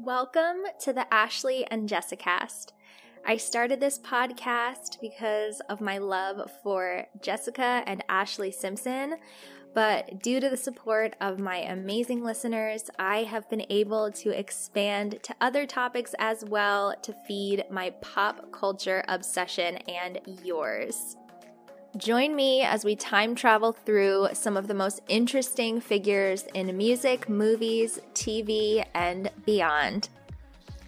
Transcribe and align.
Welcome 0.00 0.58
to 0.82 0.92
the 0.92 1.08
Ashlee 1.10 1.64
and 1.72 1.88
Jessicast. 1.88 2.70
I 3.26 3.36
started 3.36 3.80
this 3.80 3.98
podcast 3.98 5.00
because 5.00 5.58
of 5.68 5.80
my 5.80 5.98
love 5.98 6.48
for 6.62 7.08
Jessica 7.20 7.82
and 7.84 8.04
Ashlee 8.08 8.54
Simpson, 8.54 9.16
but 9.74 10.22
due 10.22 10.38
to 10.38 10.48
the 10.48 10.56
support 10.56 11.16
of 11.20 11.40
my 11.40 11.56
amazing 11.56 12.22
listeners, 12.22 12.88
I 12.96 13.24
have 13.24 13.50
been 13.50 13.66
able 13.70 14.12
to 14.12 14.30
expand 14.30 15.18
to 15.24 15.34
other 15.40 15.66
topics 15.66 16.14
as 16.20 16.44
well 16.44 16.94
to 17.02 17.12
feed 17.26 17.64
my 17.68 17.90
pop 18.00 18.52
culture 18.52 19.02
obsession 19.08 19.78
and 19.88 20.20
yours. 20.44 21.16
Join 21.96 22.36
me 22.36 22.60
as 22.62 22.84
we 22.84 22.94
time 22.96 23.34
travel 23.34 23.72
through 23.72 24.28
some 24.34 24.58
of 24.58 24.66
the 24.68 24.74
most 24.74 25.00
interesting 25.08 25.80
figures 25.80 26.44
in 26.52 26.76
music, 26.76 27.30
movies, 27.30 27.98
TV, 28.12 28.84
and 28.92 29.30
beyond. 29.46 30.10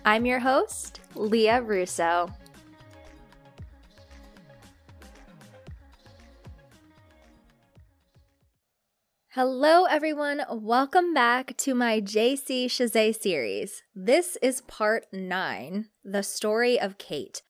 I'm 0.04 0.26
your 0.26 0.40
host, 0.40 1.00
Lia 1.14 1.62
Russo. 1.62 2.30
Hello, 9.30 9.84
everyone. 9.84 10.42
Welcome 10.50 11.14
back 11.14 11.56
to 11.58 11.74
my 11.74 12.02
JC 12.02 12.66
Chasez 12.66 13.18
series. 13.18 13.82
This 13.94 14.36
is 14.42 14.60
part 14.62 15.06
nine 15.14 15.86
The 16.04 16.22
Story 16.22 16.78
of 16.78 16.98
Kate 16.98 17.40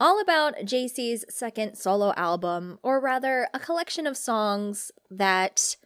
all 0.00 0.20
about 0.20 0.56
JC's 0.58 1.24
second 1.28 1.76
solo 1.76 2.12
album, 2.16 2.78
or 2.82 3.00
rather, 3.00 3.48
a 3.52 3.58
collection 3.58 4.06
of 4.06 4.16
songs 4.16 4.92
that 5.10 5.76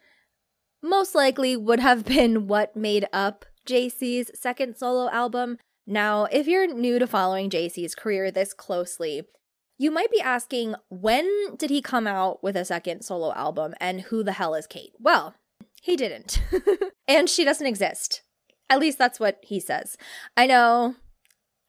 most 0.83 1.15
likely 1.15 1.57
would 1.57 1.81
have 1.81 2.05
been 2.17 2.47
what 2.47 2.77
made 2.77 3.07
up 3.13 3.45
JC's 3.67 4.31
second 4.39 4.77
solo 4.77 5.11
album. 5.11 5.59
Now, 5.87 6.25
if 6.25 6.47
you're 6.47 6.73
new 6.73 6.99
to 6.99 7.07
following 7.07 7.51
JC's 7.51 7.95
career 7.95 8.31
this 8.31 8.53
closely, 8.53 9.23
you 9.79 9.91
might 9.91 10.11
be 10.11 10.21
asking 10.21 10.75
when 10.91 11.57
did 11.57 11.71
he 11.71 11.83
come 11.83 12.07
out 12.07 12.43
with 12.43 12.57
a 12.57 12.65
second 12.65 13.03
solo 13.03 13.33
album 13.35 13.75
and 13.81 14.03
who 14.03 14.23
the 14.23 14.33
hell 14.33 14.55
is 14.55 14.67
Kate? 14.67 14.93
Well, 15.01 15.35
he 15.83 15.97
didn't. 15.97 16.41
and 17.09 17.29
she 17.29 17.45
doesn't 17.45 17.67
exist. 17.67 18.23
At 18.71 18.79
least 18.79 18.97
that's 18.97 19.19
what 19.19 19.39
he 19.43 19.59
says. 19.59 19.97
I 20.37 20.47
know 20.47 20.95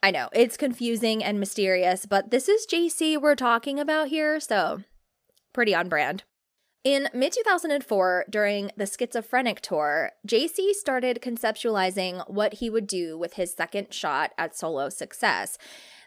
I 0.03 0.11
know 0.11 0.27
it's 0.33 0.57
confusing 0.57 1.23
and 1.23 1.39
mysterious, 1.39 2.05
but 2.05 2.29
this 2.29 2.49
is 2.49 2.67
JC 2.69 3.19
we're 3.19 3.35
talking 3.35 3.79
about 3.79 4.09
here, 4.09 4.37
so 4.41 4.81
pretty 5.53 5.73
on 5.73 5.87
brand. 5.87 6.23
In 6.83 7.07
mid 7.13 7.31
2004, 7.31 8.25
during 8.29 8.69
the 8.75 8.85
Schizophrenic 8.85 9.61
tour, 9.61 10.11
JC 10.27 10.73
started 10.73 11.21
conceptualizing 11.21 12.29
what 12.29 12.55
he 12.55 12.69
would 12.69 12.85
do 12.85 13.17
with 13.17 13.35
his 13.35 13.53
second 13.53 13.93
shot 13.93 14.31
at 14.37 14.57
solo 14.57 14.89
success. 14.89 15.57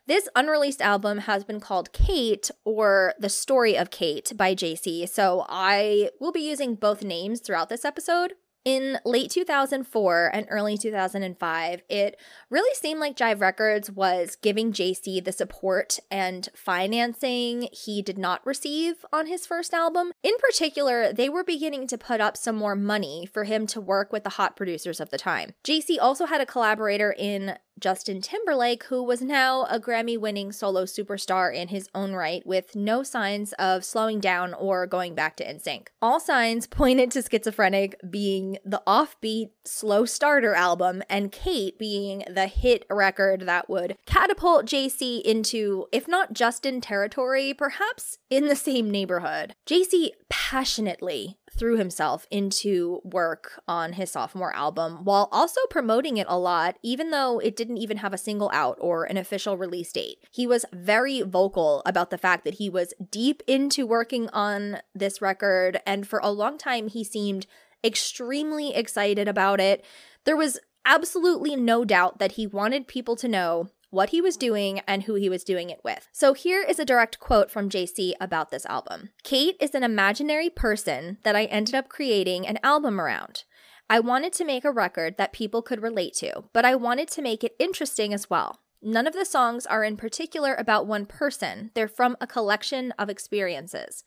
This 0.06 0.28
unreleased 0.36 0.82
album 0.82 1.20
has 1.20 1.42
been 1.42 1.58
called 1.58 1.94
Kate 1.94 2.50
or 2.66 3.14
The 3.18 3.30
Story 3.30 3.78
of 3.78 3.88
Kate 3.88 4.30
by 4.36 4.54
JC, 4.54 5.08
so 5.08 5.46
I 5.48 6.10
will 6.20 6.32
be 6.32 6.46
using 6.46 6.74
both 6.74 7.02
names 7.02 7.40
throughout 7.40 7.70
this 7.70 7.86
episode. 7.86 8.34
In 8.66 8.98
late 9.04 9.30
2004 9.30 10.30
and 10.34 10.44
early 10.50 10.76
2005, 10.76 11.82
it 11.88 12.18
really 12.50 12.74
seemed 12.74 12.98
like 12.98 13.16
Jive 13.16 13.40
Records 13.40 13.92
was 13.92 14.36
giving 14.42 14.72
JC 14.72 15.24
the 15.24 15.30
support 15.30 16.00
and 16.10 16.48
financing 16.52 17.68
he 17.70 18.02
did 18.02 18.18
not 18.18 18.44
receive 18.44 19.06
on 19.12 19.28
his 19.28 19.46
first 19.46 19.72
album. 19.72 20.10
In 20.24 20.36
particular, 20.38 21.12
they 21.12 21.28
were 21.28 21.44
beginning 21.44 21.86
to 21.86 21.96
put 21.96 22.20
up 22.20 22.36
some 22.36 22.56
more 22.56 22.74
money 22.74 23.24
for 23.32 23.44
him 23.44 23.68
to 23.68 23.80
work 23.80 24.12
with 24.12 24.24
the 24.24 24.30
hot 24.30 24.56
producers 24.56 24.98
of 24.98 25.10
the 25.10 25.18
time. 25.18 25.52
JC 25.62 25.98
also 26.00 26.26
had 26.26 26.40
a 26.40 26.46
collaborator 26.46 27.14
in 27.16 27.58
Justin 27.78 28.22
Timberlake, 28.22 28.84
who 28.84 29.02
was 29.02 29.20
now 29.20 29.64
a 29.64 29.78
Grammy 29.78 30.18
winning 30.18 30.50
solo 30.50 30.84
superstar 30.84 31.54
in 31.54 31.68
his 31.68 31.90
own 31.94 32.14
right, 32.14 32.44
with 32.46 32.74
no 32.74 33.02
signs 33.02 33.52
of 33.54 33.84
slowing 33.84 34.18
down 34.18 34.54
or 34.54 34.86
going 34.86 35.14
back 35.14 35.36
to 35.36 35.44
NSYNC. 35.44 35.88
All 36.00 36.18
signs 36.18 36.66
pointed 36.66 37.10
to 37.12 37.22
Schizophrenic 37.22 38.00
being 38.08 38.55
the 38.64 38.82
offbeat, 38.86 39.50
slow 39.64 40.04
starter 40.04 40.54
album, 40.54 41.02
and 41.08 41.32
Kate 41.32 41.78
being 41.78 42.24
the 42.28 42.46
hit 42.46 42.84
record 42.90 43.42
that 43.42 43.68
would 43.68 43.96
catapult 44.06 44.66
JC 44.66 45.20
into, 45.22 45.86
if 45.92 46.06
not 46.08 46.32
Justin 46.32 46.80
territory, 46.80 47.54
perhaps 47.54 48.18
in 48.30 48.48
the 48.48 48.56
same 48.56 48.90
neighborhood. 48.90 49.54
JC 49.66 50.10
passionately 50.28 51.38
threw 51.56 51.76
himself 51.76 52.26
into 52.30 53.00
work 53.02 53.62
on 53.66 53.94
his 53.94 54.10
sophomore 54.10 54.54
album 54.54 55.04
while 55.04 55.28
also 55.32 55.60
promoting 55.70 56.16
it 56.16 56.26
a 56.28 56.38
lot, 56.38 56.76
even 56.82 57.10
though 57.10 57.38
it 57.38 57.56
didn't 57.56 57.78
even 57.78 57.98
have 57.98 58.12
a 58.12 58.18
single 58.18 58.50
out 58.52 58.76
or 58.80 59.04
an 59.04 59.16
official 59.16 59.56
release 59.56 59.92
date. 59.92 60.18
He 60.30 60.46
was 60.46 60.64
very 60.72 61.22
vocal 61.22 61.82
about 61.86 62.10
the 62.10 62.18
fact 62.18 62.44
that 62.44 62.54
he 62.54 62.68
was 62.68 62.94
deep 63.10 63.42
into 63.46 63.86
working 63.86 64.28
on 64.30 64.78
this 64.94 65.22
record, 65.22 65.80
and 65.86 66.06
for 66.06 66.20
a 66.22 66.30
long 66.30 66.58
time, 66.58 66.88
he 66.88 67.02
seemed 67.02 67.46
extremely 67.84 68.74
excited 68.74 69.28
about 69.28 69.60
it. 69.60 69.84
There 70.24 70.36
was 70.36 70.58
absolutely 70.84 71.56
no 71.56 71.84
doubt 71.84 72.18
that 72.18 72.32
he 72.32 72.46
wanted 72.46 72.88
people 72.88 73.16
to 73.16 73.28
know 73.28 73.70
what 73.90 74.10
he 74.10 74.20
was 74.20 74.36
doing, 74.36 74.80
and 74.86 75.04
who 75.04 75.14
he 75.14 75.28
was 75.28 75.44
doing 75.44 75.70
it 75.70 75.80
with. 75.84 76.08
So 76.12 76.34
here 76.34 76.62
is 76.62 76.78
a 76.78 76.84
direct 76.84 77.18
quote 77.18 77.50
from 77.50 77.70
JC 77.70 78.12
about 78.20 78.50
this 78.50 78.66
album 78.66 79.10
Kate 79.22 79.56
is 79.60 79.74
an 79.74 79.82
imaginary 79.82 80.50
person 80.50 81.18
that 81.22 81.36
I 81.36 81.44
ended 81.44 81.74
up 81.74 81.88
creating 81.88 82.46
an 82.46 82.58
album 82.62 83.00
around. 83.00 83.44
I 83.88 84.00
wanted 84.00 84.32
to 84.34 84.44
make 84.44 84.64
a 84.64 84.72
record 84.72 85.16
that 85.16 85.32
people 85.32 85.62
could 85.62 85.82
relate 85.82 86.14
to, 86.14 86.44
but 86.52 86.64
I 86.64 86.74
wanted 86.74 87.08
to 87.08 87.22
make 87.22 87.44
it 87.44 87.54
interesting 87.58 88.12
as 88.12 88.28
well. 88.28 88.60
None 88.82 89.06
of 89.06 89.14
the 89.14 89.24
songs 89.24 89.64
are 89.64 89.84
in 89.84 89.96
particular 89.96 90.54
about 90.54 90.86
one 90.86 91.06
person, 91.06 91.70
they're 91.74 91.88
from 91.88 92.16
a 92.20 92.26
collection 92.26 92.92
of 92.98 93.08
experiences. 93.08 94.04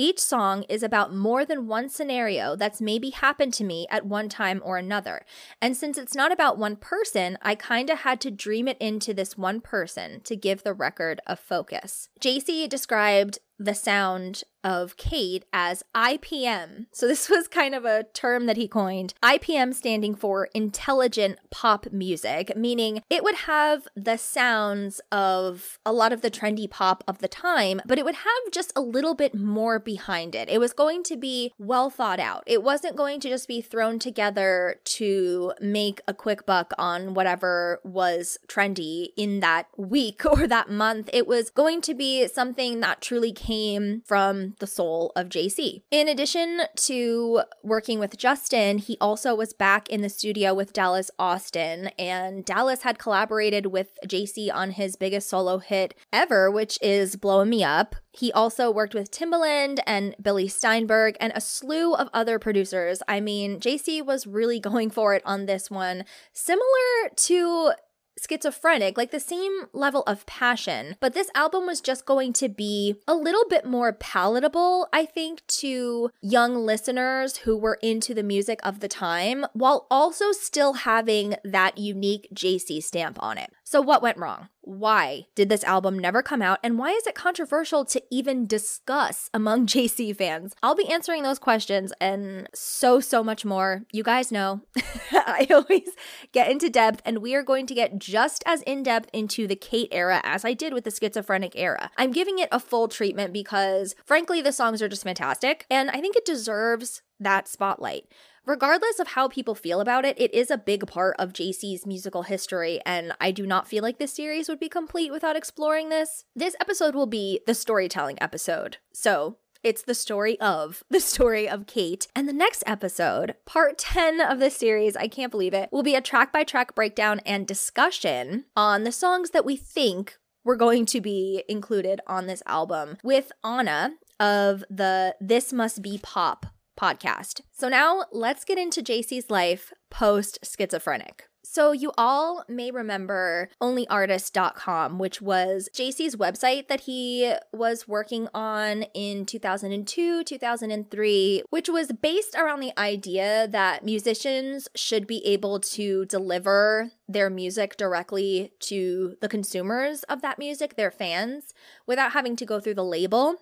Each 0.00 0.20
song 0.20 0.62
is 0.68 0.84
about 0.84 1.12
more 1.12 1.44
than 1.44 1.66
one 1.66 1.88
scenario 1.88 2.54
that's 2.54 2.80
maybe 2.80 3.10
happened 3.10 3.52
to 3.54 3.64
me 3.64 3.84
at 3.90 4.06
one 4.06 4.28
time 4.28 4.62
or 4.64 4.78
another. 4.78 5.24
And 5.60 5.76
since 5.76 5.98
it's 5.98 6.14
not 6.14 6.30
about 6.30 6.56
one 6.56 6.76
person, 6.76 7.36
I 7.42 7.56
kind 7.56 7.90
of 7.90 7.98
had 7.98 8.20
to 8.20 8.30
dream 8.30 8.68
it 8.68 8.76
into 8.78 9.12
this 9.12 9.36
one 9.36 9.60
person 9.60 10.20
to 10.20 10.36
give 10.36 10.62
the 10.62 10.72
record 10.72 11.20
a 11.26 11.34
focus. 11.34 12.10
JC 12.20 12.68
described 12.68 13.40
the 13.58 13.74
sound 13.74 14.44
of 14.64 14.96
Kate 14.96 15.44
as 15.52 15.82
IPM. 15.94 16.86
So, 16.92 17.06
this 17.06 17.28
was 17.30 17.48
kind 17.48 17.74
of 17.74 17.84
a 17.84 18.04
term 18.12 18.46
that 18.46 18.56
he 18.56 18.68
coined. 18.68 19.14
IPM 19.22 19.74
standing 19.74 20.14
for 20.14 20.48
intelligent 20.54 21.38
pop 21.50 21.90
music, 21.92 22.56
meaning 22.56 23.02
it 23.08 23.22
would 23.22 23.34
have 23.34 23.86
the 23.96 24.16
sounds 24.16 25.00
of 25.12 25.78
a 25.86 25.92
lot 25.92 26.12
of 26.12 26.22
the 26.22 26.30
trendy 26.30 26.68
pop 26.68 27.04
of 27.06 27.18
the 27.18 27.28
time, 27.28 27.80
but 27.86 27.98
it 27.98 28.04
would 28.04 28.16
have 28.16 28.52
just 28.52 28.72
a 28.76 28.80
little 28.80 29.14
bit 29.14 29.34
more 29.34 29.78
behind 29.78 30.34
it. 30.34 30.48
It 30.48 30.58
was 30.58 30.72
going 30.72 31.02
to 31.04 31.16
be 31.16 31.52
well 31.58 31.88
thought 31.88 32.20
out. 32.20 32.42
It 32.46 32.62
wasn't 32.62 32.96
going 32.96 33.20
to 33.20 33.28
just 33.28 33.48
be 33.48 33.60
thrown 33.60 33.98
together 33.98 34.80
to 34.84 35.52
make 35.60 36.00
a 36.08 36.14
quick 36.14 36.46
buck 36.46 36.72
on 36.78 37.14
whatever 37.14 37.80
was 37.84 38.38
trendy 38.48 39.08
in 39.16 39.40
that 39.40 39.68
week 39.76 40.24
or 40.30 40.46
that 40.46 40.70
month. 40.70 41.08
It 41.12 41.26
was 41.26 41.50
going 41.50 41.80
to 41.82 41.94
be 41.94 42.26
something 42.28 42.80
that 42.80 43.00
truly 43.00 43.32
came 43.32 43.47
came 43.48 44.02
from 44.04 44.54
the 44.58 44.66
soul 44.66 45.10
of 45.16 45.30
JC. 45.30 45.80
In 45.90 46.06
addition 46.06 46.60
to 46.76 47.40
working 47.62 47.98
with 47.98 48.18
Justin, 48.18 48.76
he 48.76 48.98
also 49.00 49.34
was 49.34 49.54
back 49.54 49.88
in 49.88 50.02
the 50.02 50.10
studio 50.10 50.52
with 50.52 50.74
Dallas 50.74 51.10
Austin, 51.18 51.88
and 51.98 52.44
Dallas 52.44 52.82
had 52.82 52.98
collaborated 52.98 53.66
with 53.66 53.98
JC 54.06 54.52
on 54.52 54.72
his 54.72 54.96
biggest 54.96 55.30
solo 55.30 55.58
hit 55.58 55.94
ever, 56.12 56.50
which 56.50 56.78
is 56.82 57.16
Blowing 57.16 57.48
Me 57.48 57.64
Up. 57.64 57.96
He 58.12 58.30
also 58.32 58.70
worked 58.70 58.94
with 58.94 59.10
Timbaland 59.10 59.78
and 59.86 60.14
Billy 60.20 60.48
Steinberg 60.48 61.16
and 61.18 61.32
a 61.34 61.40
slew 61.40 61.94
of 61.94 62.10
other 62.12 62.38
producers. 62.38 63.02
I 63.08 63.20
mean, 63.20 63.60
JC 63.60 64.04
was 64.04 64.26
really 64.26 64.60
going 64.60 64.90
for 64.90 65.14
it 65.14 65.22
on 65.24 65.46
this 65.46 65.70
one, 65.70 66.04
similar 66.34 67.08
to 67.16 67.72
schizophrenic, 68.20 68.96
like 68.96 69.10
the 69.10 69.20
same 69.20 69.66
level 69.72 70.02
of 70.06 70.26
passion. 70.26 70.96
But 71.00 71.14
this 71.14 71.30
album 71.34 71.66
was 71.66 71.80
just 71.80 72.06
going 72.06 72.32
to 72.34 72.48
be 72.48 72.96
a 73.06 73.14
little 73.14 73.44
bit 73.48 73.64
more 73.64 73.92
palatable, 73.92 74.88
I 74.92 75.04
think, 75.04 75.46
to 75.58 76.10
young 76.20 76.54
listeners 76.54 77.38
who 77.38 77.56
were 77.56 77.78
into 77.82 78.14
the 78.14 78.22
music 78.22 78.60
of 78.62 78.80
the 78.80 78.88
time, 78.88 79.46
while 79.52 79.86
also 79.90 80.32
still 80.32 80.74
having 80.74 81.36
that 81.44 81.78
unique 81.78 82.28
JC 82.34 82.82
stamp 82.82 83.22
on 83.22 83.38
it. 83.38 83.52
So, 83.70 83.82
what 83.82 84.00
went 84.00 84.16
wrong? 84.16 84.48
Why 84.62 85.26
did 85.34 85.50
this 85.50 85.62
album 85.62 85.98
never 85.98 86.22
come 86.22 86.40
out? 86.40 86.58
And 86.64 86.78
why 86.78 86.92
is 86.92 87.06
it 87.06 87.14
controversial 87.14 87.84
to 87.84 88.02
even 88.10 88.46
discuss 88.46 89.28
among 89.34 89.66
JC 89.72 90.16
fans? 90.16 90.54
I'll 90.62 90.74
be 90.74 90.88
answering 90.88 91.22
those 91.22 91.38
questions 91.38 91.92
and 92.00 92.48
so, 92.54 92.98
so 92.98 93.22
much 93.22 93.44
more. 93.44 93.84
You 93.92 94.02
guys 94.02 94.32
know 94.32 94.62
I 95.12 95.46
always 95.50 95.90
get 96.32 96.50
into 96.50 96.70
depth, 96.70 97.02
and 97.04 97.18
we 97.18 97.34
are 97.34 97.42
going 97.42 97.66
to 97.66 97.74
get 97.74 97.98
just 97.98 98.42
as 98.46 98.62
in 98.62 98.84
depth 98.84 99.10
into 99.12 99.46
the 99.46 99.54
Kate 99.54 99.90
era 99.92 100.22
as 100.24 100.46
I 100.46 100.54
did 100.54 100.72
with 100.72 100.84
the 100.84 100.90
schizophrenic 100.90 101.52
era. 101.54 101.90
I'm 101.98 102.10
giving 102.10 102.38
it 102.38 102.48
a 102.50 102.58
full 102.58 102.88
treatment 102.88 103.34
because, 103.34 103.94
frankly, 104.06 104.40
the 104.40 104.50
songs 104.50 104.80
are 104.80 104.88
just 104.88 105.04
fantastic, 105.04 105.66
and 105.70 105.90
I 105.90 106.00
think 106.00 106.16
it 106.16 106.24
deserves 106.24 107.02
that 107.20 107.48
spotlight. 107.48 108.06
Regardless 108.48 108.98
of 108.98 109.08
how 109.08 109.28
people 109.28 109.54
feel 109.54 109.80
about 109.80 110.06
it, 110.06 110.18
it 110.18 110.32
is 110.34 110.50
a 110.50 110.56
big 110.56 110.86
part 110.86 111.14
of 111.18 111.34
JC's 111.34 111.86
musical 111.86 112.22
history, 112.22 112.80
and 112.86 113.12
I 113.20 113.30
do 113.30 113.46
not 113.46 113.68
feel 113.68 113.82
like 113.82 113.98
this 113.98 114.14
series 114.14 114.48
would 114.48 114.58
be 114.58 114.70
complete 114.70 115.12
without 115.12 115.36
exploring 115.36 115.90
this. 115.90 116.24
This 116.34 116.56
episode 116.58 116.94
will 116.94 117.06
be 117.06 117.40
the 117.46 117.54
storytelling 117.54 118.16
episode. 118.22 118.78
So, 118.92 119.36
it's 119.62 119.82
the 119.82 119.94
story 119.94 120.40
of 120.40 120.82
the 120.90 121.00
story 121.00 121.46
of 121.48 121.66
Kate. 121.66 122.08
And 122.16 122.26
the 122.26 122.32
next 122.32 122.64
episode, 122.66 123.34
part 123.44 123.76
10 123.76 124.20
of 124.20 124.38
the 124.38 124.50
series, 124.50 124.96
I 124.96 125.08
can't 125.08 125.30
believe 125.30 125.52
it, 125.52 125.68
will 125.70 125.82
be 125.82 125.94
a 125.94 126.00
track 126.00 126.32
by 126.32 126.42
track 126.42 126.74
breakdown 126.74 127.20
and 127.26 127.46
discussion 127.46 128.46
on 128.56 128.84
the 128.84 128.92
songs 128.92 129.30
that 129.30 129.44
we 129.44 129.56
think 129.56 130.16
were 130.42 130.56
going 130.56 130.86
to 130.86 131.02
be 131.02 131.44
included 131.48 132.00
on 132.06 132.26
this 132.26 132.42
album 132.46 132.96
with 133.02 133.30
Anna 133.44 133.96
of 134.18 134.64
the 134.70 135.16
This 135.20 135.52
Must 135.52 135.82
Be 135.82 136.00
Pop 136.02 136.46
podcast. 136.78 137.40
So 137.52 137.68
now 137.68 138.04
let's 138.12 138.44
get 138.44 138.58
into 138.58 138.82
JC's 138.82 139.30
life 139.30 139.72
post 139.90 140.38
schizophrenic. 140.42 141.28
So, 141.50 141.72
you 141.72 141.92
all 141.96 142.44
may 142.46 142.70
remember 142.70 143.48
onlyartist.com, 143.62 144.98
which 144.98 145.22
was 145.22 145.70
JC's 145.74 146.14
website 146.14 146.68
that 146.68 146.80
he 146.80 147.32
was 147.54 147.88
working 147.88 148.28
on 148.34 148.82
in 148.92 149.24
2002, 149.24 150.24
2003, 150.24 151.42
which 151.48 151.70
was 151.70 151.90
based 152.02 152.34
around 152.34 152.60
the 152.60 152.78
idea 152.78 153.48
that 153.48 153.82
musicians 153.82 154.68
should 154.74 155.06
be 155.06 155.24
able 155.24 155.58
to 155.60 156.04
deliver 156.04 156.90
their 157.08 157.30
music 157.30 157.78
directly 157.78 158.52
to 158.60 159.16
the 159.22 159.28
consumers 159.28 160.02
of 160.02 160.20
that 160.20 160.38
music, 160.38 160.76
their 160.76 160.90
fans, 160.90 161.54
without 161.86 162.12
having 162.12 162.36
to 162.36 162.44
go 162.44 162.60
through 162.60 162.74
the 162.74 162.84
label. 162.84 163.36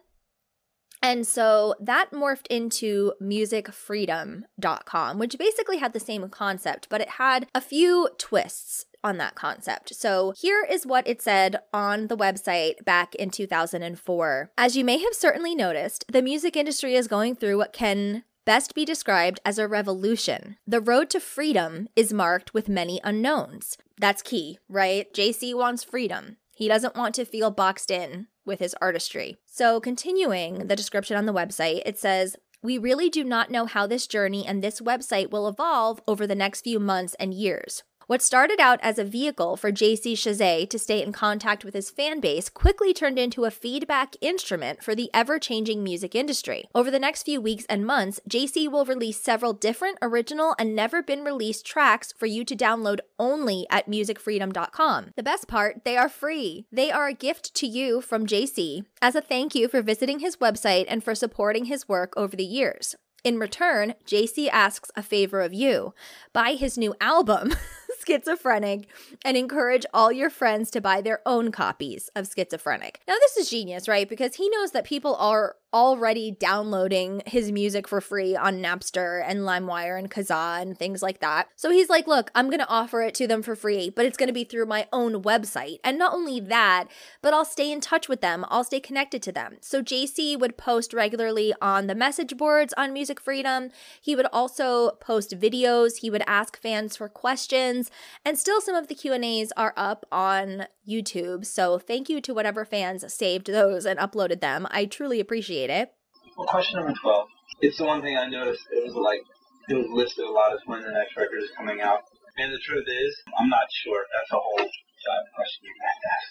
And 1.03 1.27
so 1.27 1.75
that 1.81 2.11
morphed 2.13 2.47
into 2.49 3.13
musicfreedom.com, 3.23 5.19
which 5.19 5.39
basically 5.39 5.79
had 5.79 5.93
the 5.93 6.01
same 6.01 6.29
concept, 6.29 6.89
but 6.89 7.01
it 7.01 7.11
had 7.11 7.47
a 7.55 7.61
few 7.61 8.09
twists 8.19 8.87
on 9.05 9.19
that 9.19 9.37
concept. 9.37 9.95
So 9.95 10.33
here 10.37 10.67
is 10.69 10.85
what 10.85 11.07
it 11.07 11.23
said 11.23 11.61
on 11.73 12.09
the 12.09 12.17
website 12.17 12.85
back 12.85 13.15
in 13.15 13.31
2004. 13.31 14.51
As 14.59 14.77
you 14.77 14.85
may 14.85 14.99
have 14.99 15.15
certainly 15.15 15.55
noticed, 15.55 16.05
the 16.11 16.23
music 16.23 16.57
industry 16.57 16.97
is 16.97 17.07
going 17.07 17.37
through 17.37 17.59
what 17.59 17.73
can 17.73 18.25
best 18.45 18.75
be 18.75 18.85
described 18.85 19.39
as 19.45 19.59
a 19.59 19.69
revolution. 19.69 20.57
The 20.67 20.81
road 20.81 21.11
to 21.11 21.21
freedom 21.21 21.89
is 21.95 22.13
marked 22.13 22.53
with 22.53 22.69
many 22.69 23.01
unknowns. 23.05 23.79
That's 23.99 24.23
key, 24.23 24.59
right? 24.69 25.13
JC 25.13 25.55
wants 25.55 25.85
freedom. 25.85 26.39
He 26.57 26.69
doesn't 26.69 26.97
want 26.97 27.15
to 27.17 27.25
feel 27.25 27.51
boxed 27.51 27.91
in 27.91 28.29
with 28.47 28.61
his 28.61 28.75
artistry. 28.81 29.37
So, 29.47 29.81
continuing 29.81 30.69
the 30.69 30.77
description 30.77 31.17
on 31.17 31.27
the 31.27 31.35
website, 31.35 31.83
it 31.85 31.99
says, 31.99 32.37
we 32.63 32.79
really 32.79 33.11
do 33.11 33.23
not 33.23 33.51
know 33.51 33.67
how 33.67 33.87
this 33.87 34.07
journey 34.07 34.47
and 34.47 34.63
this 34.63 34.81
website 34.81 35.31
will 35.31 35.47
evolve 35.47 36.01
over 36.09 36.27
the 36.27 36.35
next 36.35 36.63
few 36.63 36.81
months 36.81 37.15
and 37.21 37.35
years. 37.35 37.83
What 38.09 38.23
started 38.23 38.61
out 38.61 38.79
as 38.83 39.01
a 39.01 39.05
vehicle 39.05 39.57
for 39.57 39.73
JC 39.73 40.13
Chasez 40.13 40.71
to 40.71 40.79
stay 40.79 41.03
in 41.03 41.11
contact 41.11 41.65
with 41.65 41.75
his 41.75 41.91
fan 41.91 42.21
base 42.21 42.49
quickly 42.49 42.95
turned 42.95 43.19
into 43.19 43.47
a 43.47 43.51
feedback 43.51 44.15
instrument 44.21 44.81
for 44.81 44.95
the 44.95 45.11
ever 45.13 45.41
changing 45.41 45.83
music 45.83 46.15
industry. 46.15 46.69
Over 46.73 46.89
the 46.89 47.01
next 47.01 47.25
few 47.25 47.41
weeks 47.41 47.67
and 47.69 47.85
months, 47.85 48.21
JC 48.31 48.71
will 48.71 48.85
release 48.85 49.21
several 49.21 49.53
different 49.53 49.99
original 50.01 50.55
and 50.57 50.77
never 50.77 51.03
been 51.03 51.25
released 51.25 51.67
tracks 51.67 52.13
for 52.17 52.27
you 52.27 52.45
to 52.45 52.55
download 52.55 53.01
only 53.19 53.67
at 53.71 53.91
musicfreedom.com. 53.91 55.11
The 55.17 55.23
best 55.25 55.49
part, 55.49 55.85
they 55.85 55.97
are 55.97 56.09
free. 56.09 56.65
They 56.71 56.93
are 56.93 57.09
a 57.09 57.13
gift 57.13 57.55
to 57.57 57.67
you 57.67 58.01
from 58.01 58.25
JC 58.25 58.85
as 59.03 59.17
a 59.17 59.21
thank 59.21 59.57
you 59.57 59.67
for 59.67 59.83
visiting 59.83 60.21
his 60.21 60.37
website 60.37 60.85
and 60.87 61.03
for 61.03 61.17
supporting 61.17 61.65
his 61.65 61.89
work 61.89 62.15
over 62.17 62.37
the 62.37 62.45
years. 62.45 62.95
In 63.25 63.41
return, 63.41 63.95
JC 64.07 64.49
asks 64.49 64.93
a 64.95 65.03
favor 65.03 65.41
of 65.41 65.53
you 65.53 65.93
buy 66.33 66.53
his 66.53 66.79
new 66.79 66.95
album. 67.01 67.53
Schizophrenic 68.07 68.89
and 69.25 69.37
encourage 69.37 69.87
all 69.93 70.13
your 70.13 70.31
friends 70.31 70.71
to 70.73 70.81
buy 70.81 71.01
their 71.01 71.21
own 71.27 71.51
copies 71.51 72.09
of 72.15 72.29
Schizophrenic. 72.33 73.01
Now, 73.09 73.15
this 73.21 73.37
is 73.37 73.51
genius, 73.51 73.89
right? 73.89 74.09
Because 74.09 74.37
he 74.37 74.49
knows 74.51 74.73
that 74.73 74.85
people 74.85 75.17
are 75.17 75.57
already 75.77 76.31
downloading 76.31 77.21
his 77.27 77.53
music 77.53 77.87
for 77.87 78.01
free 78.01 78.35
on 78.35 78.63
Napster 78.63 79.23
and 79.23 79.41
LimeWire 79.41 79.99
and 79.99 80.11
Kazaa 80.11 80.63
and 80.63 80.79
things 80.79 81.03
like 81.03 81.21
that. 81.21 81.49
So 81.55 81.71
he's 81.71 81.91
like, 81.91 82.07
look, 82.07 82.31
I'm 82.35 82.47
going 82.47 82.61
to 82.61 82.69
offer 82.69 83.03
it 83.03 83.15
to 83.17 83.27
them 83.27 83.43
for 83.43 83.55
free, 83.55 83.91
but 83.91 84.07
it's 84.07 84.17
going 84.17 84.29
to 84.29 84.33
be 84.33 84.45
through 84.45 84.65
my 84.65 84.89
own 84.91 85.23
website. 85.23 85.81
And 85.85 85.99
not 85.99 86.15
only 86.15 86.41
that, 86.41 86.87
but 87.21 87.35
I'll 87.35 87.45
stay 87.45 87.71
in 87.71 87.83
touch 87.83 88.09
with 88.09 88.23
them, 88.23 88.47
I'll 88.49 88.65
stay 88.65 88.81
connected 88.81 89.23
to 89.25 89.33
them. 89.33 89.59
So 89.61 89.83
JC 89.83 90.41
would 90.41 90.57
post 90.57 90.95
regularly 90.95 91.53
on 91.61 91.89
the 91.89 91.95
message 91.95 92.39
boards 92.39 92.73
on 92.79 92.95
Music 92.95 93.21
Freedom. 93.21 93.69
He 94.01 94.17
would 94.17 94.29
also 94.33 94.93
post 94.93 95.39
videos, 95.39 95.99
he 95.99 96.09
would 96.09 96.23
ask 96.27 96.59
fans 96.59 96.97
for 96.97 97.11
questions, 97.11 97.91
and 98.25 98.39
still 98.39 98.63
some 98.63 98.75
of 98.75 98.89
the 98.89 98.95
Q&As 98.95 99.53
are 99.59 99.75
up 99.77 100.07
on 100.11 100.69
YouTube. 100.89 101.45
So 101.45 101.79
thank 101.79 102.09
you 102.09 102.21
to 102.23 102.33
whatever 102.33 102.65
fans 102.65 103.05
saved 103.13 103.49
those 103.49 103.85
and 103.85 103.99
uploaded 103.99 104.41
them. 104.41 104.67
I 104.71 104.87
truly 104.87 105.21
appreciate 105.21 105.66
it. 105.71 105.93
Well, 106.37 106.47
question 106.47 106.79
number 106.79 106.93
12. 106.93 107.29
It's 107.61 107.79
the 107.79 107.87
one 107.89 108.03
thing 108.03 108.17
I 108.17 108.29
noticed. 108.29 108.63
It 108.71 108.85
was 108.85 108.95
like, 108.95 109.25
it 109.69 109.75
was 109.75 109.89
listed 109.91 110.25
a 110.25 110.31
lot 110.31 110.53
as 110.53 110.61
when 110.67 110.83
the 110.83 110.93
next 110.93 111.17
record 111.17 111.41
is 111.43 111.51
coming 111.57 111.81
out. 111.81 112.05
And 112.37 112.53
the 112.53 112.61
truth 112.61 112.85
is, 112.85 113.11
I'm 113.41 113.49
not 113.49 113.65
sure. 113.85 114.05
That's 114.13 114.29
a 114.29 114.37
whole 114.37 114.61
giant 114.61 115.29
question 115.33 115.61
you 115.65 115.73
have 115.81 116.01
to 116.05 116.09
ask. 116.13 116.29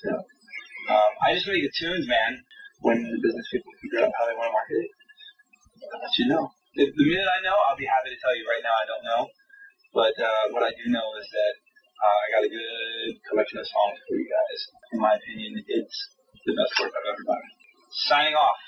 Um, 0.85 1.11
I 1.25 1.33
just 1.33 1.49
make 1.49 1.65
the 1.65 1.73
tunes, 1.73 2.05
man. 2.05 2.45
When 2.85 3.01
the 3.01 3.17
business 3.17 3.47
people 3.49 3.73
figure 3.81 4.05
out 4.05 4.13
how 4.13 4.29
they 4.29 4.37
want 4.37 4.53
to 4.53 4.55
market 4.55 4.85
it, 4.85 4.91
I'll 5.89 6.01
let 6.05 6.13
you 6.21 6.27
know. 6.29 6.53
If, 6.77 6.93
the 6.93 7.05
minute 7.09 7.25
I 7.25 7.41
know, 7.41 7.57
I'll 7.65 7.79
be 7.79 7.89
happy 7.89 8.13
to 8.13 8.19
tell 8.21 8.37
you. 8.37 8.45
Right 8.45 8.61
now, 8.61 8.75
I 8.77 8.85
don't 8.85 9.01
know. 9.01 9.21
But 9.97 10.13
uh, 10.21 10.53
what 10.53 10.61
I 10.61 10.75
do 10.77 10.91
know 10.91 11.07
is 11.17 11.25
that 11.31 11.53
uh, 12.03 12.17
I 12.21 12.25
got 12.37 12.41
a 12.45 12.51
good 12.51 13.15
collection 13.31 13.57
of 13.57 13.65
songs 13.65 13.97
for 14.05 14.13
you 14.19 14.27
guys. 14.27 14.59
In 14.93 14.99
my 15.01 15.15
opinion, 15.17 15.57
it's 15.65 15.97
the 16.45 16.53
best 16.53 16.75
work 16.83 16.93
I've 16.93 17.09
ever 17.15 17.23
done. 17.25 17.45
Signing 18.11 18.35
off. 18.35 18.59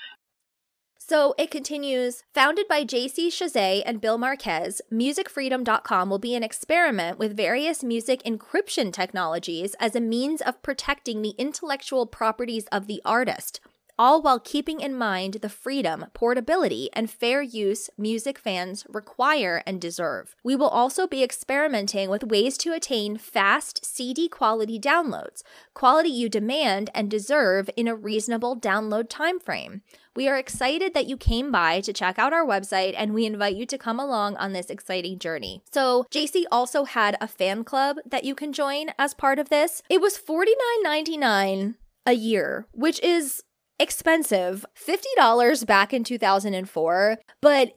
So 1.08 1.34
it 1.38 1.50
continues 1.50 2.22
Founded 2.34 2.68
by 2.68 2.84
JC 2.84 3.28
Chasez 3.28 3.82
and 3.86 3.98
Bill 3.98 4.18
Marquez, 4.18 4.82
MusicFreedom.com 4.92 6.10
will 6.10 6.18
be 6.18 6.34
an 6.34 6.42
experiment 6.42 7.18
with 7.18 7.34
various 7.34 7.82
music 7.82 8.22
encryption 8.24 8.92
technologies 8.92 9.74
as 9.80 9.96
a 9.96 10.02
means 10.02 10.42
of 10.42 10.62
protecting 10.62 11.22
the 11.22 11.34
intellectual 11.38 12.04
properties 12.04 12.66
of 12.66 12.88
the 12.88 13.00
artist 13.06 13.60
all 13.98 14.22
while 14.22 14.38
keeping 14.38 14.80
in 14.80 14.94
mind 14.94 15.34
the 15.34 15.48
freedom, 15.48 16.06
portability, 16.14 16.88
and 16.92 17.10
fair 17.10 17.42
use 17.42 17.90
music 17.98 18.38
fans 18.38 18.86
require 18.88 19.62
and 19.66 19.80
deserve. 19.80 20.36
We 20.44 20.54
will 20.54 20.68
also 20.68 21.06
be 21.06 21.22
experimenting 21.22 22.08
with 22.08 22.24
ways 22.24 22.56
to 22.58 22.72
attain 22.72 23.16
fast 23.16 23.84
CD 23.84 24.28
quality 24.28 24.78
downloads, 24.78 25.42
quality 25.74 26.10
you 26.10 26.28
demand 26.28 26.90
and 26.94 27.10
deserve 27.10 27.68
in 27.76 27.88
a 27.88 27.96
reasonable 27.96 28.58
download 28.58 29.08
time 29.08 29.40
frame. 29.40 29.82
We 30.14 30.28
are 30.28 30.36
excited 30.36 30.94
that 30.94 31.06
you 31.06 31.16
came 31.16 31.52
by 31.52 31.80
to 31.82 31.92
check 31.92 32.18
out 32.18 32.32
our 32.32 32.44
website 32.44 32.94
and 32.96 33.14
we 33.14 33.24
invite 33.24 33.54
you 33.54 33.66
to 33.66 33.78
come 33.78 34.00
along 34.00 34.36
on 34.36 34.52
this 34.52 34.70
exciting 34.70 35.18
journey. 35.18 35.62
So, 35.72 36.06
JC 36.10 36.44
also 36.50 36.84
had 36.84 37.16
a 37.20 37.28
fan 37.28 37.62
club 37.62 37.98
that 38.04 38.24
you 38.24 38.34
can 38.34 38.52
join 38.52 38.88
as 38.98 39.14
part 39.14 39.38
of 39.38 39.48
this. 39.48 39.82
It 39.88 40.00
was 40.00 40.18
$49.99 40.18 41.76
a 42.06 42.12
year, 42.12 42.66
which 42.72 43.00
is 43.00 43.42
expensive 43.78 44.64
$50 44.76 45.66
back 45.66 45.92
in 45.92 46.04
2004, 46.04 47.18
but 47.40 47.74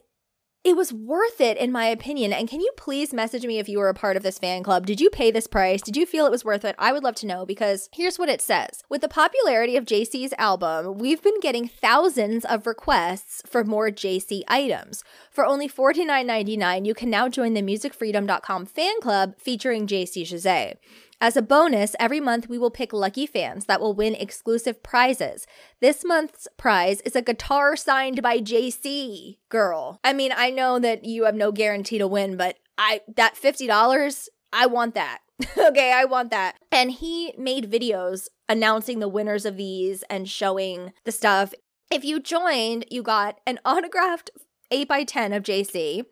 it 0.64 0.76
was 0.76 0.92
worth 0.92 1.40
it 1.40 1.56
in 1.56 1.72
my 1.72 1.86
opinion. 1.86 2.32
And 2.32 2.48
can 2.48 2.60
you 2.60 2.70
please 2.76 3.12
message 3.12 3.44
me 3.44 3.58
if 3.58 3.68
you 3.68 3.78
were 3.78 3.88
a 3.88 3.94
part 3.94 4.16
of 4.16 4.22
this 4.22 4.38
fan 4.38 4.62
club? 4.62 4.86
Did 4.86 5.00
you 5.00 5.10
pay 5.10 5.32
this 5.32 5.48
price? 5.48 5.82
Did 5.82 5.96
you 5.96 6.06
feel 6.06 6.24
it 6.24 6.30
was 6.30 6.44
worth 6.44 6.64
it? 6.64 6.76
I 6.78 6.92
would 6.92 7.02
love 7.02 7.16
to 7.16 7.26
know 7.26 7.44
because 7.44 7.88
here's 7.92 8.16
what 8.16 8.28
it 8.28 8.40
says. 8.40 8.82
With 8.88 9.00
the 9.00 9.08
popularity 9.08 9.76
of 9.76 9.84
JC's 9.84 10.32
album, 10.38 10.98
we've 10.98 11.22
been 11.22 11.40
getting 11.40 11.66
thousands 11.66 12.44
of 12.44 12.68
requests 12.68 13.42
for 13.44 13.64
more 13.64 13.90
JC 13.90 14.42
items. 14.46 15.02
For 15.32 15.44
only 15.44 15.68
$49.99, 15.68 16.86
you 16.86 16.94
can 16.94 17.10
now 17.10 17.28
join 17.28 17.54
the 17.54 17.62
musicfreedom.com 17.62 18.66
fan 18.66 19.00
club 19.00 19.34
featuring 19.40 19.88
JC 19.88 20.22
Chasez. 20.22 20.76
As 21.22 21.36
a 21.36 21.40
bonus, 21.40 21.94
every 22.00 22.18
month 22.18 22.48
we 22.48 22.58
will 22.58 22.72
pick 22.72 22.92
lucky 22.92 23.26
fans 23.26 23.66
that 23.66 23.80
will 23.80 23.94
win 23.94 24.16
exclusive 24.16 24.82
prizes. 24.82 25.46
This 25.80 26.04
month's 26.04 26.48
prize 26.56 27.00
is 27.02 27.14
a 27.14 27.22
guitar 27.22 27.76
signed 27.76 28.20
by 28.20 28.40
JC. 28.40 29.36
Girl. 29.48 30.00
I 30.02 30.14
mean, 30.14 30.32
I 30.36 30.50
know 30.50 30.80
that 30.80 31.04
you 31.04 31.26
have 31.26 31.36
no 31.36 31.52
guarantee 31.52 31.98
to 31.98 32.08
win, 32.08 32.36
but 32.36 32.56
I 32.76 33.02
that 33.14 33.36
$50, 33.36 34.28
I 34.52 34.66
want 34.66 34.96
that. 34.96 35.20
okay, 35.56 35.92
I 35.92 36.06
want 36.06 36.30
that. 36.30 36.56
And 36.72 36.90
he 36.90 37.34
made 37.38 37.70
videos 37.70 38.26
announcing 38.48 38.98
the 38.98 39.06
winners 39.06 39.44
of 39.44 39.56
these 39.56 40.02
and 40.10 40.28
showing 40.28 40.92
the 41.04 41.12
stuff. 41.12 41.54
If 41.88 42.04
you 42.04 42.18
joined, 42.18 42.86
you 42.90 43.04
got 43.04 43.38
an 43.46 43.60
autographed 43.64 44.32
8x10 44.72 45.36
of 45.36 45.44
JC 45.44 46.04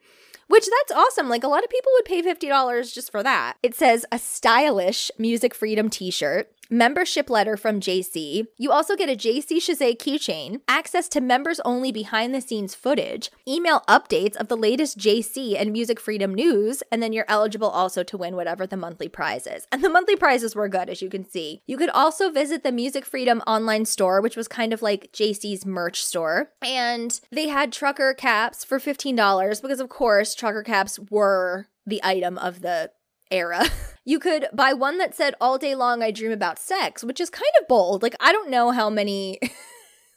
which 0.50 0.66
that's 0.66 0.98
awesome. 0.98 1.28
Like 1.28 1.44
a 1.44 1.48
lot 1.48 1.62
of 1.62 1.70
people 1.70 1.92
would 1.94 2.04
pay 2.04 2.22
$50 2.22 2.92
just 2.92 3.10
for 3.10 3.22
that. 3.22 3.56
It 3.62 3.74
says 3.76 4.04
a 4.10 4.18
stylish 4.18 5.10
Music 5.16 5.54
Freedom 5.54 5.88
t 5.88 6.10
shirt, 6.10 6.50
membership 6.70 7.28
letter 7.28 7.56
from 7.56 7.80
JC. 7.80 8.46
You 8.56 8.70
also 8.70 8.96
get 8.96 9.08
a 9.08 9.16
JC 9.16 9.58
Chasez 9.58 9.96
keychain, 9.98 10.60
access 10.68 11.08
to 11.08 11.20
members 11.20 11.60
only 11.64 11.92
behind 11.92 12.34
the 12.34 12.40
scenes 12.40 12.74
footage, 12.74 13.30
email 13.46 13.82
updates 13.88 14.36
of 14.36 14.48
the 14.48 14.56
latest 14.56 14.98
JC 14.98 15.60
and 15.60 15.72
Music 15.72 15.98
Freedom 15.98 16.32
news, 16.34 16.82
and 16.92 17.02
then 17.02 17.12
you're 17.12 17.24
eligible 17.28 17.68
also 17.68 18.02
to 18.02 18.16
win 18.16 18.36
whatever 18.36 18.66
the 18.66 18.76
monthly 18.76 19.08
prize 19.08 19.46
is. 19.46 19.66
And 19.72 19.82
the 19.82 19.88
monthly 19.88 20.16
prizes 20.16 20.54
were 20.54 20.68
good, 20.68 20.88
as 20.88 21.02
you 21.02 21.10
can 21.10 21.28
see. 21.28 21.62
You 21.66 21.76
could 21.76 21.90
also 21.90 22.30
visit 22.30 22.62
the 22.62 22.72
Music 22.72 23.04
Freedom 23.04 23.42
online 23.46 23.84
store, 23.84 24.20
which 24.20 24.36
was 24.36 24.48
kind 24.48 24.72
of 24.72 24.82
like 24.82 25.12
JC's 25.12 25.66
merch 25.66 26.02
store. 26.02 26.50
And 26.62 27.20
they 27.32 27.48
had 27.48 27.72
trucker 27.72 28.14
caps 28.14 28.64
for 28.64 28.78
$15 28.78 29.62
because, 29.62 29.80
of 29.80 29.88
course, 29.88 30.34
trucker 30.34 30.62
caps 30.62 30.98
were 31.10 31.66
the 31.86 32.00
item 32.04 32.38
of 32.38 32.62
the 32.62 32.90
era. 33.30 33.64
you 34.04 34.18
could 34.18 34.46
buy 34.52 34.72
one 34.72 34.98
that 34.98 35.14
said 35.14 35.34
all 35.40 35.58
day 35.58 35.74
long 35.74 36.02
I 36.02 36.10
dream 36.10 36.32
about 36.32 36.58
sex, 36.58 37.04
which 37.04 37.20
is 37.20 37.30
kind 37.30 37.52
of 37.60 37.68
bold. 37.68 38.02
Like 38.02 38.14
I 38.20 38.32
don't 38.32 38.50
know 38.50 38.70
how 38.70 38.90
many 38.90 39.38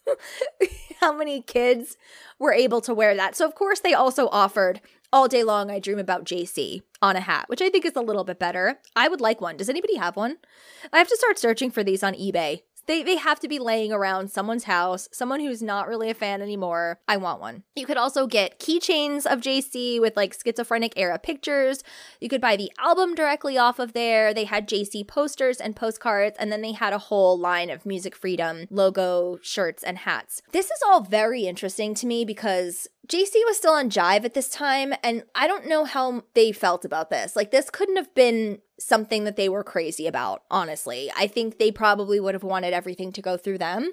how 1.02 1.16
many 1.16 1.42
kids 1.42 1.98
were 2.40 2.54
able 2.54 2.82
to 2.82 2.94
wear 2.94 3.16
that. 3.16 3.36
So 3.36 3.46
of 3.46 3.56
course 3.56 3.80
they 3.80 3.94
also 3.94 4.28
offered 4.30 4.82
all 5.12 5.28
day 5.28 5.44
long 5.44 5.70
I 5.70 5.80
dream 5.80 6.00
about 6.00 6.26
JC 6.26 6.82
on 7.02 7.16
a 7.16 7.22
hat, 7.22 7.48
which 7.48 7.62
I 7.62 7.70
think 7.70 7.86
is 7.86 7.96
a 7.96 8.02
little 8.02 8.24
bit 8.24 8.40
better. 8.40 8.80
I 8.96 9.08
would 9.08 9.22
like 9.22 9.42
one. 9.42 9.58
Does 9.58 9.70
anybody 9.70 9.98
have 9.98 10.16
one? 10.16 10.38
I 10.92 10.98
have 10.98 11.08
to 11.08 11.18
start 11.18 11.38
searching 11.38 11.70
for 11.70 11.84
these 11.84 12.04
on 12.04 12.14
eBay 12.14 12.62
they 12.86 13.04
they 13.04 13.18
have 13.18 13.40
to 13.42 13.48
be 13.48 13.60
laying 13.60 13.92
around 13.92 14.32
someone's 14.32 14.66
house, 14.66 15.08
someone 15.12 15.40
who's 15.40 15.62
not 15.62 15.88
really 15.88 16.10
a 16.10 16.14
fan 16.14 16.42
anymore. 16.42 17.00
I 17.08 17.18
want 17.18 17.40
one. 17.40 17.64
You 17.76 17.86
could 17.86 17.98
also 17.98 18.28
get 18.28 18.60
keychains 18.60 19.26
of 19.26 19.42
JC 19.42 20.00
with 20.00 20.16
like 20.16 20.34
schizophrenic 20.34 20.94
era 20.96 21.20
pictures. 21.20 21.84
You 22.20 22.30
could 22.30 22.42
buy 22.42 22.56
the 22.56 22.72
album 22.80 23.16
directly 23.16 23.58
off 23.58 23.80
of 23.80 23.94
there. 23.94 24.34
They 24.34 24.46
had 24.46 24.68
JC 24.68 25.08
posters 25.08 25.58
and 25.58 25.76
postcards 25.76 26.38
and 26.40 26.52
then 26.52 26.62
they 26.62 26.74
had 26.74 26.94
a 26.94 26.98
whole 26.98 27.38
line 27.38 27.70
of 27.70 27.86
Music 27.86 28.16
Freedom 28.16 28.68
logo 28.70 29.40
shirts 29.42 29.84
and 29.84 30.00
hats. 30.00 30.42
This 30.52 30.66
is 30.66 30.82
all 30.86 31.02
very 31.02 31.44
interesting 31.44 31.94
to 31.96 32.08
me 32.08 32.26
because 32.26 32.88
JC 33.08 33.34
was 33.46 33.58
still 33.58 33.74
on 33.74 33.90
Jive 33.90 34.24
at 34.24 34.34
this 34.34 34.48
time, 34.48 34.94
and 35.04 35.24
I 35.36 35.46
don't 35.46 35.68
know 35.68 35.84
how 35.84 36.24
they 36.36 36.54
felt 36.54 36.86
about 36.86 37.10
this. 37.10 37.36
Like, 37.36 37.52
this 37.52 37.70
couldn't 37.70 37.98
have 37.98 38.14
been 38.16 38.60
something 38.80 39.26
that 39.26 39.36
they 39.36 39.50
were 39.50 39.64
crazy 39.64 40.08
about, 40.08 40.44
honestly. 40.50 41.12
I 41.16 41.28
think 41.28 41.58
they 41.58 41.72
probably 41.72 42.20
would 42.20 42.34
have 42.34 42.44
wanted 42.44 42.74
everything 42.74 43.12
to 43.14 43.22
go 43.22 43.36
through 43.36 43.58
them. 43.58 43.92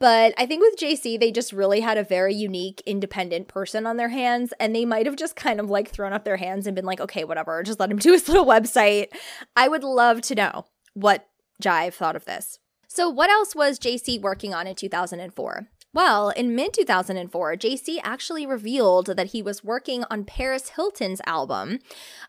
But 0.00 0.34
I 0.36 0.46
think 0.46 0.62
with 0.62 0.76
JC, 0.76 1.20
they 1.20 1.30
just 1.30 1.52
really 1.52 1.78
had 1.78 1.96
a 1.96 2.02
very 2.02 2.34
unique, 2.34 2.82
independent 2.84 3.46
person 3.46 3.86
on 3.86 3.96
their 3.96 4.08
hands, 4.08 4.52
and 4.58 4.74
they 4.74 4.84
might 4.84 5.06
have 5.06 5.14
just 5.14 5.36
kind 5.36 5.60
of 5.60 5.70
like 5.70 5.88
thrown 5.88 6.12
up 6.12 6.24
their 6.24 6.36
hands 6.36 6.66
and 6.66 6.74
been 6.74 6.84
like, 6.84 7.00
okay, 7.00 7.22
whatever, 7.22 7.62
just 7.62 7.78
let 7.78 7.92
him 7.92 7.98
do 7.98 8.10
his 8.12 8.26
little 8.26 8.44
website. 8.44 9.06
I 9.54 9.68
would 9.68 9.84
love 9.84 10.20
to 10.22 10.34
know 10.34 10.66
what 10.94 11.28
Jive 11.62 11.94
thought 11.94 12.16
of 12.16 12.24
this. 12.24 12.58
So, 12.88 13.08
what 13.08 13.30
else 13.30 13.54
was 13.54 13.78
JC 13.78 14.20
working 14.20 14.52
on 14.52 14.66
in 14.66 14.74
2004? 14.74 15.68
Well, 15.94 16.30
in 16.30 16.54
mid 16.54 16.72
2004, 16.72 17.56
JC 17.56 17.98
actually 18.02 18.46
revealed 18.46 19.08
that 19.08 19.28
he 19.28 19.42
was 19.42 19.62
working 19.62 20.04
on 20.10 20.24
Paris 20.24 20.70
Hilton's 20.70 21.20
album 21.26 21.80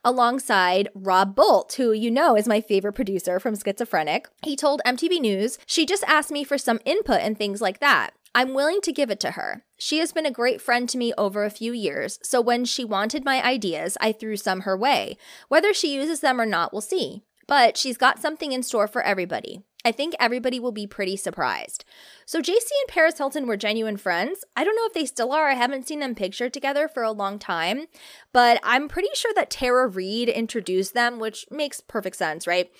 alongside 0.03 0.89
Rob 0.93 1.34
Boldt, 1.34 1.75
who 1.75 1.93
you 1.93 2.12
know 2.12 2.36
is 2.36 2.46
my 2.46 2.60
favorite 2.60 2.91
producer 2.91 3.39
from 3.39 3.55
Schizophrenic. 3.55 4.27
He 4.43 4.58
told 4.58 4.82
MTV 4.86 5.22
News, 5.22 5.58
She 5.65 5.86
just 5.86 6.03
asked 6.08 6.29
me 6.29 6.43
for 6.43 6.58
some 6.58 6.82
input 6.84 7.22
and 7.22 7.38
things 7.38 7.62
like 7.62 7.79
that. 7.79 8.12
I'm 8.36 8.53
willing 8.53 8.82
to 8.82 8.91
give 8.91 9.10
it 9.10 9.22
to 9.22 9.32
her. 9.32 9.63
She 9.77 10.00
has 10.00 10.12
been 10.12 10.25
a 10.25 10.32
great 10.32 10.60
friend 10.60 10.89
to 10.89 10.98
me 10.98 11.13
over 11.17 11.46
a 11.46 11.50
few 11.50 11.72
years, 11.72 12.20
so 12.22 12.41
when 12.41 12.65
she 12.65 12.84
wanted 12.84 13.24
my 13.24 13.41
ideas, 13.41 13.96
I 14.01 14.12
threw 14.12 14.36
some 14.36 14.62
her 14.62 14.75
way. 14.75 15.17
Whether 15.48 15.74
she 15.74 15.96
uses 15.96 16.20
them 16.20 16.41
or 16.41 16.46
not, 16.46 16.74
we'll 16.74 16.82
see. 16.82 17.24
But 17.48 17.77
she's 17.77 17.98
got 17.98 18.20
something 18.20 18.51
in 18.51 18.63
store 18.63 18.88
for 18.88 19.01
everybody. 19.01 19.62
I 19.86 19.92
think 19.92 20.16
everybody 20.20 20.60
will 20.60 20.72
be 20.72 20.88
pretty 20.88 21.18
surprised. 21.18 21.84
So, 22.25 22.42
JC 22.42 22.54
and 22.54 22.88
Paris 22.88 23.18
Hilton 23.18 23.48
were 23.48 23.58
genuine 23.58 23.98
friends. 23.98 24.46
I 24.56 24.63
don't 24.63 24.75
know 24.75 24.86
if 24.86 24.94
they 24.94 25.06
still 25.06 25.34
are. 25.34 25.50
I 25.50 25.56
haven't 25.56 25.88
seen 25.88 26.00
them 26.00 26.16
pictured 26.16 26.54
together 26.54 26.88
for 26.88 27.04
a 27.04 27.12
long 27.12 27.38
time, 27.38 27.86
but 28.32 28.60
I'm 28.63 28.88
pretty 28.88 29.10
sure 29.13 29.34
that 29.36 29.50
Tara 29.50 29.88
Reid 29.88 30.30
introduced 30.30 30.94
them, 30.94 31.20
which 31.20 31.46
makes 31.52 31.82
perfect 31.82 32.16
sense, 32.16 32.48
right? 32.48 32.72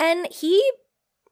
And 0.00 0.26
he 0.32 0.62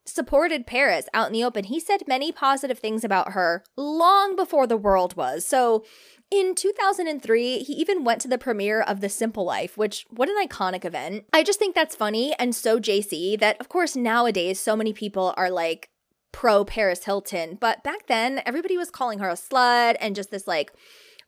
supported 0.04 0.66
Paris 0.66 1.08
out 1.12 1.26
in 1.26 1.32
the 1.32 1.44
open. 1.44 1.64
He 1.64 1.80
said 1.80 2.06
many 2.06 2.30
positive 2.30 2.78
things 2.78 3.04
about 3.04 3.32
her 3.32 3.64
long 3.76 4.36
before 4.36 4.66
the 4.66 4.76
world 4.76 5.16
was. 5.16 5.44
So, 5.44 5.84
in 6.30 6.54
2003, 6.54 7.58
he 7.60 7.72
even 7.74 8.04
went 8.04 8.20
to 8.22 8.28
the 8.28 8.38
premiere 8.38 8.80
of 8.80 9.00
The 9.00 9.08
Simple 9.08 9.44
Life, 9.44 9.76
which, 9.76 10.04
what 10.10 10.28
an 10.28 10.36
iconic 10.44 10.84
event. 10.84 11.24
I 11.32 11.42
just 11.42 11.58
think 11.58 11.74
that's 11.74 11.94
funny 11.94 12.34
and 12.38 12.54
so 12.54 12.80
JC 12.80 13.38
that, 13.38 13.60
of 13.60 13.68
course, 13.68 13.94
nowadays, 13.96 14.58
so 14.58 14.74
many 14.76 14.92
people 14.92 15.34
are 15.36 15.50
like 15.50 15.90
pro 16.32 16.64
Paris 16.64 17.04
Hilton. 17.04 17.56
But 17.60 17.82
back 17.82 18.08
then, 18.08 18.42
everybody 18.44 18.76
was 18.76 18.90
calling 18.90 19.20
her 19.20 19.28
a 19.28 19.34
slut 19.34 19.96
and 20.00 20.14
just 20.14 20.30
this 20.30 20.46
like 20.46 20.72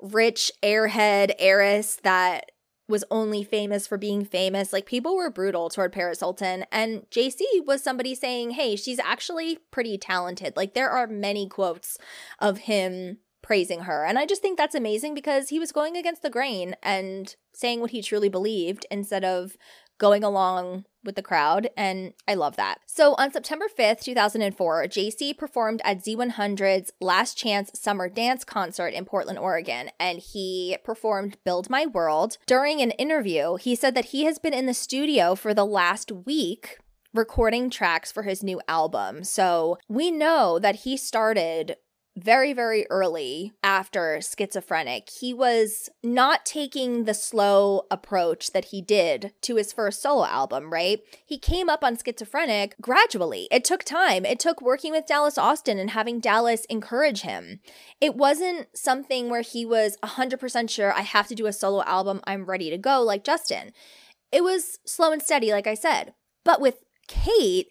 rich 0.00 0.52
airhead 0.62 1.32
heiress 1.38 1.96
that 2.02 2.50
was 2.88 3.04
only 3.10 3.44
famous 3.44 3.86
for 3.86 3.98
being 3.98 4.24
famous. 4.24 4.72
Like 4.72 4.86
people 4.86 5.16
were 5.16 5.30
brutal 5.30 5.68
toward 5.68 5.92
Paris 5.92 6.20
Hilton. 6.20 6.64
And 6.72 7.02
JC 7.10 7.40
was 7.66 7.82
somebody 7.82 8.14
saying, 8.14 8.50
hey, 8.50 8.76
she's 8.76 8.98
actually 8.98 9.58
pretty 9.70 9.98
talented. 9.98 10.56
Like 10.56 10.74
there 10.74 10.90
are 10.90 11.06
many 11.06 11.48
quotes 11.48 11.98
of 12.38 12.58
him 12.58 13.18
praising 13.42 13.80
her. 13.80 14.04
And 14.04 14.18
I 14.18 14.26
just 14.26 14.42
think 14.42 14.56
that's 14.56 14.74
amazing 14.74 15.14
because 15.14 15.48
he 15.48 15.58
was 15.58 15.72
going 15.72 15.96
against 15.96 16.22
the 16.22 16.30
grain 16.30 16.76
and 16.82 17.34
saying 17.52 17.80
what 17.80 17.90
he 17.90 18.02
truly 18.02 18.28
believed 18.28 18.86
instead 18.90 19.24
of 19.24 19.56
going 19.98 20.22
along 20.22 20.84
with 21.04 21.16
the 21.16 21.22
crowd. 21.22 21.70
And 21.76 22.12
I 22.26 22.34
love 22.34 22.56
that. 22.56 22.78
So 22.86 23.14
on 23.14 23.32
September 23.32 23.66
5th, 23.66 24.00
2004, 24.00 24.84
JC 24.84 25.36
performed 25.36 25.80
at 25.84 26.04
Z100's 26.04 26.92
Last 27.00 27.36
Chance 27.36 27.72
Summer 27.74 28.08
Dance 28.08 28.44
Concert 28.44 28.88
in 28.88 29.04
Portland, 29.04 29.38
Oregon. 29.38 29.90
And 29.98 30.18
he 30.18 30.76
performed 30.84 31.38
Build 31.44 31.68
My 31.68 31.86
World. 31.86 32.38
During 32.46 32.80
an 32.80 32.92
interview, 32.92 33.56
he 33.56 33.74
said 33.74 33.94
that 33.94 34.06
he 34.06 34.24
has 34.24 34.38
been 34.38 34.54
in 34.54 34.66
the 34.66 34.74
studio 34.74 35.34
for 35.34 35.52
the 35.52 35.66
last 35.66 36.12
week 36.12 36.78
recording 37.14 37.70
tracks 37.70 38.12
for 38.12 38.22
his 38.22 38.42
new 38.42 38.60
album. 38.68 39.24
So 39.24 39.78
we 39.88 40.10
know 40.10 40.58
that 40.58 40.76
he 40.76 40.96
started 40.96 41.76
very, 42.22 42.52
very 42.52 42.86
early 42.90 43.52
after 43.62 44.20
Schizophrenic, 44.20 45.08
he 45.20 45.32
was 45.32 45.88
not 46.02 46.44
taking 46.44 47.04
the 47.04 47.14
slow 47.14 47.86
approach 47.90 48.52
that 48.52 48.66
he 48.66 48.82
did 48.82 49.32
to 49.42 49.56
his 49.56 49.72
first 49.72 50.02
solo 50.02 50.24
album, 50.24 50.72
right? 50.72 51.00
He 51.24 51.38
came 51.38 51.68
up 51.68 51.84
on 51.84 51.96
Schizophrenic 51.96 52.74
gradually. 52.80 53.48
It 53.50 53.64
took 53.64 53.84
time. 53.84 54.24
It 54.24 54.38
took 54.40 54.60
working 54.60 54.92
with 54.92 55.06
Dallas 55.06 55.38
Austin 55.38 55.78
and 55.78 55.90
having 55.90 56.20
Dallas 56.20 56.64
encourage 56.66 57.22
him. 57.22 57.60
It 58.00 58.16
wasn't 58.16 58.68
something 58.76 59.30
where 59.30 59.42
he 59.42 59.64
was 59.64 59.96
100% 60.02 60.70
sure, 60.70 60.92
I 60.92 61.02
have 61.02 61.28
to 61.28 61.34
do 61.34 61.46
a 61.46 61.52
solo 61.52 61.82
album, 61.84 62.20
I'm 62.24 62.46
ready 62.46 62.70
to 62.70 62.78
go, 62.78 63.02
like 63.02 63.24
Justin. 63.24 63.72
It 64.30 64.42
was 64.42 64.78
slow 64.84 65.12
and 65.12 65.22
steady, 65.22 65.52
like 65.52 65.66
I 65.66 65.74
said. 65.74 66.14
But 66.44 66.60
with 66.60 66.76
Kate, 67.06 67.68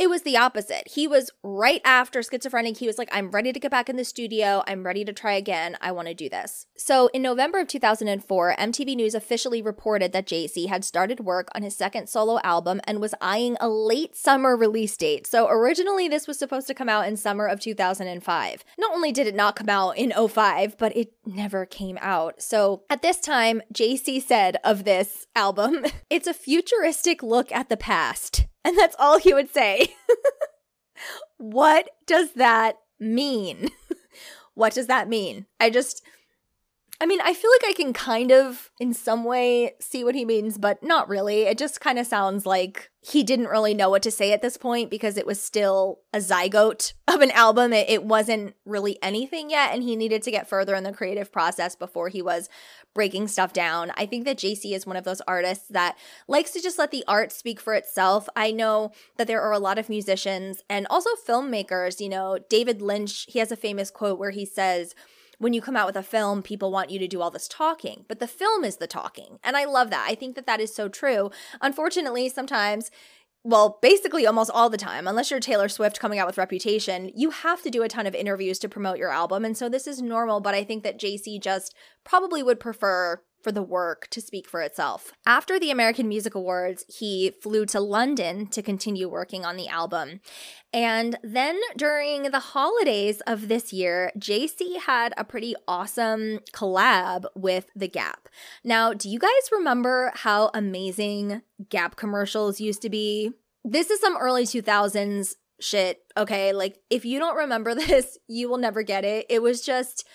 it 0.00 0.08
was 0.08 0.22
the 0.22 0.38
opposite. 0.38 0.88
He 0.88 1.06
was 1.06 1.30
right 1.42 1.82
after 1.84 2.22
schizophrenic. 2.22 2.78
He 2.78 2.86
was 2.86 2.96
like, 2.96 3.10
I'm 3.12 3.30
ready 3.30 3.52
to 3.52 3.60
get 3.60 3.70
back 3.70 3.90
in 3.90 3.96
the 3.96 4.04
studio. 4.06 4.64
I'm 4.66 4.82
ready 4.82 5.04
to 5.04 5.12
try 5.12 5.34
again. 5.34 5.76
I 5.82 5.92
want 5.92 6.08
to 6.08 6.14
do 6.14 6.30
this. 6.30 6.66
So 6.74 7.08
in 7.08 7.20
November 7.20 7.60
of 7.60 7.68
2004, 7.68 8.54
MTV 8.58 8.96
News 8.96 9.14
officially 9.14 9.60
reported 9.60 10.12
that 10.12 10.26
JC 10.26 10.68
had 10.68 10.86
started 10.86 11.20
work 11.20 11.48
on 11.54 11.60
his 11.60 11.76
second 11.76 12.08
solo 12.08 12.40
album 12.42 12.80
and 12.84 12.98
was 12.98 13.14
eyeing 13.20 13.58
a 13.60 13.68
late 13.68 14.16
summer 14.16 14.56
release 14.56 14.96
date. 14.96 15.26
So 15.26 15.46
originally, 15.50 16.08
this 16.08 16.26
was 16.26 16.38
supposed 16.38 16.66
to 16.68 16.74
come 16.74 16.88
out 16.88 17.06
in 17.06 17.18
summer 17.18 17.44
of 17.44 17.60
2005. 17.60 18.64
Not 18.78 18.94
only 18.94 19.12
did 19.12 19.26
it 19.26 19.34
not 19.34 19.54
come 19.54 19.68
out 19.68 19.98
in 19.98 20.12
05, 20.12 20.78
but 20.78 20.96
it 20.96 21.12
never 21.34 21.66
came 21.66 21.98
out. 22.00 22.42
So 22.42 22.82
at 22.90 23.02
this 23.02 23.20
time, 23.20 23.62
JC 23.72 24.22
said 24.22 24.56
of 24.64 24.84
this 24.84 25.26
album, 25.34 25.84
it's 26.10 26.26
a 26.26 26.34
futuristic 26.34 27.22
look 27.22 27.50
at 27.52 27.68
the 27.68 27.76
past. 27.76 28.46
And 28.64 28.76
that's 28.76 28.96
all 28.98 29.18
he 29.18 29.32
would 29.32 29.52
say. 29.52 29.94
what 31.38 31.88
does 32.06 32.32
that 32.34 32.76
mean? 32.98 33.70
what 34.54 34.74
does 34.74 34.86
that 34.88 35.08
mean? 35.08 35.46
I 35.58 35.70
just, 35.70 36.02
I 37.02 37.06
mean, 37.06 37.20
I 37.22 37.32
feel 37.32 37.50
like 37.50 37.70
I 37.70 37.72
can 37.72 37.94
kind 37.94 38.30
of, 38.30 38.70
in 38.78 38.92
some 38.92 39.24
way, 39.24 39.72
see 39.80 40.04
what 40.04 40.14
he 40.14 40.26
means, 40.26 40.58
but 40.58 40.82
not 40.82 41.08
really. 41.08 41.42
It 41.44 41.56
just 41.56 41.80
kind 41.80 41.98
of 41.98 42.06
sounds 42.06 42.44
like 42.44 42.90
he 43.00 43.22
didn't 43.22 43.46
really 43.46 43.72
know 43.72 43.88
what 43.88 44.02
to 44.02 44.10
say 44.10 44.34
at 44.34 44.42
this 44.42 44.58
point 44.58 44.90
because 44.90 45.16
it 45.16 45.26
was 45.26 45.42
still 45.42 46.00
a 46.12 46.18
zygote 46.18 46.92
of 47.08 47.22
an 47.22 47.30
album. 47.30 47.72
It, 47.72 47.88
it 47.88 48.04
wasn't 48.04 48.54
really 48.66 48.98
anything 49.02 49.48
yet, 49.48 49.72
and 49.72 49.82
he 49.82 49.96
needed 49.96 50.22
to 50.24 50.30
get 50.30 50.46
further 50.46 50.74
in 50.74 50.84
the 50.84 50.92
creative 50.92 51.32
process 51.32 51.74
before 51.74 52.10
he 52.10 52.20
was 52.20 52.50
breaking 52.94 53.28
stuff 53.28 53.54
down. 53.54 53.92
I 53.96 54.04
think 54.04 54.26
that 54.26 54.36
JC 54.36 54.74
is 54.74 54.86
one 54.86 54.96
of 54.96 55.04
those 55.04 55.22
artists 55.22 55.68
that 55.68 55.96
likes 56.28 56.50
to 56.50 56.60
just 56.60 56.78
let 56.78 56.90
the 56.90 57.04
art 57.08 57.32
speak 57.32 57.60
for 57.60 57.72
itself. 57.72 58.28
I 58.36 58.50
know 58.50 58.92
that 59.16 59.26
there 59.26 59.40
are 59.40 59.52
a 59.52 59.58
lot 59.58 59.78
of 59.78 59.88
musicians 59.88 60.62
and 60.68 60.86
also 60.90 61.08
filmmakers. 61.26 61.98
You 61.98 62.10
know, 62.10 62.38
David 62.50 62.82
Lynch, 62.82 63.24
he 63.28 63.38
has 63.38 63.50
a 63.50 63.56
famous 63.56 63.90
quote 63.90 64.18
where 64.18 64.32
he 64.32 64.44
says, 64.44 64.94
when 65.40 65.54
you 65.54 65.62
come 65.62 65.74
out 65.74 65.86
with 65.86 65.96
a 65.96 66.02
film, 66.02 66.42
people 66.42 66.70
want 66.70 66.90
you 66.90 66.98
to 66.98 67.08
do 67.08 67.22
all 67.22 67.30
this 67.30 67.48
talking, 67.48 68.04
but 68.08 68.20
the 68.20 68.28
film 68.28 68.62
is 68.62 68.76
the 68.76 68.86
talking. 68.86 69.38
And 69.42 69.56
I 69.56 69.64
love 69.64 69.88
that. 69.88 70.06
I 70.06 70.14
think 70.14 70.36
that 70.36 70.46
that 70.46 70.60
is 70.60 70.72
so 70.72 70.88
true. 70.88 71.30
Unfortunately, 71.62 72.28
sometimes 72.28 72.90
well, 73.42 73.78
basically 73.80 74.26
almost 74.26 74.50
all 74.52 74.68
the 74.68 74.76
time, 74.76 75.08
unless 75.08 75.30
you're 75.30 75.40
Taylor 75.40 75.70
Swift 75.70 75.98
coming 75.98 76.18
out 76.18 76.26
with 76.26 76.36
Reputation, 76.36 77.10
you 77.14 77.30
have 77.30 77.62
to 77.62 77.70
do 77.70 77.82
a 77.82 77.88
ton 77.88 78.06
of 78.06 78.14
interviews 78.14 78.58
to 78.58 78.68
promote 78.68 78.98
your 78.98 79.10
album. 79.10 79.46
And 79.46 79.56
so 79.56 79.70
this 79.70 79.86
is 79.86 80.02
normal, 80.02 80.40
but 80.40 80.54
I 80.54 80.62
think 80.62 80.82
that 80.82 81.00
JC 81.00 81.40
just 81.40 81.74
probably 82.04 82.42
would 82.42 82.60
prefer 82.60 83.22
for 83.42 83.52
the 83.52 83.62
work 83.62 84.08
to 84.10 84.20
speak 84.20 84.48
for 84.48 84.60
itself. 84.62 85.12
After 85.26 85.58
the 85.58 85.70
American 85.70 86.08
Music 86.08 86.34
Awards, 86.34 86.84
he 86.88 87.32
flew 87.42 87.66
to 87.66 87.80
London 87.80 88.46
to 88.48 88.62
continue 88.62 89.08
working 89.08 89.44
on 89.44 89.56
the 89.56 89.68
album. 89.68 90.20
And 90.72 91.18
then 91.22 91.58
during 91.76 92.24
the 92.24 92.38
holidays 92.38 93.20
of 93.26 93.48
this 93.48 93.72
year, 93.72 94.12
JC 94.18 94.78
had 94.80 95.12
a 95.16 95.24
pretty 95.24 95.54
awesome 95.66 96.40
collab 96.52 97.24
with 97.34 97.66
The 97.74 97.88
Gap. 97.88 98.28
Now, 98.62 98.92
do 98.92 99.08
you 99.08 99.18
guys 99.18 99.30
remember 99.50 100.12
how 100.14 100.50
amazing 100.54 101.42
Gap 101.68 101.96
commercials 101.96 102.60
used 102.60 102.82
to 102.82 102.90
be? 102.90 103.32
This 103.64 103.90
is 103.90 104.00
some 104.00 104.16
early 104.16 104.44
2000s 104.44 105.34
shit, 105.60 106.00
okay? 106.16 106.52
Like, 106.52 106.78
if 106.88 107.04
you 107.04 107.18
don't 107.18 107.36
remember 107.36 107.74
this, 107.76 108.18
you 108.28 108.48
will 108.48 108.58
never 108.58 108.82
get 108.82 109.04
it. 109.04 109.26
It 109.28 109.42
was 109.42 109.60
just 109.60 110.06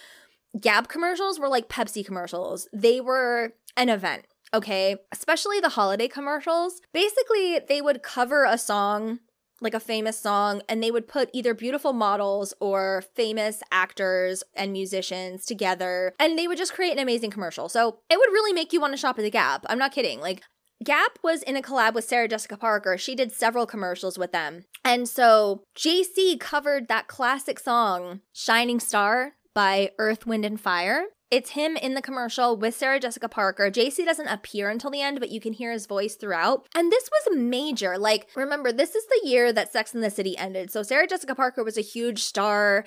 Gap 0.60 0.88
commercials 0.88 1.40
were 1.40 1.50
like 1.50 1.70
Pepsi 1.70 2.06
commercials. 2.06 2.68
They 2.72 3.02
were 3.02 3.54
an 3.76 3.90
event, 3.90 4.26
okay? 4.54 4.98
Especially 5.12 5.60
the 5.60 5.70
holiday 5.70 6.08
commercials. 6.08 6.82
Basically, 6.94 7.60
they 7.60 7.82
would 7.82 8.04
cover 8.04 8.46
a 8.46 8.58
song, 8.58 9.20
like 9.60 9.74
a 9.74 9.80
famous 9.80 10.18
song, 10.18 10.62
and 10.70 10.82
they 10.82 10.92
would 10.92 11.08
put 11.08 11.30
either 11.34 11.54
beautiful 11.54 11.92
models 11.92 12.54
or 12.62 13.04
famous 13.16 13.62
actors 13.72 14.44
and 14.54 14.72
musicians 14.72 15.46
together, 15.46 16.14
and 16.20 16.38
they 16.38 16.48
would 16.48 16.58
just 16.58 16.74
create 16.74 16.94
an 16.94 17.00
amazing 17.00 17.32
commercial. 17.32 17.68
So 17.68 18.00
it 18.10 18.18
would 18.18 18.32
really 18.32 18.54
make 18.54 18.72
you 18.72 18.80
want 18.80 18.94
to 18.94 18.98
shop 18.98 19.20
at 19.20 19.24
the 19.24 19.30
Gap. 19.30 19.66
I'm 19.68 19.80
not 19.80 19.92
kidding. 19.92 20.22
Like, 20.22 20.44
Gap 20.84 21.20
was 21.24 21.42
in 21.44 21.56
a 21.56 21.62
collab 21.62 21.94
with 21.94 22.04
Sarah 22.04 22.28
Jessica 22.28 22.58
Parker. 22.58 22.98
She 22.98 23.16
did 23.16 23.32
several 23.32 23.66
commercials 23.66 24.18
with 24.18 24.32
them. 24.32 24.66
And 24.84 25.08
so 25.08 25.64
JC 25.78 26.40
covered 26.40 26.88
that 26.88 27.08
classic 27.08 27.60
song, 27.60 28.22
Shining 28.34 28.80
Star, 28.80 29.34
by 29.56 29.92
Earth, 29.98 30.28
Wind, 30.28 30.46
and 30.46 30.62
Fire. 30.62 31.06
It's 31.32 31.52
him 31.52 31.76
in 31.76 31.96
the 31.96 32.04
commercial 32.04 32.56
with 32.56 32.76
Sarah 32.76 33.00
Jessica 33.00 33.28
Parker. 33.28 33.72
JC 33.72 34.06
doesn't 34.06 34.28
appear 34.28 34.70
until 34.70 34.92
the 34.92 35.02
end, 35.02 35.20
but 35.20 35.32
you 35.32 35.42
can 35.42 35.54
hear 35.54 35.72
his 35.72 35.88
voice 35.88 36.14
throughout. 36.14 36.68
And 36.76 36.92
this 36.92 37.10
was 37.12 37.36
major. 37.36 37.98
Like, 37.98 38.30
remember, 38.36 38.72
this 38.72 38.94
is 38.94 39.06
the 39.08 39.28
year 39.28 39.52
that 39.52 39.74
Sex 39.74 39.96
and 39.96 40.04
the 40.04 40.12
City 40.12 40.38
ended. 40.38 40.70
So 40.70 40.84
Sarah 40.84 41.08
Jessica 41.08 41.34
Parker 41.34 41.64
was 41.64 41.80
a 41.80 41.82
huge 41.82 42.24
star. 42.24 42.86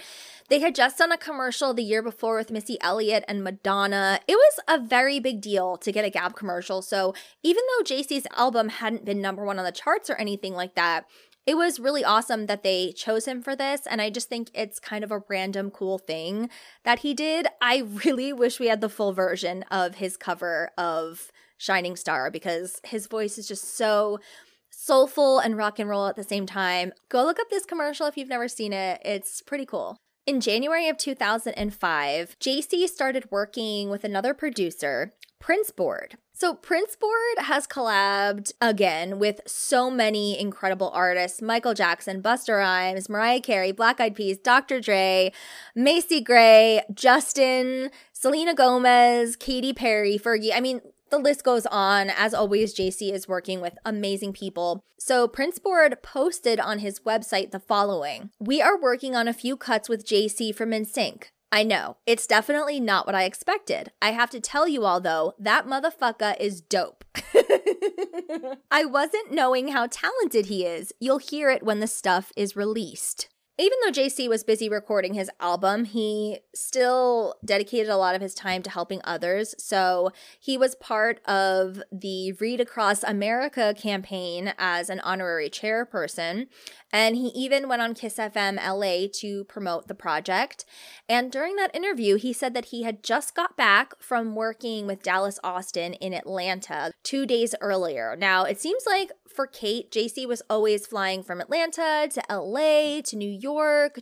They 0.48 0.60
had 0.60 0.76
just 0.76 0.98
done 0.98 1.10
a 1.10 1.18
commercial 1.18 1.74
the 1.74 1.82
year 1.82 2.00
before 2.00 2.36
with 2.36 2.52
Missy 2.52 2.78
Elliott 2.80 3.24
and 3.26 3.42
Madonna. 3.42 4.20
It 4.28 4.36
was 4.36 4.60
a 4.68 4.78
very 4.78 5.18
big 5.18 5.40
deal 5.40 5.76
to 5.78 5.90
get 5.90 6.04
a 6.04 6.10
Gap 6.10 6.36
commercial. 6.36 6.80
So 6.80 7.14
even 7.42 7.64
though 7.66 7.84
JC's 7.84 8.26
album 8.36 8.68
hadn't 8.68 9.04
been 9.04 9.20
number 9.20 9.44
one 9.44 9.58
on 9.58 9.64
the 9.64 9.72
charts 9.72 10.08
or 10.08 10.14
anything 10.14 10.54
like 10.54 10.76
that, 10.76 11.06
it 11.48 11.56
was 11.56 11.80
really 11.80 12.04
awesome 12.04 12.44
that 12.44 12.62
they 12.62 12.92
chose 12.92 13.24
him 13.26 13.40
for 13.40 13.56
this. 13.56 13.86
And 13.86 14.02
I 14.02 14.10
just 14.10 14.28
think 14.28 14.50
it's 14.52 14.78
kind 14.78 15.02
of 15.02 15.10
a 15.10 15.22
random 15.30 15.70
cool 15.70 15.96
thing 15.96 16.50
that 16.84 16.98
he 16.98 17.14
did. 17.14 17.46
I 17.62 17.78
really 18.04 18.34
wish 18.34 18.60
we 18.60 18.66
had 18.66 18.82
the 18.82 18.90
full 18.90 19.14
version 19.14 19.62
of 19.70 19.94
his 19.94 20.18
cover 20.18 20.72
of 20.76 21.32
Shining 21.56 21.96
Star 21.96 22.30
because 22.30 22.82
his 22.84 23.06
voice 23.06 23.38
is 23.38 23.48
just 23.48 23.78
so 23.78 24.20
soulful 24.68 25.38
and 25.38 25.56
rock 25.56 25.78
and 25.78 25.88
roll 25.88 26.06
at 26.06 26.16
the 26.16 26.22
same 26.22 26.44
time. 26.44 26.92
Go 27.08 27.24
look 27.24 27.40
up 27.40 27.48
this 27.48 27.64
commercial 27.64 28.06
if 28.06 28.18
you've 28.18 28.28
never 28.28 28.46
seen 28.46 28.74
it. 28.74 29.00
It's 29.02 29.40
pretty 29.40 29.64
cool. 29.64 29.96
In 30.26 30.42
January 30.42 30.86
of 30.90 30.98
2005, 30.98 32.36
JC 32.38 32.86
started 32.86 33.30
working 33.30 33.88
with 33.88 34.04
another 34.04 34.34
producer, 34.34 35.14
Printz 35.42 35.74
Board. 35.74 36.18
So 36.40 36.54
Printz 36.54 36.96
Board 36.96 37.38
has 37.38 37.66
collabed 37.66 38.52
again 38.60 39.18
with 39.18 39.40
so 39.44 39.90
many 39.90 40.38
incredible 40.38 40.88
artists: 40.94 41.42
Michael 41.42 41.74
Jackson, 41.74 42.22
Busta 42.22 42.56
Rhymes, 42.56 43.08
Mariah 43.08 43.40
Carey, 43.40 43.72
Black 43.72 44.00
Eyed 44.00 44.14
Peas, 44.14 44.38
Dr. 44.38 44.80
Dre, 44.80 45.32
Macy 45.74 46.20
Gray, 46.20 46.82
Justin, 46.94 47.90
Selena 48.12 48.54
Gomez, 48.54 49.34
Katy 49.34 49.72
Perry, 49.72 50.16
Fergie. 50.16 50.52
I 50.54 50.60
mean, 50.60 50.80
the 51.10 51.18
list 51.18 51.42
goes 51.42 51.66
on. 51.66 52.08
As 52.08 52.32
always, 52.34 52.72
JC 52.72 53.12
is 53.12 53.26
working 53.26 53.60
with 53.60 53.76
amazing 53.84 54.32
people. 54.32 54.84
So, 54.96 55.26
Printz 55.26 55.60
Board 55.60 56.00
posted 56.04 56.60
on 56.60 56.78
his 56.78 57.00
website 57.00 57.50
the 57.50 57.58
following 57.58 58.30
We 58.38 58.62
are 58.62 58.80
working 58.80 59.16
on 59.16 59.26
a 59.26 59.34
few 59.34 59.56
cuts 59.56 59.88
with 59.88 60.06
JC 60.06 60.54
from 60.54 60.70
NSYNC. 60.70 61.30
I 61.50 61.62
know, 61.62 61.96
it's 62.06 62.26
definitely 62.26 62.78
not 62.78 63.06
what 63.06 63.14
I 63.14 63.24
expected. 63.24 63.90
I 64.02 64.10
have 64.12 64.30
to 64.30 64.40
tell 64.40 64.68
you 64.68 64.84
all 64.84 65.00
though, 65.00 65.34
that 65.38 65.66
motherfucker 65.66 66.38
is 66.38 66.60
dope. 66.60 67.04
I 68.70 68.84
wasn't 68.84 69.32
knowing 69.32 69.68
how 69.68 69.86
talented 69.86 70.46
he 70.46 70.66
is. 70.66 70.92
You'll 71.00 71.18
hear 71.18 71.48
it 71.50 71.62
when 71.62 71.80
the 71.80 71.86
stuff 71.86 72.32
is 72.36 72.54
released 72.54 73.28
even 73.58 73.76
though 73.84 73.90
JC 73.90 74.28
was 74.28 74.44
busy 74.44 74.68
recording 74.68 75.14
his 75.14 75.28
album, 75.40 75.84
he 75.84 76.38
still 76.54 77.34
dedicated 77.44 77.88
a 77.88 77.96
lot 77.96 78.14
of 78.14 78.22
his 78.22 78.32
time 78.32 78.62
to 78.62 78.70
helping 78.70 79.00
others. 79.02 79.56
So 79.58 80.12
he 80.38 80.56
was 80.56 80.76
part 80.76 81.20
of 81.26 81.82
the 81.90 82.32
Read 82.34 82.60
Across 82.60 83.02
America 83.02 83.74
campaign 83.76 84.54
as 84.58 84.88
an 84.88 85.00
honorary 85.00 85.50
chairperson. 85.50 86.46
And 86.92 87.16
he 87.16 87.28
even 87.28 87.68
went 87.68 87.82
on 87.82 87.94
Kiss 87.94 88.16
FM 88.16 88.56
LA 88.64 89.08
to 89.14 89.44
promote 89.44 89.88
the 89.88 89.94
project. 89.94 90.64
And 91.08 91.32
during 91.32 91.56
that 91.56 91.74
interview, 91.74 92.14
he 92.14 92.32
said 92.32 92.54
that 92.54 92.66
he 92.66 92.84
had 92.84 93.02
just 93.02 93.34
got 93.34 93.56
back 93.56 94.00
from 94.00 94.36
working 94.36 94.86
with 94.86 95.02
Dallas 95.02 95.40
Austin 95.42 95.94
in 95.94 96.14
Atlanta 96.14 96.92
two 97.02 97.26
days 97.26 97.56
earlier. 97.60 98.14
Now, 98.16 98.44
it 98.44 98.60
seems 98.60 98.84
like 98.86 99.10
for 99.28 99.46
Kate, 99.46 99.90
JC 99.90 100.26
was 100.26 100.42
always 100.48 100.86
flying 100.86 101.22
from 101.22 101.40
Atlanta 101.40 102.08
to 102.12 102.22
LA 102.30 103.02
to 103.02 103.16
New 103.16 103.30
York 103.30 103.47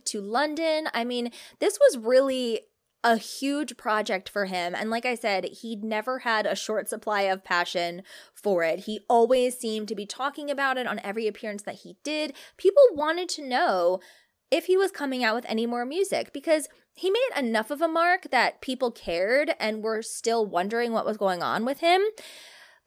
to 0.05 0.21
London. 0.21 0.87
I 0.93 1.03
mean, 1.03 1.31
this 1.59 1.79
was 1.79 1.97
really 1.97 2.61
a 3.03 3.17
huge 3.17 3.77
project 3.77 4.27
for 4.27 4.45
him. 4.45 4.75
And 4.75 4.89
like 4.89 5.05
I 5.05 5.15
said, 5.15 5.45
he'd 5.45 5.83
never 5.83 6.19
had 6.19 6.45
a 6.45 6.55
short 6.55 6.89
supply 6.89 7.21
of 7.21 7.43
passion 7.43 8.03
for 8.33 8.63
it. 8.63 8.81
He 8.81 9.01
always 9.07 9.57
seemed 9.57 9.87
to 9.87 9.95
be 9.95 10.05
talking 10.05 10.49
about 10.49 10.77
it 10.77 10.87
on 10.87 10.99
every 11.03 11.27
appearance 11.27 11.63
that 11.63 11.75
he 11.75 11.95
did. 12.03 12.33
People 12.57 12.83
wanted 12.93 13.29
to 13.29 13.47
know 13.47 13.99
if 14.49 14.65
he 14.65 14.77
was 14.77 14.91
coming 14.91 15.23
out 15.23 15.35
with 15.35 15.45
any 15.47 15.65
more 15.65 15.85
music 15.85 16.33
because 16.33 16.67
he 16.93 17.11
made 17.11 17.29
enough 17.37 17.69
of 17.69 17.81
a 17.81 17.87
mark 17.87 18.29
that 18.31 18.61
people 18.61 18.91
cared 18.91 19.53
and 19.59 19.83
were 19.83 20.01
still 20.01 20.45
wondering 20.45 20.91
what 20.91 21.05
was 21.05 21.17
going 21.17 21.43
on 21.43 21.63
with 21.63 21.79
him. 21.79 22.01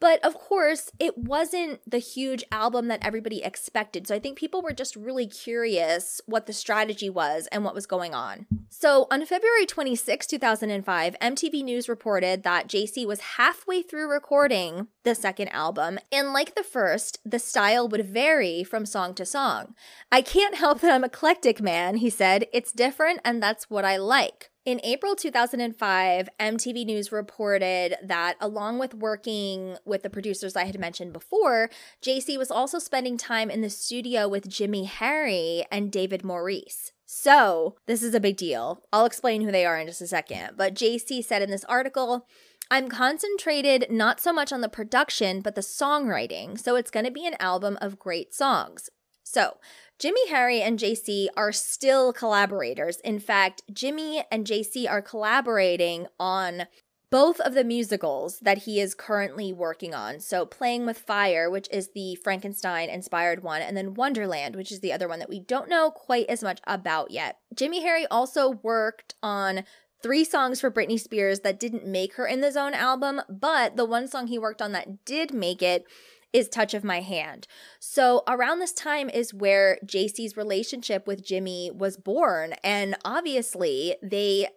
But 0.01 0.25
of 0.25 0.35
course, 0.35 0.91
it 0.99 1.17
wasn't 1.19 1.81
the 1.89 1.99
huge 1.99 2.43
album 2.51 2.89
that 2.89 3.05
everybody 3.05 3.43
expected. 3.43 4.07
So 4.07 4.15
I 4.15 4.19
think 4.19 4.39
people 4.39 4.63
were 4.63 4.73
just 4.73 4.97
really 4.97 5.27
curious 5.27 6.21
what 6.27 6.47
the 6.47 6.55
strategy 6.55 7.11
was 7.11 7.47
and 7.53 7.65
what 7.65 7.75
was 7.75 7.87
going 7.87 8.15
on. 8.15 8.47
So 8.71 9.07
on 9.11 9.27
February 9.27 9.67
26, 9.67 10.27
2005, 10.27 11.17
MTV 11.21 11.63
News 11.63 11.89
reported 11.89 12.43
that 12.43 12.67
JC 12.67 13.07
was 13.07 13.21
halfway 13.21 13.83
through 13.83 14.11
recording 14.11 14.89
the 15.03 15.15
second 15.15 15.49
album. 15.49 15.99
And 16.11 16.33
like 16.33 16.55
the 16.55 16.63
first, 16.63 17.19
the 17.25 17.39
style 17.39 17.87
would 17.89 18.07
vary 18.07 18.65
from 18.65 18.87
song 18.87 19.15
to 19.15 19.27
song. 19.27 19.75
I 20.11 20.23
can't 20.23 20.55
help 20.55 20.81
that 20.81 20.93
I'm 20.93 21.05
eclectic, 21.05 21.61
man, 21.61 21.97
he 21.97 22.09
said. 22.09 22.47
It's 22.53 22.73
different 22.73 23.21
and 23.23 23.43
that's 23.43 23.69
what 23.69 23.85
I 23.85 23.99
like. 23.99 24.51
In 24.71 24.81
April 24.85 25.17
2005, 25.17 26.29
MTV 26.39 26.87
News 26.87 27.11
reported 27.11 27.97
that 28.05 28.37
along 28.41 28.79
with 28.79 28.95
working 28.95 29.77
with 29.85 30.05
the 30.05 30.11
producers 30.11 30.55
I 30.55 30.63
had 30.63 30.79
mentioned 30.79 31.13
before, 31.13 31.71
JC 32.01 32.39
was 32.39 32.53
also 32.53 32.79
spending 32.79 33.19
time 33.19 33.51
in 33.51 33.63
the 33.63 33.69
studio 33.69 34.29
with 34.29 34.49
Jimmy 34.49 34.85
Harry 34.85 35.65
and 35.73 35.91
David 35.91 36.23
Maurice. 36.23 36.93
So, 37.05 37.79
this 37.87 38.01
is 38.01 38.15
a 38.15 38.21
big 38.21 38.37
deal. 38.37 38.85
I'll 38.93 39.07
explain 39.07 39.43
who 39.43 39.51
they 39.51 39.67
are 39.67 39.77
in 39.77 39.89
just 39.89 40.03
a 40.03 40.07
second. 40.07 40.51
But 40.57 40.75
JC 40.75 41.25
said 41.25 41.43
in 41.43 41.51
this 41.51 41.65
article, 41.65 42.29
I'm 42.71 42.89
concentrated 42.89 43.87
not 43.91 44.21
so 44.21 44.33
much 44.33 44.53
on 44.53 44.61
the 44.61 44.69
production, 44.69 45.41
but 45.41 45.57
the 45.57 45.63
songwriting. 45.63 46.57
So, 46.57 46.77
it's 46.77 46.93
going 46.93 47.07
to 47.07 47.11
be 47.11 47.27
an 47.27 47.35
album 47.41 47.77
of 47.81 47.99
great 47.99 48.33
songs. 48.33 48.89
So, 49.25 49.59
Jimmy, 50.01 50.31
Harry, 50.31 50.63
and 50.63 50.79
JC 50.79 51.29
are 51.37 51.53
still 51.53 52.15
collaborators. 52.15 52.97
In 53.01 53.19
fact, 53.19 53.63
Jimmy 53.71 54.25
and 54.33 54.47
JC 54.47 54.91
are 54.91 55.03
collaborating 55.03 56.07
on 56.19 56.63
both 57.11 57.39
of 57.41 57.53
the 57.53 57.65
musicals 57.65 58.39
that 58.41 58.59
he 58.59 58.81
is 58.81 58.95
currently 58.95 59.53
working 59.53 59.95
on. 59.95 60.19
So, 60.21 60.47
Playing 60.47 60.87
with 60.87 60.99
Fire, 60.99 61.51
which 61.51 61.69
is 61.71 61.91
the 61.95 62.15
Frankenstein 62.15 62.89
inspired 62.89 63.43
one, 63.43 63.61
and 63.61 63.77
then 63.77 63.93
Wonderland, 63.93 64.57
which 64.57 64.73
is 64.73 64.81
the 64.81 64.93
other 64.93 65.07
one 65.07 65.19
that 65.19 65.29
we 65.29 65.41
don't 65.41 65.69
know 65.69 65.91
quite 65.91 66.31
as 66.31 66.43
much 66.43 66.61
about 66.67 67.11
yet. 67.11 67.39
Jimmy 67.55 67.83
Harry 67.83 68.07
also 68.07 68.53
worked 68.63 69.17
on 69.23 69.65
three 70.03 70.25
songs 70.25 70.61
for 70.61 70.71
Britney 70.71 70.99
Spears 70.99 71.41
that 71.41 71.61
didn't 71.61 71.87
make 71.87 72.15
her 72.15 72.27
in 72.27 72.41
the 72.41 72.53
Zone 72.53 72.73
album, 72.73 73.21
but 73.29 73.77
the 73.77 73.85
one 73.85 74.09
song 74.09 74.29
he 74.29 74.39
worked 74.39 74.63
on 74.63 74.73
that 74.73 75.05
did 75.05 75.35
make 75.35 75.61
it 75.61 75.85
is 76.33 76.49
Touch 76.49 76.75
of 76.75 76.85
My 76.85 77.01
Hand. 77.01 77.47
So 77.79 78.23
around 78.29 78.59
this 78.59 78.73
time 78.73 79.09
is 79.09 79.35
where 79.35 79.79
JC's 79.85 80.37
relationship 80.37 81.07
with 81.07 81.25
Jimmy 81.25 81.71
was 81.73 81.97
born. 81.97 82.55
And 82.63 82.97
obviously, 83.05 83.97
they 84.03 84.49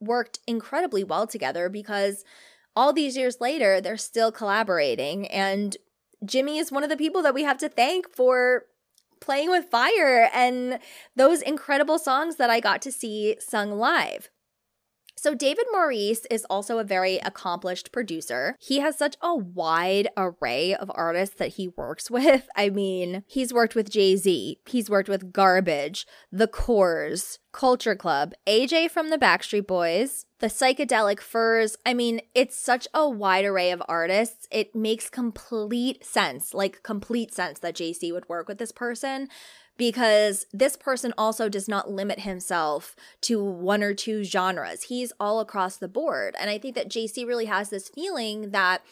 worked 0.00 0.38
incredibly 0.46 1.02
well 1.04 1.26
together 1.26 1.68
because 1.68 2.24
all 2.76 2.92
these 2.92 3.16
years 3.16 3.38
later, 3.40 3.80
they're 3.80 3.96
still 3.96 4.30
collaborating. 4.30 5.26
And 5.28 5.76
Jimmy 6.24 6.58
is 6.58 6.70
one 6.70 6.84
of 6.84 6.90
the 6.90 6.96
people 6.96 7.22
that 7.22 7.34
we 7.34 7.42
have 7.42 7.58
to 7.58 7.68
thank 7.68 8.08
for 8.14 8.64
playing 9.20 9.50
with 9.50 9.64
fire 9.64 10.30
and 10.32 10.78
those 11.16 11.42
incredible 11.42 11.98
songs 11.98 12.36
that 12.36 12.50
I 12.50 12.60
got 12.60 12.80
to 12.82 12.92
see 12.92 13.36
sung 13.40 13.72
live. 13.72 14.30
So, 15.18 15.34
David 15.34 15.66
Maurice 15.72 16.26
is 16.30 16.46
also 16.48 16.78
a 16.78 16.84
very 16.84 17.16
accomplished 17.16 17.90
producer. 17.90 18.54
He 18.60 18.78
has 18.78 18.96
such 18.96 19.16
a 19.20 19.34
wide 19.34 20.06
array 20.16 20.76
of 20.76 20.92
artists 20.94 21.34
that 21.38 21.54
he 21.54 21.66
works 21.66 22.08
with. 22.10 22.48
I 22.54 22.70
mean, 22.70 23.24
he's 23.26 23.52
worked 23.52 23.74
with 23.74 23.90
Jay 23.90 24.14
Z, 24.14 24.60
he's 24.64 24.88
worked 24.88 25.08
with 25.08 25.32
Garbage, 25.32 26.06
The 26.30 26.46
Corrs, 26.46 27.38
Culture 27.50 27.96
Club, 27.96 28.32
AJ 28.46 28.92
from 28.92 29.10
the 29.10 29.18
Backstreet 29.18 29.66
Boys, 29.66 30.26
the 30.38 30.46
Psychedelic 30.46 31.18
Furs. 31.18 31.76
I 31.84 31.94
mean, 31.94 32.20
it's 32.32 32.56
such 32.56 32.86
a 32.94 33.08
wide 33.08 33.44
array 33.44 33.72
of 33.72 33.82
artists. 33.88 34.46
It 34.52 34.76
makes 34.76 35.10
complete 35.10 36.04
sense, 36.04 36.54
like 36.54 36.84
complete 36.84 37.34
sense 37.34 37.58
that 37.58 37.74
JC 37.74 38.12
would 38.12 38.28
work 38.28 38.46
with 38.46 38.58
this 38.58 38.70
person 38.70 39.28
because 39.78 40.44
this 40.52 40.76
person 40.76 41.14
also 41.16 41.48
does 41.48 41.68
not 41.68 41.90
limit 41.90 42.20
himself 42.20 42.94
to 43.22 43.42
one 43.42 43.82
or 43.82 43.94
two 43.94 44.24
genres. 44.24 44.84
He's 44.84 45.12
all 45.18 45.40
across 45.40 45.76
the 45.76 45.88
board. 45.88 46.34
And 46.38 46.50
I 46.50 46.58
think 46.58 46.74
that 46.74 46.90
JC 46.90 47.26
really 47.26 47.46
has 47.46 47.70
this 47.70 47.88
feeling 47.88 48.50
that 48.50 48.82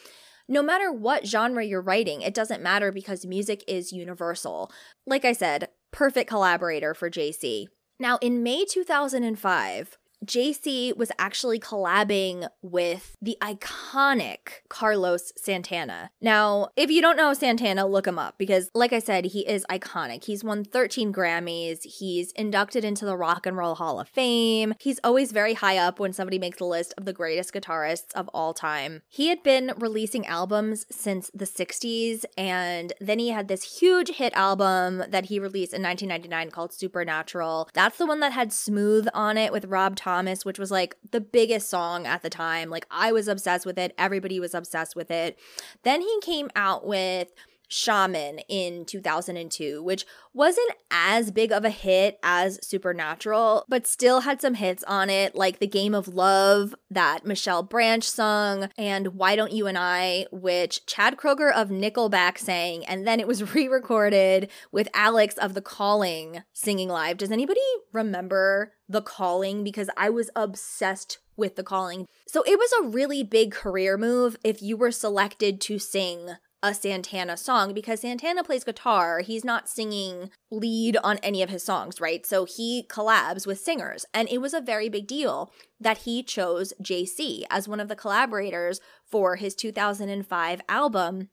no 0.48 0.62
matter 0.62 0.90
what 0.92 1.26
genre 1.26 1.64
you're 1.64 1.82
writing, 1.82 2.22
it 2.22 2.32
doesn't 2.32 2.62
matter 2.62 2.92
because 2.92 3.26
music 3.26 3.64
is 3.66 3.92
universal. 3.92 4.70
Like 5.04 5.24
I 5.24 5.32
said, 5.32 5.68
perfect 5.90 6.30
collaborator 6.30 6.94
for 6.94 7.10
JC. 7.10 7.66
Now, 7.98 8.18
in 8.22 8.42
May 8.42 8.64
2005, 8.64 9.98
JC 10.24 10.96
was 10.96 11.12
actually 11.18 11.58
collabing 11.58 12.48
with 12.62 13.16
the 13.20 13.36
iconic 13.40 14.62
Carlos 14.68 15.32
Santana. 15.36 16.10
Now, 16.20 16.68
if 16.76 16.90
you 16.90 17.00
don't 17.00 17.16
know 17.16 17.34
Santana, 17.34 17.86
look 17.86 18.06
him 18.06 18.18
up 18.18 18.38
because, 18.38 18.70
like 18.74 18.92
I 18.92 18.98
said, 18.98 19.26
he 19.26 19.46
is 19.46 19.66
iconic. 19.70 20.24
He's 20.24 20.44
won 20.44 20.64
13 20.64 21.12
Grammys, 21.12 21.84
he's 21.84 22.32
inducted 22.32 22.84
into 22.84 23.04
the 23.04 23.16
Rock 23.16 23.46
and 23.46 23.56
Roll 23.56 23.74
Hall 23.74 24.00
of 24.00 24.08
Fame. 24.08 24.74
He's 24.80 25.00
always 25.04 25.32
very 25.32 25.54
high 25.54 25.78
up 25.78 26.00
when 26.00 26.12
somebody 26.12 26.38
makes 26.38 26.60
a 26.60 26.64
list 26.64 26.94
of 26.96 27.04
the 27.04 27.12
greatest 27.12 27.52
guitarists 27.52 28.12
of 28.14 28.28
all 28.28 28.54
time. 28.54 29.02
He 29.08 29.28
had 29.28 29.42
been 29.42 29.72
releasing 29.78 30.26
albums 30.26 30.86
since 30.90 31.30
the 31.34 31.44
60s, 31.44 32.24
and 32.36 32.92
then 33.00 33.18
he 33.18 33.30
had 33.30 33.48
this 33.48 33.78
huge 33.78 34.10
hit 34.10 34.32
album 34.34 35.04
that 35.08 35.26
he 35.26 35.38
released 35.38 35.74
in 35.74 35.82
1999 35.82 36.50
called 36.50 36.72
Supernatural. 36.72 37.68
That's 37.74 37.98
the 37.98 38.06
one 38.06 38.20
that 38.20 38.32
had 38.32 38.52
Smooth 38.52 39.08
on 39.14 39.36
it 39.36 39.52
with 39.52 39.66
Rob 39.66 39.96
Thomas, 40.06 40.44
which 40.44 40.56
was 40.56 40.70
like 40.70 40.94
the 41.10 41.20
biggest 41.20 41.68
song 41.68 42.06
at 42.06 42.22
the 42.22 42.30
time. 42.30 42.70
Like 42.70 42.86
I 42.92 43.10
was 43.10 43.26
obsessed 43.26 43.66
with 43.66 43.76
it. 43.76 43.92
Everybody 43.98 44.38
was 44.38 44.54
obsessed 44.54 44.94
with 44.94 45.10
it. 45.10 45.36
Then 45.82 46.00
he 46.00 46.20
came 46.22 46.48
out 46.54 46.86
with 46.86 47.32
Shaman 47.68 48.40
in 48.48 48.84
2002, 48.84 49.82
which 49.82 50.06
wasn't 50.32 50.72
as 50.90 51.30
big 51.30 51.52
of 51.52 51.64
a 51.64 51.70
hit 51.70 52.18
as 52.22 52.64
Supernatural, 52.66 53.64
but 53.68 53.86
still 53.86 54.20
had 54.20 54.40
some 54.40 54.54
hits 54.54 54.84
on 54.84 55.10
it, 55.10 55.34
like 55.34 55.58
The 55.58 55.66
Game 55.66 55.94
of 55.94 56.08
Love 56.08 56.74
that 56.90 57.24
Michelle 57.24 57.62
Branch 57.62 58.04
sung, 58.04 58.68
and 58.76 59.08
Why 59.08 59.36
Don't 59.36 59.52
You 59.52 59.66
and 59.66 59.78
I, 59.78 60.26
which 60.30 60.86
Chad 60.86 61.16
Kroeger 61.16 61.52
of 61.52 61.68
Nickelback 61.68 62.38
sang, 62.38 62.84
and 62.84 63.06
then 63.06 63.20
it 63.20 63.26
was 63.26 63.54
re 63.54 63.68
recorded 63.68 64.50
with 64.70 64.88
Alex 64.94 65.34
of 65.36 65.54
The 65.54 65.62
Calling 65.62 66.42
singing 66.52 66.88
live. 66.88 67.16
Does 67.16 67.32
anybody 67.32 67.60
remember 67.92 68.72
The 68.88 69.02
Calling? 69.02 69.64
Because 69.64 69.90
I 69.96 70.10
was 70.10 70.30
obsessed 70.36 71.18
with 71.36 71.56
The 71.56 71.64
Calling. 71.64 72.06
So 72.26 72.42
it 72.46 72.58
was 72.58 72.70
a 72.80 72.88
really 72.88 73.22
big 73.22 73.52
career 73.52 73.96
move 73.96 74.36
if 74.42 74.62
you 74.62 74.76
were 74.76 74.90
selected 74.90 75.60
to 75.62 75.78
sing 75.78 76.36
a 76.62 76.74
Santana 76.74 77.36
song 77.36 77.74
because 77.74 78.00
Santana 78.00 78.42
plays 78.42 78.64
guitar. 78.64 79.20
He's 79.20 79.44
not 79.44 79.68
singing 79.68 80.30
lead 80.50 80.96
on 81.04 81.18
any 81.18 81.42
of 81.42 81.50
his 81.50 81.62
songs, 81.62 82.00
right? 82.00 82.24
So 82.26 82.44
he 82.44 82.86
collabs 82.88 83.46
with 83.46 83.60
singers. 83.60 84.06
And 84.12 84.28
it 84.28 84.38
was 84.38 84.54
a 84.54 84.60
very 84.60 84.88
big 84.88 85.06
deal 85.06 85.52
that 85.78 85.98
he 85.98 86.22
chose 86.22 86.72
JC 86.82 87.44
as 87.50 87.68
one 87.68 87.80
of 87.80 87.88
the 87.88 87.96
collaborators 87.96 88.80
for 89.04 89.36
his 89.36 89.54
2005 89.54 90.60
album, 90.68 91.28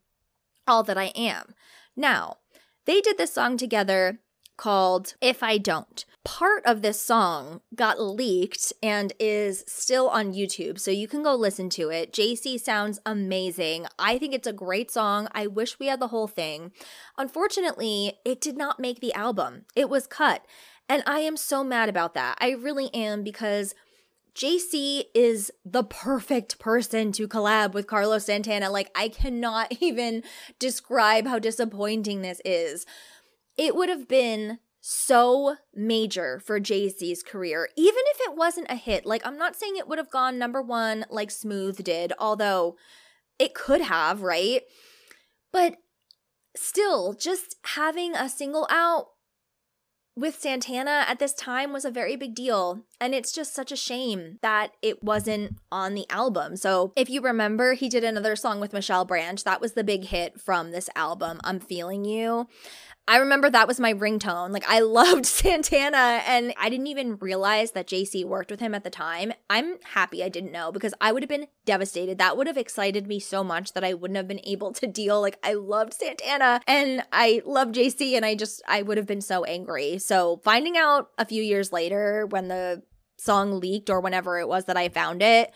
All 0.67 0.83
That 0.83 0.97
I 0.97 1.11
Am. 1.15 1.53
Now, 1.95 2.37
they 2.85 3.01
did 3.01 3.17
this 3.17 3.33
song 3.33 3.57
together 3.57 4.19
called 4.57 5.15
If 5.21 5.41
I 5.41 5.57
Don't. 5.57 6.05
Part 6.25 6.65
of 6.65 6.81
this 6.81 7.01
song 7.01 7.59
got 7.75 7.99
leaked 7.99 8.71
and 8.81 9.11
is 9.19 9.65
still 9.67 10.07
on 10.07 10.33
YouTube, 10.33 10.79
so 10.79 10.89
you 10.89 11.05
can 11.05 11.21
go 11.21 11.35
listen 11.35 11.69
to 11.71 11.89
it. 11.89 12.13
JC 12.13 12.57
sounds 12.57 13.01
amazing. 13.05 13.87
I 13.99 14.17
think 14.17 14.33
it's 14.33 14.47
a 14.47 14.53
great 14.53 14.89
song. 14.89 15.27
I 15.33 15.47
wish 15.47 15.79
we 15.79 15.87
had 15.87 15.99
the 15.99 16.07
whole 16.07 16.29
thing. 16.29 16.71
Unfortunately, 17.17 18.19
it 18.23 18.39
did 18.39 18.55
not 18.55 18.79
make 18.79 19.01
the 19.01 19.13
album, 19.13 19.65
it 19.75 19.89
was 19.89 20.07
cut. 20.07 20.45
And 20.87 21.03
I 21.05 21.19
am 21.19 21.35
so 21.35 21.61
mad 21.61 21.89
about 21.89 22.13
that. 22.13 22.37
I 22.39 22.51
really 22.51 22.93
am 22.93 23.23
because. 23.23 23.75
JC 24.35 25.03
is 25.13 25.51
the 25.63 25.83
perfect 25.83 26.57
person 26.57 27.11
to 27.11 27.27
collab 27.27 27.73
with 27.73 27.85
Carlos 27.85 28.25
Santana. 28.25 28.71
Like, 28.71 28.89
I 28.95 29.07
cannot 29.07 29.71
even 29.79 30.23
describe 30.57 31.27
how 31.27 31.37
disappointing 31.37 32.23
this 32.23 32.41
is 32.43 32.87
it 33.57 33.75
would 33.75 33.89
have 33.89 34.07
been 34.07 34.59
so 34.85 35.55
major 35.73 36.41
for 36.45 36.59
JC's 36.59 37.23
career, 37.23 37.69
even 37.77 38.01
if 38.07 38.19
it 38.19 38.35
wasn't 38.35 38.69
a 38.69 38.75
hit. 38.75 39.05
Like, 39.05 39.25
I'm 39.25 39.37
not 39.37 39.55
saying 39.55 39.77
it 39.77 39.87
would 39.87 39.97
have 39.97 40.09
gone 40.09 40.37
number 40.37 40.61
one 40.61 41.05
like 41.09 41.31
Smooth 41.31 41.81
did, 41.85 42.11
although 42.19 42.75
it 43.39 43.53
could 43.53 43.79
have, 43.79 44.23
right? 44.23 44.63
But 45.53 45.77
still, 46.57 47.13
just 47.13 47.55
having 47.63 48.13
a 48.13 48.27
single 48.27 48.67
out 48.69 49.05
with 50.17 50.41
Santana 50.41 51.05
at 51.07 51.17
this 51.17 51.33
time 51.33 51.71
was 51.71 51.85
a 51.85 51.89
very 51.89 52.17
big 52.17 52.35
deal. 52.35 52.83
And 52.99 53.13
it's 53.13 53.31
just 53.31 53.53
such 53.53 53.71
a 53.71 53.75
shame 53.75 54.39
that 54.41 54.71
it 54.81 55.03
wasn't 55.03 55.57
on 55.71 55.93
the 55.93 56.05
album. 56.09 56.55
So, 56.55 56.93
if 56.95 57.09
you 57.09 57.21
remember, 57.21 57.73
he 57.73 57.89
did 57.89 58.03
another 58.03 58.35
song 58.35 58.59
with 58.59 58.73
Michelle 58.73 59.05
Branch. 59.05 59.43
That 59.43 59.61
was 59.61 59.73
the 59.73 59.83
big 59.83 60.05
hit 60.05 60.39
from 60.39 60.71
this 60.71 60.89
album, 60.95 61.41
I'm 61.43 61.59
Feeling 61.59 62.05
You. 62.05 62.47
I 63.05 63.17
remember 63.17 63.49
that 63.49 63.67
was 63.67 63.81
my 63.81 63.93
ringtone. 63.93 64.51
Like 64.51 64.63
I 64.67 64.79
loved 64.79 65.25
Santana 65.25 66.21
and 66.25 66.53
I 66.57 66.69
didn't 66.69 66.87
even 66.87 67.17
realize 67.17 67.71
that 67.71 67.87
JC 67.87 68.23
worked 68.23 68.49
with 68.49 68.61
him 68.61 68.73
at 68.73 68.83
the 68.83 68.89
time. 68.89 69.33
I'm 69.49 69.77
happy 69.83 70.23
I 70.23 70.29
didn't 70.29 70.53
know 70.53 70.71
because 70.71 70.93
I 71.01 71.11
would 71.11 71.21
have 71.21 71.29
been 71.29 71.47
devastated. 71.65 72.17
That 72.17 72.37
would 72.37 72.47
have 72.47 72.57
excited 72.57 73.07
me 73.07 73.19
so 73.19 73.43
much 73.43 73.73
that 73.73 73.83
I 73.83 73.93
wouldn't 73.93 74.17
have 74.17 74.27
been 74.27 74.39
able 74.45 74.71
to 74.73 74.87
deal. 74.87 75.19
Like 75.19 75.37
I 75.43 75.53
loved 75.53 75.93
Santana 75.93 76.61
and 76.65 77.03
I 77.11 77.41
loved 77.45 77.75
JC 77.75 78.13
and 78.13 78.25
I 78.25 78.35
just 78.35 78.61
I 78.67 78.81
would 78.81 78.97
have 78.97 79.07
been 79.07 79.21
so 79.21 79.43
angry. 79.43 79.97
So 79.97 80.39
finding 80.43 80.77
out 80.77 81.09
a 81.17 81.25
few 81.25 81.43
years 81.43 81.73
later 81.73 82.25
when 82.27 82.47
the 82.47 82.83
song 83.23 83.59
leaked 83.59 83.89
or 83.89 83.99
whenever 83.99 84.39
it 84.39 84.47
was 84.47 84.65
that 84.65 84.77
I 84.77 84.89
found 84.89 85.21
it, 85.21 85.51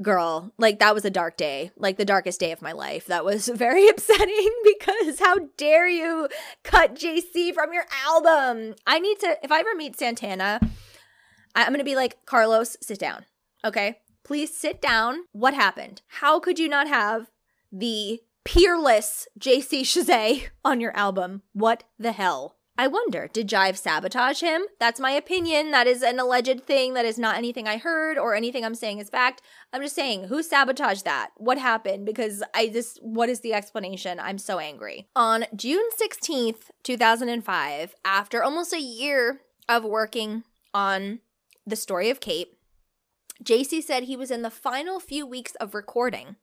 girl, 0.00 0.52
like 0.58 0.78
that 0.78 0.94
was 0.94 1.04
a 1.04 1.10
dark 1.10 1.36
day, 1.36 1.70
like 1.76 1.96
the 1.96 2.04
darkest 2.04 2.40
day 2.40 2.52
of 2.52 2.62
my 2.62 2.72
life. 2.72 3.06
That 3.06 3.24
was 3.24 3.48
very 3.54 3.88
upsetting 3.88 4.50
because 4.64 5.18
how 5.18 5.36
dare 5.56 5.88
you 5.88 6.28
cut 6.62 6.94
JC 6.94 7.52
from 7.52 7.72
your 7.72 7.86
album? 8.06 8.74
I 8.86 8.98
need 8.98 9.18
to, 9.20 9.36
if 9.42 9.50
I 9.52 9.60
ever 9.60 9.74
meet 9.76 9.98
Santana, 9.98 10.60
I'm 11.54 11.68
going 11.68 11.78
to 11.78 11.84
be 11.84 11.96
like, 11.96 12.24
Carlos, 12.24 12.76
sit 12.80 12.98
down. 12.98 13.24
Okay. 13.64 13.98
Please 14.24 14.54
sit 14.54 14.80
down. 14.80 15.24
What 15.32 15.54
happened? 15.54 16.02
How 16.06 16.38
could 16.38 16.58
you 16.58 16.68
not 16.68 16.86
have 16.86 17.30
the 17.72 18.20
peerless 18.44 19.26
JC 19.38 19.80
Chasez 19.82 20.48
on 20.64 20.80
your 20.80 20.96
album? 20.96 21.42
What 21.52 21.84
the 21.98 22.12
hell? 22.12 22.57
I 22.80 22.86
wonder, 22.86 23.28
did 23.32 23.48
Jive 23.48 23.76
sabotage 23.76 24.40
him? 24.40 24.62
That's 24.78 25.00
my 25.00 25.10
opinion. 25.10 25.72
That 25.72 25.88
is 25.88 26.00
an 26.00 26.20
alleged 26.20 26.64
thing. 26.64 26.94
That 26.94 27.04
is 27.04 27.18
not 27.18 27.36
anything 27.36 27.66
I 27.66 27.76
heard 27.76 28.16
or 28.16 28.36
anything 28.36 28.64
I'm 28.64 28.76
saying 28.76 28.98
is 28.98 29.10
fact. 29.10 29.42
I'm 29.72 29.82
just 29.82 29.96
saying, 29.96 30.28
who 30.28 30.44
sabotaged 30.44 31.04
that? 31.04 31.30
What 31.36 31.58
happened? 31.58 32.06
Because 32.06 32.40
I 32.54 32.68
just, 32.68 33.02
what 33.02 33.28
is 33.28 33.40
the 33.40 33.52
explanation? 33.52 34.20
I'm 34.20 34.38
so 34.38 34.60
angry. 34.60 35.08
On 35.16 35.46
June 35.56 35.88
16th, 36.00 36.70
2005, 36.84 37.96
after 38.04 38.44
almost 38.44 38.72
a 38.72 38.80
year 38.80 39.40
of 39.68 39.82
working 39.82 40.44
on 40.72 41.18
the 41.66 41.74
story 41.74 42.10
of 42.10 42.20
Kate, 42.20 42.56
JC 43.42 43.82
said 43.82 44.04
he 44.04 44.16
was 44.16 44.30
in 44.30 44.42
the 44.42 44.50
final 44.50 45.00
few 45.00 45.26
weeks 45.26 45.56
of 45.56 45.74
recording. 45.74 46.36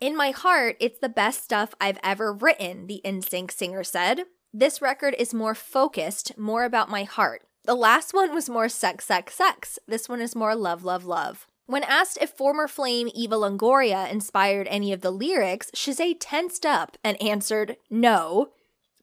In 0.00 0.16
my 0.16 0.32
heart, 0.32 0.76
it's 0.80 0.98
the 0.98 1.08
best 1.08 1.44
stuff 1.44 1.74
I've 1.80 1.98
ever 2.02 2.32
written, 2.32 2.88
the 2.88 3.00
NSYNC 3.04 3.52
singer 3.52 3.84
said. 3.84 4.24
This 4.52 4.82
record 4.82 5.14
is 5.16 5.32
more 5.32 5.54
focused, 5.54 6.36
more 6.36 6.64
about 6.64 6.90
my 6.90 7.04
heart. 7.04 7.42
The 7.66 7.76
last 7.76 8.12
one 8.12 8.34
was 8.34 8.50
more 8.50 8.68
sex, 8.68 9.04
sex, 9.04 9.36
sex. 9.36 9.78
This 9.86 10.08
one 10.08 10.20
is 10.20 10.34
more 10.34 10.56
love, 10.56 10.82
love, 10.82 11.04
love. 11.04 11.46
When 11.66 11.84
asked 11.84 12.18
if 12.20 12.30
former 12.30 12.66
Flame 12.66 13.08
Eva 13.14 13.36
Longoria 13.36 14.10
inspired 14.10 14.66
any 14.68 14.92
of 14.92 15.02
the 15.02 15.12
lyrics, 15.12 15.70
Chasez 15.70 16.16
tensed 16.18 16.66
up 16.66 16.98
and 17.04 17.20
answered, 17.22 17.76
no, 17.88 18.48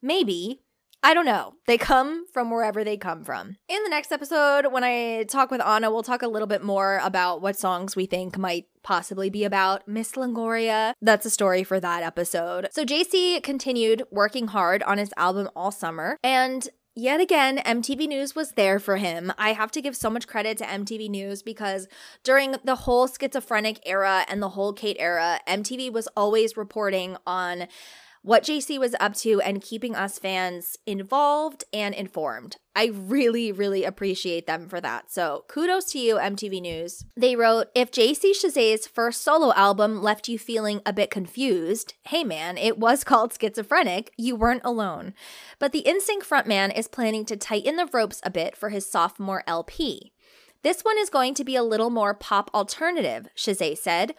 maybe, 0.02 0.64
I 1.04 1.14
don't 1.14 1.26
know. 1.26 1.54
They 1.68 1.78
come 1.78 2.26
from 2.34 2.50
wherever 2.50 2.84
they 2.84 2.98
come 2.98 3.24
from. 3.24 3.58
In 3.70 3.84
the 3.84 3.90
next 3.90 4.12
episode, 4.12 4.72
when 4.72 4.84
I 4.84 5.24
talk 5.24 5.52
with 5.52 5.62
Anna, 5.62 5.92
we'll 5.92 6.04
talk 6.04 6.22
a 6.22 6.28
little 6.28 6.48
bit 6.48 6.64
more 6.64 7.00
about 7.04 7.42
what 7.42 7.58
songs 7.58 7.96
we 7.96 8.06
think 8.06 8.38
might 8.38 8.66
possibly 8.84 9.30
be 9.30 9.44
about 9.44 9.88
Miss 9.88 10.14
Longoria. 10.14 10.94
That's 11.02 11.26
a 11.26 11.30
story 11.30 11.64
for 11.64 11.80
that 11.80 12.04
episode. 12.04 12.70
So 12.72 12.84
JC 12.84 13.42
continued 13.44 14.04
working 14.12 14.48
hard 14.48 14.82
on 14.84 14.98
his 14.98 15.14
album 15.18 15.50
all 15.56 15.72
summer, 15.72 16.18
and 16.24 16.68
Yet 17.00 17.22
again, 17.22 17.60
MTV 17.60 18.08
News 18.08 18.36
was 18.36 18.54
there 18.54 18.80
for 18.80 18.98
him. 18.98 19.32
I 19.38 19.54
have 19.54 19.70
to 19.74 19.82
give 19.84 19.96
so 19.96 20.10
much 20.10 20.28
credit 20.28 20.58
to 20.58 20.64
MTV 20.64 21.12
News 21.12 21.44
because 21.44 21.88
during 22.24 22.56
the 22.64 22.74
whole 22.74 23.08
schizophrenic 23.08 23.80
era 23.86 24.26
and 24.28 24.42
the 24.42 24.50
whole 24.50 24.74
Kate 24.74 24.98
era, 24.98 25.40
MTV 25.48 25.94
was 25.94 26.08
always 26.18 26.58
reporting 26.58 27.16
on 27.28 27.68
what 28.22 28.44
JC 28.44 28.80
was 28.80 28.96
up 29.00 29.14
to 29.16 29.42
and 29.42 29.62
keeping 29.62 29.96
us 29.96 30.20
fans 30.20 30.78
involved 30.86 31.64
and 31.72 31.96
informed. 31.96 32.58
I 32.76 32.92
really, 32.94 33.52
really 33.52 33.84
appreciate 33.84 34.46
them 34.46 34.70
for 34.70 34.80
that. 34.82 35.12
So 35.12 35.46
kudos 35.48 35.86
to 35.94 36.00
you, 36.00 36.18
MTV 36.18 36.62
News. 36.62 37.06
They 37.16 37.36
wrote 37.36 37.68
If 37.74 37.90
JC 37.90 38.32
Chasez's 38.32 38.86
first 38.86 39.24
solo 39.24 39.52
album 39.54 40.04
left 40.04 40.28
you 40.28 40.38
feeling 40.38 40.82
a 40.86 40.94
bit 40.94 41.10
confused, 41.10 41.96
hey 42.04 42.24
man, 42.24 42.58
it 42.58 42.78
was 42.78 43.04
called 43.04 43.34
Schizophrenic. 43.34 44.12
You 44.18 44.36
weren't 44.36 44.62
alone. 44.64 45.14
But 45.58 45.72
the 45.72 45.84
NSYNC 45.88 46.24
frontman 46.24 46.78
is 46.78 46.88
planning 46.88 47.26
to 47.26 47.38
tighten 47.38 47.78
the 47.78 47.90
ropes 47.92 48.22
a 48.24 48.30
bit 48.30 48.56
for 48.56 48.70
his 48.70 48.90
sophomore 48.90 49.44
LP. 49.48 50.12
This 50.64 50.82
one 50.82 50.98
is 50.98 51.10
going 51.10 51.34
to 51.36 51.44
be 51.44 51.56
a 51.56 51.64
little 51.64 51.90
more 51.90 52.14
pop 52.14 52.52
alternative, 52.54 53.28
Chasez 53.36 53.78
said. 53.78 54.14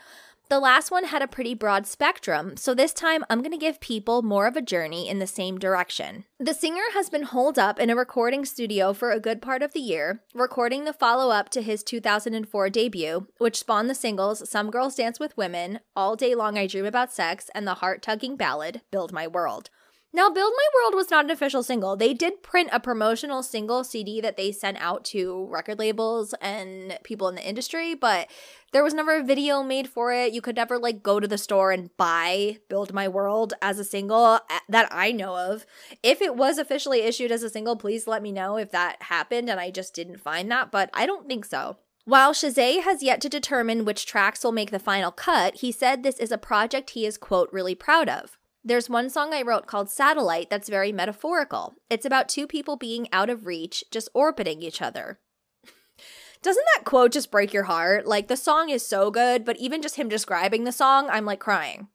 The 0.50 0.60
last 0.60 0.90
one 0.90 1.04
had 1.04 1.20
a 1.20 1.28
pretty 1.28 1.52
broad 1.52 1.86
spectrum, 1.86 2.56
so 2.56 2.72
this 2.72 2.94
time 2.94 3.22
I'm 3.28 3.40
going 3.40 3.52
to 3.52 3.58
give 3.58 3.80
people 3.80 4.22
more 4.22 4.46
of 4.46 4.56
a 4.56 4.62
journey 4.62 5.06
in 5.06 5.18
the 5.18 5.26
same 5.26 5.58
direction. 5.58 6.24
The 6.40 6.54
singer 6.54 6.84
has 6.94 7.10
been 7.10 7.24
holed 7.24 7.58
up 7.58 7.78
in 7.78 7.90
a 7.90 7.96
recording 7.96 8.46
studio 8.46 8.94
for 8.94 9.10
a 9.10 9.20
good 9.20 9.42
part 9.42 9.62
of 9.62 9.74
the 9.74 9.80
year, 9.80 10.22
recording 10.32 10.86
the 10.86 10.94
follow 10.94 11.30
up 11.30 11.50
to 11.50 11.60
his 11.60 11.82
2004 11.82 12.70
debut, 12.70 13.26
which 13.36 13.58
spawned 13.58 13.90
the 13.90 13.94
singles 13.94 14.48
Some 14.48 14.70
Girls 14.70 14.94
Dance 14.94 15.20
with 15.20 15.36
Women, 15.36 15.80
All 15.94 16.16
Day 16.16 16.34
Long 16.34 16.56
I 16.56 16.66
Dream 16.66 16.86
About 16.86 17.12
Sex, 17.12 17.50
and 17.54 17.66
the 17.66 17.74
heart 17.74 18.00
tugging 18.00 18.36
ballad 18.36 18.80
Build 18.90 19.12
My 19.12 19.26
World. 19.26 19.68
Now, 20.18 20.28
Build 20.28 20.52
My 20.56 20.66
World 20.74 20.96
was 20.96 21.12
not 21.12 21.26
an 21.26 21.30
official 21.30 21.62
single. 21.62 21.94
They 21.94 22.12
did 22.12 22.42
print 22.42 22.70
a 22.72 22.80
promotional 22.80 23.44
single 23.44 23.84
CD 23.84 24.20
that 24.20 24.36
they 24.36 24.50
sent 24.50 24.76
out 24.80 25.04
to 25.04 25.46
record 25.46 25.78
labels 25.78 26.34
and 26.40 26.98
people 27.04 27.28
in 27.28 27.36
the 27.36 27.48
industry, 27.48 27.94
but 27.94 28.28
there 28.72 28.82
was 28.82 28.94
never 28.94 29.18
a 29.18 29.22
video 29.22 29.62
made 29.62 29.88
for 29.88 30.12
it. 30.12 30.32
You 30.32 30.40
could 30.40 30.56
never 30.56 30.76
like 30.76 31.04
go 31.04 31.20
to 31.20 31.28
the 31.28 31.38
store 31.38 31.70
and 31.70 31.96
buy 31.96 32.58
Build 32.68 32.92
My 32.92 33.06
World 33.06 33.54
as 33.62 33.78
a 33.78 33.84
single 33.84 34.24
uh, 34.24 34.40
that 34.68 34.88
I 34.90 35.12
know 35.12 35.36
of. 35.36 35.64
If 36.02 36.20
it 36.20 36.34
was 36.34 36.58
officially 36.58 37.02
issued 37.02 37.30
as 37.30 37.44
a 37.44 37.48
single, 37.48 37.76
please 37.76 38.08
let 38.08 38.20
me 38.20 38.32
know 38.32 38.56
if 38.56 38.72
that 38.72 39.04
happened 39.04 39.48
and 39.48 39.60
I 39.60 39.70
just 39.70 39.94
didn't 39.94 40.20
find 40.20 40.50
that, 40.50 40.72
but 40.72 40.90
I 40.92 41.06
don't 41.06 41.28
think 41.28 41.44
so. 41.44 41.76
While 42.06 42.32
Chasez 42.32 42.82
has 42.82 43.04
yet 43.04 43.20
to 43.20 43.28
determine 43.28 43.84
which 43.84 44.04
tracks 44.04 44.42
will 44.42 44.50
make 44.50 44.72
the 44.72 44.80
final 44.80 45.12
cut, 45.12 45.58
he 45.58 45.70
said 45.70 46.02
this 46.02 46.18
is 46.18 46.32
a 46.32 46.38
project 46.38 46.90
he 46.90 47.06
is, 47.06 47.18
quote, 47.18 47.50
really 47.52 47.76
proud 47.76 48.08
of. 48.08 48.37
There's 48.68 48.90
one 48.90 49.08
song 49.08 49.32
I 49.32 49.40
wrote 49.40 49.66
called 49.66 49.88
Satellite 49.88 50.50
that's 50.50 50.68
very 50.68 50.92
metaphorical. 50.92 51.76
It's 51.88 52.04
about 52.04 52.28
two 52.28 52.46
people 52.46 52.76
being 52.76 53.08
out 53.12 53.30
of 53.30 53.46
reach, 53.46 53.82
just 53.90 54.10
orbiting 54.12 54.60
each 54.60 54.82
other. 54.82 55.20
Doesn't 56.42 56.66
that 56.74 56.84
quote 56.84 57.12
just 57.12 57.30
break 57.30 57.54
your 57.54 57.62
heart? 57.62 58.04
Like, 58.06 58.28
the 58.28 58.36
song 58.36 58.68
is 58.68 58.86
so 58.86 59.10
good, 59.10 59.46
but 59.46 59.56
even 59.56 59.80
just 59.80 59.96
him 59.96 60.10
describing 60.10 60.64
the 60.64 60.70
song, 60.72 61.08
I'm 61.08 61.24
like 61.24 61.40
crying. 61.40 61.88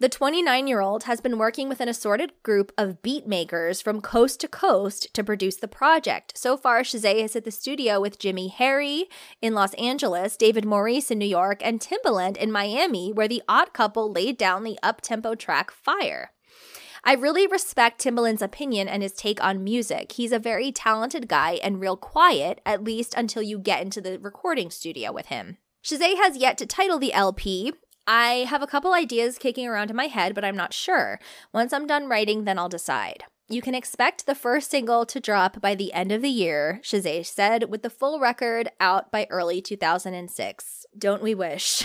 The 0.00 0.08
29 0.08 0.66
year 0.66 0.80
old 0.80 1.04
has 1.04 1.20
been 1.20 1.36
working 1.36 1.68
with 1.68 1.78
an 1.78 1.88
assorted 1.90 2.32
group 2.42 2.72
of 2.78 3.02
beat 3.02 3.26
makers 3.26 3.82
from 3.82 4.00
coast 4.00 4.40
to 4.40 4.48
coast 4.48 5.12
to 5.12 5.22
produce 5.22 5.56
the 5.56 5.68
project. 5.68 6.38
So 6.38 6.56
far, 6.56 6.80
Chasez 6.80 7.20
has 7.20 7.34
hit 7.34 7.44
the 7.44 7.50
studio 7.50 8.00
with 8.00 8.18
Jimmy 8.18 8.48
Harry 8.48 9.10
in 9.42 9.52
Los 9.52 9.74
Angeles, 9.74 10.38
David 10.38 10.64
Maurice 10.64 11.10
in 11.10 11.18
New 11.18 11.26
York, 11.26 11.60
and 11.62 11.80
Timbaland 11.80 12.38
in 12.38 12.50
Miami, 12.50 13.12
where 13.12 13.28
the 13.28 13.42
odd 13.46 13.74
couple 13.74 14.10
laid 14.10 14.38
down 14.38 14.64
the 14.64 14.78
up 14.82 15.02
tempo 15.02 15.34
track 15.34 15.70
Fire. 15.70 16.30
I 17.04 17.12
really 17.12 17.46
respect 17.46 18.02
Timbaland's 18.02 18.40
opinion 18.40 18.88
and 18.88 19.02
his 19.02 19.12
take 19.12 19.44
on 19.44 19.62
music. 19.62 20.12
He's 20.12 20.32
a 20.32 20.38
very 20.38 20.72
talented 20.72 21.28
guy 21.28 21.60
and 21.62 21.78
real 21.78 21.98
quiet, 21.98 22.62
at 22.64 22.82
least 22.82 23.12
until 23.18 23.42
you 23.42 23.58
get 23.58 23.82
into 23.82 24.00
the 24.00 24.18
recording 24.18 24.70
studio 24.70 25.12
with 25.12 25.26
him. 25.26 25.58
Chasez 25.84 26.16
has 26.16 26.38
yet 26.38 26.56
to 26.56 26.64
title 26.64 26.98
the 26.98 27.12
LP, 27.12 27.74
I 28.06 28.46
have 28.48 28.62
a 28.62 28.66
couple 28.66 28.92
ideas 28.92 29.38
kicking 29.38 29.66
around 29.66 29.90
in 29.90 29.96
my 29.96 30.06
head, 30.06 30.34
but 30.34 30.44
I'm 30.44 30.56
not 30.56 30.72
sure. 30.72 31.20
Once 31.52 31.72
I'm 31.72 31.86
done 31.86 32.08
writing, 32.08 32.44
then 32.44 32.58
I'll 32.58 32.68
decide. 32.68 33.24
You 33.48 33.60
can 33.60 33.74
expect 33.74 34.26
the 34.26 34.36
first 34.36 34.70
single 34.70 35.04
to 35.06 35.18
drop 35.18 35.60
by 35.60 35.74
the 35.74 35.92
end 35.92 36.12
of 36.12 36.22
the 36.22 36.28
year, 36.28 36.80
Chasez 36.84 37.26
said, 37.26 37.68
with 37.68 37.82
the 37.82 37.90
full 37.90 38.20
record 38.20 38.70
out 38.78 39.10
by 39.10 39.26
early 39.28 39.60
2006. 39.60 40.86
Don't 40.96 41.20
we 41.20 41.34
wish? 41.34 41.82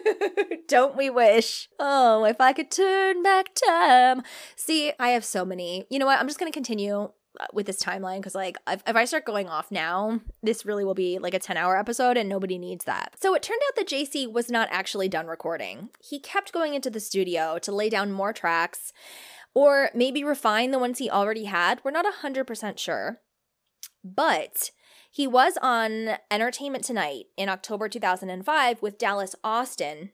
Don't 0.68 0.94
we 0.94 1.08
wish? 1.08 1.70
Oh, 1.78 2.24
if 2.24 2.42
I 2.42 2.52
could 2.52 2.70
turn 2.70 3.22
back 3.22 3.54
time. 3.54 4.22
See, 4.54 4.92
I 4.98 5.10
have 5.10 5.24
so 5.24 5.46
many. 5.46 5.86
You 5.88 5.98
know 5.98 6.06
what? 6.06 6.18
I'm 6.18 6.28
just 6.28 6.38
going 6.38 6.52
to 6.52 6.54
continue 6.54 7.10
Uh, 7.40 7.46
with 7.54 7.64
this 7.64 7.82
timeline 7.82 8.18
because 8.18 8.34
like 8.34 8.58
if, 8.68 8.82
if, 8.86 8.94
i 8.94 9.06
start 9.06 9.24
going 9.24 9.48
off 9.48 9.70
now 9.70 10.20
this 10.42 10.66
really 10.66 10.84
will 10.84 10.92
be 10.92 11.18
like 11.18 11.32
a 11.32 11.38
10 11.38 11.56
hour 11.56 11.78
episode 11.78 12.18
and 12.18 12.28
nobody 12.28 12.58
needs 12.58 12.84
that. 12.84 13.14
So 13.22 13.34
it 13.34 13.42
turned 13.42 13.62
out 13.68 13.76
that 13.76 13.88
jc 13.88 14.30
was 14.30 14.50
not 14.50 14.68
actually 14.70 15.08
done 15.08 15.26
recording. 15.26 15.88
He 15.98 16.20
kept 16.20 16.52
going 16.52 16.74
into 16.74 16.90
the 16.90 17.00
studio 17.00 17.58
to 17.60 17.72
lay 17.72 17.88
down 17.88 18.12
more 18.12 18.34
tracks 18.34 18.92
or 19.54 19.88
maybe 19.94 20.22
refine 20.22 20.72
the 20.72 20.78
ones 20.78 20.98
he 20.98 21.08
already 21.08 21.44
had. 21.44 21.80
We're 21.82 21.90
not 21.90 22.04
100% 22.22 22.78
sure 22.78 23.22
but 24.04 24.70
he 25.10 25.26
was 25.26 25.56
on 25.62 26.16
entertainment 26.30 26.84
tonight 26.84 27.26
in 27.36 27.48
october 27.48 27.88
2005 27.88 28.82
with 28.82 28.98
dallas 28.98 29.34
austin 29.44 30.10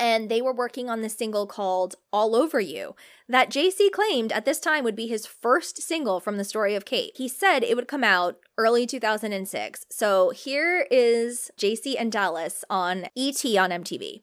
and 0.00 0.28
they 0.30 0.40
were 0.40 0.52
working 0.52 0.88
on 0.88 1.02
this 1.02 1.14
single 1.14 1.46
called 1.46 1.94
All 2.12 2.34
Over 2.34 2.58
You 2.58 2.96
that 3.28 3.50
JC 3.50 3.92
claimed 3.92 4.32
at 4.32 4.44
this 4.44 4.58
time 4.58 4.82
would 4.82 4.96
be 4.96 5.06
his 5.06 5.26
first 5.26 5.82
single 5.82 6.18
from 6.18 6.38
the 6.38 6.44
story 6.44 6.74
of 6.74 6.84
Kate. 6.84 7.12
He 7.14 7.28
said 7.28 7.62
it 7.62 7.76
would 7.76 7.86
come 7.86 8.02
out 8.02 8.38
early 8.58 8.86
2006. 8.86 9.86
So 9.90 10.30
here 10.30 10.86
is 10.90 11.50
JC 11.56 11.94
and 11.98 12.10
Dallas 12.10 12.64
on 12.70 13.04
ET 13.16 13.44
on 13.44 13.70
MTV. 13.70 14.22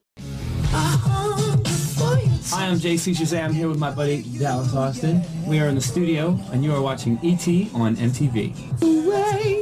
Hi, 2.50 2.66
I'm 2.66 2.78
JC 2.78 3.13
Chasez. 3.13 3.44
I'm 3.44 3.54
here 3.54 3.68
with 3.68 3.78
my 3.78 3.92
buddy 3.92 4.24
Dallas 4.40 4.74
Austin. 4.74 5.22
We 5.46 5.60
are 5.60 5.68
in 5.68 5.76
the 5.76 5.82
studio, 5.82 6.40
and 6.52 6.63
you 6.63 6.74
are 6.74 6.82
watching 6.82 7.18
ET 7.22 7.46
on 7.74 7.98
MTV 7.98 9.57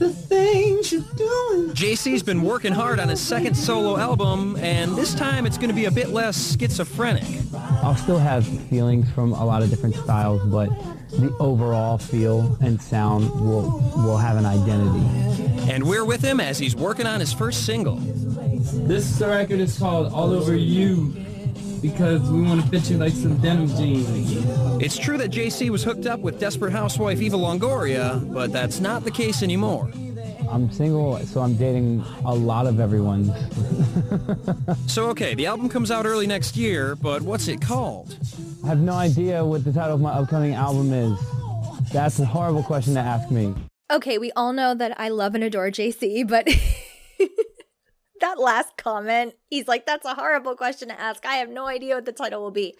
the 0.00 0.08
things 0.08 0.90
you're 0.90 1.02
doing. 1.14 1.70
JC's 1.70 2.22
been 2.22 2.40
working 2.40 2.72
hard 2.72 2.98
on 2.98 3.08
his 3.10 3.20
second 3.20 3.54
solo 3.54 3.98
album, 3.98 4.56
and 4.56 4.96
this 4.96 5.14
time 5.14 5.44
it's 5.44 5.58
going 5.58 5.68
to 5.68 5.74
be 5.74 5.84
a 5.84 5.90
bit 5.90 6.08
less 6.08 6.56
schizophrenic. 6.56 7.22
I'll 7.82 7.94
still 7.94 8.18
have 8.18 8.46
feelings 8.70 9.10
from 9.10 9.32
a 9.34 9.44
lot 9.44 9.62
of 9.62 9.68
different 9.68 9.94
styles, 9.94 10.42
but 10.46 10.70
the 11.10 11.36
overall 11.38 11.98
feel 11.98 12.56
and 12.62 12.80
sound 12.80 13.30
will 13.30 13.92
will 13.94 14.16
have 14.16 14.38
an 14.38 14.46
identity. 14.46 15.70
And 15.70 15.86
we're 15.86 16.06
with 16.06 16.22
him 16.22 16.40
as 16.40 16.58
he's 16.58 16.74
working 16.74 17.06
on 17.06 17.20
his 17.20 17.32
first 17.34 17.66
single. 17.66 17.96
This 17.96 19.20
record 19.20 19.60
is 19.60 19.78
called 19.78 20.12
All 20.14 20.32
Over 20.32 20.56
You 20.56 21.14
because 21.80 22.22
we 22.30 22.42
want 22.42 22.60
to 22.62 22.66
fit 22.68 22.90
you 22.90 22.98
like 22.98 23.12
some 23.12 23.36
denim 23.38 23.68
jeans. 23.68 24.32
It's 24.82 24.98
true 24.98 25.18
that 25.18 25.30
JC 25.30 25.70
was 25.70 25.82
hooked 25.82 26.06
up 26.06 26.20
with 26.20 26.38
desperate 26.38 26.72
housewife 26.72 27.20
Eva 27.20 27.36
Longoria, 27.36 28.32
but 28.32 28.52
that's 28.52 28.80
not 28.80 29.04
the 29.04 29.10
case 29.10 29.42
anymore. 29.42 29.90
I'm 30.50 30.70
single, 30.72 31.16
so 31.26 31.42
I'm 31.42 31.54
dating 31.54 32.04
a 32.24 32.34
lot 32.34 32.66
of 32.66 32.80
everyone. 32.80 33.26
so, 34.88 35.08
okay, 35.10 35.34
the 35.34 35.46
album 35.46 35.68
comes 35.68 35.92
out 35.92 36.06
early 36.06 36.26
next 36.26 36.56
year, 36.56 36.96
but 36.96 37.22
what's 37.22 37.46
it 37.46 37.60
called? 37.60 38.18
I 38.64 38.68
have 38.68 38.80
no 38.80 38.94
idea 38.94 39.44
what 39.44 39.64
the 39.64 39.72
title 39.72 39.94
of 39.94 40.00
my 40.00 40.10
upcoming 40.10 40.54
album 40.54 40.92
is. 40.92 41.18
That's 41.92 42.18
a 42.18 42.24
horrible 42.24 42.64
question 42.64 42.94
to 42.94 43.00
ask 43.00 43.30
me. 43.30 43.54
Okay, 43.92 44.18
we 44.18 44.32
all 44.32 44.52
know 44.52 44.74
that 44.74 44.98
I 45.00 45.08
love 45.08 45.34
and 45.34 45.44
adore 45.44 45.70
JC, 45.70 46.26
but 46.26 46.48
that 48.20 48.38
last 48.38 48.76
comment, 48.76 49.34
he's 49.48 49.68
like, 49.68 49.86
that's 49.86 50.04
a 50.04 50.14
horrible 50.14 50.54
question 50.54 50.88
to 50.88 51.00
ask. 51.00 51.24
I 51.26 51.34
have 51.34 51.48
no 51.48 51.66
idea 51.66 51.96
what 51.96 52.04
the 52.04 52.12
title 52.12 52.40
will 52.40 52.50
be. 52.50 52.74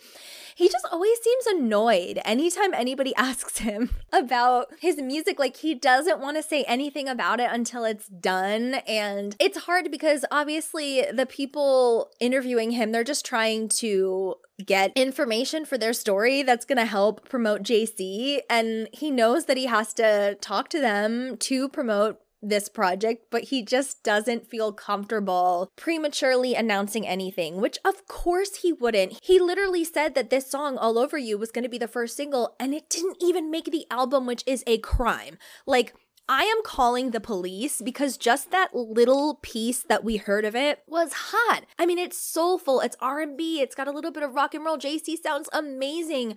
He 0.54 0.68
just 0.68 0.86
always 0.90 1.18
seems 1.22 1.46
annoyed 1.46 2.20
anytime 2.24 2.74
anybody 2.74 3.14
asks 3.16 3.58
him 3.58 3.90
about 4.12 4.68
his 4.80 4.98
music. 4.98 5.38
Like, 5.38 5.56
he 5.56 5.74
doesn't 5.74 6.20
want 6.20 6.36
to 6.36 6.42
say 6.42 6.64
anything 6.64 7.08
about 7.08 7.40
it 7.40 7.50
until 7.50 7.84
it's 7.84 8.08
done. 8.08 8.74
And 8.86 9.36
it's 9.38 9.58
hard 9.58 9.90
because 9.90 10.24
obviously 10.30 11.04
the 11.12 11.26
people 11.26 12.10
interviewing 12.20 12.72
him, 12.72 12.92
they're 12.92 13.04
just 13.04 13.24
trying 13.24 13.68
to 13.68 14.36
get 14.64 14.92
information 14.94 15.64
for 15.64 15.78
their 15.78 15.92
story 15.92 16.42
that's 16.42 16.64
going 16.64 16.78
to 16.78 16.84
help 16.84 17.28
promote 17.28 17.62
JC. 17.62 18.40
And 18.48 18.88
he 18.92 19.10
knows 19.10 19.46
that 19.46 19.56
he 19.56 19.66
has 19.66 19.94
to 19.94 20.36
talk 20.40 20.68
to 20.70 20.80
them 20.80 21.36
to 21.38 21.68
promote 21.68 22.20
this 22.42 22.68
project, 22.68 23.26
but 23.30 23.44
he 23.44 23.62
just 23.62 24.02
doesn't 24.02 24.48
feel 24.48 24.72
comfortable 24.72 25.70
prematurely 25.76 26.54
announcing 26.54 27.06
anything, 27.06 27.60
which 27.60 27.78
of 27.84 28.06
course 28.06 28.56
he 28.56 28.72
wouldn't. 28.72 29.18
He 29.22 29.38
literally 29.38 29.84
said 29.84 30.14
that 30.14 30.30
this 30.30 30.50
song, 30.50 30.78
All 30.78 30.98
Over 30.98 31.18
You, 31.18 31.38
was 31.38 31.50
going 31.50 31.64
to 31.64 31.68
be 31.68 31.78
the 31.78 31.88
first 31.88 32.16
single, 32.16 32.56
and 32.58 32.74
it 32.74 32.88
didn't 32.88 33.16
even 33.20 33.50
make 33.50 33.70
the 33.70 33.86
album, 33.90 34.26
which 34.26 34.42
is 34.46 34.64
a 34.66 34.78
crime. 34.78 35.38
Like, 35.66 35.94
I 36.28 36.44
am 36.44 36.62
calling 36.62 37.10
the 37.10 37.20
police 37.20 37.82
because 37.82 38.16
just 38.16 38.52
that 38.52 38.72
little 38.72 39.40
piece 39.42 39.82
that 39.82 40.04
we 40.04 40.16
heard 40.16 40.44
of 40.44 40.54
it 40.54 40.78
was 40.86 41.12
hot. 41.12 41.64
I 41.76 41.86
mean, 41.86 41.98
it's 41.98 42.16
soulful, 42.16 42.80
it's 42.80 42.96
R&B, 43.00 43.60
it's 43.60 43.74
got 43.74 43.88
a 43.88 43.90
little 43.90 44.12
bit 44.12 44.22
of 44.22 44.34
rock 44.34 44.54
and 44.54 44.64
roll. 44.64 44.78
JC 44.78 45.20
sounds 45.20 45.48
amazing. 45.52 46.36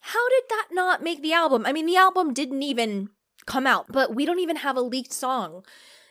How 0.00 0.28
did 0.28 0.44
that 0.48 0.68
not 0.70 1.02
make 1.02 1.22
the 1.22 1.32
album? 1.32 1.66
I 1.66 1.72
mean, 1.72 1.86
the 1.86 1.96
album 1.96 2.32
didn't 2.32 2.62
even 2.62 3.10
come 3.46 3.66
out, 3.66 3.86
but 3.88 4.14
we 4.14 4.24
don't 4.24 4.38
even 4.38 4.56
have 4.56 4.76
a 4.76 4.82
leaked 4.82 5.12
song 5.12 5.64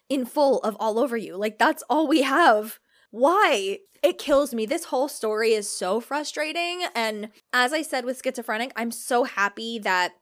in 0.10 0.26
full 0.26 0.60
of 0.60 0.76
All 0.80 1.00
Over 1.00 1.18
You. 1.18 1.38
Like, 1.38 1.58
that's 1.58 1.84
all 1.90 2.08
we 2.08 2.22
have. 2.24 2.80
Why? 3.12 3.80
It 4.04 4.18
kills 4.18 4.54
me. 4.54 4.66
This 4.66 4.86
whole 4.86 5.08
story 5.08 5.54
is 5.54 5.70
so 5.70 6.00
frustrating. 6.00 6.84
And 6.96 7.30
as 7.54 7.72
I 7.72 7.82
said 7.82 8.04
with 8.06 8.22
Schizophrenic, 8.24 8.72
I'm 8.76 8.92
so 8.92 9.26
happy 9.26 9.80
that 9.80 10.14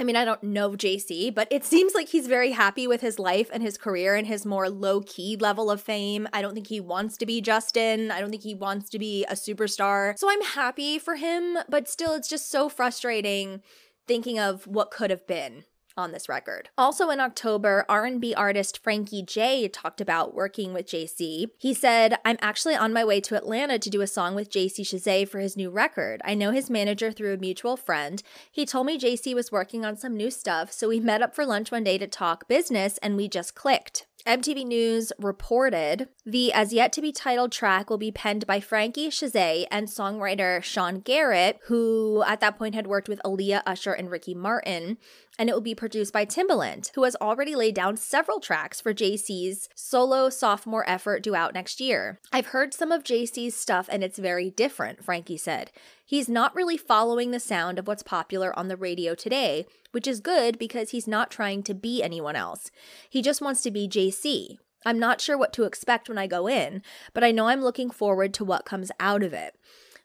I 0.00 0.02
mean, 0.02 0.16
I 0.16 0.24
don't 0.24 0.42
know 0.42 0.70
JC, 0.70 1.34
but 1.34 1.46
it 1.50 1.62
seems 1.62 1.94
like 1.94 2.08
he's 2.08 2.26
very 2.26 2.52
happy 2.52 2.86
with 2.86 3.02
his 3.02 3.18
life 3.18 3.50
and 3.52 3.62
his 3.62 3.76
career 3.76 4.14
and 4.14 4.26
his 4.26 4.46
more 4.46 4.70
low 4.70 5.02
key 5.02 5.36
level 5.36 5.70
of 5.70 5.82
fame. 5.82 6.26
I 6.32 6.40
don't 6.40 6.54
think 6.54 6.68
he 6.68 6.80
wants 6.80 7.18
to 7.18 7.26
be 7.26 7.42
Justin. 7.42 8.10
I 8.10 8.20
don't 8.20 8.30
think 8.30 8.42
he 8.42 8.54
wants 8.54 8.88
to 8.90 8.98
be 8.98 9.26
a 9.26 9.34
superstar. 9.34 10.18
So 10.18 10.30
I'm 10.30 10.40
happy 10.40 10.98
for 10.98 11.16
him, 11.16 11.58
but 11.68 11.86
still, 11.86 12.14
it's 12.14 12.28
just 12.28 12.50
so 12.50 12.70
frustrating 12.70 13.60
thinking 14.08 14.38
of 14.38 14.66
what 14.66 14.90
could 14.90 15.10
have 15.10 15.26
been 15.26 15.64
on 16.00 16.12
this 16.12 16.28
record. 16.28 16.70
Also 16.76 17.10
in 17.10 17.20
October, 17.20 17.84
R&B 17.88 18.34
artist 18.34 18.82
Frankie 18.82 19.22
J 19.22 19.68
talked 19.68 20.00
about 20.00 20.34
working 20.34 20.72
with 20.72 20.86
JC. 20.86 21.46
He 21.58 21.72
said, 21.74 22.18
"I'm 22.24 22.38
actually 22.40 22.74
on 22.74 22.92
my 22.92 23.04
way 23.04 23.20
to 23.20 23.36
Atlanta 23.36 23.78
to 23.78 23.90
do 23.90 24.00
a 24.00 24.06
song 24.06 24.34
with 24.34 24.50
JC 24.50 24.82
Chasez 24.82 25.28
for 25.28 25.38
his 25.38 25.56
new 25.56 25.70
record. 25.70 26.20
I 26.24 26.34
know 26.34 26.50
his 26.50 26.70
manager 26.70 27.12
through 27.12 27.34
a 27.34 27.38
mutual 27.38 27.76
friend. 27.76 28.22
He 28.50 28.66
told 28.66 28.86
me 28.86 28.98
JC 28.98 29.34
was 29.34 29.52
working 29.52 29.84
on 29.84 29.96
some 29.96 30.16
new 30.16 30.30
stuff, 30.30 30.72
so 30.72 30.88
we 30.88 31.00
met 31.00 31.22
up 31.22 31.34
for 31.34 31.46
lunch 31.46 31.70
one 31.70 31.84
day 31.84 31.98
to 31.98 32.06
talk 32.06 32.48
business 32.48 32.98
and 32.98 33.16
we 33.16 33.28
just 33.28 33.54
clicked." 33.54 34.06
MTV 34.26 34.66
News 34.66 35.12
reported 35.18 36.08
the 36.26 36.52
as 36.52 36.74
yet 36.74 36.92
to 36.92 37.00
be 37.00 37.10
titled 37.10 37.52
track 37.52 37.88
will 37.88 37.96
be 37.96 38.12
penned 38.12 38.46
by 38.46 38.60
Frankie 38.60 39.08
Chasez 39.08 39.66
and 39.70 39.88
songwriter 39.88 40.62
Sean 40.62 41.00
Garrett, 41.00 41.58
who 41.64 42.22
at 42.26 42.40
that 42.40 42.58
point 42.58 42.74
had 42.74 42.86
worked 42.86 43.08
with 43.08 43.20
Aaliyah, 43.24 43.62
Usher, 43.64 43.92
and 43.92 44.10
Ricky 44.10 44.34
Martin. 44.34 44.98
And 45.40 45.48
it 45.48 45.54
will 45.54 45.62
be 45.62 45.74
produced 45.74 46.12
by 46.12 46.26
Timbaland, 46.26 46.90
who 46.94 47.04
has 47.04 47.16
already 47.16 47.56
laid 47.56 47.74
down 47.74 47.96
several 47.96 48.40
tracks 48.40 48.78
for 48.78 48.92
JC's 48.92 49.70
solo 49.74 50.28
sophomore 50.28 50.84
effort 50.86 51.22
due 51.22 51.34
out 51.34 51.54
next 51.54 51.80
year. 51.80 52.20
I've 52.30 52.48
heard 52.48 52.74
some 52.74 52.92
of 52.92 53.04
JC's 53.04 53.54
stuff 53.54 53.88
and 53.90 54.04
it's 54.04 54.18
very 54.18 54.50
different, 54.50 55.02
Frankie 55.02 55.38
said. 55.38 55.70
He's 56.04 56.28
not 56.28 56.54
really 56.54 56.76
following 56.76 57.30
the 57.30 57.40
sound 57.40 57.78
of 57.78 57.86
what's 57.86 58.02
popular 58.02 58.54
on 58.58 58.68
the 58.68 58.76
radio 58.76 59.14
today, 59.14 59.64
which 59.92 60.06
is 60.06 60.20
good 60.20 60.58
because 60.58 60.90
he's 60.90 61.08
not 61.08 61.30
trying 61.30 61.62
to 61.62 61.72
be 61.72 62.02
anyone 62.02 62.36
else. 62.36 62.70
He 63.08 63.22
just 63.22 63.40
wants 63.40 63.62
to 63.62 63.70
be 63.70 63.88
JC. 63.88 64.58
I'm 64.84 64.98
not 64.98 65.22
sure 65.22 65.38
what 65.38 65.54
to 65.54 65.64
expect 65.64 66.10
when 66.10 66.18
I 66.18 66.26
go 66.26 66.48
in, 66.48 66.82
but 67.14 67.24
I 67.24 67.30
know 67.30 67.48
I'm 67.48 67.62
looking 67.62 67.90
forward 67.90 68.34
to 68.34 68.44
what 68.44 68.66
comes 68.66 68.92
out 69.00 69.22
of 69.22 69.32
it. 69.32 69.54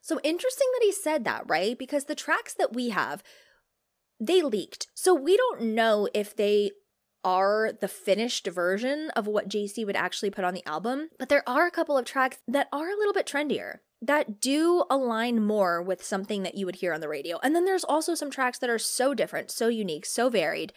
So 0.02 0.18
interesting 0.24 0.68
that 0.76 0.86
he 0.86 0.94
said 0.94 1.26
that, 1.26 1.44
right? 1.48 1.78
Because 1.78 2.06
the 2.06 2.16
tracks 2.16 2.54
that 2.54 2.74
we 2.74 2.90
have, 2.90 3.22
they 4.20 4.42
leaked. 4.42 4.88
So 4.94 5.14
we 5.14 5.38
don't 5.38 5.62
know 5.62 6.08
if 6.14 6.36
they 6.36 6.72
are 7.24 7.72
the 7.82 7.88
finished 7.88 8.48
version 8.48 9.10
of 9.16 9.26
what 9.26 9.50
JC 9.50 9.86
would 9.86 9.96
actually 9.96 10.30
put 10.30 10.46
on 10.46 10.54
the 10.54 10.68
album, 10.68 11.10
but 11.18 11.28
there 11.28 11.48
are 11.48 11.66
a 11.66 11.72
couple 11.72 11.98
of 11.98 12.06
tracks 12.06 12.38
that 12.48 12.68
are 12.72 12.90
a 12.90 12.98
little 12.98 13.14
bit 13.14 13.26
trendier 13.26 13.80
that 14.02 14.40
do 14.40 14.84
align 14.90 15.44
more 15.44 15.82
with 15.82 16.04
something 16.04 16.44
that 16.44 16.56
you 16.56 16.66
would 16.66 16.76
hear 16.76 16.94
on 16.94 17.02
the 17.02 17.10
radio. 17.10 17.40
And 17.42 17.56
then 17.56 17.66
there's 17.66 17.84
also 17.84 18.14
some 18.14 18.30
tracks 18.30 18.60
that 18.60 18.70
are 18.70 18.78
so 18.78 19.16
different, 19.16 19.50
so 19.50 19.68
unique, 19.68 20.06
so 20.06 20.30
varied. 20.30 20.74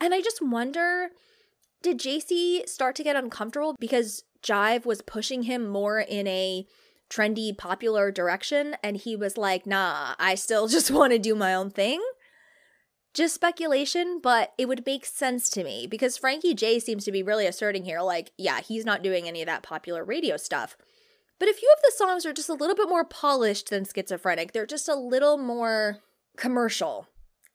And 0.00 0.14
I 0.14 0.20
just 0.20 0.40
wonder 0.40 1.10
did 1.82 1.98
JC 1.98 2.68
start 2.68 2.96
to 2.96 3.04
get 3.04 3.16
uncomfortable 3.16 3.76
because 3.78 4.24
Jive 4.42 4.84
was 4.84 5.02
pushing 5.02 5.44
him 5.44 5.68
more 5.68 6.00
in 6.00 6.26
a 6.26 6.66
trendy, 7.08 7.56
popular 7.56 8.10
direction? 8.10 8.76
And 8.82 8.96
he 8.96 9.14
was 9.16 9.36
like, 9.36 9.66
nah, 9.66 10.14
I 10.18 10.34
still 10.34 10.68
just 10.68 10.90
want 10.90 11.12
to 11.12 11.18
do 11.18 11.34
my 11.34 11.54
own 11.54 11.70
thing? 11.70 12.02
Just 13.14 13.34
speculation, 13.34 14.20
but 14.22 14.52
it 14.58 14.68
would 14.68 14.86
make 14.86 15.04
sense 15.04 15.48
to 15.50 15.64
me 15.64 15.86
because 15.86 16.16
Frankie 16.16 16.54
J 16.54 16.78
seems 16.78 17.04
to 17.04 17.12
be 17.12 17.22
really 17.22 17.46
asserting 17.46 17.84
here, 17.84 18.00
like, 18.00 18.30
yeah, 18.36 18.60
he's 18.60 18.84
not 18.84 19.02
doing 19.02 19.26
any 19.26 19.42
of 19.42 19.46
that 19.46 19.62
popular 19.62 20.04
radio 20.04 20.36
stuff. 20.36 20.76
But 21.38 21.48
a 21.48 21.54
few 21.54 21.72
of 21.76 21.82
the 21.82 21.92
songs 21.96 22.26
are 22.26 22.32
just 22.32 22.48
a 22.48 22.54
little 22.54 22.76
bit 22.76 22.88
more 22.88 23.04
polished 23.04 23.70
than 23.70 23.84
schizophrenic. 23.84 24.52
They're 24.52 24.66
just 24.66 24.88
a 24.88 24.94
little 24.94 25.38
more 25.38 25.98
commercial. 26.36 27.08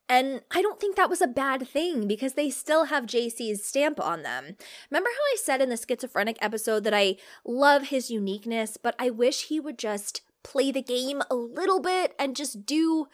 And 0.09 0.41
I 0.51 0.61
don't 0.61 0.79
think 0.79 0.95
that 0.95 1.09
was 1.09 1.21
a 1.21 1.27
bad 1.27 1.67
thing 1.67 2.07
because 2.07 2.33
they 2.33 2.49
still 2.49 2.85
have 2.85 3.05
JC's 3.05 3.65
stamp 3.65 3.99
on 3.99 4.23
them. 4.23 4.57
Remember 4.91 5.09
how 5.09 5.33
I 5.33 5.37
said 5.41 5.61
in 5.61 5.69
the 5.69 5.77
schizophrenic 5.77 6.37
episode 6.41 6.83
that 6.83 6.93
I 6.93 7.15
love 7.45 7.87
his 7.87 8.11
uniqueness, 8.11 8.77
but 8.77 8.95
I 8.99 9.09
wish 9.09 9.45
he 9.45 9.59
would 9.59 9.79
just 9.79 10.21
play 10.43 10.71
the 10.71 10.81
game 10.81 11.21
a 11.31 11.35
little 11.35 11.79
bit 11.79 12.13
and 12.19 12.35
just 12.35 12.65
do 12.65 13.07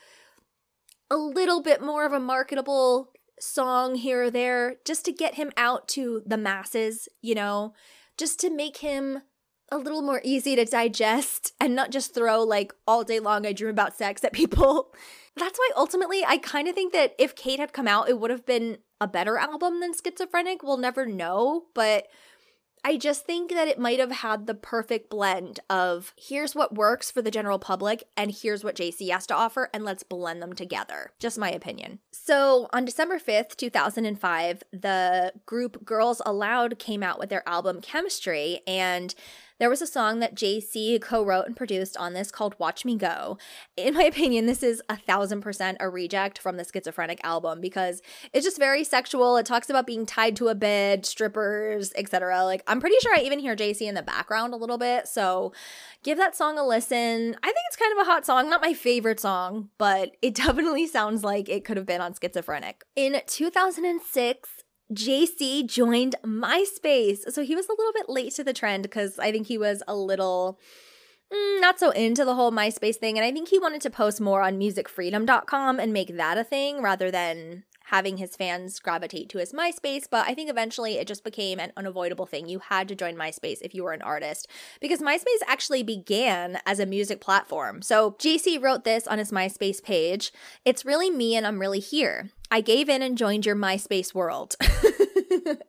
a 1.09 1.17
little 1.17 1.61
bit 1.61 1.81
more 1.81 2.05
of 2.05 2.13
a 2.13 2.19
marketable 2.19 3.11
song 3.39 3.95
here 3.95 4.23
or 4.23 4.31
there 4.31 4.75
just 4.85 5.05
to 5.05 5.11
get 5.11 5.35
him 5.35 5.51
out 5.57 5.87
to 5.89 6.21
the 6.25 6.37
masses, 6.37 7.07
you 7.21 7.35
know, 7.35 7.73
just 8.17 8.39
to 8.41 8.49
make 8.49 8.77
him 8.77 9.21
a 9.71 9.77
little 9.77 10.01
more 10.01 10.21
easy 10.23 10.55
to 10.55 10.65
digest 10.65 11.53
and 11.59 11.75
not 11.75 11.91
just 11.91 12.13
throw 12.13 12.43
like 12.43 12.73
all 12.87 13.03
day 13.03 13.19
long 13.19 13.45
I 13.45 13.53
dream 13.53 13.69
about 13.71 13.95
sex 13.95 14.23
at 14.23 14.33
people. 14.33 14.93
That's 15.35 15.57
why 15.57 15.69
ultimately 15.77 16.25
I 16.25 16.37
kind 16.37 16.67
of 16.67 16.75
think 16.75 16.91
that 16.93 17.15
if 17.17 17.35
Kate 17.35 17.59
had 17.59 17.71
come 17.71 17.87
out, 17.87 18.09
it 18.09 18.19
would 18.19 18.31
have 18.31 18.45
been 18.45 18.79
a 18.99 19.07
better 19.07 19.37
album 19.37 19.79
than 19.79 19.93
Schizophrenic. 19.93 20.63
We'll 20.63 20.77
never 20.77 21.05
know, 21.05 21.65
but 21.73 22.07
I 22.83 22.97
just 22.97 23.25
think 23.25 23.51
that 23.51 23.67
it 23.67 23.79
might 23.79 23.99
have 23.99 24.11
had 24.11 24.47
the 24.47 24.53
perfect 24.53 25.09
blend 25.09 25.59
of 25.69 26.13
here's 26.17 26.55
what 26.55 26.75
works 26.75 27.11
for 27.11 27.21
the 27.21 27.31
general 27.31 27.59
public 27.59 28.03
and 28.15 28.31
here's 28.31 28.63
what 28.63 28.75
JC 28.75 29.09
has 29.11 29.27
to 29.27 29.35
offer, 29.35 29.69
and 29.73 29.83
let's 29.83 30.03
blend 30.03 30.41
them 30.41 30.53
together. 30.53 31.11
Just 31.19 31.37
my 31.37 31.51
opinion. 31.51 31.99
So 32.11 32.67
on 32.71 32.85
December 32.85 33.19
5th, 33.19 33.55
2005, 33.57 34.63
the 34.71 35.33
group 35.45 35.83
Girls 35.85 36.21
Aloud 36.25 36.79
came 36.79 37.03
out 37.03 37.19
with 37.19 37.29
their 37.29 37.47
album 37.47 37.81
Chemistry, 37.81 38.61
and 38.65 39.13
there 39.59 39.69
was 39.69 39.81
a 39.81 39.87
song 39.87 40.19
that 40.19 40.35
JC 40.35 40.99
co 41.01 41.23
wrote 41.23 41.45
and 41.45 41.55
produced 41.55 41.97
on 41.97 42.13
this 42.13 42.31
called 42.31 42.55
Watch 42.57 42.85
Me 42.85 42.95
Go. 42.95 43.37
In 43.77 43.93
my 43.93 44.03
opinion, 44.05 44.45
this 44.45 44.63
is 44.63 44.81
a 44.89 44.95
thousand 44.95 45.41
percent 45.41 45.77
a 45.79 45.89
reject 45.89 46.39
from 46.39 46.57
the 46.57 46.63
Schizophrenic 46.63 47.19
album 47.23 47.61
because 47.61 48.01
it's 48.33 48.45
just 48.45 48.57
very 48.57 48.83
sexual. 48.83 49.37
It 49.37 49.45
talks 49.45 49.69
about 49.69 49.85
being 49.85 50.05
tied 50.05 50.35
to 50.37 50.47
a 50.47 50.55
bed, 50.55 51.05
strippers, 51.05 51.91
etc. 51.95 52.43
Like, 52.45 52.63
I'm 52.67 52.79
pretty 52.79 52.95
sure 53.01 53.13
I 53.13 53.19
even 53.19 53.39
hear 53.39 53.55
JC 53.55 53.81
in 53.81 53.95
the 53.95 54.01
background 54.01 54.53
a 54.53 54.57
little 54.57 54.77
bit. 54.77 55.07
So 55.07 55.53
give 56.03 56.17
that 56.17 56.35
song 56.35 56.57
a 56.57 56.65
listen. 56.65 57.35
I 57.43 57.47
think 57.47 57.65
it's 57.67 57.77
kind 57.77 57.99
of 57.99 58.07
a 58.07 58.09
hot 58.09 58.25
song. 58.25 58.49
Not 58.49 58.61
my 58.61 58.73
favorite 58.73 59.19
song, 59.19 59.69
but 59.77 60.15
it 60.21 60.35
definitely 60.35 60.87
sounds 60.87 61.23
like 61.23 61.49
it 61.49 61.65
could 61.65 61.77
have 61.77 61.85
been 61.85 62.01
on 62.01 62.13
Schizophrenic. 62.13 62.83
In 62.95 63.21
2006, 63.27 64.58
JC 64.93 65.65
joined 65.65 66.15
MySpace. 66.23 67.31
So 67.31 67.43
he 67.43 67.55
was 67.55 67.67
a 67.67 67.73
little 67.77 67.93
bit 67.93 68.09
late 68.09 68.33
to 68.35 68.43
the 68.43 68.53
trend 68.53 68.83
because 68.83 69.19
I 69.19 69.31
think 69.31 69.47
he 69.47 69.57
was 69.57 69.83
a 69.87 69.95
little 69.95 70.59
mm, 71.31 71.61
not 71.61 71.79
so 71.79 71.91
into 71.91 72.25
the 72.25 72.35
whole 72.35 72.51
MySpace 72.51 72.95
thing. 72.95 73.17
And 73.17 73.25
I 73.25 73.31
think 73.31 73.49
he 73.49 73.59
wanted 73.59 73.81
to 73.81 73.89
post 73.89 74.19
more 74.19 74.41
on 74.41 74.59
musicfreedom.com 74.59 75.79
and 75.79 75.93
make 75.93 76.15
that 76.17 76.37
a 76.37 76.43
thing 76.43 76.81
rather 76.81 77.11
than 77.11 77.63
having 77.89 78.17
his 78.17 78.35
fans 78.35 78.79
gravitate 78.79 79.29
to 79.29 79.39
his 79.39 79.51
MySpace, 79.51 80.03
but 80.09 80.27
I 80.27 80.35
think 80.35 80.49
eventually 80.49 80.99
it 80.99 81.07
just 81.07 81.23
became 81.23 81.59
an 81.59 81.73
unavoidable 81.75 82.27
thing. 82.27 82.47
You 82.47 82.59
had 82.59 82.87
to 82.87 82.95
join 82.95 83.15
MySpace 83.15 83.57
if 83.61 83.73
you 83.73 83.83
were 83.83 83.93
an 83.93 84.03
artist 84.03 84.47
because 84.79 84.99
MySpace 84.99 85.41
actually 85.47 85.81
began 85.81 86.59
as 86.67 86.79
a 86.79 86.85
music 86.85 87.19
platform. 87.19 87.81
So 87.81 88.11
JC 88.11 88.61
wrote 88.61 88.83
this 88.83 89.07
on 89.07 89.17
his 89.17 89.31
MySpace 89.31 89.81
page 89.81 90.31
It's 90.65 90.85
really 90.85 91.09
me 91.09 91.35
and 91.35 91.47
I'm 91.47 91.59
really 91.59 91.79
here. 91.79 92.29
I 92.51 92.61
gave 92.61 92.89
in 92.89 93.01
and 93.01 93.17
joined 93.17 93.45
your 93.45 93.55
MySpace 93.55 94.13
world. 94.13 94.55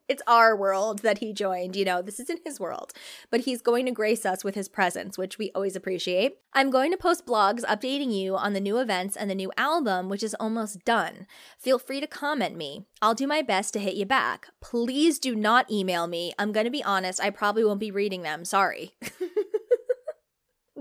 it's 0.08 0.22
our 0.26 0.56
world 0.56 1.00
that 1.00 1.18
he 1.18 1.32
joined. 1.32 1.76
You 1.76 1.84
know, 1.84 2.00
this 2.00 2.18
isn't 2.20 2.40
his 2.44 2.58
world, 2.58 2.92
but 3.30 3.40
he's 3.40 3.60
going 3.60 3.84
to 3.86 3.92
grace 3.92 4.24
us 4.24 4.42
with 4.42 4.54
his 4.54 4.68
presence, 4.68 5.18
which 5.18 5.36
we 5.36 5.50
always 5.54 5.76
appreciate. 5.76 6.38
I'm 6.54 6.70
going 6.70 6.90
to 6.90 6.96
post 6.96 7.26
blogs 7.26 7.64
updating 7.64 8.12
you 8.12 8.34
on 8.34 8.54
the 8.54 8.60
new 8.60 8.78
events 8.78 9.14
and 9.14 9.30
the 9.30 9.34
new 9.34 9.52
album, 9.58 10.08
which 10.08 10.22
is 10.22 10.34
almost 10.40 10.84
done. 10.84 11.26
Feel 11.58 11.78
free 11.78 12.00
to 12.00 12.06
comment 12.06 12.56
me. 12.56 12.86
I'll 13.02 13.14
do 13.14 13.26
my 13.26 13.42
best 13.42 13.74
to 13.74 13.78
hit 13.78 13.94
you 13.94 14.06
back. 14.06 14.48
Please 14.62 15.18
do 15.18 15.34
not 15.36 15.70
email 15.70 16.06
me. 16.06 16.32
I'm 16.38 16.52
going 16.52 16.64
to 16.64 16.70
be 16.70 16.82
honest, 16.82 17.20
I 17.20 17.28
probably 17.28 17.64
won't 17.64 17.80
be 17.80 17.90
reading 17.90 18.22
them. 18.22 18.46
Sorry. 18.46 18.94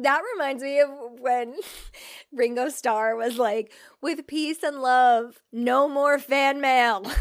that 0.03 0.21
reminds 0.33 0.63
me 0.63 0.79
of 0.79 0.89
when 1.19 1.55
Ringo 2.31 2.69
Starr 2.69 3.15
was 3.15 3.37
like, 3.37 3.71
with 4.01 4.27
peace 4.27 4.63
and 4.63 4.81
love, 4.81 5.41
no 5.51 5.87
more 5.87 6.19
fan 6.19 6.61
mail. 6.61 7.05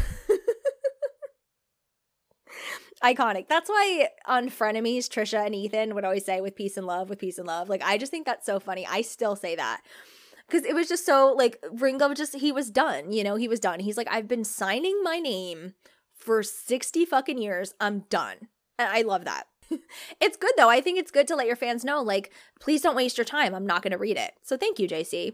iconic. 3.03 3.47
That's 3.47 3.69
why 3.69 4.09
on 4.25 4.49
Frenemies, 4.49 5.07
Trisha 5.07 5.45
and 5.45 5.55
Ethan 5.55 5.95
would 5.95 6.05
always 6.05 6.25
say 6.25 6.41
with 6.41 6.55
peace 6.55 6.77
and 6.77 6.85
love, 6.85 7.09
with 7.09 7.19
peace 7.19 7.37
and 7.37 7.47
love. 7.47 7.69
Like 7.69 7.81
I 7.83 7.97
just 7.97 8.11
think 8.11 8.25
that's 8.25 8.45
so 8.45 8.59
funny. 8.59 8.85
I 8.87 9.01
still 9.01 9.35
say 9.35 9.55
that. 9.55 9.81
Cause 10.49 10.63
it 10.65 10.73
was 10.73 10.89
just 10.89 11.05
so 11.05 11.33
like 11.37 11.63
Ringo 11.71 12.13
just 12.15 12.35
he 12.35 12.51
was 12.51 12.71
done, 12.71 13.11
you 13.11 13.23
know, 13.23 13.35
he 13.35 13.47
was 13.47 13.59
done. 13.59 13.79
He's 13.79 13.97
like, 13.97 14.07
I've 14.09 14.27
been 14.27 14.43
signing 14.43 14.99
my 15.03 15.19
name 15.19 15.75
for 16.15 16.41
60 16.41 17.05
fucking 17.05 17.37
years. 17.37 17.73
I'm 17.79 17.99
done. 18.09 18.47
And 18.79 18.89
I 18.89 19.01
love 19.03 19.25
that. 19.25 19.45
it's 20.19 20.37
good 20.37 20.51
though. 20.57 20.69
I 20.69 20.81
think 20.81 20.99
it's 20.99 21.11
good 21.11 21.27
to 21.27 21.35
let 21.35 21.47
your 21.47 21.55
fans 21.55 21.83
know, 21.83 22.01
like, 22.01 22.31
please 22.59 22.81
don't 22.81 22.95
waste 22.95 23.17
your 23.17 23.25
time. 23.25 23.53
I'm 23.53 23.65
not 23.65 23.81
gonna 23.81 23.97
read 23.97 24.17
it. 24.17 24.33
So 24.43 24.57
thank 24.57 24.79
you, 24.79 24.87
JC. 24.87 25.33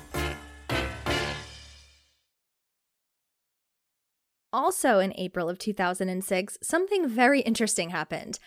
Also, 4.53 4.99
in 4.99 5.13
April 5.17 5.49
of 5.49 5.57
2006, 5.57 6.57
something 6.61 7.07
very 7.07 7.41
interesting 7.41 7.91
happened. 7.91 8.39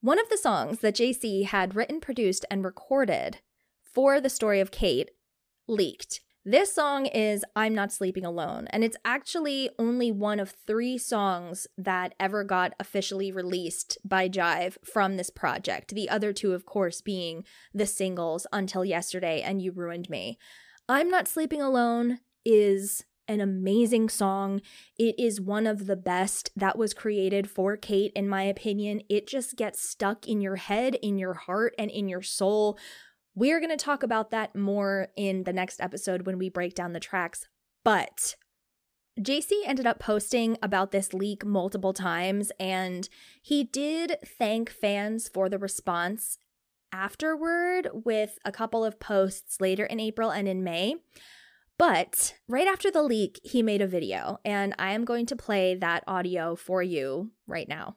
One 0.00 0.18
of 0.18 0.28
the 0.28 0.36
songs 0.36 0.80
that 0.80 0.96
JC 0.96 1.46
had 1.46 1.74
written, 1.74 2.00
produced, 2.00 2.44
and 2.50 2.64
recorded 2.64 3.38
for 3.82 4.20
the 4.20 4.30
story 4.30 4.60
of 4.60 4.70
Kate 4.70 5.10
leaked. 5.68 6.20
This 6.44 6.74
song 6.74 7.06
is 7.06 7.44
I'm 7.54 7.72
Not 7.72 7.92
Sleeping 7.92 8.24
Alone, 8.24 8.66
and 8.70 8.82
it's 8.82 8.96
actually 9.04 9.70
only 9.78 10.10
one 10.10 10.40
of 10.40 10.56
three 10.66 10.98
songs 10.98 11.68
that 11.78 12.14
ever 12.18 12.42
got 12.42 12.74
officially 12.80 13.30
released 13.30 13.96
by 14.04 14.28
Jive 14.28 14.76
from 14.84 15.16
this 15.16 15.30
project. 15.30 15.94
The 15.94 16.08
other 16.08 16.32
two, 16.32 16.52
of 16.52 16.66
course, 16.66 17.00
being 17.00 17.44
the 17.72 17.86
singles 17.86 18.44
Until 18.52 18.84
Yesterday 18.84 19.40
and 19.40 19.62
You 19.62 19.70
Ruined 19.70 20.10
Me. 20.10 20.36
I'm 20.88 21.08
Not 21.08 21.28
Sleeping 21.28 21.62
Alone 21.62 22.18
is 22.44 23.04
an 23.28 23.40
amazing 23.40 24.08
song. 24.08 24.60
It 24.98 25.14
is 25.18 25.40
one 25.40 25.66
of 25.66 25.86
the 25.86 25.96
best 25.96 26.50
that 26.56 26.78
was 26.78 26.94
created 26.94 27.48
for 27.48 27.76
Kate, 27.76 28.12
in 28.14 28.28
my 28.28 28.42
opinion. 28.42 29.02
It 29.08 29.26
just 29.26 29.56
gets 29.56 29.86
stuck 29.88 30.28
in 30.28 30.40
your 30.40 30.56
head, 30.56 30.96
in 31.02 31.18
your 31.18 31.34
heart, 31.34 31.74
and 31.78 31.90
in 31.90 32.08
your 32.08 32.22
soul. 32.22 32.78
We're 33.34 33.60
going 33.60 33.70
to 33.70 33.82
talk 33.82 34.02
about 34.02 34.30
that 34.30 34.54
more 34.54 35.08
in 35.16 35.44
the 35.44 35.52
next 35.52 35.80
episode 35.80 36.26
when 36.26 36.38
we 36.38 36.48
break 36.48 36.74
down 36.74 36.92
the 36.92 37.00
tracks. 37.00 37.46
But 37.84 38.36
JC 39.20 39.52
ended 39.64 39.86
up 39.86 39.98
posting 39.98 40.56
about 40.62 40.90
this 40.90 41.12
leak 41.12 41.44
multiple 41.44 41.92
times, 41.92 42.50
and 42.58 43.08
he 43.42 43.64
did 43.64 44.16
thank 44.38 44.70
fans 44.70 45.28
for 45.28 45.48
the 45.48 45.58
response 45.58 46.38
afterward 46.92 47.88
with 47.92 48.38
a 48.44 48.52
couple 48.52 48.84
of 48.84 49.00
posts 49.00 49.60
later 49.60 49.84
in 49.84 50.00
April 50.00 50.30
and 50.30 50.46
in 50.46 50.62
May. 50.62 50.96
But 51.78 52.34
right 52.48 52.66
after 52.66 52.90
the 52.90 53.02
leak, 53.02 53.40
he 53.42 53.62
made 53.62 53.82
a 53.82 53.86
video, 53.86 54.38
and 54.44 54.74
I 54.78 54.92
am 54.92 55.04
going 55.04 55.26
to 55.26 55.36
play 55.36 55.74
that 55.74 56.04
audio 56.06 56.54
for 56.54 56.82
you 56.82 57.32
right 57.46 57.68
now. 57.68 57.96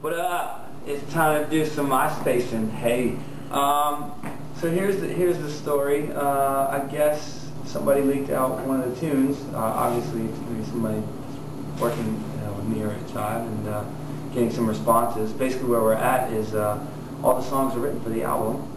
What 0.00 0.12
up? 0.12 0.70
It's 0.86 1.12
time 1.12 1.44
to 1.44 1.50
do 1.50 1.66
some 1.66 1.88
MySpace 1.88 2.52
and 2.52 2.70
hey. 2.72 3.16
Um, 3.50 4.14
so 4.60 4.70
here's 4.70 5.00
the, 5.00 5.08
here's 5.08 5.38
the 5.38 5.50
story. 5.50 6.12
Uh, 6.12 6.68
I 6.68 6.86
guess 6.90 7.48
somebody 7.66 8.02
leaked 8.02 8.30
out 8.30 8.60
one 8.66 8.80
of 8.80 8.94
the 8.94 9.00
tunes. 9.00 9.36
Uh, 9.52 9.58
obviously, 9.58 10.22
it's 10.26 10.38
going 10.38 10.56
to 10.56 10.62
be 10.62 10.70
somebody 10.70 11.02
working 11.80 12.06
you 12.06 12.40
know, 12.42 12.52
with 12.52 12.66
me 12.66 12.82
or 12.82 12.90
at 12.90 13.06
Jive 13.08 13.46
and 13.46 13.68
uh, 13.68 13.84
getting 14.32 14.50
some 14.50 14.68
responses. 14.68 15.32
Basically, 15.32 15.68
where 15.68 15.80
we're 15.80 15.94
at 15.94 16.32
is 16.32 16.54
uh, 16.54 16.78
all 17.22 17.40
the 17.40 17.48
songs 17.48 17.74
are 17.74 17.80
written 17.80 18.00
for 18.00 18.10
the 18.10 18.22
album 18.22 18.69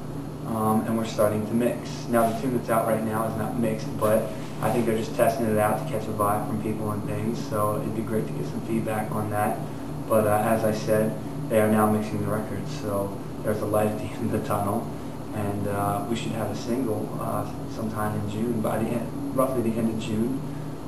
um, 0.48 0.82
and 0.86 0.98
we're 0.98 1.06
starting 1.06 1.46
to 1.48 1.54
mix. 1.54 2.06
Now 2.10 2.30
the 2.30 2.40
tune 2.42 2.58
that's 2.58 2.70
out 2.70 2.88
right 2.88 3.04
now 3.04 3.28
is 3.28 3.38
not 3.38 3.60
mixed, 3.60 3.88
but 4.00 4.30
I 4.62 4.72
think 4.72 4.86
they're 4.86 4.98
just 4.98 5.16
testing 5.16 5.46
it 5.46 5.58
out 5.58 5.86
to 5.86 5.92
catch 5.92 6.04
a 6.04 6.12
vibe 6.12 6.48
from 6.48 6.62
people 6.62 6.92
and 6.92 7.04
things, 7.06 7.38
so 7.50 7.82
it'd 7.82 7.96
be 7.96 8.02
great 8.02 8.26
to 8.28 8.34
get 8.34 8.46
some 8.46 8.62
feedback 8.62 9.12
on 9.12 9.30
that. 9.32 9.60
But 10.08 10.28
uh, 10.28 10.38
as 10.38 10.64
I 10.64 10.74
said, 10.74 11.18
they 11.50 11.60
are 11.60 11.70
now 11.70 11.92
mixing 11.92 12.22
the 12.22 12.28
records, 12.28 12.72
so 12.80 13.18
there's 13.44 13.62
a 13.62 13.66
light 13.66 13.88
at 13.88 13.98
the 13.98 14.04
end 14.16 14.34
of 14.34 14.42
the 14.42 14.48
tunnel, 14.48 14.88
and 15.36 15.68
uh, 15.68 16.06
we 16.10 16.16
should 16.16 16.32
have 16.34 16.50
a 16.50 16.56
single 16.56 17.10
uh, 17.22 17.50
sometime 17.76 18.20
in 18.22 18.30
June, 18.30 18.62
by 18.62 18.78
the 18.78 18.90
end, 18.90 19.36
roughly 19.36 19.70
the 19.70 19.78
end 19.78 19.90
of 19.90 20.00
June. 20.00 20.42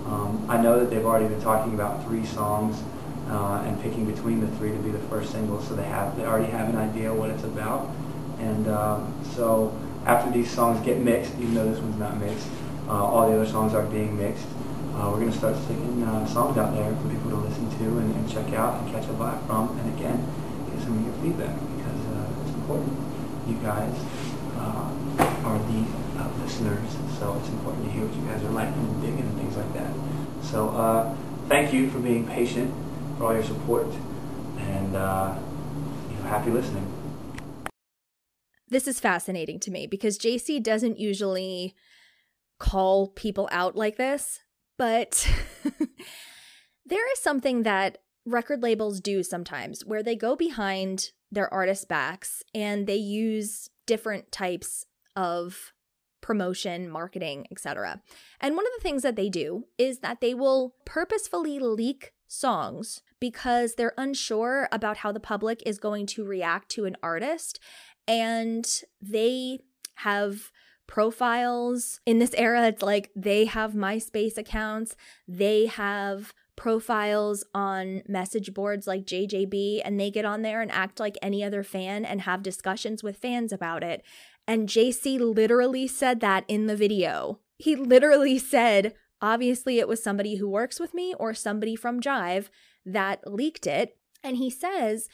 Um, 0.06 0.46
I 0.48 0.62
know 0.62 0.80
that 0.80 0.90
they've 0.90 1.06
already 1.06 1.28
been 1.28 1.42
talking 1.42 1.74
about 1.74 2.06
three 2.06 2.26
songs 2.26 2.82
uh, 3.30 3.64
and 3.66 3.82
picking 3.82 4.06
between 4.06 4.40
the 4.40 4.48
three 4.58 4.72
to 4.72 4.78
be 4.78 4.92
the 4.92 5.00
first 5.10 5.32
single, 5.32 5.62
so 5.62 5.76
they 5.76 5.86
have 5.86 6.16
they 6.16 6.26
already 6.26 6.52
have 6.52 6.70
an 6.70 6.78
idea 6.78 7.14
what 7.14 7.32
it's 7.32 7.44
about. 7.44 7.90
And 8.40 8.68
um, 8.68 9.14
so 9.34 9.76
after 10.06 10.32
these 10.32 10.50
songs 10.50 10.84
get 10.86 11.00
mixed, 11.00 11.34
even 11.40 11.54
though 11.54 11.70
this 11.70 11.80
one's 11.80 11.98
not 11.98 12.18
mixed, 12.20 12.48
uh, 12.88 13.04
all 13.04 13.30
the 13.30 13.36
other 13.36 13.50
songs 13.50 13.74
are 13.74 13.86
being 13.86 14.18
mixed. 14.18 14.46
Uh, 14.94 15.10
we're 15.12 15.20
going 15.20 15.32
to 15.32 15.38
start 15.38 15.58
sticking 15.66 16.04
uh, 16.04 16.26
songs 16.28 16.58
out 16.58 16.74
there 16.74 16.96
for 16.96 17.10
people 17.10 17.30
to 17.30 17.38
listen 17.38 17.70
to 17.78 17.84
and, 18.00 18.16
and, 18.16 18.32
check 18.32 18.54
out 18.54 18.80
and 18.82 18.92
catch 18.94 19.04
a 19.06 19.14
vibe 19.14 19.46
from. 19.46 19.78
And 19.80 20.00
again, 20.00 20.24
get 20.72 20.82
some 20.84 20.98
of 20.98 21.04
your 21.04 21.14
feedback 21.20 21.54
because 21.76 22.00
uh, 22.16 22.42
it's 22.46 22.56
important. 22.56 22.96
You 23.48 23.56
guys 23.56 23.94
uh, 24.56 24.88
are 25.44 25.60
the 25.60 25.84
uh, 26.16 26.30
listeners, 26.40 26.96
so 27.20 27.36
it's 27.40 27.50
important 27.50 27.86
to 27.86 27.92
hear 27.92 28.06
what 28.06 28.16
you 28.16 28.24
guys 28.24 28.42
are 28.44 28.56
liking 28.56 28.80
and 28.80 29.02
digging 29.02 29.20
and 29.20 29.38
things 29.38 29.58
like 29.58 29.74
that. 29.74 29.92
So 30.42 31.18
thank 31.50 31.74
you 31.74 31.90
for 31.90 32.00
being 32.00 32.26
patient, 32.26 32.74
for 33.18 33.26
all 33.26 33.34
your 33.34 33.44
support, 33.44 33.88
and 34.60 34.94
you 34.94 36.18
know, 36.18 36.24
happy 36.30 36.52
listening 36.52 36.95
this 38.70 38.88
is 38.88 39.00
fascinating 39.00 39.60
to 39.62 39.72
me 39.72 39.88
because 39.88 40.18
JC 40.18 40.62
doesn't 40.62 41.00
usually 41.00 41.76
call 42.60 43.10
people 43.10 43.48
out 43.52 43.76
like 43.76 43.98
this, 43.98 44.40
but 44.78 45.30
there 46.86 47.12
is 47.12 47.20
something 47.20 47.64
that 47.64 48.00
record 48.26 48.64
labels 48.64 49.00
do 49.00 49.22
sometimes 49.24 49.86
where 49.86 50.02
they 50.02 50.16
go 50.16 50.36
behind 50.36 51.12
their 51.32 51.54
artists' 51.54 51.86
backs 51.86 52.44
and 52.54 52.88
they 52.88 52.96
use 52.96 53.70
different 53.86 54.32
types 54.32 54.86
of 55.16 55.74
promotion, 56.22 56.90
marketing, 56.90 57.46
etc. 57.52 58.02
And 58.42 58.56
one 58.56 58.66
of 58.66 58.72
the 58.76 58.82
things 58.82 59.04
that 59.04 59.16
they 59.16 59.30
do 59.30 59.66
is 59.78 60.00
that 60.00 60.22
they 60.22 60.34
will 60.34 60.74
purposefully 60.84 61.60
leak 61.60 62.14
songs 62.28 63.04
because 63.20 63.76
they're 63.76 63.94
unsure 63.98 64.68
about 64.72 64.98
how 64.98 65.12
the 65.12 65.20
public 65.20 65.62
is 65.66 65.78
going 65.78 66.08
to 66.08 66.26
react 66.26 66.70
to 66.70 66.86
an 66.86 66.98
artist 67.04 67.60
and 68.08 68.84
they 69.02 69.60
have 69.96 70.52
profiles 70.88 72.00
in 72.06 72.20
this 72.20 72.34
era. 72.36 72.68
It's 72.68 72.82
like 72.82 73.12
they 73.16 73.46
have 73.46 73.74
myspace 73.74 74.38
accounts. 74.38 74.96
They 75.28 75.66
have 75.66 76.34
profiles 76.56 77.44
on 77.54 78.02
message 78.08 78.54
boards 78.54 78.88
like 78.88 79.06
JJB 79.06 79.82
and 79.84 80.00
they 80.00 80.10
get 80.10 80.26
on 80.26 80.42
there 80.42 80.62
and 80.62 80.72
act 80.72 81.00
like 81.00 81.18
any 81.22 81.44
other 81.44 81.64
fan 81.64 82.06
and 82.06 82.22
have 82.22 82.44
discussions 82.44 83.04
with 83.04 83.18
fans 83.18 83.52
about 83.52 83.84
it. 83.84 84.04
And 84.48 84.70
JC 84.70 85.20
literally 85.20 85.88
said 85.88 86.20
that 86.22 86.46
in 86.48 86.68
the 86.68 86.76
video. 86.76 87.40
He 87.58 87.76
literally 87.76 88.38
said 88.38 88.94
obviously 89.22 89.80
it 89.80 89.88
was 89.88 90.04
somebody 90.04 90.36
who 90.36 90.48
works 90.48 90.80
with 90.80 90.94
me 90.94 91.14
or 91.20 91.34
somebody 91.34 91.76
from 91.76 92.00
Jive 92.00 92.50
that 92.86 93.22
leaked 93.26 93.68
it. 93.68 93.98
And 94.24 94.38
he 94.38 94.50
says 94.50 95.10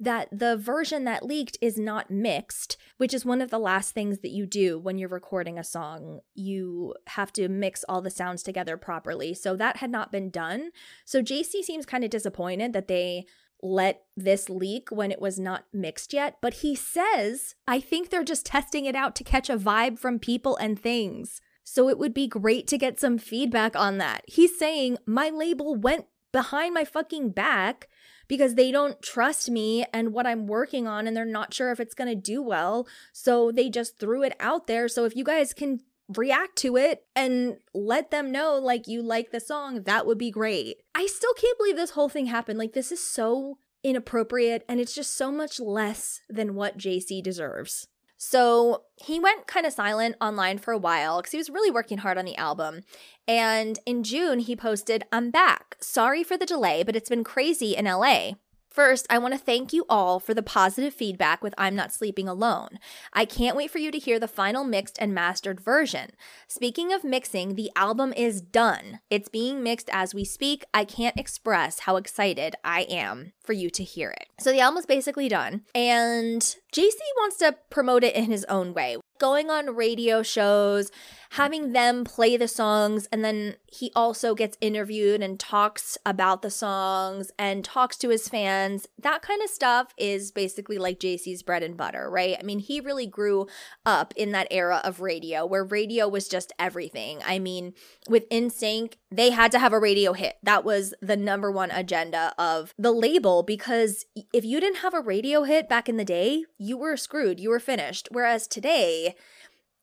that 0.00 0.28
the 0.32 0.56
version 0.56 1.04
that 1.04 1.24
leaked 1.24 1.58
is 1.60 1.78
not 1.78 2.10
mixed, 2.10 2.78
which 2.96 3.12
is 3.12 3.24
one 3.24 3.42
of 3.42 3.50
the 3.50 3.58
last 3.58 3.92
things 3.92 4.20
that 4.20 4.30
you 4.30 4.46
do 4.46 4.78
when 4.78 4.96
you're 4.96 5.10
recording 5.10 5.58
a 5.58 5.64
song. 5.64 6.20
You 6.34 6.94
have 7.08 7.32
to 7.34 7.48
mix 7.48 7.84
all 7.86 8.00
the 8.00 8.10
sounds 8.10 8.42
together 8.42 8.78
properly. 8.78 9.34
So 9.34 9.54
that 9.56 9.76
had 9.76 9.90
not 9.90 10.10
been 10.10 10.30
done. 10.30 10.70
So 11.04 11.22
JC 11.22 11.62
seems 11.62 11.84
kind 11.84 12.02
of 12.02 12.10
disappointed 12.10 12.72
that 12.72 12.88
they 12.88 13.26
let 13.62 14.04
this 14.16 14.48
leak 14.48 14.88
when 14.90 15.12
it 15.12 15.20
was 15.20 15.38
not 15.38 15.66
mixed 15.70 16.14
yet, 16.14 16.38
but 16.40 16.54
he 16.54 16.74
says, 16.74 17.54
I 17.68 17.78
think 17.78 18.08
they're 18.08 18.24
just 18.24 18.46
testing 18.46 18.86
it 18.86 18.96
out 18.96 19.14
to 19.16 19.24
catch 19.24 19.50
a 19.50 19.58
vibe 19.58 19.98
from 19.98 20.18
people 20.18 20.56
and 20.56 20.80
things. 20.80 21.42
So 21.62 21.90
it 21.90 21.98
would 21.98 22.14
be 22.14 22.26
great 22.26 22.66
to 22.68 22.78
get 22.78 22.98
some 22.98 23.18
feedback 23.18 23.76
on 23.76 23.98
that. 23.98 24.22
He's 24.26 24.58
saying, 24.58 24.96
My 25.06 25.28
label 25.28 25.76
went 25.76 26.06
behind 26.32 26.72
my 26.72 26.84
fucking 26.84 27.30
back 27.30 27.88
because 28.30 28.54
they 28.54 28.70
don't 28.70 29.02
trust 29.02 29.50
me 29.50 29.84
and 29.92 30.12
what 30.12 30.24
I'm 30.24 30.46
working 30.46 30.86
on 30.86 31.08
and 31.08 31.16
they're 31.16 31.24
not 31.24 31.52
sure 31.52 31.72
if 31.72 31.80
it's 31.80 31.96
going 31.96 32.08
to 32.08 32.14
do 32.14 32.40
well. 32.40 32.86
So 33.12 33.50
they 33.50 33.68
just 33.68 33.98
threw 33.98 34.22
it 34.22 34.36
out 34.38 34.68
there. 34.68 34.86
So 34.86 35.04
if 35.04 35.16
you 35.16 35.24
guys 35.24 35.52
can 35.52 35.80
react 36.16 36.54
to 36.58 36.76
it 36.76 37.02
and 37.16 37.56
let 37.74 38.12
them 38.12 38.30
know 38.30 38.54
like 38.54 38.86
you 38.86 39.02
like 39.02 39.32
the 39.32 39.40
song, 39.40 39.82
that 39.82 40.06
would 40.06 40.16
be 40.16 40.30
great. 40.30 40.76
I 40.94 41.06
still 41.06 41.34
can't 41.34 41.58
believe 41.58 41.74
this 41.74 41.90
whole 41.90 42.08
thing 42.08 42.26
happened. 42.26 42.56
Like 42.56 42.72
this 42.72 42.92
is 42.92 43.04
so 43.04 43.58
inappropriate 43.82 44.64
and 44.68 44.78
it's 44.78 44.94
just 44.94 45.16
so 45.16 45.32
much 45.32 45.58
less 45.58 46.20
than 46.28 46.54
what 46.54 46.78
JC 46.78 47.20
deserves. 47.20 47.88
So 48.22 48.82
he 48.96 49.18
went 49.18 49.46
kind 49.46 49.64
of 49.64 49.72
silent 49.72 50.14
online 50.20 50.58
for 50.58 50.72
a 50.72 50.78
while 50.78 51.22
because 51.22 51.32
he 51.32 51.38
was 51.38 51.48
really 51.48 51.70
working 51.70 51.96
hard 51.96 52.18
on 52.18 52.26
the 52.26 52.36
album. 52.36 52.82
And 53.26 53.78
in 53.86 54.02
June, 54.02 54.40
he 54.40 54.54
posted, 54.54 55.04
I'm 55.10 55.30
back. 55.30 55.78
Sorry 55.80 56.22
for 56.22 56.36
the 56.36 56.44
delay, 56.44 56.82
but 56.82 56.94
it's 56.94 57.08
been 57.08 57.24
crazy 57.24 57.74
in 57.74 57.86
LA. 57.86 58.32
First, 58.80 59.06
I 59.10 59.18
want 59.18 59.34
to 59.34 59.38
thank 59.38 59.74
you 59.74 59.84
all 59.90 60.18
for 60.18 60.32
the 60.32 60.42
positive 60.42 60.94
feedback 60.94 61.42
with 61.42 61.52
I'm 61.58 61.76
Not 61.76 61.92
Sleeping 61.92 62.26
Alone. 62.26 62.78
I 63.12 63.26
can't 63.26 63.54
wait 63.54 63.70
for 63.70 63.76
you 63.76 63.90
to 63.90 63.98
hear 63.98 64.18
the 64.18 64.26
final 64.26 64.64
mixed 64.64 64.96
and 64.98 65.12
mastered 65.12 65.60
version. 65.60 66.12
Speaking 66.48 66.90
of 66.90 67.04
mixing, 67.04 67.56
the 67.56 67.70
album 67.76 68.14
is 68.16 68.40
done. 68.40 69.00
It's 69.10 69.28
being 69.28 69.62
mixed 69.62 69.90
as 69.92 70.14
we 70.14 70.24
speak. 70.24 70.64
I 70.72 70.86
can't 70.86 71.20
express 71.20 71.80
how 71.80 71.96
excited 71.96 72.56
I 72.64 72.86
am 72.88 73.34
for 73.44 73.52
you 73.52 73.68
to 73.68 73.84
hear 73.84 74.12
it. 74.12 74.28
So 74.38 74.50
the 74.50 74.60
album 74.60 74.78
is 74.78 74.86
basically 74.86 75.28
done, 75.28 75.60
and 75.74 76.40
JC 76.40 76.96
wants 77.18 77.36
to 77.36 77.56
promote 77.68 78.02
it 78.02 78.16
in 78.16 78.24
his 78.24 78.46
own 78.46 78.72
way 78.72 78.96
going 79.20 79.50
on 79.50 79.76
radio 79.76 80.22
shows, 80.24 80.90
having 81.30 81.72
them 81.72 82.02
play 82.02 82.36
the 82.36 82.48
songs, 82.48 83.06
and 83.12 83.24
then 83.24 83.54
he 83.66 83.92
also 83.94 84.34
gets 84.34 84.58
interviewed 84.60 85.22
and 85.22 85.38
talks 85.38 85.96
about 86.04 86.42
the 86.42 86.50
songs 86.50 87.30
and 87.38 87.64
talks 87.64 87.96
to 87.98 88.08
his 88.08 88.28
fans. 88.28 88.88
That 88.98 89.22
kind 89.22 89.40
of 89.42 89.50
stuff 89.50 89.94
is 89.96 90.32
basically 90.32 90.78
like 90.78 90.98
JC's 90.98 91.44
bread 91.44 91.62
and 91.62 91.76
butter, 91.76 92.10
right? 92.10 92.36
I 92.40 92.42
mean, 92.42 92.58
he 92.58 92.80
really 92.80 93.06
grew 93.06 93.46
up 93.86 94.12
in 94.16 94.32
that 94.32 94.48
era 94.50 94.80
of 94.82 95.00
radio 95.00 95.46
where 95.46 95.62
radio 95.62 96.08
was 96.08 96.26
just 96.26 96.52
everything. 96.58 97.20
I 97.24 97.38
mean, 97.38 97.74
with 98.08 98.28
NSYNC, 98.30 98.94
they 99.10 99.30
had 99.30 99.50
to 99.52 99.58
have 99.58 99.72
a 99.72 99.78
radio 99.78 100.12
hit. 100.12 100.36
That 100.42 100.64
was 100.64 100.94
the 101.02 101.16
number 101.16 101.50
one 101.50 101.70
agenda 101.70 102.32
of 102.38 102.72
the 102.78 102.92
label 102.92 103.42
because 103.42 104.06
if 104.32 104.44
you 104.44 104.60
didn't 104.60 104.78
have 104.78 104.94
a 104.94 105.00
radio 105.00 105.42
hit 105.42 105.68
back 105.68 105.88
in 105.88 105.96
the 105.96 106.04
day, 106.04 106.44
you 106.58 106.76
were 106.76 106.96
screwed. 106.96 107.40
You 107.40 107.50
were 107.50 107.58
finished. 107.58 108.08
Whereas 108.12 108.46
today, 108.46 109.16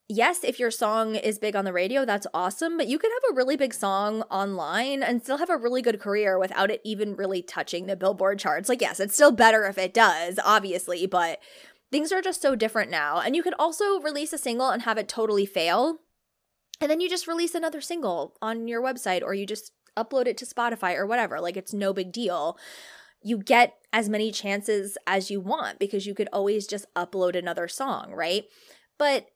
yes, 0.08 0.46
if 0.46 0.60
your 0.60 0.72
song 0.72 1.16
is 1.16 1.40
big 1.40 1.58
on 1.58 1.66
the 1.66 1.74
radio, 1.74 2.06
that's 2.06 2.28
awesome, 2.34 2.78
but 2.78 2.88
you 2.88 2.98
could 2.98 3.12
have 3.12 3.34
a 3.34 3.36
really 3.36 3.58
big 3.58 3.74
song 3.74 4.22
online 4.24 5.04
and 5.04 5.22
still 5.22 5.38
have 5.38 5.50
a 5.50 5.58
really 5.58 5.82
good 5.82 6.00
career 6.00 6.40
without 6.40 6.72
it 6.72 6.82
even 6.86 7.16
really 7.16 7.42
touching 7.42 7.86
the 7.86 7.98
Billboard 7.98 8.40
charts. 8.40 8.70
Like, 8.70 8.82
yes, 8.82 9.02
it's 9.02 9.14
still 9.14 9.32
better 9.32 9.66
if 9.66 9.78
it 9.78 9.94
does, 9.94 10.40
obviously, 10.44 11.06
but 11.06 11.40
things 11.92 12.14
are 12.14 12.22
just 12.22 12.42
so 12.42 12.56
different 12.56 12.92
now. 12.92 13.20
And 13.20 13.36
you 13.36 13.44
could 13.44 13.56
also 13.60 14.00
release 14.00 14.32
a 14.32 14.38
single 14.38 14.70
and 14.70 14.84
have 14.84 14.98
it 14.98 15.10
totally 15.10 15.46
fail. 15.46 16.00
And 16.80 16.92
then 16.92 17.00
you 17.00 17.10
just 17.10 17.28
release 17.28 17.56
another 17.56 17.82
single 17.82 18.36
on 18.42 18.68
your 18.68 18.82
website 18.82 19.24
or 19.24 19.34
you 19.34 19.46
just 19.46 19.72
upload 19.98 20.28
it 20.28 20.38
to 20.38 20.46
Spotify 20.46 20.96
or 20.96 21.06
whatever. 21.06 21.42
Like, 21.42 21.58
it's 21.58 21.74
no 21.74 21.92
big 21.92 22.12
deal. 22.12 22.58
You 23.24 23.40
get 23.40 23.74
as 23.92 24.10
many 24.10 24.32
chances 24.32 24.98
as 25.08 25.32
you 25.32 25.42
want 25.42 25.80
because 25.80 26.06
you 26.06 26.14
could 26.14 26.30
always 26.32 26.68
just 26.68 26.86
upload 26.96 27.36
another 27.36 27.68
song, 27.68 28.12
right? 28.14 28.46
But 29.00 29.28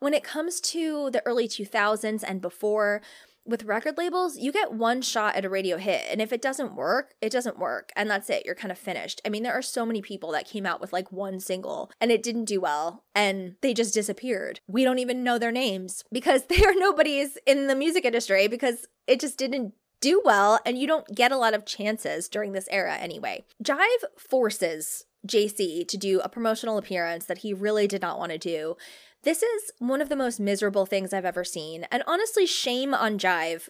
when 0.00 0.14
it 0.14 0.24
comes 0.24 0.60
to 0.60 1.10
the 1.10 1.24
early 1.24 1.46
2000s 1.46 2.24
and 2.26 2.40
before, 2.40 3.02
with 3.44 3.64
record 3.64 3.96
labels, 3.98 4.36
you 4.36 4.52
get 4.52 4.72
one 4.72 5.02
shot 5.02 5.34
at 5.34 5.44
a 5.44 5.48
radio 5.48 5.76
hit. 5.76 6.04
And 6.10 6.20
if 6.20 6.32
it 6.32 6.42
doesn't 6.42 6.74
work, 6.74 7.14
it 7.20 7.32
doesn't 7.32 7.58
work. 7.58 7.90
And 7.96 8.10
that's 8.10 8.30
it. 8.30 8.44
You're 8.44 8.54
kind 8.54 8.72
of 8.72 8.78
finished. 8.78 9.20
I 9.24 9.28
mean, 9.28 9.42
there 9.42 9.52
are 9.52 9.62
so 9.62 9.86
many 9.86 10.02
people 10.02 10.32
that 10.32 10.48
came 10.48 10.66
out 10.66 10.80
with 10.80 10.92
like 10.92 11.10
one 11.10 11.40
single 11.40 11.90
and 12.00 12.10
it 12.10 12.22
didn't 12.22 12.44
do 12.44 12.60
well 12.60 13.04
and 13.14 13.56
they 13.60 13.74
just 13.74 13.94
disappeared. 13.94 14.60
We 14.66 14.84
don't 14.84 14.98
even 14.98 15.24
know 15.24 15.38
their 15.38 15.52
names 15.52 16.04
because 16.12 16.44
they 16.44 16.64
are 16.64 16.74
nobodies 16.74 17.38
in 17.46 17.66
the 17.66 17.74
music 17.74 18.04
industry 18.04 18.48
because 18.48 18.86
it 19.06 19.20
just 19.20 19.38
didn't 19.38 19.74
do 20.00 20.22
well 20.24 20.58
and 20.64 20.78
you 20.78 20.86
don't 20.86 21.14
get 21.14 21.32
a 21.32 21.36
lot 21.36 21.54
of 21.54 21.66
chances 21.66 22.28
during 22.28 22.52
this 22.52 22.68
era 22.70 22.96
anyway. 22.96 23.44
Jive 23.62 24.04
forces 24.16 25.04
JC 25.26 25.86
to 25.86 25.96
do 25.96 26.20
a 26.20 26.28
promotional 26.28 26.78
appearance 26.78 27.26
that 27.26 27.38
he 27.38 27.52
really 27.52 27.86
did 27.86 28.00
not 28.00 28.18
want 28.18 28.32
to 28.32 28.38
do 28.38 28.76
this 29.22 29.42
is 29.42 29.72
one 29.78 30.00
of 30.00 30.08
the 30.08 30.16
most 30.16 30.40
miserable 30.40 30.86
things 30.86 31.12
I've 31.12 31.24
ever 31.24 31.44
seen, 31.44 31.86
and 31.90 32.02
honestly, 32.06 32.46
shame 32.46 32.94
on 32.94 33.18
Jive 33.18 33.68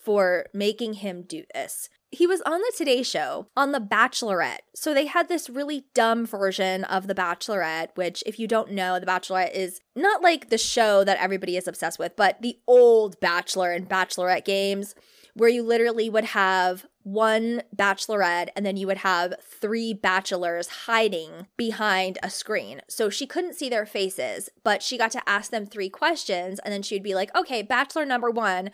for 0.00 0.46
making 0.54 0.94
him 0.94 1.22
do 1.22 1.44
this. 1.54 1.88
He 2.10 2.26
was 2.26 2.40
on 2.42 2.60
the 2.60 2.72
Today 2.74 3.02
Show 3.02 3.48
on 3.54 3.72
The 3.72 3.80
Bachelorette. 3.80 4.60
So 4.74 4.94
they 4.94 5.04
had 5.06 5.28
this 5.28 5.50
really 5.50 5.84
dumb 5.92 6.24
version 6.24 6.84
of 6.84 7.06
The 7.06 7.14
Bachelorette, 7.14 7.90
which, 7.96 8.24
if 8.24 8.38
you 8.38 8.46
don't 8.46 8.72
know, 8.72 8.98
The 8.98 9.06
Bachelorette 9.06 9.54
is 9.54 9.80
not 9.94 10.22
like 10.22 10.48
the 10.48 10.56
show 10.56 11.04
that 11.04 11.20
everybody 11.20 11.56
is 11.58 11.68
obsessed 11.68 11.98
with, 11.98 12.16
but 12.16 12.40
the 12.40 12.58
old 12.66 13.20
Bachelor 13.20 13.72
and 13.72 13.86
Bachelorette 13.86 14.46
games 14.46 14.94
where 15.34 15.48
you 15.48 15.62
literally 15.62 16.10
would 16.10 16.24
have 16.24 16.86
one 17.02 17.62
bachelorette 17.74 18.48
and 18.54 18.66
then 18.66 18.76
you 18.76 18.86
would 18.86 18.98
have 18.98 19.34
three 19.42 19.94
bachelors 19.94 20.68
hiding 20.86 21.46
behind 21.56 22.18
a 22.22 22.28
screen. 22.28 22.82
So 22.88 23.08
she 23.08 23.26
couldn't 23.26 23.54
see 23.54 23.68
their 23.70 23.86
faces, 23.86 24.50
but 24.62 24.82
she 24.82 24.98
got 24.98 25.10
to 25.12 25.28
ask 25.28 25.50
them 25.50 25.64
three 25.66 25.88
questions 25.88 26.58
and 26.58 26.72
then 26.72 26.82
she'd 26.82 27.02
be 27.02 27.14
like, 27.14 27.34
"Okay, 27.34 27.62
bachelor 27.62 28.04
number 28.04 28.30
1, 28.30 28.70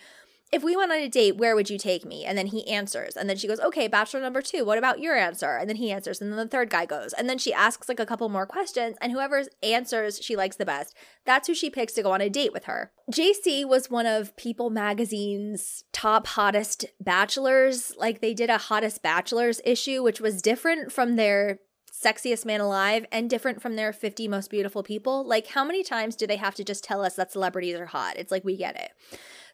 if 0.55 0.63
we 0.63 0.77
went 0.77 0.93
on 0.93 0.99
a 0.99 1.09
date, 1.09 1.37
where 1.37 1.57
would 1.57 1.69
you 1.69 1.79
take 1.79 2.05
me? 2.05 2.25
And 2.25 2.39
then 2.39 2.47
he 2.47 2.69
answers. 2.69 3.17
And 3.17 3.29
then 3.29 3.37
she 3.37 3.49
goes, 3.49 3.59
okay, 3.59 3.89
bachelor 3.89 4.21
number 4.21 4.41
two, 4.41 4.65
what 4.65 4.79
about 4.79 5.01
your 5.01 5.17
answer? 5.17 5.57
And 5.57 5.69
then 5.69 5.75
he 5.75 5.91
answers. 5.91 6.21
And 6.21 6.31
then 6.31 6.39
the 6.39 6.47
third 6.47 6.71
guy 6.71 6.87
goes. 6.87 7.13
And 7.13 7.29
then 7.29 7.39
she 7.39 7.53
asks 7.53 7.89
like 7.89 7.99
a 7.99 8.07
couple 8.07 8.29
more 8.29 8.47
questions. 8.47 8.97
And 9.01 9.11
whoever's 9.11 9.49
answers 9.65 10.21
she 10.23 10.37
likes 10.37 10.55
the 10.55 10.65
best, 10.65 10.95
that's 11.27 11.49
who 11.49 11.55
she 11.55 11.71
picks 11.71 11.93
to 11.95 12.05
go 12.05 12.13
on 12.13 12.21
a 12.21 12.31
date 12.31 12.53
with 12.53 12.67
her. 12.67 12.93
JC 13.11 13.67
was 13.67 13.91
one 13.91 14.07
of 14.07 14.37
People 14.37 14.71
Magazine's 14.71 15.83
top 15.93 16.29
hottest 16.29 16.85
bachelors. 17.01 17.93
Like 17.99 18.21
they 18.21 18.33
did 18.33 18.49
a 18.49 18.59
hottest 18.59 19.03
bachelors 19.03 19.61
issue, 19.65 20.05
which 20.05 20.21
was 20.21 20.41
different 20.41 20.93
from 20.93 21.17
their 21.17 21.59
sexiest 22.05 22.45
man 22.45 22.61
alive 22.61 23.07
and 23.11 23.31
different 23.31 23.63
from 23.63 23.77
their 23.77 23.93
50 23.93 24.29
most 24.29 24.51
beautiful 24.51 24.83
people. 24.83 25.27
Like, 25.27 25.49
how 25.49 25.65
many 25.65 25.83
times 25.83 26.17
do 26.17 26.27
they 26.27 26.37
have 26.37 26.55
to 26.57 26.65
just 26.65 26.85
tell 26.85 27.05
us 27.05 27.15
that 27.17 27.33
celebrities 27.33 27.77
are 27.77 27.87
hot? 27.87 28.17
It's 28.17 28.31
like, 28.31 28.45
we 28.45 28.57
get 28.57 28.77
it. 28.77 28.91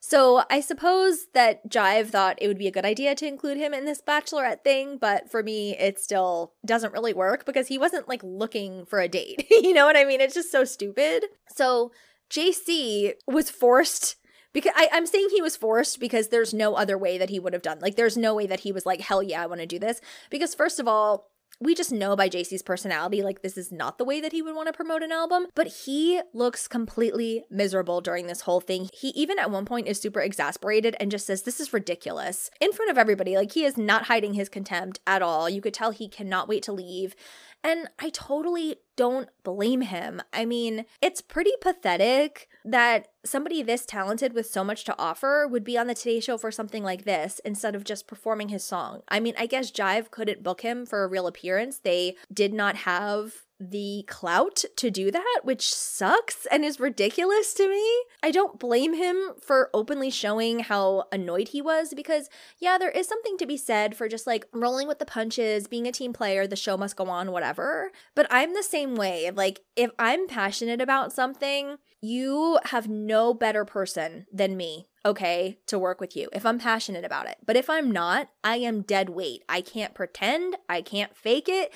So 0.00 0.44
I 0.50 0.60
suppose 0.60 1.26
that 1.34 1.68
Jive 1.68 2.08
thought 2.08 2.38
it 2.40 2.48
would 2.48 2.58
be 2.58 2.66
a 2.66 2.72
good 2.72 2.86
idea 2.86 3.14
to 3.14 3.26
include 3.26 3.58
him 3.58 3.74
in 3.74 3.84
this 3.84 4.00
bachelorette 4.00 4.64
thing, 4.64 4.96
but 4.98 5.30
for 5.30 5.42
me, 5.42 5.76
it 5.76 5.98
still 6.00 6.54
doesn't 6.64 6.94
really 6.94 7.12
work 7.12 7.44
because 7.44 7.68
he 7.68 7.76
wasn't 7.76 8.08
like 8.08 8.22
looking 8.24 8.86
for 8.86 8.98
a 8.98 9.08
date. 9.08 9.46
you 9.50 9.74
know 9.74 9.84
what 9.84 9.96
I 9.96 10.04
mean? 10.04 10.22
It's 10.22 10.34
just 10.34 10.50
so 10.50 10.64
stupid. 10.64 11.26
So 11.54 11.92
JC 12.30 13.12
was 13.26 13.50
forced 13.50 14.16
because 14.52 14.72
I, 14.74 14.88
am 14.92 15.06
saying 15.06 15.28
he 15.30 15.42
was 15.42 15.56
forced 15.56 16.00
because 16.00 16.28
there's 16.28 16.52
no 16.52 16.74
other 16.74 16.98
way 16.98 17.18
that 17.18 17.30
he 17.30 17.38
would 17.38 17.52
have 17.52 17.62
done. 17.62 17.78
Like, 17.80 17.96
there's 17.96 18.16
no 18.16 18.34
way 18.34 18.46
that 18.46 18.60
he 18.60 18.72
was 18.72 18.84
like, 18.84 19.00
hell 19.00 19.22
yeah, 19.22 19.42
I 19.42 19.46
want 19.46 19.60
to 19.60 19.66
do 19.66 19.78
this. 19.78 20.00
Because, 20.28 20.54
first 20.54 20.80
of 20.80 20.88
all, 20.88 21.29
we 21.60 21.74
just 21.74 21.92
know 21.92 22.16
by 22.16 22.28
JC's 22.28 22.62
personality, 22.62 23.22
like, 23.22 23.42
this 23.42 23.58
is 23.58 23.70
not 23.70 23.98
the 23.98 24.04
way 24.04 24.20
that 24.20 24.32
he 24.32 24.40
would 24.40 24.54
want 24.54 24.68
to 24.68 24.72
promote 24.72 25.02
an 25.02 25.12
album, 25.12 25.46
but 25.54 25.66
he 25.66 26.20
looks 26.32 26.66
completely 26.66 27.44
miserable 27.50 28.00
during 28.00 28.26
this 28.26 28.42
whole 28.42 28.60
thing. 28.60 28.88
He 28.94 29.08
even 29.08 29.38
at 29.38 29.50
one 29.50 29.66
point 29.66 29.86
is 29.86 30.00
super 30.00 30.20
exasperated 30.20 30.96
and 30.98 31.10
just 31.10 31.26
says, 31.26 31.42
This 31.42 31.60
is 31.60 31.72
ridiculous 31.72 32.50
in 32.60 32.72
front 32.72 32.90
of 32.90 32.96
everybody. 32.96 33.36
Like, 33.36 33.52
he 33.52 33.64
is 33.64 33.76
not 33.76 34.04
hiding 34.04 34.34
his 34.34 34.48
contempt 34.48 35.00
at 35.06 35.20
all. 35.20 35.50
You 35.50 35.60
could 35.60 35.74
tell 35.74 35.90
he 35.90 36.08
cannot 36.08 36.48
wait 36.48 36.62
to 36.62 36.72
leave. 36.72 37.14
And 37.62 37.88
I 37.98 38.10
totally 38.10 38.76
don't 38.96 39.28
blame 39.42 39.82
him. 39.82 40.22
I 40.32 40.44
mean, 40.44 40.86
it's 41.02 41.20
pretty 41.20 41.52
pathetic 41.60 42.48
that 42.64 43.08
somebody 43.24 43.62
this 43.62 43.84
talented 43.84 44.32
with 44.32 44.46
so 44.46 44.64
much 44.64 44.84
to 44.84 44.98
offer 44.98 45.46
would 45.46 45.64
be 45.64 45.76
on 45.76 45.86
the 45.86 45.94
Today 45.94 46.20
Show 46.20 46.38
for 46.38 46.50
something 46.50 46.82
like 46.82 47.04
this 47.04 47.40
instead 47.44 47.74
of 47.74 47.84
just 47.84 48.06
performing 48.06 48.48
his 48.48 48.64
song. 48.64 49.02
I 49.08 49.20
mean, 49.20 49.34
I 49.38 49.46
guess 49.46 49.70
Jive 49.70 50.10
couldn't 50.10 50.42
book 50.42 50.62
him 50.62 50.86
for 50.86 51.04
a 51.04 51.08
real 51.08 51.26
appearance. 51.26 51.78
They 51.78 52.16
did 52.32 52.54
not 52.54 52.76
have 52.76 53.44
the 53.60 54.04
clout 54.08 54.64
to 54.76 54.90
do 54.90 55.10
that, 55.10 55.40
which 55.42 55.72
sucks 55.72 56.46
and 56.46 56.64
is 56.64 56.80
ridiculous 56.80 57.52
to 57.54 57.68
me. 57.68 57.86
I 58.22 58.30
don't 58.30 58.58
blame 58.58 58.94
him 58.94 59.34
for 59.40 59.68
openly 59.74 60.10
showing 60.10 60.60
how 60.60 61.04
annoyed 61.12 61.48
he 61.48 61.60
was 61.60 61.92
because, 61.94 62.30
yeah, 62.58 62.78
there 62.78 62.90
is 62.90 63.06
something 63.06 63.36
to 63.36 63.46
be 63.46 63.58
said 63.58 63.94
for 63.94 64.08
just 64.08 64.26
like 64.26 64.46
rolling 64.52 64.88
with 64.88 64.98
the 64.98 65.06
punches, 65.06 65.68
being 65.68 65.86
a 65.86 65.92
team 65.92 66.12
player, 66.12 66.46
the 66.46 66.56
show 66.56 66.76
must 66.76 66.96
go 66.96 67.08
on, 67.10 67.32
whatever. 67.32 67.92
But 68.14 68.26
I'm 68.30 68.54
the 68.54 68.62
same 68.62 68.94
way. 68.94 69.30
Like, 69.30 69.60
if 69.76 69.90
I'm 69.98 70.26
passionate 70.26 70.80
about 70.80 71.12
something, 71.12 71.76
you 72.00 72.58
have 72.64 72.88
no 72.88 73.34
better 73.34 73.64
person 73.66 74.26
than 74.32 74.56
me 74.56 74.86
okay 75.04 75.58
to 75.66 75.78
work 75.78 76.00
with 76.00 76.16
you 76.16 76.28
if 76.32 76.44
I'm 76.44 76.58
passionate 76.58 77.04
about 77.04 77.26
it. 77.26 77.36
But 77.44 77.56
if 77.56 77.70
I'm 77.70 77.90
not, 77.90 78.28
I 78.44 78.56
am 78.56 78.82
dead 78.82 79.10
weight. 79.10 79.44
I 79.48 79.60
can't 79.60 79.94
pretend, 79.94 80.56
I 80.68 80.82
can't 80.82 81.16
fake 81.16 81.48
it. 81.48 81.72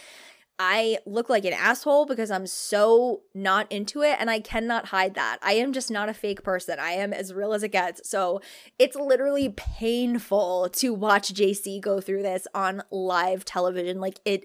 I 0.58 0.98
look 1.04 1.28
like 1.28 1.44
an 1.44 1.52
asshole 1.52 2.06
because 2.06 2.30
I'm 2.30 2.46
so 2.46 3.22
not 3.34 3.70
into 3.72 4.02
it 4.02 4.16
and 4.20 4.30
I 4.30 4.40
cannot 4.40 4.86
hide 4.86 5.14
that. 5.14 5.38
I 5.42 5.54
am 5.54 5.72
just 5.72 5.90
not 5.90 6.08
a 6.08 6.14
fake 6.14 6.44
person. 6.44 6.78
I 6.78 6.92
am 6.92 7.12
as 7.12 7.34
real 7.34 7.52
as 7.52 7.62
it 7.62 7.72
gets. 7.72 8.08
So 8.08 8.40
it's 8.78 8.94
literally 8.94 9.48
painful 9.48 10.68
to 10.74 10.94
watch 10.94 11.34
JC 11.34 11.80
go 11.80 12.00
through 12.00 12.22
this 12.22 12.46
on 12.54 12.82
live 12.90 13.44
television. 13.44 14.00
Like 14.00 14.20
it, 14.24 14.44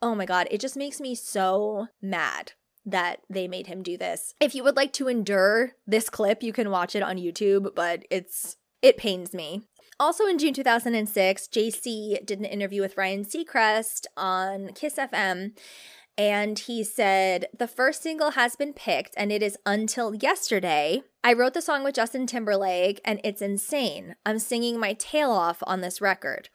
oh 0.00 0.14
my 0.14 0.24
God, 0.24 0.46
it 0.50 0.60
just 0.60 0.76
makes 0.76 1.00
me 1.00 1.14
so 1.14 1.88
mad 2.00 2.52
that 2.86 3.20
they 3.28 3.48
made 3.48 3.66
him 3.66 3.82
do 3.82 3.96
this. 3.96 4.34
If 4.40 4.54
you 4.54 4.62
would 4.64 4.76
like 4.76 4.92
to 4.94 5.08
endure 5.08 5.72
this 5.86 6.08
clip, 6.08 6.42
you 6.42 6.52
can 6.52 6.70
watch 6.70 6.94
it 6.94 7.02
on 7.02 7.18
YouTube, 7.18 7.74
but 7.74 8.04
it's 8.10 8.56
it 8.82 8.96
pains 8.96 9.34
me. 9.34 9.62
Also 10.00 10.24
in 10.24 10.38
June 10.38 10.54
2006, 10.54 11.48
JC 11.48 12.24
did 12.24 12.38
an 12.38 12.46
interview 12.46 12.80
with 12.80 12.96
Ryan 12.96 13.22
Seacrest 13.22 14.06
on 14.16 14.68
Kiss 14.68 14.94
FM. 14.94 15.52
And 16.16 16.58
he 16.58 16.82
said, 16.84 17.48
The 17.56 17.68
first 17.68 18.02
single 18.02 18.30
has 18.30 18.56
been 18.56 18.72
picked, 18.72 19.12
and 19.18 19.30
it 19.30 19.42
is 19.42 19.58
Until 19.66 20.14
Yesterday. 20.14 21.02
I 21.22 21.34
wrote 21.34 21.52
the 21.52 21.60
song 21.60 21.84
with 21.84 21.96
Justin 21.96 22.26
Timberlake, 22.26 23.02
and 23.04 23.20
it's 23.22 23.42
insane. 23.42 24.16
I'm 24.24 24.38
singing 24.38 24.80
my 24.80 24.94
tail 24.94 25.30
off 25.30 25.62
on 25.66 25.82
this 25.82 26.00
record. 26.00 26.48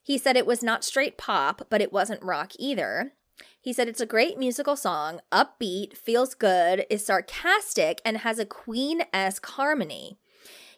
He 0.00 0.16
said 0.16 0.36
it 0.36 0.46
was 0.46 0.62
not 0.62 0.84
straight 0.84 1.18
pop, 1.18 1.66
but 1.68 1.82
it 1.82 1.92
wasn't 1.92 2.22
rock 2.22 2.52
either. 2.56 3.14
He 3.60 3.72
said 3.72 3.88
it's 3.88 4.00
a 4.00 4.06
great 4.06 4.38
musical 4.38 4.76
song, 4.76 5.20
upbeat, 5.32 5.96
feels 5.96 6.34
good, 6.34 6.86
is 6.88 7.04
sarcastic, 7.04 8.00
and 8.04 8.18
has 8.18 8.38
a 8.38 8.46
Queen 8.46 9.02
esque 9.12 9.44
harmony. 9.44 10.20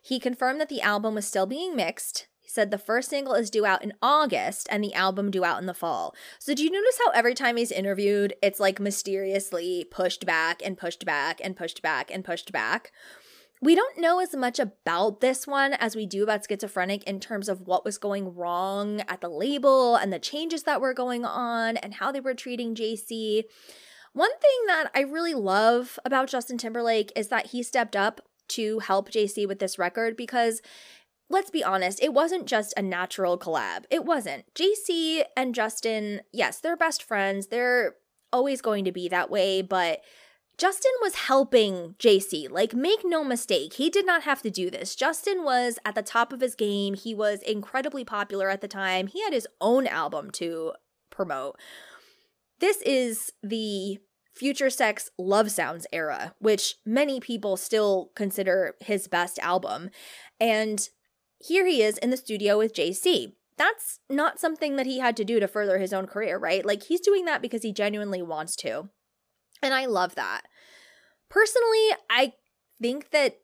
He 0.03 0.19
confirmed 0.19 0.61
that 0.61 0.69
the 0.69 0.81
album 0.81 1.15
was 1.15 1.27
still 1.27 1.47
being 1.47 1.77
mixed. 1.77 2.29
He 2.41 2.49
said 2.49 2.71
the 2.71 2.79
first 2.79 3.11
single 3.11 3.35
is 3.35 3.51
due 3.51 3.67
out 3.67 3.85
in 3.85 3.93
August 4.01 4.69
and 4.71 4.83
the 4.83 4.95
album 4.95 5.31
due 5.31 5.45
out 5.45 5.61
in 5.61 5.67
the 5.67 5.75
fall. 5.75 6.15
So, 6.39 6.55
do 6.55 6.65
you 6.65 6.71
notice 6.71 6.99
how 7.05 7.11
every 7.11 7.35
time 7.35 7.59
he's 7.59 7.71
interviewed, 7.71 8.35
it's 8.43 8.59
like 8.59 8.81
mysteriously 8.81 9.87
pushed 9.91 10.25
back 10.25 10.63
and 10.65 10.79
pushed 10.79 11.05
back 11.05 11.43
and 11.45 11.55
pushed 11.55 11.83
back 11.83 12.11
and 12.11 12.25
pushed 12.25 12.51
back? 12.51 12.91
We 13.61 13.75
don't 13.75 13.99
know 13.99 14.21
as 14.21 14.35
much 14.37 14.61
about 14.61 15.21
this 15.21 15.47
one 15.47 15.75
as 15.75 15.97
we 15.97 16.07
do 16.07 16.23
about 16.23 16.47
schizophrenic 16.49 17.03
in 17.05 17.19
terms 17.19 17.49
of 17.49 17.67
what 17.67 17.85
was 17.85 17.99
going 17.99 18.35
wrong 18.35 19.01
at 19.09 19.21
the 19.21 19.29
label 19.29 19.97
and 19.97 20.13
the 20.13 20.21
changes 20.21 20.63
that 20.63 20.81
were 20.81 20.95
going 20.95 21.25
on 21.25 21.77
and 21.77 21.95
how 21.95 22.13
they 22.13 22.21
were 22.21 22.35
treating 22.35 22.75
JC. 22.75 23.43
One 24.13 24.31
thing 24.39 24.67
that 24.69 24.91
I 24.95 25.01
really 25.01 25.35
love 25.35 25.99
about 26.05 26.29
Justin 26.29 26.57
Timberlake 26.57 27.13
is 27.17 27.29
that 27.29 27.49
he 27.49 27.63
stepped 27.63 27.97
up 27.97 28.21
to 28.49 28.81
help 28.81 29.11
JC 29.11 29.47
with 29.47 29.59
this 29.59 29.79
record 29.79 30.17
because 30.17 30.61
let's 31.31 31.51
be 31.51 31.63
honest, 31.63 32.03
it 32.03 32.15
wasn't 32.15 32.47
just 32.47 32.73
a 32.77 32.83
natural 32.83 33.39
collab. 33.39 33.85
It 33.91 34.05
wasn't. 34.05 34.45
JC 34.55 35.25
and 35.37 35.55
Justin, 35.55 36.23
yes, 36.33 36.61
they're 36.61 36.77
best 36.77 37.03
friends. 37.03 37.49
They're 37.49 37.97
always 38.33 38.61
going 38.61 38.85
to 38.85 38.93
be 38.93 39.09
that 39.09 39.31
way, 39.31 39.63
but 39.63 40.01
Justin 40.57 40.93
was 41.01 41.15
helping 41.15 41.95
JC. 41.99 42.51
Like, 42.51 42.75
make 42.75 43.01
no 43.05 43.23
mistake, 43.23 43.75
he 43.75 43.91
did 43.91 44.05
not 44.05 44.25
have 44.25 44.43
to 44.43 44.51
do 44.51 44.71
this. 44.71 44.97
Justin 44.97 45.45
was 45.45 45.79
at 45.85 45.95
the 45.95 46.03
top 46.03 46.33
of 46.33 46.41
his 46.41 46.55
game. 46.55 46.95
He 46.95 47.15
was 47.15 47.43
incredibly 47.43 48.05
popular 48.05 48.51
at 48.51 48.61
the 48.61 48.69
time. 48.69 49.07
He 49.07 49.23
had 49.23 49.33
his 49.33 49.47
own 49.61 49.87
album 49.87 50.31
to 50.33 50.73
promote. 51.11 51.57
This 52.59 52.83
is 52.83 53.33
the 53.41 53.99
Future 54.39 54.71
Sex 54.71 55.11
Love 55.19 55.51
Sounds 55.51 55.87
era, 55.93 56.35
which 56.39 56.77
many 56.87 57.19
people 57.19 57.57
still 57.57 58.13
consider 58.15 58.77
his 58.81 59.09
best 59.09 59.39
album. 59.41 59.91
And 60.39 60.89
here 61.41 61.67
he 61.67 61.83
is 61.83 61.99
in 61.99 62.11
the 62.11 62.17
studio 62.17 62.57
with 62.57 62.75
JC. 62.75 63.33
That's 63.57 63.99
not 64.09 64.39
something 64.39 64.77
that 64.77 64.87
he 64.87 65.01
had 65.01 65.17
to 65.17 65.25
do 65.25 65.41
to 65.41 65.49
further 65.49 65.79
his 65.79 65.93
own 65.93 66.07
career, 66.07 66.39
right? 66.39 66.65
Like, 66.65 66.85
he's 66.85 67.01
doing 67.01 67.25
that 67.25 67.43
because 67.43 67.65
he 67.65 67.73
genuinely 67.73 68.23
wants 68.23 68.55
to. 68.57 68.91
And 69.61 69.75
I 69.75 69.87
love 69.87 70.15
that. 70.15 70.43
Personally, 71.29 71.89
I 72.09 72.35
think 72.81 73.11
that 73.11 73.41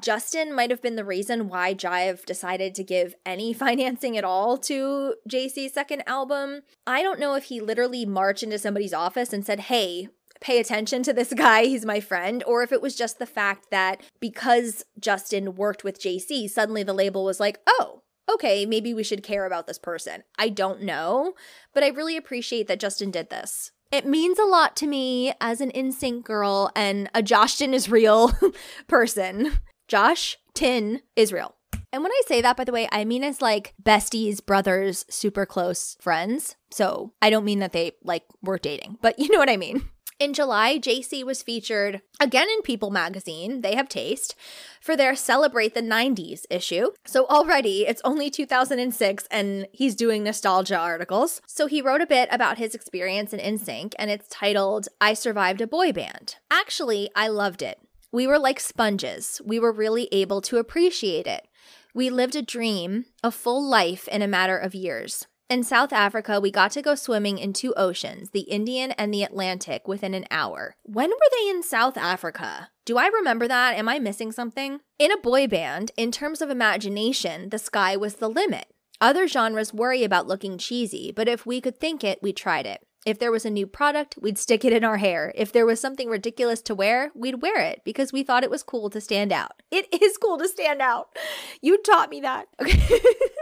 Justin 0.00 0.54
might 0.54 0.70
have 0.70 0.82
been 0.82 0.96
the 0.96 1.04
reason 1.04 1.48
why 1.48 1.74
Jive 1.74 2.24
decided 2.24 2.74
to 2.74 2.84
give 2.84 3.14
any 3.24 3.52
financing 3.54 4.16
at 4.16 4.24
all 4.24 4.58
to 4.58 5.14
JC's 5.28 5.72
second 5.72 6.02
album. 6.06 6.62
I 6.86 7.02
don't 7.02 7.20
know 7.20 7.34
if 7.34 7.44
he 7.44 7.60
literally 7.60 8.06
marched 8.06 8.42
into 8.42 8.58
somebody's 8.58 8.94
office 8.94 9.32
and 9.32 9.44
said, 9.44 9.60
hey, 9.60 10.08
pay 10.40 10.58
attention 10.58 11.02
to 11.04 11.12
this 11.12 11.32
guy, 11.36 11.64
he's 11.64 11.84
my 11.84 12.00
friend, 12.00 12.42
or 12.46 12.62
if 12.62 12.72
it 12.72 12.82
was 12.82 12.96
just 12.96 13.18
the 13.18 13.26
fact 13.26 13.70
that 13.70 14.02
because 14.20 14.84
Justin 14.98 15.54
worked 15.54 15.84
with 15.84 16.00
JC, 16.00 16.48
suddenly 16.48 16.82
the 16.82 16.92
label 16.92 17.24
was 17.24 17.40
like, 17.40 17.58
oh, 17.66 18.02
okay, 18.28 18.66
maybe 18.66 18.92
we 18.92 19.04
should 19.04 19.22
care 19.22 19.46
about 19.46 19.66
this 19.66 19.78
person. 19.78 20.24
I 20.38 20.48
don't 20.48 20.82
know, 20.82 21.34
but 21.72 21.84
I 21.84 21.88
really 21.88 22.16
appreciate 22.16 22.66
that 22.68 22.80
Justin 22.80 23.10
did 23.10 23.30
this. 23.30 23.72
It 23.92 24.04
means 24.04 24.38
a 24.38 24.44
lot 24.44 24.74
to 24.76 24.86
me 24.86 25.32
as 25.40 25.60
an 25.60 25.70
NSYNC 25.70 26.24
girl 26.24 26.72
and 26.74 27.08
a 27.14 27.22
Jostin 27.22 27.72
is 27.72 27.88
real 27.88 28.32
person. 28.88 29.60
Jostin 29.88 31.00
is 31.14 31.32
real. 31.32 31.54
And 31.92 32.02
when 32.02 32.12
I 32.12 32.20
say 32.26 32.40
that, 32.42 32.56
by 32.56 32.64
the 32.64 32.72
way, 32.72 32.88
I 32.90 33.04
mean 33.04 33.24
as 33.24 33.40
like 33.40 33.74
besties, 33.82 34.44
brothers, 34.44 35.06
super 35.08 35.46
close 35.46 35.96
friends. 36.00 36.56
So 36.70 37.12
I 37.22 37.30
don't 37.30 37.44
mean 37.44 37.60
that 37.60 37.72
they 37.72 37.92
like 38.02 38.24
were 38.42 38.58
dating, 38.58 38.98
but 39.00 39.18
you 39.18 39.30
know 39.30 39.38
what 39.38 39.50
I 39.50 39.56
mean. 39.56 39.88
In 40.18 40.32
July, 40.32 40.78
JC 40.78 41.24
was 41.24 41.42
featured 41.42 42.00
again 42.18 42.48
in 42.48 42.62
People 42.62 42.90
magazine, 42.90 43.60
they 43.60 43.74
have 43.74 43.86
taste, 43.86 44.34
for 44.80 44.96
their 44.96 45.14
Celebrate 45.14 45.74
the 45.74 45.82
90s 45.82 46.44
issue. 46.48 46.92
So 47.04 47.26
already 47.26 47.86
it's 47.86 48.00
only 48.02 48.30
2006 48.30 49.28
and 49.30 49.66
he's 49.72 49.94
doing 49.94 50.24
nostalgia 50.24 50.78
articles. 50.78 51.42
So 51.46 51.66
he 51.66 51.82
wrote 51.82 52.00
a 52.00 52.06
bit 52.06 52.30
about 52.32 52.56
his 52.56 52.74
experience 52.74 53.34
in 53.34 53.40
NSYNC 53.40 53.92
and 53.98 54.10
it's 54.10 54.28
titled 54.28 54.88
I 55.02 55.12
Survived 55.12 55.60
a 55.60 55.66
Boy 55.66 55.92
Band. 55.92 56.36
Actually, 56.50 57.10
I 57.14 57.28
loved 57.28 57.60
it. 57.60 57.78
We 58.16 58.26
were 58.26 58.38
like 58.38 58.60
sponges. 58.60 59.42
We 59.44 59.60
were 59.60 59.70
really 59.70 60.08
able 60.10 60.40
to 60.40 60.56
appreciate 60.56 61.26
it. 61.26 61.46
We 61.94 62.08
lived 62.08 62.34
a 62.34 62.40
dream, 62.40 63.04
a 63.22 63.30
full 63.30 63.62
life 63.62 64.08
in 64.08 64.22
a 64.22 64.26
matter 64.26 64.56
of 64.56 64.74
years. 64.74 65.26
In 65.50 65.62
South 65.62 65.92
Africa, 65.92 66.40
we 66.40 66.50
got 66.50 66.70
to 66.70 66.80
go 66.80 66.94
swimming 66.94 67.36
in 67.36 67.52
two 67.52 67.74
oceans, 67.74 68.30
the 68.30 68.48
Indian 68.48 68.92
and 68.92 69.12
the 69.12 69.22
Atlantic, 69.22 69.86
within 69.86 70.14
an 70.14 70.24
hour. 70.30 70.76
When 70.84 71.10
were 71.10 71.30
they 71.30 71.50
in 71.50 71.62
South 71.62 71.98
Africa? 71.98 72.70
Do 72.86 72.96
I 72.96 73.08
remember 73.08 73.46
that? 73.48 73.76
Am 73.76 73.86
I 73.86 73.98
missing 73.98 74.32
something? 74.32 74.80
In 74.98 75.12
a 75.12 75.18
boy 75.18 75.46
band, 75.46 75.92
in 75.98 76.10
terms 76.10 76.40
of 76.40 76.48
imagination, 76.48 77.50
the 77.50 77.58
sky 77.58 77.98
was 77.98 78.14
the 78.14 78.30
limit. 78.30 78.72
Other 78.98 79.28
genres 79.28 79.74
worry 79.74 80.04
about 80.04 80.26
looking 80.26 80.56
cheesy, 80.56 81.12
but 81.14 81.28
if 81.28 81.44
we 81.44 81.60
could 81.60 81.78
think 81.78 82.02
it, 82.02 82.20
we 82.22 82.32
tried 82.32 82.64
it. 82.64 82.85
If 83.06 83.20
there 83.20 83.30
was 83.30 83.44
a 83.44 83.50
new 83.50 83.68
product, 83.68 84.18
we'd 84.20 84.36
stick 84.36 84.64
it 84.64 84.72
in 84.72 84.82
our 84.82 84.96
hair. 84.96 85.32
If 85.36 85.52
there 85.52 85.64
was 85.64 85.80
something 85.80 86.08
ridiculous 86.08 86.60
to 86.62 86.74
wear, 86.74 87.12
we'd 87.14 87.40
wear 87.40 87.60
it 87.60 87.82
because 87.84 88.12
we 88.12 88.24
thought 88.24 88.42
it 88.42 88.50
was 88.50 88.64
cool 88.64 88.90
to 88.90 89.00
stand 89.00 89.32
out. 89.32 89.52
It 89.70 90.02
is 90.02 90.16
cool 90.16 90.38
to 90.38 90.48
stand 90.48 90.82
out. 90.82 91.16
You 91.62 91.80
taught 91.80 92.10
me 92.10 92.20
that. 92.22 92.48
Okay. 92.60 93.00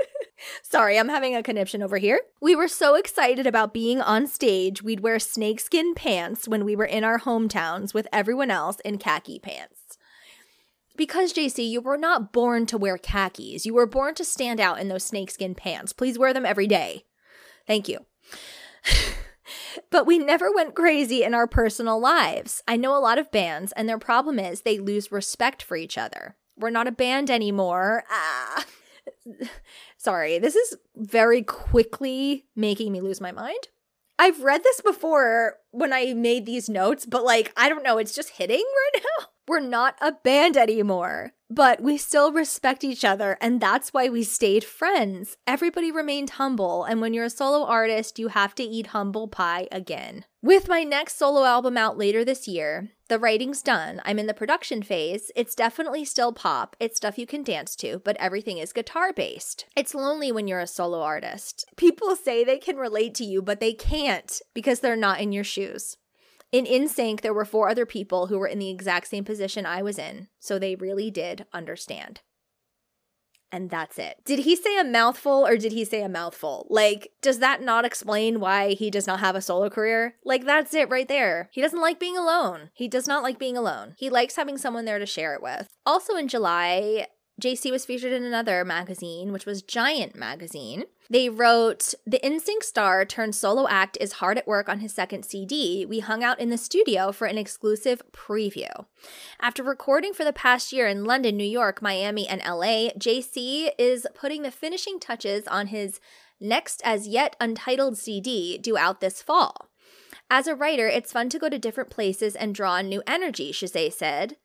Sorry, 0.62 0.98
I'm 0.98 1.08
having 1.08 1.34
a 1.34 1.42
conniption 1.42 1.82
over 1.82 1.96
here. 1.96 2.20
We 2.42 2.54
were 2.54 2.68
so 2.68 2.94
excited 2.94 3.46
about 3.46 3.72
being 3.72 4.02
on 4.02 4.26
stage, 4.26 4.82
we'd 4.82 5.00
wear 5.00 5.18
snakeskin 5.18 5.94
pants 5.94 6.46
when 6.46 6.66
we 6.66 6.76
were 6.76 6.84
in 6.84 7.02
our 7.02 7.20
hometowns 7.20 7.94
with 7.94 8.06
everyone 8.12 8.50
else 8.50 8.80
in 8.84 8.98
khaki 8.98 9.38
pants. 9.38 9.96
Because, 10.96 11.32
JC, 11.32 11.68
you 11.70 11.80
were 11.80 11.96
not 11.96 12.32
born 12.32 12.66
to 12.66 12.76
wear 12.76 12.98
khakis. 12.98 13.64
You 13.64 13.72
were 13.72 13.86
born 13.86 14.14
to 14.16 14.24
stand 14.24 14.60
out 14.60 14.78
in 14.78 14.88
those 14.88 15.04
snakeskin 15.04 15.54
pants. 15.54 15.92
Please 15.94 16.18
wear 16.18 16.34
them 16.34 16.44
every 16.44 16.66
day. 16.66 17.04
Thank 17.66 17.88
you. 17.88 18.04
but 19.90 20.06
we 20.06 20.18
never 20.18 20.52
went 20.52 20.74
crazy 20.74 21.22
in 21.22 21.34
our 21.34 21.46
personal 21.46 22.00
lives. 22.00 22.62
I 22.66 22.76
know 22.76 22.96
a 22.96 23.00
lot 23.00 23.18
of 23.18 23.30
bands, 23.30 23.72
and 23.72 23.88
their 23.88 23.98
problem 23.98 24.38
is 24.38 24.60
they 24.60 24.78
lose 24.78 25.12
respect 25.12 25.62
for 25.62 25.76
each 25.76 25.98
other. 25.98 26.36
We're 26.56 26.70
not 26.70 26.86
a 26.86 26.92
band 26.92 27.30
anymore. 27.30 28.04
Ah. 28.10 28.64
Sorry, 29.96 30.38
this 30.38 30.54
is 30.54 30.76
very 30.96 31.42
quickly 31.42 32.46
making 32.54 32.92
me 32.92 33.00
lose 33.00 33.20
my 33.20 33.32
mind. 33.32 33.68
I've 34.18 34.42
read 34.42 34.62
this 34.62 34.80
before 34.80 35.56
when 35.72 35.92
I 35.92 36.14
made 36.14 36.46
these 36.46 36.68
notes, 36.68 37.04
but 37.04 37.24
like, 37.24 37.52
I 37.56 37.68
don't 37.68 37.82
know, 37.82 37.98
it's 37.98 38.14
just 38.14 38.30
hitting 38.30 38.64
right 38.94 39.02
now. 39.18 39.26
We're 39.46 39.60
not 39.60 39.96
a 40.00 40.12
band 40.12 40.56
anymore, 40.56 41.32
but 41.54 41.80
we 41.80 41.96
still 41.96 42.32
respect 42.32 42.82
each 42.82 43.04
other, 43.04 43.38
and 43.40 43.60
that's 43.60 43.90
why 43.90 44.08
we 44.08 44.24
stayed 44.24 44.64
friends. 44.64 45.36
Everybody 45.46 45.92
remained 45.92 46.30
humble, 46.30 46.82
and 46.82 47.00
when 47.00 47.14
you're 47.14 47.26
a 47.26 47.30
solo 47.30 47.64
artist, 47.64 48.18
you 48.18 48.28
have 48.28 48.56
to 48.56 48.64
eat 48.64 48.88
humble 48.88 49.28
pie 49.28 49.68
again. 49.70 50.24
With 50.42 50.68
my 50.68 50.82
next 50.82 51.16
solo 51.16 51.44
album 51.44 51.76
out 51.76 51.96
later 51.96 52.24
this 52.24 52.48
year, 52.48 52.90
the 53.08 53.18
writing's 53.18 53.62
done. 53.62 54.02
I'm 54.04 54.18
in 54.18 54.26
the 54.26 54.34
production 54.34 54.82
phase. 54.82 55.30
It's 55.36 55.54
definitely 55.54 56.04
still 56.04 56.32
pop. 56.32 56.74
It's 56.80 56.96
stuff 56.96 57.18
you 57.18 57.26
can 57.26 57.44
dance 57.44 57.76
to, 57.76 58.00
but 58.04 58.16
everything 58.18 58.58
is 58.58 58.72
guitar 58.72 59.12
based. 59.12 59.66
It's 59.76 59.94
lonely 59.94 60.32
when 60.32 60.48
you're 60.48 60.60
a 60.60 60.66
solo 60.66 61.02
artist. 61.02 61.64
People 61.76 62.16
say 62.16 62.42
they 62.42 62.58
can 62.58 62.76
relate 62.76 63.14
to 63.14 63.24
you, 63.24 63.40
but 63.42 63.60
they 63.60 63.74
can't 63.74 64.40
because 64.54 64.80
they're 64.80 64.96
not 64.96 65.20
in 65.20 65.32
your 65.32 65.44
shoes. 65.44 65.98
In 66.54 66.66
NSYNC, 66.66 67.22
there 67.22 67.34
were 67.34 67.44
four 67.44 67.68
other 67.68 67.84
people 67.84 68.28
who 68.28 68.38
were 68.38 68.46
in 68.46 68.60
the 68.60 68.70
exact 68.70 69.08
same 69.08 69.24
position 69.24 69.66
I 69.66 69.82
was 69.82 69.98
in, 69.98 70.28
so 70.38 70.56
they 70.56 70.76
really 70.76 71.10
did 71.10 71.46
understand. 71.52 72.20
And 73.50 73.70
that's 73.70 73.98
it. 73.98 74.18
Did 74.24 74.38
he 74.38 74.54
say 74.54 74.78
a 74.78 74.84
mouthful 74.84 75.44
or 75.44 75.56
did 75.56 75.72
he 75.72 75.84
say 75.84 76.00
a 76.00 76.08
mouthful? 76.08 76.68
Like, 76.70 77.08
does 77.20 77.40
that 77.40 77.60
not 77.60 77.84
explain 77.84 78.38
why 78.38 78.74
he 78.74 78.88
does 78.88 79.08
not 79.08 79.18
have 79.18 79.34
a 79.34 79.42
solo 79.42 79.68
career? 79.68 80.14
Like, 80.24 80.44
that's 80.44 80.74
it 80.74 80.88
right 80.88 81.08
there. 81.08 81.50
He 81.52 81.60
doesn't 81.60 81.80
like 81.80 81.98
being 81.98 82.16
alone. 82.16 82.70
He 82.72 82.86
does 82.86 83.08
not 83.08 83.24
like 83.24 83.36
being 83.36 83.56
alone. 83.56 83.96
He 83.98 84.08
likes 84.08 84.36
having 84.36 84.56
someone 84.56 84.84
there 84.84 85.00
to 85.00 85.06
share 85.06 85.34
it 85.34 85.42
with. 85.42 85.76
Also 85.84 86.14
in 86.14 86.28
July, 86.28 87.08
JC 87.44 87.70
was 87.70 87.84
featured 87.84 88.12
in 88.14 88.24
another 88.24 88.64
magazine, 88.64 89.30
which 89.30 89.44
was 89.44 89.60
Giant 89.60 90.16
Magazine. 90.16 90.84
They 91.10 91.28
wrote, 91.28 91.92
The 92.06 92.18
NSYNC 92.24 92.62
star 92.62 93.04
turned 93.04 93.34
solo 93.34 93.68
act 93.68 93.98
is 94.00 94.12
hard 94.12 94.38
at 94.38 94.46
work 94.46 94.66
on 94.66 94.78
his 94.78 94.94
second 94.94 95.26
CD. 95.26 95.84
We 95.84 95.98
hung 95.98 96.24
out 96.24 96.40
in 96.40 96.48
the 96.48 96.56
studio 96.56 97.12
for 97.12 97.26
an 97.26 97.36
exclusive 97.36 98.00
preview. 98.12 98.86
After 99.42 99.62
recording 99.62 100.14
for 100.14 100.24
the 100.24 100.32
past 100.32 100.72
year 100.72 100.86
in 100.86 101.04
London, 101.04 101.36
New 101.36 101.44
York, 101.44 101.82
Miami, 101.82 102.26
and 102.26 102.40
LA, 102.40 102.88
JC 102.98 103.72
is 103.78 104.06
putting 104.14 104.40
the 104.40 104.50
finishing 104.50 104.98
touches 104.98 105.46
on 105.46 105.66
his 105.66 106.00
next 106.40 106.80
as 106.82 107.08
yet 107.08 107.36
untitled 107.40 107.98
CD 107.98 108.56
due 108.56 108.78
out 108.78 109.02
this 109.02 109.20
fall. 109.20 109.68
As 110.30 110.46
a 110.46 110.54
writer, 110.54 110.88
it's 110.88 111.12
fun 111.12 111.28
to 111.28 111.38
go 111.38 111.50
to 111.50 111.58
different 111.58 111.90
places 111.90 112.34
and 112.34 112.54
draw 112.54 112.72
on 112.72 112.88
new 112.88 113.02
energy, 113.06 113.52
Chasez 113.52 113.92
said. 113.92 114.38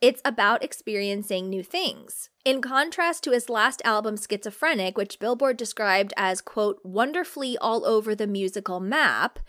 It's 0.00 0.22
about 0.24 0.62
experiencing 0.62 1.48
new 1.48 1.64
things. 1.64 2.30
In 2.44 2.60
contrast 2.62 3.24
to 3.24 3.32
his 3.32 3.48
last 3.48 3.82
album, 3.84 4.16
Schizophrenic, 4.16 4.96
which 4.96 5.18
Billboard 5.18 5.56
described 5.56 6.14
as, 6.16 6.40
quote, 6.40 6.78
wonderfully 6.84 7.58
all 7.58 7.84
over 7.84 8.14
the 8.14 8.28
musical 8.28 8.78
map, 8.78 9.40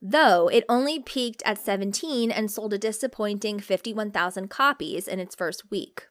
though 0.00 0.48
it 0.48 0.64
only 0.68 1.00
peaked 1.00 1.42
at 1.44 1.58
17 1.58 2.30
and 2.30 2.50
sold 2.50 2.72
a 2.72 2.78
disappointing 2.78 3.58
51,000 3.58 4.48
copies 4.48 5.08
in 5.08 5.18
its 5.18 5.34
first 5.34 5.70
week. 5.72 6.06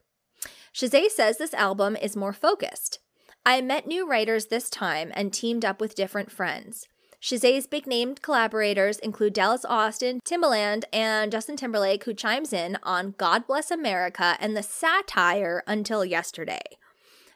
Chasez 0.74 1.12
says 1.12 1.38
this 1.38 1.54
album 1.54 1.96
is 1.96 2.18
more 2.18 2.34
focused. 2.34 3.00
I 3.46 3.62
met 3.62 3.88
new 3.88 4.08
writers 4.08 4.48
this 4.48 4.70
time 4.70 5.12
and 5.16 5.32
teamed 5.32 5.64
up 5.64 5.80
with 5.80 5.96
different 5.96 6.32
friends. 6.32 6.86
Chasez's 7.22 7.68
big 7.68 7.86
named 7.86 8.22
collaborators 8.22 8.98
include 9.00 9.34
Dallas 9.34 9.66
Austin, 9.66 10.22
Timbaland, 10.24 10.86
and 10.94 11.34
Justin 11.34 11.58
Timberlake, 11.58 12.06
who 12.06 12.14
chimes 12.14 12.54
in 12.54 12.78
on 12.82 13.14
God 13.18 13.46
Bless 13.46 13.72
America 13.72 14.38
and 14.40 14.56
the 14.56 14.64
satire 14.64 15.62
until 15.68 16.06
yesterday. 16.06 16.78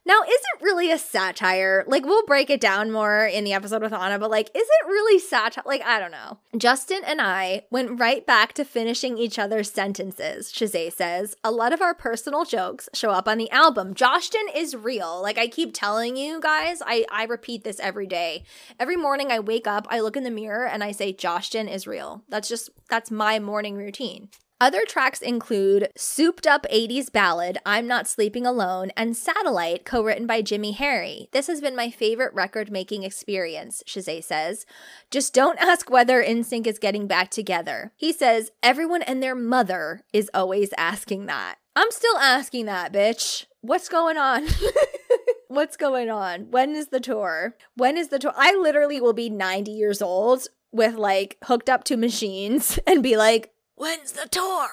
Now, 0.05 0.21
is 0.23 0.29
it 0.29 0.61
really 0.61 0.91
a 0.91 0.97
satire? 0.97 1.85
Like, 1.87 2.05
we'll 2.05 2.25
break 2.25 2.49
it 2.49 2.59
down 2.59 2.91
more 2.91 3.25
in 3.25 3.45
the 3.45 3.53
episode 3.53 3.81
with 3.81 3.93
Anna, 3.93 4.19
but 4.19 4.29
like, 4.29 4.49
is 4.53 4.67
it 4.67 4.87
really 4.87 5.17
satire? 5.17 5.63
Like, 5.65 5.81
I 5.81 5.97
don't 5.97 6.11
know. 6.11 6.39
Justin 6.57 7.01
and 7.05 7.21
I 7.21 7.63
went 7.71 7.99
right 7.99 8.25
back 8.25 8.51
to 8.53 8.65
finishing 8.65 9.17
each 9.17 9.39
other's 9.39 9.71
sentences, 9.71 10.51
Chasez 10.51 10.93
says. 10.93 11.35
A 11.41 11.51
lot 11.51 11.71
of 11.71 11.81
our 11.81 11.93
personal 11.93 12.43
jokes 12.43 12.89
show 12.93 13.11
up 13.11 13.29
on 13.29 13.37
the 13.37 13.49
album. 13.51 13.93
Jostin 13.93 14.53
is 14.53 14.75
real. 14.75 15.21
Like, 15.21 15.37
I 15.37 15.47
keep 15.47 15.73
telling 15.73 16.17
you 16.17 16.41
guys, 16.41 16.81
I, 16.85 17.05
I 17.09 17.23
repeat 17.23 17.63
this 17.63 17.79
every 17.79 18.07
day. 18.07 18.43
Every 18.79 18.97
morning 18.97 19.31
I 19.31 19.39
wake 19.39 19.67
up, 19.67 19.87
I 19.89 20.01
look 20.01 20.17
in 20.17 20.23
the 20.23 20.31
mirror 20.31 20.67
and 20.67 20.83
I 20.83 20.91
say, 20.91 21.13
Jostin 21.13 21.71
is 21.71 21.87
real. 21.87 22.23
That's 22.27 22.49
just, 22.49 22.69
that's 22.89 23.09
my 23.09 23.39
morning 23.39 23.75
routine. 23.75 24.27
Other 24.61 24.85
tracks 24.87 25.21
include 25.21 25.89
Souped 25.97 26.47
Up 26.47 26.65
80s 26.71 27.11
Ballad, 27.11 27.57
I'm 27.65 27.85
Not 27.85 28.07
Sleeping 28.07 28.45
Alone, 28.45 28.91
and 28.95 29.17
Satellite, 29.17 29.83
co 29.83 30.03
written 30.03 30.25
by 30.25 30.41
Jimmy 30.41 30.71
Harry. 30.71 31.27
This 31.33 31.47
has 31.47 31.59
been 31.59 31.75
my 31.75 31.89
favorite 31.89 32.33
record 32.33 32.71
making 32.71 33.03
experience, 33.03 33.83
Chasez 33.87 34.23
says. 34.23 34.65
Just 35.11 35.33
don't 35.33 35.59
ask 35.61 35.89
whether 35.89 36.23
NSYNC 36.23 36.67
is 36.67 36.79
getting 36.79 37.07
back 37.07 37.29
together. 37.29 37.91
He 37.97 38.13
says, 38.13 38.51
everyone 38.61 39.01
and 39.01 39.21
their 39.21 39.35
mother 39.35 40.01
is 40.13 40.29
always 40.33 40.69
asking 40.77 41.25
that. 41.25 41.55
I'm 41.75 41.91
still 41.91 42.17
asking 42.17 42.65
that, 42.67 42.93
bitch. 42.93 43.45
What's 43.61 43.89
going 43.89 44.17
on? 44.17 44.47
What's 45.47 45.77
going 45.77 46.09
on? 46.09 46.51
When 46.51 46.75
is 46.75 46.87
the 46.87 46.99
tour? 46.99 47.55
When 47.75 47.97
is 47.97 48.09
the 48.09 48.19
tour? 48.19 48.33
I 48.35 48.55
literally 48.55 49.01
will 49.01 49.13
be 49.13 49.29
90 49.29 49.71
years 49.71 50.01
old 50.01 50.47
with 50.73 50.95
like 50.95 51.37
hooked 51.45 51.69
up 51.69 51.83
to 51.85 51.95
machines 51.95 52.79
and 52.87 53.01
be 53.01 53.15
like, 53.15 53.52
When's 53.83 54.13
the 54.13 54.29
tour? 54.29 54.69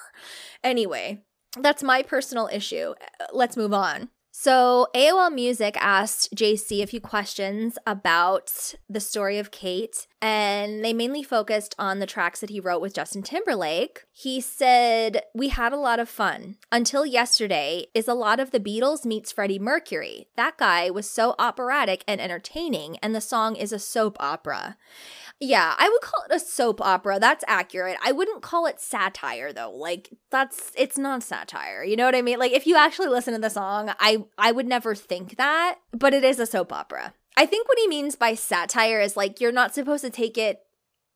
Anyway, 0.63 1.25
that's 1.59 1.83
my 1.83 2.01
personal 2.01 2.49
issue. 2.53 2.95
Let's 3.33 3.57
move 3.57 3.75
on. 3.75 4.11
So, 4.31 4.87
AOL 4.95 5.35
Music 5.35 5.77
asked 5.81 6.33
JC 6.37 6.81
a 6.81 6.87
few 6.87 7.01
questions 7.01 7.77
about 7.85 8.75
the 8.89 9.01
story 9.01 9.39
of 9.39 9.51
Kate, 9.51 10.07
and 10.23 10.85
they 10.85 10.93
mainly 10.93 11.25
focused 11.25 11.75
on 11.77 11.99
the 11.99 12.07
tracks 12.07 12.39
that 12.39 12.51
he 12.51 12.61
wrote 12.61 12.81
with 12.81 12.95
Justin 12.95 13.23
Timberlake. 13.23 14.05
He 14.13 14.41
said, 14.41 15.23
We 15.35 15.49
had 15.49 15.73
a 15.73 15.77
lot 15.77 15.99
of 15.99 16.09
fun. 16.09 16.59
Until 16.71 17.05
yesterday 17.05 17.87
is 17.93 18.07
a 18.07 18.15
lot 18.15 18.39
of 18.39 18.53
the 18.53 18.61
Beatles 18.61 19.05
meets 19.05 19.33
Freddie 19.33 19.59
Mercury. 19.59 20.29
That 20.37 20.57
guy 20.57 20.89
was 20.89 21.11
so 21.11 21.35
operatic 21.37 22.05
and 22.07 22.21
entertaining, 22.21 22.97
and 23.03 23.13
the 23.13 23.21
song 23.21 23.57
is 23.57 23.73
a 23.73 23.81
soap 23.81 24.17
opera. 24.21 24.77
Yeah, 25.43 25.75
I 25.79 25.89
would 25.89 26.03
call 26.03 26.23
it 26.29 26.35
a 26.35 26.39
soap 26.39 26.83
opera. 26.83 27.19
That's 27.19 27.45
accurate. 27.49 27.97
I 28.05 28.13
wouldn't 28.13 28.43
call 28.43 28.67
it 28.67 28.79
satire 28.79 29.55
though. 29.55 29.71
Like 29.71 30.11
that's 30.31 30.71
it's 30.77 30.99
not 30.99 31.23
satire. 31.23 31.83
You 31.83 31.97
know 31.97 32.05
what 32.05 32.15
I 32.15 32.21
mean? 32.21 32.39
Like 32.39 32.53
if 32.53 32.67
you 32.67 32.77
actually 32.77 33.09
listen 33.09 33.33
to 33.33 33.41
the 33.41 33.49
song, 33.49 33.91
I 33.99 34.25
I 34.37 34.53
would 34.53 34.67
never 34.67 34.95
think 34.95 35.39
that, 35.39 35.79
but 35.93 36.13
it 36.13 36.25
is 36.25 36.39
a 36.39 36.47
soap 36.47 36.75
opera. 36.75 37.15
I 37.39 37.47
think 37.47 37.69
what 37.69 37.79
he 37.79 37.89
means 37.89 38.17
by 38.17 38.35
satire 38.35 39.01
is 39.01 39.17
like 39.17 39.41
you're 39.41 39.51
not 39.51 39.75
supposed 39.75 40.05
to 40.05 40.11
take 40.11 40.37
it 40.37 40.61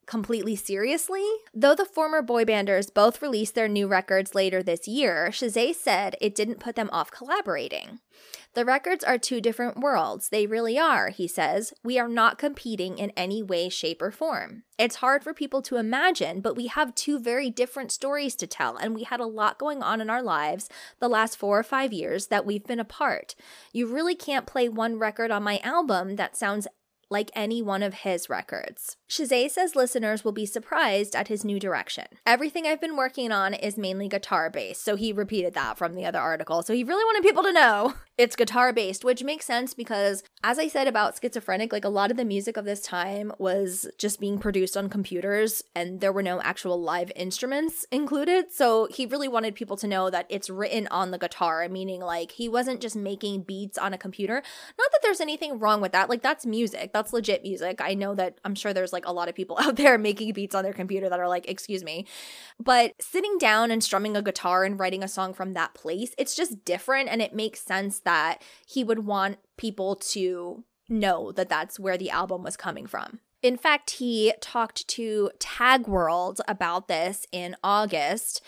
completely 0.06 0.56
seriously. 0.56 1.24
Though 1.52 1.74
the 1.74 1.84
former 1.84 2.22
boy 2.22 2.44
banders 2.44 2.92
both 2.92 3.22
released 3.22 3.54
their 3.54 3.68
new 3.68 3.86
records 3.86 4.34
later 4.34 4.62
this 4.62 4.86
year, 4.86 5.28
Chasez 5.30 5.76
said 5.76 6.16
it 6.20 6.34
didn't 6.34 6.60
put 6.60 6.76
them 6.76 6.90
off 6.92 7.10
collaborating. 7.10 8.00
The 8.54 8.64
records 8.64 9.02
are 9.02 9.18
two 9.18 9.40
different 9.40 9.80
worlds. 9.80 10.28
They 10.28 10.46
really 10.46 10.78
are, 10.78 11.08
he 11.08 11.26
says. 11.26 11.74
We 11.82 11.98
are 11.98 12.06
not 12.06 12.38
competing 12.38 12.98
in 12.98 13.10
any 13.16 13.42
way, 13.42 13.68
shape, 13.68 14.00
or 14.00 14.12
form. 14.12 14.62
It's 14.78 14.96
hard 14.96 15.24
for 15.24 15.34
people 15.34 15.60
to 15.62 15.76
imagine, 15.76 16.40
but 16.40 16.54
we 16.54 16.68
have 16.68 16.94
two 16.94 17.18
very 17.18 17.50
different 17.50 17.90
stories 17.90 18.36
to 18.36 18.46
tell, 18.46 18.76
and 18.76 18.94
we 18.94 19.02
had 19.02 19.18
a 19.18 19.26
lot 19.26 19.58
going 19.58 19.82
on 19.82 20.00
in 20.00 20.08
our 20.08 20.22
lives 20.22 20.68
the 21.00 21.08
last 21.08 21.36
four 21.36 21.58
or 21.58 21.64
five 21.64 21.92
years 21.92 22.28
that 22.28 22.46
we've 22.46 22.64
been 22.64 22.78
apart. 22.78 23.34
You 23.72 23.88
really 23.88 24.14
can't 24.14 24.46
play 24.46 24.68
one 24.68 25.00
record 25.00 25.32
on 25.32 25.42
my 25.42 25.58
album 25.58 26.14
that 26.14 26.36
sounds 26.36 26.68
like 27.10 27.30
any 27.34 27.62
one 27.62 27.82
of 27.82 27.94
his 27.94 28.28
records. 28.28 28.96
Chasez 29.08 29.50
says 29.50 29.76
listeners 29.76 30.24
will 30.24 30.32
be 30.32 30.46
surprised 30.46 31.14
at 31.14 31.28
his 31.28 31.44
new 31.44 31.60
direction. 31.60 32.06
Everything 32.26 32.66
I've 32.66 32.80
been 32.80 32.96
working 32.96 33.30
on 33.30 33.54
is 33.54 33.78
mainly 33.78 34.08
guitar 34.08 34.50
based, 34.50 34.84
so 34.84 34.96
he 34.96 35.12
repeated 35.12 35.54
that 35.54 35.78
from 35.78 35.94
the 35.94 36.04
other 36.04 36.18
article. 36.18 36.62
So 36.62 36.74
he 36.74 36.82
really 36.82 37.04
wanted 37.04 37.22
people 37.22 37.42
to 37.44 37.52
know 37.52 37.94
it's 38.18 38.36
guitar 38.36 38.72
based, 38.72 39.04
which 39.04 39.22
makes 39.22 39.44
sense 39.44 39.74
because, 39.74 40.22
as 40.42 40.58
I 40.58 40.68
said 40.68 40.88
about 40.88 41.18
Schizophrenic, 41.20 41.72
like 41.72 41.84
a 41.84 41.88
lot 41.88 42.10
of 42.10 42.16
the 42.16 42.24
music 42.24 42.56
of 42.56 42.64
this 42.64 42.80
time 42.80 43.32
was 43.38 43.86
just 43.98 44.20
being 44.20 44.38
produced 44.38 44.76
on 44.76 44.88
computers 44.88 45.62
and 45.74 46.00
there 46.00 46.12
were 46.12 46.22
no 46.22 46.40
actual 46.40 46.80
live 46.80 47.12
instruments 47.14 47.86
included. 47.92 48.52
So 48.52 48.88
he 48.90 49.06
really 49.06 49.28
wanted 49.28 49.54
people 49.54 49.76
to 49.76 49.86
know 49.86 50.10
that 50.10 50.26
it's 50.28 50.50
written 50.50 50.88
on 50.90 51.10
the 51.10 51.18
guitar, 51.18 51.68
meaning 51.68 52.00
like 52.00 52.32
he 52.32 52.48
wasn't 52.48 52.80
just 52.80 52.96
making 52.96 53.42
beats 53.42 53.78
on 53.78 53.92
a 53.92 53.98
computer. 53.98 54.42
Not 54.78 54.92
that 54.92 55.00
there's 55.02 55.20
anything 55.20 55.58
wrong 55.58 55.80
with 55.80 55.92
that, 55.92 56.08
like 56.08 56.22
that's 56.22 56.46
music, 56.46 56.92
that's 56.94 57.12
legit 57.12 57.42
music. 57.42 57.80
I 57.82 57.92
know 57.92 58.14
that 58.14 58.38
I'm 58.44 58.54
sure 58.54 58.72
there's 58.72 58.92
like 58.92 59.04
a 59.04 59.12
lot 59.12 59.28
of 59.28 59.34
people 59.34 59.58
out 59.60 59.76
there 59.76 59.98
making 59.98 60.32
beats 60.32 60.54
on 60.54 60.64
their 60.64 60.72
computer 60.72 61.10
that 61.10 61.20
are 61.20 61.28
like, 61.28 61.46
excuse 61.46 61.84
me. 61.84 62.06
But 62.58 62.92
sitting 63.00 63.36
down 63.36 63.70
and 63.70 63.84
strumming 63.84 64.16
a 64.16 64.22
guitar 64.22 64.64
and 64.64 64.78
writing 64.78 65.02
a 65.02 65.08
song 65.08 65.34
from 65.34 65.52
that 65.52 65.74
place, 65.74 66.14
it's 66.16 66.34
just 66.34 66.64
different 66.64 67.10
and 67.10 67.20
it 67.20 67.34
makes 67.34 67.60
sense 67.60 67.98
that 68.00 68.40
he 68.66 68.82
would 68.82 69.00
want 69.00 69.38
people 69.58 69.96
to 69.96 70.64
know 70.88 71.32
that 71.32 71.48
that's 71.48 71.78
where 71.78 71.98
the 71.98 72.10
album 72.10 72.42
was 72.42 72.56
coming 72.56 72.86
from. 72.86 73.20
In 73.42 73.58
fact, 73.58 73.90
he 73.90 74.32
talked 74.40 74.88
to 74.88 75.30
Tag 75.38 75.86
World 75.86 76.40
about 76.48 76.88
this 76.88 77.26
in 77.30 77.56
August 77.62 78.40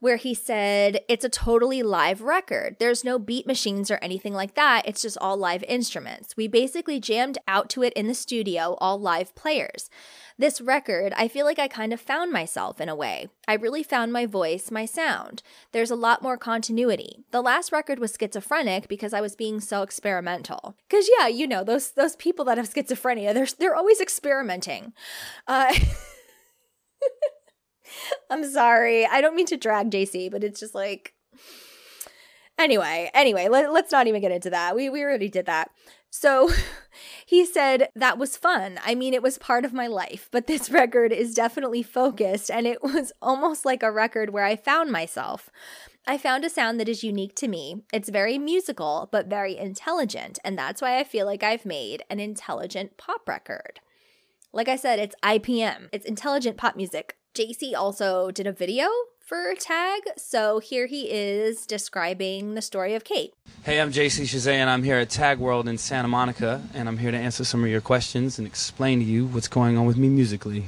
where 0.00 0.16
he 0.16 0.34
said 0.34 1.00
it's 1.08 1.24
a 1.24 1.28
totally 1.28 1.82
live 1.82 2.20
record. 2.20 2.76
There's 2.78 3.04
no 3.04 3.18
beat 3.18 3.46
machines 3.46 3.90
or 3.90 3.98
anything 4.00 4.32
like 4.32 4.54
that. 4.54 4.86
It's 4.86 5.02
just 5.02 5.18
all 5.18 5.36
live 5.36 5.64
instruments. 5.64 6.36
We 6.36 6.46
basically 6.46 7.00
jammed 7.00 7.38
out 7.48 7.68
to 7.70 7.82
it 7.82 7.92
in 7.94 8.06
the 8.06 8.14
studio, 8.14 8.76
all 8.80 8.98
live 8.98 9.34
players. 9.34 9.90
This 10.40 10.60
record, 10.60 11.12
I 11.16 11.26
feel 11.26 11.44
like 11.44 11.58
I 11.58 11.66
kind 11.66 11.92
of 11.92 12.00
found 12.00 12.30
myself 12.30 12.80
in 12.80 12.88
a 12.88 12.94
way. 12.94 13.28
I 13.48 13.54
really 13.54 13.82
found 13.82 14.12
my 14.12 14.24
voice, 14.24 14.70
my 14.70 14.84
sound. 14.84 15.42
There's 15.72 15.90
a 15.90 15.96
lot 15.96 16.22
more 16.22 16.36
continuity. 16.38 17.24
The 17.32 17.42
last 17.42 17.72
record 17.72 17.98
was 17.98 18.16
schizophrenic 18.18 18.86
because 18.86 19.12
I 19.12 19.20
was 19.20 19.34
being 19.34 19.60
so 19.60 19.82
experimental. 19.82 20.76
Cause 20.88 21.08
yeah, 21.18 21.26
you 21.26 21.48
know 21.48 21.64
those 21.64 21.90
those 21.90 22.14
people 22.14 22.44
that 22.44 22.56
have 22.56 22.72
schizophrenia, 22.72 23.34
they're 23.34 23.48
they're 23.58 23.74
always 23.74 24.00
experimenting. 24.00 24.92
Uh, 25.48 25.74
I'm 28.30 28.44
sorry. 28.44 29.06
I 29.06 29.20
don't 29.20 29.36
mean 29.36 29.46
to 29.46 29.56
drag 29.56 29.90
JC, 29.90 30.30
but 30.30 30.44
it's 30.44 30.60
just 30.60 30.74
like 30.74 31.14
Anyway, 32.58 33.08
anyway, 33.14 33.46
let, 33.46 33.66
us 33.66 33.92
not 33.92 34.08
even 34.08 34.20
get 34.20 34.32
into 34.32 34.50
that. 34.50 34.74
We 34.74 34.90
we 34.90 35.02
already 35.02 35.28
did 35.28 35.46
that. 35.46 35.70
So 36.10 36.50
he 37.26 37.46
said 37.46 37.88
that 37.94 38.18
was 38.18 38.36
fun. 38.36 38.80
I 38.84 38.96
mean, 38.96 39.14
it 39.14 39.22
was 39.22 39.38
part 39.38 39.64
of 39.64 39.72
my 39.72 39.86
life, 39.86 40.28
but 40.32 40.48
this 40.48 40.68
record 40.70 41.12
is 41.12 41.34
definitely 41.34 41.84
focused, 41.84 42.50
and 42.50 42.66
it 42.66 42.82
was 42.82 43.12
almost 43.22 43.64
like 43.64 43.82
a 43.82 43.92
record 43.92 44.30
where 44.30 44.44
I 44.44 44.56
found 44.56 44.90
myself. 44.90 45.50
I 46.06 46.18
found 46.18 46.44
a 46.44 46.50
sound 46.50 46.80
that 46.80 46.88
is 46.88 47.04
unique 47.04 47.36
to 47.36 47.48
me. 47.48 47.84
It's 47.92 48.08
very 48.08 48.38
musical, 48.38 49.08
but 49.12 49.26
very 49.26 49.56
intelligent, 49.56 50.40
and 50.42 50.58
that's 50.58 50.82
why 50.82 50.98
I 50.98 51.04
feel 51.04 51.26
like 51.26 51.44
I've 51.44 51.66
made 51.66 52.02
an 52.10 52.18
intelligent 52.18 52.96
pop 52.96 53.28
record. 53.28 53.78
Like 54.52 54.68
I 54.68 54.76
said, 54.76 54.98
it's 54.98 55.14
IPM, 55.22 55.90
it's 55.92 56.06
intelligent 56.06 56.56
pop 56.56 56.74
music. 56.74 57.14
JC 57.38 57.72
also 57.72 58.32
did 58.32 58.48
a 58.48 58.52
video 58.52 58.88
for 59.20 59.54
Tag, 59.54 60.02
so 60.16 60.58
here 60.58 60.86
he 60.86 61.08
is 61.08 61.66
describing 61.66 62.54
the 62.54 62.62
story 62.62 62.96
of 62.96 63.04
Kate. 63.04 63.32
Hey, 63.62 63.80
I'm 63.80 63.92
JC 63.92 64.22
Chasez, 64.22 64.48
and 64.48 64.68
I'm 64.68 64.82
here 64.82 64.96
at 64.96 65.08
Tag 65.08 65.38
World 65.38 65.68
in 65.68 65.78
Santa 65.78 66.08
Monica, 66.08 66.60
and 66.74 66.88
I'm 66.88 66.98
here 66.98 67.12
to 67.12 67.16
answer 67.16 67.44
some 67.44 67.62
of 67.62 67.70
your 67.70 67.80
questions 67.80 68.38
and 68.38 68.46
explain 68.46 68.98
to 68.98 69.04
you 69.04 69.26
what's 69.26 69.46
going 69.46 69.78
on 69.78 69.86
with 69.86 69.96
me 69.96 70.08
musically. 70.08 70.64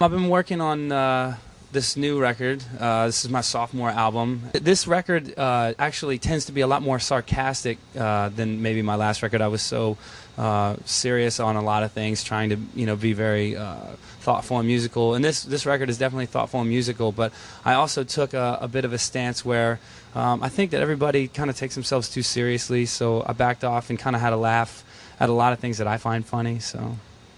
I've 0.00 0.12
been 0.12 0.28
working 0.28 0.60
on 0.60 0.92
uh, 0.92 1.38
this 1.72 1.96
new 1.96 2.20
record. 2.20 2.62
Uh, 2.78 3.06
this 3.06 3.24
is 3.24 3.30
my 3.30 3.40
sophomore 3.40 3.90
album. 3.90 4.44
This 4.52 4.86
record 4.86 5.36
uh, 5.36 5.74
actually 5.76 6.18
tends 6.18 6.44
to 6.44 6.52
be 6.52 6.60
a 6.60 6.68
lot 6.68 6.82
more 6.82 7.00
sarcastic 7.00 7.78
uh, 7.98 8.28
than 8.28 8.62
maybe 8.62 8.80
my 8.80 8.94
last 8.94 9.24
record. 9.24 9.40
I 9.40 9.48
was 9.48 9.62
so 9.62 9.96
uh, 10.42 10.74
serious 10.84 11.38
on 11.38 11.54
a 11.54 11.62
lot 11.62 11.84
of 11.84 11.92
things, 11.92 12.24
trying 12.24 12.50
to 12.50 12.56
you 12.74 12.84
know 12.84 12.96
be 12.96 13.12
very 13.12 13.56
uh, 13.56 13.76
thoughtful 14.18 14.58
and 14.58 14.66
musical. 14.66 15.14
And 15.14 15.24
this 15.24 15.44
this 15.44 15.64
record 15.64 15.88
is 15.88 15.98
definitely 15.98 16.26
thoughtful 16.26 16.60
and 16.60 16.68
musical. 16.68 17.12
But 17.12 17.32
I 17.64 17.74
also 17.74 18.02
took 18.02 18.34
a, 18.34 18.58
a 18.60 18.66
bit 18.66 18.84
of 18.84 18.92
a 18.92 18.98
stance 18.98 19.44
where 19.44 19.78
um, 20.16 20.42
I 20.42 20.48
think 20.48 20.72
that 20.72 20.80
everybody 20.80 21.28
kind 21.28 21.48
of 21.48 21.56
takes 21.56 21.76
themselves 21.76 22.08
too 22.08 22.22
seriously. 22.22 22.86
So 22.86 23.24
I 23.24 23.34
backed 23.34 23.62
off 23.62 23.88
and 23.88 23.96
kind 23.96 24.16
of 24.16 24.22
had 24.22 24.32
a 24.32 24.36
laugh 24.36 24.82
at 25.20 25.28
a 25.28 25.32
lot 25.32 25.52
of 25.52 25.60
things 25.60 25.78
that 25.78 25.86
I 25.86 25.96
find 25.96 26.26
funny. 26.26 26.58
So 26.58 26.96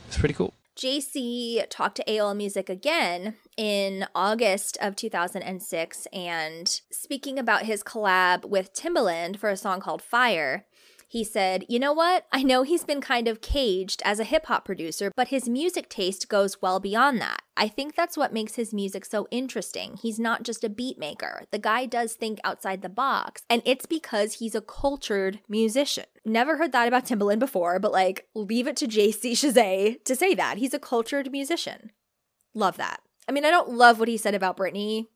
it's 0.08 0.16
pretty 0.16 0.34
cool. 0.34 0.54
JC 0.74 1.64
talked 1.68 1.96
to 1.96 2.04
AOL 2.08 2.34
Music 2.34 2.70
again 2.70 3.34
in 3.58 4.06
August 4.14 4.78
of 4.80 4.96
2006 4.96 6.06
and 6.10 6.80
speaking 6.90 7.38
about 7.38 7.62
his 7.64 7.82
collab 7.82 8.46
with 8.46 8.74
Timbaland 8.74 9.36
for 9.36 9.50
a 9.50 9.58
song 9.58 9.80
called 9.80 10.00
Fire. 10.00 10.64
He 11.08 11.24
said, 11.24 11.64
You 11.68 11.78
know 11.78 11.92
what? 11.92 12.26
I 12.32 12.42
know 12.42 12.62
he's 12.62 12.84
been 12.84 13.00
kind 13.00 13.28
of 13.28 13.40
caged 13.40 14.02
as 14.04 14.20
a 14.20 14.24
hip 14.24 14.46
hop 14.46 14.64
producer, 14.64 15.12
but 15.16 15.28
his 15.28 15.48
music 15.48 15.88
taste 15.88 16.28
goes 16.28 16.60
well 16.60 16.80
beyond 16.80 17.20
that. 17.20 17.42
I 17.56 17.68
think 17.68 17.94
that's 17.94 18.16
what 18.16 18.32
makes 18.32 18.56
his 18.56 18.74
music 18.74 19.04
so 19.04 19.28
interesting. 19.30 19.96
He's 20.00 20.18
not 20.18 20.42
just 20.42 20.64
a 20.64 20.68
beat 20.68 20.98
maker. 20.98 21.44
The 21.50 21.58
guy 21.58 21.86
does 21.86 22.14
think 22.14 22.40
outside 22.42 22.82
the 22.82 22.88
box, 22.88 23.42
and 23.48 23.62
it's 23.64 23.86
because 23.86 24.34
he's 24.34 24.54
a 24.54 24.60
cultured 24.60 25.40
musician. 25.48 26.06
Never 26.24 26.56
heard 26.56 26.72
that 26.72 26.88
about 26.88 27.06
Timbaland 27.06 27.38
before, 27.38 27.78
but 27.78 27.92
like, 27.92 28.26
leave 28.34 28.66
it 28.66 28.76
to 28.76 28.86
JC 28.86 29.32
Chasez 29.32 30.02
to 30.04 30.16
say 30.16 30.34
that. 30.34 30.58
He's 30.58 30.74
a 30.74 30.78
cultured 30.78 31.30
musician. 31.30 31.92
Love 32.54 32.76
that. 32.76 33.00
I 33.28 33.32
mean, 33.32 33.44
I 33.44 33.50
don't 33.50 33.70
love 33.70 33.98
what 33.98 34.08
he 34.08 34.16
said 34.16 34.34
about 34.34 34.56
Britney. 34.56 35.06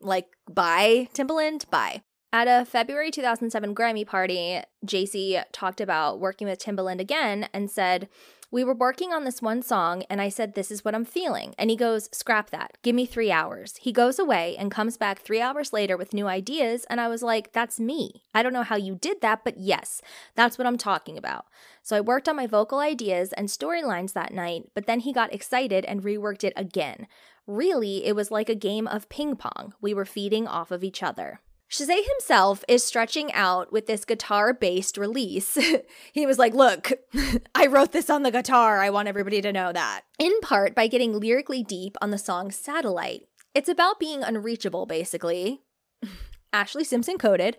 Like, 0.00 0.28
bye, 0.50 1.08
Timbaland, 1.14 1.68
bye. 1.70 2.02
At 2.32 2.46
a 2.46 2.64
February 2.64 3.10
2007 3.10 3.74
Grammy 3.74 4.06
party, 4.06 4.60
JC 4.86 5.42
talked 5.50 5.80
about 5.80 6.20
working 6.20 6.46
with 6.46 6.60
Timbaland 6.60 7.00
again 7.00 7.48
and 7.52 7.68
said, 7.68 8.08
We 8.52 8.62
were 8.62 8.72
working 8.72 9.12
on 9.12 9.24
this 9.24 9.42
one 9.42 9.62
song, 9.62 10.04
and 10.08 10.20
I 10.20 10.28
said, 10.28 10.54
This 10.54 10.70
is 10.70 10.84
what 10.84 10.94
I'm 10.94 11.04
feeling. 11.04 11.56
And 11.58 11.70
he 11.70 11.76
goes, 11.76 12.08
Scrap 12.12 12.50
that. 12.50 12.78
Give 12.82 12.94
me 12.94 13.04
three 13.04 13.32
hours. 13.32 13.78
He 13.78 13.90
goes 13.90 14.20
away 14.20 14.54
and 14.56 14.70
comes 14.70 14.96
back 14.96 15.18
three 15.18 15.40
hours 15.40 15.72
later 15.72 15.96
with 15.96 16.14
new 16.14 16.28
ideas. 16.28 16.84
And 16.88 17.00
I 17.00 17.08
was 17.08 17.24
like, 17.24 17.52
That's 17.52 17.80
me. 17.80 18.22
I 18.32 18.44
don't 18.44 18.52
know 18.52 18.62
how 18.62 18.76
you 18.76 18.94
did 18.94 19.22
that, 19.22 19.42
but 19.42 19.58
yes, 19.58 20.00
that's 20.36 20.56
what 20.56 20.68
I'm 20.68 20.78
talking 20.78 21.18
about. 21.18 21.46
So 21.82 21.96
I 21.96 22.00
worked 22.00 22.28
on 22.28 22.36
my 22.36 22.46
vocal 22.46 22.78
ideas 22.78 23.32
and 23.32 23.48
storylines 23.48 24.12
that 24.12 24.32
night, 24.32 24.70
but 24.72 24.86
then 24.86 25.00
he 25.00 25.12
got 25.12 25.34
excited 25.34 25.84
and 25.84 26.04
reworked 26.04 26.44
it 26.44 26.52
again. 26.54 27.08
Really, 27.48 28.04
it 28.06 28.14
was 28.14 28.30
like 28.30 28.48
a 28.48 28.54
game 28.54 28.86
of 28.86 29.08
ping 29.08 29.34
pong. 29.34 29.74
We 29.80 29.92
were 29.92 30.04
feeding 30.04 30.46
off 30.46 30.70
of 30.70 30.84
each 30.84 31.02
other. 31.02 31.40
Chasez 31.70 32.04
himself 32.04 32.64
is 32.66 32.82
stretching 32.82 33.32
out 33.32 33.72
with 33.72 33.86
this 33.86 34.04
guitar 34.04 34.52
based 34.52 34.98
release. 34.98 35.56
he 36.12 36.26
was 36.26 36.38
like, 36.38 36.52
Look, 36.52 36.92
I 37.54 37.66
wrote 37.66 37.92
this 37.92 38.10
on 38.10 38.24
the 38.24 38.32
guitar. 38.32 38.80
I 38.80 38.90
want 38.90 39.06
everybody 39.06 39.40
to 39.40 39.52
know 39.52 39.72
that. 39.72 40.02
In 40.18 40.40
part 40.40 40.74
by 40.74 40.88
getting 40.88 41.20
lyrically 41.20 41.62
deep 41.62 41.96
on 42.02 42.10
the 42.10 42.18
song 42.18 42.50
Satellite. 42.50 43.22
It's 43.54 43.68
about 43.68 44.00
being 44.00 44.24
unreachable, 44.24 44.86
basically. 44.86 45.62
Ashlee 46.52 46.84
Simpson 46.84 47.18
coded. 47.18 47.58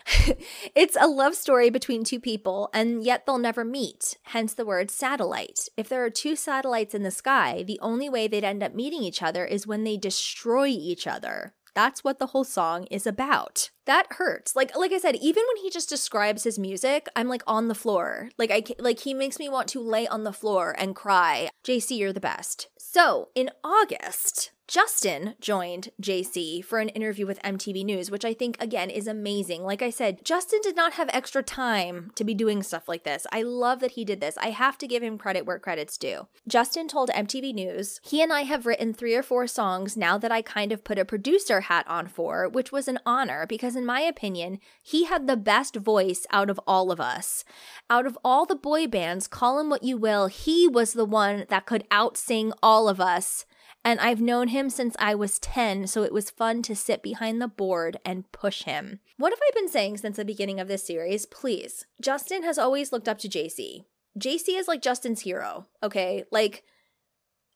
it's 0.76 0.98
a 1.00 1.08
love 1.08 1.36
story 1.36 1.70
between 1.70 2.04
two 2.04 2.20
people, 2.20 2.70
and 2.74 3.06
yet 3.06 3.26
they'll 3.26 3.38
never 3.38 3.64
meet, 3.64 4.18
hence 4.24 4.54
the 4.54 4.66
word 4.66 4.92
satellite. 4.92 5.70
If 5.78 5.88
there 5.88 6.04
are 6.04 6.10
two 6.10 6.36
satellites 6.36 6.94
in 6.94 7.04
the 7.04 7.12
sky, 7.12 7.64
the 7.66 7.80
only 7.82 8.10
way 8.10 8.28
they'd 8.28 8.44
end 8.44 8.62
up 8.62 8.76
meeting 8.76 9.04
each 9.04 9.24
other 9.24 9.46
is 9.46 9.66
when 9.66 9.86
they 9.86 9.96
destroy 9.96 10.68
each 10.68 11.08
other. 11.08 11.54
That's 11.74 12.04
what 12.04 12.20
the 12.20 12.28
whole 12.28 12.44
song 12.44 12.86
is 12.92 13.08
about. 13.08 13.70
That 13.92 14.08
hurts. 14.12 14.56
Like 14.56 14.74
like 14.74 14.94
I 14.94 15.00
said, 15.00 15.18
even 15.18 15.44
when 15.50 15.62
he 15.62 15.70
just 15.70 15.90
describes 15.90 16.46
his 16.46 16.58
music, 16.58 17.08
I'm 17.14 17.28
like 17.28 17.44
on 17.46 17.68
the 17.68 17.76
floor. 17.76 18.30
Like 18.38 18.50
I 18.50 18.64
like 18.80 19.02
he 19.02 19.14
makes 19.14 19.38
me 19.38 19.50
want 19.50 19.68
to 19.68 19.82
lay 19.82 20.08
on 20.08 20.24
the 20.24 20.32
floor 20.32 20.74
and 20.78 20.96
cry. 20.96 21.50
JC, 21.66 21.98
you're 21.98 22.14
the 22.14 22.22
best. 22.22 22.70
So, 22.78 23.28
in 23.36 23.50
August, 23.66 24.52
Justin 24.72 25.36
joined 25.42 25.90
JC 26.02 26.64
for 26.64 26.80
an 26.80 26.88
interview 26.88 27.28
with 27.28 27.42
MTV 27.42 27.84
News, 27.84 28.10
which 28.10 28.24
I 28.24 28.34
think, 28.34 28.56
again, 28.58 28.90
is 28.90 29.06
amazing. 29.06 29.66
Like 29.66 29.82
I 29.82 29.90
said, 29.90 30.24
Justin 30.24 30.62
did 30.64 30.78
not 30.78 30.94
have 30.94 31.10
extra 31.12 31.44
time 31.44 32.14
to 32.16 32.24
be 32.24 32.34
doing 32.34 32.64
stuff 32.64 32.88
like 32.88 33.04
this. 33.04 33.28
I 33.34 33.42
love 33.42 33.82
that 33.82 33.92
he 33.92 34.06
did 34.06 34.22
this. 34.22 34.38
I 34.38 34.52
have 34.52 34.78
to 34.78 34.88
give 34.88 35.04
him 35.04 35.18
credit 35.18 35.46
where 35.46 35.60
credit's 35.60 35.98
due. 35.98 36.30
Justin 36.48 36.88
told 36.88 37.10
MTV 37.10 37.54
News, 37.54 38.00
he 38.02 38.24
and 38.24 38.32
I 38.32 38.44
have 38.44 38.66
written 38.66 38.94
three 38.94 39.14
or 39.14 39.24
four 39.24 39.46
songs 39.46 39.98
now 39.98 40.18
that 40.18 40.32
I 40.32 40.42
kind 40.42 40.72
of 40.72 40.86
put 40.86 40.98
a 40.98 41.04
producer 41.04 41.60
hat 41.60 41.86
on 41.90 42.08
for, 42.08 42.48
which 42.48 42.72
was 42.72 42.88
an 42.88 43.00
honor 43.06 43.46
because, 43.46 43.76
in 43.76 43.86
my 43.86 44.00
opinion, 44.00 44.58
he 44.82 45.04
had 45.04 45.28
the 45.28 45.36
best 45.36 45.76
voice 45.76 46.26
out 46.32 46.50
of 46.50 46.62
all 46.66 46.94
of 46.94 47.02
us. 47.02 47.44
Out 47.90 48.06
of 48.06 48.18
all 48.24 48.46
the 48.46 48.56
boy 48.56 48.88
bands, 48.88 49.28
call 49.28 49.60
him 49.60 49.70
what 49.70 49.84
you 49.84 49.98
will, 49.98 50.28
he 50.28 50.66
was 50.66 50.94
the 50.94 51.04
one 51.04 51.46
that 51.50 51.66
could 51.66 51.84
outsing 51.90 52.54
all 52.64 52.88
of 52.88 53.02
us 53.02 53.46
and 53.84 54.00
I've 54.00 54.22
known 54.22 54.50
him 54.50 54.70
since 54.70 54.96
I 55.00 55.16
was 55.16 55.40
10, 55.40 55.88
so 55.88 56.04
it 56.04 56.14
was 56.14 56.30
fun 56.30 56.62
to 56.64 56.76
sit 56.76 57.02
behind 57.02 57.42
the 57.42 57.48
board 57.48 57.98
and 58.06 58.32
push 58.32 58.64
him. 58.64 59.00
What 59.18 59.32
have 59.32 59.40
I 59.42 59.52
been 59.56 59.70
saying 59.70 59.98
since 59.98 60.18
the 60.18 60.26
beginning 60.26 60.60
of 60.60 60.68
this 60.68 60.86
series? 60.86 61.26
Please. 61.26 61.86
Justin 62.00 62.44
has 62.44 62.58
always 62.58 62.92
looked 62.92 63.10
up 63.10 63.18
to 63.20 63.30
JC. 63.30 63.86
JC 64.20 64.60
is 64.60 64.68
like 64.68 64.82
Justin's 64.82 65.22
hero, 65.22 65.68
okay? 65.82 66.26
Like, 66.32 66.64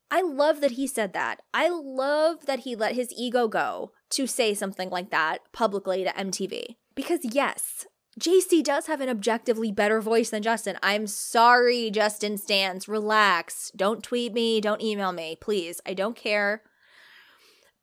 I 0.09 0.21
love 0.21 0.61
that 0.61 0.71
he 0.71 0.87
said 0.87 1.13
that. 1.13 1.41
I 1.53 1.69
love 1.69 2.45
that 2.45 2.59
he 2.59 2.75
let 2.75 2.95
his 2.95 3.13
ego 3.15 3.47
go 3.47 3.91
to 4.11 4.25
say 4.25 4.53
something 4.53 4.89
like 4.89 5.11
that 5.11 5.39
publicly 5.51 6.03
to 6.03 6.11
MTV. 6.11 6.75
Because, 6.95 7.19
yes, 7.23 7.85
JC 8.19 8.63
does 8.63 8.87
have 8.87 9.01
an 9.01 9.09
objectively 9.09 9.71
better 9.71 9.99
voice 9.99 10.29
than 10.29 10.41
Justin. 10.41 10.77
I'm 10.81 11.05
sorry, 11.05 11.91
Justin 11.91 12.37
Stans. 12.37 12.87
Relax. 12.87 13.71
Don't 13.75 14.03
tweet 14.03 14.33
me. 14.33 14.61
Don't 14.61 14.81
email 14.81 15.11
me. 15.11 15.37
Please. 15.39 15.81
I 15.85 15.93
don't 15.93 16.15
care. 16.15 16.61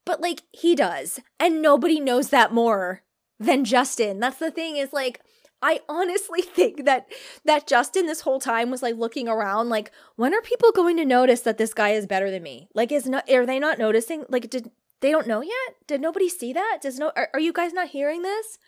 But 0.06 0.20
like, 0.20 0.42
he 0.50 0.74
does. 0.74 1.20
And 1.38 1.60
nobody 1.60 2.00
knows 2.00 2.30
that 2.30 2.52
more 2.52 3.02
than 3.38 3.64
Justin. 3.64 4.20
That's 4.20 4.38
the 4.38 4.50
thing 4.50 4.76
is 4.76 4.92
like, 4.92 5.20
I 5.62 5.80
honestly 5.88 6.42
think 6.42 6.84
that 6.84 7.06
that 7.44 7.66
Justin 7.66 8.06
this 8.06 8.22
whole 8.22 8.40
time 8.40 8.70
was 8.70 8.82
like 8.82 8.96
looking 8.96 9.28
around 9.28 9.68
like 9.68 9.92
when 10.16 10.34
are 10.34 10.42
people 10.42 10.72
going 10.72 10.96
to 10.96 11.04
notice 11.04 11.40
that 11.42 11.56
this 11.56 11.72
guy 11.72 11.90
is 11.90 12.06
better 12.06 12.30
than 12.30 12.42
me? 12.42 12.68
Like 12.74 12.90
is 12.90 13.06
not 13.06 13.30
are 13.30 13.46
they 13.46 13.58
not 13.58 13.78
noticing? 13.78 14.24
Like 14.28 14.50
did 14.50 14.70
they 15.00 15.10
don't 15.10 15.28
know 15.28 15.40
yet? 15.40 15.76
Did 15.86 16.00
nobody 16.00 16.28
see 16.28 16.52
that? 16.52 16.78
Does 16.82 16.98
no 16.98 17.12
are, 17.16 17.28
are 17.32 17.40
you 17.40 17.52
guys 17.52 17.72
not 17.72 17.88
hearing 17.88 18.22
this? 18.22 18.58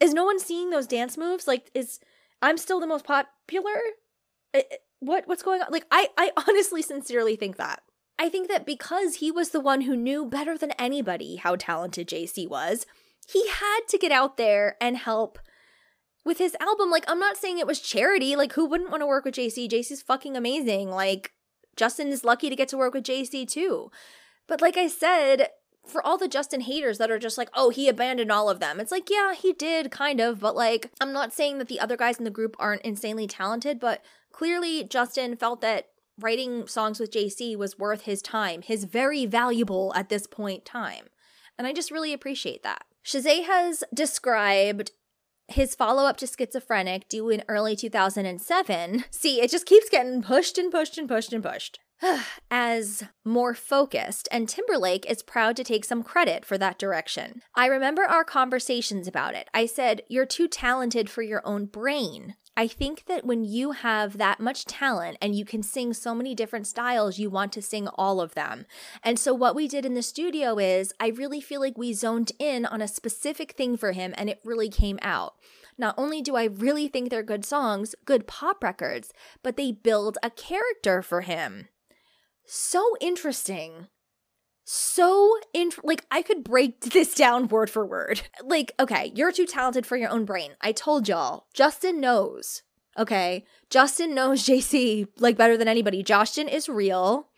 Is 0.00 0.14
no 0.14 0.24
one 0.24 0.38
seeing 0.38 0.70
those 0.70 0.86
dance 0.86 1.16
moves? 1.16 1.46
Like, 1.46 1.70
is 1.74 2.00
I'm 2.42 2.58
still 2.58 2.80
the 2.80 2.86
most 2.86 3.04
popular? 3.04 3.80
What 5.00 5.26
what's 5.26 5.42
going 5.42 5.60
on? 5.62 5.68
Like, 5.70 5.86
I 5.90 6.08
I 6.16 6.32
honestly, 6.48 6.82
sincerely 6.82 7.36
think 7.36 7.56
that. 7.56 7.82
I 8.18 8.28
think 8.28 8.48
that 8.48 8.66
because 8.66 9.16
he 9.16 9.30
was 9.30 9.50
the 9.50 9.60
one 9.60 9.82
who 9.82 9.96
knew 9.96 10.24
better 10.24 10.56
than 10.56 10.70
anybody 10.72 11.36
how 11.36 11.56
talented 11.56 12.08
JC 12.08 12.48
was, 12.48 12.86
he 13.26 13.48
had 13.48 13.80
to 13.88 13.98
get 13.98 14.12
out 14.12 14.36
there 14.36 14.76
and 14.80 14.96
help 14.96 15.38
with 16.24 16.38
his 16.38 16.56
album. 16.60 16.90
Like, 16.90 17.04
I'm 17.08 17.18
not 17.18 17.36
saying 17.36 17.58
it 17.58 17.66
was 17.66 17.80
charity. 17.80 18.36
Like, 18.36 18.52
who 18.52 18.66
wouldn't 18.66 18.90
want 18.90 19.02
to 19.02 19.06
work 19.06 19.24
with 19.24 19.34
JC? 19.34 19.68
JC's 19.68 20.02
fucking 20.02 20.36
amazing. 20.36 20.90
Like, 20.90 21.32
Justin 21.76 22.08
is 22.08 22.24
lucky 22.24 22.48
to 22.48 22.56
get 22.56 22.68
to 22.68 22.76
work 22.76 22.94
with 22.94 23.04
JC 23.04 23.48
too. 23.48 23.90
But 24.46 24.60
like 24.60 24.76
I 24.76 24.88
said, 24.88 25.48
for 25.86 26.04
all 26.04 26.16
the 26.16 26.28
Justin 26.28 26.62
haters 26.62 26.98
that 26.98 27.10
are 27.10 27.18
just 27.18 27.38
like, 27.38 27.50
oh, 27.54 27.70
he 27.70 27.88
abandoned 27.88 28.32
all 28.32 28.48
of 28.48 28.60
them. 28.60 28.80
It's 28.80 28.92
like, 28.92 29.10
yeah, 29.10 29.34
he 29.34 29.52
did 29.52 29.90
kind 29.90 30.20
of, 30.20 30.40
but 30.40 30.56
like, 30.56 30.90
I'm 31.00 31.12
not 31.12 31.32
saying 31.32 31.58
that 31.58 31.68
the 31.68 31.80
other 31.80 31.96
guys 31.96 32.18
in 32.18 32.24
the 32.24 32.30
group 32.30 32.56
aren't 32.58 32.82
insanely 32.82 33.26
talented, 33.26 33.78
but 33.78 34.02
clearly 34.32 34.84
Justin 34.84 35.36
felt 35.36 35.60
that 35.60 35.88
writing 36.20 36.66
songs 36.66 37.00
with 37.00 37.12
JC 37.12 37.56
was 37.56 37.78
worth 37.78 38.02
his 38.02 38.22
time, 38.22 38.62
his 38.62 38.84
very 38.84 39.26
valuable 39.26 39.92
at 39.94 40.08
this 40.08 40.26
point 40.26 40.64
time. 40.64 41.06
And 41.58 41.66
I 41.66 41.72
just 41.72 41.90
really 41.90 42.12
appreciate 42.12 42.62
that. 42.62 42.84
Chasez 43.04 43.44
has 43.44 43.84
described 43.92 44.92
his 45.48 45.74
follow 45.74 46.04
up 46.04 46.16
to 46.18 46.26
Schizophrenic, 46.26 47.08
due 47.08 47.28
in 47.28 47.44
early 47.48 47.76
2007, 47.76 49.04
see, 49.10 49.40
it 49.40 49.50
just 49.50 49.66
keeps 49.66 49.90
getting 49.90 50.22
pushed 50.22 50.56
and 50.56 50.72
pushed 50.72 50.96
and 50.96 51.08
pushed 51.08 51.32
and 51.32 51.42
pushed. 51.42 51.80
As 52.50 53.04
more 53.24 53.54
focused, 53.54 54.28
and 54.30 54.48
Timberlake 54.48 55.08
is 55.10 55.22
proud 55.22 55.56
to 55.56 55.64
take 55.64 55.84
some 55.84 56.02
credit 56.02 56.44
for 56.44 56.58
that 56.58 56.78
direction. 56.78 57.42
I 57.54 57.66
remember 57.66 58.02
our 58.02 58.24
conversations 58.24 59.08
about 59.08 59.34
it. 59.34 59.48
I 59.54 59.66
said, 59.66 60.02
You're 60.08 60.26
too 60.26 60.48
talented 60.48 61.08
for 61.08 61.22
your 61.22 61.42
own 61.44 61.66
brain. 61.66 62.34
I 62.56 62.68
think 62.68 63.06
that 63.06 63.26
when 63.26 63.42
you 63.42 63.72
have 63.72 64.16
that 64.18 64.38
much 64.38 64.64
talent 64.64 65.18
and 65.20 65.34
you 65.34 65.44
can 65.44 65.62
sing 65.62 65.92
so 65.92 66.14
many 66.14 66.36
different 66.36 66.68
styles, 66.68 67.18
you 67.18 67.28
want 67.28 67.52
to 67.54 67.62
sing 67.62 67.88
all 67.88 68.20
of 68.20 68.34
them. 68.34 68.66
And 69.02 69.18
so, 69.18 69.34
what 69.34 69.56
we 69.56 69.66
did 69.66 69.84
in 69.84 69.94
the 69.94 70.02
studio 70.02 70.58
is, 70.58 70.92
I 71.00 71.08
really 71.08 71.40
feel 71.40 71.60
like 71.60 71.76
we 71.76 71.92
zoned 71.92 72.30
in 72.38 72.64
on 72.64 72.80
a 72.80 72.88
specific 72.88 73.52
thing 73.52 73.76
for 73.76 73.92
him 73.92 74.14
and 74.16 74.28
it 74.28 74.40
really 74.44 74.68
came 74.68 75.00
out. 75.02 75.34
Not 75.76 75.96
only 75.98 76.22
do 76.22 76.36
I 76.36 76.44
really 76.44 76.86
think 76.86 77.10
they're 77.10 77.24
good 77.24 77.44
songs, 77.44 77.96
good 78.04 78.28
pop 78.28 78.62
records, 78.62 79.12
but 79.42 79.56
they 79.56 79.72
build 79.72 80.18
a 80.22 80.30
character 80.30 81.02
for 81.02 81.22
him. 81.22 81.68
So 82.46 82.96
interesting 83.00 83.88
so 84.64 85.36
int- 85.52 85.84
like 85.84 86.04
I 86.10 86.22
could 86.22 86.42
break 86.42 86.80
this 86.92 87.14
down 87.14 87.48
word 87.48 87.70
for 87.70 87.86
word. 87.86 88.22
Like, 88.42 88.72
okay, 88.80 89.12
you're 89.14 89.32
too 89.32 89.46
talented 89.46 89.86
for 89.86 89.96
your 89.96 90.10
own 90.10 90.24
brain. 90.24 90.52
I 90.60 90.72
told 90.72 91.08
y'all. 91.08 91.46
Justin 91.54 92.00
knows. 92.00 92.62
Okay? 92.98 93.44
Justin 93.70 94.14
knows 94.14 94.42
JC 94.46 95.06
like 95.18 95.36
better 95.36 95.56
than 95.56 95.68
anybody. 95.68 96.02
Justin 96.02 96.48
is 96.48 96.68
real. 96.68 97.28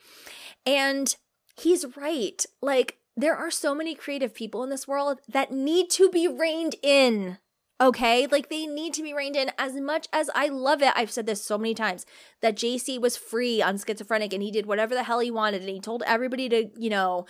And 0.65 1.15
he's 1.59 1.85
right. 1.97 2.45
Like 2.63 2.99
there 3.17 3.37
are 3.37 3.51
so 3.51 3.75
many 3.75 3.95
creative 3.95 4.35
people 4.35 4.63
in 4.63 4.71
this 4.71 4.87
world 4.87 5.21
that 5.29 5.53
need 5.53 5.91
to 5.91 6.09
be 6.11 6.29
reined 6.29 6.77
in. 6.83 7.39
Okay, 7.79 8.27
like 8.27 8.49
they 8.49 8.67
need 8.67 8.95
to 8.95 9.03
be 9.03 9.13
reined 9.13 9.37
in 9.37 9.51
as 9.59 9.75
much 9.75 10.09
as 10.11 10.31
I 10.35 10.49
love 10.49 10.81
it. 10.81 10.95
I've 10.97 11.11
said 11.11 11.27
this 11.27 11.45
so 11.45 11.59
many 11.59 11.75
times 11.75 12.07
that 12.41 12.57
JC 12.57 12.99
was 12.99 13.19
free 13.19 13.61
on 13.61 13.77
schizophrenic 13.77 14.33
and 14.33 14.43
he 14.43 14.51
did 14.51 14.65
whatever 14.65 14.95
the 14.95 15.03
hell 15.03 15.21
he 15.21 15.31
wanted 15.31 15.61
and 15.61 15.69
he 15.69 15.81
told 15.81 16.03
everybody 16.07 16.49
to, 16.49 16.71
you 16.79 16.89
know, 16.89 17.27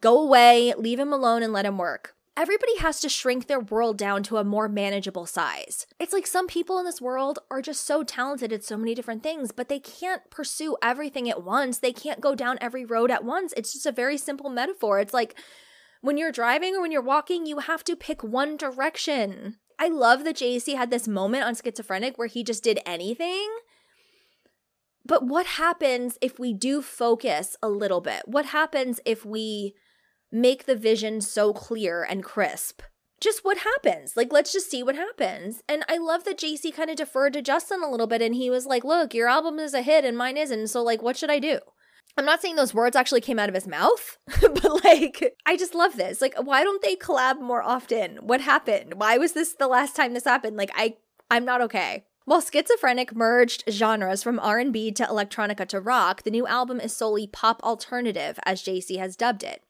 go 0.00 0.20
away, 0.20 0.74
leave 0.76 0.98
him 0.98 1.12
alone 1.12 1.44
and 1.44 1.52
let 1.52 1.66
him 1.66 1.78
work. 1.78 2.16
Everybody 2.36 2.78
has 2.78 2.98
to 3.00 3.08
shrink 3.08 3.46
their 3.46 3.60
world 3.60 3.96
down 3.96 4.24
to 4.24 4.38
a 4.38 4.44
more 4.44 4.68
manageable 4.68 5.26
size. 5.26 5.86
It's 6.00 6.12
like 6.12 6.26
some 6.26 6.48
people 6.48 6.80
in 6.80 6.84
this 6.84 7.00
world 7.00 7.38
are 7.48 7.62
just 7.62 7.86
so 7.86 8.02
talented 8.02 8.52
at 8.52 8.64
so 8.64 8.76
many 8.76 8.96
different 8.96 9.22
things, 9.22 9.52
but 9.52 9.68
they 9.68 9.78
can't 9.78 10.28
pursue 10.30 10.76
everything 10.82 11.30
at 11.30 11.44
once. 11.44 11.78
They 11.78 11.92
can't 11.92 12.20
go 12.20 12.34
down 12.34 12.58
every 12.60 12.84
road 12.84 13.12
at 13.12 13.22
once. 13.22 13.54
It's 13.56 13.72
just 13.72 13.86
a 13.86 13.92
very 13.92 14.18
simple 14.18 14.50
metaphor. 14.50 14.98
It's 14.98 15.14
like 15.14 15.38
when 16.00 16.18
you're 16.18 16.32
driving 16.32 16.74
or 16.74 16.82
when 16.82 16.90
you're 16.90 17.00
walking, 17.00 17.46
you 17.46 17.60
have 17.60 17.84
to 17.84 17.94
pick 17.94 18.24
one 18.24 18.56
direction. 18.56 19.58
I 19.84 19.88
love 19.88 20.24
that 20.24 20.36
JC 20.36 20.78
had 20.78 20.90
this 20.90 21.06
moment 21.06 21.44
on 21.44 21.54
Schizophrenic 21.54 22.16
where 22.16 22.26
he 22.26 22.42
just 22.42 22.64
did 22.64 22.80
anything. 22.86 23.50
But 25.04 25.26
what 25.26 25.44
happens 25.44 26.16
if 26.22 26.38
we 26.38 26.54
do 26.54 26.80
focus 26.80 27.54
a 27.62 27.68
little 27.68 28.00
bit? 28.00 28.22
What 28.24 28.46
happens 28.46 28.98
if 29.04 29.26
we 29.26 29.74
make 30.32 30.64
the 30.64 30.74
vision 30.74 31.20
so 31.20 31.52
clear 31.52 32.02
and 32.02 32.24
crisp? 32.24 32.80
Just 33.20 33.44
what 33.44 33.58
happens? 33.58 34.16
Like, 34.16 34.32
let's 34.32 34.54
just 34.54 34.70
see 34.70 34.82
what 34.82 34.96
happens. 34.96 35.60
And 35.68 35.84
I 35.86 35.98
love 35.98 36.24
that 36.24 36.38
JC 36.38 36.74
kind 36.74 36.88
of 36.88 36.96
deferred 36.96 37.34
to 37.34 37.42
Justin 37.42 37.82
a 37.82 37.90
little 37.90 38.06
bit 38.06 38.22
and 38.22 38.34
he 38.34 38.48
was 38.48 38.64
like, 38.64 38.84
look, 38.84 39.12
your 39.12 39.28
album 39.28 39.58
is 39.58 39.74
a 39.74 39.82
hit 39.82 40.06
and 40.06 40.16
mine 40.16 40.38
isn't. 40.38 40.68
So, 40.68 40.82
like, 40.82 41.02
what 41.02 41.18
should 41.18 41.30
I 41.30 41.40
do? 41.40 41.58
I'm 42.16 42.24
not 42.24 42.40
saying 42.40 42.56
those 42.56 42.74
words 42.74 42.94
actually 42.94 43.20
came 43.20 43.38
out 43.38 43.48
of 43.48 43.54
his 43.54 43.66
mouth, 43.66 44.18
but 44.40 44.84
like, 44.84 45.36
I 45.46 45.56
just 45.56 45.74
love 45.74 45.96
this. 45.96 46.20
Like, 46.20 46.34
why 46.38 46.62
don't 46.62 46.80
they 46.82 46.94
collab 46.94 47.40
more 47.40 47.62
often? 47.62 48.18
What 48.18 48.40
happened? 48.40 48.94
Why 48.94 49.18
was 49.18 49.32
this 49.32 49.54
the 49.54 49.66
last 49.66 49.96
time 49.96 50.14
this 50.14 50.24
happened? 50.24 50.56
Like, 50.56 50.70
I, 50.74 50.96
I'm 51.30 51.44
not 51.44 51.60
okay. 51.62 52.04
While 52.24 52.40
Schizophrenic 52.40 53.14
merged 53.14 53.64
genres 53.68 54.22
from 54.22 54.38
R&B 54.38 54.92
to 54.92 55.04
electronica 55.04 55.66
to 55.68 55.80
rock, 55.80 56.22
the 56.22 56.30
new 56.30 56.46
album 56.46 56.80
is 56.80 56.96
solely 56.96 57.26
pop 57.26 57.62
alternative, 57.62 58.38
as 58.46 58.62
JC 58.62 58.98
has 58.98 59.16
dubbed 59.16 59.42
it. 59.42 59.62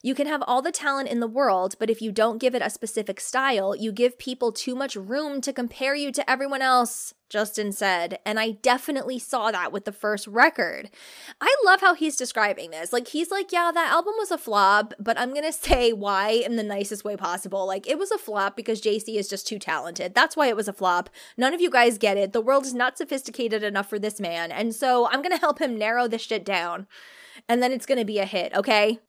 You 0.00 0.14
can 0.14 0.28
have 0.28 0.42
all 0.46 0.62
the 0.62 0.70
talent 0.70 1.08
in 1.08 1.18
the 1.18 1.26
world, 1.26 1.74
but 1.80 1.90
if 1.90 2.00
you 2.00 2.12
don't 2.12 2.38
give 2.38 2.54
it 2.54 2.62
a 2.62 2.70
specific 2.70 3.20
style, 3.20 3.74
you 3.74 3.90
give 3.90 4.16
people 4.16 4.52
too 4.52 4.76
much 4.76 4.94
room 4.94 5.40
to 5.40 5.52
compare 5.52 5.96
you 5.96 6.12
to 6.12 6.30
everyone 6.30 6.62
else, 6.62 7.14
Justin 7.28 7.72
said. 7.72 8.20
And 8.24 8.38
I 8.38 8.52
definitely 8.52 9.18
saw 9.18 9.50
that 9.50 9.72
with 9.72 9.86
the 9.86 9.92
first 9.92 10.28
record. 10.28 10.90
I 11.40 11.54
love 11.64 11.80
how 11.80 11.94
he's 11.94 12.14
describing 12.14 12.70
this. 12.70 12.92
Like, 12.92 13.08
he's 13.08 13.32
like, 13.32 13.50
yeah, 13.50 13.72
that 13.74 13.90
album 13.90 14.14
was 14.18 14.30
a 14.30 14.38
flop, 14.38 14.94
but 15.00 15.18
I'm 15.18 15.34
gonna 15.34 15.52
say 15.52 15.92
why 15.92 16.30
in 16.30 16.54
the 16.54 16.62
nicest 16.62 17.04
way 17.04 17.16
possible. 17.16 17.66
Like, 17.66 17.88
it 17.88 17.98
was 17.98 18.12
a 18.12 18.18
flop 18.18 18.54
because 18.54 18.80
JC 18.80 19.16
is 19.16 19.28
just 19.28 19.48
too 19.48 19.58
talented. 19.58 20.14
That's 20.14 20.36
why 20.36 20.46
it 20.46 20.56
was 20.56 20.68
a 20.68 20.72
flop. 20.72 21.10
None 21.36 21.54
of 21.54 21.60
you 21.60 21.70
guys 21.70 21.98
get 21.98 22.16
it. 22.16 22.32
The 22.32 22.40
world 22.40 22.66
is 22.66 22.74
not 22.74 22.96
sophisticated 22.96 23.64
enough 23.64 23.90
for 23.90 23.98
this 23.98 24.20
man. 24.20 24.52
And 24.52 24.72
so 24.72 25.08
I'm 25.08 25.22
gonna 25.22 25.38
help 25.38 25.60
him 25.60 25.76
narrow 25.76 26.06
this 26.06 26.22
shit 26.22 26.44
down. 26.44 26.86
And 27.48 27.60
then 27.60 27.72
it's 27.72 27.86
gonna 27.86 28.04
be 28.04 28.20
a 28.20 28.24
hit, 28.24 28.54
okay? 28.54 29.00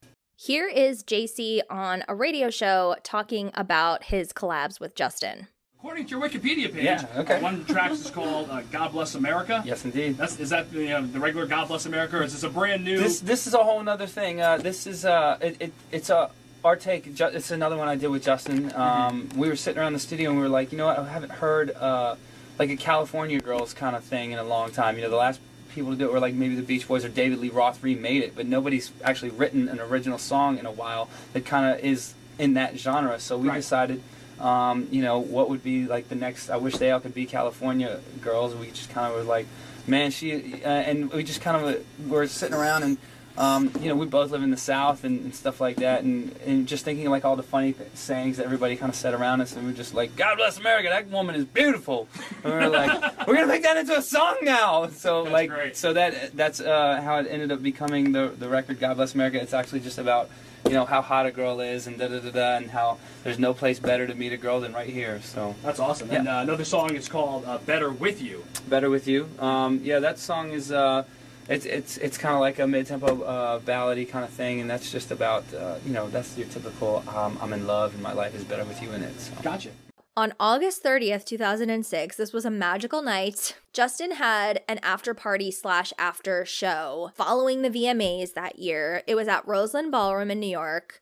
Here 0.41 0.69
is 0.69 1.03
JC 1.03 1.59
on 1.69 2.05
a 2.07 2.15
radio 2.15 2.49
show 2.49 2.95
talking 3.03 3.51
about 3.55 4.05
his 4.05 4.31
collabs 4.31 4.79
with 4.79 4.95
Justin. 4.95 5.47
According 5.77 6.05
to 6.05 6.11
your 6.17 6.21
Wikipedia 6.29 6.71
page, 6.73 6.85
Yeah, 6.85 7.05
okay. 7.17 7.35
uh, 7.35 7.41
one 7.41 7.55
of 7.55 7.67
the 7.67 7.73
tracks 7.73 7.99
is 7.99 8.09
called 8.09 8.49
uh, 8.49 8.61
"God 8.71 8.93
Bless 8.93 9.15
America." 9.15 9.61
Yes, 9.65 9.83
indeed. 9.83 10.15
That's, 10.15 10.39
is 10.39 10.49
that 10.51 10.71
the, 10.71 10.93
uh, 10.93 11.01
the 11.01 11.19
regular 11.19 11.45
"God 11.45 11.67
Bless 11.67 11.85
America" 11.85 12.19
or 12.19 12.23
is 12.23 12.31
this 12.31 12.43
a 12.43 12.49
brand 12.49 12.85
new? 12.85 12.97
This 12.97 13.19
this 13.19 13.47
is 13.47 13.53
a 13.53 13.57
whole 13.57 13.83
nother 13.83 14.07
thing. 14.07 14.39
Uh, 14.39 14.55
this 14.55 14.87
is 14.87 15.03
uh, 15.03 15.37
it, 15.41 15.57
it 15.61 15.73
it's 15.91 16.09
a 16.09 16.29
our 16.63 16.77
take. 16.77 17.13
Ju- 17.13 17.31
It's 17.33 17.51
another 17.51 17.75
one 17.75 17.89
I 17.89 17.97
did 17.97 18.07
with 18.07 18.23
Justin. 18.23 18.73
Um, 18.75 19.27
We 19.35 19.49
were 19.49 19.57
sitting 19.57 19.77
around 19.81 19.91
the 19.91 19.99
studio 19.99 20.29
and 20.29 20.37
we 20.39 20.43
were 20.43 20.49
like, 20.49 20.71
you 20.71 20.77
know 20.77 20.85
what? 20.85 20.99
I 20.99 21.05
haven't 21.09 21.33
heard 21.33 21.71
uh, 21.71 22.15
like 22.57 22.69
a 22.69 22.77
California 22.77 23.41
Girls 23.41 23.73
kind 23.73 23.93
of 23.93 24.05
thing 24.05 24.31
in 24.31 24.39
a 24.39 24.43
long 24.45 24.71
time. 24.71 24.95
You 24.95 25.01
know, 25.03 25.09
the 25.09 25.17
last 25.17 25.41
people 25.69 25.91
to 25.91 25.97
do 25.97 26.09
it 26.09 26.13
or 26.13 26.19
like 26.19 26.33
maybe 26.33 26.55
the 26.55 26.61
Beach 26.61 26.87
Boys 26.87 27.05
or 27.05 27.09
David 27.09 27.39
Lee 27.39 27.49
Roth 27.49 27.81
remade 27.83 28.23
it, 28.23 28.35
but 28.35 28.45
nobody's 28.45 28.91
actually 29.03 29.29
written 29.31 29.67
an 29.69 29.79
original 29.79 30.17
song 30.17 30.57
in 30.57 30.65
a 30.65 30.71
while 30.71 31.09
that 31.33 31.45
kind 31.45 31.73
of 31.73 31.83
is 31.83 32.13
in 32.37 32.53
that 32.55 32.77
genre. 32.77 33.19
So 33.19 33.37
we 33.37 33.49
Right. 33.49 33.55
decided. 33.57 34.01
Um, 34.39 34.87
you 34.89 35.01
know 35.01 35.19
what 35.19 35.49
would 35.49 35.63
be 35.63 35.85
like 35.85 36.07
the 36.07 36.15
next? 36.15 36.49
I 36.49 36.55
wish 36.55 36.77
they 36.77 36.91
all 36.91 37.01
could 37.01 37.13
be 37.13 37.25
California 37.25 37.99
girls. 38.21 38.55
We 38.55 38.67
just 38.71 38.89
kind 38.89 39.11
of 39.11 39.17
were 39.17 39.23
like, 39.23 39.47
man, 39.85 40.11
she, 40.11 40.63
uh, 40.63 40.69
and 40.69 41.11
we 41.11 41.23
just 41.25 41.41
kind 41.41 41.57
of 41.57 41.85
were 42.09 42.25
sitting 42.25 42.55
around 42.55 42.83
and 42.83 42.97
um, 43.37 43.71
you 43.79 43.87
know, 43.87 43.95
we 43.95 44.05
both 44.05 44.31
live 44.31 44.43
in 44.43 44.51
the 44.51 44.57
South 44.57 45.03
and, 45.03 45.21
and 45.21 45.35
stuff 45.35 45.61
like 45.61 45.77
that, 45.77 46.03
and, 46.03 46.35
and 46.45 46.67
just 46.67 46.83
thinking 46.83 47.05
of, 47.05 47.11
like 47.11 47.23
all 47.25 47.35
the 47.35 47.43
funny 47.43 47.73
th- 47.73 47.89
sayings 47.93 48.37
that 48.37 48.45
everybody 48.45 48.75
kind 48.75 48.89
of 48.89 48.95
said 48.95 49.13
around 49.13 49.39
us, 49.41 49.55
and 49.55 49.65
we 49.65 49.71
are 49.71 49.75
just 49.75 49.93
like, 49.93 50.15
"God 50.15 50.37
bless 50.37 50.57
America, 50.59 50.89
that 50.89 51.07
woman 51.09 51.35
is 51.35 51.45
beautiful." 51.45 52.07
And 52.43 52.53
we 52.53 52.59
are 52.59 52.69
like, 52.69 53.27
"We're 53.27 53.35
gonna 53.35 53.47
make 53.47 53.63
that 53.63 53.77
into 53.77 53.97
a 53.97 54.01
song 54.01 54.37
now." 54.41 54.87
So 54.87 55.23
That's 55.23 55.33
like, 55.33 55.49
great. 55.49 55.77
so 55.77 55.93
that 55.93 56.35
that's 56.35 56.59
uh, 56.59 57.01
how 57.01 57.19
it 57.19 57.27
ended 57.29 57.51
up 57.51 57.61
becoming 57.63 58.11
the 58.11 58.33
the 58.37 58.49
record 58.49 58.79
"God 58.79 58.95
Bless 58.97 59.13
America." 59.15 59.39
It's 59.41 59.53
actually 59.53 59.79
just 59.81 59.97
about 59.99 60.29
you 60.65 60.73
know 60.73 60.83
how 60.85 61.01
hot 61.01 61.25
a 61.25 61.31
girl 61.31 61.61
is 61.61 61.87
and 61.87 61.97
da 61.97 62.07
da 62.09 62.19
da 62.19 62.31
da, 62.31 62.57
and 62.57 62.69
how 62.69 62.97
there's 63.23 63.39
no 63.39 63.53
place 63.53 63.79
better 63.79 64.05
to 64.05 64.13
meet 64.15 64.33
a 64.33 64.37
girl 64.37 64.59
than 64.59 64.73
right 64.73 64.89
here. 64.89 65.21
So 65.23 65.55
That's 65.63 65.79
awesome. 65.79 66.09
Yeah. 66.11 66.19
And 66.19 66.27
uh, 66.27 66.39
another 66.43 66.65
song 66.65 66.93
is 66.95 67.07
called 67.07 67.45
uh, 67.45 67.57
"Better 67.59 67.89
with 67.89 68.21
You." 68.21 68.43
better 68.67 68.89
with 68.89 69.07
you. 69.07 69.27
Um, 69.39 69.79
yeah, 69.83 69.97
that 69.99 70.19
song 70.19 70.51
is 70.51 70.71
uh, 70.71 71.03
it's 71.49 71.65
it's 71.65 71.97
it's 71.97 72.17
kind 72.17 72.35
of 72.35 72.41
like 72.41 72.59
a 72.59 72.67
mid-tempo 72.67 73.23
uh, 73.23 73.59
ballady 73.59 74.07
kind 74.07 74.23
of 74.23 74.29
thing, 74.29 74.61
and 74.61 74.69
that's 74.69 74.91
just 74.91 75.11
about 75.11 75.51
uh, 75.53 75.75
you 75.85 75.91
know 75.91 76.07
that's 76.09 76.37
your 76.37 76.47
typical 76.47 77.03
um, 77.09 77.37
I'm 77.41 77.51
in 77.53 77.65
love 77.65 77.93
and 77.95 78.03
my 78.03 78.13
life 78.13 78.35
is 78.35 78.43
better 78.43 78.63
with 78.63 78.81
you 78.81 78.91
in 78.91 79.03
it. 79.03 79.19
So. 79.19 79.33
Gotcha. 79.41 79.69
On 80.15 80.33
August 80.39 80.83
30th, 80.83 81.23
2006, 81.23 82.17
this 82.17 82.33
was 82.33 82.43
a 82.43 82.51
magical 82.51 83.01
night. 83.01 83.55
Justin 83.71 84.11
had 84.11 84.61
an 84.67 84.79
after 84.83 85.13
party 85.13 85.49
slash 85.49 85.93
after 85.97 86.45
show 86.45 87.11
following 87.15 87.61
the 87.61 87.69
VMAs 87.69 88.33
that 88.33 88.59
year. 88.59 89.01
It 89.07 89.15
was 89.15 89.29
at 89.29 89.47
Roseland 89.47 89.91
Ballroom 89.91 90.29
in 90.29 90.41
New 90.41 90.47
York. 90.47 90.99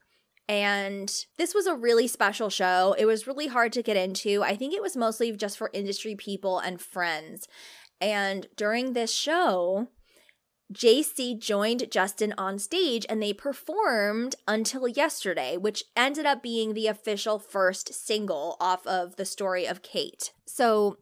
And 0.48 1.12
this 1.38 1.56
was 1.56 1.66
a 1.66 1.76
really 1.76 2.08
special 2.08 2.50
show. 2.50 2.96
It 2.98 3.06
was 3.06 3.28
really 3.28 3.48
hard 3.48 3.74
to 3.74 3.82
get 3.82 3.98
into. 3.98 4.44
I 4.44 4.56
think 4.56 4.74
it 4.74 4.84
was 4.84 4.96
mostly 4.96 5.32
just 5.32 5.58
for 5.58 5.72
industry 5.74 6.16
people 6.16 6.60
and 6.60 6.80
friends. 6.80 7.48
And 8.00 8.48
during 8.56 8.94
this 8.94 9.12
show, 9.12 9.88
JC 10.74 11.40
joined 11.40 11.90
Justin 11.90 12.34
on 12.38 12.60
stage 12.60 13.06
and 13.10 13.22
they 13.22 13.34
performed 13.34 14.36
Until 14.48 14.88
Yesterday, 14.88 15.58
which 15.58 15.86
ended 15.96 16.26
up 16.26 16.44
being 16.44 16.74
the 16.74 16.88
official 16.88 17.40
first 17.40 17.94
single 17.94 18.58
off 18.60 18.86
of 18.86 19.16
the 19.16 19.26
story 19.26 19.66
of 19.66 19.82
Kate. 19.82 20.34
So 20.46 20.98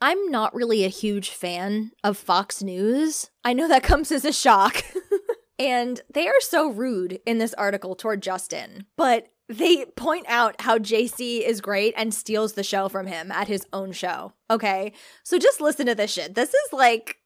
I'm 0.00 0.30
not 0.30 0.54
really 0.54 0.84
a 0.84 0.88
huge 0.88 1.30
fan 1.30 1.92
of 2.02 2.16
Fox 2.16 2.62
News. 2.62 3.30
I 3.44 3.52
know 3.52 3.68
that 3.68 3.82
comes 3.84 4.10
as 4.10 4.24
a 4.24 4.32
shock. 4.32 4.82
and 5.58 6.00
they 6.12 6.26
are 6.26 6.40
so 6.40 6.70
rude 6.70 7.20
in 7.24 7.38
this 7.38 7.54
article 7.54 7.94
toward 7.94 8.22
Justin, 8.22 8.86
but 8.96 9.28
they 9.48 9.84
point 9.84 10.26
out 10.28 10.60
how 10.60 10.78
JC 10.78 11.46
is 11.46 11.60
great 11.60 11.94
and 11.96 12.14
steals 12.14 12.54
the 12.54 12.62
show 12.62 12.88
from 12.88 13.06
him 13.06 13.30
at 13.30 13.48
his 13.48 13.66
own 13.72 13.92
show. 13.92 14.32
Okay. 14.50 14.92
So 15.22 15.38
just 15.38 15.60
listen 15.60 15.86
to 15.86 15.94
this 15.94 16.12
shit. 16.12 16.34
This 16.34 16.54
is 16.54 16.72
like, 16.72 17.18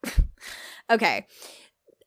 okay. 0.90 1.26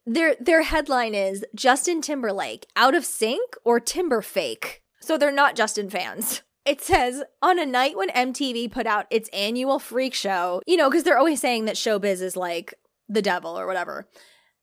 Their 0.05 0.35
their 0.39 0.63
headline 0.63 1.13
is 1.13 1.45
Justin 1.53 2.01
Timberlake 2.01 2.65
out 2.75 2.95
of 2.95 3.05
sync 3.05 3.55
or 3.63 3.79
Timber 3.79 4.21
fake. 4.21 4.81
So 4.99 5.17
they're 5.17 5.31
not 5.31 5.55
Justin 5.55 5.89
fans. 5.89 6.41
It 6.65 6.81
says 6.81 7.23
on 7.41 7.57
a 7.57 7.65
night 7.65 7.97
when 7.97 8.09
MTV 8.09 8.71
put 8.71 8.85
out 8.85 9.07
its 9.09 9.29
annual 9.33 9.79
freak 9.79 10.13
show, 10.13 10.61
you 10.67 10.77
know, 10.77 10.89
because 10.89 11.03
they're 11.03 11.17
always 11.17 11.41
saying 11.41 11.65
that 11.65 11.75
showbiz 11.75 12.21
is 12.21 12.37
like 12.37 12.73
the 13.09 13.21
devil 13.21 13.57
or 13.57 13.65
whatever. 13.65 14.07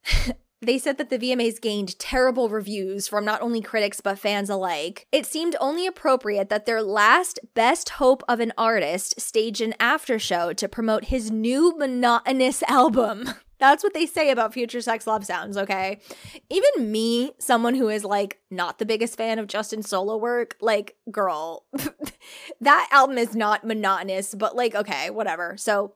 They 0.61 0.78
said 0.78 0.99
that 0.99 1.09
the 1.09 1.18
VMAs 1.18 1.61
gained 1.61 1.99
terrible 2.01 2.49
reviews 2.49 3.07
from 3.07 3.24
not 3.24 3.41
only 3.43 3.61
critics 3.61 4.01
but 4.01 4.18
fans 4.18 4.51
alike. 4.51 5.07
It 5.12 5.24
seemed 5.24 5.55
only 5.61 5.86
appropriate 5.86 6.49
that 6.49 6.66
their 6.66 6.82
last 6.82 7.39
best 7.55 7.91
hope 7.91 8.24
of 8.28 8.41
an 8.41 8.53
artist 8.59 9.20
staged 9.20 9.61
an 9.61 9.74
after 9.78 10.18
show 10.18 10.53
to 10.55 10.68
promote 10.68 11.07
his 11.07 11.30
new 11.30 11.76
monotonous 11.78 12.62
album. 12.68 13.30
That's 13.59 13.82
what 13.82 13.94
they 13.94 14.06
say 14.06 14.30
about 14.30 14.54
Future 14.54 14.80
Sex 14.80 15.06
Love 15.06 15.24
Sounds, 15.24 15.56
okay? 15.56 16.00
Even 16.48 16.90
me, 16.92 17.32
someone 17.38 17.74
who 17.74 17.88
is 17.88 18.04
like 18.04 18.38
not 18.50 18.78
the 18.78 18.86
biggest 18.86 19.16
fan 19.16 19.38
of 19.38 19.46
Justin's 19.46 19.88
solo 19.88 20.16
work, 20.16 20.56
like, 20.61 20.96
girl, 21.11 21.64
that 22.61 22.88
album 22.92 23.18
is 23.18 23.34
not 23.34 23.64
monotonous, 23.64 24.34
but 24.34 24.54
like, 24.54 24.74
okay, 24.74 25.11
whatever. 25.11 25.56
So 25.56 25.94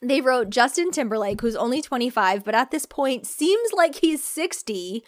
they 0.00 0.20
wrote 0.20 0.50
Justin 0.50 0.90
Timberlake, 0.90 1.40
who's 1.40 1.56
only 1.56 1.82
25, 1.82 2.44
but 2.44 2.54
at 2.54 2.70
this 2.70 2.86
point 2.86 3.26
seems 3.26 3.72
like 3.72 3.96
he's 3.96 4.22
60, 4.22 5.02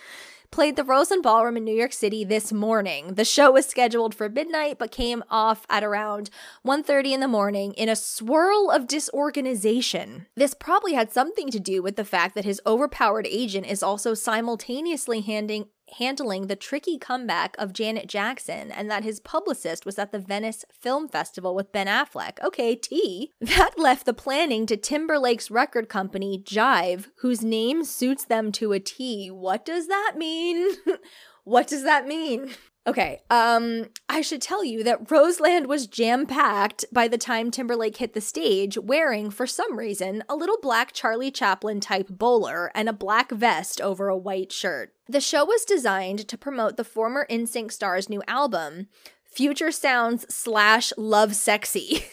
played 0.50 0.76
the 0.76 0.84
Roseland 0.84 1.22
Ballroom 1.22 1.56
in 1.56 1.64
New 1.64 1.74
York 1.74 1.92
City 1.92 2.24
this 2.24 2.52
morning. 2.52 3.14
The 3.14 3.24
show 3.24 3.52
was 3.52 3.66
scheduled 3.66 4.14
for 4.14 4.28
midnight 4.28 4.78
but 4.78 4.90
came 4.90 5.22
off 5.30 5.64
at 5.70 5.84
around 5.84 6.30
1:30 6.62 7.12
in 7.12 7.20
the 7.20 7.28
morning 7.28 7.72
in 7.74 7.88
a 7.88 7.96
swirl 7.96 8.70
of 8.70 8.86
disorganization. 8.86 10.26
This 10.34 10.54
probably 10.54 10.94
had 10.94 11.12
something 11.12 11.50
to 11.50 11.60
do 11.60 11.82
with 11.82 11.96
the 11.96 12.04
fact 12.04 12.34
that 12.34 12.44
his 12.44 12.60
overpowered 12.66 13.26
agent 13.30 13.66
is 13.66 13.82
also 13.82 14.14
simultaneously 14.14 15.20
handing 15.20 15.68
handling 15.98 16.46
the 16.46 16.56
tricky 16.56 16.98
comeback 16.98 17.56
of 17.58 17.72
Janet 17.72 18.06
Jackson 18.06 18.70
and 18.70 18.90
that 18.90 19.04
his 19.04 19.20
publicist 19.20 19.84
was 19.84 19.98
at 19.98 20.12
the 20.12 20.18
Venice 20.18 20.64
Film 20.72 21.08
Festival 21.08 21.54
with 21.54 21.72
Ben 21.72 21.86
Affleck. 21.86 22.42
Okay, 22.42 22.74
T. 22.74 23.32
That 23.40 23.78
left 23.78 24.06
the 24.06 24.14
planning 24.14 24.64
to 24.66 24.76
Timberlake's 24.76 25.50
record 25.50 25.88
company, 25.88 26.38
Jive, 26.38 27.08
whose 27.16 27.42
name 27.42 27.84
suits 27.84 28.24
them 28.24 28.52
to 28.52 28.72
a 28.72 28.80
T. 28.80 29.30
What 29.30 29.64
does 29.64 29.88
that 29.88 30.14
mean? 30.16 30.76
what 31.44 31.66
does 31.66 31.82
that 31.82 32.06
mean? 32.06 32.50
Okay, 32.86 33.20
um, 33.28 33.86
I 34.08 34.22
should 34.22 34.40
tell 34.40 34.64
you 34.64 34.82
that 34.84 35.10
Roseland 35.10 35.66
was 35.66 35.86
jam 35.86 36.24
packed 36.24 36.86
by 36.90 37.08
the 37.08 37.18
time 37.18 37.50
Timberlake 37.50 37.98
hit 37.98 38.14
the 38.14 38.22
stage, 38.22 38.78
wearing, 38.78 39.30
for 39.30 39.46
some 39.46 39.76
reason, 39.76 40.24
a 40.30 40.34
little 40.34 40.56
black 40.62 40.92
Charlie 40.92 41.30
Chaplin 41.30 41.80
type 41.80 42.08
bowler 42.08 42.72
and 42.74 42.88
a 42.88 42.94
black 42.94 43.30
vest 43.30 43.82
over 43.82 44.08
a 44.08 44.16
white 44.16 44.50
shirt. 44.50 44.94
The 45.06 45.20
show 45.20 45.44
was 45.44 45.66
designed 45.66 46.26
to 46.26 46.38
promote 46.38 46.78
the 46.78 46.84
former 46.84 47.26
NSYNC 47.28 47.70
star's 47.70 48.08
new 48.08 48.22
album, 48.26 48.88
Future 49.24 49.70
Sounds 49.70 50.32
slash 50.34 50.90
Love 50.96 51.36
Sexy. 51.36 52.06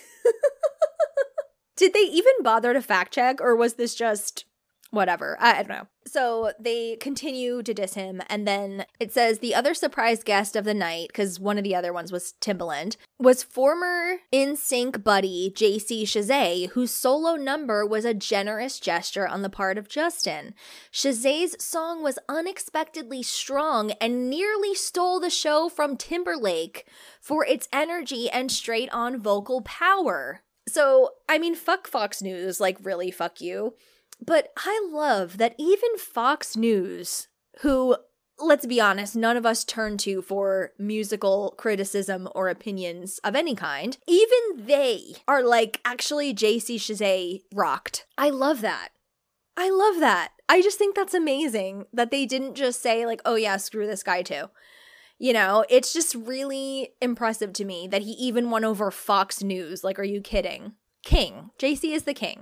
Did 1.78 1.93
they 1.93 2.01
even 2.01 2.34
bother 2.41 2.74
to 2.74 2.82
fact 2.82 3.13
check, 3.13 3.39
or 3.39 3.55
was 3.55 3.76
this 3.76 3.95
just 3.95 4.43
whatever. 4.91 5.38
I, 5.39 5.59
I, 5.59 5.63
don't 5.63 5.69
know. 5.69 5.88
So 6.05 6.53
they 6.59 6.95
continue 6.97 7.61
to 7.61 7.73
diss 7.73 7.95
him. 7.95 8.21
And 8.29 8.47
then 8.47 8.85
it 8.99 9.11
says 9.13 9.39
the 9.39 9.53
other 9.53 9.73
surprise 9.73 10.23
guest 10.23 10.55
of 10.55 10.65
the 10.65 10.73
night, 10.73 11.09
because 11.09 11.39
one 11.39 11.57
of 11.57 11.63
the 11.63 11.75
other 11.75 11.91
ones 11.91 12.11
was 12.11 12.33
Timbaland, 12.41 12.95
was 13.19 13.43
former 13.43 14.17
NSYNC 14.33 15.03
buddy 15.03 15.51
JC 15.55 16.03
Chasez, 16.03 16.69
whose 16.69 16.91
solo 16.91 17.35
number 17.35 17.85
was 17.85 18.05
a 18.05 18.13
generous 18.13 18.79
gesture 18.79 19.27
on 19.27 19.41
the 19.41 19.49
part 19.49 19.77
of 19.77 19.89
Justin. 19.89 20.53
Chasez's 20.91 21.55
song 21.63 22.01
was 22.01 22.19
unexpectedly 22.29 23.23
strong 23.23 23.91
and 23.99 24.29
nearly 24.29 24.73
stole 24.73 25.19
the 25.19 25.29
show 25.29 25.69
from 25.69 25.97
Timberlake 25.97 26.85
for 27.19 27.45
its 27.45 27.67
energy 27.73 28.29
and 28.29 28.51
straight 28.51 28.89
on 28.93 29.21
vocal 29.21 29.61
power. 29.61 30.43
So, 30.67 31.11
I 31.29 31.38
mean, 31.38 31.55
fuck 31.55 31.88
Fox 31.88 32.21
News, 32.21 32.59
like, 32.59 32.77
really, 32.83 33.09
fuck 33.09 33.39
you. 33.39 33.73
But 34.24 34.51
I 34.57 34.88
love 34.91 35.38
that 35.38 35.55
even 35.57 35.97
Fox 35.97 36.57
News, 36.57 37.28
who, 37.61 37.97
let's 38.39 38.65
be 38.65 38.82
honest, 38.82 39.15
none 39.15 39.38
of 39.38 39.45
us 39.45 39.63
turn 39.63 39.97
to 39.99 40.22
for 40.22 40.72
musical 40.78 41.53
criticism 41.57 42.28
or 42.34 42.49
opinions 42.49 43.20
of 43.24 43.36
any 43.36 43.55
kind, 43.55 43.97
even 44.07 44.65
they 44.65 45.15
are 45.28 45.43
like, 45.43 45.80
actually, 45.86 46.34
JC 46.34 46.76
Chasez 46.76 47.41
rocked. 47.53 48.05
I 48.18 48.30
love 48.30 48.61
that. 48.61 48.89
I 49.55 49.70
love 49.70 49.99
that. 49.99 50.30
I 50.49 50.61
just 50.61 50.78
think 50.78 50.95
that's 50.95 51.13
amazing 51.13 51.86
that 51.91 52.11
they 52.11 52.26
didn't 52.26 52.55
just 52.55 52.82
say, 52.82 53.05
like, 53.05 53.22
oh 53.26 53.36
yeah, 53.36 53.57
screw 53.57 53.88
this 53.88 54.03
guy 54.03 54.22
too. 54.22 54.49
You 55.20 55.34
know, 55.34 55.65
it's 55.68 55.93
just 55.93 56.13
really 56.13 56.91
impressive 57.01 57.53
to 57.53 57.65
me 57.65 57.88
that 57.88 58.03
he 58.03 58.11
even 58.11 58.51
won 58.51 58.63
over 58.63 58.91
Fox 58.91 59.41
News. 59.41 59.84
Like, 59.84 59.97
are 59.97 60.03
you 60.03 60.22
kidding? 60.22 60.74
King. 61.03 61.49
JC 61.57 61.93
is 61.95 62.03
the 62.03 62.13
king. 62.13 62.41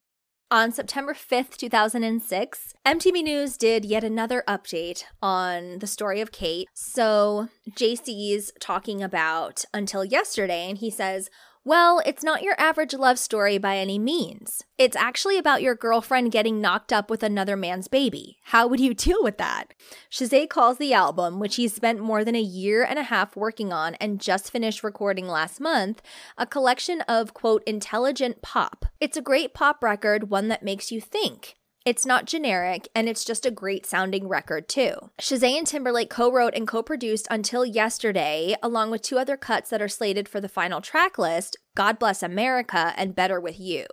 On 0.51 0.71
September 0.71 1.15
5th, 1.15 1.57
2006, 1.57 2.75
MTV 2.85 3.23
News 3.23 3.57
did 3.57 3.83
yet 3.83 4.03
another 4.03 4.43
update 4.47 5.03
on 5.19 5.79
the 5.79 5.87
story 5.87 6.21
of 6.21 6.31
Kate. 6.31 6.67
So, 6.71 7.49
JC's 7.71 8.51
talking 8.59 9.01
about 9.01 9.65
until 9.73 10.05
yesterday, 10.05 10.69
and 10.69 10.77
he 10.77 10.91
says, 10.91 11.31
well, 11.67 11.99
it's 12.05 12.23
not 12.23 12.43
your 12.43 12.53
average 12.59 12.93
love 12.93 13.17
story 13.17 13.57
by 13.57 13.77
any 13.77 13.97
means. 13.97 14.63
It's 14.77 14.95
actually 14.95 15.39
about 15.39 15.63
your 15.63 15.73
girlfriend 15.73 16.31
getting 16.31 16.61
knocked 16.61 16.93
up 16.93 17.09
with 17.09 17.23
another 17.23 17.57
man's 17.57 17.87
baby. 17.87 18.37
How 18.43 18.67
would 18.67 18.79
you 18.79 18.93
deal 18.93 19.23
with 19.23 19.39
that? 19.39 19.73
Chasez 20.11 20.47
calls 20.47 20.77
the 20.77 20.93
album, 20.93 21.39
which 21.39 21.55
he 21.55 21.67
spent 21.67 21.99
more 21.99 22.23
than 22.23 22.35
a 22.35 22.41
year 22.41 22.83
and 22.83 22.99
a 22.99 23.03
half 23.03 23.35
working 23.35 23.73
on 23.73 23.95
and 23.95 24.21
just 24.21 24.51
finished 24.51 24.83
recording 24.83 25.27
last 25.27 25.59
month, 25.59 26.03
a 26.37 26.45
collection 26.45 27.01
of, 27.01 27.33
quote, 27.33 27.63
intelligent 27.65 28.43
pop. 28.43 28.85
It's 28.99 29.17
a 29.17 29.21
great 29.21 29.55
pop 29.55 29.83
record, 29.83 30.29
one 30.29 30.49
that 30.49 30.61
makes 30.61 30.91
you 30.91 31.01
think. 31.01 31.55
It's 31.85 32.03
not 32.03 32.25
generic, 32.25 32.87
and 32.95 33.07
it's 33.07 33.23
just 33.23 33.45
a 33.45 33.51
great 33.51 33.85
sounding 33.85 34.27
record, 34.27 34.67
too. 34.67 35.11
Chasez 35.21 35.55
and 35.55 35.67
Timberlake 35.67 36.09
co 36.09 36.31
wrote 36.31 36.55
and 36.55 36.67
co 36.67 36.81
produced 36.81 37.27
Until 37.29 37.63
Yesterday, 37.63 38.55
along 38.63 38.89
with 38.89 39.03
two 39.03 39.19
other 39.19 39.37
cuts 39.37 39.69
that 39.69 39.83
are 39.83 39.87
slated 39.87 40.27
for 40.27 40.41
the 40.41 40.49
final 40.49 40.81
track 40.81 41.19
list 41.19 41.57
God 41.75 41.99
Bless 41.99 42.23
America 42.23 42.91
and 42.97 43.13
Better 43.13 43.39
With 43.39 43.59
You. 43.59 43.85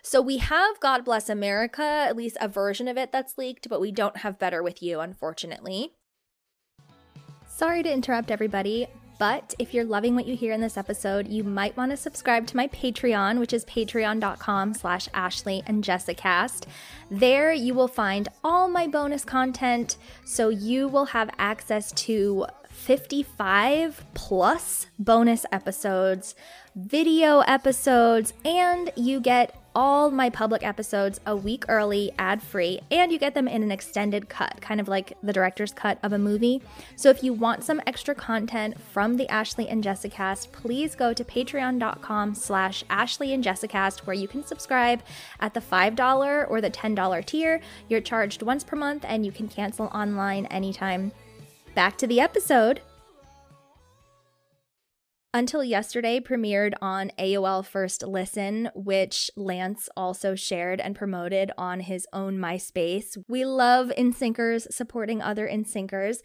So 0.00 0.22
we 0.22 0.36
have 0.36 0.78
God 0.78 1.04
Bless 1.04 1.28
America, 1.28 1.82
at 1.82 2.14
least 2.14 2.36
a 2.40 2.46
version 2.46 2.86
of 2.86 2.96
it 2.96 3.10
that's 3.10 3.36
leaked, 3.36 3.68
but 3.68 3.80
we 3.80 3.90
don't 3.90 4.18
have 4.18 4.38
Better 4.38 4.62
With 4.62 4.80
You, 4.80 5.00
unfortunately. 5.00 5.94
Sorry 7.48 7.82
to 7.82 7.92
interrupt 7.92 8.30
everybody, 8.30 8.86
but 9.20 9.54
if 9.58 9.74
you're 9.74 9.84
loving 9.84 10.14
what 10.14 10.26
you 10.26 10.34
hear 10.34 10.54
in 10.54 10.62
this 10.62 10.78
episode, 10.78 11.28
you 11.28 11.44
might 11.44 11.76
want 11.76 11.90
to 11.90 11.96
subscribe 11.98 12.46
to 12.46 12.56
my 12.56 12.66
Patreon, 12.68 13.38
which 13.38 13.52
is 13.52 13.66
patreon.com 13.66 14.72
slash 14.72 15.08
Ashlee 15.10 15.62
and 15.66 15.84
Jessicast. 15.84 16.64
There 17.10 17.52
you 17.52 17.74
will 17.74 17.86
find 17.86 18.30
all 18.42 18.66
my 18.66 18.86
bonus 18.86 19.26
content, 19.26 19.98
so 20.24 20.48
you 20.48 20.88
will 20.88 21.04
have 21.04 21.28
access 21.36 21.92
to 21.92 22.46
55 22.70 24.06
plus 24.14 24.86
bonus 24.98 25.44
episodes, 25.52 26.34
video 26.74 27.40
episodes, 27.40 28.32
and 28.42 28.90
you 28.96 29.20
get 29.20 29.54
all 29.74 30.10
my 30.10 30.30
public 30.30 30.62
episodes 30.62 31.20
a 31.26 31.36
week 31.36 31.64
early, 31.68 32.12
ad 32.18 32.42
free, 32.42 32.80
and 32.90 33.12
you 33.12 33.18
get 33.18 33.34
them 33.34 33.48
in 33.48 33.62
an 33.62 33.70
extended 33.70 34.28
cut, 34.28 34.60
kind 34.60 34.80
of 34.80 34.88
like 34.88 35.16
the 35.22 35.32
director's 35.32 35.72
cut 35.72 35.98
of 36.02 36.12
a 36.12 36.18
movie. 36.18 36.62
So 36.96 37.10
if 37.10 37.22
you 37.22 37.32
want 37.32 37.64
some 37.64 37.80
extra 37.86 38.14
content 38.14 38.80
from 38.80 39.16
the 39.16 39.26
Ashlee 39.26 39.70
and 39.70 39.82
Jessicast, 39.82 40.52
please 40.52 40.94
go 40.94 41.12
to 41.12 41.24
patreon.com 41.24 42.34
slash 42.34 42.84
Ashlee 42.90 43.34
and 43.34 43.44
Jessicast, 43.44 44.00
where 44.00 44.14
you 44.14 44.28
can 44.28 44.44
subscribe 44.44 45.02
at 45.40 45.54
the 45.54 45.60
$5 45.60 46.50
or 46.50 46.60
the 46.60 46.70
$10 46.70 47.24
tier. 47.26 47.60
You're 47.88 48.00
charged 48.00 48.42
once 48.42 48.64
per 48.64 48.76
month 48.76 49.04
and 49.06 49.24
you 49.24 49.32
can 49.32 49.48
cancel 49.48 49.86
online 49.86 50.46
anytime. 50.46 51.12
Back 51.74 51.96
to 51.98 52.06
the 52.06 52.20
episode. 52.20 52.80
Until 55.32 55.62
Yesterday 55.62 56.18
premiered 56.18 56.74
on 56.82 57.12
AOL 57.16 57.64
First 57.64 58.02
Listen, 58.02 58.68
which 58.74 59.30
Lance 59.36 59.88
also 59.96 60.34
shared 60.34 60.80
and 60.80 60.96
promoted 60.96 61.52
on 61.56 61.80
his 61.80 62.04
own 62.12 62.36
MySpace. 62.36 63.16
We 63.28 63.44
love 63.44 63.92
NSYNCers 63.96 64.72
supporting 64.72 65.22
other 65.22 65.48
NSYNCers. 65.48 66.16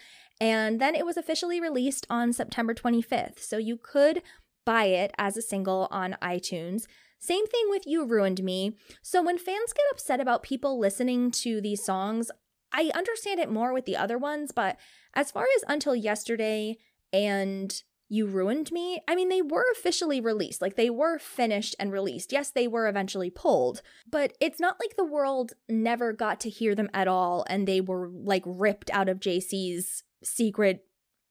And 0.41 0.81
then 0.81 0.95
it 0.95 1.05
was 1.05 1.17
officially 1.17 1.61
released 1.61 2.07
on 2.09 2.33
September 2.33 2.73
25th, 2.73 3.39
so 3.39 3.57
you 3.57 3.77
could 3.77 4.23
buy 4.65 4.85
it 4.85 5.11
as 5.19 5.37
a 5.37 5.41
single 5.41 5.87
on 5.91 6.17
iTunes. 6.19 6.87
Same 7.19 7.45
thing 7.45 7.67
with 7.69 7.85
You 7.85 8.05
Ruined 8.05 8.43
Me. 8.43 8.75
So 9.03 9.21
when 9.21 9.37
fans 9.37 9.71
get 9.71 9.85
upset 9.91 10.19
about 10.19 10.41
people 10.41 10.79
listening 10.79 11.29
to 11.31 11.61
these 11.61 11.83
songs, 11.83 12.31
I 12.73 12.91
understand 12.95 13.39
it 13.39 13.51
more 13.51 13.71
with 13.71 13.85
the 13.85 13.97
other 13.97 14.17
ones, 14.17 14.51
but 14.51 14.77
as 15.13 15.29
far 15.29 15.45
as 15.55 15.63
Until 15.67 15.95
Yesterday 15.95 16.77
and 17.13 17.83
you 18.15 18.25
Ruined 18.25 18.71
Me, 18.71 19.01
I 19.07 19.15
mean, 19.15 19.29
they 19.29 19.41
were 19.41 19.65
officially 19.71 20.21
released. 20.21 20.61
Like, 20.61 20.75
they 20.75 20.89
were 20.89 21.19
finished 21.19 21.75
and 21.79 21.91
released. 21.91 22.31
Yes, 22.31 22.49
they 22.49 22.67
were 22.67 22.87
eventually 22.87 23.29
pulled, 23.29 23.81
but 24.09 24.33
it's 24.39 24.59
not 24.59 24.77
like 24.79 24.95
the 24.95 25.03
world 25.03 25.53
never 25.69 26.13
got 26.13 26.39
to 26.41 26.49
hear 26.49 26.73
them 26.75 26.89
at 26.93 27.07
all 27.07 27.45
and 27.49 27.67
they 27.67 27.81
were 27.81 28.09
like 28.09 28.43
ripped 28.45 28.89
out 28.91 29.09
of 29.09 29.19
JC's 29.19 30.03
secret 30.23 30.85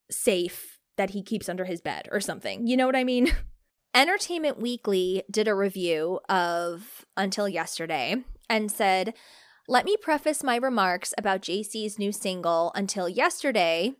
safe 0.09 0.79
that 0.97 1.11
he 1.11 1.21
keeps 1.21 1.49
under 1.49 1.65
his 1.65 1.81
bed 1.81 2.07
or 2.11 2.19
something. 2.19 2.67
You 2.67 2.77
know 2.77 2.85
what 2.85 2.95
I 2.95 3.03
mean? 3.03 3.31
Entertainment 3.95 4.59
Weekly 4.59 5.23
did 5.31 5.47
a 5.47 5.55
review 5.55 6.19
of 6.29 7.05
Until 7.15 7.47
Yesterday 7.47 8.17
and 8.49 8.71
said, 8.71 9.13
Let 9.67 9.85
me 9.85 9.95
preface 9.97 10.43
my 10.43 10.57
remarks 10.57 11.13
about 11.17 11.41
JC's 11.41 11.97
new 11.97 12.11
single, 12.11 12.71
Until 12.75 13.07
Yesterday, 13.07 13.93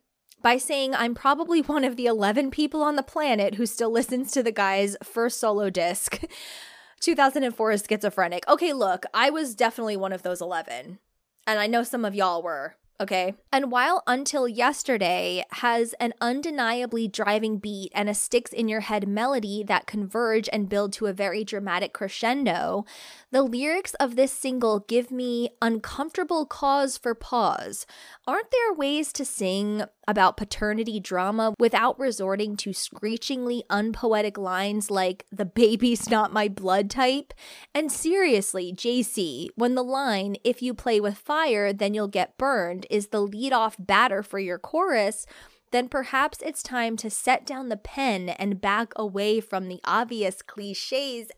by 0.46 0.60
saying 0.60 0.94
I'm 0.94 1.16
probably 1.16 1.64
one 1.64 1.84
of 1.84 1.96
the 1.96 2.06
11 2.06 2.52
people 2.52 2.84
on 2.84 2.98
the 2.98 3.02
planet 3.02 3.56
who 3.56 3.66
still 3.66 3.90
listens 3.90 4.32
to 4.34 4.44
the 4.44 4.52
guy's 4.52 4.96
first 5.02 5.40
solo 5.40 5.72
disc, 5.72 6.24
2004 7.00 7.72
is 7.72 7.84
Schizophrenic. 7.90 8.48
Okay, 8.48 8.72
look, 8.72 9.08
I 9.12 9.32
was 9.32 9.56
definitely 9.56 9.98
one 9.98 10.14
of 10.14 10.22
those 10.22 10.42
11. 10.42 11.00
And 11.48 11.60
I 11.60 11.66
know 11.66 11.82
some 11.82 12.06
of 12.06 12.14
y'all 12.14 12.44
were. 12.44 12.76
Okay. 13.00 13.34
And 13.52 13.72
while 13.72 14.04
Until 14.08 14.48
Yesterday 14.48 15.44
has 15.52 15.94
an 16.00 16.14
undeniably 16.22 17.10
driving 17.10 17.58
beat 17.58 17.92
and 17.94 18.08
a 18.10 18.14
sticks 18.14 18.54
in 18.54 18.70
your 18.70 18.82
head 18.82 19.06
melody 19.06 19.64
that 19.68 19.86
converge 19.86 20.48
and 20.54 20.70
build 20.70 20.94
to 20.94 21.08
a 21.08 21.14
very 21.14 21.44
dramatic 21.44 21.92
crescendo, 21.92 22.86
the 23.32 23.44
lyrics 23.44 23.96
of 23.96 24.16
this 24.16 24.32
single 24.32 24.80
give 24.80 25.12
me 25.12 25.50
uncomfortable 25.62 26.46
cause 26.46 26.98
for 26.98 27.14
pause. 27.14 27.86
Aren't 28.28 28.52
there 28.52 28.74
ways 28.74 29.12
to 29.14 29.26
sing 29.26 29.84
about 30.08 30.38
paternity 30.38 31.00
drama 31.00 31.54
without 31.60 32.00
resorting 32.00 32.56
to 32.58 32.72
screechingly 32.72 33.64
unpoetic 33.70 34.38
lines 34.38 34.90
like, 34.90 35.26
the 35.32 35.46
baby's 35.46 36.10
not 36.10 36.32
my 36.32 36.48
blood 36.48 36.90
type? 36.90 37.34
And 37.74 37.92
seriously, 37.92 38.72
JC, 38.74 39.48
when 39.56 39.76
the 39.76 39.84
line, 39.84 40.38
if 40.46 40.62
you 40.62 40.74
play 40.74 41.02
with 41.02 41.18
fire, 41.18 41.74
then 41.74 41.94
you'll 41.94 42.08
get 42.08 42.38
burned, 42.38 42.85
is 42.90 43.08
the 43.08 43.22
lead 43.22 43.54
off 43.54 43.76
batter 43.80 44.24
for 44.24 44.40
your 44.40 44.60
chorus, 44.60 45.26
then 45.72 45.90
perhaps 45.90 46.40
it's 46.42 46.64
time 46.64 46.96
to 46.98 47.10
set 47.10 47.46
down 47.46 47.70
the 47.70 47.78
pen 47.78 48.30
and 48.30 48.62
back 48.62 48.94
away 48.96 49.40
from 49.40 49.68
the 49.68 49.80
obvious 49.84 50.42
cliches. 50.42 51.30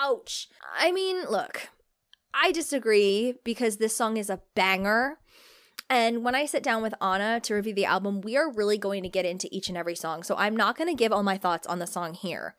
Ouch. 0.00 0.48
I 0.76 0.92
mean, 0.92 1.24
look, 1.30 1.68
I 2.34 2.52
disagree 2.52 3.34
because 3.44 3.76
this 3.76 3.96
song 3.96 4.16
is 4.16 4.30
a 4.30 4.42
banger. 4.54 5.18
And 5.90 6.22
when 6.22 6.34
I 6.34 6.44
sit 6.44 6.62
down 6.62 6.82
with 6.82 6.94
Anna 7.00 7.40
to 7.40 7.54
review 7.54 7.72
the 7.74 7.86
album, 7.86 8.20
we 8.20 8.36
are 8.36 8.52
really 8.52 8.76
going 8.76 9.02
to 9.04 9.08
get 9.08 9.24
into 9.24 9.48
each 9.50 9.68
and 9.68 9.78
every 9.78 9.94
song. 9.94 10.22
So 10.22 10.36
I'm 10.36 10.54
not 10.54 10.76
going 10.76 10.90
to 10.90 10.94
give 10.94 11.12
all 11.12 11.22
my 11.22 11.38
thoughts 11.38 11.66
on 11.66 11.78
the 11.78 11.86
song 11.86 12.12
here. 12.14 12.56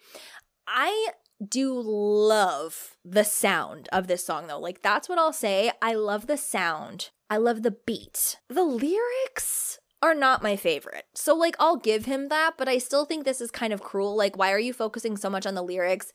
I 0.68 1.10
do 1.48 1.80
love 1.80 2.98
the 3.06 3.24
sound 3.24 3.88
of 3.92 4.08
this 4.08 4.26
song 4.26 4.48
though. 4.48 4.60
Like 4.60 4.82
that's 4.82 5.08
what 5.08 5.20
I'll 5.20 5.34
say. 5.34 5.72
I 5.82 5.94
love 5.94 6.28
the 6.28 6.38
sound. 6.38 7.12
I 7.30 7.38
love 7.38 7.62
the 7.62 7.72
beat. 7.72 8.38
The 8.50 8.64
lyrics 8.64 9.80
are 10.02 10.16
not 10.16 10.42
my 10.42 10.56
favorite. 10.56 11.06
So 11.14 11.36
like 11.36 11.56
I'll 11.60 11.76
give 11.76 12.06
him 12.06 12.30
that, 12.30 12.56
but 12.58 12.68
I 12.68 12.78
still 12.78 13.06
think 13.06 13.24
this 13.24 13.42
is 13.42 13.52
kind 13.52 13.74
of 13.74 13.82
cruel. 13.82 14.16
Like 14.16 14.38
why 14.38 14.52
are 14.52 14.60
you 14.60 14.74
focusing 14.74 15.18
so 15.18 15.30
much 15.30 15.46
on 15.46 15.56
the 15.56 15.62
lyrics? 15.62 16.12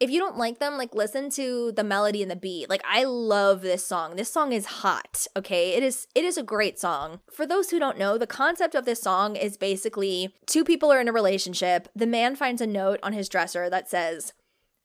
If 0.00 0.10
you 0.10 0.18
don't 0.18 0.38
like 0.38 0.58
them, 0.58 0.76
like 0.76 0.94
listen 0.94 1.30
to 1.30 1.72
the 1.72 1.84
melody 1.84 2.20
and 2.22 2.30
the 2.30 2.36
beat. 2.36 2.68
Like 2.68 2.82
I 2.88 3.04
love 3.04 3.60
this 3.60 3.86
song. 3.86 4.16
This 4.16 4.32
song 4.32 4.52
is 4.52 4.66
hot, 4.66 5.26
okay? 5.36 5.74
It 5.74 5.82
is 5.82 6.06
it 6.14 6.24
is 6.24 6.36
a 6.36 6.42
great 6.42 6.78
song. 6.78 7.20
For 7.30 7.46
those 7.46 7.70
who 7.70 7.78
don't 7.78 7.98
know, 7.98 8.18
the 8.18 8.26
concept 8.26 8.74
of 8.74 8.86
this 8.86 9.02
song 9.02 9.36
is 9.36 9.56
basically 9.56 10.34
two 10.46 10.64
people 10.64 10.92
are 10.92 11.00
in 11.00 11.08
a 11.08 11.12
relationship. 11.12 11.88
The 11.94 12.06
man 12.06 12.36
finds 12.36 12.60
a 12.60 12.66
note 12.66 13.00
on 13.02 13.12
his 13.12 13.28
dresser 13.28 13.68
that 13.70 13.88
says, 13.88 14.32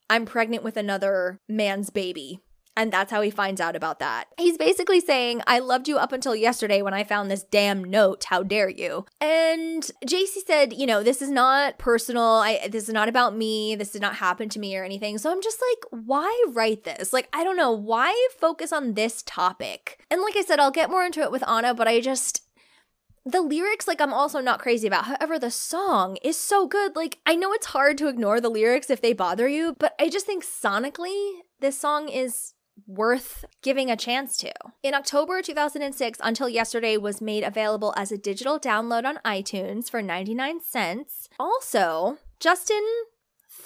"I'm 0.10 0.26
pregnant 0.26 0.64
with 0.64 0.78
another 0.78 1.40
man's 1.48 1.90
baby." 1.90 2.42
And 2.80 2.94
that's 2.94 3.12
how 3.12 3.22
he 3.22 3.30
finds 3.30 3.60
out 3.60 3.76
about 3.76 4.00
that. 4.00 4.30
He's 4.38 4.58
basically 4.58 5.02
saying, 5.02 5.42
I 5.46 5.60
loved 5.60 5.90
you 5.90 5.98
up 5.98 6.14
until 6.14 6.34
yesterday 6.34 6.82
when 6.82 6.94
I 6.94 7.04
found 7.04 7.30
this 7.30 7.44
damn 7.44 7.84
note. 7.84 8.24
How 8.24 8.42
dare 8.42 8.70
you? 8.70 9.06
And 9.20 9.84
JC 10.06 10.46
said, 10.48 10.72
you 10.72 10.88
know, 10.88 11.04
this 11.04 11.22
is 11.22 11.30
not 11.30 11.78
personal. 11.78 12.24
I 12.24 12.70
this 12.70 12.88
is 12.88 12.94
not 12.94 13.10
about 13.10 13.36
me. 13.36 13.76
This 13.76 13.92
did 13.92 14.02
not 14.02 14.16
happen 14.16 14.48
to 14.48 14.60
me 14.60 14.78
or 14.78 14.86
anything. 14.86 15.18
So 15.18 15.30
I'm 15.30 15.42
just 15.42 15.62
like, 15.62 16.06
why 16.06 16.46
write 16.54 16.86
this? 16.86 17.12
Like, 17.12 17.28
I 17.34 17.44
don't 17.44 17.58
know. 17.58 17.74
Why 17.74 18.16
focus 18.40 18.72
on 18.72 18.94
this 18.94 19.24
topic? 19.24 20.00
And 20.10 20.22
like 20.22 20.38
I 20.38 20.42
said, 20.42 20.62
I'll 20.62 20.72
get 20.72 20.90
more 20.90 21.04
into 21.04 21.20
it 21.20 21.34
with 21.34 21.46
Anna, 21.50 21.74
but 21.74 21.90
I 21.90 22.00
just 22.00 22.44
the 23.26 23.42
lyrics 23.42 23.86
like 23.86 24.00
i'm 24.00 24.14
also 24.14 24.40
not 24.40 24.62
crazy 24.62 24.88
about 24.88 25.04
however 25.04 25.38
the 25.38 25.52
song 25.52 26.18
is 26.24 26.38
so 26.38 26.66
good 26.66 26.96
like 26.96 27.20
i 27.26 27.36
know 27.36 27.52
it's 27.52 27.68
hard 27.68 27.98
to 27.98 28.08
ignore 28.08 28.40
the 28.40 28.50
lyrics 28.50 28.90
if 28.90 29.02
they 29.02 29.12
bother 29.12 29.48
you 29.48 29.76
but 29.78 29.94
i 30.00 30.10
just 30.10 30.26
think 30.26 30.44
sonically 30.44 31.32
this 31.60 31.78
song 31.78 32.08
is 32.08 32.54
worth 32.88 33.46
giving 33.62 33.90
a 33.90 33.98
chance 33.98 34.38
to. 34.38 34.52
In 34.84 34.94
October 34.94 35.42
2006, 35.42 36.20
Until 36.22 36.50
Yesterday 36.50 36.98
was 36.98 37.22
made 37.22 37.44
available 37.44 37.94
as 37.98 38.12
a 38.12 38.18
digital 38.18 38.60
download 38.60 39.06
on 39.06 39.20
iTunes 39.26 39.90
for 39.90 40.02
99 40.02 40.62
cents. 40.62 41.30
Also, 41.40 42.18
Justin 42.40 42.84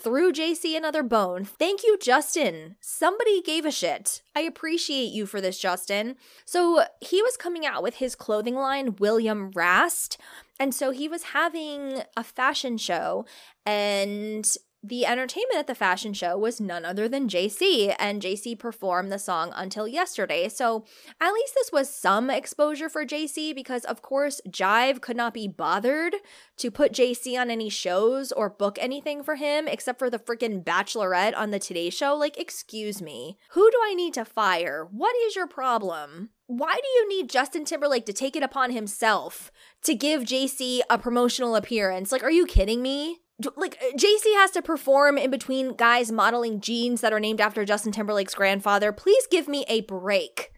threw 0.04 0.34
JC 0.34 0.76
another 0.76 1.04
bone. 1.04 1.46
Thank 1.46 1.84
you, 1.84 1.98
Justin. 1.98 2.76
Somebody 2.82 3.42
gave 3.42 3.66
a 3.66 3.72
shit. 3.72 4.22
I 4.36 4.42
appreciate 4.42 5.12
you 5.12 5.26
for 5.26 5.40
this, 5.40 5.58
Justin. 5.58 6.16
So 6.46 6.84
he 7.00 7.22
was 7.22 7.38
coming 7.38 7.66
out 7.66 7.82
with 7.82 7.96
his 7.96 8.16
clothing 8.16 8.56
line, 8.56 8.96
William 8.98 9.52
Rast. 9.52 10.18
And 10.60 10.76
so 10.76 10.92
he 10.92 11.08
was 11.08 11.24
having 11.24 12.02
a 12.18 12.24
fashion 12.24 12.78
show 12.78 13.26
and 13.66 14.46
the 14.84 15.06
entertainment 15.06 15.58
at 15.58 15.68
the 15.68 15.76
fashion 15.76 16.14
show 16.14 16.38
was 16.38 16.60
none 16.60 16.84
other 16.84 17.08
than 17.08 17.30
JC, 17.30 17.96
and 17.98 18.22
JC 18.22 18.60
performed 18.60 19.12
the 19.12 19.18
song 19.18 19.54
Until 19.56 19.88
Yesterday. 19.88 20.50
So 20.50 20.84
at 21.22 21.32
least 21.32 21.54
this 21.56 21.72
was 21.72 21.90
some 21.90 22.30
exposure 22.30 22.90
for 22.90 23.06
JC 23.06 23.56
because, 23.56 23.86
of 23.86 24.02
course, 24.02 24.42
Jive 24.50 25.00
could 25.00 25.16
not 25.16 25.34
be 25.34 25.48
bothered 25.48 26.16
to 26.58 26.70
put 26.70 26.92
JC 26.92 27.40
on 27.40 27.50
any 27.50 27.70
shows 27.70 28.34
or 28.34 28.50
book 28.50 28.78
anything 28.82 29.24
for 29.24 29.36
him 29.36 29.70
except 29.70 30.00
for 30.00 30.10
the 30.10 30.20
freaking 30.20 30.64
Bachelorette 30.66 31.38
on 31.38 31.52
the 31.52 31.60
Today 31.60 31.90
Show. 31.90 32.16
Like, 32.16 32.38
excuse 32.38 33.02
me. 33.02 33.38
Who 33.52 33.72
do 33.72 33.78
I 33.86 33.94
need 33.94 34.14
to 34.16 34.26
fire? 34.26 34.86
What 34.92 35.16
is 35.26 35.36
your 35.36 35.48
problem? 35.48 36.32
Why 36.48 36.74
do 36.76 36.88
you 36.88 37.08
need 37.08 37.30
Justin 37.30 37.64
Timberlake 37.64 38.06
to 38.06 38.14
take 38.14 38.36
it 38.36 38.44
upon 38.44 38.72
himself 38.72 39.50
to 39.84 39.96
give 39.96 40.24
JC 40.24 40.82
a 40.90 40.98
promotional 40.98 41.56
appearance? 41.56 42.12
Like, 42.12 42.24
are 42.24 42.32
you 42.32 42.46
kidding 42.46 42.82
me? 42.82 43.22
Like 43.56 43.78
uh, 43.82 43.96
JC 43.96 44.34
has 44.36 44.52
to 44.52 44.62
perform 44.62 45.18
in 45.18 45.32
between 45.32 45.76
guys 45.76 46.12
modeling 46.12 46.60
jeans 46.60 47.02
that 47.02 47.14
are 47.14 47.20
named 47.20 47.42
after 47.42 47.66
Justin 47.66 47.92
Timberlake's 47.92 48.36
grandfather. 48.36 48.92
Please 48.92 49.28
give 49.30 49.48
me 49.48 49.66
a 49.68 49.82
break. 49.82 50.52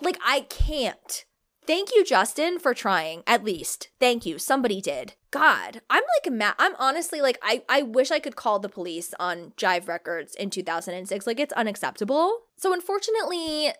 Like 0.00 0.18
I 0.24 0.42
can't. 0.42 1.24
Thank 1.66 1.94
you, 1.94 2.04
Justin, 2.04 2.58
for 2.58 2.74
trying. 2.74 3.22
At 3.26 3.44
least, 3.44 3.90
thank 4.00 4.26
you. 4.26 4.38
Somebody 4.38 4.80
did. 4.80 5.14
God, 5.30 5.82
I'm 5.88 6.02
like 6.02 6.32
mad. 6.32 6.54
I'm 6.58 6.74
honestly 6.78 7.20
like 7.20 7.38
I. 7.42 7.62
I 7.68 7.82
wish 7.82 8.10
I 8.10 8.18
could 8.18 8.36
call 8.36 8.58
the 8.58 8.68
police 8.68 9.14
on 9.20 9.52
Jive 9.56 9.86
Records 9.86 10.34
in 10.34 10.50
2006. 10.50 11.26
Like 11.26 11.38
it's 11.38 11.52
unacceptable. 11.52 12.38
So 12.56 12.72
unfortunately, 12.72 13.72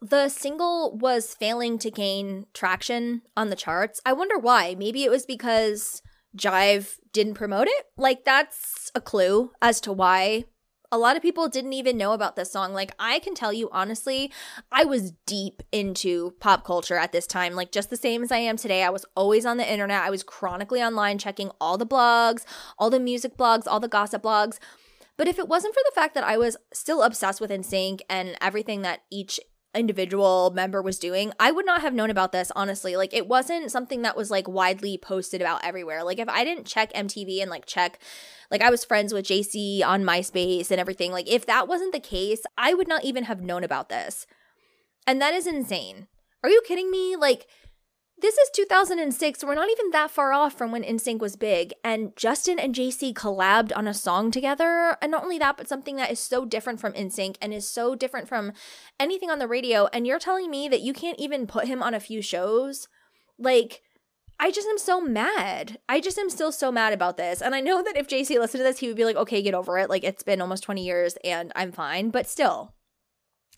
the 0.00 0.28
single 0.28 0.96
was 0.96 1.34
failing 1.34 1.78
to 1.78 1.90
gain 1.90 2.46
traction 2.54 3.22
on 3.36 3.50
the 3.50 3.56
charts. 3.56 4.00
I 4.04 4.12
wonder 4.12 4.38
why. 4.38 4.74
Maybe 4.78 5.04
it 5.04 5.10
was 5.10 5.24
because 5.24 6.02
Jive 6.36 6.98
didn't 7.12 7.34
promote 7.34 7.68
it. 7.68 7.86
Like, 7.96 8.24
that's 8.24 8.90
a 8.94 9.00
clue 9.00 9.52
as 9.60 9.80
to 9.82 9.92
why 9.92 10.44
a 10.90 10.98
lot 10.98 11.16
of 11.16 11.22
people 11.22 11.48
didn't 11.48 11.72
even 11.72 11.96
know 11.96 12.12
about 12.12 12.36
this 12.36 12.52
song. 12.52 12.74
Like, 12.74 12.94
I 12.98 13.18
can 13.18 13.34
tell 13.34 13.52
you 13.52 13.70
honestly, 13.72 14.30
I 14.70 14.84
was 14.84 15.12
deep 15.26 15.62
into 15.72 16.34
pop 16.38 16.64
culture 16.64 16.96
at 16.96 17.12
this 17.12 17.26
time, 17.26 17.54
like, 17.54 17.72
just 17.72 17.88
the 17.88 17.96
same 17.96 18.22
as 18.22 18.30
I 18.30 18.38
am 18.38 18.58
today. 18.58 18.82
I 18.82 18.90
was 18.90 19.06
always 19.16 19.46
on 19.46 19.56
the 19.56 19.70
internet, 19.70 20.02
I 20.02 20.10
was 20.10 20.22
chronically 20.22 20.82
online 20.82 21.18
checking 21.18 21.50
all 21.60 21.78
the 21.78 21.86
blogs, 21.86 22.44
all 22.78 22.90
the 22.90 23.00
music 23.00 23.38
blogs, 23.38 23.66
all 23.66 23.80
the 23.80 23.88
gossip 23.88 24.22
blogs. 24.22 24.58
But 25.16 25.28
if 25.28 25.38
it 25.38 25.48
wasn't 25.48 25.74
for 25.74 25.82
the 25.84 25.94
fact 25.94 26.14
that 26.14 26.24
I 26.24 26.36
was 26.36 26.56
still 26.72 27.02
obsessed 27.02 27.40
with 27.40 27.50
NSYNC 27.50 28.00
and 28.10 28.36
everything 28.40 28.82
that 28.82 29.02
each 29.10 29.40
individual 29.74 30.52
member 30.54 30.82
was 30.82 30.98
doing, 30.98 31.32
I 31.40 31.50
would 31.50 31.66
not 31.66 31.80
have 31.80 31.94
known 31.94 32.10
about 32.10 32.32
this, 32.32 32.52
honestly. 32.54 32.96
Like, 32.96 33.14
it 33.14 33.26
wasn't 33.26 33.70
something 33.70 34.02
that 34.02 34.16
was 34.16 34.30
like 34.30 34.48
widely 34.48 34.98
posted 34.98 35.40
about 35.40 35.64
everywhere. 35.64 36.04
Like, 36.04 36.18
if 36.18 36.28
I 36.28 36.44
didn't 36.44 36.66
check 36.66 36.92
MTV 36.92 37.40
and 37.40 37.50
like 37.50 37.66
check, 37.66 37.98
like, 38.50 38.60
I 38.60 38.70
was 38.70 38.84
friends 38.84 39.14
with 39.14 39.26
JC 39.26 39.82
on 39.82 40.04
MySpace 40.04 40.70
and 40.70 40.78
everything, 40.78 41.10
like, 41.10 41.30
if 41.30 41.46
that 41.46 41.68
wasn't 41.68 41.92
the 41.92 42.00
case, 42.00 42.42
I 42.58 42.74
would 42.74 42.88
not 42.88 43.04
even 43.04 43.24
have 43.24 43.40
known 43.40 43.64
about 43.64 43.88
this. 43.88 44.26
And 45.06 45.20
that 45.20 45.34
is 45.34 45.46
insane. 45.46 46.06
Are 46.44 46.50
you 46.50 46.62
kidding 46.66 46.90
me? 46.90 47.16
Like, 47.16 47.46
this 48.22 48.38
is 48.38 48.50
2006. 48.54 49.44
We're 49.44 49.54
not 49.54 49.68
even 49.68 49.90
that 49.90 50.10
far 50.10 50.32
off 50.32 50.56
from 50.56 50.70
when 50.70 50.84
NSYNC 50.84 51.18
was 51.18 51.36
big. 51.36 51.74
And 51.84 52.16
Justin 52.16 52.58
and 52.58 52.74
JC 52.74 53.12
collabed 53.12 53.76
on 53.76 53.88
a 53.88 53.92
song 53.92 54.30
together. 54.30 54.96
And 55.02 55.10
not 55.10 55.24
only 55.24 55.38
that, 55.40 55.56
but 55.56 55.68
something 55.68 55.96
that 55.96 56.10
is 56.10 56.20
so 56.20 56.44
different 56.44 56.80
from 56.80 56.92
NSYNC 56.92 57.36
and 57.42 57.52
is 57.52 57.68
so 57.68 57.96
different 57.96 58.28
from 58.28 58.52
anything 59.00 59.28
on 59.28 59.40
the 59.40 59.48
radio. 59.48 59.88
And 59.92 60.06
you're 60.06 60.20
telling 60.20 60.50
me 60.50 60.68
that 60.68 60.82
you 60.82 60.92
can't 60.92 61.18
even 61.18 61.48
put 61.48 61.66
him 61.66 61.82
on 61.82 61.94
a 61.94 62.00
few 62.00 62.22
shows? 62.22 62.86
Like, 63.38 63.82
I 64.38 64.52
just 64.52 64.68
am 64.68 64.78
so 64.78 65.00
mad. 65.00 65.78
I 65.88 66.00
just 66.00 66.18
am 66.18 66.30
still 66.30 66.52
so 66.52 66.70
mad 66.70 66.92
about 66.92 67.16
this. 67.16 67.42
And 67.42 67.56
I 67.56 67.60
know 67.60 67.82
that 67.82 67.96
if 67.96 68.08
JC 68.08 68.38
listened 68.38 68.60
to 68.60 68.64
this, 68.64 68.78
he 68.78 68.86
would 68.86 68.96
be 68.96 69.04
like, 69.04 69.16
okay, 69.16 69.42
get 69.42 69.54
over 69.54 69.78
it. 69.78 69.90
Like, 69.90 70.04
it's 70.04 70.22
been 70.22 70.40
almost 70.40 70.62
20 70.62 70.84
years 70.84 71.16
and 71.24 71.52
I'm 71.56 71.72
fine. 71.72 72.10
But 72.10 72.28
still, 72.28 72.72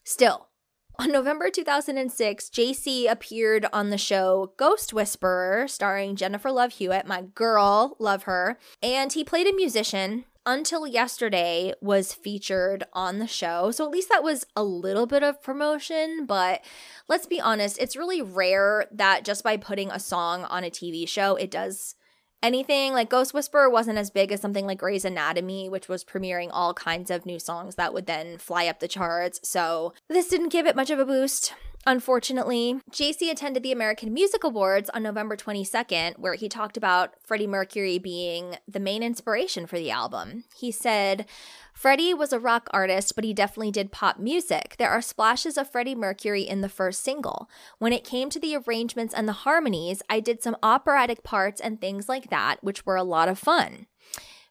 still, 0.04 0.48
On 0.96 1.10
November 1.10 1.50
2006, 1.50 2.50
JC 2.50 3.10
appeared 3.10 3.66
on 3.72 3.90
the 3.90 3.98
show 3.98 4.52
Ghost 4.56 4.92
Whisperer, 4.92 5.66
starring 5.66 6.14
Jennifer 6.14 6.52
Love 6.52 6.74
Hewitt, 6.74 7.04
my 7.04 7.22
girl, 7.34 7.96
love 7.98 8.24
her. 8.24 8.58
And 8.80 9.12
he 9.12 9.24
played 9.24 9.48
a 9.48 9.52
musician 9.52 10.24
until 10.46 10.86
yesterday 10.86 11.74
was 11.80 12.12
featured 12.12 12.84
on 12.92 13.18
the 13.18 13.26
show. 13.26 13.72
So 13.72 13.84
at 13.84 13.90
least 13.90 14.08
that 14.08 14.22
was 14.22 14.46
a 14.54 14.62
little 14.62 15.06
bit 15.06 15.24
of 15.24 15.42
promotion, 15.42 16.26
but 16.26 16.64
let's 17.08 17.26
be 17.26 17.40
honest, 17.40 17.76
it's 17.80 17.96
really 17.96 18.22
rare 18.22 18.86
that 18.92 19.24
just 19.24 19.42
by 19.42 19.56
putting 19.56 19.90
a 19.90 19.98
song 19.98 20.44
on 20.44 20.62
a 20.62 20.70
TV 20.70 21.08
show, 21.08 21.34
it 21.34 21.50
does 21.50 21.96
anything. 22.44 22.92
Like 22.92 23.08
Ghost 23.08 23.34
Whisperer 23.34 23.68
wasn't 23.68 23.98
as 23.98 24.10
big 24.10 24.30
as 24.30 24.40
something 24.40 24.66
like 24.66 24.78
Grey's 24.78 25.04
Anatomy, 25.04 25.68
which 25.68 25.88
was 25.88 26.04
premiering 26.04 26.50
all 26.52 26.74
kinds 26.74 27.10
of 27.10 27.26
new 27.26 27.38
songs 27.38 27.74
that 27.74 27.94
would 27.94 28.06
then 28.06 28.38
fly 28.38 28.66
up 28.66 28.78
the 28.78 28.86
charts. 28.86 29.40
So 29.42 29.94
this 30.08 30.28
didn't 30.28 30.50
give 30.50 30.66
it 30.66 30.76
much 30.76 30.90
of 30.90 30.98
a 30.98 31.06
boost. 31.06 31.54
Unfortunately, 31.86 32.80
JC 32.90 33.30
attended 33.30 33.62
the 33.62 33.72
American 33.72 34.14
Music 34.14 34.42
Awards 34.42 34.88
on 34.90 35.02
November 35.02 35.36
22nd, 35.36 36.18
where 36.18 36.34
he 36.34 36.48
talked 36.48 36.76
about 36.78 37.14
Freddie 37.22 37.46
Mercury 37.46 37.98
being 37.98 38.56
the 38.66 38.80
main 38.80 39.02
inspiration 39.02 39.66
for 39.66 39.76
the 39.76 39.90
album. 39.90 40.44
He 40.56 40.70
said, 40.70 41.26
Freddie 41.74 42.14
was 42.14 42.32
a 42.32 42.38
rock 42.38 42.68
artist, 42.70 43.14
but 43.14 43.24
he 43.24 43.34
definitely 43.34 43.72
did 43.72 43.92
pop 43.92 44.18
music. 44.18 44.76
There 44.78 44.90
are 44.90 45.02
splashes 45.02 45.58
of 45.58 45.70
Freddie 45.70 45.94
Mercury 45.94 46.42
in 46.42 46.60
the 46.60 46.68
first 46.68 47.02
single. 47.02 47.50
When 47.78 47.92
it 47.92 48.04
came 48.04 48.30
to 48.30 48.40
the 48.40 48.56
arrangements 48.56 49.12
and 49.12 49.28
the 49.28 49.32
harmonies, 49.32 50.00
I 50.08 50.20
did 50.20 50.42
some 50.42 50.56
operatic 50.62 51.24
parts 51.24 51.60
and 51.60 51.80
things 51.80 52.08
like 52.08 52.30
that, 52.30 52.62
which 52.62 52.86
were 52.86 52.96
a 52.96 53.02
lot 53.02 53.28
of 53.28 53.38
fun. 53.38 53.86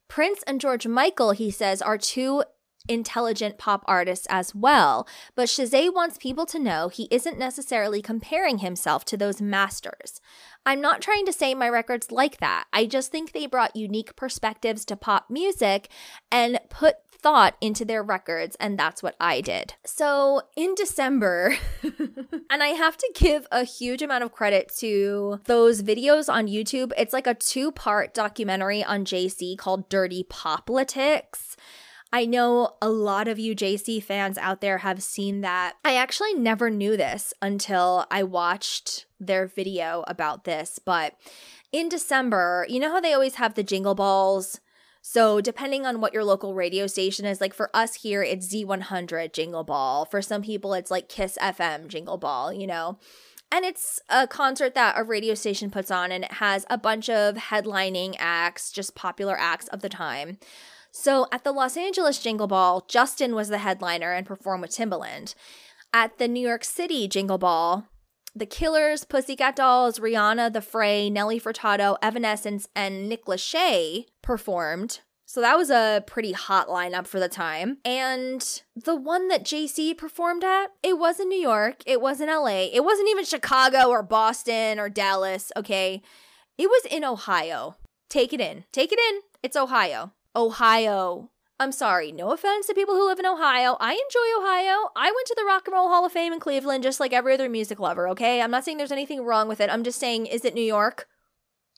Prince 0.08 0.44
and 0.46 0.62
George 0.62 0.86
Michael, 0.86 1.32
he 1.32 1.50
says, 1.50 1.82
are 1.82 1.98
two 1.98 2.44
intelligent 2.90 3.58
pop 3.58 3.84
artists 3.88 4.28
as 4.30 4.54
well, 4.54 5.08
but 5.36 5.48
Chasez 5.48 5.94
wants 5.94 6.18
people 6.18 6.46
to 6.46 6.60
know 6.60 6.90
he 6.90 7.08
isn't 7.10 7.40
necessarily 7.40 8.02
comparing 8.02 8.58
himself 8.58 9.06
to 9.06 9.16
those 9.16 9.42
masters. 9.42 10.20
I'm 10.66 10.82
not 10.82 11.02
trying 11.02 11.26
to 11.26 11.34
say 11.34 11.56
my 11.56 11.70
records 11.70 12.12
like 12.12 12.38
that. 12.38 12.66
I 12.74 12.86
just 12.86 13.12
think 13.12 13.32
they 13.32 13.48
brought 13.48 13.76
unique 13.76 14.16
perspectives 14.16 14.84
to 14.86 14.98
pop 14.98 15.30
music 15.30 15.90
and 16.32 16.60
put 16.70 16.96
thought 17.24 17.56
into 17.62 17.86
their 17.86 18.04
records, 18.04 18.56
and 18.60 18.78
that's 18.78 19.02
what 19.02 19.16
I 19.20 19.42
did. 19.42 19.74
So 19.86 20.42
in 20.56 20.76
December, 20.76 21.56
and 22.50 22.62
I 22.62 22.68
have 22.68 22.98
to 22.98 23.12
give 23.16 23.48
a 23.52 23.64
huge 23.64 24.02
amount 24.02 24.24
of 24.26 24.34
credit 24.34 24.72
to 24.80 25.40
those 25.46 25.82
videos 25.82 26.32
on 26.32 26.48
YouTube. 26.48 26.92
It's 26.98 27.14
like 27.14 27.26
a 27.26 27.34
two 27.34 27.72
part 27.72 28.14
documentary 28.14 28.84
on 28.84 29.06
JC 29.06 29.58
called 29.58 29.90
Dirty 29.90 30.24
Poplitics. 30.30 31.56
I 32.12 32.28
know 32.28 32.76
a 32.80 32.90
lot 32.90 33.28
of 33.28 33.40
you 33.40 33.56
JC 33.56 34.04
fans 34.04 34.38
out 34.38 34.62
there 34.62 34.80
have 34.80 35.02
seen 35.02 35.42
that. 35.42 35.74
I 35.84 35.96
actually 35.96 36.36
never 36.36 36.70
knew 36.70 36.96
this 36.96 37.34
until 37.42 38.06
I 38.12 38.22
watched 38.22 39.08
their 39.20 39.48
video 39.48 40.04
about 40.06 40.44
this, 40.44 40.78
but 40.78 41.16
in 41.72 41.90
December, 41.90 42.68
you 42.70 42.80
know 42.80 42.92
how 42.92 43.02
they 43.02 43.14
always 43.14 43.36
have 43.36 43.56
the 43.56 43.64
jingle 43.64 43.96
balls? 43.96 44.60
So, 45.06 45.42
depending 45.42 45.86
on 45.86 46.00
what 46.00 46.14
your 46.14 46.24
local 46.24 46.56
radio 46.56 46.88
station 46.88 47.26
is, 47.26 47.42
like 47.42 47.54
for 47.54 47.70
us 47.74 47.96
here, 47.96 48.24
it's 48.24 48.48
Z100 48.48 49.34
Jingle 49.34 49.66
Ball. 49.66 50.06
For 50.06 50.22
some 50.22 50.42
people, 50.42 50.74
it's 50.74 50.90
like 50.90 51.10
Kiss 51.10 51.38
FM 51.42 51.90
Jingle 51.90 52.18
Ball, 52.18 52.54
you 52.54 52.66
know? 52.66 52.98
And 53.52 53.66
it's 53.66 54.00
a 54.08 54.28
concert 54.28 54.76
that 54.76 54.98
a 54.98 55.04
radio 55.04 55.34
station 55.34 55.70
puts 55.70 55.92
on, 55.92 56.14
and 56.14 56.24
it 56.24 56.32
has 56.36 56.66
a 56.70 56.78
bunch 56.78 57.10
of 57.10 57.36
headlining 57.36 58.16
acts, 58.18 58.72
just 58.72 58.96
popular 58.96 59.38
acts 59.38 59.68
of 59.68 59.82
the 59.82 59.90
time. 59.90 60.38
So 60.90 61.28
at 61.34 61.44
the 61.44 61.52
Los 61.52 61.76
Angeles 61.76 62.20
Jingle 62.24 62.48
Ball, 62.48 62.86
Justin 62.88 63.36
was 63.36 63.50
the 63.50 63.58
headliner 63.58 64.14
and 64.14 64.26
performed 64.26 64.62
with 64.62 64.72
Timbaland. 64.72 65.36
At 65.92 66.18
the 66.18 66.30
New 66.30 66.48
York 66.48 66.64
City 66.64 67.10
Jingle 67.10 67.38
Ball, 67.38 67.90
The 68.36 68.46
Killers, 68.46 69.04
Pussycat 69.06 69.56
Dolls, 69.56 70.00
Rihanna, 70.00 70.54
The 70.54 70.62
Fray, 70.62 71.10
Nelly 71.10 71.40
Furtado, 71.40 71.98
Evanescence, 72.02 72.68
and 72.76 73.08
Nick 73.08 73.26
Lachey 73.26 74.08
performed. 74.22 75.02
So 75.26 75.42
that 75.42 75.58
was 75.58 75.70
a 75.70 76.04
pretty 76.06 76.32
hot 76.32 76.68
lineup 76.68 77.08
for 77.08 77.20
the 77.20 77.30
time. 77.30 77.78
And 77.86 78.62
the 78.76 78.96
one 78.96 79.28
that 79.30 79.44
JC 79.44 79.98
performed 79.98 80.44
at, 80.44 80.68
it 80.84 80.98
was 80.98 81.20
in 81.20 81.30
New 81.30 81.40
York, 81.40 81.84
it 81.86 82.02
was 82.02 82.22
in 82.22 82.28
LA, 82.28 82.70
it 82.72 82.84
wasn't 82.84 83.10
even 83.10 83.26
Chicago 83.26 83.90
or 83.90 84.04
Boston 84.04 84.80
or 84.80 84.90
Dallas, 84.90 85.52
okay? 85.56 86.02
It 86.58 86.68
was 86.68 86.86
in 86.92 87.04
Ohio. 87.04 87.78
Take 88.10 88.32
it 88.34 88.42
in. 88.42 88.66
Take 88.72 88.92
it 88.92 89.00
in. 89.00 89.22
It's 89.42 89.58
Ohio. 89.58 90.14
Ohio. 90.36 91.32
I'm 91.64 91.72
sorry, 91.72 92.12
no 92.12 92.32
offense 92.32 92.68
to 92.68 92.74
people 92.74 92.94
who 92.94 93.08
live 93.08 93.20
in 93.20 93.26
Ohio. 93.26 93.78
I 93.80 93.94
enjoy 93.94 94.44
Ohio. 94.46 94.90
I 94.98 95.14
went 95.16 95.28
to 95.28 95.36
the 95.38 95.46
Rock 95.46 95.66
and 95.66 95.74
Roll 95.74 95.88
Hall 95.88 96.06
of 96.06 96.12
Fame 96.12 96.34
in 96.34 96.42
Cleveland 96.42 96.84
just 96.84 97.00
like 97.00 97.14
every 97.14 97.34
other 97.34 97.48
music 97.48 97.80
lover, 97.80 98.10
okay? 98.10 98.42
I'm 98.42 98.52
not 98.52 98.66
saying 98.66 98.78
there's 98.78 98.92
anything 98.92 99.24
wrong 99.24 99.48
with 99.48 99.62
it. 99.62 99.70
I'm 99.70 99.86
just 99.86 99.98
saying, 99.98 100.26
is 100.26 100.44
it 100.44 100.56
New 100.56 100.62
York? 100.62 101.08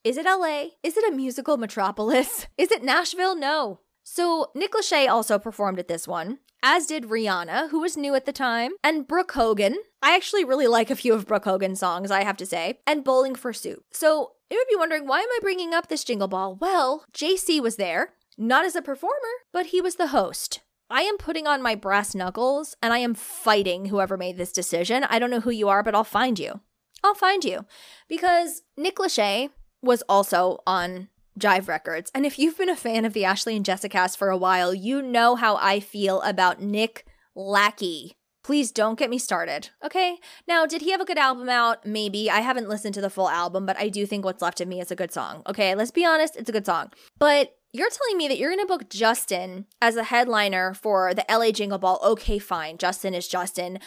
Is 0.03 0.17
it 0.17 0.25
LA? 0.25 0.69
Is 0.81 0.97
it 0.97 1.07
a 1.07 1.15
musical 1.15 1.57
metropolis? 1.57 2.47
Is 2.57 2.71
it 2.71 2.83
Nashville? 2.83 3.35
No. 3.35 3.81
So, 4.03 4.49
Nick 4.55 4.73
Lachey 4.73 5.07
also 5.07 5.37
performed 5.37 5.77
at 5.77 5.87
this 5.87 6.07
one, 6.07 6.39
as 6.63 6.87
did 6.87 7.03
Rihanna, 7.03 7.69
who 7.69 7.81
was 7.81 7.95
new 7.95 8.15
at 8.15 8.25
the 8.25 8.33
time, 8.33 8.71
and 8.83 9.07
Brooke 9.07 9.33
Hogan. 9.33 9.77
I 10.01 10.15
actually 10.15 10.45
really 10.45 10.67
like 10.67 10.89
a 10.89 10.95
few 10.95 11.13
of 11.13 11.27
Brooke 11.27 11.45
Hogan's 11.45 11.79
songs, 11.79 12.09
I 12.09 12.23
have 12.23 12.37
to 12.37 12.45
say, 12.47 12.79
and 12.87 13.03
Bowling 13.03 13.35
for 13.35 13.53
Soup. 13.53 13.83
So, 13.91 14.31
you 14.49 14.57
might 14.57 14.69
be 14.69 14.79
wondering, 14.79 15.05
why 15.07 15.19
am 15.19 15.29
I 15.29 15.39
bringing 15.41 15.75
up 15.75 15.89
this 15.89 16.03
jingle 16.03 16.27
ball? 16.27 16.55
Well, 16.55 17.05
JC 17.13 17.61
was 17.61 17.75
there, 17.75 18.13
not 18.37 18.65
as 18.65 18.75
a 18.75 18.81
performer, 18.81 19.15
but 19.53 19.67
he 19.67 19.81
was 19.81 19.95
the 19.95 20.07
host. 20.07 20.61
I 20.89 21.01
am 21.01 21.17
putting 21.17 21.47
on 21.47 21.61
my 21.61 21.75
brass 21.75 22.13
knuckles 22.13 22.75
and 22.81 22.93
I 22.93 22.99
am 22.99 23.15
fighting 23.15 23.85
whoever 23.85 24.17
made 24.17 24.37
this 24.37 24.51
decision. 24.51 25.03
I 25.05 25.19
don't 25.19 25.31
know 25.31 25.39
who 25.39 25.51
you 25.51 25.67
are, 25.67 25.81
but 25.81 25.95
I'll 25.95 26.03
find 26.03 26.37
you. 26.37 26.61
I'll 27.03 27.15
find 27.15 27.43
you. 27.43 27.65
Because 28.07 28.63
Nick 28.77 28.97
Lachey 28.97 29.49
was 29.81 30.03
also 30.07 30.59
on 30.67 31.09
Jive 31.39 31.67
Records. 31.67 32.11
And 32.13 32.25
if 32.25 32.39
you've 32.39 32.57
been 32.57 32.69
a 32.69 32.75
fan 32.75 33.05
of 33.05 33.13
the 33.13 33.23
Ashlee 33.23 33.55
and 33.55 33.65
Jessica 33.65 34.09
for 34.09 34.29
a 34.29 34.37
while, 34.37 34.73
you 34.73 35.01
know 35.01 35.35
how 35.35 35.57
I 35.57 35.79
feel 35.79 36.21
about 36.21 36.61
Nick 36.61 37.05
Lachey. 37.35 38.11
Please 38.43 38.71
don't 38.71 38.99
get 38.99 39.09
me 39.09 39.17
started. 39.17 39.69
Okay. 39.83 40.19
Now, 40.47 40.67
did 40.67 40.83
he 40.83 40.91
have 40.91 41.01
a 41.01 41.05
good 41.05 41.17
album 41.17 41.49
out? 41.49 41.83
Maybe. 41.83 42.29
I 42.29 42.41
haven't 42.41 42.69
listened 42.69 42.93
to 42.93 43.01
the 43.01 43.09
full 43.09 43.27
album, 43.27 43.65
but 43.65 43.77
I 43.79 43.89
do 43.89 44.05
think 44.05 44.23
What's 44.23 44.41
Left 44.41 44.61
of 44.61 44.67
Me 44.67 44.79
is 44.79 44.91
a 44.91 44.95
good 44.95 45.11
song. 45.11 45.41
Okay. 45.47 45.73
Let's 45.73 45.89
be 45.89 46.05
honest, 46.05 46.35
it's 46.35 46.49
a 46.49 46.53
good 46.53 46.65
song. 46.65 46.91
But 47.17 47.55
you're 47.75 47.89
telling 47.89 48.17
me 48.17 48.27
that 48.27 48.37
you're 48.37 48.51
going 48.55 48.65
to 48.65 48.67
book 48.67 48.89
Justin 48.89 49.65
as 49.81 49.97
a 49.97 50.05
headliner 50.05 50.73
for 50.73 51.13
the 51.13 51.25
LA 51.29 51.51
Jingle 51.51 51.77
Ball. 51.77 51.99
Okay, 52.03 52.39
fine. 52.39 52.77
Justin 52.77 53.13
is 53.13 53.27
Justin. 53.27 53.79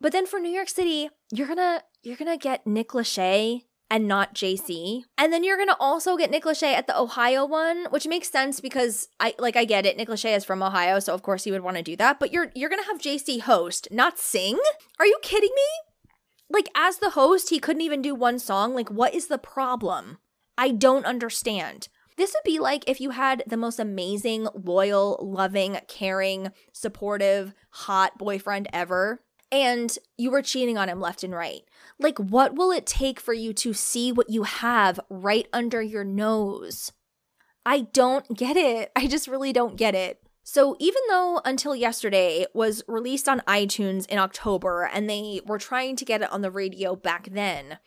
But 0.00 0.12
then 0.12 0.26
for 0.26 0.40
New 0.40 0.50
York 0.50 0.68
City, 0.68 1.08
you're 1.32 1.46
going 1.46 1.58
to 1.58 1.82
you're 2.02 2.16
going 2.16 2.30
to 2.30 2.42
get 2.42 2.66
Nick 2.66 2.88
Lachey 2.88 3.62
and 3.90 4.08
not 4.08 4.34
JC. 4.34 5.04
And 5.16 5.32
then 5.32 5.44
you're 5.44 5.56
going 5.56 5.68
to 5.68 5.76
also 5.78 6.16
get 6.16 6.30
Nick 6.30 6.44
Lachey 6.44 6.74
at 6.74 6.86
the 6.86 6.98
Ohio 6.98 7.46
one, 7.46 7.86
which 7.90 8.08
makes 8.08 8.30
sense 8.30 8.60
because 8.60 9.08
I 9.20 9.34
like 9.38 9.56
I 9.56 9.64
get 9.64 9.86
it. 9.86 9.96
Nick 9.96 10.08
Lachey 10.08 10.36
is 10.36 10.44
from 10.44 10.62
Ohio, 10.62 10.98
so 10.98 11.14
of 11.14 11.22
course 11.22 11.44
he 11.44 11.52
would 11.52 11.62
want 11.62 11.76
to 11.76 11.82
do 11.82 11.96
that, 11.96 12.18
but 12.18 12.32
you're 12.32 12.50
you're 12.54 12.70
going 12.70 12.82
to 12.82 12.88
have 12.88 13.00
JC 13.00 13.40
host, 13.40 13.88
not 13.90 14.18
sing? 14.18 14.58
Are 14.98 15.06
you 15.06 15.18
kidding 15.22 15.52
me? 15.54 16.12
Like 16.50 16.68
as 16.74 16.98
the 16.98 17.10
host, 17.10 17.50
he 17.50 17.60
couldn't 17.60 17.82
even 17.82 18.02
do 18.02 18.14
one 18.14 18.38
song. 18.40 18.74
Like 18.74 18.90
what 18.90 19.14
is 19.14 19.28
the 19.28 19.38
problem? 19.38 20.18
I 20.58 20.70
don't 20.70 21.06
understand. 21.06 21.88
This 22.16 22.32
would 22.32 22.44
be 22.44 22.58
like 22.58 22.88
if 22.88 23.00
you 23.00 23.10
had 23.10 23.42
the 23.46 23.56
most 23.56 23.80
amazing, 23.80 24.48
loyal, 24.54 25.18
loving, 25.20 25.78
caring, 25.88 26.52
supportive, 26.72 27.52
hot 27.70 28.18
boyfriend 28.18 28.68
ever, 28.72 29.20
and 29.50 29.96
you 30.16 30.30
were 30.30 30.42
cheating 30.42 30.78
on 30.78 30.88
him 30.88 31.00
left 31.00 31.24
and 31.24 31.34
right. 31.34 31.62
Like, 31.98 32.18
what 32.18 32.54
will 32.54 32.70
it 32.70 32.86
take 32.86 33.20
for 33.20 33.32
you 33.32 33.52
to 33.54 33.72
see 33.72 34.12
what 34.12 34.30
you 34.30 34.44
have 34.44 35.00
right 35.08 35.48
under 35.52 35.82
your 35.82 36.04
nose? 36.04 36.92
I 37.66 37.82
don't 37.92 38.36
get 38.36 38.56
it. 38.56 38.90
I 38.96 39.06
just 39.06 39.28
really 39.28 39.52
don't 39.52 39.76
get 39.76 39.94
it. 39.94 40.23
So, 40.46 40.76
even 40.78 41.00
though 41.08 41.40
Until 41.46 41.74
Yesterday 41.74 42.44
was 42.52 42.82
released 42.86 43.30
on 43.30 43.40
iTunes 43.48 44.06
in 44.06 44.18
October 44.18 44.84
and 44.92 45.08
they 45.08 45.40
were 45.46 45.58
trying 45.58 45.96
to 45.96 46.04
get 46.04 46.20
it 46.20 46.30
on 46.30 46.42
the 46.42 46.50
radio 46.50 46.94
back 46.94 47.30
then, 47.32 47.78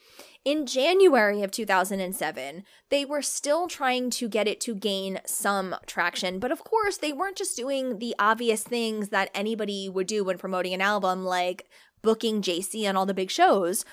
in 0.43 0.65
January 0.65 1.43
of 1.43 1.51
2007, 1.51 2.63
they 2.89 3.05
were 3.05 3.21
still 3.21 3.67
trying 3.67 4.09
to 4.09 4.27
get 4.27 4.47
it 4.47 4.59
to 4.61 4.73
gain 4.73 5.19
some 5.23 5.75
traction, 5.85 6.39
but 6.39 6.51
of 6.51 6.63
course, 6.63 6.97
they 6.97 7.13
weren't 7.13 7.37
just 7.37 7.55
doing 7.55 7.99
the 7.99 8.15
obvious 8.17 8.63
things 8.63 9.09
that 9.09 9.29
anybody 9.35 9.87
would 9.87 10.07
do 10.07 10.23
when 10.23 10.39
promoting 10.39 10.73
an 10.73 10.81
album, 10.81 11.23
like 11.23 11.67
booking 12.01 12.41
JC 12.41 12.89
on 12.89 12.97
all 12.97 13.05
the 13.05 13.13
big 13.13 13.29
shows. 13.29 13.85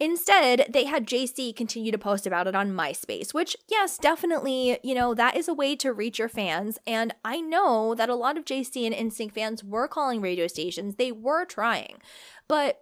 Instead, 0.00 0.66
they 0.70 0.86
had 0.86 1.06
JC 1.06 1.54
continue 1.54 1.92
to 1.92 1.98
post 1.98 2.26
about 2.26 2.46
it 2.46 2.54
on 2.54 2.72
MySpace, 2.72 3.34
which, 3.34 3.54
yes, 3.68 3.98
definitely, 3.98 4.78
you 4.82 4.94
know, 4.94 5.12
that 5.14 5.36
is 5.36 5.46
a 5.46 5.52
way 5.52 5.76
to 5.76 5.92
reach 5.92 6.18
your 6.18 6.28
fans. 6.28 6.78
And 6.86 7.14
I 7.22 7.42
know 7.42 7.94
that 7.94 8.08
a 8.08 8.14
lot 8.14 8.38
of 8.38 8.46
JC 8.46 8.86
and 8.86 8.94
NSYNC 8.94 9.32
fans 9.32 9.62
were 9.62 9.86
calling 9.86 10.22
radio 10.22 10.46
stations, 10.46 10.94
they 10.94 11.12
were 11.12 11.44
trying. 11.44 11.98
But 12.48 12.80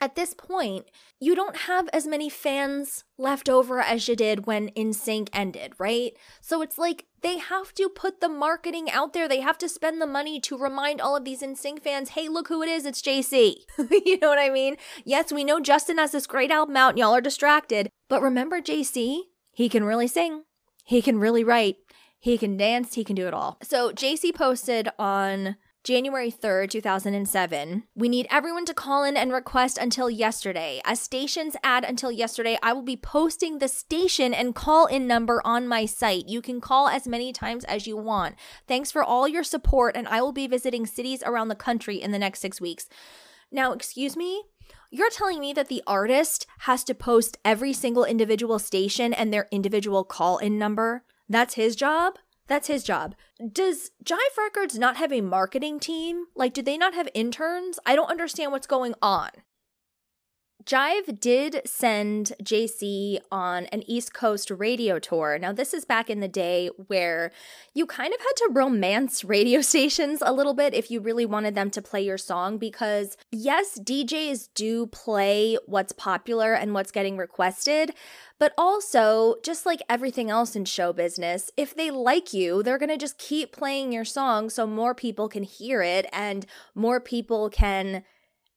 at 0.00 0.16
this 0.16 0.32
point, 0.32 0.86
you 1.20 1.34
don't 1.34 1.56
have 1.56 1.88
as 1.92 2.06
many 2.06 2.30
fans 2.30 3.04
left 3.18 3.48
over 3.48 3.80
as 3.80 4.08
you 4.08 4.16
did 4.16 4.46
when 4.46 4.70
NSYNC 4.70 5.28
ended, 5.32 5.74
right? 5.78 6.12
So 6.40 6.62
it's 6.62 6.78
like 6.78 7.04
they 7.22 7.38
have 7.38 7.74
to 7.74 7.88
put 7.88 8.20
the 8.20 8.28
marketing 8.28 8.90
out 8.90 9.12
there. 9.12 9.28
They 9.28 9.40
have 9.40 9.58
to 9.58 9.68
spend 9.68 10.00
the 10.00 10.06
money 10.06 10.40
to 10.40 10.56
remind 10.56 11.00
all 11.00 11.16
of 11.16 11.24
these 11.24 11.42
NSYNC 11.42 11.82
fans, 11.82 12.10
hey, 12.10 12.28
look 12.28 12.48
who 12.48 12.62
it 12.62 12.68
is. 12.68 12.86
It's 12.86 13.02
JC. 13.02 13.56
you 13.90 14.18
know 14.18 14.28
what 14.28 14.38
I 14.38 14.48
mean? 14.48 14.76
Yes, 15.04 15.32
we 15.32 15.44
know 15.44 15.60
Justin 15.60 15.98
has 15.98 16.12
this 16.12 16.26
great 16.26 16.50
album 16.50 16.76
out 16.76 16.90
and 16.90 16.98
y'all 16.98 17.14
are 17.14 17.20
distracted. 17.20 17.90
But 18.08 18.22
remember 18.22 18.60
JC? 18.62 19.20
He 19.52 19.68
can 19.68 19.84
really 19.84 20.08
sing. 20.08 20.44
He 20.84 21.02
can 21.02 21.18
really 21.20 21.44
write. 21.44 21.76
He 22.18 22.38
can 22.38 22.56
dance. 22.56 22.94
He 22.94 23.04
can 23.04 23.16
do 23.16 23.26
it 23.26 23.34
all. 23.34 23.58
So 23.62 23.92
JC 23.92 24.34
posted 24.34 24.88
on 24.98 25.56
January 25.82 26.30
3rd, 26.30 26.70
2007. 26.70 27.84
We 27.94 28.08
need 28.10 28.26
everyone 28.30 28.66
to 28.66 28.74
call 28.74 29.02
in 29.02 29.16
and 29.16 29.32
request 29.32 29.78
until 29.78 30.10
yesterday. 30.10 30.82
As 30.84 31.00
stations 31.00 31.56
add 31.64 31.84
until 31.84 32.12
yesterday, 32.12 32.58
I 32.62 32.74
will 32.74 32.82
be 32.82 32.98
posting 32.98 33.58
the 33.58 33.68
station 33.68 34.34
and 34.34 34.54
call 34.54 34.84
in 34.84 35.06
number 35.06 35.40
on 35.42 35.66
my 35.66 35.86
site. 35.86 36.28
You 36.28 36.42
can 36.42 36.60
call 36.60 36.88
as 36.88 37.08
many 37.08 37.32
times 37.32 37.64
as 37.64 37.86
you 37.86 37.96
want. 37.96 38.34
Thanks 38.68 38.90
for 38.90 39.02
all 39.02 39.26
your 39.26 39.42
support, 39.42 39.96
and 39.96 40.06
I 40.06 40.20
will 40.20 40.32
be 40.32 40.46
visiting 40.46 40.84
cities 40.84 41.22
around 41.24 41.48
the 41.48 41.54
country 41.54 41.96
in 41.96 42.10
the 42.10 42.18
next 42.18 42.40
six 42.40 42.60
weeks. 42.60 42.86
Now, 43.50 43.72
excuse 43.72 44.18
me? 44.18 44.44
You're 44.90 45.10
telling 45.10 45.40
me 45.40 45.54
that 45.54 45.68
the 45.68 45.82
artist 45.86 46.46
has 46.60 46.84
to 46.84 46.94
post 46.94 47.38
every 47.42 47.72
single 47.72 48.04
individual 48.04 48.58
station 48.58 49.14
and 49.14 49.32
their 49.32 49.48
individual 49.50 50.04
call 50.04 50.36
in 50.36 50.58
number? 50.58 51.04
That's 51.26 51.54
his 51.54 51.74
job? 51.74 52.18
That's 52.50 52.66
his 52.66 52.82
job. 52.82 53.14
Does 53.52 53.92
Jive 54.04 54.18
Records 54.36 54.76
not 54.76 54.96
have 54.96 55.12
a 55.12 55.20
marketing 55.20 55.78
team? 55.78 56.24
Like, 56.34 56.52
do 56.52 56.62
they 56.62 56.76
not 56.76 56.94
have 56.94 57.08
interns? 57.14 57.78
I 57.86 57.94
don't 57.94 58.10
understand 58.10 58.50
what's 58.50 58.66
going 58.66 58.94
on. 59.00 59.30
Jive 60.64 61.18
did 61.18 61.62
send 61.64 62.32
JC 62.42 63.18
on 63.32 63.64
an 63.66 63.82
East 63.86 64.12
Coast 64.12 64.50
radio 64.50 64.98
tour. 64.98 65.38
Now, 65.38 65.52
this 65.52 65.72
is 65.72 65.86
back 65.86 66.10
in 66.10 66.20
the 66.20 66.28
day 66.28 66.68
where 66.86 67.32
you 67.72 67.86
kind 67.86 68.12
of 68.12 68.20
had 68.20 68.36
to 68.36 68.50
romance 68.52 69.24
radio 69.24 69.62
stations 69.62 70.22
a 70.24 70.32
little 70.32 70.52
bit 70.52 70.74
if 70.74 70.90
you 70.90 71.00
really 71.00 71.24
wanted 71.24 71.54
them 71.54 71.70
to 71.70 71.82
play 71.82 72.02
your 72.02 72.18
song 72.18 72.58
because, 72.58 73.16
yes, 73.30 73.78
DJs 73.78 74.50
do 74.54 74.86
play 74.86 75.56
what's 75.64 75.92
popular 75.92 76.52
and 76.52 76.74
what's 76.74 76.90
getting 76.90 77.16
requested, 77.16 77.94
but 78.38 78.52
also, 78.58 79.36
just 79.42 79.64
like 79.64 79.82
everything 79.88 80.30
else 80.30 80.54
in 80.54 80.64
show 80.64 80.92
business, 80.92 81.50
if 81.56 81.74
they 81.74 81.90
like 81.90 82.32
you, 82.34 82.62
they're 82.62 82.78
going 82.78 82.90
to 82.90 82.96
just 82.98 83.18
keep 83.18 83.52
playing 83.52 83.92
your 83.92 84.04
song 84.04 84.50
so 84.50 84.66
more 84.66 84.94
people 84.94 85.28
can 85.28 85.42
hear 85.42 85.82
it 85.82 86.06
and 86.12 86.44
more 86.74 87.00
people 87.00 87.48
can 87.48 88.02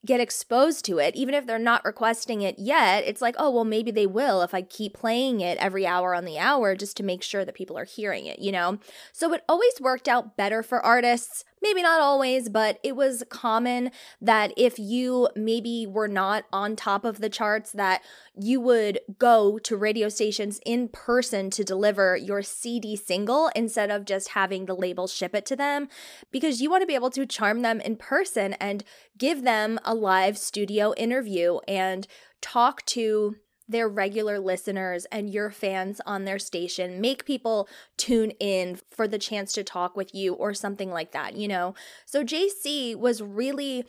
get 0.05 0.19
exposed 0.19 0.83
to 0.85 0.99
it, 0.99 1.15
even 1.15 1.33
if 1.33 1.45
they're 1.45 1.57
not 1.57 1.85
requesting 1.85 2.41
it 2.41 2.59
yet, 2.59 3.03
it's 3.05 3.21
like, 3.21 3.35
oh, 3.37 3.49
well, 3.49 3.63
maybe 3.63 3.91
they 3.91 4.05
will 4.07 4.41
if 4.41 4.53
I 4.53 4.61
keep 4.61 4.93
playing 4.93 5.39
it 5.41 5.57
every 5.59 5.87
hour 5.87 6.13
on 6.13 6.25
the 6.25 6.37
hour 6.37 6.75
just 6.75 6.97
to 6.97 7.03
make 7.03 7.23
sure 7.23 7.45
that 7.45 7.55
people 7.55 7.77
are 7.77 7.85
hearing 7.85 8.25
it, 8.25 8.39
you 8.39 8.51
know? 8.51 8.79
So 9.13 9.33
it 9.33 9.43
always 9.47 9.73
worked 9.79 10.07
out 10.07 10.35
better 10.35 10.61
for 10.61 10.83
artists 10.85 11.45
maybe 11.63 11.81
not 11.81 12.01
always, 12.01 12.49
but 12.49 12.77
it 12.83 12.95
was 12.95 13.23
common 13.29 13.89
that 14.21 14.53
if 14.57 14.77
you 14.77 15.29
maybe 15.35 15.87
were 15.87 16.09
not 16.09 16.43
on 16.51 16.75
top 16.75 17.05
of 17.05 17.19
the 17.19 17.29
charts, 17.29 17.71
that 17.71 18.03
you 18.35 18.59
would 18.59 18.99
go 19.17 19.57
to 19.59 19.77
radio 19.77 20.09
stations 20.09 20.59
in 20.65 20.89
person 20.89 21.49
to 21.49 21.63
deliver 21.63 22.15
your 22.17 22.43
CD 22.43 22.95
single 22.95 23.49
instead 23.55 23.89
of 23.89 24.05
just 24.05 24.29
having 24.29 24.65
the 24.65 24.75
label 24.75 25.07
ship 25.07 25.33
it 25.33 25.45
to 25.45 25.55
them 25.55 25.87
because 26.31 26.61
you 26.61 26.69
want 26.69 26.81
to 26.81 26.87
be 26.87 26.95
able 26.95 27.09
to 27.09 27.25
charm 27.25 27.61
them 27.61 27.79
in 27.79 27.95
person 27.95 28.53
and 28.53 28.83
give 29.17 29.43
them 29.43 29.79
a 29.85 29.95
live 29.95 30.37
studio 30.37 30.93
interview 30.95 31.59
and 31.67 32.07
talk 32.41 32.85
to 32.85 33.37
their 33.67 33.87
regular 33.87 34.39
listeners 34.39 35.05
and 35.05 35.29
your 35.29 35.49
fans 35.49 36.01
on 36.05 36.25
their 36.25 36.39
station, 36.39 36.99
make 36.99 37.25
people 37.25 37.67
tune 37.97 38.31
in 38.39 38.79
for 38.91 39.07
the 39.07 39.17
chance 39.17 39.53
to 39.53 39.63
talk 39.63 39.95
with 39.95 40.13
you 40.13 40.33
or 40.33 40.53
something 40.53 40.89
like 40.89 41.11
that, 41.11 41.35
you 41.35 41.47
know? 41.47 41.73
So 42.05 42.23
JC 42.23 42.95
was 42.95 43.21
really 43.21 43.85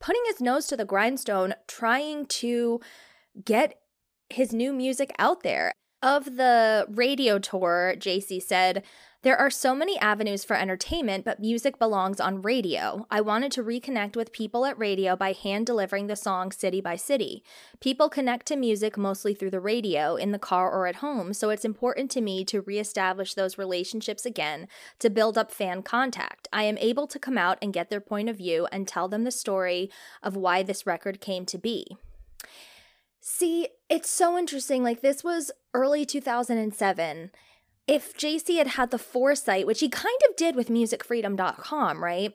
putting 0.00 0.22
his 0.26 0.40
nose 0.40 0.66
to 0.68 0.76
the 0.76 0.84
grindstone, 0.84 1.54
trying 1.66 2.26
to 2.26 2.80
get 3.44 3.80
his 4.30 4.52
new 4.52 4.72
music 4.72 5.14
out 5.18 5.42
there. 5.42 5.72
Of 6.02 6.36
the 6.36 6.86
radio 6.90 7.38
tour, 7.38 7.94
JC 7.98 8.42
said, 8.42 8.82
there 9.22 9.36
are 9.36 9.50
so 9.50 9.74
many 9.74 9.98
avenues 9.98 10.44
for 10.44 10.54
entertainment, 10.54 11.24
but 11.24 11.40
music 11.40 11.80
belongs 11.80 12.20
on 12.20 12.42
radio. 12.42 13.08
I 13.10 13.22
wanted 13.22 13.50
to 13.52 13.64
reconnect 13.64 14.14
with 14.14 14.30
people 14.30 14.64
at 14.66 14.78
radio 14.78 15.16
by 15.16 15.32
hand 15.32 15.66
delivering 15.66 16.06
the 16.06 16.14
song 16.14 16.52
city 16.52 16.80
by 16.80 16.94
city. 16.94 17.42
People 17.80 18.08
connect 18.08 18.46
to 18.46 18.56
music 18.56 18.96
mostly 18.96 19.34
through 19.34 19.50
the 19.50 19.58
radio, 19.58 20.14
in 20.14 20.30
the 20.30 20.38
car, 20.38 20.70
or 20.70 20.86
at 20.86 20.96
home, 20.96 21.32
so 21.32 21.50
it's 21.50 21.64
important 21.64 22.08
to 22.12 22.20
me 22.20 22.44
to 22.44 22.60
reestablish 22.60 23.34
those 23.34 23.58
relationships 23.58 24.24
again 24.24 24.68
to 25.00 25.10
build 25.10 25.36
up 25.36 25.50
fan 25.50 25.82
contact. 25.82 26.46
I 26.52 26.62
am 26.62 26.78
able 26.78 27.08
to 27.08 27.18
come 27.18 27.36
out 27.36 27.58
and 27.60 27.72
get 27.72 27.90
their 27.90 28.00
point 28.00 28.28
of 28.28 28.36
view 28.36 28.68
and 28.70 28.86
tell 28.86 29.08
them 29.08 29.24
the 29.24 29.32
story 29.32 29.90
of 30.22 30.36
why 30.36 30.62
this 30.62 30.86
record 30.86 31.20
came 31.20 31.46
to 31.46 31.58
be. 31.58 31.96
See, 33.28 33.66
it's 33.90 34.08
so 34.08 34.38
interesting. 34.38 34.84
Like, 34.84 35.00
this 35.00 35.24
was 35.24 35.50
early 35.74 36.06
2007 36.06 37.32
if 37.88 38.16
JC 38.16 38.56
had 38.58 38.68
had 38.68 38.92
the 38.92 39.00
foresight, 39.00 39.66
which 39.66 39.80
he 39.80 39.88
kind 39.88 40.20
of 40.30 40.36
did 40.36 40.54
with 40.54 40.68
musicfreedom.com, 40.68 42.04
right? 42.04 42.34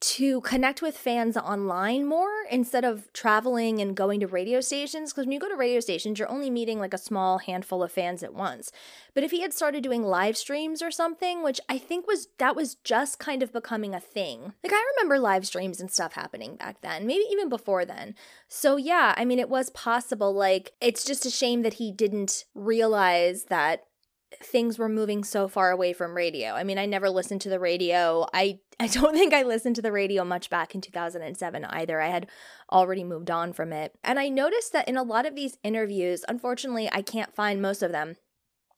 To 0.00 0.40
connect 0.42 0.80
with 0.80 0.96
fans 0.96 1.36
online 1.36 2.06
more 2.06 2.44
instead 2.48 2.84
of 2.84 3.12
traveling 3.12 3.80
and 3.80 3.96
going 3.96 4.20
to 4.20 4.28
radio 4.28 4.60
stations. 4.60 5.12
Because 5.12 5.26
when 5.26 5.32
you 5.32 5.40
go 5.40 5.48
to 5.48 5.56
radio 5.56 5.80
stations, 5.80 6.18
you're 6.20 6.30
only 6.30 6.50
meeting 6.50 6.78
like 6.78 6.94
a 6.94 6.98
small 6.98 7.38
handful 7.38 7.82
of 7.82 7.90
fans 7.90 8.22
at 8.22 8.32
once. 8.32 8.70
But 9.12 9.24
if 9.24 9.32
he 9.32 9.40
had 9.40 9.52
started 9.52 9.82
doing 9.82 10.04
live 10.04 10.36
streams 10.36 10.82
or 10.82 10.92
something, 10.92 11.42
which 11.42 11.60
I 11.68 11.78
think 11.78 12.06
was 12.06 12.28
that 12.38 12.54
was 12.54 12.76
just 12.76 13.18
kind 13.18 13.42
of 13.42 13.52
becoming 13.52 13.92
a 13.92 13.98
thing. 13.98 14.52
Like 14.62 14.72
I 14.72 14.92
remember 14.94 15.18
live 15.18 15.44
streams 15.44 15.80
and 15.80 15.90
stuff 15.90 16.12
happening 16.12 16.54
back 16.54 16.80
then, 16.80 17.04
maybe 17.04 17.24
even 17.32 17.48
before 17.48 17.84
then. 17.84 18.14
So 18.46 18.76
yeah, 18.76 19.14
I 19.16 19.24
mean, 19.24 19.40
it 19.40 19.50
was 19.50 19.70
possible. 19.70 20.32
Like, 20.32 20.74
it's 20.80 21.04
just 21.04 21.26
a 21.26 21.30
shame 21.30 21.62
that 21.62 21.74
he 21.74 21.90
didn't 21.90 22.44
realize 22.54 23.46
that 23.46 23.87
things 24.42 24.78
were 24.78 24.88
moving 24.88 25.24
so 25.24 25.48
far 25.48 25.70
away 25.70 25.92
from 25.92 26.16
radio. 26.16 26.52
I 26.52 26.64
mean, 26.64 26.78
I 26.78 26.86
never 26.86 27.08
listened 27.10 27.40
to 27.42 27.48
the 27.48 27.60
radio. 27.60 28.26
I 28.32 28.60
I 28.80 28.86
don't 28.86 29.14
think 29.14 29.34
I 29.34 29.42
listened 29.42 29.76
to 29.76 29.82
the 29.82 29.90
radio 29.90 30.24
much 30.24 30.50
back 30.50 30.74
in 30.74 30.80
2007 30.80 31.64
either. 31.64 32.00
I 32.00 32.08
had 32.08 32.28
already 32.70 33.02
moved 33.02 33.30
on 33.30 33.52
from 33.52 33.72
it. 33.72 33.92
And 34.04 34.20
I 34.20 34.28
noticed 34.28 34.72
that 34.72 34.88
in 34.88 34.96
a 34.96 35.02
lot 35.02 35.26
of 35.26 35.34
these 35.34 35.58
interviews, 35.64 36.24
unfortunately, 36.28 36.88
I 36.92 37.02
can't 37.02 37.34
find 37.34 37.60
most 37.60 37.82
of 37.82 37.90
them. 37.90 38.16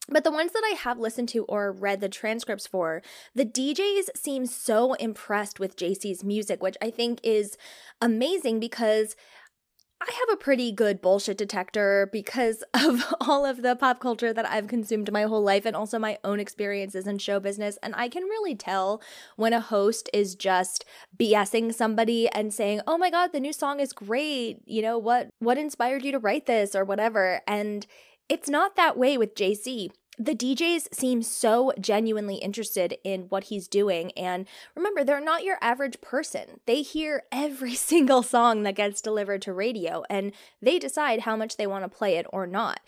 But 0.09 0.25
the 0.25 0.31
ones 0.33 0.53
that 0.53 0.63
I 0.65 0.75
have 0.75 0.99
listened 0.99 1.29
to 1.31 1.45
or 1.45 1.71
read 1.71 2.01
the 2.01 2.09
transcripts 2.09 2.67
for, 2.67 3.03
the 3.35 3.45
DJs 3.45 4.17
seem 4.17 4.47
so 4.47 4.95
impressed 4.95 5.61
with 5.61 5.77
JC's 5.77 6.25
music, 6.25 6.63
which 6.63 6.77
I 6.83 6.91
think 6.91 7.21
is 7.23 7.57
amazing 8.01 8.59
because 8.59 9.15
I 10.03 10.11
have 10.13 10.33
a 10.33 10.43
pretty 10.43 10.73
good 10.73 11.03
bullshit 11.03 11.37
detector 11.37 12.09
because 12.11 12.65
of 12.75 13.05
all 13.21 13.45
of 13.45 13.63
the 13.63 13.77
pop 13.77 14.01
culture 14.01 14.33
that 14.33 14.47
I've 14.47 14.67
consumed 14.67 15.13
my 15.13 15.23
whole 15.23 15.43
life 15.43 15.67
and 15.67 15.77
also 15.77 15.99
my 15.99 16.19
own 16.25 16.41
experiences 16.41 17.07
in 17.07 17.19
show 17.19 17.39
business. 17.39 17.79
And 17.83 17.95
I 17.95 18.09
can 18.09 18.25
really 18.25 18.55
tell 18.55 19.03
when 19.37 19.53
a 19.53 19.61
host 19.61 20.09
is 20.15 20.35
just 20.35 20.85
BSing 21.19 21.75
somebody 21.75 22.29
and 22.31 22.53
saying, 22.53 22.81
Oh 22.87 22.97
my 22.97 23.11
God, 23.11 23.33
the 23.33 23.41
new 23.41 23.53
song 23.53 23.79
is 23.79 23.93
great. 23.93 24.63
You 24.65 24.83
know, 24.83 24.97
what 24.97 25.29
what 25.39 25.59
inspired 25.59 26.05
you 26.05 26.13
to 26.13 26.19
write 26.19 26.47
this 26.47 26.75
or 26.75 26.85
whatever. 26.85 27.43
And 27.47 27.87
it's 28.29 28.49
not 28.49 28.77
that 28.77 28.97
way 28.97 29.19
with 29.19 29.35
JC 29.35 29.91
the 30.21 30.35
DJs 30.35 30.95
seem 30.95 31.23
so 31.23 31.73
genuinely 31.81 32.37
interested 32.37 32.99
in 33.03 33.23
what 33.31 33.45
he's 33.45 33.67
doing. 33.67 34.13
And 34.13 34.47
remember, 34.75 35.03
they're 35.03 35.19
not 35.19 35.45
your 35.45 35.57
average 35.63 36.03
person. 36.03 36.61
They 36.67 36.83
hear 36.83 37.23
every 37.33 37.75
single 37.91 38.23
song 38.23 38.63
that 38.65 38.75
gets 38.75 39.01
delivered 39.01 39.41
to 39.43 39.55
radio 39.55 40.05
and 40.11 40.33
they 40.61 40.79
decide 40.79 41.21
how 41.21 41.37
much 41.37 41.57
they 41.57 41.67
want 41.67 41.85
to 41.85 41.89
play 41.89 42.17
it 42.17 42.27
or 42.35 42.47
not. 42.47 42.81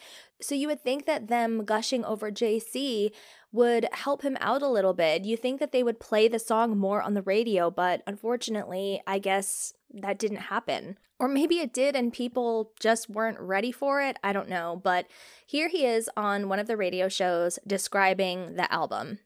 So 0.43 0.55
you 0.55 0.69
would 0.69 0.83
think 0.83 1.07
that 1.07 1.29
them 1.29 1.65
gushing 1.65 2.05
over 2.05 2.31
JC 2.31 3.13
would 3.51 3.87
help 3.93 4.23
him 4.23 4.37
out 4.41 4.61
a 4.61 4.69
little 4.69 4.93
bit. 4.93 5.25
You 5.25 5.37
think 5.39 5.59
that 5.61 5.73
they 5.73 5.83
would 5.83 6.01
play 6.01 6.29
the 6.29 6.39
song 6.39 6.77
more 6.77 7.01
on 7.01 7.15
the 7.15 7.23
radio, 7.23 7.71
but 7.71 8.03
unfortunately, 8.07 9.01
I 9.07 9.19
guess 9.19 9.73
that 9.95 10.19
didn't 10.19 10.39
happen. 10.39 10.99
Or 11.19 11.29
maybe 11.29 11.61
it 11.61 11.73
did 11.73 11.95
and 11.95 12.13
people 12.13 12.73
just 12.81 13.09
weren't 13.09 13.39
ready 13.39 13.71
for 13.71 14.03
it. 14.03 14.17
I 14.25 14.33
don't 14.33 14.49
know. 14.49 14.81
But 14.83 15.07
here 15.47 15.69
he 15.69 15.87
is 15.87 16.11
on 16.17 16.49
one 16.49 16.59
of 16.59 16.67
the 16.67 16.77
radio 16.77 17.09
shows 17.09 17.59
describing 17.67 18.57
the 18.57 18.73
album. 18.73 19.21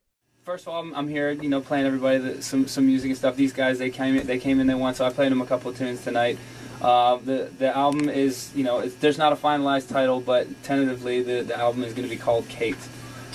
First 0.45 0.67
of 0.67 0.75
all, 0.75 0.81
I'm, 0.81 0.95
I'm 0.95 1.09
here, 1.09 1.33
you 1.33 1.49
know, 1.49 1.61
playing 1.61 1.87
everybody 1.87 2.19
the, 2.19 2.43
some 2.43 2.69
some 2.69 2.87
music 2.87 3.09
and 3.09 3.19
stuff. 3.19 3.35
These 3.35 3.53
guys, 3.53 3.81
they 3.81 3.91
came 3.91 4.17
in, 4.17 4.27
they 4.29 4.39
came 4.39 4.61
in, 4.61 4.69
they 4.69 4.75
won, 4.75 4.95
so 4.95 5.05
I 5.05 5.11
played 5.11 5.33
them 5.33 5.41
a 5.41 5.47
couple 5.47 5.73
tunes 5.73 6.05
tonight. 6.05 6.39
Uh, 6.81 7.17
the 7.17 7.51
the 7.59 7.77
album 7.77 8.09
is, 8.09 8.53
you 8.55 8.63
know, 8.63 8.87
there's 8.87 9.19
not 9.19 9.33
a 9.33 9.37
finalized 9.37 9.89
title, 9.89 10.21
but 10.21 10.47
tentatively 10.63 11.21
the, 11.21 11.43
the 11.43 11.59
album 11.59 11.83
is 11.83 11.95
going 11.95 12.09
to 12.09 12.15
be 12.15 12.21
called 12.21 12.49
Kate. 12.49 12.77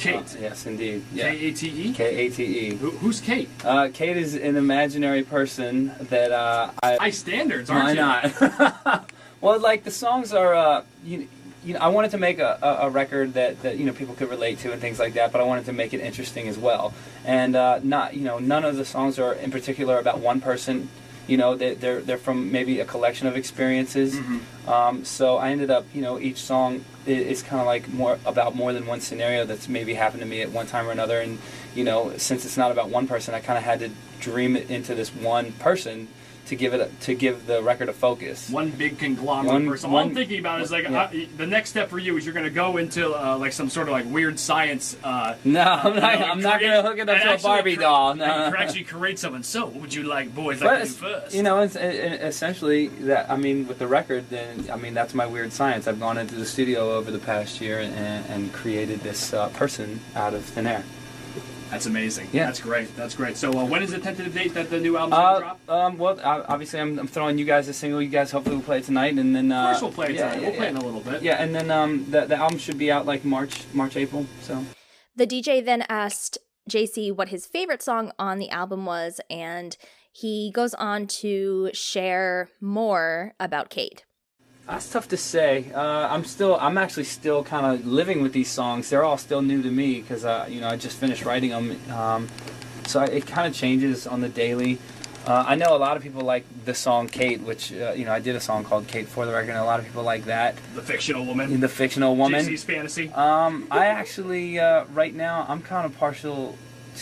Kate. 0.02 0.15
Uh, 0.15 0.40
yes, 0.40 0.65
indeed. 0.65 1.03
K 1.15 1.22
A 1.22 1.53
T 1.53 1.68
E. 1.68 1.94
K 1.94 2.15
A 2.26 2.30
T 2.30 2.44
E. 2.44 2.76
Who's 2.76 3.22
Kate? 3.22 3.49
Uh, 3.64 3.90
Kate 3.94 4.18
is 4.18 4.36
an 4.36 4.56
imaginary 4.56 5.23
person 5.23 5.91
that 5.99 6.32
uh, 6.32 6.72
I. 6.82 6.98
High 6.98 7.10
standards, 7.11 7.69
aren't 7.69 7.86
why 7.86 7.91
you? 7.91 8.82
not? 8.86 9.10
Well, 9.41 9.60
like 9.60 9.84
the 9.84 9.91
songs 9.91 10.34
are, 10.34 10.53
uh, 10.53 10.84
you, 11.03 11.28
you 11.65 11.73
know, 11.73 11.80
I 11.80 11.88
wanted 11.88 12.11
to 12.11 12.19
make 12.19 12.38
a, 12.38 12.60
a, 12.61 12.88
a 12.88 12.90
record 12.91 13.34
that, 13.34 13.60
that 13.64 13.78
you 13.78 13.86
know 13.86 13.91
people 13.91 14.14
could 14.14 14.30
relate 14.30 14.60
to 14.60 14.72
and 14.72 14.80
things 14.80 14.99
like 14.99 15.14
that, 15.15 15.32
but 15.32 15.41
I 15.41 15.44
wanted 15.45 15.65
to 15.65 15.73
make 15.73 15.95
it 15.95 15.99
interesting 15.99 16.48
as 16.48 16.60
well. 16.60 16.94
And 17.26 17.56
uh, 17.56 17.80
not, 17.82 18.14
you 18.14 18.23
know, 18.23 18.38
none 18.38 18.64
of 18.64 18.78
the 18.78 18.86
songs 18.86 19.18
are 19.18 19.34
in 19.34 19.49
particular 19.49 19.98
about 19.98 20.19
one 20.19 20.41
person. 20.41 20.90
You 21.32 21.38
know, 21.38 21.52
they, 21.56 21.72
they're 21.82 22.02
they're 22.08 22.24
from 22.28 22.52
maybe 22.52 22.74
a 22.82 22.86
collection 22.94 23.26
of 23.32 23.36
experiences. 23.38 24.12
Um, 24.68 25.06
so 25.06 25.26
I 25.38 25.52
ended 25.53 25.72
up, 25.78 25.86
you 25.95 26.02
know, 26.06 26.20
each 26.20 26.40
song 26.52 26.84
is 27.06 27.41
kind 27.41 27.60
of 27.64 27.66
like 27.74 27.88
more 28.02 28.20
about 28.26 28.53
more 28.62 28.74
than 28.74 28.86
one 28.94 28.99
scenario 28.99 29.45
that's 29.45 29.68
maybe 29.78 29.94
happened 29.94 30.22
to 30.26 30.28
me 30.28 30.41
at 30.41 30.49
one 30.52 30.68
time 30.68 30.86
or 30.88 30.91
another. 30.91 31.20
And 31.26 31.40
you 31.74 31.84
know, 31.90 31.99
since 32.18 32.44
it's 32.45 32.58
not 32.58 32.72
about 32.76 32.90
one 32.90 33.08
person, 33.08 33.34
I 33.34 33.40
kind 33.40 33.58
of 33.58 33.64
had 33.64 33.80
to 33.80 33.90
dream 34.20 34.56
it 34.60 34.70
into 34.70 34.94
this 34.94 35.10
one 35.16 35.53
person 35.53 36.08
to 36.52 36.56
give 36.57 36.73
it 36.73 36.99
to 37.02 37.15
give 37.15 37.48
the 37.48 37.64
record 37.64 37.88
a 37.88 37.94
focus. 37.94 38.49
One 38.49 38.72
big 38.72 38.99
conglomerate 38.99 39.53
One- 39.53 39.68
person. 39.69 39.90
All 39.90 39.98
I'm 39.99 40.14
thinking 40.14 40.40
about 40.40 40.60
is 40.61 40.69
like 40.69 40.84
yeah. 40.84 41.03
uh, 41.03 41.11
the 41.38 41.48
next 41.48 41.69
step 41.69 41.90
for 41.90 41.98
you 41.98 42.18
is 42.18 42.26
you're 42.26 42.34
going 42.34 42.44
to 42.45 42.49
go 42.52 42.76
into 42.76 43.10
uh, 43.14 43.38
like 43.38 43.53
some 43.53 43.69
sort 43.69 43.88
of 43.88 43.94
like 43.94 44.06
weird 44.06 44.38
science. 44.38 44.98
Uh, 45.03 45.36
No, 45.45 45.61
I'm 45.61 45.95
not- 45.95 46.19
know, 46.19 46.26
I'm 46.26 46.41
not 46.41 46.60
gonna 46.61 46.82
hook 46.82 46.98
it 46.98 47.07
up 47.10 47.22
to 47.22 47.36
a 47.36 47.38
Barbie 47.40 47.76
cre- 47.76 47.82
doll, 47.82 48.15
no. 48.15 48.26
and 48.26 48.56
actually 48.56 48.84
create 48.84 49.18
someone. 49.18 49.44
So, 49.44 49.65
what 49.65 49.76
would 49.76 49.94
you 49.94 50.03
like, 50.03 50.36
boys, 50.36 50.60
But 50.60 50.65
like 50.68 50.80
to 50.84 50.88
do 50.90 50.94
first? 50.94 51.36
You 51.36 51.44
know, 51.44 51.60
it's, 51.61 51.76
it, 51.78 51.95
it- 51.95 52.22
essentially 52.22 52.88
that. 53.07 53.32
I 53.32 53.38
mean, 53.38 53.68
with 53.68 53.80
the 53.80 53.88
record, 53.88 54.30
then 54.30 54.69
I 54.72 54.76
mean 54.76 54.94
that's 54.94 55.14
my 55.14 55.26
weird 55.26 55.53
science. 55.53 55.88
I've 55.88 55.99
gone 56.02 56.18
into 56.18 56.36
the 56.36 56.45
studio 56.45 56.95
over 56.95 57.11
the 57.11 57.19
past 57.19 57.61
year 57.61 57.80
and, 57.80 58.26
and 58.30 58.52
created 58.53 58.99
this 58.99 59.34
uh, 59.34 59.48
person 59.49 60.02
out 60.15 60.34
of 60.34 60.44
thin 60.44 60.68
air. 60.68 60.84
That's 61.72 61.85
amazing. 61.88 62.27
Yeah. 62.34 62.45
That's 62.48 62.60
great. 62.60 62.95
That's 62.98 63.15
great. 63.15 63.38
So, 63.38 63.52
uh, 63.57 63.65
when 63.65 63.81
is 63.81 63.91
the 63.91 63.98
tentative 63.98 64.34
date 64.34 64.53
that 64.53 64.69
the 64.69 64.80
new 64.80 64.98
album's 64.98 65.15
going 65.15 65.23
to 65.23 65.35
Uh, 65.35 65.39
drop? 65.39 65.69
um, 65.69 65.98
well, 65.98 66.19
I- 66.19 66.41
obviously, 66.53 66.80
I'm, 66.81 66.99
I'm 66.99 67.07
throwing 67.07 67.38
you 67.38 67.45
guys 67.45 67.68
a 67.69 67.73
single. 67.73 68.02
You 68.02 68.10
guys 68.10 68.30
hopefully 68.31 68.57
will 68.57 68.64
play 68.64 68.80
it 68.80 68.84
tonight, 68.84 69.14
and 69.18 69.34
then 69.35 69.52
uh, 69.52 69.56
Of 69.61 69.65
course, 69.80 69.81
we'll 69.81 69.91
play 69.93 70.07
it 70.10 70.15
yeah, 70.15 70.30
tonight. 70.31 70.41
yeah, 70.41 70.48
we'll 70.49 70.57
play 70.57 70.68
it 70.68 70.69
in 70.72 70.77
a 70.77 70.85
little 70.85 70.99
bit. 70.99 71.22
Yeah, 71.23 71.41
and 71.41 71.56
then 71.56 71.72
um, 71.72 72.06
the 72.11 72.26
the 72.26 72.35
album 72.35 72.60
should 72.60 72.77
be 72.77 72.91
out 72.91 73.06
like 73.06 73.23
March, 73.23 73.64
March, 73.73 73.95
April. 73.95 74.26
So 74.41 74.65
The 75.15 75.26
DJ 75.26 75.64
then 75.64 75.84
asked 75.89 76.38
JC 76.69 77.11
what 77.15 77.30
his 77.30 77.48
favorite 77.48 77.81
song 77.81 78.11
on 78.19 78.38
the 78.38 78.49
album 78.49 78.85
was, 78.85 79.22
and 79.30 79.76
he 80.11 80.52
goes 80.53 80.73
on 80.73 81.07
to 81.23 81.69
share 81.73 82.49
more 82.60 83.34
about 83.39 83.69
Kate. 83.69 84.03
That's 84.68 84.90
tough 84.90 85.08
to 85.10 85.18
say. 85.18 85.72
Uh, 85.74 86.08
I'm 86.08 86.24
still, 86.24 86.58
I'm 86.60 86.78
actually 86.78 87.04
still 87.04 87.44
kind 87.44 87.66
of 87.66 87.86
living 87.86 88.22
with 88.22 88.32
these 88.32 88.50
songs. 88.50 88.90
They're 88.90 89.04
all 89.04 89.18
still 89.18 89.42
new 89.42 89.62
to 89.62 89.72
me 89.72 90.02
because, 90.02 90.24
uh, 90.24 90.48
you 90.50 90.62
know, 90.62 90.70
I 90.70 90.78
just 90.78 90.98
finished 90.98 91.26
writing 91.26 91.50
them. 91.50 91.92
Um, 91.92 92.28
so 92.86 93.02
I, 93.02 93.06
it 93.06 93.28
kind 93.28 93.48
of 93.48 93.54
changes 93.54 94.08
on 94.08 94.22
the 94.22 94.30
daily. 94.30 94.80
Uh, 95.26 95.44
I 95.48 95.56
know 95.56 95.76
a 95.76 95.78
lot 95.78 95.98
of 95.98 96.04
people 96.04 96.22
like 96.22 96.46
the 96.66 96.74
song 96.74 97.08
Kate, 97.08 97.42
which, 97.42 97.72
uh, 97.74 97.92
you 97.92 98.06
know, 98.06 98.12
I 98.12 98.20
did 98.20 98.36
a 98.36 98.40
song 98.40 98.64
called 98.64 98.88
Kate 98.88 99.08
for 99.08 99.26
the 99.26 99.32
record, 99.32 99.52
and 99.52 99.60
a 99.60 99.66
lot 99.66 99.80
of 99.80 99.86
people 99.86 100.04
like 100.04 100.26
that. 100.26 100.56
The 100.74 100.82
fictional 100.82 101.26
woman. 101.26 101.60
The 101.60 101.68
fictional 101.68 102.16
woman. 102.16 102.44
JC's 102.44 102.64
fantasy. 102.64 103.10
Um, 103.10 103.68
I 103.70 103.88
actually, 103.88 104.60
uh, 104.60 104.86
right 104.86 105.14
now, 105.14 105.46
I'm 105.48 105.62
kind 105.62 105.86
of 105.86 105.96
partial 105.98 106.58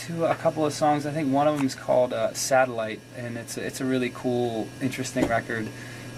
to 0.06 0.26
a 0.26 0.34
couple 0.34 0.66
of 0.66 0.72
songs. 0.74 1.06
I 1.06 1.12
think 1.12 1.32
one 1.32 1.48
of 1.48 1.56
them 1.56 1.66
is 1.66 1.74
called 1.74 2.12
uh, 2.12 2.34
Satellite, 2.34 3.00
and 3.16 3.38
it's 3.38 3.56
it's 3.56 3.80
a 3.80 3.84
really 3.84 4.12
cool, 4.14 4.68
interesting 4.82 5.26
record, 5.26 5.68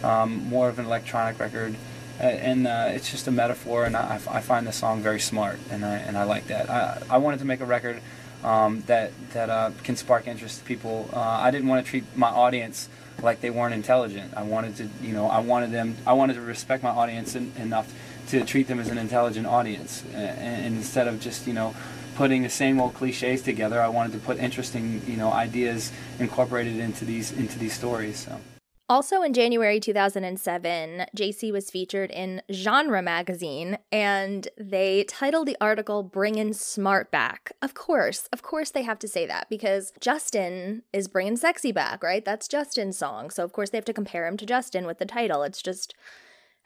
um, 0.02 0.48
more 0.48 0.68
of 0.68 0.78
an 0.78 0.86
electronic 0.86 1.38
record, 1.38 1.74
and 2.20 2.66
uh, 2.66 2.86
it's 2.88 3.10
just 3.10 3.26
a 3.28 3.32
metaphor. 3.32 3.84
And 3.84 3.96
I, 3.96 4.20
I 4.30 4.40
find 4.40 4.66
the 4.66 4.72
song 4.72 5.02
very 5.02 5.20
smart, 5.20 5.58
and 5.70 5.84
I 5.84 5.96
and 5.96 6.16
I 6.16 6.24
like 6.24 6.46
that. 6.48 6.70
I 6.70 7.02
I 7.10 7.18
wanted 7.18 7.40
to 7.40 7.46
make 7.46 7.60
a 7.60 7.66
record 7.66 8.00
um, 8.44 8.82
that 8.86 9.12
that 9.32 9.50
uh, 9.50 9.70
can 9.82 9.96
spark 9.96 10.26
interest 10.26 10.58
to 10.60 10.64
people. 10.64 11.08
Uh, 11.12 11.20
I 11.20 11.50
didn't 11.50 11.68
want 11.68 11.84
to 11.84 11.90
treat 11.90 12.04
my 12.16 12.28
audience 12.28 12.88
like 13.22 13.40
they 13.40 13.50
weren't 13.50 13.74
intelligent. 13.74 14.34
I 14.36 14.42
wanted 14.42 14.76
to, 14.76 14.88
you 15.02 15.12
know, 15.12 15.26
I 15.26 15.40
wanted 15.40 15.70
them, 15.70 15.96
I 16.06 16.12
wanted 16.14 16.34
to 16.34 16.40
respect 16.40 16.82
my 16.82 16.90
audience 16.90 17.36
en- 17.36 17.52
enough 17.56 17.92
to 18.28 18.44
treat 18.44 18.68
them 18.68 18.80
as 18.80 18.88
an 18.88 18.98
intelligent 18.98 19.46
audience, 19.46 20.02
and, 20.14 20.38
and 20.38 20.76
instead 20.76 21.06
of 21.08 21.20
just, 21.20 21.46
you 21.46 21.52
know, 21.52 21.74
putting 22.16 22.42
the 22.42 22.48
same 22.48 22.80
old 22.80 22.94
cliches 22.94 23.42
together, 23.42 23.80
I 23.80 23.88
wanted 23.88 24.12
to 24.12 24.18
put 24.18 24.38
interesting, 24.38 25.02
you 25.06 25.16
know, 25.16 25.32
ideas 25.32 25.92
incorporated 26.18 26.76
into 26.76 27.04
these 27.04 27.32
into 27.32 27.58
these 27.58 27.74
stories. 27.74 28.18
So. 28.18 28.51
Also 28.92 29.22
in 29.22 29.32
January 29.32 29.80
2007, 29.80 31.06
JC 31.16 31.50
was 31.50 31.70
featured 31.70 32.10
in 32.10 32.42
Genre 32.52 33.00
magazine 33.00 33.78
and 33.90 34.48
they 34.58 35.04
titled 35.04 35.48
the 35.48 35.56
article 35.62 36.02
Bringin' 36.02 36.52
Smart 36.52 37.10
Back. 37.10 37.52
Of 37.62 37.72
course, 37.72 38.28
of 38.34 38.42
course 38.42 38.68
they 38.68 38.82
have 38.82 38.98
to 38.98 39.08
say 39.08 39.24
that 39.24 39.48
because 39.48 39.94
Justin 39.98 40.82
is 40.92 41.08
bringing 41.08 41.38
sexy 41.38 41.72
back, 41.72 42.02
right? 42.02 42.22
That's 42.22 42.46
Justin's 42.46 42.98
song. 42.98 43.30
So 43.30 43.42
of 43.44 43.54
course 43.54 43.70
they 43.70 43.78
have 43.78 43.86
to 43.86 43.94
compare 43.94 44.26
him 44.26 44.36
to 44.36 44.44
Justin 44.44 44.84
with 44.84 44.98
the 44.98 45.06
title. 45.06 45.42
It's 45.42 45.62
just 45.62 45.94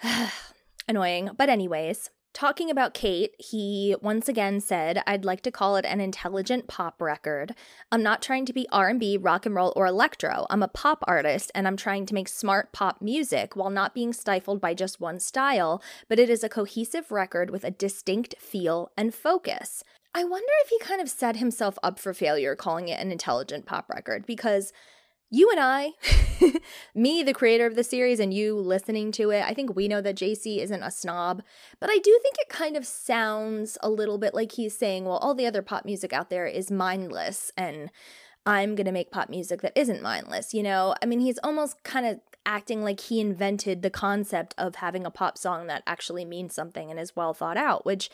annoying. 0.89 1.31
But 1.39 1.48
anyways, 1.48 2.11
Talking 2.36 2.70
about 2.70 2.92
Kate, 2.92 3.34
he 3.38 3.96
once 4.02 4.28
again 4.28 4.60
said, 4.60 5.02
"I'd 5.06 5.24
like 5.24 5.40
to 5.40 5.50
call 5.50 5.76
it 5.76 5.86
an 5.86 6.02
intelligent 6.02 6.68
pop 6.68 7.00
record. 7.00 7.54
I'm 7.90 8.02
not 8.02 8.20
trying 8.20 8.44
to 8.44 8.52
be 8.52 8.68
R&B, 8.70 9.16
rock 9.16 9.46
and 9.46 9.54
roll, 9.54 9.72
or 9.74 9.86
electro. 9.86 10.46
I'm 10.50 10.62
a 10.62 10.68
pop 10.68 11.02
artist 11.06 11.50
and 11.54 11.66
I'm 11.66 11.78
trying 11.78 12.04
to 12.04 12.12
make 12.12 12.28
smart 12.28 12.74
pop 12.74 13.00
music 13.00 13.56
while 13.56 13.70
not 13.70 13.94
being 13.94 14.12
stifled 14.12 14.60
by 14.60 14.74
just 14.74 15.00
one 15.00 15.18
style, 15.18 15.82
but 16.10 16.18
it 16.18 16.28
is 16.28 16.44
a 16.44 16.50
cohesive 16.50 17.10
record 17.10 17.48
with 17.48 17.64
a 17.64 17.70
distinct 17.70 18.34
feel 18.38 18.92
and 18.98 19.14
focus." 19.14 19.82
I 20.14 20.24
wonder 20.24 20.52
if 20.64 20.68
he 20.68 20.78
kind 20.78 21.00
of 21.00 21.08
set 21.08 21.36
himself 21.36 21.78
up 21.82 21.98
for 21.98 22.12
failure 22.12 22.54
calling 22.54 22.88
it 22.88 23.00
an 23.00 23.12
intelligent 23.12 23.64
pop 23.64 23.88
record 23.88 24.26
because 24.26 24.74
you 25.31 25.51
and 25.51 25.61
I, 25.61 25.90
me, 26.94 27.23
the 27.23 27.35
creator 27.35 27.66
of 27.66 27.74
the 27.74 27.85
series, 27.85 28.20
and 28.20 28.32
you 28.32 28.57
listening 28.57 29.11
to 29.12 29.31
it, 29.31 29.43
I 29.44 29.55
think 29.55 29.74
we 29.74 29.89
know 29.89 30.01
that 30.01 30.16
JC 30.16 30.59
isn't 30.59 30.82
a 30.82 30.90
snob, 30.90 31.43
but 31.81 31.90
I 31.90 31.98
do 31.98 32.19
think 32.23 32.36
it 32.39 32.48
kind 32.48 32.77
of 32.77 32.86
sounds 32.86 33.77
a 33.82 33.90
little 33.90 34.19
bit 34.19 34.35
like 34.35 34.53
he's 34.53 34.77
saying, 34.77 35.05
well, 35.05 35.19
all 35.19 35.35
the 35.35 35.47
other 35.47 35.62
pop 35.62 35.85
music 35.85 36.12
out 36.12 36.31
there 36.31 36.47
is 36.47 36.70
mindless, 36.70 37.51
and 37.57 37.90
I'm 38.47 38.77
going 38.77 38.86
to 38.86 38.93
make 38.93 39.11
pop 39.11 39.28
music 39.28 39.62
that 39.62 39.77
isn't 39.77 40.03
mindless, 40.03 40.55
you 40.55 40.62
know? 40.62 40.94
I 41.03 41.07
mean, 41.07 41.19
he's 41.19 41.39
almost 41.43 41.82
kind 41.82 42.07
of 42.07 42.20
acting 42.47 42.85
like 42.85 43.01
he 43.01 43.20
invented 43.20 43.82
the 43.82 43.90
concept 43.90 44.55
of 44.57 44.77
having 44.77 45.05
a 45.05 45.11
pop 45.11 45.36
song 45.36 45.66
that 45.66 45.82
actually 45.86 46.24
means 46.24 46.55
something 46.55 46.90
and 46.90 47.01
is 47.01 47.16
well 47.16 47.35
thought 47.35 47.57
out, 47.57 47.85
which 47.85 48.09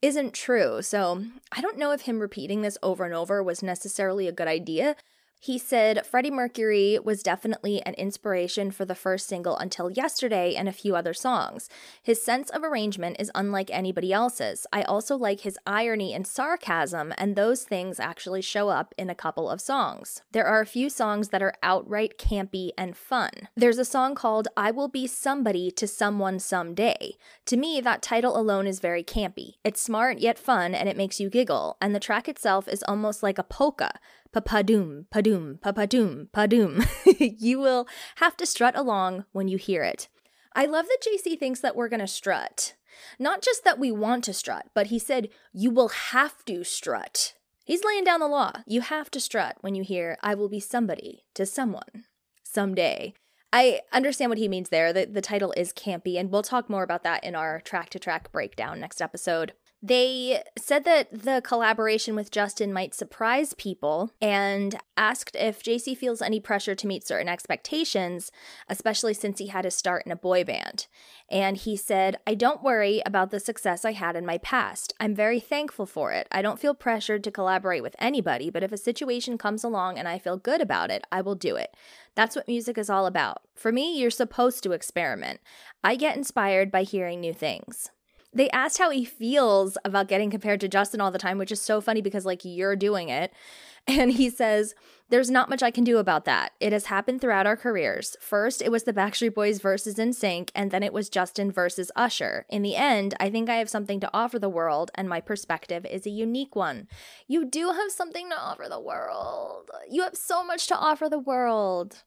isn't 0.00 0.32
true. 0.32 0.80
So 0.80 1.24
I 1.52 1.60
don't 1.60 1.78
know 1.78 1.92
if 1.92 2.02
him 2.02 2.18
repeating 2.18 2.62
this 2.62 2.78
over 2.82 3.04
and 3.04 3.14
over 3.14 3.42
was 3.42 3.62
necessarily 3.62 4.26
a 4.26 4.32
good 4.32 4.48
idea. 4.48 4.96
He 5.44 5.58
said 5.58 6.06
Freddie 6.06 6.30
Mercury 6.30 6.98
was 7.04 7.22
definitely 7.22 7.82
an 7.82 7.92
inspiration 7.96 8.70
for 8.70 8.86
the 8.86 8.94
first 8.94 9.28
single 9.28 9.58
Until 9.58 9.90
Yesterday 9.90 10.54
and 10.54 10.70
a 10.70 10.72
few 10.72 10.96
other 10.96 11.12
songs. 11.12 11.68
His 12.02 12.22
sense 12.22 12.48
of 12.48 12.64
arrangement 12.64 13.16
is 13.18 13.30
unlike 13.34 13.68
anybody 13.70 14.10
else's. 14.10 14.66
I 14.72 14.84
also 14.84 15.16
like 15.16 15.40
his 15.40 15.58
irony 15.66 16.14
and 16.14 16.26
sarcasm, 16.26 17.12
and 17.18 17.36
those 17.36 17.64
things 17.64 18.00
actually 18.00 18.40
show 18.40 18.70
up 18.70 18.94
in 18.96 19.10
a 19.10 19.14
couple 19.14 19.50
of 19.50 19.60
songs. 19.60 20.22
There 20.32 20.46
are 20.46 20.62
a 20.62 20.66
few 20.66 20.88
songs 20.88 21.28
that 21.28 21.42
are 21.42 21.52
outright 21.62 22.16
campy 22.16 22.70
and 22.78 22.96
fun. 22.96 23.48
There's 23.54 23.76
a 23.76 23.84
song 23.84 24.14
called 24.14 24.48
I 24.56 24.70
Will 24.70 24.88
Be 24.88 25.06
Somebody 25.06 25.70
to 25.72 25.86
Someone 25.86 26.38
Someday. 26.38 27.18
To 27.44 27.58
me, 27.58 27.82
that 27.82 28.00
title 28.00 28.40
alone 28.40 28.66
is 28.66 28.80
very 28.80 29.04
campy. 29.04 29.56
It's 29.62 29.82
smart 29.82 30.20
yet 30.20 30.38
fun, 30.38 30.74
and 30.74 30.88
it 30.88 30.96
makes 30.96 31.20
you 31.20 31.28
giggle, 31.28 31.76
and 31.82 31.94
the 31.94 32.00
track 32.00 32.30
itself 32.30 32.66
is 32.66 32.82
almost 32.84 33.22
like 33.22 33.36
a 33.36 33.44
polka. 33.44 34.00
Pa-pa-doom, 34.34 35.06
pa-doom, 35.12 35.58
pa-pa-doom, 35.62 36.28
pa-doom. 36.32 36.84
you 37.20 37.60
will 37.60 37.86
have 38.16 38.36
to 38.36 38.44
strut 38.44 38.76
along 38.76 39.26
when 39.30 39.46
you 39.46 39.56
hear 39.58 39.84
it. 39.84 40.08
I 40.56 40.66
love 40.66 40.86
that 40.86 41.06
JC 41.06 41.38
thinks 41.38 41.60
that 41.60 41.76
we're 41.76 41.88
going 41.88 42.00
to 42.00 42.08
strut. 42.08 42.74
Not 43.16 43.42
just 43.42 43.62
that 43.62 43.78
we 43.78 43.92
want 43.92 44.24
to 44.24 44.32
strut, 44.32 44.66
but 44.74 44.88
he 44.88 44.98
said, 44.98 45.28
you 45.52 45.70
will 45.70 45.88
have 45.88 46.44
to 46.46 46.64
strut. 46.64 47.34
He's 47.64 47.84
laying 47.84 48.02
down 48.02 48.18
the 48.18 48.26
law. 48.26 48.50
You 48.66 48.80
have 48.80 49.08
to 49.12 49.20
strut 49.20 49.58
when 49.60 49.76
you 49.76 49.84
hear, 49.84 50.18
I 50.20 50.34
will 50.34 50.48
be 50.48 50.58
somebody 50.58 51.22
to 51.34 51.46
someone 51.46 52.04
someday. 52.42 53.14
I 53.52 53.82
understand 53.92 54.30
what 54.30 54.38
he 54.38 54.48
means 54.48 54.70
there. 54.70 54.92
The, 54.92 55.06
the 55.06 55.20
title 55.20 55.54
is 55.56 55.72
campy, 55.72 56.18
and 56.18 56.32
we'll 56.32 56.42
talk 56.42 56.68
more 56.68 56.82
about 56.82 57.04
that 57.04 57.22
in 57.22 57.36
our 57.36 57.60
track 57.60 57.88
to 57.90 58.00
track 58.00 58.32
breakdown 58.32 58.80
next 58.80 59.00
episode. 59.00 59.52
They 59.86 60.42
said 60.56 60.84
that 60.84 61.12
the 61.12 61.42
collaboration 61.44 62.16
with 62.16 62.30
Justin 62.30 62.72
might 62.72 62.94
surprise 62.94 63.52
people 63.52 64.12
and 64.18 64.78
asked 64.96 65.36
if 65.38 65.62
JC 65.62 65.94
feels 65.94 66.22
any 66.22 66.40
pressure 66.40 66.74
to 66.74 66.86
meet 66.86 67.06
certain 67.06 67.28
expectations, 67.28 68.32
especially 68.66 69.12
since 69.12 69.38
he 69.38 69.48
had 69.48 69.66
a 69.66 69.70
start 69.70 70.06
in 70.06 70.12
a 70.12 70.16
boy 70.16 70.42
band. 70.42 70.86
And 71.30 71.58
he 71.58 71.76
said, 71.76 72.16
I 72.26 72.34
don't 72.34 72.62
worry 72.62 73.02
about 73.04 73.30
the 73.30 73.38
success 73.38 73.84
I 73.84 73.92
had 73.92 74.16
in 74.16 74.24
my 74.24 74.38
past. 74.38 74.94
I'm 75.00 75.14
very 75.14 75.38
thankful 75.38 75.84
for 75.84 76.12
it. 76.12 76.28
I 76.32 76.40
don't 76.40 76.58
feel 76.58 76.72
pressured 76.72 77.22
to 77.24 77.30
collaborate 77.30 77.82
with 77.82 77.94
anybody, 77.98 78.48
but 78.48 78.62
if 78.62 78.72
a 78.72 78.78
situation 78.78 79.36
comes 79.36 79.64
along 79.64 79.98
and 79.98 80.08
I 80.08 80.18
feel 80.18 80.38
good 80.38 80.62
about 80.62 80.90
it, 80.90 81.06
I 81.12 81.20
will 81.20 81.34
do 81.34 81.56
it. 81.56 81.76
That's 82.14 82.34
what 82.34 82.48
music 82.48 82.78
is 82.78 82.88
all 82.88 83.04
about. 83.04 83.42
For 83.54 83.70
me, 83.70 84.00
you're 84.00 84.10
supposed 84.10 84.62
to 84.62 84.72
experiment. 84.72 85.40
I 85.82 85.96
get 85.96 86.16
inspired 86.16 86.70
by 86.70 86.84
hearing 86.84 87.20
new 87.20 87.34
things 87.34 87.90
they 88.34 88.50
asked 88.50 88.78
how 88.78 88.90
he 88.90 89.04
feels 89.04 89.78
about 89.84 90.08
getting 90.08 90.30
compared 90.30 90.60
to 90.60 90.68
Justin 90.68 91.00
all 91.00 91.10
the 91.10 91.18
time, 91.18 91.38
which 91.38 91.52
is 91.52 91.60
so 91.60 91.80
funny 91.80 92.02
because 92.02 92.26
like 92.26 92.44
you're 92.44 92.76
doing 92.76 93.08
it. 93.08 93.32
And 93.86 94.12
he 94.12 94.30
says, 94.30 94.74
There's 95.10 95.30
not 95.30 95.50
much 95.50 95.62
I 95.62 95.70
can 95.70 95.84
do 95.84 95.98
about 95.98 96.24
that. 96.24 96.52
It 96.58 96.72
has 96.72 96.86
happened 96.86 97.20
throughout 97.20 97.46
our 97.46 97.54
careers. 97.54 98.16
First, 98.18 98.62
it 98.62 98.70
was 98.70 98.84
the 98.84 98.94
Backstreet 98.94 99.34
Boys 99.34 99.60
versus 99.60 99.96
NSYNC, 99.96 100.48
and 100.54 100.70
then 100.70 100.82
it 100.82 100.94
was 100.94 101.10
Justin 101.10 101.52
versus 101.52 101.90
Usher. 101.94 102.46
In 102.48 102.62
the 102.62 102.76
end, 102.76 103.12
I 103.20 103.28
think 103.28 103.50
I 103.50 103.56
have 103.56 103.68
something 103.68 104.00
to 104.00 104.08
offer 104.14 104.38
the 104.38 104.48
world, 104.48 104.90
and 104.94 105.06
my 105.06 105.20
perspective 105.20 105.84
is 105.84 106.06
a 106.06 106.10
unique 106.10 106.56
one. 106.56 106.88
You 107.28 107.44
do 107.44 107.72
have 107.72 107.90
something 107.90 108.30
to 108.30 108.40
offer 108.40 108.68
the 108.70 108.80
world. 108.80 109.70
You 109.90 110.02
have 110.02 110.16
so 110.16 110.42
much 110.42 110.66
to 110.68 110.78
offer 110.78 111.10
the 111.10 111.18
world. 111.18 112.04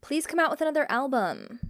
Please 0.00 0.26
come 0.26 0.40
out 0.40 0.50
with 0.50 0.62
another 0.62 0.90
album. 0.90 1.60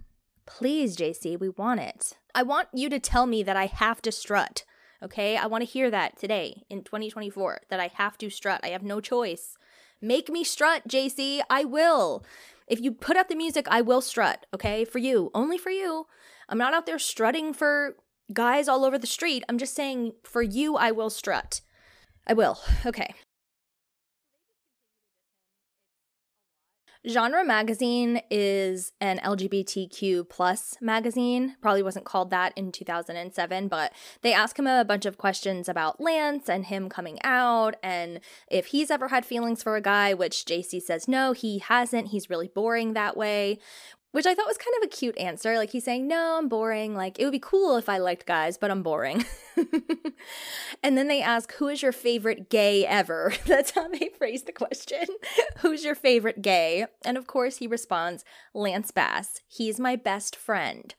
Please, 0.45 0.95
JC, 0.95 1.37
we 1.37 1.49
want 1.49 1.81
it. 1.81 2.13
I 2.35 2.43
want 2.43 2.67
you 2.73 2.89
to 2.89 2.99
tell 2.99 3.25
me 3.25 3.41
that 3.43 3.55
I 3.55 3.65
have 3.65 4.01
to 4.03 4.11
strut. 4.11 4.65
Okay? 5.01 5.37
I 5.37 5.47
want 5.47 5.61
to 5.61 5.69
hear 5.69 5.89
that 5.89 6.19
today 6.19 6.63
in 6.69 6.83
2024 6.83 7.61
that 7.69 7.79
I 7.79 7.87
have 7.95 8.17
to 8.19 8.29
strut. 8.29 8.59
I 8.63 8.67
have 8.69 8.83
no 8.83 8.99
choice. 8.99 9.57
Make 10.01 10.29
me 10.29 10.43
strut, 10.43 10.87
JC. 10.87 11.41
I 11.49 11.63
will. 11.63 12.23
If 12.67 12.81
you 12.81 12.91
put 12.91 13.15
up 13.15 13.29
the 13.29 13.35
music, 13.35 13.67
I 13.69 13.81
will 13.81 14.01
strut, 14.01 14.45
okay? 14.53 14.85
For 14.85 14.99
you, 14.99 15.31
only 15.33 15.57
for 15.57 15.69
you. 15.69 16.07
I'm 16.49 16.57
not 16.57 16.73
out 16.73 16.85
there 16.85 16.99
strutting 16.99 17.53
for 17.53 17.95
guys 18.33 18.67
all 18.67 18.83
over 18.83 18.97
the 18.97 19.07
street. 19.07 19.43
I'm 19.47 19.57
just 19.57 19.75
saying, 19.75 20.13
for 20.23 20.41
you, 20.41 20.75
I 20.75 20.91
will 20.91 21.09
strut. 21.09 21.61
I 22.27 22.33
will. 22.33 22.59
Okay. 22.85 23.13
Genre 27.07 27.45
Magazine 27.45 28.21
is 28.31 28.91
an 28.99 29.19
LGBTQ 29.19 30.27
plus 30.27 30.75
magazine. 30.81 31.55
Probably 31.61 31.83
wasn't 31.83 32.05
called 32.05 32.31
that 32.31 32.51
in 32.55 32.71
2007, 32.71 33.67
but 33.67 33.93
they 34.21 34.33
ask 34.33 34.57
him 34.57 34.65
a 34.65 34.83
bunch 34.83 35.05
of 35.05 35.17
questions 35.17 35.69
about 35.69 36.01
Lance 36.01 36.49
and 36.49 36.65
him 36.65 36.89
coming 36.89 37.19
out 37.23 37.75
and 37.83 38.21
if 38.49 38.67
he's 38.67 38.89
ever 38.89 39.09
had 39.09 39.25
feelings 39.25 39.61
for 39.61 39.75
a 39.75 39.81
guy, 39.81 40.13
which 40.15 40.45
JC 40.45 40.81
says 40.81 41.07
no, 41.07 41.33
he 41.33 41.59
hasn't. 41.59 42.07
He's 42.07 42.29
really 42.29 42.47
boring 42.47 42.93
that 42.93 43.15
way 43.15 43.59
which 44.15 44.25
I 44.25 44.33
thought 44.33 44.47
was 44.47 44.57
kind 44.57 44.73
of 44.81 44.85
a 44.85 44.95
cute 44.95 45.17
answer. 45.17 45.57
Like 45.57 45.71
he's 45.71 45.83
saying, 45.83 46.07
No, 46.07 46.37
I'm 46.37 46.47
boring. 46.47 46.95
Like 46.95 47.19
it 47.19 47.25
would 47.25 47.33
be 47.33 47.39
cool 47.39 47.75
if 47.75 47.89
I 47.89 47.97
liked 47.97 48.25
guys, 48.25 48.57
but 48.57 48.71
I'm 48.71 48.81
boring. 48.81 49.25
and 50.83 50.97
then 50.97 51.09
they 51.09 51.21
ask, 51.21 51.51
Who 51.55 51.67
is 51.67 51.81
your 51.81 51.91
favorite 51.91 52.49
gay 52.49 52.85
ever? 52.85 53.33
That's 53.45 53.71
how 53.71 53.89
they 53.89 54.09
phrase 54.17 54.43
the 54.43 54.53
question. 54.53 55.05
Who's 55.57 55.83
your 55.83 55.95
favorite 55.95 56.41
gay? 56.41 56.85
And 57.03 57.17
of 57.17 57.27
course, 57.27 57.57
he 57.57 57.67
responds, 57.67 58.23
Lance 58.53 58.91
Bass. 58.91 59.41
He's 59.49 59.81
my 59.81 59.97
best 59.97 60.37
friend. 60.37 60.95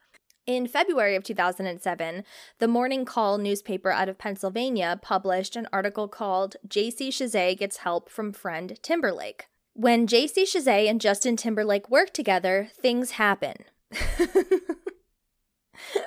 In 0.47 0.67
February 0.67 1.17
of 1.17 1.25
2007, 1.25 2.23
the 2.59 2.69
Morning 2.69 3.07
Call 3.07 3.39
newspaper 3.39 3.91
out 3.91 4.11
of 4.11 4.19
Pennsylvania 4.19 5.01
published 5.01 5.57
an 5.57 5.69
article 5.73 6.07
called 6.07 6.57
JC 6.69 7.09
Chasez 7.09 7.57
Gets 7.57 7.79
Help 7.79 8.11
from 8.11 8.35
Friend 8.35 8.79
Timberlake. 8.83 9.47
When 9.79 10.07
JC 10.07 10.45
Chasez 10.45 10.89
and 10.89 11.03
Justin 11.03 11.37
Timberlake 11.37 11.91
work 11.91 12.15
together, 12.15 12.69
things 12.81 13.13
happen. 13.13 13.57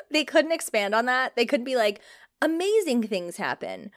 they 0.09 0.23
couldn't 0.23 0.51
expand 0.51 0.95
on 0.95 1.05
that. 1.05 1.35
They 1.35 1.45
couldn't 1.45 1.65
be 1.65 1.75
like, 1.75 2.01
amazing 2.41 3.03
things 3.03 3.37
happen 3.37 3.91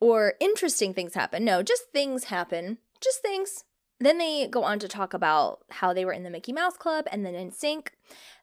or 0.00 0.34
interesting 0.38 0.94
things 0.94 1.14
happen. 1.14 1.44
No, 1.44 1.64
just 1.64 1.90
things 1.92 2.24
happen. 2.24 2.78
Just 3.00 3.20
things. 3.20 3.64
Then 3.98 4.18
they 4.18 4.46
go 4.46 4.62
on 4.62 4.78
to 4.78 4.86
talk 4.86 5.12
about 5.12 5.60
how 5.70 5.92
they 5.92 6.04
were 6.04 6.12
in 6.12 6.22
the 6.22 6.30
Mickey 6.30 6.52
Mouse 6.52 6.76
Club 6.76 7.06
and 7.10 7.26
then 7.26 7.34
NSYNC. 7.34 7.88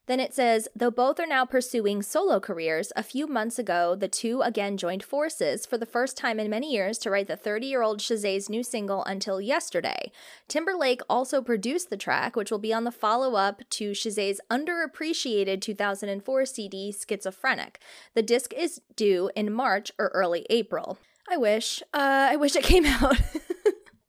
Then 0.06 0.20
it 0.20 0.34
says, 0.34 0.68
though 0.76 0.92
both 0.92 1.18
are 1.20 1.26
now 1.26 1.46
pursuing 1.46 2.02
solo 2.02 2.40
careers, 2.42 2.92
a 2.96 3.04
few 3.04 3.26
months 3.26 3.58
ago, 3.58 3.96
the 3.96 4.10
two 4.10 4.42
again 4.42 4.76
joined 4.76 5.04
forces 5.04 5.66
for 5.66 5.78
the 5.78 5.86
first 5.86 6.18
time 6.18 6.40
in 6.40 6.50
many 6.50 6.74
years 6.74 6.98
to 7.00 7.10
write 7.10 7.28
the 7.28 7.38
30 7.38 7.68
year 7.68 7.82
old 7.82 8.00
Chasez's 8.00 8.50
new 8.50 8.64
single, 8.64 9.04
Until 9.06 9.40
Yesterday. 9.40 10.12
Timberlake 10.50 11.02
also 11.10 11.42
produced 11.42 11.90
the 11.90 11.96
track, 11.98 12.36
which 12.36 12.52
will 12.52 12.60
be 12.60 12.74
on 12.74 12.84
the 12.84 12.92
follow 12.92 13.36
up 13.36 13.62
to 13.72 13.92
Chasez's 13.92 14.42
underappreciated 14.52 15.62
2004 15.62 16.46
CD, 16.46 16.92
Schizophrenic. 16.92 17.80
The 18.14 18.24
disc 18.24 18.54
is 18.54 18.82
due 18.98 19.32
in 19.36 19.54
March 19.54 19.92
or 19.98 20.08
early 20.14 20.46
April. 20.50 20.98
I 21.30 21.38
wish. 21.38 21.82
Uh, 21.94 22.28
I 22.32 22.36
wish 22.36 22.58
it 22.58 22.64
came 22.64 22.86
out. 22.88 23.22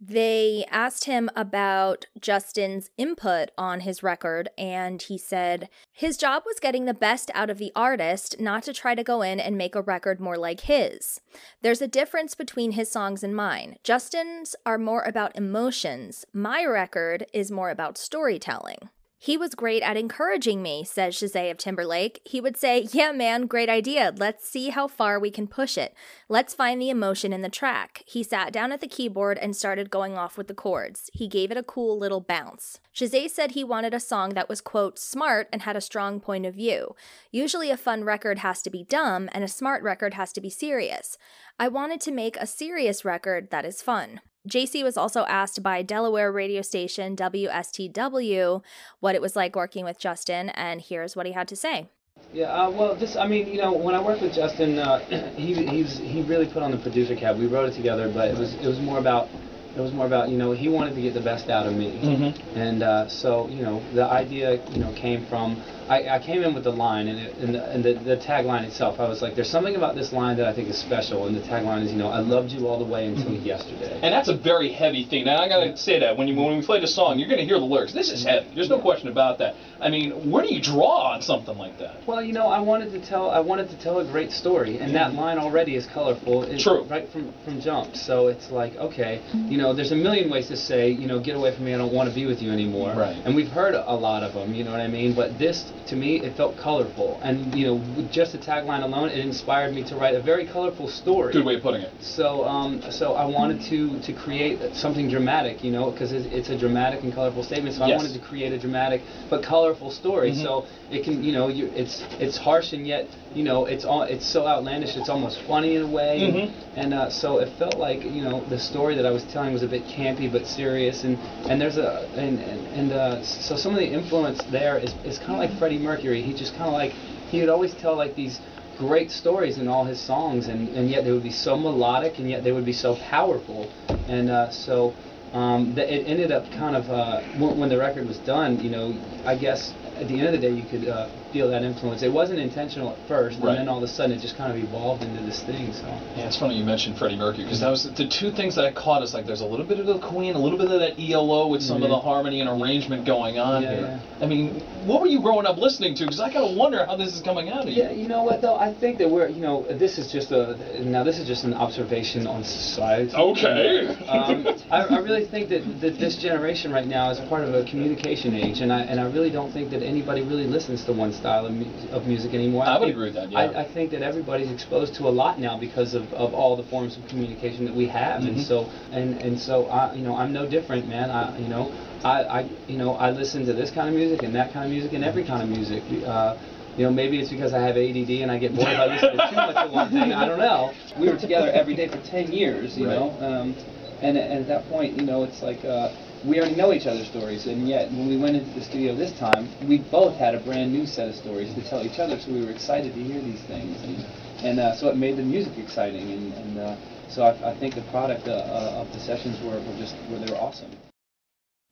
They 0.07 0.67
asked 0.71 1.05
him 1.05 1.31
about 1.35 2.07
Justin's 2.21 2.91
input 2.99 3.51
on 3.57 3.81
his 3.81 4.03
record, 4.03 4.51
and 4.59 5.01
he 5.01 5.17
said 5.17 5.69
his 5.93 6.17
job 6.17 6.43
was 6.45 6.61
getting 6.61 6.85
the 6.85 6.93
best 6.93 7.31
out 7.35 7.49
of 7.49 7.59
the 7.59 7.73
artist, 7.75 8.39
not 8.39 8.65
to 8.65 8.73
try 8.73 8.95
to 8.95 9.03
go 9.03 9.23
in 9.23 9.41
and 9.41 9.57
make 9.57 9.75
a 9.75 9.83
record 9.83 10.21
more 10.21 10.37
like 10.37 10.61
his. 10.63 11.21
There's 11.63 11.81
a 11.81 11.89
difference 11.89 12.35
between 12.35 12.73
his 12.73 12.91
songs 12.91 13.23
and 13.23 13.35
mine. 13.35 13.77
Justin's 13.83 14.55
are 14.67 14.79
more 14.79 15.03
about 15.03 15.37
emotions, 15.37 16.25
my 16.33 16.65
record 16.65 17.27
is 17.33 17.51
more 17.51 17.71
about 17.71 17.97
storytelling. 17.97 18.91
He 19.25 19.39
was 19.39 19.55
great 19.55 19.83
at 19.83 19.97
encouraging 19.97 20.61
me, 20.61 20.85
says 20.85 21.17
Chasez 21.17 21.51
of 21.51 21.57
Timberlake. 21.57 22.21
He 22.27 22.43
would 22.43 22.59
say, 22.59 22.87
Yeah, 22.93 23.11
man, 23.11 23.47
great 23.47 23.71
idea. 23.71 24.13
Let's 24.15 24.47
see 24.47 24.69
how 24.69 24.87
far 24.87 25.19
we 25.19 25.31
can 25.31 25.47
push 25.47 25.79
it. 25.79 25.95
Let's 26.29 26.53
find 26.53 26.79
the 26.79 26.91
emotion 26.91 27.33
in 27.33 27.41
the 27.41 27.49
track. 27.49 28.03
He 28.05 28.23
sat 28.23 28.53
down 28.53 28.71
at 28.71 28.83
the 28.83 28.87
keyboard 28.87 29.39
and 29.39 29.57
started 29.57 29.89
going 29.89 30.19
off 30.19 30.37
with 30.37 30.47
the 30.47 30.53
chords. 30.53 31.09
He 31.15 31.27
gave 31.27 31.51
it 31.51 31.57
a 31.57 31.63
cool 31.63 31.99
little 31.99 32.21
bounce. 32.21 32.81
Chasez 32.95 33.31
said 33.31 33.53
he 33.53 33.65
wanted 33.65 33.95
a 33.95 33.99
song 33.99 34.35
that 34.35 34.51
was, 34.51 34.61
quote, 34.61 34.99
smart 34.99 35.49
and 35.51 35.63
had 35.63 35.75
a 35.75 35.81
strong 35.81 36.21
point 36.21 36.45
of 36.45 36.55
view. 36.55 36.95
Usually 37.31 37.71
a 37.71 37.79
fun 37.79 38.05
record 38.05 38.41
has 38.41 38.61
to 38.61 38.69
be 38.69 38.85
dumb, 38.85 39.31
and 39.33 39.43
a 39.43 39.49
smart 39.49 39.83
record 39.83 40.13
has 40.13 40.35
to 40.35 40.43
be 40.43 40.51
serious. 40.51 41.17
I 41.59 41.69
wanted 41.69 42.03
to 42.03 42.13
make 42.13 42.37
a 42.37 42.47
serious 42.47 43.07
record 43.07 43.49
that 43.51 43.65
is 43.65 43.81
fun. 43.81 44.21
JC 44.49 44.83
was 44.83 44.97
also 44.97 45.25
asked 45.25 45.63
by 45.63 45.83
Delaware 45.83 46.31
radio 46.31 46.61
station 46.61 47.17
WSTW 47.17 48.63
what 49.01 49.15
it 49.15 49.23
was 49.23 49.35
like 49.35 49.57
working 49.57 49.85
with 49.85 49.99
Justin, 49.99 50.51
and 50.51 50.83
here's 50.83 51.17
what 51.17 51.25
he 51.25 51.33
had 51.33 51.49
to 51.49 51.57
say. 51.57 51.89
Yeah, 52.33 52.47
uh, 52.47 52.71
well, 52.71 52.97
just 52.97 53.17
I 53.17 53.27
mean, 53.27 53.49
you 53.49 53.59
know, 53.59 53.73
when 53.73 53.95
I 53.95 54.03
worked 54.03 54.23
with 54.23 54.35
Justin, 54.35 54.79
uh, 54.79 54.99
he 55.37 55.55
he's 55.67 55.99
he 55.99 56.23
really 56.23 56.47
put 56.47 56.63
on 56.63 56.71
the 56.71 56.79
producer 56.79 57.17
cap. 57.17 57.37
We 57.37 57.47
wrote 57.47 57.71
it 57.71 57.75
together, 57.75 58.11
but 58.13 58.29
it 58.29 58.39
was 58.39 58.55
it 58.55 58.67
was 58.67 58.81
more 58.81 58.99
about 58.99 59.29
it 59.77 59.81
was 59.81 59.93
more 59.93 60.07
about 60.07 60.29
you 60.29 60.39
know 60.39 60.53
he 60.53 60.69
wanted 60.69 60.95
to 60.95 61.03
get 61.03 61.15
the 61.15 61.21
best 61.21 61.49
out 61.49 61.67
of 61.67 61.75
me, 61.75 61.93
mm-hmm. 61.93 62.59
and 62.59 62.83
uh, 62.83 63.09
so 63.09 63.49
you 63.49 63.63
know 63.63 63.83
the 63.95 64.05
idea 64.05 64.65
you 64.71 64.79
know 64.79 64.93
came 64.93 65.27
from 65.27 65.63
I, 65.89 66.17
I 66.17 66.19
came 66.19 66.43
in 66.43 66.55
with 66.55 66.65
the 66.65 66.73
line 66.73 67.09
and, 67.09 67.19
it, 67.19 67.37
and, 67.37 67.55
the, 67.55 67.71
and 67.71 67.85
the, 67.85 67.95
the 67.95 68.17
tagline 68.17 68.65
itself. 68.65 68.99
I 69.01 69.09
was 69.09 69.21
like, 69.21 69.35
there's 69.35 69.51
something 69.51 69.77
about 69.77 69.95
this 69.95 70.13
line 70.13 70.37
that 70.39 70.47
I 70.47 70.55
think 70.55 70.69
is 70.69 70.79
special, 70.79 71.27
and 71.27 71.37
the 71.37 71.43
tagline 71.43 71.83
is, 71.85 71.93
you 71.93 71.99
know, 71.99 72.09
I 72.09 72.21
loved 72.21 72.53
you 72.53 72.67
all 72.67 72.79
the 72.79 72.91
way 72.91 73.07
until 73.07 73.33
mm-hmm. 73.33 73.45
yesterday. 73.45 74.01
And 74.03 74.13
that's 74.13 74.29
a 74.29 74.37
very 74.37 74.73
heavy 74.73 75.05
thing. 75.05 75.27
Now 75.27 75.43
I 75.43 75.49
gotta 75.49 75.71
yeah. 75.71 75.75
say 75.75 75.99
that 76.01 76.17
when 76.17 76.27
you 76.27 76.37
when 76.37 76.57
we 76.57 76.65
play 76.65 76.81
the 76.81 76.87
song, 76.87 77.19
you're 77.19 77.29
gonna 77.29 77.45
hear 77.45 77.59
the 77.59 77.67
lyrics. 77.67 77.93
This 77.93 78.11
is 78.11 78.25
heavy. 78.25 78.49
There's 78.55 78.71
no 78.71 78.81
question 78.81 79.09
about 79.09 79.39
that. 79.39 79.57
I 79.81 79.91
mean, 79.91 80.31
where 80.31 80.43
do 80.43 80.55
you 80.55 80.63
draw 80.63 81.13
on 81.13 81.21
something 81.21 81.59
like 81.59 81.79
that? 81.79 82.07
Well, 82.07 82.23
you 82.23 82.33
know, 82.33 82.47
I 82.47 82.61
wanted 82.61 82.91
to 82.93 83.05
tell 83.05 83.31
I 83.31 83.41
wanted 83.41 83.69
to 83.71 83.79
tell 83.79 83.99
a 83.99 84.05
great 84.05 84.33
story, 84.33 84.79
and 84.79 84.95
that 84.95 85.13
line 85.13 85.39
already 85.39 85.77
is 85.77 85.87
colorful. 85.87 86.45
It's 86.45 86.63
True. 86.63 86.85
Right 86.85 87.09
from 87.11 87.35
from 87.45 87.61
jump. 87.61 87.95
So 87.95 88.29
it's 88.29 88.51
like, 88.51 88.75
okay, 88.77 89.21
you 89.35 89.59
know, 89.59 89.64
there's 89.73 89.93
a 89.93 89.97
million 89.97 90.31
ways 90.31 90.49
to 90.49 90.57
say, 90.57 90.91
you 90.91 91.07
know, 91.07 91.21
get 91.21 91.37
away 91.37 91.55
from 91.55 91.65
me. 91.65 91.75
I 91.75 91.79
don't 91.79 91.93
want 91.93 92.09
to 92.09 92.15
be 92.15 92.27
with 92.27 92.43
you 92.43 92.51
anymore. 92.51 92.95
Right. 92.95 93.17
And 93.25 93.35
we've 93.35 93.49
heard 93.49 93.75
a 93.75 93.95
lot 93.95 94.23
of 94.23 94.35
them. 94.35 94.55
You 94.55 94.65
know 94.65 94.73
what 94.73 94.81
I 94.81 94.89
mean? 94.89 95.15
But 95.15 95.39
this, 95.39 95.73
to 95.87 95.97
me, 95.97 96.21
it 96.21 96.37
felt 96.37 96.57
colorful, 96.57 97.21
and 97.23 97.55
you 97.55 97.67
know, 97.67 97.75
with 97.75 98.11
just 98.11 98.33
the 98.33 98.39
tagline 98.39 98.83
alone, 98.83 99.09
it 99.09 99.19
inspired 99.19 99.75
me 99.75 99.85
to 99.85 99.97
write 99.97 100.15
a 100.15 100.23
very 100.23 100.47
colorful 100.47 100.89
story. 100.89 101.33
Good 101.33 101.45
way 101.45 101.57
of 101.57 101.63
putting 101.63 101.83
it. 101.83 101.93
So, 102.01 102.45
um, 102.45 102.83
so 102.91 103.15
I 103.15 103.25
wanted 103.25 103.63
to 103.71 104.01
to 104.01 104.13
create 104.13 104.75
something 104.75 105.09
dramatic, 105.09 105.63
you 105.63 105.71
know, 105.71 105.91
because 105.91 106.13
it's, 106.13 106.27
it's, 106.27 106.49
a 106.49 106.59
dramatic 106.59 107.03
and 107.03 107.13
colorful 107.13 107.43
statement. 107.43 107.75
So 107.77 107.87
yes. 107.87 107.95
I 107.95 108.05
wanted 108.05 108.21
to 108.21 108.27
create 108.27 108.53
a 108.53 108.59
dramatic 108.59 109.03
but 109.31 109.43
colorful 109.43 109.91
story. 109.91 110.33
Mm-hmm. 110.33 110.43
So 110.43 110.67
it 110.91 111.05
can, 111.05 111.23
you 111.23 111.33
know, 111.33 111.49
you, 111.49 111.67
it's 111.75 112.05
it's 112.21 112.37
harsh 112.37 112.73
and 112.73 112.87
yet, 112.87 113.09
you 113.35 113.43
know, 113.43 113.67
it's 113.67 113.85
all 113.85 114.03
it's 114.03 114.27
so 114.27 114.47
outlandish. 114.47 114.97
It's 114.97 115.09
almost 115.09 115.41
funny 115.43 115.77
in 115.77 115.83
a 115.83 115.87
way, 115.87 116.21
mm-hmm. 116.21 116.79
and 116.79 116.95
uh, 116.95 117.11
so 117.11 117.39
it 117.39 117.49
felt 117.59 117.77
like 117.77 118.03
you 118.05 118.23
know 118.23 118.45
the 118.49 118.59
story 118.59 118.95
that 118.95 119.05
I 119.05 119.11
was 119.11 119.25
telling 119.25 119.53
was 119.53 119.63
a 119.63 119.69
bit 119.69 119.85
campy 119.85 120.31
but 120.31 120.47
serious, 120.47 121.05
and 121.05 121.19
and 121.49 121.61
there's 121.61 121.77
a 121.77 122.09
and 122.17 122.39
and, 122.39 122.67
and 122.69 122.93
uh, 122.93 123.23
so 123.25 123.57
some 123.57 123.73
of 123.73 123.79
the 123.79 123.89
influence 123.89 124.43
there 124.45 124.79
is 124.79 124.95
is 125.05 125.19
kind 125.19 125.33
of 125.33 125.39
like 125.39 125.59
Freddie 125.59 125.79
Mercury. 125.79 126.23
He 126.23 126.33
just 126.33 126.55
kind 126.57 126.69
of 126.69 126.73
like 126.73 126.93
he 127.31 127.41
would 127.41 127.49
always 127.49 127.75
tell 127.75 127.97
like 127.97 128.15
these 128.15 128.41
great 128.79 129.11
stories 129.11 129.59
in 129.59 129.69
all 129.69 129.85
his 129.85 130.01
songs, 130.01 130.49
and, 130.49 130.69
and 130.71 130.89
yet 130.89 131.05
they 131.05 131.13
would 131.13 131.23
be 131.23 131.31
so 131.31 131.57
melodic, 131.57 132.19
and 132.19 132.29
yet 132.29 132.45
they 132.45 132.53
would 132.53 132.65
be 132.65 132.73
so 132.73 132.97
powerful, 132.97 133.71
and 134.09 134.31
uh, 134.31 134.51
so 134.51 134.95
um, 135.33 135.77
it 135.77 136.07
ended 136.07 136.31
up 136.31 136.45
kind 136.53 136.77
of 136.77 136.89
uh, 136.89 137.21
when, 137.39 137.59
when, 137.59 137.69
the 137.69 137.79
record 137.79 138.07
was 138.07 138.19
done. 138.19 138.61
You 138.61 138.71
know, 138.71 138.95
I 139.25 139.37
guess 139.37 139.73
at 139.97 140.07
the 140.09 140.15
end 140.15 140.27
of 140.27 140.33
the 140.33 140.39
day, 140.39 140.51
you 140.51 140.65
could 140.65 140.89
uh, 140.89 141.09
feel 141.35 141.51
that 141.51 141.65
influence. 141.65 142.03
It 142.05 142.13
wasn't 142.13 142.39
intentional 142.39 142.91
at 142.93 142.99
first, 143.09 143.41
Right. 143.41 143.51
and 143.51 143.59
then 143.59 143.69
all 143.69 143.79
of 143.79 143.83
a 143.83 143.89
sudden 143.89 144.17
it 144.17 144.21
just 144.21 144.37
kind 144.37 144.53
of 144.53 144.57
evolved 144.63 145.03
into 145.03 145.21
this 145.25 145.41
thing. 145.43 145.73
So 145.73 145.83
Yeah, 146.17 146.27
it's 146.29 146.37
funny 146.37 146.57
you 146.57 146.65
mentioned 146.65 146.97
Freddie 146.97 147.17
Mercury 147.17 147.43
because 147.43 147.59
that 147.61 147.71
was 147.71 147.83
the 147.93 148.07
two 148.07 148.31
things 148.31 148.55
that 148.55 148.65
I 148.65 148.71
caught 148.71 149.03
is 149.03 149.13
like 149.13 149.27
there's 149.27 149.41
a 149.41 149.47
little 149.47 149.67
bit 149.67 149.81
of 149.81 149.87
the 149.87 149.99
Queen, 149.99 150.37
a 150.37 150.39
little 150.39 150.57
bit 150.57 150.71
of 150.71 150.79
that 150.79 150.95
ELO 150.99 151.49
with 151.49 151.61
some 151.63 151.83
of 151.83 151.89
the 151.91 151.99
harmony 151.99 152.41
and 152.41 152.49
arrangement 152.49 153.05
going 153.05 153.39
on 153.39 153.63
Mm-hmm. 153.65 153.73
Yeah, 153.75 153.77
here. 153.77 154.01
I 154.23 154.27
mean, 154.27 154.61
what 154.87 155.01
were 155.01 155.07
you 155.09 155.21
growing 155.21 155.45
up 155.45 155.57
listening 155.59 155.95
to? 155.97 156.05
Because 156.05 156.21
I 156.21 156.33
gotta 156.33 156.55
wonder 156.57 156.87
how 156.87 156.95
this 156.97 157.15
is 157.17 157.21
coming 157.21 157.51
out 157.51 157.63
of 157.65 157.69
you. 157.69 157.83
Yeah, 157.83 157.91
you 157.91 158.07
know 158.07 158.23
what 158.23 158.41
though? 158.41 158.55
I 158.57 158.73
think 158.73 158.99
that 158.99 159.11
we're, 159.11 159.29
you 159.29 159.41
know, 159.43 159.67
this 159.85 159.99
is 159.99 160.13
just 160.13 160.31
a 160.31 160.57
now 160.85 161.03
this 161.03 161.19
is 161.19 161.27
just 161.27 161.43
an 161.45 161.55
observation 161.55 162.27
on 162.29 162.45
society. 162.45 163.13
Okay. 163.15 163.89
um, 164.07 164.47
I, 164.71 164.83
I 164.83 164.99
really 165.01 165.27
think 165.27 165.49
that, 165.49 165.63
that 165.81 165.99
this 165.99 166.15
generation 166.17 166.71
right 166.73 166.87
now 166.87 167.11
is 167.11 167.19
part 167.29 167.43
of 167.45 167.55
a 167.55 167.65
communication 167.65 168.35
age, 168.35 168.61
and 168.61 168.73
I 168.73 168.83
and 168.83 169.01
I 169.01 169.05
really 169.11 169.31
don't 169.31 169.53
think 169.53 169.71
that 169.71 169.83
anybody 169.83 170.23
really 170.23 170.47
listens 170.47 170.85
to 170.85 170.93
one 170.93 171.13
style 171.25 171.47
of, 171.47 171.55
mu- 171.55 171.89
of 171.91 172.07
music 172.07 172.35
anymore. 172.35 172.65
I 172.67 172.73
would 172.75 172.81
think- 172.81 172.91
agree 172.93 173.07
with 173.07 173.15
that, 173.15 173.31
yeah. 173.33 173.39
I, 173.39 173.61
I 173.61 173.65
think 173.65 173.91
that 173.93 174.03
everybody's 174.03 174.51
exposed 174.51 174.95
to 174.97 175.09
a 175.09 175.15
lot 175.23 175.41
now 175.41 175.57
because 175.59 175.95
of, 175.95 176.13
of 176.13 176.35
all 176.35 176.55
the 176.55 176.65
forms 176.65 176.99
of 176.99 177.09
communication 177.09 177.65
that 177.65 177.75
we 177.75 177.87
have, 177.87 178.25
and 178.25 178.37
Mhm. 178.37 178.47
so 178.51 178.69
and 178.93 179.23
and 179.23 179.39
so 179.41 179.67
I, 179.69 179.95
you 179.95 180.03
know, 180.03 180.15
I'm 180.17 180.33
no 180.35 180.45
different, 180.47 180.87
man. 180.87 181.09
I, 181.11 181.39
you 181.39 181.49
know, 181.49 181.73
I, 182.05 182.17
I, 182.39 182.41
you 182.69 182.77
know, 182.77 182.91
I 182.97 183.11
listen 183.11 183.47
to 183.47 183.55
this 183.55 183.71
kind 183.71 183.89
of 183.89 183.95
music 183.95 184.23
and 184.23 184.35
that 184.35 184.53
kind 184.53 184.65
of 184.67 184.71
music 184.71 184.93
and 184.93 185.03
every 185.03 185.25
kind 185.25 185.43
of 185.43 185.49
music. 185.49 185.83
Uh, 186.07 186.37
you 186.77 186.85
know, 186.85 186.91
maybe 186.91 187.21
it's 187.21 187.31
because 187.31 187.55
I 187.55 187.61
have 187.69 187.77
ADD 187.77 188.11
and 188.25 188.31
I 188.31 188.37
get 188.37 188.55
bored 188.55 188.69
if 188.69 188.79
I 188.81 188.87
to 188.99 189.29
too 189.31 189.37
much 189.37 189.57
of 189.65 189.71
one 189.71 189.91
thing. 189.93 190.13
I 190.13 190.27
don't 190.27 190.41
know. 190.41 190.75
We 190.99 191.09
were 191.09 191.17
together 191.17 191.49
every 191.61 191.75
day 191.77 191.87
for 191.89 191.99
10 191.99 192.33
years, 192.33 192.77
you 192.77 192.87
Right. 192.89 192.97
know, 192.99 193.09
um, 193.21 193.55
and, 194.03 194.19
and 194.19 194.41
at 194.43 194.49
that 194.49 194.69
point, 194.69 195.01
you 195.01 195.07
know, 195.07 195.23
it's 195.23 195.41
like 195.41 195.65
uh, 195.65 195.89
we 196.25 196.39
already 196.39 196.57
know 196.57 196.73
each 196.73 196.87
other's 196.87 197.09
stories, 197.09 197.47
and 197.47 197.69
yet 197.69 197.91
when 197.91 198.09
we 198.09 198.17
went 198.17 198.37
into 198.37 198.51
the 198.59 198.65
studio 198.65 198.95
this 198.95 199.13
time, 199.19 199.49
we 199.69 199.79
both 199.79 200.17
had 200.17 200.35
a 200.35 200.41
brand 200.41 200.73
new 200.73 200.87
set 200.87 201.09
of 201.09 201.15
stories 201.15 201.53
to 201.55 201.63
tell 201.63 201.85
each 201.85 201.99
other, 201.99 202.19
so 202.19 202.33
we 202.33 202.45
were 202.45 202.51
excited 202.51 202.95
to 202.95 203.03
hear 203.03 203.21
these 203.21 203.43
things, 203.43 203.83
and, 203.83 204.07
and 204.45 204.61
uh, 204.61 204.75
so 204.75 204.89
it 204.89 204.97
made 204.97 205.17
the 205.17 205.23
music 205.23 205.57
exciting, 205.59 206.11
and, 206.11 206.33
and 206.33 206.59
uh, 206.59 206.77
so 207.09 207.25
I, 207.25 207.51
I 207.51 207.55
think 207.55 207.75
the 207.75 207.83
product 207.83 208.27
uh, 208.27 208.33
uh, 208.33 208.81
of 208.81 208.93
the 208.93 208.99
sessions 208.99 209.41
were, 209.43 209.61
were 209.61 209.79
just 209.79 209.97
were 210.11 210.19
they 210.19 210.33
were 210.33 210.39
awesome. 210.39 210.71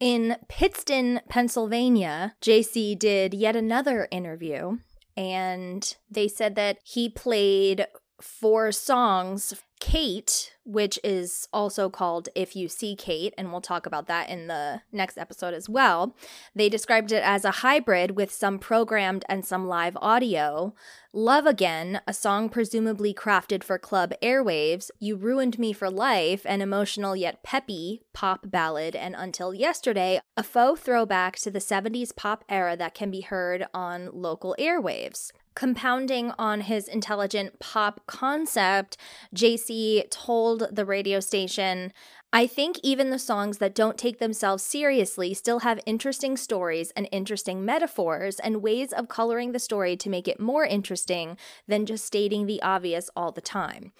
In 0.01 0.37
Pittston, 0.49 1.21
Pennsylvania, 1.29 2.35
JC 2.43 2.99
did 2.99 3.35
yet 3.35 3.57
another 3.57 4.09
interview, 4.11 4.79
and 5.17 5.97
they 6.11 6.29
said 6.29 6.57
that 6.57 6.79
he 6.85 7.09
played 7.09 7.87
four 8.21 8.73
songs. 8.73 9.55
Kate, 9.81 10.52
which 10.65 10.99
is 11.03 11.49
also 11.53 11.91
called 11.91 12.29
If 12.35 12.55
You 12.55 12.69
See 12.69 12.95
Kate, 12.95 13.35
and 13.37 13.51
we'll 13.51 13.61
talk 13.61 13.87
about 13.87 14.07
that 14.07 14.29
in 14.29 14.47
the 14.47 14.83
next 14.93 15.19
episode 15.19 15.55
as 15.55 15.69
well. 15.69 16.15
They 16.55 16.69
described 16.69 17.13
it 17.13 17.23
as 17.23 17.45
a 17.45 17.51
hybrid 17.51 18.13
with 18.13 18.31
some 18.31 18.59
programmed 18.59 19.25
and 19.29 19.45
some 19.45 19.67
live 19.67 19.97
audio. 20.01 20.75
Love 21.13 21.47
Again, 21.47 22.01
a 22.07 22.15
song 22.15 22.49
presumably 22.49 23.13
crafted 23.13 23.63
for 23.63 23.79
club 23.79 24.13
airwaves, 24.23 24.91
You 24.99 25.17
Ruined 25.17 25.59
Me 25.59 25.73
for 25.73 25.91
Life, 25.91 26.47
an 26.47 26.63
emotional 26.63 27.15
yet 27.15 27.43
peppy 27.43 28.03
pop 28.13 28.51
ballad, 28.51 28.97
and 28.97 29.15
Until 29.17 29.53
Yesterday, 29.53 30.21
a 30.37 30.43
faux 30.43 30.81
throwback 30.81 31.37
to 31.37 31.51
the 31.51 31.59
70s 31.59 32.15
pop 32.17 32.45
era 32.49 32.77
that 32.77 32.95
can 32.95 33.11
be 33.11 33.21
heard 33.21 33.67
on 33.75 34.11
local 34.13 34.57
airwaves. 34.59 35.33
Compounding 35.55 36.33
on 36.39 36.63
his 36.63 36.89
intelligent 36.89 37.59
pop 37.59 38.07
concept, 38.07 38.97
JC 39.35 40.09
told 40.11 40.67
the 40.71 40.85
radio 40.85 41.21
station, 41.21 41.93
I 42.33 42.47
think 42.47 42.79
even 42.83 43.11
the 43.11 43.19
songs 43.19 43.59
that 43.59 43.75
don't 43.75 43.99
take 43.99 44.19
themselves 44.19 44.63
seriously 44.63 45.35
still 45.35 45.59
have 45.61 45.79
interesting 45.85 46.39
stories 46.39 46.91
and 46.93 47.07
interesting 47.13 47.63
metaphors 47.63 48.39
and 48.39 48.63
ways 48.63 48.93
of 48.95 49.09
coloring 49.09 49.53
the 49.53 49.59
story 49.59 49.97
to 49.99 50.09
make 50.09 50.27
it 50.27 50.41
more 50.41 50.65
interesting 50.65 51.37
than 51.69 51.85
just 51.85 52.07
stating 52.07 52.47
the 52.47 52.63
obvious 52.63 53.11
all 53.15 53.33
the 53.33 53.43
time. 53.43 53.93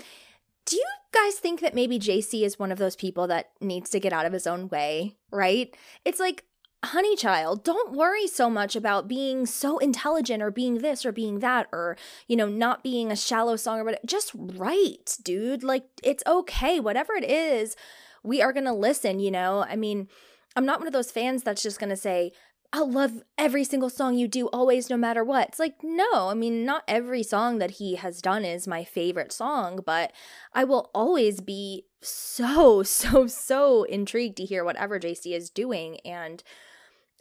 Do 0.65 0.77
you 0.77 0.87
guys 1.13 1.35
think 1.35 1.61
that 1.61 1.75
maybe 1.75 1.99
JC 1.99 2.43
is 2.43 2.59
one 2.59 2.73
of 2.73 2.79
those 2.79 2.97
people 2.97 3.27
that 3.27 3.51
needs 3.61 3.91
to 3.91 4.01
get 4.01 4.15
out 4.15 4.25
of 4.25 4.33
his 4.33 4.47
own 4.47 4.69
way, 4.69 5.17
right? 5.31 5.77
It's 6.07 6.21
like, 6.21 6.45
honey 6.85 7.15
child, 7.17 7.63
don't 7.65 7.93
worry 7.93 8.27
so 8.27 8.51
much 8.51 8.75
about 8.75 9.09
being 9.09 9.47
so 9.47 9.79
intelligent 9.79 10.43
or 10.43 10.51
being 10.51 10.79
this 10.79 11.07
or 11.07 11.13
being 11.13 11.39
that 11.39 11.69
or, 11.73 11.97
you 12.27 12.37
know, 12.37 12.49
not 12.49 12.83
being 12.83 13.11
a 13.13 13.17
shallow 13.17 13.57
song 13.57 13.79
or 13.79 13.85
whatever. 13.85 14.03
Just 14.05 14.33
write, 14.35 15.17
dude. 15.23 15.63
Like, 15.63 15.85
it's 16.03 16.25
okay. 16.27 16.81
Whatever 16.81 17.15
it 17.15 17.25
is, 17.25 17.77
we 18.23 18.43
are 18.43 18.53
going 18.53 18.67
to 18.67 18.73
listen, 18.73 19.21
you 19.21 19.31
know? 19.31 19.65
I 19.69 19.77
mean, 19.77 20.09
I'm 20.57 20.67
not 20.67 20.81
one 20.81 20.87
of 20.87 20.93
those 20.93 21.11
fans 21.11 21.43
that's 21.43 21.63
just 21.63 21.79
going 21.79 21.91
to 21.91 21.97
say, 21.97 22.33
I'll 22.75 22.91
love 22.91 23.23
every 23.37 23.65
single 23.65 23.91
song 23.91 24.15
you 24.17 24.27
do 24.27 24.47
always, 24.49 24.89
no 24.89 24.97
matter 24.97 25.23
what. 25.23 25.49
It's 25.49 25.59
like, 25.59 25.77
no, 25.83 26.29
I 26.29 26.35
mean, 26.35 26.65
not 26.65 26.85
every 26.89 27.23
song 27.23 27.59
that 27.59 27.73
he 27.73 27.97
has 27.97 28.23
done 28.23 28.47
is 28.47 28.67
my 28.67 28.83
favorite 28.83 29.31
song, 29.31 29.81
but 29.85 30.11
I 30.55 30.65
will 30.65 30.91
always 30.95 31.41
be 31.41 31.85
so, 32.01 32.83
so, 32.83 33.27
so 33.27 33.85
intrigued 33.85 34.39
to 34.39 34.45
hear 34.45 34.65
whatever 34.65 34.99
JC 34.99 35.37
is 35.37 35.51
doing. 35.51 36.01
And 36.01 36.43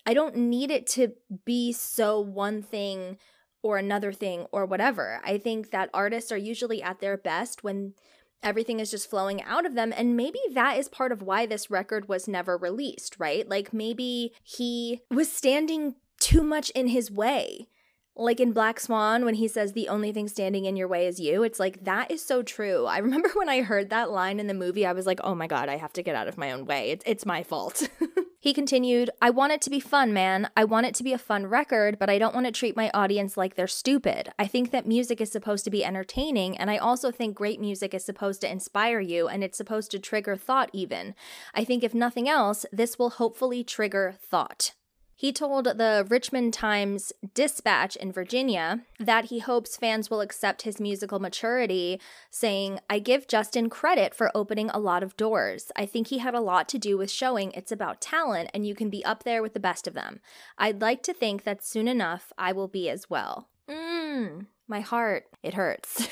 I 0.05 0.13
don't 0.13 0.35
need 0.35 0.71
it 0.71 0.87
to 0.87 1.13
be 1.45 1.71
so 1.71 2.19
one 2.19 2.61
thing 2.61 3.17
or 3.63 3.77
another 3.77 4.11
thing 4.11 4.47
or 4.51 4.65
whatever. 4.65 5.21
I 5.23 5.37
think 5.37 5.71
that 5.71 5.89
artists 5.93 6.31
are 6.31 6.37
usually 6.37 6.81
at 6.81 6.99
their 6.99 7.17
best 7.17 7.63
when 7.63 7.93
everything 8.43 8.79
is 8.79 8.89
just 8.89 9.09
flowing 9.09 9.41
out 9.43 9.65
of 9.65 9.75
them. 9.75 9.93
And 9.95 10.17
maybe 10.17 10.39
that 10.53 10.77
is 10.77 10.89
part 10.89 11.11
of 11.11 11.21
why 11.21 11.45
this 11.45 11.69
record 11.69 12.07
was 12.07 12.27
never 12.27 12.57
released, 12.57 13.15
right? 13.19 13.47
Like 13.47 13.73
maybe 13.73 14.33
he 14.43 15.01
was 15.11 15.31
standing 15.31 15.95
too 16.19 16.43
much 16.43 16.69
in 16.71 16.87
his 16.87 17.11
way. 17.11 17.67
Like 18.15 18.39
in 18.39 18.51
Black 18.51 18.79
Swan, 18.79 19.23
when 19.23 19.35
he 19.35 19.47
says 19.47 19.71
the 19.71 19.87
only 19.87 20.11
thing 20.11 20.27
standing 20.27 20.65
in 20.65 20.75
your 20.75 20.87
way 20.87 21.07
is 21.07 21.19
you, 21.19 21.43
it's 21.43 21.59
like 21.59 21.85
that 21.85 22.11
is 22.11 22.23
so 22.23 22.43
true. 22.43 22.85
I 22.85 22.97
remember 22.97 23.29
when 23.35 23.49
I 23.49 23.61
heard 23.61 23.89
that 23.89 24.11
line 24.11 24.39
in 24.39 24.47
the 24.47 24.53
movie, 24.53 24.85
I 24.85 24.93
was 24.93 25.05
like, 25.05 25.19
oh 25.23 25.35
my 25.35 25.47
God, 25.47 25.69
I 25.69 25.77
have 25.77 25.93
to 25.93 26.03
get 26.03 26.15
out 26.15 26.27
of 26.27 26.37
my 26.37 26.51
own 26.51 26.65
way. 26.65 26.91
It's, 26.91 27.03
it's 27.05 27.25
my 27.25 27.43
fault. 27.43 27.87
He 28.41 28.53
continued, 28.53 29.11
I 29.21 29.29
want 29.29 29.53
it 29.53 29.61
to 29.61 29.69
be 29.69 29.79
fun, 29.79 30.13
man. 30.13 30.49
I 30.57 30.63
want 30.63 30.87
it 30.87 30.95
to 30.95 31.03
be 31.03 31.13
a 31.13 31.19
fun 31.19 31.45
record, 31.45 31.99
but 31.99 32.09
I 32.09 32.17
don't 32.17 32.33
want 32.33 32.47
to 32.47 32.51
treat 32.51 32.75
my 32.75 32.89
audience 32.91 33.37
like 33.37 33.53
they're 33.53 33.67
stupid. 33.67 34.33
I 34.39 34.47
think 34.47 34.71
that 34.71 34.87
music 34.87 35.21
is 35.21 35.31
supposed 35.31 35.63
to 35.65 35.69
be 35.69 35.85
entertaining, 35.85 36.57
and 36.57 36.71
I 36.71 36.77
also 36.77 37.11
think 37.11 37.35
great 37.35 37.59
music 37.59 37.93
is 37.93 38.03
supposed 38.03 38.41
to 38.41 38.51
inspire 38.51 38.99
you, 38.99 39.27
and 39.27 39.43
it's 39.43 39.59
supposed 39.59 39.91
to 39.91 39.99
trigger 39.99 40.35
thought, 40.35 40.71
even. 40.73 41.13
I 41.53 41.63
think 41.63 41.83
if 41.83 41.93
nothing 41.93 42.27
else, 42.27 42.65
this 42.71 42.97
will 42.97 43.11
hopefully 43.11 43.63
trigger 43.63 44.15
thought. 44.19 44.71
He 45.21 45.31
told 45.31 45.65
the 45.65 46.03
Richmond 46.09 46.51
Times 46.51 47.13
Dispatch 47.35 47.95
in 47.95 48.11
Virginia 48.11 48.79
that 48.99 49.25
he 49.25 49.37
hopes 49.37 49.77
fans 49.77 50.09
will 50.09 50.19
accept 50.19 50.63
his 50.63 50.79
musical 50.79 51.19
maturity, 51.19 52.01
saying, 52.31 52.79
I 52.89 52.97
give 52.97 53.27
Justin 53.27 53.69
credit 53.69 54.15
for 54.15 54.31
opening 54.33 54.71
a 54.71 54.79
lot 54.79 55.03
of 55.03 55.15
doors. 55.17 55.71
I 55.75 55.85
think 55.85 56.07
he 56.07 56.17
had 56.17 56.33
a 56.33 56.41
lot 56.41 56.67
to 56.69 56.79
do 56.79 56.97
with 56.97 57.11
showing 57.11 57.51
it's 57.51 57.71
about 57.71 58.01
talent 58.01 58.49
and 58.51 58.65
you 58.65 58.73
can 58.73 58.89
be 58.89 59.05
up 59.05 59.21
there 59.23 59.43
with 59.43 59.53
the 59.53 59.59
best 59.59 59.85
of 59.85 59.93
them. 59.93 60.21
I'd 60.57 60.81
like 60.81 61.03
to 61.03 61.13
think 61.13 61.43
that 61.43 61.63
soon 61.63 61.87
enough 61.87 62.33
I 62.35 62.51
will 62.51 62.67
be 62.67 62.89
as 62.89 63.07
well. 63.07 63.47
Mmm, 63.69 64.47
my 64.67 64.79
heart, 64.79 65.25
it 65.43 65.53
hurts. 65.53 66.07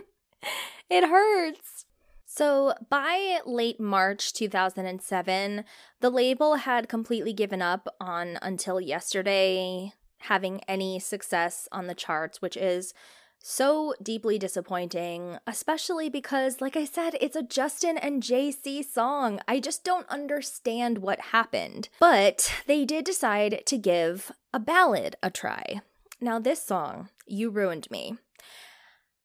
it 0.90 1.08
hurts. 1.08 1.86
So, 2.34 2.72
by 2.88 3.40
late 3.44 3.78
March 3.78 4.32
2007, 4.32 5.64
the 6.00 6.08
label 6.08 6.54
had 6.54 6.88
completely 6.88 7.34
given 7.34 7.60
up 7.60 7.94
on 8.00 8.38
Until 8.40 8.80
Yesterday 8.80 9.92
having 10.16 10.62
any 10.66 10.98
success 10.98 11.68
on 11.72 11.88
the 11.88 11.94
charts, 11.94 12.40
which 12.40 12.56
is 12.56 12.94
so 13.38 13.92
deeply 14.02 14.38
disappointing, 14.38 15.36
especially 15.46 16.08
because, 16.08 16.62
like 16.62 16.74
I 16.74 16.86
said, 16.86 17.18
it's 17.20 17.36
a 17.36 17.42
Justin 17.42 17.98
and 17.98 18.22
JC 18.22 18.82
song. 18.82 19.38
I 19.46 19.60
just 19.60 19.84
don't 19.84 20.08
understand 20.08 20.98
what 20.98 21.20
happened. 21.20 21.90
But 22.00 22.50
they 22.66 22.86
did 22.86 23.04
decide 23.04 23.62
to 23.66 23.76
give 23.76 24.32
a 24.54 24.58
ballad 24.58 25.16
a 25.22 25.28
try. 25.30 25.82
Now, 26.18 26.38
this 26.38 26.62
song, 26.62 27.10
You 27.26 27.50
Ruined 27.50 27.90
Me. 27.90 28.16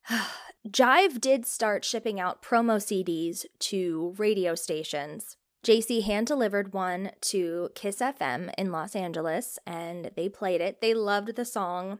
Jive 0.68 1.20
did 1.22 1.46
start 1.46 1.86
shipping 1.86 2.20
out 2.20 2.42
promo 2.42 2.78
CDs 2.78 3.46
to 3.60 4.14
radio 4.18 4.56
stations. 4.56 5.38
JC 5.66 6.04
hand 6.04 6.28
delivered 6.28 6.74
one 6.74 7.12
to 7.22 7.70
Kiss 7.76 7.98
FM 7.98 8.54
in 8.58 8.72
Los 8.72 8.96
Angeles 8.96 9.60
and 9.66 10.12
they 10.16 10.30
played 10.30 10.62
it. 10.62 10.80
They 10.82 10.94
loved 10.94 11.36
the 11.36 11.46
song. 11.46 12.00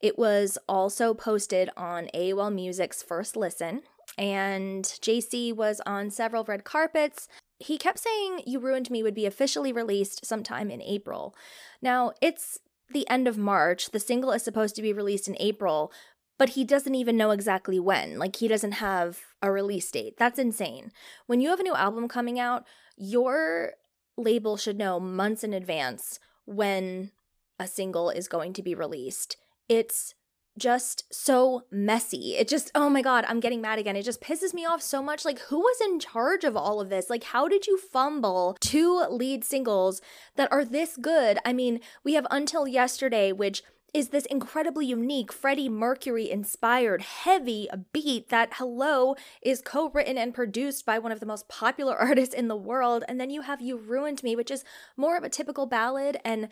It 0.00 0.18
was 0.18 0.58
also 0.68 1.14
posted 1.14 1.70
on 1.76 2.08
AOL 2.14 2.52
Music's 2.52 3.02
First 3.02 3.36
Listen, 3.36 3.82
and 4.18 4.84
JC 4.84 5.54
was 5.54 5.80
on 5.86 6.10
several 6.10 6.44
red 6.44 6.64
carpets. 6.64 7.28
He 7.58 7.78
kept 7.78 7.98
saying 7.98 8.42
You 8.46 8.60
Ruined 8.60 8.90
Me 8.90 9.02
would 9.02 9.14
be 9.14 9.26
officially 9.26 9.72
released 9.72 10.26
sometime 10.26 10.70
in 10.70 10.82
April. 10.82 11.34
Now, 11.80 12.12
it's 12.20 12.58
the 12.90 13.08
end 13.08 13.26
of 13.26 13.38
March. 13.38 13.90
The 13.90 14.00
single 14.00 14.32
is 14.32 14.42
supposed 14.42 14.76
to 14.76 14.82
be 14.82 14.92
released 14.92 15.28
in 15.28 15.36
April, 15.40 15.92
but 16.38 16.50
he 16.50 16.64
doesn't 16.64 16.94
even 16.94 17.16
know 17.16 17.32
exactly 17.32 17.78
when. 17.78 18.18
Like, 18.18 18.36
he 18.36 18.48
doesn't 18.48 18.72
have 18.72 19.20
a 19.42 19.50
release 19.50 19.90
date. 19.90 20.16
That's 20.16 20.38
insane. 20.38 20.92
When 21.26 21.40
you 21.40 21.50
have 21.50 21.60
a 21.60 21.64
new 21.64 21.74
album 21.74 22.08
coming 22.08 22.38
out, 22.38 22.64
your 22.96 23.72
label 24.16 24.56
should 24.56 24.78
know 24.78 24.98
months 24.98 25.44
in 25.44 25.52
advance 25.52 26.18
when 26.44 27.10
a 27.58 27.66
single 27.66 28.10
is 28.10 28.28
going 28.28 28.52
to 28.54 28.62
be 28.62 28.74
released. 28.74 29.36
It's 29.68 30.14
just 30.56 31.04
so 31.12 31.64
messy. 31.70 32.34
It 32.36 32.48
just, 32.48 32.70
oh 32.74 32.90
my 32.90 33.00
God, 33.00 33.24
I'm 33.28 33.40
getting 33.40 33.60
mad 33.60 33.78
again. 33.78 33.96
It 33.96 34.04
just 34.04 34.20
pisses 34.20 34.52
me 34.52 34.66
off 34.66 34.82
so 34.82 35.02
much. 35.02 35.24
Like, 35.24 35.38
who 35.40 35.58
was 35.58 35.80
in 35.80 36.00
charge 36.00 36.44
of 36.44 36.56
all 36.56 36.80
of 36.80 36.88
this? 36.88 37.08
Like, 37.08 37.24
how 37.24 37.48
did 37.48 37.66
you 37.66 37.78
fumble 37.78 38.56
two 38.60 39.04
lead 39.08 39.44
singles 39.44 40.00
that 40.36 40.50
are 40.50 40.64
this 40.64 40.96
good? 40.96 41.38
I 41.44 41.52
mean, 41.52 41.80
we 42.02 42.14
have 42.14 42.26
Until 42.30 42.66
Yesterday, 42.66 43.32
which 43.32 43.62
is 43.98 44.10
this 44.10 44.26
incredibly 44.26 44.86
unique 44.86 45.32
Freddie 45.32 45.68
Mercury 45.68 46.30
inspired 46.30 47.02
heavy 47.02 47.68
beat 47.92 48.28
that 48.28 48.54
Hello 48.54 49.16
is 49.42 49.60
co 49.60 49.90
written 49.90 50.16
and 50.16 50.32
produced 50.32 50.86
by 50.86 51.00
one 51.00 51.10
of 51.10 51.18
the 51.18 51.26
most 51.26 51.48
popular 51.48 51.96
artists 51.98 52.32
in 52.32 52.46
the 52.46 52.56
world. 52.56 53.02
And 53.08 53.20
then 53.20 53.28
you 53.28 53.40
have 53.40 53.60
You 53.60 53.76
Ruined 53.76 54.22
Me, 54.22 54.36
which 54.36 54.52
is 54.52 54.62
more 54.96 55.16
of 55.16 55.24
a 55.24 55.28
typical 55.28 55.66
ballad. 55.66 56.18
And 56.24 56.48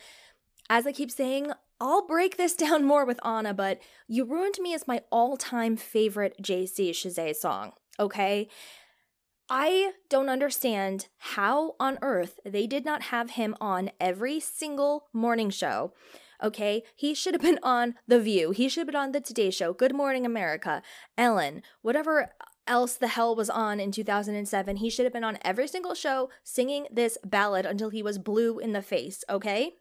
as 0.68 0.88
I 0.88 0.92
keep 0.92 1.08
saying, 1.08 1.52
I'll 1.80 2.04
break 2.04 2.36
this 2.36 2.56
down 2.64 2.84
more 2.84 3.04
with 3.04 3.24
Anna, 3.24 3.54
but 3.54 3.78
You 4.08 4.24
Ruined 4.24 4.56
Me 4.60 4.72
is 4.72 4.88
my 4.88 5.02
all 5.12 5.36
time 5.36 5.76
favorite 5.76 6.34
JC 6.42 6.90
Chasez 6.90 7.36
song, 7.36 7.74
okay? 8.00 8.48
I 9.48 9.92
don't 10.08 10.28
understand 10.28 11.06
how 11.18 11.76
on 11.78 12.00
earth 12.02 12.40
they 12.44 12.66
did 12.66 12.84
not 12.84 13.02
have 13.02 13.30
him 13.30 13.54
on 13.60 13.92
every 14.00 14.40
single 14.40 15.06
morning 15.12 15.50
show. 15.50 15.92
Okay, 16.42 16.82
he 16.94 17.14
should 17.14 17.34
have 17.34 17.42
been 17.42 17.58
on 17.62 17.94
The 18.06 18.20
View. 18.20 18.50
He 18.50 18.68
should 18.68 18.80
have 18.80 18.86
been 18.88 18.96
on 18.96 19.12
The 19.12 19.20
Today 19.20 19.50
Show, 19.50 19.72
Good 19.72 19.94
Morning 19.94 20.26
America, 20.26 20.82
Ellen, 21.16 21.62
whatever 21.82 22.30
else 22.66 22.94
the 22.94 23.08
hell 23.08 23.34
was 23.34 23.48
on 23.48 23.80
in 23.80 23.92
2007. 23.92 24.76
He 24.76 24.90
should 24.90 25.04
have 25.04 25.12
been 25.12 25.24
on 25.24 25.38
every 25.42 25.68
single 25.68 25.94
show 25.94 26.30
singing 26.42 26.86
this 26.90 27.16
ballad 27.24 27.64
until 27.64 27.90
he 27.90 28.02
was 28.02 28.18
blue 28.18 28.58
in 28.58 28.72
the 28.72 28.82
face, 28.82 29.24
okay? 29.30 29.74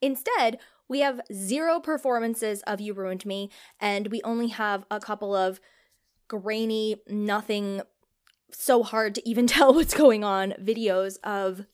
Instead, 0.00 0.58
we 0.88 1.00
have 1.00 1.20
zero 1.32 1.80
performances 1.80 2.62
of 2.62 2.80
You 2.80 2.92
Ruined 2.92 3.24
Me, 3.24 3.50
and 3.80 4.08
we 4.08 4.20
only 4.22 4.48
have 4.48 4.84
a 4.90 5.00
couple 5.00 5.34
of 5.34 5.60
grainy, 6.28 6.96
nothing 7.08 7.82
so 8.50 8.82
hard 8.82 9.14
to 9.14 9.28
even 9.28 9.46
tell 9.46 9.74
what's 9.74 9.94
going 9.94 10.22
on 10.24 10.54
videos 10.60 11.18
of 11.24 11.66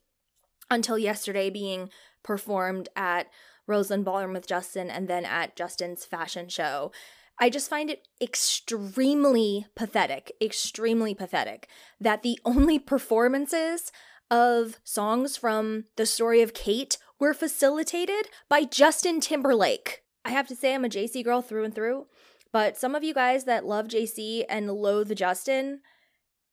Until 0.71 0.99
Yesterday 0.99 1.51
being 1.51 1.91
performed 2.23 2.89
at 2.95 3.29
Roseland 3.69 4.05
Ballroom 4.05 4.33
with 4.33 4.49
Justin 4.49 4.91
and 4.91 5.07
then 5.07 5.25
at 5.25 5.55
Justin's 5.55 6.05
fashion 6.05 6.49
show. 6.49 6.91
I 7.39 7.51
just 7.51 7.71
find 7.71 7.89
it 7.89 8.09
extremely 8.21 9.67
pathetic, 9.77 10.33
extremely 10.43 11.15
pathetic 11.15 11.69
that 12.01 12.23
the 12.23 12.41
only 12.45 12.81
performances 12.81 13.93
of 14.31 14.81
songs 14.83 15.37
from 15.37 15.85
the 15.97 16.07
story 16.07 16.43
of 16.43 16.55
Kate 16.55 16.99
were 17.21 17.35
facilitated 17.35 18.29
by 18.49 18.65
Justin 18.65 19.21
Timberlake. 19.21 20.03
I 20.25 20.31
have 20.31 20.49
to 20.49 20.57
say, 20.57 20.75
I'm 20.75 20.85
a 20.85 20.89
JC 20.89 21.25
girl 21.25 21.41
through 21.41 21.65
and 21.65 21.75
through, 21.75 22.07
but 22.53 22.77
some 22.77 22.95
of 22.95 23.05
you 23.05 23.15
guys 23.15 23.45
that 23.45 23.65
love 23.65 23.87
JC 23.87 24.45
and 24.49 24.71
loathe 24.71 25.15
Justin, 25.15 25.81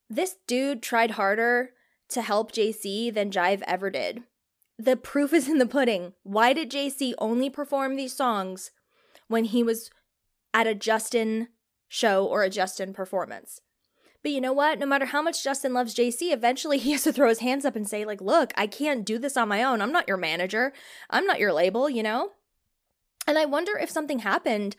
this 0.09 0.35
dude 0.47 0.83
tried 0.83 1.11
harder 1.11 1.71
to 2.09 2.21
help 2.21 2.51
JC 2.51 3.13
than 3.13 3.31
Jive 3.31 3.63
ever 3.65 3.89
did. 3.89 4.23
The 4.77 4.97
proof 4.97 5.33
is 5.33 5.47
in 5.47 5.57
the 5.57 5.65
pudding. 5.65 6.13
Why 6.23 6.53
did 6.53 6.71
JC 6.71 7.13
only 7.17 7.49
perform 7.49 7.95
these 7.95 8.13
songs 8.13 8.71
when 9.27 9.45
he 9.45 9.63
was 9.63 9.89
at 10.53 10.67
a 10.67 10.75
Justin 10.75 11.47
show 11.87 12.25
or 12.25 12.43
a 12.43 12.49
Justin 12.49 12.93
performance? 12.93 13.61
But 14.21 14.31
you 14.31 14.41
know 14.41 14.53
what? 14.53 14.79
No 14.79 14.87
matter 14.87 15.05
how 15.05 15.21
much 15.21 15.43
Justin 15.43 15.73
loves 15.73 15.93
JC, 15.93 16.33
eventually 16.33 16.77
he 16.79 16.91
has 16.93 17.03
to 17.03 17.13
throw 17.13 17.29
his 17.29 17.39
hands 17.39 17.63
up 17.63 17.75
and 17.75 17.87
say, 17.87 18.05
like, 18.05 18.21
look, 18.21 18.51
I 18.57 18.67
can't 18.67 19.05
do 19.05 19.17
this 19.17 19.37
on 19.37 19.47
my 19.47 19.63
own. 19.63 19.81
I'm 19.81 19.91
not 19.91 20.07
your 20.07 20.17
manager. 20.17 20.73
I'm 21.09 21.25
not 21.25 21.39
your 21.39 21.53
label, 21.53 21.89
you 21.89 22.03
know? 22.03 22.31
And 23.27 23.37
I 23.37 23.45
wonder 23.45 23.77
if 23.77 23.89
something 23.89 24.19
happened 24.19 24.75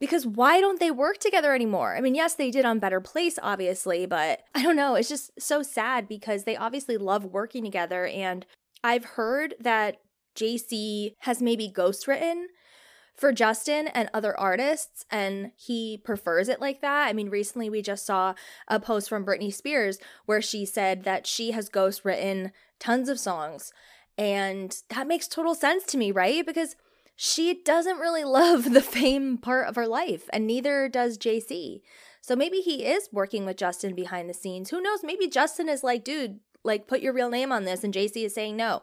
because 0.00 0.26
why 0.26 0.60
don't 0.60 0.80
they 0.80 0.90
work 0.90 1.18
together 1.18 1.54
anymore? 1.54 1.96
I 1.96 2.00
mean, 2.00 2.14
yes, 2.14 2.34
they 2.34 2.50
did 2.50 2.64
on 2.64 2.78
Better 2.78 3.00
Place, 3.00 3.38
obviously, 3.42 4.06
but 4.06 4.42
I 4.54 4.62
don't 4.62 4.76
know. 4.76 4.96
It's 4.96 5.08
just 5.08 5.40
so 5.40 5.62
sad 5.62 6.08
because 6.08 6.44
they 6.44 6.56
obviously 6.56 6.96
love 6.96 7.24
working 7.24 7.62
together. 7.62 8.06
And 8.06 8.44
I've 8.82 9.04
heard 9.04 9.54
that 9.60 9.96
JC 10.36 11.14
has 11.20 11.42
maybe 11.42 11.72
ghostwritten 11.74 12.46
for 13.14 13.32
Justin 13.32 13.88
and 13.88 14.08
other 14.14 14.38
artists, 14.38 15.04
and 15.10 15.52
he 15.56 15.98
prefers 15.98 16.48
it 16.48 16.60
like 16.60 16.80
that. 16.80 17.08
I 17.08 17.12
mean, 17.12 17.28
recently 17.28 17.68
we 17.68 17.82
just 17.82 18.06
saw 18.06 18.34
a 18.66 18.80
post 18.80 19.08
from 19.08 19.26
Britney 19.26 19.52
Spears 19.52 19.98
where 20.24 20.40
she 20.40 20.64
said 20.64 21.04
that 21.04 21.26
she 21.26 21.50
has 21.50 21.68
ghost 21.68 22.04
written 22.04 22.52
tons 22.78 23.10
of 23.10 23.20
songs. 23.20 23.72
And 24.16 24.74
that 24.88 25.06
makes 25.06 25.28
total 25.28 25.54
sense 25.54 25.84
to 25.84 25.98
me, 25.98 26.10
right? 26.10 26.44
Because 26.46 26.76
she 27.14 27.62
doesn't 27.62 27.98
really 27.98 28.24
love 28.24 28.72
the 28.72 28.80
fame 28.80 29.36
part 29.36 29.68
of 29.68 29.76
her 29.76 29.86
life, 29.86 30.30
and 30.32 30.46
neither 30.46 30.88
does 30.88 31.18
JC. 31.18 31.82
So 32.22 32.34
maybe 32.34 32.58
he 32.58 32.86
is 32.86 33.08
working 33.12 33.44
with 33.44 33.56
Justin 33.56 33.94
behind 33.94 34.28
the 34.28 34.34
scenes. 34.34 34.70
Who 34.70 34.80
knows? 34.80 35.00
Maybe 35.02 35.28
Justin 35.28 35.68
is 35.68 35.84
like, 35.84 36.04
dude, 36.04 36.40
like 36.64 36.86
put 36.86 37.00
your 37.00 37.12
real 37.12 37.30
name 37.30 37.52
on 37.52 37.64
this, 37.64 37.84
and 37.84 37.94
JC 37.94 38.24
is 38.24 38.34
saying 38.34 38.56
no. 38.56 38.82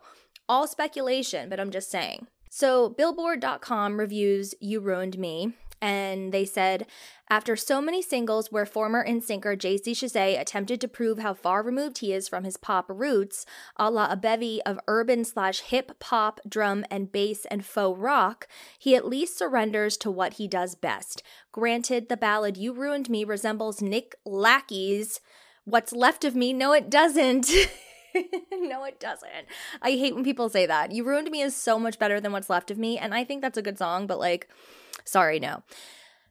All 0.50 0.68
speculation, 0.68 1.50
but 1.50 1.60
I'm 1.60 1.72
just 1.72 1.92
saying. 1.92 2.28
So, 2.50 2.90
Billboard.com 2.90 4.00
reviews 4.00 4.56
You 4.60 4.80
Ruined 4.80 5.18
Me, 5.18 5.54
and 5.82 6.32
they 6.32 6.46
said, 6.46 6.88
after 7.30 7.56
so 7.56 7.82
many 7.82 8.02
singles 8.02 8.52
where 8.52 8.66
former 8.66 9.06
NSYNCer 9.06 9.58
JC 9.58 9.92
Chasez 9.92 10.40
attempted 10.40 10.80
to 10.82 10.88
prove 10.88 11.20
how 11.20 11.34
far 11.34 11.62
removed 11.62 11.98
he 11.98 12.14
is 12.14 12.28
from 12.28 12.46
his 12.46 12.58
pop 12.58 12.86
roots, 12.88 13.46
a 13.76 13.92
la 13.92 14.08
a 14.10 14.16
bevy 14.16 14.62
of 14.66 14.80
urban 14.88 15.26
slash 15.26 15.60
hip 15.60 16.00
pop, 16.00 16.40
drum 16.48 16.86
and 16.90 17.12
bass 17.12 17.46
and 17.52 17.66
faux 17.66 18.00
rock, 18.00 18.48
he 18.80 18.96
at 18.96 19.08
least 19.08 19.38
surrenders 19.38 19.98
to 19.98 20.10
what 20.10 20.36
he 20.36 20.48
does 20.48 20.74
best. 20.74 21.22
Granted, 21.52 22.08
the 22.08 22.18
ballad 22.18 22.56
You 22.56 22.72
Ruined 22.74 23.10
Me 23.10 23.24
resembles 23.24 23.82
Nick 23.82 24.16
Lachey's 24.26 25.20
What's 25.68 25.92
Left 25.92 26.24
of 26.24 26.34
Me. 26.34 26.54
No, 26.54 26.72
it 26.72 26.90
doesn't. 26.90 27.50
no, 28.54 28.86
it 28.86 29.02
doesn't. 29.02 29.48
I 29.82 29.92
hate 29.92 30.16
when 30.16 30.24
people 30.24 30.48
say 30.48 30.66
that. 30.66 30.94
You 30.94 31.04
Ruined 31.04 31.30
Me 31.30 31.42
is 31.42 31.58
so 31.58 31.78
much 31.78 32.00
better 32.00 32.22
than 32.22 32.32
What's 32.32 32.50
Left 32.50 32.72
of 32.72 32.78
Me, 32.78 32.98
and 32.98 33.14
I 33.14 33.26
think 33.26 33.42
that's 33.42 33.58
a 33.58 33.62
good 33.62 33.78
song, 33.78 34.08
but 34.08 34.18
like, 34.18 34.48
sorry, 35.04 35.42
no. 35.42 35.64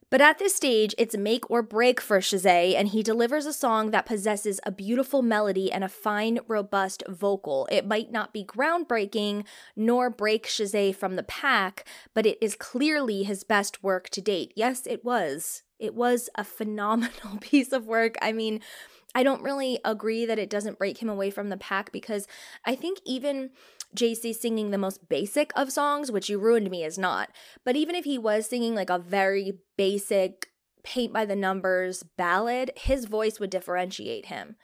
But 0.09 0.21
at 0.21 0.39
this 0.39 0.55
stage, 0.55 0.95
it's 0.97 1.15
make 1.15 1.51
or 1.51 1.61
break 1.61 2.01
for 2.01 2.17
Chasez, 2.17 2.73
and 2.73 2.87
he 2.87 3.03
delivers 3.03 3.45
a 3.45 3.53
song 3.53 3.91
that 3.91 4.07
possesses 4.07 4.59
a 4.63 4.71
beautiful 4.71 5.21
melody 5.21 5.71
and 5.71 5.83
a 5.83 5.89
fine, 5.89 6.39
robust 6.47 7.03
vocal. 7.07 7.67
It 7.69 7.85
might 7.85 8.11
not 8.11 8.33
be 8.33 8.43
groundbreaking 8.43 9.45
nor 9.75 10.09
break 10.09 10.47
Chasez 10.47 10.95
from 10.95 11.15
the 11.15 11.21
pack, 11.21 11.85
but 12.15 12.25
it 12.25 12.39
is 12.41 12.55
clearly 12.55 13.21
his 13.21 13.43
best 13.43 13.83
work 13.83 14.09
to 14.09 14.21
date. 14.21 14.51
Yes, 14.55 14.87
it 14.87 15.05
was. 15.05 15.61
It 15.77 15.93
was 15.93 16.27
a 16.33 16.43
phenomenal 16.43 17.37
piece 17.41 17.71
of 17.71 17.85
work. 17.85 18.15
I 18.19 18.31
mean, 18.31 18.61
I 19.15 19.23
don't 19.23 19.41
really 19.41 19.79
agree 19.83 20.25
that 20.25 20.39
it 20.39 20.49
doesn't 20.49 20.77
break 20.77 20.99
him 20.99 21.09
away 21.09 21.29
from 21.29 21.49
the 21.49 21.57
pack 21.57 21.91
because 21.91 22.27
I 22.65 22.75
think 22.75 22.99
even 23.05 23.51
JC 23.95 24.35
singing 24.35 24.71
the 24.71 24.77
most 24.77 25.09
basic 25.09 25.51
of 25.55 25.71
songs, 25.71 26.11
which 26.11 26.29
You 26.29 26.39
Ruined 26.39 26.69
Me 26.69 26.83
is 26.83 26.97
not, 26.97 27.29
but 27.63 27.75
even 27.75 27.95
if 27.95 28.05
he 28.05 28.17
was 28.17 28.45
singing 28.45 28.75
like 28.75 28.89
a 28.89 28.99
very 28.99 29.59
basic, 29.77 30.49
paint 30.83 31.11
by 31.11 31.25
the 31.25 31.35
numbers 31.35 32.03
ballad, 32.15 32.71
his 32.77 33.05
voice 33.05 33.39
would 33.39 33.49
differentiate 33.49 34.27
him. 34.27 34.55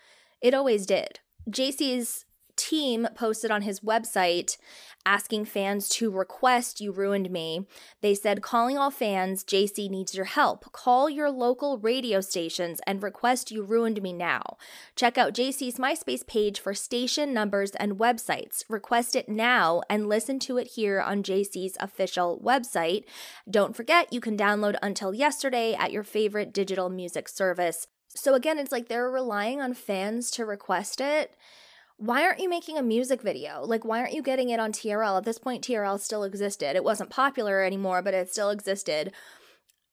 It 0.42 0.54
always 0.54 0.86
did. 0.86 1.20
JC's 1.50 2.26
team 2.56 3.08
posted 3.16 3.52
on 3.52 3.64
his 3.64 3.80
website 3.82 4.58
asking 5.06 5.46
fans 5.46 5.90
to 5.90 6.10
request 6.10 6.80
You 6.80 6.92
Ruined 6.92 7.30
Me. 7.30 7.68
They 8.02 8.16
said, 8.16 8.42
calling 8.42 8.78
all 8.78 8.92
fans, 8.92 9.44
JC 9.44 9.90
needs 9.90 10.16
your 10.16 10.26
help. 10.26 10.72
Call 10.72 11.10
your 11.10 11.30
local 11.30 11.78
radio 11.78 12.22
stations 12.22 12.80
and 12.88 13.04
request 13.04 13.52
You 13.52 13.64
Ruined 13.64 14.02
Me 14.02 14.14
now. 14.14 14.58
Check 14.96 15.18
out 15.18 15.34
JC's 15.34 15.76
MySpace 15.76 16.26
page 16.26 16.60
for 16.60 16.74
station 16.74 17.34
numbers 17.34 17.72
and 17.72 17.98
websites. 17.98 18.64
Request 18.70 19.16
it 19.16 19.28
now 19.28 19.82
and 19.90 20.08
listen 20.08 20.40
to 20.40 20.58
it 20.58 20.68
here 20.76 21.02
on 21.02 21.24
JC's 21.24 21.78
official 21.80 22.42
website. 22.44 23.04
Don't 23.50 23.76
forget, 23.76 24.12
you 24.12 24.22
can 24.22 24.38
download 24.38 24.76
Until 24.82 25.14
Yesterday 25.14 25.74
at 25.74 25.92
your 25.92 26.04
favorite 26.04 26.54
digital 26.54 26.90
music 26.90 27.28
service. 27.28 27.88
So 28.16 28.36
again, 28.36 28.60
it's 28.60 28.72
like 28.72 28.88
they're 28.88 29.10
relying 29.10 29.60
on 29.60 29.74
fans 29.74 30.30
to 30.32 30.46
request 30.46 31.02
it 31.02 31.36
why 32.04 32.24
aren't 32.24 32.42
you 32.42 32.50
making 32.50 32.78
a 32.78 32.84
music 32.84 33.22
video? 33.22 33.64
Like, 33.64 33.86
why 33.86 34.00
aren't 34.00 34.14
you 34.14 34.22
getting 34.22 34.50
it 34.50 34.60
on 34.60 34.74
TRL? 34.74 35.18
At 35.18 35.24
this 35.24 35.38
point, 35.38 35.64
TRL 35.64 35.98
still 36.02 36.24
existed. 36.24 36.76
It 36.76 36.84
wasn't 36.84 37.10
popular 37.10 37.64
anymore, 37.64 38.02
but 38.02 38.14
it 38.14 38.30
still 38.30 38.50
existed. 38.50 39.14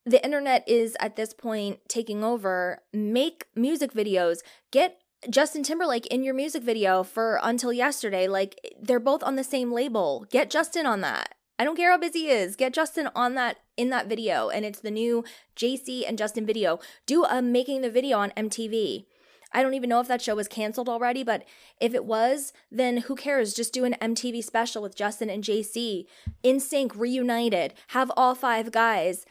The 0.05 0.23
internet 0.25 0.69
is 0.69 0.97
at 0.99 1.15
this 1.15 1.33
point 1.33 1.79
taking 1.87 2.25
over. 2.25 2.83
Make 2.93 3.45
music 3.55 3.93
videos. 3.93 4.39
Get 4.73 5.01
Justin 5.29 5.63
Timberlake 5.63 6.07
in 6.09 6.25
your 6.25 6.35
music 6.35 6.65
video 6.65 7.05
for 7.05 7.39
Until 7.45 7.73
Yesterday. 7.73 8.27
Like, 8.27 8.57
they're 8.81 8.99
both 8.99 9.23
on 9.23 9.37
the 9.37 9.45
same 9.45 9.71
label. 9.71 10.27
Get 10.31 10.51
Justin 10.51 10.87
on 10.87 11.03
that. 11.03 11.37
I 11.61 11.65
don't 11.65 11.77
care 11.77 11.93
how 11.93 11.99
busy 11.99 12.23
he 12.23 12.31
is. 12.31 12.57
Get 12.57 12.75
Justin 12.75 13.09
on 13.15 13.35
that 13.35 13.59
in 13.77 13.91
that 13.91 14.09
video. 14.09 14.49
And 14.49 14.65
it's 14.65 14.81
the 14.81 14.91
new 14.91 15.23
JC 15.55 16.09
and 16.09 16.19
Justin 16.19 16.45
video. 16.45 16.81
Do 17.07 17.25
a 17.25 17.41
making 17.41 17.83
the 17.83 17.91
video 17.91 18.19
on 18.19 18.33
MTV. 18.37 19.05
I 19.53 19.63
don't 19.63 19.75
even 19.75 19.89
know 19.89 20.01
if 20.01 20.09
that 20.09 20.23
show 20.23 20.35
was 20.37 20.49
canceled 20.49 20.89
already, 20.89 21.25
but 21.25 21.45
if 21.81 21.95
it 21.95 22.05
was, 22.05 22.53
then 22.71 22.99
who 22.99 23.17
cares? 23.17 23.55
Just 23.55 23.73
do 23.73 23.85
an 23.85 23.97
MTV 24.01 24.45
special 24.45 24.83
with 24.83 24.97
Justin 24.97 25.29
and 25.31 25.43
JC, 25.43 26.07
NSYNC 26.45 26.97
reunited, 26.97 27.75
have 27.89 28.13
all 28.17 28.35
five 28.35 28.71
guys 28.71 29.27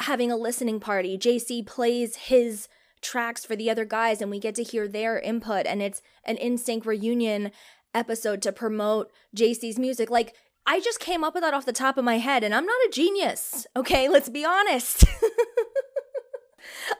having 0.00 0.30
a 0.30 0.36
listening 0.36 0.80
party. 0.80 1.18
JC 1.18 1.66
plays 1.66 2.16
his 2.16 2.68
tracks 3.00 3.44
for 3.44 3.56
the 3.56 3.70
other 3.70 3.84
guys 3.84 4.20
and 4.20 4.30
we 4.30 4.38
get 4.38 4.54
to 4.54 4.62
hear 4.62 4.86
their 4.86 5.18
input 5.18 5.66
and 5.66 5.80
it's 5.82 6.02
an 6.24 6.36
NSYNC 6.36 6.84
reunion 6.84 7.50
episode 7.94 8.42
to 8.42 8.52
promote 8.52 9.10
JC's 9.34 9.78
music. 9.78 10.10
Like 10.10 10.34
I 10.66 10.80
just 10.80 11.00
came 11.00 11.24
up 11.24 11.34
with 11.34 11.42
that 11.42 11.54
off 11.54 11.66
the 11.66 11.72
top 11.72 11.98
of 11.98 12.04
my 12.04 12.18
head 12.18 12.44
and 12.44 12.54
I'm 12.54 12.66
not 12.66 12.86
a 12.86 12.90
genius. 12.92 13.66
Okay, 13.74 14.08
let's 14.08 14.28
be 14.28 14.44
honest. 14.44 15.04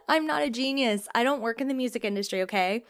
I'm 0.09 0.27
not 0.27 0.43
a 0.43 0.51
genius. 0.51 1.09
I 1.15 1.25
don't 1.25 1.43
work 1.43 1.61
in 1.61 1.69
the 1.69 1.75
music 1.75 2.05
industry, 2.05 2.43
okay? 2.43 2.85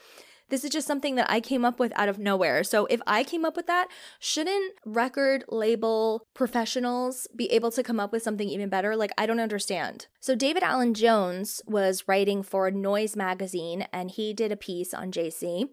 This 0.50 0.64
is 0.64 0.70
just 0.70 0.86
something 0.86 1.14
that 1.14 1.30
I 1.30 1.40
came 1.40 1.64
up 1.64 1.78
with 1.78 1.92
out 1.94 2.08
of 2.08 2.18
nowhere. 2.18 2.64
So 2.64 2.86
if 2.86 3.00
I 3.06 3.22
came 3.22 3.44
up 3.44 3.56
with 3.56 3.68
that, 3.68 3.86
shouldn't 4.18 4.74
record 4.84 5.44
label 5.48 6.26
professionals 6.34 7.28
be 7.36 7.46
able 7.52 7.70
to 7.70 7.84
come 7.84 8.00
up 8.00 8.10
with 8.10 8.24
something 8.24 8.48
even 8.48 8.68
better? 8.68 8.96
Like, 8.96 9.12
I 9.16 9.26
don't 9.26 9.38
understand. 9.38 10.08
So 10.18 10.34
David 10.34 10.64
Alan 10.64 10.92
Jones 10.92 11.62
was 11.66 12.08
writing 12.08 12.42
for 12.42 12.68
Noise 12.72 13.14
magazine 13.14 13.86
and 13.92 14.10
he 14.10 14.34
did 14.34 14.50
a 14.50 14.56
piece 14.56 14.92
on 14.92 15.12
JC. 15.12 15.68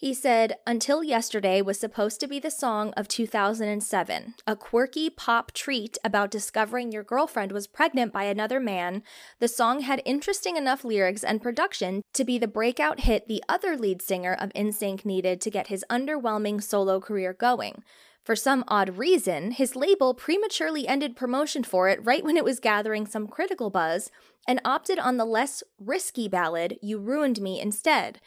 He 0.00 0.14
said, 0.14 0.56
Until 0.66 1.04
Yesterday 1.04 1.60
was 1.60 1.78
supposed 1.78 2.20
to 2.20 2.26
be 2.26 2.38
the 2.38 2.50
song 2.50 2.94
of 2.96 3.06
2007, 3.06 4.34
a 4.46 4.56
quirky 4.56 5.10
pop 5.10 5.52
treat 5.52 5.98
about 6.02 6.30
discovering 6.30 6.90
your 6.90 7.02
girlfriend 7.02 7.52
was 7.52 7.66
pregnant 7.66 8.10
by 8.10 8.24
another 8.24 8.60
man. 8.60 9.02
The 9.40 9.46
song 9.46 9.80
had 9.80 10.00
interesting 10.06 10.56
enough 10.56 10.86
lyrics 10.86 11.22
and 11.22 11.42
production 11.42 12.00
to 12.14 12.24
be 12.24 12.38
the 12.38 12.48
breakout 12.48 13.00
hit 13.00 13.28
the 13.28 13.44
other 13.46 13.76
lead 13.76 14.00
singer 14.00 14.32
of 14.32 14.54
NSYNC 14.54 15.04
needed 15.04 15.38
to 15.42 15.50
get 15.50 15.66
his 15.66 15.84
underwhelming 15.90 16.62
solo 16.62 16.98
career 16.98 17.34
going. 17.34 17.82
For 18.24 18.34
some 18.34 18.64
odd 18.68 18.96
reason, 18.96 19.50
his 19.50 19.76
label 19.76 20.14
prematurely 20.14 20.88
ended 20.88 21.14
promotion 21.14 21.62
for 21.62 21.90
it 21.90 22.02
right 22.02 22.24
when 22.24 22.38
it 22.38 22.44
was 22.44 22.58
gathering 22.58 23.04
some 23.06 23.28
critical 23.28 23.68
buzz 23.68 24.10
and 24.48 24.62
opted 24.64 24.98
on 24.98 25.18
the 25.18 25.26
less 25.26 25.62
risky 25.78 26.26
ballad, 26.26 26.78
You 26.80 26.98
Ruined 26.98 27.42
Me, 27.42 27.60
instead. 27.60 28.18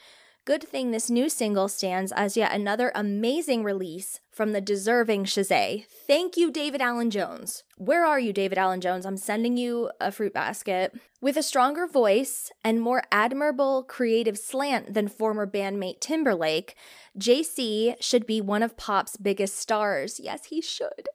Good 0.46 0.64
thing 0.64 0.92
this 0.92 1.10
new 1.10 1.30
single 1.30 1.70
stands 1.70 2.12
as 2.12 2.36
yet 2.36 2.52
another 2.54 2.92
amazing 2.94 3.64
release 3.64 4.20
from 4.34 4.52
the 4.52 4.62
deserving 4.62 5.26
Chasez. 5.26 5.86
Thank 6.08 6.36
you, 6.36 6.52
David 6.52 6.82
Allen 6.82 7.12
Jones. 7.12 7.64
Where 7.78 8.06
are 8.06 8.20
you, 8.20 8.34
David 8.34 8.58
Allen 8.58 8.82
Jones? 8.82 9.06
I'm 9.06 9.18
sending 9.18 9.58
you 9.58 9.92
a 10.02 10.12
fruit 10.12 10.34
basket. 10.34 10.94
With 11.22 11.38
a 11.38 11.44
stronger 11.44 11.88
voice 11.88 12.52
and 12.64 12.82
more 12.82 13.04
admirable 13.12 13.84
creative 13.84 14.38
slant 14.38 14.94
than 14.94 15.08
former 15.08 15.48
bandmate 15.48 16.00
Timberlake, 16.00 16.76
JC 17.18 17.96
should 18.02 18.26
be 18.26 18.42
one 18.42 18.64
of 18.64 18.76
pop's 18.76 19.18
biggest 19.18 19.58
stars. 19.58 20.20
Yes, 20.20 20.46
he 20.46 20.62
should. 20.62 21.08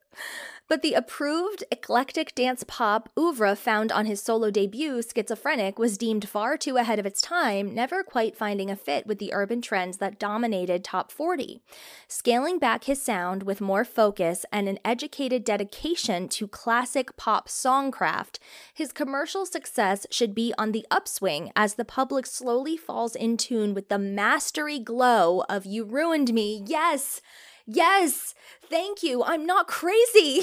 But 0.68 0.82
the 0.82 0.92
approved 0.92 1.64
eclectic 1.72 2.34
dance 2.34 2.62
pop 2.68 3.08
oeuvre 3.18 3.56
found 3.56 3.90
on 3.90 4.04
his 4.04 4.22
solo 4.22 4.50
debut, 4.50 5.00
Schizophrenic, 5.02 5.78
was 5.78 5.96
deemed 5.96 6.28
far 6.28 6.58
too 6.58 6.76
ahead 6.76 6.98
of 6.98 7.06
its 7.06 7.22
time, 7.22 7.74
never 7.74 8.02
quite 8.02 8.36
finding 8.36 8.70
a 8.70 8.76
fit 8.76 9.06
with 9.06 9.18
the 9.18 9.32
urban 9.32 9.62
trends 9.62 9.96
that 9.96 10.18
dominated 10.18 10.84
Top 10.84 11.10
40. 11.10 11.62
Scaling 12.06 12.58
back 12.58 12.84
his 12.84 13.00
sound 13.08 13.42
with 13.44 13.58
more 13.58 13.86
focus 13.86 14.44
and 14.52 14.68
an 14.68 14.78
educated 14.84 15.42
dedication 15.42 16.28
to 16.28 16.46
classic 16.46 17.16
pop 17.16 17.48
songcraft, 17.48 18.38
his 18.74 18.92
commercial 18.92 19.46
success 19.46 20.06
should 20.10 20.34
be 20.34 20.52
on 20.58 20.72
the 20.72 20.84
upswing 20.90 21.50
as 21.56 21.76
the 21.76 21.86
public 21.86 22.26
slowly 22.26 22.76
falls 22.76 23.16
in 23.16 23.38
tune 23.38 23.72
with 23.72 23.88
the 23.88 23.98
mastery 23.98 24.78
glow 24.78 25.42
of 25.48 25.64
You 25.64 25.86
Ruined 25.86 26.34
Me. 26.34 26.62
Yes! 26.66 27.22
Yes, 27.66 28.34
thank 28.68 29.02
you. 29.02 29.24
I'm 29.24 29.46
not 29.46 29.68
crazy. 29.68 30.42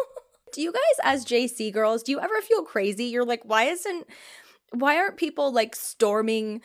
do 0.52 0.62
you 0.62 0.70
guys, 0.70 1.00
as 1.02 1.24
JC 1.24 1.72
girls, 1.72 2.04
do 2.04 2.12
you 2.12 2.20
ever 2.20 2.40
feel 2.40 2.62
crazy? 2.62 3.06
You're 3.06 3.24
like, 3.24 3.42
why 3.42 3.64
isn't, 3.64 4.06
why 4.70 4.96
aren't 4.96 5.16
people 5.16 5.52
like 5.52 5.74
storming 5.74 6.60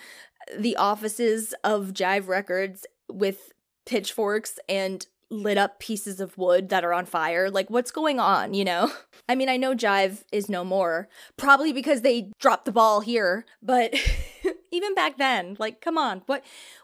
the 0.55 0.75
offices 0.75 1.55
of 1.63 1.93
Jive 1.93 2.27
Records 2.27 2.85
with 3.09 3.53
pitchforks 3.87 4.59
and 4.69 5.07
lit 5.31 5.57
up 5.57 5.79
pieces 5.79 6.19
of 6.19 6.37
wood 6.37 6.69
that 6.69 6.83
are 6.83 6.93
on 6.93 7.05
fire. 7.05 7.49
Like, 7.49 7.69
what's 7.69 7.89
going 7.89 8.19
on, 8.19 8.53
you 8.53 8.63
know? 8.63 8.91
I 9.29 9.35
mean, 9.35 9.49
I 9.49 9.57
know 9.57 9.73
Jive 9.73 10.23
is 10.31 10.49
no 10.49 10.63
more, 10.63 11.07
probably 11.37 11.73
because 11.73 12.01
they 12.01 12.31
dropped 12.39 12.65
the 12.65 12.71
ball 12.71 13.01
here, 13.01 13.45
but 13.63 13.95
even 14.71 14.93
back 14.93 15.17
then, 15.17 15.55
like, 15.57 15.81
come 15.81 15.97
on, 15.97 16.21
what 16.25 16.43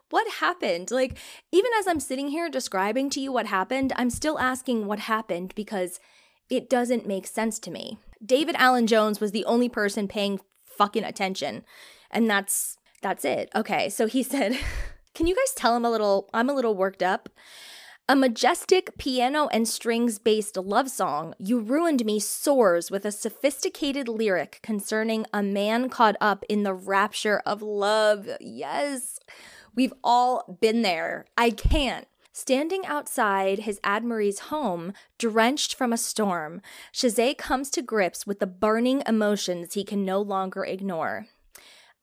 what 0.10 0.36
happened? 0.36 0.90
Like, 0.90 1.18
even 1.52 1.70
as 1.78 1.86
I'm 1.86 2.00
sitting 2.00 2.30
here 2.30 2.50
describing 2.50 3.10
to 3.10 3.20
you 3.20 3.32
what 3.34 3.48
happened, 3.48 3.92
I'm 3.98 4.10
still 4.10 4.40
asking 4.40 4.86
what 4.86 5.00
happened 5.00 5.54
because 5.54 6.00
it 6.50 6.70
doesn't 6.70 7.06
make 7.06 7.28
sense 7.28 7.60
to 7.60 7.72
me. 7.72 8.00
David 8.26 8.56
Allen 8.58 8.88
Jones 8.88 9.20
was 9.20 9.34
the 9.34 9.44
only 9.44 9.68
person 9.68 10.08
paying 10.08 10.40
fucking 10.64 11.04
attention. 11.04 11.66
And 12.10 12.30
that's 12.30 12.78
that's 13.02 13.26
it. 13.26 13.50
Okay, 13.56 13.90
so 13.90 14.08
he 14.08 14.24
said, 14.34 14.58
"Can 15.14 15.28
you 15.28 15.36
guys 15.36 15.54
tell 15.56 15.76
him 15.76 15.86
a 15.86 15.92
little 15.92 16.30
I'm 16.34 16.50
a 16.50 16.54
little 16.54 16.76
worked 16.76 17.04
up." 17.04 17.30
A 18.10 18.16
majestic 18.16 18.98
piano 18.98 19.50
and 19.52 19.68
strings 19.68 20.18
based 20.18 20.56
love 20.56 20.90
song, 20.90 21.34
You 21.40 21.60
Ruined 21.60 22.06
Me 22.06 22.22
soars 22.22 22.90
with 22.90 23.04
a 23.04 23.12
sophisticated 23.12 24.08
lyric 24.08 24.62
concerning 24.64 25.26
a 25.34 25.44
man 25.44 25.90
caught 25.90 26.16
up 26.22 26.46
in 26.48 26.64
the 26.64 26.74
rapture 26.74 27.42
of 27.46 27.62
love. 27.62 28.30
Yes. 28.40 29.20
We've 29.76 29.92
all 30.06 30.58
been 30.62 30.84
there. 30.84 31.26
I 31.38 31.50
can't. 31.50 32.08
Standing 32.32 32.86
outside 32.86 33.60
his 33.60 33.78
Admarie's 33.82 34.40
home, 34.40 34.94
drenched 35.18 35.76
from 35.76 35.92
a 35.92 35.98
storm, 35.98 36.62
Chasez 36.94 37.38
comes 37.38 37.70
to 37.72 37.82
grips 37.82 38.26
with 38.26 38.40
the 38.40 38.48
burning 38.48 39.04
emotions 39.06 39.74
he 39.74 39.84
can 39.84 40.06
no 40.06 40.22
longer 40.22 40.64
ignore. 40.64 41.28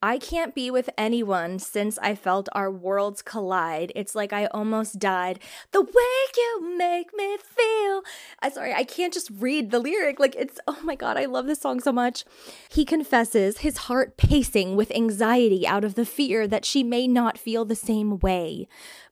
I 0.05 0.19
can't 0.19 0.53
be 0.53 0.69
with 0.69 0.87
anyone 0.99 1.57
since 1.57 1.97
I 1.97 2.13
felt 2.13 2.47
our 2.51 2.69
worlds 2.69 3.23
collide. 3.23 3.91
It's 3.95 4.13
like 4.13 4.31
I 4.31 4.45
almost 4.45 4.99
died. 4.99 5.39
The 5.71 5.81
way 5.81 6.15
you 6.37 6.77
make 6.77 7.09
me 7.17 7.37
feel. 7.37 8.03
I 8.39 8.51
sorry, 8.53 8.71
I 8.71 8.83
can't 8.83 9.11
just 9.11 9.31
read 9.31 9.71
the 9.71 9.79
lyric. 9.79 10.19
Like 10.19 10.35
it's 10.35 10.59
oh 10.67 10.77
my 10.83 10.93
god, 10.93 11.17
I 11.17 11.25
love 11.25 11.47
this 11.47 11.59
song 11.59 11.79
so 11.79 11.91
much. 11.91 12.23
He 12.69 12.85
confesses, 12.85 13.59
his 13.59 13.77
heart 13.77 14.15
pacing 14.15 14.75
with 14.75 14.91
anxiety 14.91 15.65
out 15.65 15.83
of 15.83 15.95
the 15.95 16.05
fear 16.05 16.47
that 16.49 16.65
she 16.65 16.83
may 16.83 17.07
not 17.07 17.39
feel 17.39 17.65
the 17.65 17.73
same 17.73 18.19
way. 18.19 18.67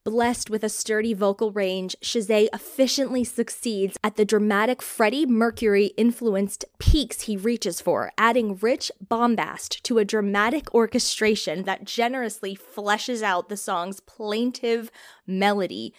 Blessed 0.05 0.49
with 0.49 0.65
a 0.65 0.69
sturdy 0.69 1.13
vocal 1.13 1.53
range, 1.53 1.95
Chasez 2.01 2.49
efficiently 2.53 3.23
succeeds 3.23 3.97
at 4.03 4.17
the 4.17 4.25
dramatic 4.25 4.81
Freddie 4.81 5.25
Mercury 5.25 5.93
influenced 5.95 6.65
peaks 6.77 7.21
he 7.21 7.37
reaches 7.37 7.79
for, 7.79 8.11
adding 8.17 8.57
rich 8.57 8.91
bombast 8.99 9.81
to 9.85 9.99
a 9.99 10.03
dramatic 10.05 10.73
orchestration 10.75 11.63
that 11.63 11.85
generously 11.85 12.53
fleshes 12.53 13.21
out 13.21 13.47
the 13.47 13.55
song's 13.55 14.01
plaintive 14.01 14.91
melody. 15.25 15.93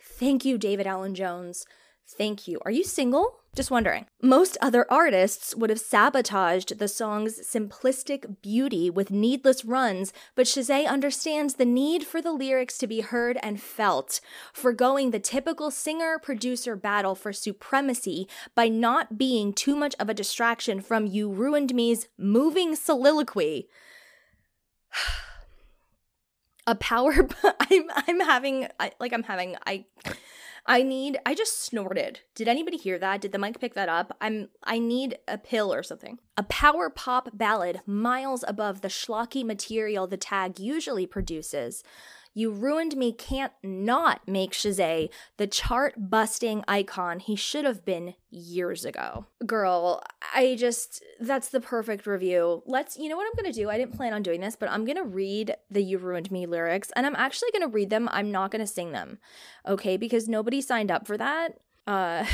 Thank 0.00 0.44
you, 0.44 0.58
David 0.58 0.88
Alan 0.88 1.14
Jones. 1.14 1.64
Thank 2.08 2.48
you. 2.48 2.58
Are 2.64 2.72
you 2.72 2.82
single? 2.82 3.43
Just 3.54 3.70
wondering. 3.70 4.06
Most 4.20 4.58
other 4.60 4.84
artists 4.90 5.54
would 5.54 5.70
have 5.70 5.78
sabotaged 5.78 6.80
the 6.80 6.88
song's 6.88 7.38
simplistic 7.38 8.42
beauty 8.42 8.90
with 8.90 9.12
needless 9.12 9.64
runs, 9.64 10.12
but 10.34 10.46
Chasez 10.46 10.88
understands 10.88 11.54
the 11.54 11.64
need 11.64 12.04
for 12.04 12.20
the 12.20 12.32
lyrics 12.32 12.76
to 12.78 12.88
be 12.88 13.00
heard 13.00 13.38
and 13.44 13.60
felt, 13.60 14.20
foregoing 14.52 15.12
the 15.12 15.20
typical 15.20 15.70
singer 15.70 16.18
producer 16.18 16.74
battle 16.74 17.14
for 17.14 17.32
supremacy 17.32 18.26
by 18.56 18.66
not 18.66 19.16
being 19.16 19.52
too 19.52 19.76
much 19.76 19.94
of 20.00 20.08
a 20.08 20.14
distraction 20.14 20.80
from 20.80 21.06
You 21.06 21.30
Ruined 21.30 21.74
Me's 21.74 22.08
moving 22.18 22.74
soliloquy. 22.74 23.68
a 26.66 26.74
power 26.74 27.12
I'm 27.60 27.84
I'm 27.94 28.20
having 28.20 28.68
I, 28.80 28.92
like 28.98 29.12
I'm 29.12 29.22
having 29.22 29.56
I 29.66 29.84
I 30.66 30.82
need 30.82 31.18
I 31.26 31.34
just 31.34 31.62
snorted. 31.62 32.20
Did 32.34 32.48
anybody 32.48 32.76
hear 32.76 32.98
that? 32.98 33.20
Did 33.20 33.32
the 33.32 33.38
mic 33.38 33.60
pick 33.60 33.74
that 33.74 33.88
up? 33.88 34.16
I'm 34.20 34.48
I 34.62 34.78
need 34.78 35.18
a 35.28 35.36
pill 35.36 35.72
or 35.72 35.82
something. 35.82 36.18
A 36.36 36.42
power 36.44 36.88
pop 36.88 37.28
ballad 37.34 37.82
miles 37.86 38.44
above 38.48 38.80
the 38.80 38.88
schlocky 38.88 39.44
material 39.44 40.06
the 40.06 40.16
tag 40.16 40.58
usually 40.58 41.06
produces. 41.06 41.84
You 42.36 42.50
Ruined 42.50 42.96
Me 42.96 43.12
can't 43.12 43.52
not 43.62 44.26
make 44.26 44.50
Chasez 44.50 45.08
the 45.36 45.46
chart 45.46 45.94
busting 45.96 46.64
icon 46.66 47.20
he 47.20 47.36
should 47.36 47.64
have 47.64 47.84
been 47.84 48.14
years 48.28 48.84
ago. 48.84 49.26
Girl, 49.46 50.02
I 50.34 50.56
just, 50.58 51.02
that's 51.20 51.50
the 51.50 51.60
perfect 51.60 52.08
review. 52.08 52.64
Let's, 52.66 52.96
you 52.96 53.08
know 53.08 53.16
what 53.16 53.28
I'm 53.28 53.36
gonna 53.36 53.52
do? 53.52 53.70
I 53.70 53.78
didn't 53.78 53.96
plan 53.96 54.12
on 54.12 54.24
doing 54.24 54.40
this, 54.40 54.56
but 54.56 54.68
I'm 54.68 54.84
gonna 54.84 55.04
read 55.04 55.54
the 55.70 55.82
You 55.82 55.98
Ruined 55.98 56.32
Me 56.32 56.44
lyrics 56.46 56.90
and 56.96 57.06
I'm 57.06 57.14
actually 57.14 57.50
gonna 57.52 57.68
read 57.68 57.90
them. 57.90 58.08
I'm 58.10 58.32
not 58.32 58.50
gonna 58.50 58.66
sing 58.66 58.90
them, 58.90 59.18
okay? 59.64 59.96
Because 59.96 60.28
nobody 60.28 60.60
signed 60.60 60.90
up 60.90 61.06
for 61.06 61.16
that. 61.16 61.58
Uh, 61.86 62.24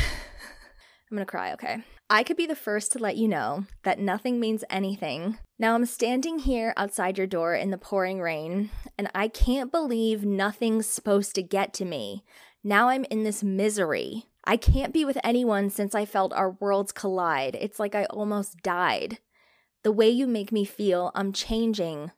I'm 1.11 1.17
gonna 1.17 1.27
cry, 1.27 1.53
okay? 1.53 1.85
I 2.13 2.25
could 2.25 2.37
be 2.37 2.47
the 2.47 2.57
first 2.57 2.91
to 2.93 2.99
let 2.99 3.17
you 3.17 3.29
know 3.29 3.67
that 3.85 4.01
nothing 4.01 4.41
means 4.41 4.65
anything. 4.69 5.39
Now 5.61 5.77
I'm 5.77 5.87
standing 5.87 6.41
here 6.41 6.75
outside 6.77 7.17
your 7.17 7.29
door 7.29 7.55
in 7.55 7.71
the 7.71 7.79
pouring 7.79 8.21
rain, 8.21 8.71
and 8.99 9.09
I 9.15 9.29
can't 9.29 9.71
believe 9.71 10.25
nothing's 10.25 10.87
supposed 10.87 11.37
to 11.37 11.43
get 11.43 11.73
to 11.75 11.85
me. 11.85 12.25
Now 12.65 12.89
I'm 12.89 13.05
in 13.05 13.23
this 13.23 13.45
misery. 13.45 14.27
I 14.43 14.57
can't 14.57 14.93
be 14.93 15.05
with 15.05 15.19
anyone 15.23 15.71
since 15.71 15.95
I 15.95 16.05
felt 16.05 16.33
our 16.33 16.51
worlds 16.51 16.91
collide. 16.91 17.57
It's 17.61 17.79
like 17.79 17.95
I 17.95 18.07
almost 18.07 18.61
died. 18.61 19.19
The 19.85 19.93
way 19.93 20.11
you 20.11 20.27
make 20.27 20.51
me 20.51 20.65
feel, 20.65 21.13
I'm 21.15 21.33
changing. 21.33 22.11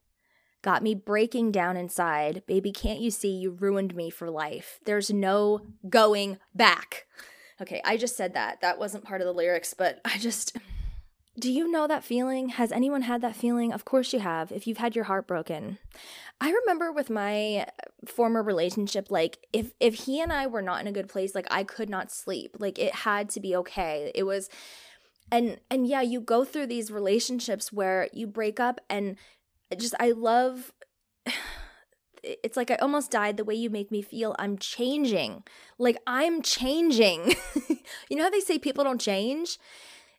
Got 0.62 0.82
me 0.82 0.94
breaking 0.94 1.52
down 1.52 1.76
inside. 1.76 2.44
Baby, 2.46 2.72
can't 2.72 3.00
you 3.00 3.10
see 3.10 3.32
you 3.32 3.50
ruined 3.50 3.94
me 3.94 4.08
for 4.08 4.30
life? 4.30 4.80
There's 4.86 5.10
no 5.10 5.60
going 5.86 6.38
back. 6.54 7.06
Okay, 7.62 7.80
I 7.84 7.96
just 7.96 8.16
said 8.16 8.34
that. 8.34 8.60
That 8.60 8.78
wasn't 8.78 9.04
part 9.04 9.20
of 9.20 9.26
the 9.26 9.32
lyrics, 9.32 9.72
but 9.72 10.00
I 10.04 10.18
just. 10.18 10.56
Do 11.38 11.50
you 11.50 11.70
know 11.70 11.86
that 11.86 12.04
feeling? 12.04 12.50
Has 12.50 12.70
anyone 12.72 13.02
had 13.02 13.22
that 13.22 13.34
feeling? 13.34 13.72
Of 13.72 13.86
course 13.86 14.12
you 14.12 14.18
have, 14.18 14.52
if 14.52 14.66
you've 14.66 14.76
had 14.76 14.94
your 14.94 15.04
heart 15.04 15.26
broken. 15.26 15.78
I 16.42 16.50
remember 16.50 16.92
with 16.92 17.08
my 17.08 17.60
uh, 17.60 17.64
former 18.06 18.42
relationship, 18.42 19.10
like 19.10 19.38
if 19.52 19.72
if 19.80 19.94
he 19.94 20.20
and 20.20 20.32
I 20.32 20.46
were 20.46 20.60
not 20.60 20.82
in 20.82 20.86
a 20.88 20.92
good 20.92 21.08
place, 21.08 21.34
like 21.34 21.46
I 21.50 21.64
could 21.64 21.88
not 21.88 22.12
sleep. 22.12 22.56
Like 22.58 22.78
it 22.78 22.94
had 22.94 23.30
to 23.30 23.40
be 23.40 23.56
okay. 23.56 24.12
It 24.14 24.24
was 24.24 24.50
and 25.30 25.58
and 25.70 25.86
yeah, 25.86 26.02
you 26.02 26.20
go 26.20 26.44
through 26.44 26.66
these 26.66 26.90
relationships 26.90 27.72
where 27.72 28.08
you 28.12 28.26
break 28.26 28.60
up 28.60 28.80
and 28.90 29.16
just 29.78 29.94
I 29.98 30.10
love 30.10 30.72
it's 32.22 32.56
like 32.56 32.70
I 32.70 32.76
almost 32.76 33.10
died 33.10 33.36
the 33.36 33.44
way 33.44 33.54
you 33.54 33.70
make 33.70 33.90
me 33.90 34.02
feel. 34.02 34.34
I'm 34.38 34.58
changing. 34.58 35.42
Like 35.78 35.98
I'm 36.06 36.42
changing. 36.42 37.34
you 38.08 38.16
know 38.16 38.24
how 38.24 38.30
they 38.30 38.40
say 38.40 38.58
people 38.58 38.84
don't 38.84 39.00
change? 39.00 39.58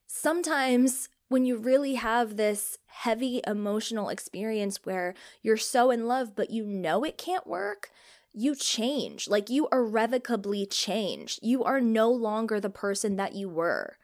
Sometimes 0.07 1.09
when 1.29 1.45
you 1.45 1.57
really 1.57 1.95
have 1.95 2.35
this 2.35 2.77
heavy 2.87 3.41
emotional 3.47 4.09
experience 4.09 4.79
where 4.83 5.15
you're 5.41 5.57
so 5.57 5.89
in 5.89 6.07
love, 6.07 6.35
but 6.35 6.51
you 6.51 6.65
know 6.65 7.03
it 7.03 7.17
can't 7.17 7.47
work, 7.47 7.89
you 8.33 8.55
change. 8.55 9.27
Like 9.27 9.49
you 9.49 9.67
irrevocably 9.71 10.65
change. 10.65 11.39
You 11.41 11.63
are 11.63 11.81
no 11.81 12.11
longer 12.11 12.59
the 12.59 12.69
person 12.69 13.15
that 13.15 13.33
you 13.33 13.49
were. 13.49 13.97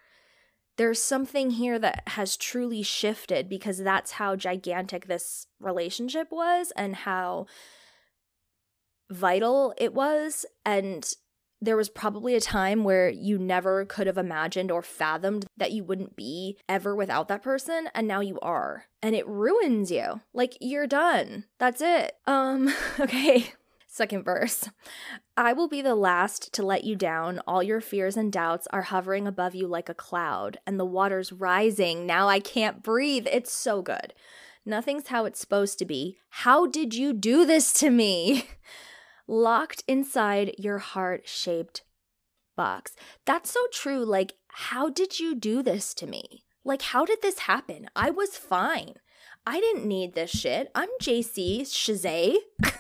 There's 0.78 1.02
something 1.02 1.52
here 1.52 1.78
that 1.78 2.04
has 2.08 2.38
truly 2.38 2.84
shifted 2.84 3.50
because 3.50 3.80
that's 3.80 4.14
how 4.14 4.38
gigantic 4.38 5.08
this 5.08 5.46
relationship 5.60 6.32
was 6.32 6.72
and 6.76 6.96
how 6.96 7.48
vital 9.10 9.74
it 9.78 9.94
was. 9.94 10.46
And 10.66 11.08
there 11.62 11.78
was 11.78 11.90
probably 11.90 12.36
a 12.36 12.42
time 12.42 12.84
where 12.84 13.10
you 13.10 13.38
never 13.38 13.86
could 13.86 14.08
have 14.08 14.18
imagined 14.18 14.72
or 14.72 14.82
fathomed 14.82 15.46
that 15.58 15.72
you 15.72 15.84
wouldn't 15.84 16.16
be 16.16 16.58
ever 16.70 16.96
without 16.96 17.28
that 17.28 17.44
person 17.44 17.90
and 17.94 18.08
now 18.08 18.22
you 18.22 18.40
are 18.42 18.86
and 19.02 19.16
it 19.16 19.28
ruins 19.28 19.92
you. 19.92 20.22
Like 20.34 20.58
you're 20.62 20.88
done. 20.88 21.46
That's 21.58 21.82
it. 21.82 22.14
Um 22.26 22.74
okay 23.00 23.54
second 23.90 24.24
verse. 24.24 24.70
I 25.36 25.52
will 25.52 25.68
be 25.68 25.82
the 25.82 25.96
last 25.96 26.54
to 26.54 26.64
let 26.64 26.84
you 26.84 26.96
down. 26.96 27.42
All 27.48 27.64
your 27.64 27.82
fears 27.82 28.16
and 28.16 28.32
doubts 28.32 28.68
are 28.72 28.84
hovering 28.84 29.28
above 29.28 29.56
you 29.56 29.68
like 29.68 29.90
a 29.90 29.94
cloud 29.94 30.60
and 30.66 30.80
the 30.80 30.86
water's 30.86 31.34
rising. 31.34 32.06
Now 32.06 32.30
i 32.30 32.40
can't 32.40 32.84
breathe. 32.84 33.28
It's 33.30 33.52
so 33.52 33.82
good. 33.82 34.14
Nothing's 34.66 35.08
how 35.08 35.26
it's 35.26 35.40
supposed 35.40 35.80
to 35.80 35.86
be. 35.86 36.18
How 36.30 36.68
did 36.68 36.94
you 36.94 37.12
do 37.12 37.46
this 37.46 37.74
to 37.74 37.90
me 37.90 38.48
locked 39.30 39.84
inside 39.88 40.56
your 40.58 40.80
heart 40.80 41.28
shaped 41.28 41.84
box. 42.58 42.96
That's 43.26 43.52
so 43.52 43.60
true. 43.72 44.04
Like, 44.04 44.34
how 44.48 44.90
did 44.90 45.20
you 45.20 45.36
do 45.36 45.62
this 45.64 45.94
to 45.96 46.08
me? 46.08 46.44
Like, 46.66 46.82
how 46.82 47.06
did 47.06 47.22
this 47.22 47.40
happen? 47.40 47.90
I 47.96 48.10
was 48.10 48.36
fine. 48.36 48.96
I 49.46 49.60
didn't 49.60 49.86
need 49.86 50.14
this 50.14 50.32
shit. 50.32 50.70
I'm 50.76 50.90
JC 51.02 51.62
Chasez. 51.62 52.36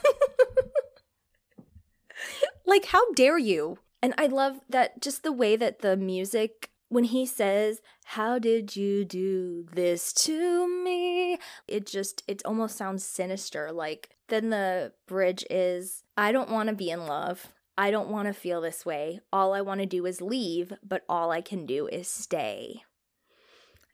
like, 2.66 2.86
how 2.86 3.14
dare 3.14 3.38
you? 3.38 3.80
And 4.02 4.14
I 4.18 4.26
love 4.28 4.60
that 4.70 5.02
just 5.02 5.24
the 5.24 5.32
way 5.32 5.56
that 5.56 5.80
the 5.80 5.96
music, 5.96 6.70
when 6.90 7.06
he 7.06 7.26
says, 7.26 7.82
How 8.06 8.40
did 8.40 8.76
you 8.76 9.06
do 9.06 9.66
this 9.74 10.14
to 10.26 10.68
me? 10.84 11.38
It 11.68 11.86
just, 11.86 12.24
it 12.28 12.42
almost 12.46 12.78
sounds 12.78 13.04
sinister. 13.04 13.72
Like, 13.72 14.10
then 14.30 14.50
the 14.50 14.94
bridge 15.08 15.46
is 15.50 16.04
I 16.18 16.32
don't 16.32 16.50
want 16.50 16.70
to 16.70 16.76
be 16.76 16.90
in 16.90 17.06
love. 17.06 17.48
I 17.78 17.92
don't 17.92 18.10
want 18.10 18.28
to 18.28 18.34
feel 18.34 18.60
this 18.60 18.86
way. 18.86 19.22
All 19.32 19.54
I 19.54 19.62
want 19.62 19.80
to 19.80 19.86
do 19.86 20.06
is 20.06 20.22
leave, 20.22 20.74
but 20.84 21.04
all 21.08 21.32
I 21.32 21.40
can 21.40 21.66
do 21.66 21.88
is 21.88 22.10
stay. 22.10 22.82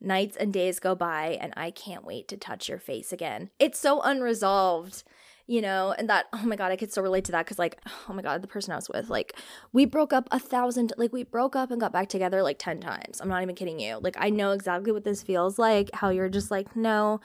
Nights 0.00 0.36
and 0.36 0.52
days 0.52 0.80
go 0.80 0.94
by, 0.94 1.38
and 1.40 1.54
I 1.56 1.70
can't 1.70 2.04
wait 2.04 2.26
to 2.28 2.36
touch 2.36 2.68
your 2.68 2.78
face 2.78 3.12
again. 3.12 3.50
It's 3.58 3.78
so 3.78 4.02
unresolved, 4.02 5.04
you 5.46 5.62
know, 5.62 5.94
and 5.96 6.10
that, 6.10 6.26
oh 6.32 6.44
my 6.44 6.56
God, 6.56 6.72
I 6.72 6.76
could 6.76 6.92
so 6.92 7.00
relate 7.00 7.24
to 7.26 7.32
that 7.32 7.46
because, 7.46 7.60
like, 7.60 7.78
oh 8.08 8.12
my 8.12 8.22
God, 8.22 8.42
the 8.42 8.48
person 8.48 8.72
I 8.72 8.76
was 8.76 8.88
with, 8.88 9.08
like, 9.08 9.34
we 9.72 9.86
broke 9.86 10.12
up 10.12 10.28
a 10.32 10.40
thousand, 10.40 10.92
like, 10.98 11.12
we 11.12 11.22
broke 11.22 11.54
up 11.54 11.70
and 11.70 11.80
got 11.80 11.92
back 11.92 12.08
together 12.08 12.42
like 12.42 12.58
10 12.58 12.80
times. 12.80 13.20
I'm 13.20 13.28
not 13.28 13.42
even 13.42 13.54
kidding 13.54 13.78
you. 13.78 13.98
Like, 14.02 14.16
I 14.18 14.30
know 14.30 14.50
exactly 14.50 14.92
what 14.92 15.04
this 15.04 15.22
feels 15.22 15.58
like, 15.58 15.90
how 15.94 16.10
you're 16.10 16.28
just 16.28 16.50
like, 16.50 16.74
no, 16.74 17.20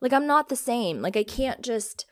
like, 0.00 0.12
I'm 0.12 0.26
not 0.26 0.50
the 0.50 0.56
same. 0.56 1.00
Like, 1.00 1.16
I 1.16 1.24
can't 1.24 1.62
just 1.62 2.04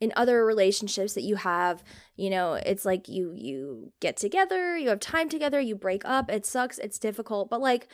in 0.00 0.12
other 0.16 0.44
relationships 0.44 1.14
that 1.14 1.22
you 1.22 1.36
have 1.36 1.84
you 2.16 2.30
know 2.30 2.54
it's 2.54 2.84
like 2.84 3.08
you 3.08 3.32
you 3.36 3.92
get 4.00 4.16
together 4.16 4.76
you 4.76 4.88
have 4.88 5.00
time 5.00 5.28
together 5.28 5.60
you 5.60 5.74
break 5.74 6.04
up 6.04 6.30
it 6.30 6.46
sucks 6.46 6.78
it's 6.78 6.98
difficult 6.98 7.50
but 7.50 7.60
like 7.60 7.88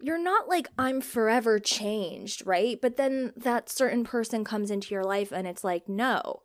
you're 0.00 0.22
not 0.22 0.48
like 0.48 0.66
i'm 0.78 1.00
forever 1.00 1.58
changed 1.60 2.42
right? 2.44 2.80
But 2.80 2.96
then 2.96 3.32
that 3.36 3.68
certain 3.68 4.04
person 4.04 4.44
comes 4.44 4.70
into 4.70 4.94
your 4.94 5.04
life 5.04 5.32
and 5.32 5.46
it's 5.46 5.64
like 5.64 5.88
no. 5.88 6.42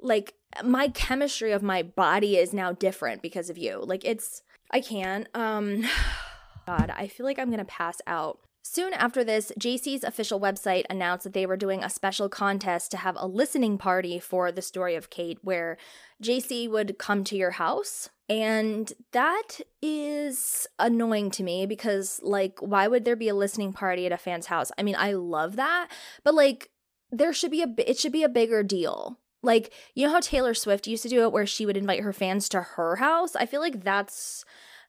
Like 0.00 0.34
my 0.64 0.88
chemistry 0.88 1.52
of 1.52 1.62
my 1.62 1.82
body 1.82 2.36
is 2.36 2.52
now 2.52 2.72
different 2.72 3.22
because 3.22 3.48
of 3.50 3.58
you. 3.58 3.82
Like 3.84 4.04
it's 4.04 4.42
i 4.70 4.80
can't 4.80 5.28
um 5.34 5.84
god 6.66 6.90
i 6.96 7.06
feel 7.06 7.26
like 7.26 7.38
i'm 7.38 7.50
gonna 7.50 7.64
pass 7.64 8.00
out 8.06 8.38
Soon 8.64 8.92
after 8.92 9.24
this, 9.24 9.50
JC's 9.58 10.04
official 10.04 10.40
website 10.40 10.84
announced 10.88 11.24
that 11.24 11.32
they 11.32 11.46
were 11.46 11.56
doing 11.56 11.82
a 11.82 11.90
special 11.90 12.28
contest 12.28 12.92
to 12.92 12.96
have 12.96 13.16
a 13.18 13.26
listening 13.26 13.76
party 13.76 14.20
for 14.20 14.52
the 14.52 14.62
story 14.62 14.94
of 14.94 15.10
Kate, 15.10 15.38
where 15.42 15.76
JC 16.22 16.70
would 16.70 16.96
come 16.96 17.24
to 17.24 17.36
your 17.36 17.50
house. 17.52 18.08
And 18.28 18.92
that 19.10 19.60
is 19.82 20.68
annoying 20.78 21.32
to 21.32 21.42
me 21.42 21.66
because, 21.66 22.20
like, 22.22 22.60
why 22.60 22.86
would 22.86 23.04
there 23.04 23.16
be 23.16 23.28
a 23.28 23.34
listening 23.34 23.72
party 23.72 24.06
at 24.06 24.12
a 24.12 24.16
fan's 24.16 24.46
house? 24.46 24.70
I 24.78 24.84
mean, 24.84 24.96
I 24.96 25.12
love 25.12 25.56
that, 25.56 25.88
but 26.22 26.34
like, 26.34 26.70
there 27.10 27.32
should 27.32 27.50
be 27.50 27.62
a 27.62 27.74
it 27.78 27.98
should 27.98 28.12
be 28.12 28.22
a 28.22 28.28
bigger 28.28 28.62
deal. 28.62 29.18
Like, 29.42 29.72
you 29.94 30.06
know 30.06 30.12
how 30.12 30.20
Taylor 30.20 30.54
Swift 30.54 30.86
used 30.86 31.02
to 31.02 31.08
do 31.08 31.22
it 31.24 31.32
where 31.32 31.46
she 31.46 31.66
would 31.66 31.76
invite 31.76 32.00
her 32.00 32.12
fans 32.12 32.48
to 32.50 32.62
her 32.62 32.96
house? 32.96 33.34
I 33.34 33.44
feel 33.44 33.60
like 33.60 33.82
that's 33.82 34.44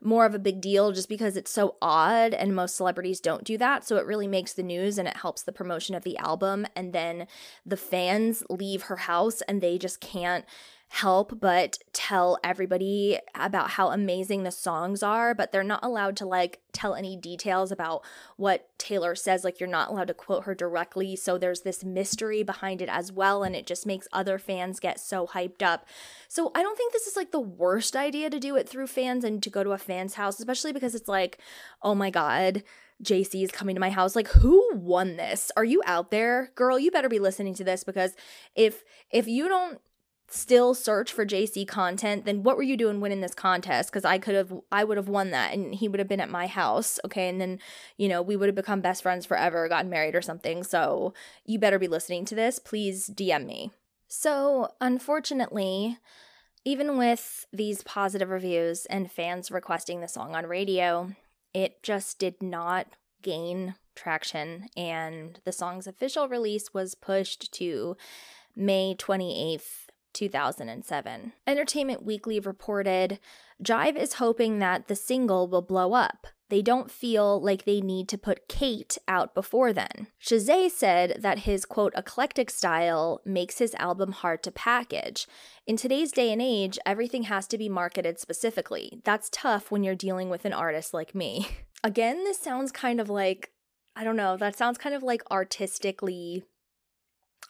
more 0.06 0.26
of 0.26 0.36
a 0.36 0.40
big 0.40 0.62
deal 0.62 0.92
just 0.92 1.10
because 1.10 1.38
it's 1.38 1.52
so 1.52 1.76
odd 1.82 2.34
and 2.34 2.56
most 2.56 2.76
celebrities 2.76 3.20
don't 3.20 3.44
do 3.44 3.58
that. 3.58 3.86
So 3.86 3.98
it 3.98 4.06
really 4.06 4.28
makes 4.28 4.54
the 4.54 4.64
news 4.64 4.98
and 4.98 5.08
it 5.08 5.18
helps 5.18 5.44
the 5.44 5.52
promotion 5.52 5.96
of 5.96 6.04
the 6.04 6.18
album. 6.18 6.66
And 6.76 6.94
then 6.94 7.28
the 7.66 7.78
fans 7.78 8.44
leave 8.50 8.84
her 8.84 8.98
house 8.98 9.42
and 9.42 9.62
they 9.62 9.78
just 9.78 10.00
can't 10.00 10.46
help 10.94 11.40
but 11.40 11.80
tell 11.91 12.38
everybody 12.44 13.18
about 13.34 13.72
how 13.72 13.90
amazing 13.90 14.44
the 14.44 14.52
songs 14.52 15.02
are, 15.02 15.34
but 15.34 15.52
they're 15.52 15.64
not 15.64 15.84
allowed 15.84 16.15
to 16.15 16.24
like 16.24 16.60
tell 16.72 16.94
any 16.94 17.18
details 17.18 17.72
about 17.72 18.03
what 18.38 18.70
Taylor 18.78 19.15
says. 19.15 19.44
Like, 19.44 19.60
you're 19.60 19.68
not 19.68 19.90
allowed 19.90 20.10
to 20.10 20.14
quote 20.14 20.44
her 20.44 20.53
directly. 20.53 21.15
So 21.15 21.40
there's 21.40 21.61
this 21.61 21.84
mystery 21.84 22.44
behind 22.44 22.80
it 22.80 22.90
as 22.90 23.11
well, 23.11 23.41
and 23.41 23.56
it 23.56 23.65
just 23.65 23.88
makes 23.88 24.07
other 24.14 24.38
fans 24.38 24.80
get 24.80 24.99
so 24.99 25.26
hyped 25.26 25.64
up. 25.64 25.88
So 26.28 26.52
I 26.53 26.61
don't 26.61 26.78
think 26.78 26.94
this 26.94 27.07
is 27.07 27.15
like 27.15 27.32
the 27.32 27.40
worst 27.40 27.95
idea 27.95 28.30
to 28.30 28.40
do 28.40 28.56
it 28.56 28.70
through 28.70 28.86
fans 28.86 29.24
and 29.24 29.41
to 29.41 29.49
go 29.49 29.64
to 29.64 29.72
a 29.72 29.80
fan's 29.80 30.14
house, 30.14 30.38
especially 30.38 30.74
because 30.74 30.94
it's 30.94 31.10
like, 31.10 31.40
oh 31.82 31.95
my 31.95 32.11
God. 32.11 32.61
JC 33.03 33.44
is 33.44 33.52
coming 33.52 33.76
to 33.76 33.82
my 33.82 33.90
house. 33.90 34.15
Like, 34.15 34.28
who 34.30 34.76
won 34.76 35.18
this? 35.18 35.52
Are 35.57 35.65
you 35.65 35.82
out 35.86 36.11
there? 36.11 36.52
Girl, 36.56 36.78
you 36.78 36.91
better 36.91 37.10
be 37.10 37.20
listening 37.20 37.56
to 37.56 37.64
this 37.64 37.84
because 37.84 38.15
if 38.56 38.84
if 39.11 39.28
you 39.28 39.49
don't 39.49 39.82
still 40.34 40.73
search 40.73 41.11
for 41.11 41.26
JC 41.26 41.68
content, 41.68 42.26
then 42.26 42.43
what 42.43 42.57
were 42.57 42.64
you 42.64 42.76
doing 42.76 42.99
winning 42.99 43.22
this 43.22 43.35
contest? 43.35 43.89
Because 43.91 44.05
I 44.05 44.18
could 44.18 44.35
have, 44.35 44.53
I 44.72 44.84
would 44.84 44.97
have 44.97 45.07
won 45.07 45.31
that 45.31 45.53
and 45.53 45.76
he 45.76 45.88
would 45.88 45.99
have 45.99 46.07
been 46.07 46.19
at 46.19 46.30
my 46.30 46.47
house. 46.47 46.99
Okay. 47.05 47.30
And 47.30 47.39
then, 47.39 47.60
you 47.97 48.07
know, 48.07 48.22
we 48.22 48.35
would 48.35 48.47
have 48.47 48.55
become 48.55 48.81
best 48.81 49.03
friends 49.03 49.26
forever, 49.26 49.69
gotten 49.69 49.89
married 49.89 50.15
or 50.15 50.22
something. 50.22 50.64
So 50.64 51.14
you 51.45 51.60
better 51.60 51.77
be 51.77 51.88
listening 51.88 52.26
to 52.26 52.35
this. 52.35 52.57
Please 52.60 53.10
DM 53.10 53.45
me. 53.45 53.72
So, 54.07 54.69
unfortunately, 54.80 55.97
even 56.65 56.97
with 56.97 57.45
these 57.51 57.84
positive 57.84 58.30
reviews 58.30 58.85
and 58.85 59.11
fans 59.11 59.51
requesting 59.51 60.01
the 60.01 60.07
song 60.07 60.35
on 60.35 60.45
radio, 60.45 61.11
it 61.53 61.81
just 61.84 62.19
did 62.19 62.41
not 62.41 62.88
gain 63.22 63.76
traction. 63.95 64.69
And 64.77 65.39
the 65.45 65.51
song's 65.51 65.88
official 65.88 66.27
release 66.27 66.73
was 66.73 66.95
pushed 66.95 67.51
to 67.53 67.97
May 68.55 68.95
28th, 68.95 69.82
2007. 70.14 71.34
Entertainment 71.48 72.03
Weekly 72.03 72.40
reported 72.40 73.19
Jive 73.64 73.95
is 73.95 74.14
hoping 74.15 74.60
that 74.60 74.88
the 74.88 74.95
single 74.95 75.48
will 75.48 75.61
blow 75.61 75.94
up. 75.94 76.27
they 76.49 76.61
don't 76.61 76.91
feel 76.91 77.41
like 77.41 77.65
they 77.65 77.81
need 77.81 78.07
to 78.07 78.18
put 78.18 78.48
Kate 78.48 78.99
out 79.07 79.34
before 79.34 79.73
then. 79.73 80.06
Chasez 80.22 80.69
said 80.69 81.18
that 81.19 81.40
his 81.40 81.65
quote 81.65 81.94
eclectic 81.95 82.52
style 82.52 83.22
makes 83.26 83.57
his 83.57 83.73
album 83.76 84.11
hard 84.11 84.44
to 84.44 84.52
package. 84.52 85.26
In 85.65 85.77
today's 85.77 86.11
day 86.11 86.31
and 86.31 86.41
age, 86.41 86.77
everything 86.85 87.23
has 87.23 87.48
to 87.48 87.57
be 87.57 87.69
marketed 87.69 88.19
specifically. 88.19 89.02
That's 89.03 89.30
tough 89.31 89.72
when 89.72 89.84
you're 89.84 89.95
dealing 89.95 90.30
with 90.30 90.45
an 90.45 90.53
artist 90.53 90.94
like 90.94 91.15
me. 91.15 91.48
Again, 91.84 92.23
this 92.23 92.38
sounds 92.40 92.72
kind 92.72 93.02
of 93.02 93.10
like 93.10 93.49
I 93.95 94.03
don't 94.03 94.15
know, 94.15 94.38
that 94.38 94.56
sounds 94.56 94.77
kind 94.77 94.95
of 94.95 95.02
like 95.02 95.23
artistically 95.31 96.44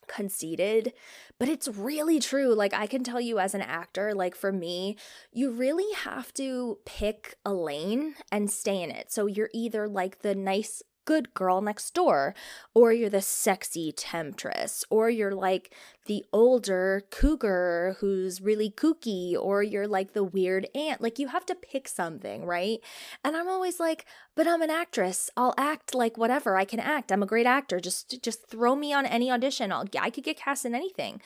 conceited, 0.08 0.94
but 1.40 1.50
it's 1.50 1.68
really 1.68 2.20
true. 2.20 2.54
Like, 2.54 2.74
I 2.74 2.88
can 2.88 3.04
tell 3.04 3.22
you 3.22 3.40
as 3.40 3.54
an 3.54 3.62
actor, 3.62 4.14
like 4.14 4.36
for 4.36 4.52
me, 4.52 4.98
you 5.32 5.52
really 5.52 5.92
have 5.96 6.34
to 6.36 6.80
pick 6.86 7.36
a 7.46 7.54
lane 7.54 8.16
and 8.32 8.50
stay 8.50 8.82
in 8.82 8.92
it. 8.92 9.12
So 9.12 9.26
you're 9.26 9.50
either 9.54 9.88
like 9.88 10.20
the 10.20 10.36
nice 10.36 10.82
good 11.06 11.34
girl 11.34 11.62
next 11.62 11.94
door, 11.94 12.34
or 12.74 12.94
you're 12.94 13.10
the 13.10 13.22
sexy 13.22 13.92
temptress, 13.92 14.84
or 14.90 15.10
you're 15.10 15.34
like 15.34 15.74
the 16.06 16.26
older 16.34 17.04
cougar 17.10 17.98
who's 18.00 18.42
really 18.42 18.70
kooky, 18.70 19.36
or 19.40 19.64
you're 19.64 19.88
like 19.88 20.14
the 20.14 20.24
weird 20.24 20.68
aunt. 20.76 21.02
Like 21.02 21.20
you 21.20 21.28
have 21.28 21.46
to 21.48 21.56
pick 21.56 21.88
something, 21.88 22.46
right? 22.46 22.80
And 23.24 23.36
I'm 23.36 23.50
always 23.50 23.80
like, 23.80 24.06
but 24.36 24.48
I'm 24.48 24.62
an 24.62 24.70
actress. 24.70 25.30
I'll 25.38 25.54
act 25.58 25.94
like 25.94 26.18
whatever 26.18 26.58
I 26.58 26.66
can 26.66 26.80
act. 26.80 27.12
I'm 27.12 27.24
a 27.24 27.28
great 27.28 27.46
actor. 27.46 27.80
Just 27.80 28.22
just 28.22 28.48
throw 28.48 28.76
me 28.76 28.94
on 28.94 29.06
any 29.06 29.32
audition. 29.32 29.72
I'll 29.72 29.86
I 30.00 30.10
could 30.10 30.24
get 30.24 30.38
cast 30.38 30.66
in 30.66 30.76
anything. 30.76 31.22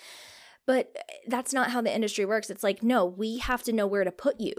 But 0.65 0.91
eh, 0.95 1.13
that's 1.27 1.53
not 1.53 1.71
how 1.71 1.81
the 1.81 1.93
industry 1.93 2.25
works. 2.25 2.49
It's 2.49 2.63
like, 2.63 2.83
no, 2.83 3.05
we 3.05 3.37
have 3.37 3.63
to 3.63 3.73
know 3.73 3.87
where 3.87 4.03
to 4.03 4.11
put 4.11 4.39
you 4.39 4.53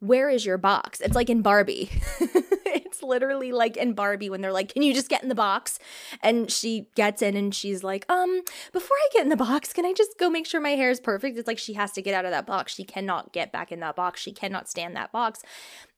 where 0.00 0.28
is 0.28 0.44
your 0.44 0.58
box? 0.58 1.00
It's 1.00 1.14
like 1.14 1.30
in 1.30 1.40
Barbie. 1.42 1.90
it's 2.94 3.02
literally 3.02 3.52
like 3.52 3.76
in 3.76 3.92
Barbie 3.92 4.30
when 4.30 4.40
they're 4.40 4.52
like, 4.52 4.72
"Can 4.72 4.82
you 4.82 4.94
just 4.94 5.08
get 5.08 5.22
in 5.22 5.28
the 5.28 5.34
box?" 5.34 5.78
And 6.22 6.50
she 6.50 6.88
gets 6.94 7.22
in 7.22 7.36
and 7.36 7.54
she's 7.54 7.82
like, 7.82 8.10
"Um, 8.10 8.42
before 8.72 8.96
I 8.96 9.08
get 9.12 9.22
in 9.22 9.28
the 9.28 9.36
box, 9.36 9.72
can 9.72 9.84
I 9.84 9.92
just 9.92 10.18
go 10.18 10.30
make 10.30 10.46
sure 10.46 10.60
my 10.60 10.70
hair 10.70 10.90
is 10.90 11.00
perfect?" 11.00 11.36
It's 11.36 11.48
like 11.48 11.58
she 11.58 11.74
has 11.74 11.92
to 11.92 12.02
get 12.02 12.14
out 12.14 12.24
of 12.24 12.30
that 12.30 12.46
box. 12.46 12.74
She 12.74 12.84
cannot 12.84 13.32
get 13.32 13.52
back 13.52 13.72
in 13.72 13.80
that 13.80 13.96
box. 13.96 14.20
She 14.20 14.32
cannot 14.32 14.68
stand 14.68 14.96
that 14.96 15.12
box. 15.12 15.42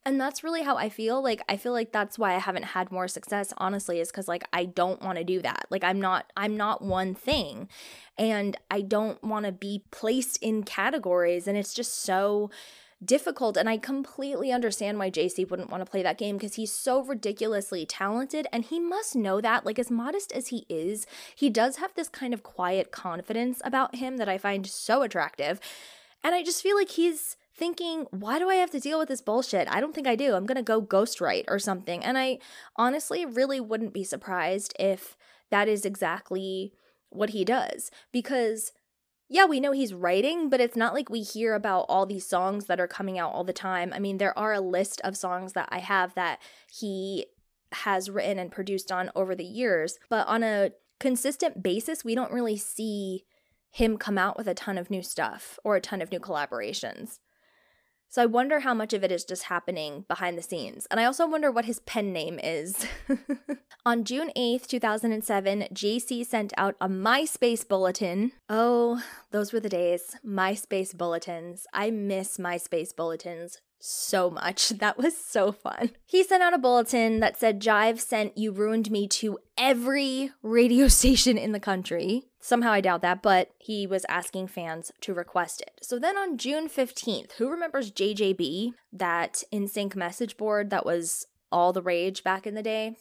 And 0.05 0.21
that's 0.21 0.45
really 0.45 0.63
how 0.63 0.77
I 0.77 0.89
feel. 0.89 1.21
Like 1.23 1.43
I 1.49 1.57
feel 1.57 1.73
like 1.73 1.93
that's 1.93 2.19
why 2.19 2.35
I 2.35 2.39
haven't 2.39 2.65
had 2.67 2.93
more 2.93 3.09
success 3.09 3.53
honestly 3.59 3.99
is 4.01 4.13
cuz 4.13 4.29
like 4.29 4.45
I 4.53 4.65
don't 4.65 5.03
want 5.03 5.19
to 5.19 5.25
do 5.25 5.43
that. 5.43 5.67
Like 5.69 5.85
I'm 5.85 6.01
not 6.01 6.33
I'm 6.37 6.57
not 6.57 6.83
one 6.83 7.15
thing 7.15 7.69
and 8.17 8.57
I 8.71 8.83
don't 8.83 9.23
want 9.23 9.47
to 9.47 9.53
be 9.53 9.83
placed 9.91 10.39
in 10.43 10.63
categories 10.63 11.49
and 11.49 11.59
it's 11.59 11.75
just 11.75 12.03
so 12.03 12.51
difficult. 13.05 13.57
And 13.57 13.69
I 13.69 13.79
completely 13.79 14.53
understand 14.53 14.99
why 14.99 15.11
JC 15.11 15.49
wouldn't 15.49 15.71
want 15.71 15.85
to 15.85 15.91
play 15.91 16.03
that 16.03 16.19
game 16.19 16.37
because 16.37 16.55
he's 16.55 16.73
so 16.73 17.03
ridiculously 17.03 17.85
talented 17.85 18.47
and 18.53 18.65
he 18.65 18.81
must 18.81 19.15
know 19.15 19.41
that. 19.41 19.67
Like, 19.67 19.79
as 19.79 19.91
modest 19.91 20.33
as 20.33 20.49
he 20.49 20.65
is, 20.69 21.07
he 21.35 21.51
does 21.51 21.77
have 21.77 21.95
this 21.95 22.09
kind 22.09 22.33
of 22.33 22.43
quiet 22.43 22.93
confidence 22.93 23.61
about 23.65 23.97
him 23.97 24.17
that 24.17 24.29
I 24.29 24.39
find 24.39 24.67
so 24.67 25.03
attractive. 25.03 25.61
And 26.25 26.35
I 26.35 26.43
just 26.43 26.63
feel 26.63 26.77
like 26.77 26.91
he's 26.91 27.37
thinking, 27.55 28.07
why 28.11 28.39
do 28.39 28.51
I 28.51 28.57
have 28.57 28.71
to 28.71 28.81
deal 28.81 28.99
with 28.99 29.09
this 29.09 29.23
bullshit? 29.23 29.69
I 29.71 29.81
don't 29.81 29.95
think 29.95 30.07
I 30.07 30.17
do. 30.17 30.35
I'm 30.35 30.47
going 30.47 30.57
to 30.57 30.63
go 30.63 30.83
ghostwrite 30.83 31.45
or 31.49 31.59
something. 31.59 32.05
And 32.05 32.19
I 32.19 32.39
honestly 32.77 33.25
really 33.25 33.61
wouldn't 33.61 33.95
be 33.95 34.05
surprised 34.05 34.75
if 34.79 35.17
that 35.51 35.69
is 35.69 35.85
exactly 35.85 36.73
what 37.11 37.31
he 37.31 37.45
does 37.45 37.91
because 38.13 38.73
yeah, 39.29 39.45
we 39.45 39.61
know 39.61 39.73
he's 39.73 39.93
writing, 39.93 40.49
but 40.49 40.61
it's 40.61 40.77
not 40.77 40.95
like 40.95 41.11
we 41.11 41.23
hear 41.23 41.55
about 41.55 41.87
all 41.89 42.07
these 42.07 42.27
songs 42.27 42.67
that 42.67 42.79
are 42.79 42.87
coming 42.87 43.19
out 43.19 43.33
all 43.33 43.45
the 43.45 43.53
time. 43.53 43.93
I 43.93 43.99
mean, 43.99 44.19
there 44.19 44.39
are 44.39 44.53
a 44.53 44.61
list 44.61 45.01
of 45.03 45.17
songs 45.17 45.55
that 45.55 45.69
I 45.71 45.79
have 45.79 46.15
that 46.15 46.41
he 46.71 47.27
has 47.73 48.09
written 48.09 48.39
and 48.39 48.53
produced 48.53 48.93
on 48.93 49.11
over 49.17 49.35
the 49.35 49.45
years, 49.45 49.99
but 50.09 50.27
on 50.29 50.45
a 50.45 50.71
consistent 51.01 51.63
basis, 51.63 52.05
we 52.05 52.15
don't 52.15 52.33
really 52.33 52.57
see 52.57 53.25
him 53.71 53.99
come 53.99 54.17
out 54.17 54.39
with 54.39 54.47
a 54.47 54.55
ton 54.55 54.79
of 54.79 54.91
new 54.91 55.03
stuff 55.03 55.59
or 55.65 55.77
a 55.77 55.81
ton 55.81 56.01
of 56.01 56.11
new 56.13 56.21
collaborations. 56.21 57.19
So 58.09 58.23
I 58.23 58.27
wonder 58.27 58.61
how 58.61 58.75
much 58.75 58.93
of 58.93 59.05
it 59.05 59.13
is 59.13 59.25
just 59.25 59.45
happening 59.45 60.05
behind 60.09 60.39
the 60.39 60.43
scenes. 60.43 60.87
And 60.91 60.99
I 60.99 61.05
also 61.05 61.29
wonder 61.29 61.51
what 61.51 61.65
his 61.65 61.81
pen 61.81 62.13
name 62.13 62.39
is. 62.43 62.87
On 63.87 64.05
June 64.05 64.31
8th, 64.37 64.67
2007, 64.67 65.69
JC 65.73 66.25
sent 66.25 66.53
out 66.57 66.77
a 66.81 66.89
MySpace 66.89 67.67
bulletin. 67.67 68.33
Oh, 68.49 69.03
those 69.31 69.53
were 69.53 69.61
the 69.61 69.69
days. 69.69 70.17
MySpace 70.27 70.97
bulletins. 70.97 71.67
I 71.73 71.91
miss 71.91 72.39
MySpace 72.39 72.95
bulletins 72.97 73.61
so 73.79 74.31
much. 74.31 74.73
That 74.87 74.99
was 74.99 75.17
so 75.17 75.53
fun. 75.53 75.91
He 76.05 76.23
sent 76.23 76.43
out 76.43 76.55
a 76.55 76.59
bulletin 76.59 77.21
that 77.21 77.37
said, 77.37 77.61
Jive 77.61 77.99
sent 77.99 78.37
You 78.37 78.53
Ruined 78.53 78.91
Me 78.91 79.09
to 79.09 79.39
every 79.57 80.31
radio 80.43 80.87
station 81.01 81.37
in 81.39 81.53
the 81.53 81.61
country. 81.61 82.27
Somehow 82.39 82.73
I 82.73 82.81
doubt 82.81 83.03
that, 83.03 83.23
but 83.23 83.51
he 83.59 83.87
was 83.87 84.05
asking 84.09 84.49
fans 84.49 84.93
to 85.01 85.15
request 85.15 85.61
it. 85.61 85.73
So 85.83 85.99
then 85.99 86.17
on 86.17 86.37
June 86.37 86.69
15th, 86.69 87.33
who 87.33 87.51
remembers 87.51 87.91
JJB, 87.91 88.75
that 88.93 89.43
NSYNC 89.53 89.97
message 89.97 90.37
board 90.37 90.71
that 90.71 90.87
was 90.87 91.27
all 91.51 91.73
the 91.73 91.83
rage 91.83 92.23
back 92.23 92.47
in 92.47 92.55
the 92.55 92.63
day? 92.63 92.97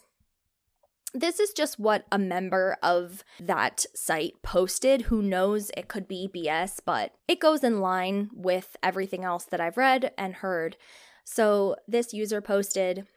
This 1.14 1.40
is 1.40 1.52
just 1.52 1.80
what 1.80 2.06
a 2.12 2.18
member 2.18 2.78
of 2.84 3.24
that 3.40 3.86
site 3.96 4.42
posted. 4.42 5.04
Who 5.04 5.22
knows, 5.22 5.72
it 5.78 5.88
could 5.88 6.08
be 6.08 6.30
BS, 6.34 6.80
but 6.84 7.14
it 7.28 7.40
goes 7.40 7.64
in 7.64 7.80
line 7.80 8.30
with 8.34 8.76
everything 8.84 9.24
else 9.24 9.46
that 9.46 9.62
I've 9.62 9.78
read 9.78 10.12
and 10.18 10.36
heard. 10.36 10.76
So 11.24 11.78
this 11.88 12.14
user 12.14 12.42
posted, 12.42 13.08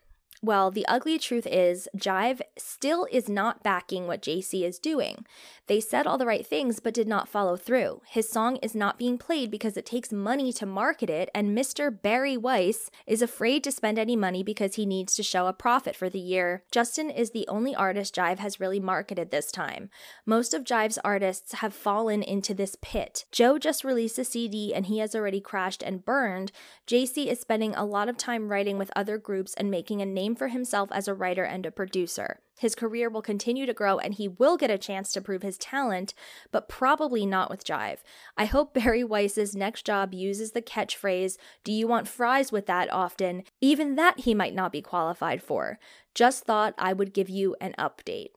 well, 0.42 0.70
the 0.70 0.86
ugly 0.86 1.18
truth 1.18 1.46
is, 1.46 1.88
Jive 1.96 2.40
still 2.56 3.06
is 3.10 3.28
not 3.28 3.62
backing 3.62 4.06
what 4.06 4.22
JC 4.22 4.62
is 4.64 4.78
doing. 4.78 5.24
They 5.66 5.80
said 5.80 6.06
all 6.06 6.16
the 6.16 6.26
right 6.26 6.46
things 6.46 6.80
but 6.80 6.94
did 6.94 7.08
not 7.08 7.28
follow 7.28 7.56
through. 7.56 8.02
His 8.06 8.28
song 8.28 8.56
is 8.56 8.74
not 8.74 8.98
being 8.98 9.18
played 9.18 9.50
because 9.50 9.76
it 9.76 9.84
takes 9.84 10.12
money 10.12 10.52
to 10.54 10.64
market 10.64 11.10
it, 11.10 11.28
and 11.34 11.56
Mr. 11.56 11.90
Barry 11.90 12.36
Weiss 12.36 12.90
is 13.06 13.20
afraid 13.20 13.64
to 13.64 13.72
spend 13.72 13.98
any 13.98 14.16
money 14.16 14.42
because 14.42 14.76
he 14.76 14.86
needs 14.86 15.14
to 15.16 15.22
show 15.22 15.46
a 15.46 15.52
profit 15.52 15.96
for 15.96 16.08
the 16.08 16.20
year. 16.20 16.62
Justin 16.70 17.10
is 17.10 17.30
the 17.30 17.46
only 17.48 17.74
artist 17.74 18.14
Jive 18.14 18.38
has 18.38 18.60
really 18.60 18.80
marketed 18.80 19.30
this 19.30 19.50
time. 19.50 19.90
Most 20.24 20.54
of 20.54 20.64
Jive's 20.64 20.98
artists 21.04 21.54
have 21.54 21.74
fallen 21.74 22.22
into 22.22 22.54
this 22.54 22.76
pit. 22.80 23.24
Joe 23.32 23.58
just 23.58 23.84
released 23.84 24.18
a 24.18 24.24
CD 24.24 24.72
and 24.72 24.86
he 24.86 24.98
has 24.98 25.14
already 25.14 25.40
crashed 25.40 25.82
and 25.82 26.04
burned. 26.04 26.52
JC 26.86 27.26
is 27.26 27.40
spending 27.40 27.74
a 27.74 27.84
lot 27.84 28.08
of 28.08 28.16
time 28.16 28.48
writing 28.48 28.78
with 28.78 28.90
other 28.96 29.18
groups 29.18 29.52
and 29.54 29.70
making 29.70 30.00
a 30.00 30.06
name 30.06 30.27
name 30.28 30.36
for 30.36 30.48
himself 30.48 30.90
as 30.92 31.08
a 31.08 31.14
writer 31.14 31.44
and 31.44 31.64
a 31.64 31.70
producer. 31.70 32.40
His 32.58 32.74
career 32.74 33.08
will 33.08 33.22
continue 33.22 33.66
to 33.66 33.72
grow 33.72 33.98
and 33.98 34.14
he 34.14 34.28
will 34.28 34.56
get 34.56 34.70
a 34.70 34.76
chance 34.76 35.12
to 35.12 35.20
prove 35.20 35.42
his 35.42 35.56
talent, 35.56 36.12
but 36.52 36.68
probably 36.68 37.24
not 37.24 37.50
with 37.50 37.64
Jive. 37.64 37.98
I 38.36 38.44
hope 38.44 38.74
Barry 38.74 39.02
Weiss's 39.02 39.56
next 39.56 39.86
job 39.86 40.12
uses 40.12 40.52
the 40.52 40.62
catchphrase, 40.62 41.38
Do 41.64 41.72
you 41.72 41.86
want 41.86 42.08
fries 42.08 42.52
with 42.52 42.66
that 42.66 42.92
often? 42.92 43.44
Even 43.60 43.94
that 43.94 44.20
he 44.20 44.34
might 44.34 44.54
not 44.54 44.72
be 44.72 44.82
qualified 44.82 45.42
for. 45.42 45.78
Just 46.14 46.44
thought 46.44 46.74
I 46.76 46.92
would 46.92 47.14
give 47.14 47.30
you 47.30 47.56
an 47.60 47.74
update. 47.78 48.30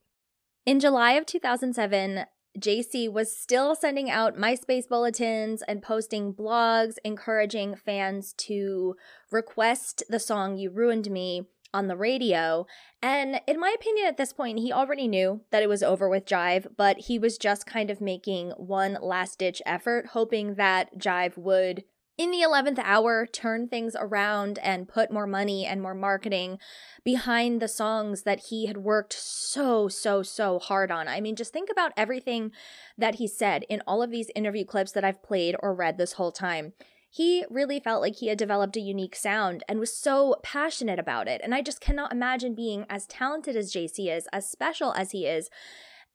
In 0.66 0.80
July 0.80 1.14
of 1.14 1.26
2007, 1.26 2.26
JC 2.60 3.12
was 3.12 3.36
still 3.36 3.76
sending 3.76 4.10
out 4.10 4.38
MySpace 4.38 4.88
bulletins 4.88 5.64
and 5.68 5.82
posting 5.82 6.34
blogs 6.34 6.96
encouraging 7.04 7.76
fans 7.76 8.34
to 8.34 8.96
request 9.32 10.04
the 10.10 10.20
song 10.20 10.58
You 10.58 10.70
Ruined 10.70 11.10
Me 11.10 11.48
on 11.74 11.88
the 11.88 11.96
radio. 11.96 12.66
And 13.02 13.42
in 13.48 13.60
my 13.60 13.74
opinion, 13.76 14.08
at 14.08 14.18
this 14.18 14.34
point, 14.34 14.60
he 14.60 14.72
already 14.72 15.08
knew 15.08 15.42
that 15.52 15.64
it 15.64 15.70
was 15.70 15.84
over 15.84 16.10
with 16.10 16.26
Jive, 16.26 16.68
but 16.78 17.00
he 17.00 17.18
was 17.18 17.38
just 17.38 17.66
kind 17.66 17.90
of 17.90 18.02
making 18.02 18.52
one 18.52 18.98
last 19.02 19.40
ditch 19.40 19.62
effort, 19.66 20.08
hoping 20.08 20.56
that 20.56 20.98
Jive 20.98 21.38
would, 21.38 21.84
in 22.18 22.30
the 22.30 22.42
11th 22.42 22.80
hour, 22.84 23.26
turn 23.26 23.68
things 23.68 23.96
around 23.98 24.60
and 24.60 24.88
put 24.88 25.12
more 25.12 25.26
money 25.26 25.66
and 25.66 25.82
more 25.82 25.96
marketing 25.96 26.60
behind 27.04 27.62
the 27.62 27.68
songs 27.68 28.24
that 28.24 28.48
he 28.50 28.68
had 28.68 28.78
worked 28.78 29.14
so, 29.14 29.88
so, 29.88 30.22
so 30.22 30.60
hard 30.60 30.92
on. 30.92 31.08
I 31.08 31.22
mean, 31.22 31.36
just 31.36 31.54
think 31.54 31.70
about 31.72 31.94
everything 31.98 32.52
that 32.98 33.16
he 33.16 33.28
said 33.28 33.64
in 33.70 33.82
all 33.88 34.04
of 34.04 34.12
these 34.12 34.30
interview 34.36 34.66
clips 34.66 34.92
that 34.92 35.04
I've 35.04 35.24
played 35.24 35.56
or 35.62 35.74
read 35.74 35.98
this 35.98 36.14
whole 36.14 36.32
time 36.32 36.74
he 37.14 37.46
really 37.50 37.80
felt 37.80 38.02
like 38.02 38.16
he 38.16 38.28
had 38.28 38.38
developed 38.38 38.78
a 38.78 38.82
unique 38.82 39.18
sound 39.18 39.64
and 39.68 39.80
was 39.80 39.94
so 39.94 40.38
passionate 40.44 40.98
about 40.98 41.28
it. 41.28 41.42
And 41.44 41.54
I 41.54 41.62
just 41.62 41.82
cannot 41.82 42.14
imagine 42.14 42.56
being 42.56 42.86
as 42.90 43.06
talented 43.06 43.58
as 43.58 43.74
JC 43.74 44.10
is, 44.10 44.28
as 44.32 44.50
special 44.50 44.94
as 44.94 45.12
he 45.12 45.28
is, 45.28 45.50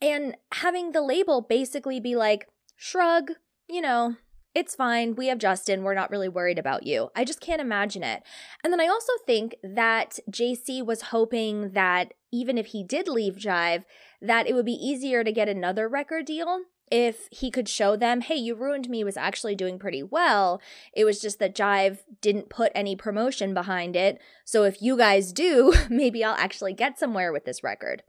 and 0.01 0.37
having 0.55 0.93
the 0.93 1.03
label 1.03 1.43
basically 1.43 2.01
be 2.01 2.17
like, 2.17 2.49
shrug, 2.77 3.33
you 3.69 3.83
know, 3.83 4.17
it's 4.55 4.75
fine. 4.75 5.15
We 5.17 5.27
have 5.27 5.37
Justin. 5.37 5.83
We're 5.83 5.93
not 5.93 6.11
really 6.11 6.31
worried 6.31 6.59
about 6.59 6.87
you. 6.87 7.11
I 7.15 7.27
just 7.27 7.43
can't 7.43 7.61
imagine 7.61 8.03
it. 8.03 8.23
And 8.65 8.73
then 8.73 8.81
I 8.81 8.87
also 8.87 9.13
think 9.27 9.55
that 9.63 10.19
JC 10.31 10.85
was 10.85 11.03
hoping 11.03 11.73
that 11.73 12.15
even 12.33 12.57
if 12.57 12.69
he 12.69 12.83
did 12.83 13.07
leave 13.07 13.37
Jive, 13.37 13.85
that 14.23 14.47
it 14.47 14.55
would 14.55 14.65
be 14.65 14.73
easier 14.73 15.23
to 15.23 15.31
get 15.31 15.51
another 15.51 15.91
record 15.91 16.25
deal 16.25 16.63
if 16.91 17.29
he 17.31 17.51
could 17.51 17.69
show 17.69 17.97
them, 17.97 18.21
hey, 18.21 18.37
You 18.37 18.55
Ruined 18.55 18.89
Me 18.89 19.05
was 19.05 19.17
actually 19.17 19.55
doing 19.55 19.79
pretty 19.79 20.03
well. 20.03 20.61
It 20.93 21.05
was 21.05 21.21
just 21.21 21.39
that 21.39 21.55
Jive 21.55 21.99
didn't 22.21 22.49
put 22.49 22.73
any 22.75 22.97
promotion 22.97 23.55
behind 23.55 23.97
it. 23.97 24.21
So 24.45 24.65
if 24.65 24.81
you 24.81 24.97
guys 24.97 25.33
do, 25.33 25.75
maybe 25.91 26.25
I'll 26.25 26.37
actually 26.37 26.73
get 26.73 26.99
somewhere 26.99 27.33
with 27.33 27.45
this 27.45 27.63
record. 27.63 28.03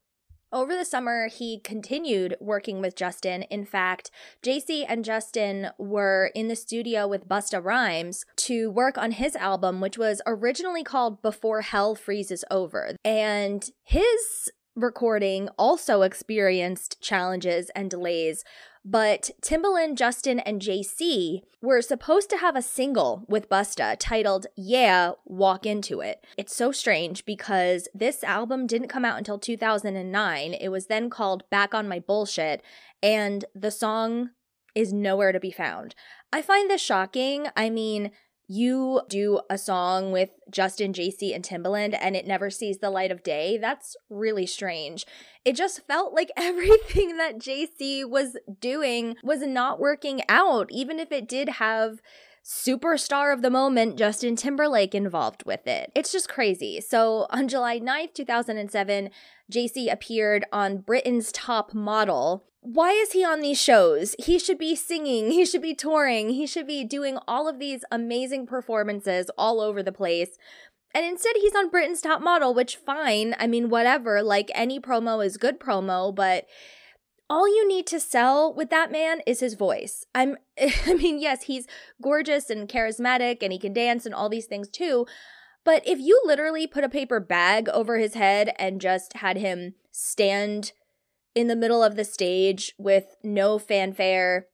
Over 0.49 0.75
the 0.75 0.85
summer, 0.85 1.27
he 1.27 1.59
continued 1.59 2.37
working 2.39 2.79
with 2.79 2.95
Justin. 2.95 3.43
In 3.43 3.65
fact, 3.65 4.11
JC 4.41 4.85
and 4.87 5.03
Justin 5.03 5.71
were 5.77 6.31
in 6.33 6.47
the 6.47 6.55
studio 6.55 7.05
with 7.05 7.27
Busta 7.27 7.61
Rhymes 7.61 8.23
to 8.37 8.71
work 8.71 8.97
on 8.97 9.11
his 9.11 9.35
album, 9.35 9.81
which 9.81 9.97
was 9.97 10.21
originally 10.25 10.85
called 10.85 11.21
Before 11.21 11.61
Hell 11.63 11.95
Freezes 11.95 12.45
Over. 12.49 12.95
And 13.03 13.69
his 13.83 14.49
recording 14.77 15.49
also 15.57 16.03
experienced 16.03 17.01
challenges 17.01 17.71
and 17.75 17.89
delays, 17.89 18.45
but 18.85 19.31
Timbaland, 19.41 19.95
Justin, 19.95 20.39
and 20.39 20.61
JC 20.61 21.41
were 21.61 21.81
supposed 21.81 22.29
to 22.29 22.37
have 22.37 22.55
a 22.55 22.61
single 22.61 23.25
with 23.27 23.49
Busta 23.49 23.97
titled 23.99 24.47
Yeah, 24.55 25.11
Walk 25.25 25.65
Into 25.65 25.99
It. 25.99 26.23
It's 26.37 26.55
so 26.55 26.71
strange 26.71 27.25
because 27.25 27.89
this 27.93 28.23
album 28.23 28.67
didn't 28.67 28.87
come 28.87 29.03
out 29.03 29.17
until 29.17 29.39
2009. 29.39 30.53
It 30.53 30.69
was 30.69 30.85
then 30.85 31.09
called 31.09 31.49
Back 31.49 31.73
on 31.73 31.89
My 31.89 31.99
Bullshit, 31.99 32.61
and 33.03 33.43
the 33.53 33.71
song 33.71 34.29
is 34.73 34.93
nowhere 34.93 35.31
to 35.31 35.39
be 35.39 35.51
found. 35.51 35.95
I 36.31 36.41
find 36.41 36.69
this 36.69 36.81
shocking. 36.81 37.47
I 37.57 37.69
mean, 37.69 38.11
you 38.47 39.01
do 39.09 39.41
a 39.49 39.57
song 39.57 40.11
with 40.11 40.29
Justin, 40.49 40.93
JC, 40.93 41.35
and 41.35 41.43
Timbaland 41.43 41.97
and 41.99 42.15
it 42.15 42.25
never 42.25 42.49
sees 42.49 42.77
the 42.77 42.89
light 42.89 43.11
of 43.11 43.23
day, 43.23 43.57
that's 43.57 43.95
really 44.09 44.45
strange. 44.45 45.05
It 45.43 45.55
just 45.55 45.85
felt 45.85 46.13
like 46.13 46.31
everything 46.37 47.17
that 47.17 47.39
JC 47.39 48.09
was 48.09 48.37
doing 48.59 49.15
was 49.23 49.41
not 49.41 49.79
working 49.79 50.21
out, 50.29 50.69
even 50.71 50.99
if 50.99 51.11
it 51.11 51.27
did 51.27 51.49
have 51.49 52.01
superstar 52.47 53.33
of 53.33 53.41
the 53.41 53.49
moment 53.49 53.97
Justin 53.97 54.37
Timberlake 54.37 54.95
involved 54.95 55.43
with 55.45 55.67
it. 55.67 55.91
It's 55.93 56.13
just 56.13 56.29
crazy. 56.29 56.79
So 56.79 57.27
on 57.29 57.49
July 57.49 57.77
9th, 57.81 58.13
2007, 58.13 59.09
JC 59.51 59.91
appeared 59.91 60.45
on 60.53 60.77
Britain's 60.77 61.33
Top 61.33 61.73
Model. 61.73 62.45
Why 62.61 62.91
is 62.91 63.11
he 63.11 63.23
on 63.25 63.41
these 63.41 63.61
shows? 63.61 64.15
He 64.17 64.39
should 64.39 64.57
be 64.57 64.75
singing, 64.75 65.31
he 65.31 65.45
should 65.45 65.61
be 65.61 65.75
touring, 65.75 66.29
he 66.29 66.47
should 66.47 66.67
be 66.67 66.85
doing 66.85 67.17
all 67.27 67.49
of 67.49 67.59
these 67.59 67.83
amazing 67.91 68.47
performances 68.47 69.29
all 69.37 69.59
over 69.59 69.83
the 69.83 69.91
place. 69.91 70.37
And 70.95 71.05
instead, 71.05 71.35
he's 71.35 71.53
on 71.53 71.69
Britain's 71.69 72.01
Top 72.01 72.21
Model, 72.21 72.53
which, 72.53 72.77
fine. 72.77 73.35
I 73.37 73.45
mean, 73.45 73.69
whatever. 73.69 74.23
Like, 74.23 74.49
any 74.55 74.79
promo 74.79 75.23
is 75.23 75.35
good 75.35 75.59
promo, 75.59 76.15
but 76.15 76.47
all 77.29 77.47
you 77.47 77.67
need 77.67 77.85
to 77.87 77.99
sell 77.99 78.53
with 78.53 78.69
that 78.69 78.91
man 78.91 79.21
is 79.25 79.39
his 79.39 79.55
voice. 79.55 80.05
I'm 80.15 80.37
I 80.85 80.93
mean, 80.93 81.19
yes, 81.19 81.43
he's 81.43 81.67
gorgeous 82.01 82.49
and 82.49 82.69
charismatic 82.69 83.37
and 83.41 83.51
he 83.51 83.59
can 83.59 83.73
dance 83.73 84.05
and 84.05 84.15
all 84.15 84.29
these 84.29 84.45
things 84.45 84.69
too. 84.69 85.05
But 85.63 85.85
if 85.85 85.99
you 85.99 86.21
literally 86.25 86.65
put 86.65 86.85
a 86.85 86.89
paper 86.89 87.19
bag 87.19 87.67
over 87.69 87.97
his 87.97 88.13
head 88.13 88.53
and 88.57 88.79
just 88.79 89.17
had 89.17 89.37
him 89.37 89.73
stand 89.91 90.71
in 91.35 91.47
the 91.47 91.55
middle 91.57 91.83
of 91.83 91.97
the 91.97 92.05
stage 92.05 92.73
with 92.77 93.17
no 93.21 93.59
fanfare, 93.59 94.47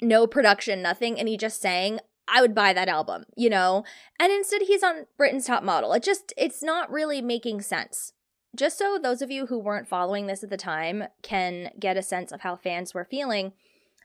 no 0.00 0.26
production, 0.26 0.80
nothing, 0.80 1.18
and 1.18 1.28
he 1.28 1.36
just 1.36 1.60
sang, 1.60 2.00
I 2.26 2.40
would 2.40 2.54
buy 2.54 2.72
that 2.72 2.88
album, 2.88 3.24
you 3.36 3.50
know? 3.50 3.84
And 4.18 4.32
instead 4.32 4.62
he's 4.62 4.82
on 4.82 5.06
Britain's 5.18 5.46
Top 5.46 5.62
Model. 5.62 5.92
It 5.92 6.02
just, 6.02 6.32
it's 6.36 6.62
not 6.62 6.90
really 6.90 7.20
making 7.20 7.60
sense. 7.60 8.14
Just 8.54 8.78
so 8.78 8.98
those 9.02 9.22
of 9.22 9.30
you 9.30 9.46
who 9.46 9.58
weren't 9.58 9.88
following 9.88 10.26
this 10.26 10.44
at 10.44 10.50
the 10.50 10.56
time 10.56 11.04
can 11.22 11.70
get 11.78 11.96
a 11.96 12.02
sense 12.02 12.32
of 12.32 12.42
how 12.42 12.56
fans 12.56 12.92
were 12.92 13.04
feeling, 13.04 13.52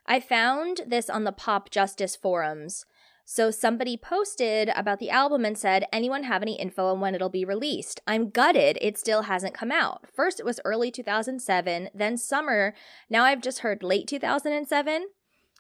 I 0.06 0.20
found 0.20 0.82
this 0.88 1.10
on 1.10 1.26
the 1.26 1.34
Popjustice 1.34 2.18
forums 2.18 2.86
so 3.30 3.52
somebody 3.52 3.98
posted 3.98 4.72
about 4.74 5.00
the 5.00 5.10
album 5.10 5.44
and 5.44 5.58
said, 5.58 5.84
anyone 5.92 6.24
have 6.24 6.42
any 6.42 6.58
info 6.58 6.88
on 6.88 7.02
when 7.02 7.14
it'll 7.14 7.28
be 7.28 7.44
released? 7.44 8.00
I'm 8.08 8.30
gutted 8.30 8.78
it 8.80 8.98
still 8.98 9.24
hasn't 9.24 9.54
come 9.54 9.70
out. 9.70 10.06
First 10.16 10.40
it 10.40 10.46
was 10.46 10.62
early 10.64 10.92
2007, 10.92 11.90
then 11.94 12.16
summer. 12.16 12.74
Now 13.10 13.26
I've 13.26 13.42
just 13.42 13.60
heard 13.60 13.84
late 13.84 14.08
2007. 14.08 15.08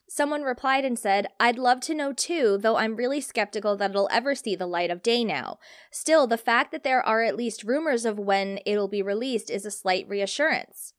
Someone 0.09 0.43
replied 0.43 0.85
and 0.85 0.97
said, 0.97 1.27
I'd 1.39 1.57
love 1.57 1.81
to 1.81 1.93
know 1.93 2.13
too, 2.13 2.57
though 2.57 2.77
I'm 2.77 2.95
really 2.95 3.19
skeptical 3.19 3.75
that 3.75 3.91
it'll 3.91 4.07
ever 4.09 4.35
see 4.35 4.55
the 4.55 4.65
light 4.65 4.89
of 4.89 5.03
day 5.03 5.25
now. 5.25 5.59
Still, 5.91 6.27
the 6.27 6.37
fact 6.37 6.71
that 6.71 6.83
there 6.83 7.05
are 7.05 7.23
at 7.23 7.35
least 7.35 7.63
rumors 7.63 8.05
of 8.05 8.17
when 8.17 8.59
it'll 8.65 8.87
be 8.87 9.01
released 9.01 9.49
is 9.49 9.65
a 9.65 9.71
slight 9.71 10.07
reassurance. 10.07 10.93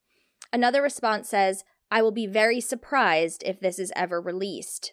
Another 0.53 0.83
response 0.83 1.29
says, 1.29 1.65
I 1.91 2.03
will 2.03 2.13
be 2.13 2.27
very 2.27 2.61
surprised 2.61 3.43
if 3.47 3.61
this 3.61 3.79
is 3.79 3.93
ever 3.97 4.21
released. 4.21 4.93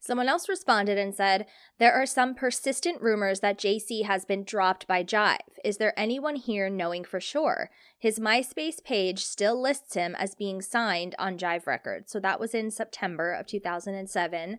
Someone 0.00 0.28
else 0.28 0.50
responded 0.50 0.98
and 0.98 1.14
said, 1.14 1.46
There 1.78 1.92
are 1.92 2.04
some 2.04 2.34
persistent 2.34 3.00
rumors 3.00 3.40
that 3.40 3.58
JC 3.58 4.04
has 4.04 4.26
been 4.26 4.44
dropped 4.44 4.86
by 4.86 5.02
Jive. 5.02 5.38
Is 5.64 5.78
there 5.78 5.98
anyone 5.98 6.36
here 6.36 6.68
knowing 6.68 7.04
for 7.04 7.20
sure? 7.20 7.70
His 8.04 8.18
MySpace 8.18 8.84
page 8.84 9.24
still 9.24 9.58
lists 9.58 9.94
him 9.94 10.14
as 10.16 10.34
being 10.34 10.60
signed 10.60 11.14
on 11.18 11.38
Jive 11.38 11.66
Records. 11.66 12.12
So 12.12 12.20
that 12.20 12.38
was 12.38 12.54
in 12.54 12.70
September 12.70 13.32
of 13.32 13.46
2007. 13.46 14.58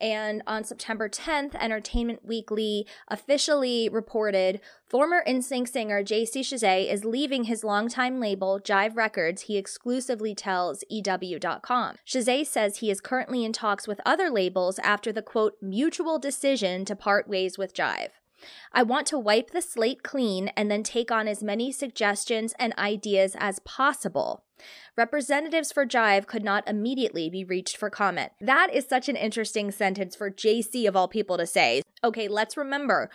And 0.00 0.42
on 0.46 0.64
September 0.64 1.06
10th, 1.06 1.54
Entertainment 1.56 2.24
Weekly 2.24 2.86
officially 3.08 3.90
reported 3.90 4.62
former 4.88 5.22
NSYNC 5.28 5.68
singer 5.68 6.02
JC 6.02 6.40
Chasez 6.40 6.90
is 6.90 7.04
leaving 7.04 7.44
his 7.44 7.62
longtime 7.62 8.18
label, 8.18 8.58
Jive 8.58 8.96
Records, 8.96 9.42
he 9.42 9.58
exclusively 9.58 10.34
tells 10.34 10.82
EW.com. 10.88 11.96
Chasez 12.06 12.46
says 12.46 12.78
he 12.78 12.90
is 12.90 13.02
currently 13.02 13.44
in 13.44 13.52
talks 13.52 13.86
with 13.86 14.00
other 14.06 14.30
labels 14.30 14.78
after 14.78 15.12
the 15.12 15.20
quote, 15.20 15.58
mutual 15.60 16.18
decision 16.18 16.86
to 16.86 16.96
part 16.96 17.28
ways 17.28 17.58
with 17.58 17.74
Jive. 17.74 18.12
I 18.72 18.82
want 18.82 19.06
to 19.08 19.18
wipe 19.18 19.50
the 19.50 19.62
slate 19.62 20.02
clean 20.02 20.48
and 20.56 20.70
then 20.70 20.82
take 20.82 21.10
on 21.10 21.28
as 21.28 21.42
many 21.42 21.72
suggestions 21.72 22.54
and 22.58 22.76
ideas 22.78 23.36
as 23.38 23.58
possible. 23.60 24.44
Representatives 24.96 25.72
for 25.72 25.86
Jive 25.86 26.26
could 26.26 26.44
not 26.44 26.68
immediately 26.68 27.28
be 27.28 27.44
reached 27.44 27.76
for 27.76 27.90
comment. 27.90 28.32
That 28.40 28.72
is 28.72 28.86
such 28.86 29.08
an 29.08 29.16
interesting 29.16 29.70
sentence 29.70 30.16
for 30.16 30.30
JC 30.30 30.88
of 30.88 30.96
all 30.96 31.08
people 31.08 31.36
to 31.36 31.46
say. 31.46 31.82
Okay, 32.02 32.28
let's 32.28 32.56
remember. 32.56 33.10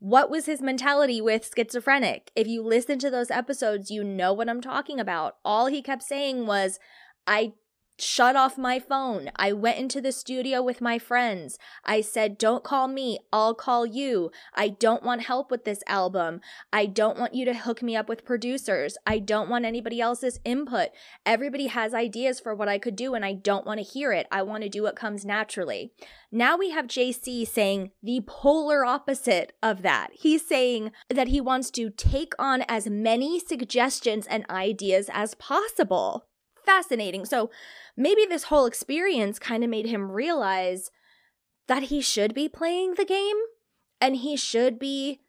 What 0.00 0.30
was 0.30 0.46
his 0.46 0.62
mentality 0.62 1.20
with 1.20 1.50
schizophrenic? 1.54 2.30
If 2.34 2.46
you 2.46 2.62
listen 2.62 2.98
to 3.00 3.10
those 3.10 3.30
episodes, 3.30 3.90
you 3.90 4.02
know 4.02 4.32
what 4.32 4.48
I'm 4.48 4.62
talking 4.62 4.98
about. 4.98 5.36
All 5.44 5.66
he 5.66 5.82
kept 5.82 6.02
saying 6.02 6.46
was, 6.46 6.78
I 7.26 7.52
shut 8.00 8.36
off 8.36 8.58
my 8.58 8.78
phone. 8.78 9.30
I 9.36 9.52
went 9.52 9.78
into 9.78 10.00
the 10.00 10.12
studio 10.12 10.62
with 10.62 10.80
my 10.80 10.98
friends. 10.98 11.58
I 11.84 12.00
said, 12.00 12.38
Don't 12.38 12.64
call 12.64 12.88
me, 12.88 13.18
I'll 13.32 13.54
call 13.54 13.86
you. 13.86 14.30
I 14.54 14.68
don't 14.68 15.02
want 15.02 15.22
help 15.22 15.50
with 15.50 15.64
this 15.64 15.82
album. 15.86 16.40
I 16.72 16.86
don't 16.86 17.18
want 17.18 17.34
you 17.34 17.44
to 17.44 17.54
hook 17.54 17.82
me 17.82 17.96
up 17.96 18.08
with 18.08 18.24
producers. 18.24 18.96
I 19.06 19.18
don't 19.18 19.48
want 19.48 19.64
anybody 19.64 20.00
else's 20.00 20.40
input. 20.44 20.88
Everybody 21.26 21.66
has 21.68 21.94
ideas 21.94 22.40
for 22.40 22.54
what 22.54 22.68
I 22.68 22.78
could 22.78 22.96
do, 22.96 23.14
and 23.14 23.24
I 23.24 23.34
don't 23.34 23.66
want 23.66 23.78
to 23.78 23.84
hear 23.84 24.12
it. 24.12 24.26
I 24.30 24.42
want 24.42 24.62
to 24.62 24.68
do 24.68 24.82
what 24.82 24.96
comes 24.96 25.24
naturally. 25.24 25.92
Now 26.32 26.56
we 26.56 26.70
have 26.70 26.86
JC 26.86 27.46
saying 27.46 27.90
the 28.02 28.22
polar 28.26 28.84
opposite 28.84 29.52
of 29.62 29.82
that. 29.82 30.10
He's 30.12 30.46
saying 30.46 30.92
that 31.08 31.28
he 31.28 31.40
wants 31.40 31.70
to 31.72 31.90
take 31.90 32.34
on 32.38 32.62
as 32.68 32.88
many 32.88 33.40
suggestions 33.40 34.26
and 34.26 34.48
ideas 34.48 35.10
as 35.12 35.34
possible 35.34 36.26
fascinating. 36.64 37.24
So 37.24 37.50
maybe 37.96 38.24
this 38.26 38.44
whole 38.44 38.66
experience 38.66 39.38
kind 39.38 39.64
of 39.64 39.70
made 39.70 39.86
him 39.86 40.10
realize 40.10 40.90
that 41.68 41.84
he 41.84 42.00
should 42.00 42.34
be 42.34 42.48
playing 42.48 42.94
the 42.94 43.04
game 43.04 43.36
and 44.00 44.16
he 44.16 44.36
should 44.36 44.78
be 44.78 45.20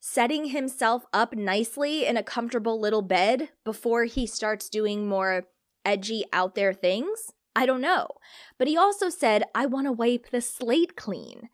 setting 0.00 0.46
himself 0.46 1.04
up 1.12 1.34
nicely 1.34 2.06
in 2.06 2.16
a 2.16 2.22
comfortable 2.22 2.80
little 2.80 3.02
bed 3.02 3.50
before 3.64 4.04
he 4.04 4.26
starts 4.26 4.68
doing 4.68 5.08
more 5.08 5.46
edgy 5.84 6.24
out 6.32 6.54
there 6.54 6.72
things. 6.72 7.32
I 7.56 7.66
don't 7.66 7.80
know. 7.80 8.08
But 8.58 8.68
he 8.68 8.76
also 8.76 9.08
said, 9.08 9.42
I 9.54 9.66
want 9.66 9.86
to 9.86 9.92
wipe 9.92 10.30
the 10.30 10.40
slate 10.40 10.94
clean. 10.94 11.48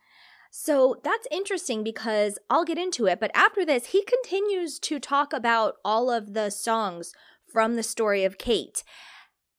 So 0.51 1.01
that's 1.03 1.27
interesting 1.31 1.83
because 1.83 2.39
I'll 2.51 2.65
get 2.65 2.79
into 2.79 3.07
it. 3.07 3.19
But 3.19 3.31
after 3.35 3.65
this, 3.65 3.87
he 3.87 4.05
continues 4.05 4.79
to 4.81 5.01
talk 5.01 5.33
about 5.33 5.77
all 5.85 6.11
of 6.11 6.35
the 6.35 6.51
songs 6.51 7.13
from 7.51 7.77
the 7.77 7.83
story 7.83 8.25
of 8.25 8.39
Kate 8.39 8.85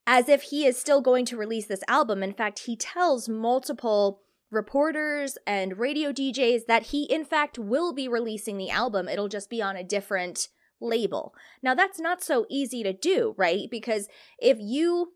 as 0.07 0.29
if 0.29 0.43
he 0.43 0.65
is 0.65 0.77
still 0.77 1.01
going 1.01 1.25
to 1.25 1.37
release 1.37 1.65
this 1.65 1.83
album. 1.87 2.21
In 2.21 2.33
fact, 2.33 2.59
he 2.59 2.75
tells 2.75 3.27
multiple 3.27 4.21
reporters 4.51 5.37
and 5.47 5.79
radio 5.79 6.11
DJs 6.11 6.65
that 6.67 6.87
he, 6.87 7.03
in 7.03 7.25
fact, 7.25 7.57
will 7.57 7.93
be 7.93 8.07
releasing 8.07 8.57
the 8.57 8.69
album. 8.69 9.07
It'll 9.07 9.27
just 9.27 9.49
be 9.49 9.61
on 9.61 9.75
a 9.75 9.83
different 9.83 10.49
label. 10.79 11.33
Now, 11.63 11.73
that's 11.73 11.99
not 11.99 12.23
so 12.23 12.45
easy 12.49 12.83
to 12.83 12.93
do, 12.93 13.33
right? 13.37 13.67
Because 13.69 14.07
if 14.39 14.57
you 14.59 15.13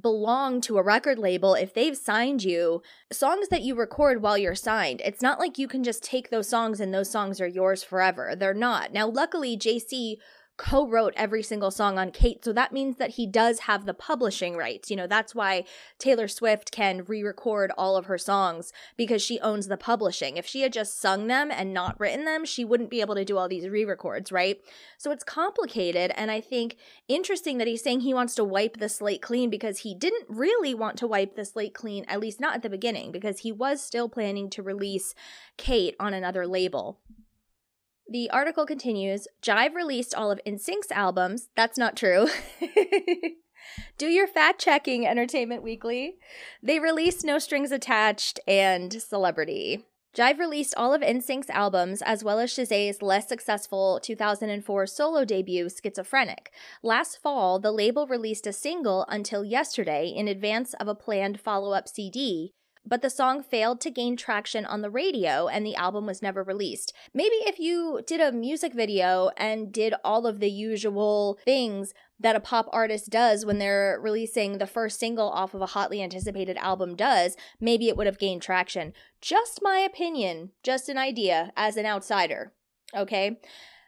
belong 0.00 0.60
to 0.60 0.76
a 0.76 0.82
record 0.82 1.18
label, 1.18 1.54
if 1.54 1.72
they've 1.72 1.96
signed 1.96 2.44
you, 2.44 2.82
songs 3.10 3.48
that 3.48 3.62
you 3.62 3.74
record 3.74 4.20
while 4.20 4.36
you're 4.36 4.54
signed, 4.54 5.00
it's 5.04 5.22
not 5.22 5.38
like 5.38 5.58
you 5.58 5.68
can 5.68 5.82
just 5.82 6.02
take 6.02 6.30
those 6.30 6.48
songs 6.48 6.80
and 6.80 6.92
those 6.92 7.10
songs 7.10 7.40
are 7.40 7.46
yours 7.46 7.82
forever. 7.82 8.34
They're 8.36 8.54
not. 8.54 8.92
Now, 8.92 9.08
luckily, 9.08 9.56
JC 9.56 10.16
co 10.56 10.86
wrote 10.86 11.12
every 11.16 11.42
single 11.42 11.70
song 11.70 11.98
on 11.98 12.10
Kate. 12.10 12.44
So 12.44 12.52
that 12.52 12.72
means 12.72 12.96
that 12.96 13.10
he 13.10 13.26
does 13.26 13.60
have 13.60 13.84
the 13.84 13.94
publishing 13.94 14.56
rights. 14.56 14.90
You 14.90 14.96
know, 14.96 15.06
that's 15.06 15.34
why 15.34 15.64
Taylor 15.98 16.28
Swift 16.28 16.72
can 16.72 17.04
re 17.06 17.22
record 17.22 17.72
all 17.76 17.96
of 17.96 18.06
her 18.06 18.18
songs 18.18 18.72
because 18.96 19.22
she 19.22 19.40
owns 19.40 19.68
the 19.68 19.76
publishing. 19.76 20.36
If 20.36 20.46
she 20.46 20.62
had 20.62 20.72
just 20.72 21.00
sung 21.00 21.26
them 21.26 21.50
and 21.50 21.74
not 21.74 21.98
written 22.00 22.24
them, 22.24 22.44
she 22.44 22.64
wouldn't 22.64 22.90
be 22.90 23.00
able 23.00 23.14
to 23.14 23.24
do 23.24 23.36
all 23.36 23.48
these 23.48 23.68
re 23.68 23.84
records, 23.84 24.32
right? 24.32 24.60
So 24.98 25.10
it's 25.10 25.24
complicated. 25.24 26.12
And 26.16 26.30
I 26.30 26.40
think 26.40 26.76
interesting 27.08 27.58
that 27.58 27.66
he's 27.66 27.82
saying 27.82 28.00
he 28.00 28.14
wants 28.14 28.34
to 28.36 28.44
wipe 28.44 28.78
the 28.78 28.88
slate 28.88 29.22
clean 29.22 29.50
because 29.50 29.78
he 29.78 29.94
didn't 29.94 30.26
really 30.28 30.74
want 30.74 30.96
to 30.98 31.06
wipe 31.06 31.36
the 31.36 31.44
slate 31.44 31.74
clean, 31.74 32.04
at 32.08 32.20
least 32.20 32.40
not 32.40 32.54
at 32.54 32.62
the 32.62 32.70
beginning, 32.70 33.12
because 33.12 33.40
he 33.40 33.52
was 33.52 33.82
still 33.82 34.08
planning 34.08 34.48
to 34.50 34.62
release 34.62 35.14
Kate 35.56 35.96
on 36.00 36.14
another 36.14 36.46
label. 36.46 36.98
The 38.08 38.30
article 38.30 38.66
continues 38.66 39.26
Jive 39.42 39.74
released 39.74 40.14
all 40.14 40.30
of 40.30 40.40
NSYNC's 40.46 40.92
albums. 40.92 41.48
That's 41.56 41.76
not 41.76 41.96
true. 41.96 42.28
Do 43.98 44.06
your 44.06 44.28
fact 44.28 44.60
checking, 44.60 45.06
Entertainment 45.06 45.62
Weekly. 45.62 46.18
They 46.62 46.78
released 46.78 47.24
No 47.24 47.38
Strings 47.38 47.72
Attached 47.72 48.38
and 48.46 48.92
Celebrity. 48.92 49.84
Jive 50.16 50.38
released 50.38 50.74
all 50.76 50.94
of 50.94 51.02
NSYNC's 51.02 51.50
albums 51.50 52.00
as 52.00 52.24
well 52.24 52.38
as 52.38 52.54
Chasez's 52.54 53.02
less 53.02 53.28
successful 53.28 54.00
2004 54.02 54.86
solo 54.86 55.24
debut, 55.24 55.68
Schizophrenic. 55.68 56.52
Last 56.82 57.20
fall, 57.20 57.58
the 57.58 57.72
label 57.72 58.06
released 58.06 58.46
a 58.46 58.52
single 58.52 59.04
until 59.08 59.44
yesterday 59.44 60.08
in 60.08 60.26
advance 60.26 60.74
of 60.74 60.88
a 60.88 60.94
planned 60.94 61.40
follow 61.40 61.72
up 61.72 61.86
CD, 61.86 62.54
but 62.86 63.02
the 63.02 63.10
song 63.10 63.42
failed 63.42 63.80
to 63.80 63.90
gain 63.90 64.16
traction 64.16 64.64
on 64.64 64.82
the 64.82 64.90
radio 64.90 65.48
and 65.48 65.66
the 65.66 65.74
album 65.74 66.06
was 66.06 66.22
never 66.22 66.42
released. 66.42 66.92
Maybe 67.12 67.36
if 67.40 67.58
you 67.58 68.00
did 68.06 68.20
a 68.20 68.32
music 68.32 68.72
video 68.72 69.30
and 69.36 69.72
did 69.72 69.94
all 70.04 70.26
of 70.26 70.40
the 70.40 70.50
usual 70.50 71.38
things 71.44 71.92
that 72.18 72.36
a 72.36 72.40
pop 72.40 72.68
artist 72.72 73.10
does 73.10 73.44
when 73.44 73.58
they're 73.58 73.98
releasing 74.00 74.58
the 74.58 74.66
first 74.66 74.98
single 74.98 75.28
off 75.28 75.52
of 75.52 75.60
a 75.60 75.66
hotly 75.66 76.02
anticipated 76.02 76.56
album 76.58 76.94
does, 76.96 77.36
maybe 77.60 77.88
it 77.88 77.96
would 77.96 78.06
have 78.06 78.18
gained 78.18 78.42
traction. 78.42 78.92
Just 79.20 79.60
my 79.62 79.78
opinion, 79.78 80.52
just 80.62 80.88
an 80.88 80.96
idea 80.96 81.52
as 81.56 81.76
an 81.76 81.84
outsider. 81.86 82.52
Okay? 82.96 83.38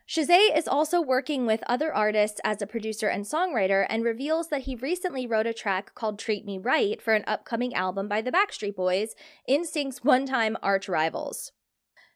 Chasez 0.08 0.56
is 0.56 0.66
also 0.66 1.02
working 1.02 1.44
with 1.44 1.62
other 1.66 1.92
artists 1.92 2.40
as 2.42 2.62
a 2.62 2.66
producer 2.66 3.08
and 3.08 3.26
songwriter 3.26 3.84
and 3.90 4.02
reveals 4.02 4.48
that 4.48 4.62
he 4.62 4.74
recently 4.74 5.26
wrote 5.26 5.46
a 5.46 5.52
track 5.52 5.94
called 5.94 6.18
Treat 6.18 6.46
Me 6.46 6.56
Right 6.56 7.02
for 7.02 7.12
an 7.12 7.24
upcoming 7.26 7.74
album 7.74 8.08
by 8.08 8.22
the 8.22 8.32
Backstreet 8.32 8.74
Boys, 8.74 9.14
NSYNC's 9.50 10.02
one 10.02 10.24
time 10.24 10.56
arch 10.62 10.88
rivals. 10.88 11.52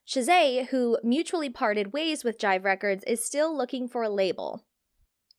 Chasez, 0.09 0.69
who 0.69 0.99
mutually 1.05 1.51
parted 1.51 1.93
ways 1.93 2.25
with 2.25 2.39
Jive 2.39 2.65
Records, 2.65 3.05
is 3.05 3.23
still 3.23 3.55
looking 3.55 3.87
for 3.89 4.03
a 4.03 4.09
label. 4.09 4.65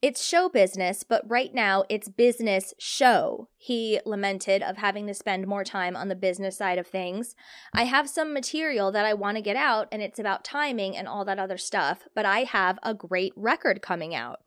It's 0.04 0.22
show 0.22 0.50
business, 0.50 1.06
but 1.06 1.24
right 1.30 1.54
now 1.54 1.86
it's 1.88 2.10
business 2.10 2.74
show, 2.78 3.48
he 3.56 4.02
lamented 4.06 4.62
of 4.62 4.76
having 4.76 5.08
to 5.08 5.14
spend 5.14 5.48
more 5.48 5.64
time 5.64 5.96
on 5.96 6.10
the 6.10 6.14
business 6.16 6.58
side 6.58 6.78
of 6.78 6.86
things. 6.86 7.38
I 7.74 7.86
have 7.86 8.10
some 8.10 8.34
material 8.34 8.92
that 8.92 9.06
I 9.06 9.14
want 9.14 9.38
to 9.38 9.42
get 9.42 9.56
out, 9.56 9.88
and 9.94 10.02
it's 10.02 10.20
about 10.20 10.44
timing 10.44 10.98
and 10.98 11.08
all 11.08 11.24
that 11.24 11.40
other 11.40 11.58
stuff, 11.58 12.06
but 12.14 12.26
I 12.26 12.40
have 12.40 12.80
a 12.84 12.94
great 12.94 13.32
record 13.38 13.82
coming 13.82 14.14
out. 14.14 14.40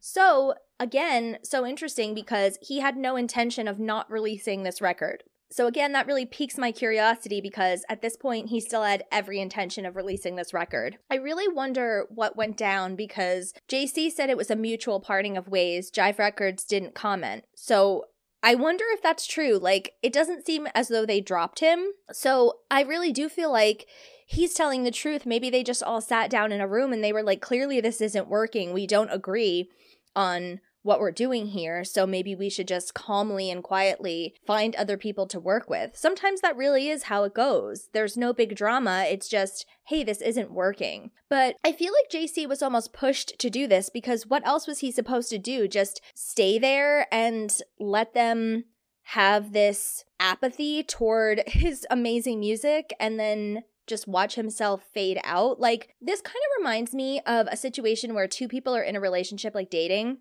So, 0.00 0.54
again, 0.80 1.36
so 1.42 1.66
interesting 1.66 2.14
because 2.14 2.58
he 2.62 2.80
had 2.80 2.96
no 2.96 3.16
intention 3.16 3.68
of 3.68 3.78
not 3.78 4.10
releasing 4.10 4.62
this 4.62 4.80
record. 4.80 5.24
So 5.52 5.66
again, 5.66 5.92
that 5.92 6.06
really 6.06 6.24
piques 6.24 6.56
my 6.56 6.72
curiosity 6.72 7.40
because 7.40 7.84
at 7.88 8.00
this 8.00 8.16
point, 8.16 8.48
he 8.48 8.58
still 8.58 8.82
had 8.82 9.04
every 9.12 9.38
intention 9.38 9.84
of 9.84 9.96
releasing 9.96 10.36
this 10.36 10.54
record. 10.54 10.98
I 11.10 11.16
really 11.16 11.46
wonder 11.46 12.06
what 12.08 12.36
went 12.36 12.56
down 12.56 12.96
because 12.96 13.52
JC 13.68 14.10
said 14.10 14.30
it 14.30 14.36
was 14.36 14.50
a 14.50 14.56
mutual 14.56 14.98
parting 14.98 15.36
of 15.36 15.48
ways. 15.48 15.90
Jive 15.90 16.18
Records 16.18 16.64
didn't 16.64 16.94
comment. 16.94 17.44
So 17.54 18.06
I 18.42 18.54
wonder 18.54 18.84
if 18.88 19.02
that's 19.02 19.26
true. 19.26 19.58
Like, 19.58 19.92
it 20.02 20.12
doesn't 20.12 20.46
seem 20.46 20.66
as 20.74 20.88
though 20.88 21.04
they 21.04 21.20
dropped 21.20 21.60
him. 21.60 21.92
So 22.10 22.60
I 22.70 22.82
really 22.82 23.12
do 23.12 23.28
feel 23.28 23.52
like 23.52 23.86
he's 24.26 24.54
telling 24.54 24.84
the 24.84 24.90
truth. 24.90 25.26
Maybe 25.26 25.50
they 25.50 25.62
just 25.62 25.82
all 25.82 26.00
sat 26.00 26.30
down 26.30 26.50
in 26.50 26.62
a 26.62 26.66
room 26.66 26.92
and 26.92 27.04
they 27.04 27.12
were 27.12 27.22
like, 27.22 27.42
clearly 27.42 27.80
this 27.80 28.00
isn't 28.00 28.28
working. 28.28 28.72
We 28.72 28.86
don't 28.86 29.10
agree 29.10 29.68
on 30.16 30.60
what 30.82 31.00
we're 31.00 31.12
doing 31.12 31.48
here, 31.48 31.84
so 31.84 32.06
maybe 32.06 32.34
we 32.34 32.48
should 32.48 32.68
just 32.68 32.94
calmly 32.94 33.50
and 33.50 33.62
quietly 33.62 34.34
find 34.46 34.74
other 34.74 34.96
people 34.96 35.26
to 35.28 35.40
work 35.40 35.70
with. 35.70 35.96
Sometimes 35.96 36.40
that 36.40 36.56
really 36.56 36.88
is 36.88 37.04
how 37.04 37.24
it 37.24 37.34
goes. 37.34 37.88
There's 37.92 38.16
no 38.16 38.32
big 38.32 38.56
drama, 38.56 39.06
it's 39.08 39.28
just, 39.28 39.64
hey, 39.86 40.02
this 40.02 40.20
isn't 40.20 40.50
working. 40.50 41.10
But 41.28 41.56
I 41.64 41.72
feel 41.72 41.92
like 41.92 42.10
JC 42.12 42.48
was 42.48 42.62
almost 42.62 42.92
pushed 42.92 43.38
to 43.38 43.50
do 43.50 43.66
this 43.66 43.90
because 43.90 44.26
what 44.26 44.46
else 44.46 44.66
was 44.66 44.80
he 44.80 44.90
supposed 44.90 45.30
to 45.30 45.38
do? 45.38 45.68
Just 45.68 46.00
stay 46.14 46.58
there 46.58 47.06
and 47.12 47.56
let 47.78 48.14
them 48.14 48.64
have 49.04 49.52
this 49.52 50.04
apathy 50.20 50.82
toward 50.82 51.42
his 51.46 51.86
amazing 51.90 52.40
music 52.40 52.92
and 52.98 53.18
then 53.18 53.62
just 53.86 54.06
watch 54.06 54.36
himself 54.36 54.84
fade 54.94 55.18
out. 55.24 55.58
Like, 55.58 55.94
this 56.00 56.20
kind 56.20 56.36
of 56.36 56.60
reminds 56.60 56.94
me 56.94 57.20
of 57.26 57.48
a 57.50 57.56
situation 57.56 58.14
where 58.14 58.28
two 58.28 58.46
people 58.46 58.76
are 58.76 58.82
in 58.82 58.94
a 58.94 59.00
relationship, 59.00 59.54
like 59.56 59.70
dating, 59.70 60.18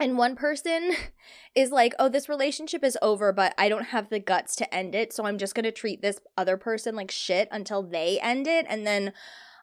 and 0.00 0.18
one 0.18 0.36
person 0.36 0.92
is 1.54 1.70
like, 1.70 1.94
oh, 1.98 2.08
this 2.08 2.28
relationship 2.28 2.82
is 2.84 2.98
over, 3.00 3.32
but 3.32 3.54
I 3.56 3.68
don't 3.68 3.86
have 3.86 4.10
the 4.10 4.20
guts 4.20 4.56
to 4.56 4.74
end 4.74 4.94
it. 4.94 5.12
So 5.12 5.26
I'm 5.26 5.38
just 5.38 5.54
going 5.54 5.64
to 5.64 5.72
treat 5.72 6.02
this 6.02 6.18
other 6.36 6.56
person 6.56 6.96
like 6.96 7.10
shit 7.10 7.48
until 7.50 7.82
they 7.82 8.18
end 8.20 8.46
it. 8.46 8.66
And 8.68 8.86
then 8.86 9.12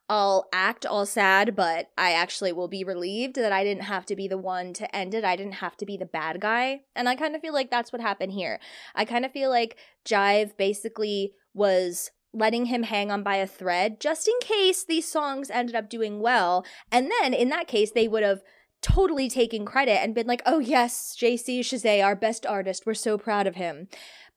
I'll 0.09 0.47
act 0.51 0.85
all 0.85 1.05
sad, 1.05 1.55
but 1.55 1.89
I 1.97 2.11
actually 2.11 2.51
will 2.51 2.67
be 2.67 2.83
relieved 2.83 3.35
that 3.35 3.53
I 3.53 3.63
didn't 3.63 3.83
have 3.83 4.05
to 4.07 4.15
be 4.15 4.27
the 4.27 4.37
one 4.37 4.73
to 4.73 4.93
end 4.93 5.13
it. 5.13 5.23
I 5.23 5.35
didn't 5.35 5.53
have 5.53 5.77
to 5.77 5.85
be 5.85 5.95
the 5.95 6.05
bad 6.05 6.41
guy. 6.41 6.81
And 6.95 7.07
I 7.07 7.15
kind 7.15 7.35
of 7.35 7.41
feel 7.41 7.53
like 7.53 7.71
that's 7.71 7.93
what 7.93 8.01
happened 8.01 8.33
here. 8.33 8.59
I 8.93 9.05
kind 9.05 9.23
of 9.23 9.31
feel 9.31 9.49
like 9.49 9.77
Jive 10.05 10.57
basically 10.57 11.33
was 11.53 12.11
letting 12.33 12.65
him 12.65 12.83
hang 12.83 13.11
on 13.11 13.23
by 13.23 13.35
a 13.35 13.47
thread 13.47 13.99
just 13.99 14.27
in 14.27 14.33
case 14.41 14.83
these 14.83 15.09
songs 15.09 15.49
ended 15.49 15.75
up 15.75 15.89
doing 15.89 16.19
well. 16.19 16.65
And 16.91 17.11
then 17.19 17.33
in 17.33 17.49
that 17.49 17.67
case, 17.67 17.91
they 17.91 18.07
would 18.07 18.23
have 18.23 18.41
totally 18.81 19.29
taken 19.29 19.65
credit 19.65 20.01
and 20.01 20.15
been 20.15 20.27
like, 20.27 20.41
oh, 20.45 20.59
yes, 20.59 21.15
JC 21.19 21.59
Chasez, 21.59 22.03
our 22.03 22.15
best 22.15 22.45
artist. 22.45 22.85
We're 22.85 22.93
so 22.93 23.17
proud 23.17 23.47
of 23.47 23.55
him. 23.55 23.87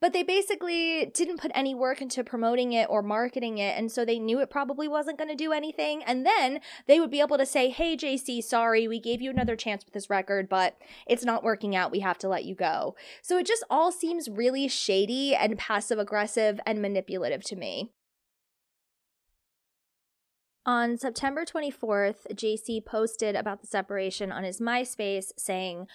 But 0.01 0.13
they 0.13 0.23
basically 0.23 1.05
didn't 1.13 1.39
put 1.39 1.51
any 1.55 1.73
work 1.73 2.01
into 2.01 2.23
promoting 2.23 2.73
it 2.73 2.87
or 2.89 3.01
marketing 3.01 3.57
it. 3.57 3.77
And 3.77 3.91
so 3.91 4.03
they 4.03 4.19
knew 4.19 4.39
it 4.39 4.49
probably 4.49 4.87
wasn't 4.87 5.17
going 5.17 5.29
to 5.29 5.35
do 5.35 5.51
anything. 5.51 6.03
And 6.03 6.25
then 6.25 6.59
they 6.85 6.99
would 6.99 7.09
be 7.09 7.21
able 7.21 7.37
to 7.37 7.45
say, 7.45 7.69
hey, 7.69 7.95
JC, 7.95 8.43
sorry, 8.43 8.87
we 8.87 8.99
gave 8.99 9.21
you 9.21 9.29
another 9.29 9.55
chance 9.55 9.85
with 9.85 9.93
this 9.93 10.09
record, 10.09 10.49
but 10.49 10.77
it's 11.07 11.25
not 11.25 11.43
working 11.43 11.75
out. 11.75 11.91
We 11.91 12.01
have 12.01 12.17
to 12.19 12.29
let 12.29 12.45
you 12.45 12.55
go. 12.55 12.95
So 13.21 13.37
it 13.37 13.47
just 13.47 13.63
all 13.69 13.91
seems 13.91 14.29
really 14.29 14.67
shady 14.67 15.33
and 15.33 15.57
passive 15.57 15.97
aggressive 15.97 16.59
and 16.65 16.81
manipulative 16.81 17.43
to 17.45 17.55
me. 17.55 17.91
On 20.67 20.97
September 20.97 21.45
24th, 21.45 22.25
JC 22.33 22.83
posted 22.83 23.35
about 23.35 23.61
the 23.61 23.67
separation 23.67 24.31
on 24.31 24.43
his 24.43 24.59
MySpace 24.59 25.31
saying, 25.37 25.85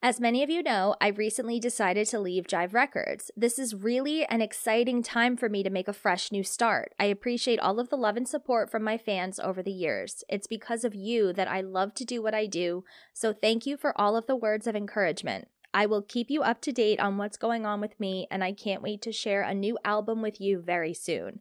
as 0.00 0.20
many 0.20 0.44
of 0.44 0.50
you 0.50 0.62
know, 0.62 0.94
I 1.00 1.08
recently 1.08 1.58
decided 1.58 2.06
to 2.08 2.20
leave 2.20 2.46
Jive 2.46 2.72
Records. 2.72 3.32
This 3.36 3.58
is 3.58 3.74
really 3.74 4.24
an 4.26 4.40
exciting 4.40 5.02
time 5.02 5.36
for 5.36 5.48
me 5.48 5.64
to 5.64 5.70
make 5.70 5.88
a 5.88 5.92
fresh 5.92 6.30
new 6.30 6.44
start. 6.44 6.94
I 7.00 7.06
appreciate 7.06 7.58
all 7.58 7.80
of 7.80 7.88
the 7.88 7.96
love 7.96 8.16
and 8.16 8.28
support 8.28 8.70
from 8.70 8.84
my 8.84 8.96
fans 8.96 9.40
over 9.40 9.60
the 9.60 9.72
years. 9.72 10.22
It's 10.28 10.46
because 10.46 10.84
of 10.84 10.94
you 10.94 11.32
that 11.32 11.48
I 11.48 11.60
love 11.60 11.92
to 11.94 12.04
do 12.04 12.22
what 12.22 12.34
I 12.34 12.46
do, 12.46 12.84
so 13.12 13.32
thank 13.32 13.66
you 13.66 13.76
for 13.76 13.92
all 14.00 14.16
of 14.16 14.26
the 14.26 14.36
words 14.36 14.68
of 14.68 14.76
encouragement. 14.76 15.48
I 15.74 15.86
will 15.86 16.02
keep 16.02 16.30
you 16.30 16.42
up 16.42 16.60
to 16.62 16.72
date 16.72 17.00
on 17.00 17.16
what's 17.16 17.36
going 17.36 17.66
on 17.66 17.80
with 17.80 17.98
me, 17.98 18.28
and 18.30 18.44
I 18.44 18.52
can't 18.52 18.82
wait 18.82 19.02
to 19.02 19.12
share 19.12 19.42
a 19.42 19.54
new 19.54 19.78
album 19.84 20.22
with 20.22 20.40
you 20.40 20.60
very 20.60 20.94
soon. 20.94 21.40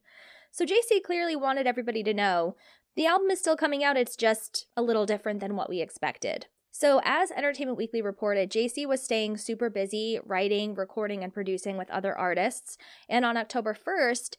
So 0.52 0.66
JC 0.66 1.02
clearly 1.04 1.36
wanted 1.36 1.66
everybody 1.66 2.04
to 2.04 2.14
know 2.14 2.56
the 2.96 3.06
album 3.06 3.30
is 3.32 3.40
still 3.40 3.56
coming 3.56 3.84
out, 3.86 3.96
it's 3.96 4.18
just 4.18 4.68
a 4.76 4.82
little 4.82 5.06
different 5.06 5.40
than 5.40 5.56
what 5.56 5.70
we 5.70 5.82
expected. 5.82 6.48
So, 6.74 7.02
as 7.04 7.32
Entertainment 7.32 7.78
Weekly 7.78 8.02
reported, 8.02 8.50
JC 8.50 8.86
was 8.86 9.04
staying 9.04 9.38
super 9.38 9.70
busy 9.70 10.20
writing, 10.26 10.74
recording, 10.74 11.22
and 11.22 11.34
producing 11.34 11.78
with 11.78 11.90
other 11.90 12.18
artists. 12.18 12.78
And 13.10 13.26
on 13.26 13.36
October 13.36 13.76
1st, 13.76 14.36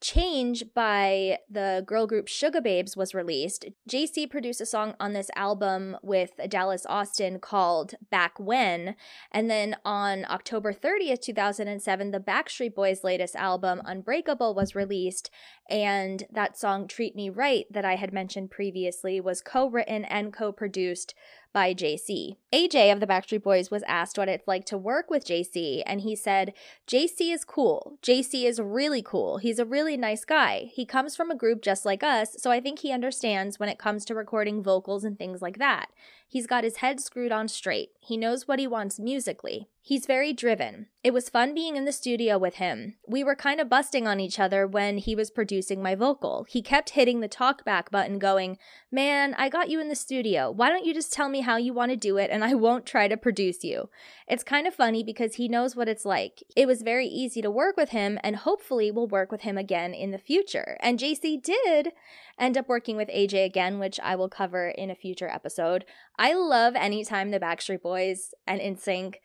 Change 0.00 0.64
by 0.74 1.38
the 1.50 1.84
girl 1.86 2.06
group 2.06 2.26
Sugababes 2.26 2.96
was 2.96 3.14
released. 3.14 3.66
JC 3.86 4.30
produced 4.30 4.62
a 4.62 4.66
song 4.66 4.94
on 4.98 5.12
this 5.12 5.30
album 5.36 5.98
with 6.02 6.30
Dallas 6.48 6.86
Austin 6.86 7.38
called 7.38 7.94
Back 8.10 8.40
When. 8.40 8.96
And 9.30 9.50
then 9.50 9.76
on 9.84 10.24
October 10.30 10.72
30th, 10.72 11.20
2007, 11.20 12.12
the 12.12 12.18
Backstreet 12.18 12.74
Boys' 12.74 13.04
latest 13.04 13.36
album, 13.36 13.82
Unbreakable, 13.84 14.54
was 14.54 14.74
released. 14.74 15.30
And 15.68 16.24
that 16.32 16.58
song, 16.58 16.88
Treat 16.88 17.14
Me 17.14 17.28
Right, 17.28 17.66
that 17.70 17.84
I 17.84 17.96
had 17.96 18.14
mentioned 18.14 18.50
previously, 18.50 19.20
was 19.20 19.42
co 19.42 19.68
written 19.68 20.06
and 20.06 20.32
co 20.32 20.50
produced 20.50 21.14
by 21.52 21.74
JC. 21.74 22.36
AJ 22.52 22.92
of 22.92 23.00
the 23.00 23.06
Backstreet 23.06 23.42
Boys 23.42 23.70
was 23.70 23.82
asked 23.86 24.18
what 24.18 24.28
it's 24.28 24.46
like 24.46 24.64
to 24.66 24.78
work 24.78 25.10
with 25.10 25.26
JC, 25.26 25.82
and 25.86 26.00
he 26.00 26.14
said, 26.14 26.52
JC 26.86 27.32
is 27.32 27.44
cool. 27.44 27.98
JC 28.02 28.44
is 28.44 28.60
really 28.60 29.02
cool. 29.02 29.38
He's 29.38 29.58
a 29.58 29.64
really 29.64 29.96
nice 29.96 30.24
guy. 30.24 30.70
He 30.72 30.84
comes 30.84 31.16
from 31.16 31.30
a 31.30 31.36
group 31.36 31.62
just 31.62 31.84
like 31.84 32.02
us, 32.02 32.36
so 32.38 32.50
I 32.50 32.60
think 32.60 32.80
he 32.80 32.92
understands 32.92 33.58
when 33.58 33.68
it 33.68 33.78
comes 33.78 34.04
to 34.06 34.14
recording 34.14 34.62
vocals 34.62 35.04
and 35.04 35.18
things 35.18 35.42
like 35.42 35.58
that. 35.58 35.90
He's 36.30 36.46
got 36.46 36.62
his 36.62 36.76
head 36.76 37.00
screwed 37.00 37.32
on 37.32 37.48
straight. 37.48 37.90
He 37.98 38.16
knows 38.16 38.46
what 38.46 38.60
he 38.60 38.66
wants 38.68 39.00
musically. 39.00 39.68
He's 39.82 40.06
very 40.06 40.32
driven. 40.32 40.86
It 41.02 41.12
was 41.12 41.28
fun 41.28 41.54
being 41.54 41.74
in 41.74 41.86
the 41.86 41.90
studio 41.90 42.38
with 42.38 42.56
him. 42.56 42.94
We 43.08 43.24
were 43.24 43.34
kind 43.34 43.60
of 43.60 43.68
busting 43.68 44.06
on 44.06 44.20
each 44.20 44.38
other 44.38 44.64
when 44.64 44.98
he 44.98 45.16
was 45.16 45.30
producing 45.30 45.82
my 45.82 45.96
vocal. 45.96 46.46
He 46.48 46.62
kept 46.62 46.90
hitting 46.90 47.18
the 47.18 47.28
talkback 47.28 47.90
button, 47.90 48.20
going, 48.20 48.58
Man, 48.92 49.34
I 49.38 49.48
got 49.48 49.70
you 49.70 49.80
in 49.80 49.88
the 49.88 49.96
studio. 49.96 50.52
Why 50.52 50.68
don't 50.68 50.84
you 50.84 50.94
just 50.94 51.12
tell 51.12 51.28
me 51.28 51.40
how 51.40 51.56
you 51.56 51.72
want 51.72 51.90
to 51.90 51.96
do 51.96 52.16
it 52.16 52.30
and 52.30 52.44
I 52.44 52.54
won't 52.54 52.86
try 52.86 53.08
to 53.08 53.16
produce 53.16 53.64
you? 53.64 53.88
It's 54.28 54.44
kind 54.44 54.68
of 54.68 54.74
funny 54.74 55.02
because 55.02 55.34
he 55.34 55.48
knows 55.48 55.74
what 55.74 55.88
it's 55.88 56.04
like. 56.04 56.44
It 56.54 56.68
was 56.68 56.82
very 56.82 57.08
easy 57.08 57.42
to 57.42 57.50
work 57.50 57.76
with 57.76 57.88
him 57.88 58.20
and 58.22 58.36
hopefully 58.36 58.92
we'll 58.92 59.08
work 59.08 59.32
with 59.32 59.40
him 59.40 59.58
again 59.58 59.94
in 59.94 60.12
the 60.12 60.18
future. 60.18 60.76
And 60.80 61.00
JC 61.00 61.42
did 61.42 61.92
end 62.40 62.56
up 62.56 62.68
working 62.68 62.96
with 62.96 63.08
AJ 63.08 63.44
again, 63.44 63.78
which 63.78 64.00
I 64.02 64.16
will 64.16 64.28
cover 64.28 64.70
in 64.70 64.90
a 64.90 64.96
future 64.96 65.28
episode. 65.28 65.84
I 66.18 66.34
love 66.34 66.74
anytime 66.74 67.30
the 67.30 67.38
Backstreet 67.38 67.82
Boys 67.82 68.34
and 68.46 68.60
NSYNC 68.60 69.16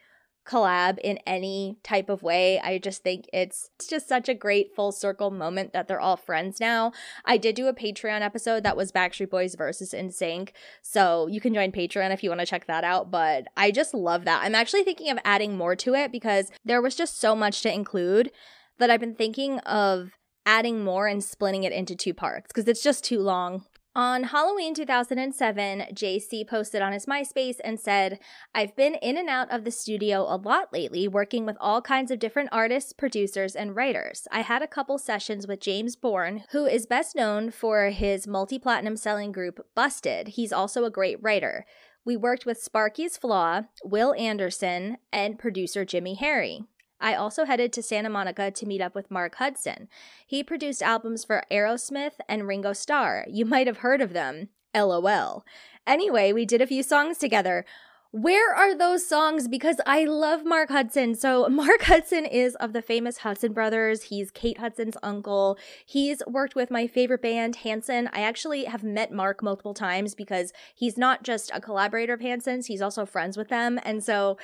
collab 0.46 1.00
in 1.00 1.18
any 1.26 1.80
type 1.84 2.08
of 2.08 2.22
way. 2.22 2.60
I 2.60 2.78
just 2.78 3.04
think 3.04 3.26
it's, 3.34 3.70
it's 3.76 3.88
just 3.88 4.08
such 4.08 4.30
a 4.30 4.36
great 4.36 4.76
full 4.76 4.92
circle 4.92 5.32
moment 5.32 5.74
that 5.74 5.88
they're 5.88 6.00
all 6.00 6.18
friends 6.18 6.60
now. 6.60 6.92
I 7.26 7.38
did 7.38 7.56
do 7.56 7.68
a 7.68 7.74
Patreon 7.74 8.22
episode 8.22 8.64
that 8.64 8.78
was 8.78 8.92
Backstreet 8.92 9.32
Boys 9.32 9.56
versus 9.56 9.94
NSYNC, 9.94 10.50
so 10.82 11.28
you 11.28 11.42
can 11.42 11.54
join 11.54 11.72
Patreon 11.72 12.14
if 12.14 12.24
you 12.24 12.30
want 12.30 12.42
to 12.42 12.46
check 12.46 12.68
that 12.68 12.84
out, 12.84 13.10
but 13.10 13.46
I 13.58 13.72
just 13.72 13.94
love 13.94 14.26
that. 14.26 14.44
I'm 14.44 14.56
actually 14.56 14.84
thinking 14.84 15.10
of 15.10 15.18
adding 15.26 15.58
more 15.58 15.76
to 15.78 15.96
it 15.96 16.12
because 16.12 16.52
there 16.64 16.82
was 16.82 16.96
just 16.96 17.20
so 17.20 17.36
much 17.36 17.62
to 17.62 17.74
include 17.74 18.32
that 18.78 18.92
I've 18.92 19.00
been 19.00 19.16
thinking 19.16 19.60
of 19.60 20.12
adding 20.46 20.84
more 20.84 21.08
and 21.08 21.24
splitting 21.24 21.64
it 21.64 21.74
into 21.74 21.96
two 21.96 22.14
parts 22.14 22.48
because 22.48 22.68
it's 22.68 22.84
just 22.84 23.04
too 23.04 23.20
long. 23.20 23.66
On 23.98 24.24
Halloween 24.24 24.74
2007, 24.74 25.86
JC 25.94 26.46
posted 26.46 26.82
on 26.82 26.92
his 26.92 27.06
MySpace 27.06 27.62
and 27.64 27.80
said, 27.80 28.20
I've 28.54 28.76
been 28.76 28.96
in 28.96 29.18
and 29.18 29.30
out 29.30 29.50
of 29.50 29.64
the 29.64 29.72
studio 29.72 30.24
a 30.24 30.36
lot 30.36 30.74
lately, 30.74 31.08
working 31.08 31.46
with 31.46 31.56
all 31.62 31.82
kinds 31.82 32.12
of 32.12 32.20
different 32.20 32.50
artists, 32.52 32.92
producers, 32.92 33.56
and 33.56 33.74
writers. 33.74 34.28
I 34.34 34.42
had 34.42 34.62
a 34.62 34.68
couple 34.68 34.98
sessions 34.98 35.48
with 35.48 35.62
James 35.62 35.96
Bourne, 35.96 36.44
who 36.52 36.66
is 36.66 36.86
best 36.86 37.16
known 37.16 37.52
for 37.52 37.86
his 37.90 38.28
multi 38.28 38.60
platinum 38.60 38.98
selling 38.98 39.32
group 39.32 39.66
Busted. 39.76 40.28
He's 40.30 40.52
also 40.52 40.84
a 40.84 40.92
great 40.92 41.24
writer. 41.24 41.66
We 42.04 42.18
worked 42.18 42.46
with 42.46 42.62
Sparky's 42.62 43.16
Flaw, 43.16 43.62
Will 43.86 44.14
Anderson, 44.16 44.98
and 45.14 45.40
producer 45.40 45.86
Jimmy 45.86 46.16
Harry. 46.16 46.66
I 47.00 47.16
also 47.16 47.46
headed 47.46 47.74
to 47.74 47.84
Santa 47.84 48.10
Monica 48.10 48.52
to 48.52 48.66
meet 48.66 48.82
up 48.82 48.96
with 48.96 49.12
Mark 49.12 49.36
Hudson. 49.36 49.88
He 50.26 50.44
produced 50.44 50.82
albums 50.82 51.24
for 51.26 51.44
Aerosmith 51.52 52.14
and 52.28 52.48
Ringo 52.48 52.74
Starr. 52.74 53.26
You 53.30 53.46
might 53.46 53.68
have 53.68 53.78
heard 53.78 54.02
of 54.02 54.14
them. 54.14 54.50
LOL. 54.76 55.46
Anyway, 55.88 56.34
we 56.34 56.46
did 56.46 56.62
a 56.62 56.68
few 56.68 56.84
songs 56.84 57.18
together. 57.18 57.66
Where 58.12 58.54
are 58.56 58.74
those 58.74 59.06
songs? 59.06 59.50
Because 59.50 59.82
I 59.86 60.06
love 60.06 60.46
Mark 60.46 60.70
Hudson. 60.70 61.16
So, 61.16 61.50
Mark 61.50 61.84
Hudson 61.84 62.26
is 62.26 62.56
of 62.56 62.72
the 62.72 62.82
famous 62.82 63.18
Hudson 63.18 63.52
brothers. 63.52 64.04
He's 64.04 64.32
Kate 64.32 64.58
Hudson's 64.58 64.96
uncle. 65.04 65.58
He's 65.86 66.22
worked 66.26 66.56
with 66.56 66.72
my 66.72 66.88
favorite 66.88 67.22
band, 67.22 67.58
Hanson. 67.58 68.10
I 68.14 68.22
actually 68.22 68.66
have 68.66 68.84
met 68.84 69.12
Mark 69.12 69.44
multiple 69.44 69.74
times 69.74 70.16
because 70.16 70.54
he's 70.74 70.98
not 70.98 71.24
just 71.24 71.52
a 71.54 71.60
collaborator 71.60 72.14
of 72.14 72.22
Hanson's, 72.22 72.68
he's 72.68 72.82
also 72.82 73.06
friends 73.06 73.36
with 73.36 73.50
them. 73.50 73.82
And 73.84 74.02
so, 74.02 74.38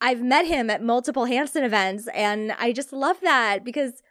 I've 0.00 0.22
met 0.22 0.46
him 0.46 0.68
at 0.70 0.82
multiple 0.82 1.24
Hanson 1.24 1.64
events, 1.64 2.08
and 2.14 2.52
I 2.58 2.72
just 2.72 2.92
love 2.92 3.16
that 3.22 3.64
because 3.64 4.02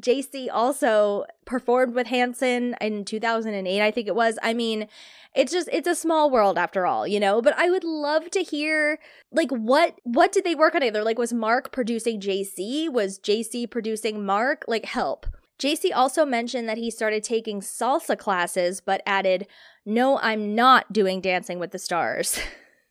JC 0.00 0.48
also 0.52 1.24
performed 1.44 1.94
with 1.94 2.06
Hanson 2.06 2.74
in 2.80 3.04
2008, 3.04 3.82
I 3.82 3.90
think 3.90 4.08
it 4.08 4.14
was. 4.14 4.38
I 4.42 4.54
mean, 4.54 4.88
it's 5.34 5.52
just 5.52 5.68
it's 5.72 5.88
a 5.88 5.94
small 5.94 6.30
world 6.30 6.58
after 6.58 6.86
all, 6.86 7.06
you 7.06 7.20
know, 7.20 7.40
but 7.40 7.56
I 7.56 7.70
would 7.70 7.84
love 7.84 8.30
to 8.30 8.40
hear 8.40 8.98
like 9.30 9.50
what 9.50 9.98
what 10.02 10.32
did 10.32 10.44
they 10.44 10.54
work 10.54 10.74
on 10.74 10.80
together? 10.80 11.04
Like 11.04 11.18
was 11.18 11.32
Mark 11.32 11.72
producing 11.72 12.20
JC? 12.20 12.90
Was 12.90 13.18
JC 13.18 13.70
producing 13.70 14.24
Mark? 14.24 14.64
Like 14.66 14.86
help. 14.86 15.26
JC 15.58 15.90
also 15.94 16.24
mentioned 16.24 16.68
that 16.68 16.78
he 16.78 16.90
started 16.90 17.22
taking 17.22 17.60
salsa 17.60 18.16
classes 18.18 18.80
but 18.80 19.02
added, 19.06 19.46
"No, 19.84 20.18
I'm 20.18 20.54
not 20.54 20.92
doing 20.92 21.20
Dancing 21.20 21.58
with 21.58 21.70
the 21.70 21.78
Stars." 21.78 22.40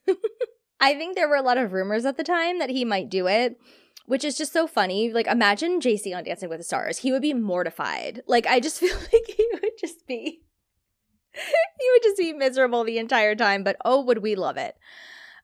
I 0.79 0.95
think 0.95 1.15
there 1.15 1.27
were 1.27 1.35
a 1.35 1.41
lot 1.41 1.57
of 1.57 1.73
rumors 1.73 2.05
at 2.05 2.17
the 2.17 2.23
time 2.23 2.59
that 2.59 2.69
he 2.69 2.85
might 2.85 3.09
do 3.09 3.27
it, 3.27 3.59
which 4.05 4.23
is 4.23 4.37
just 4.37 4.53
so 4.53 4.65
funny. 4.65 5.11
Like, 5.11 5.27
imagine 5.27 5.81
JC 5.81 6.15
on 6.15 6.23
Dancing 6.23 6.49
with 6.49 6.59
the 6.59 6.63
Stars. 6.63 6.99
He 6.99 7.11
would 7.11 7.21
be 7.21 7.33
mortified. 7.33 8.21
Like, 8.27 8.47
I 8.47 8.59
just 8.59 8.79
feel 8.79 8.95
like 8.95 9.27
he 9.27 9.47
would 9.53 9.77
just 9.79 10.07
be, 10.07 10.41
he 11.33 11.91
would 11.93 12.03
just 12.03 12.17
be 12.17 12.33
miserable 12.33 12.83
the 12.83 12.97
entire 12.97 13.35
time, 13.35 13.63
but 13.63 13.75
oh, 13.83 14.03
would 14.03 14.19
we 14.19 14.35
love 14.35 14.57
it. 14.57 14.75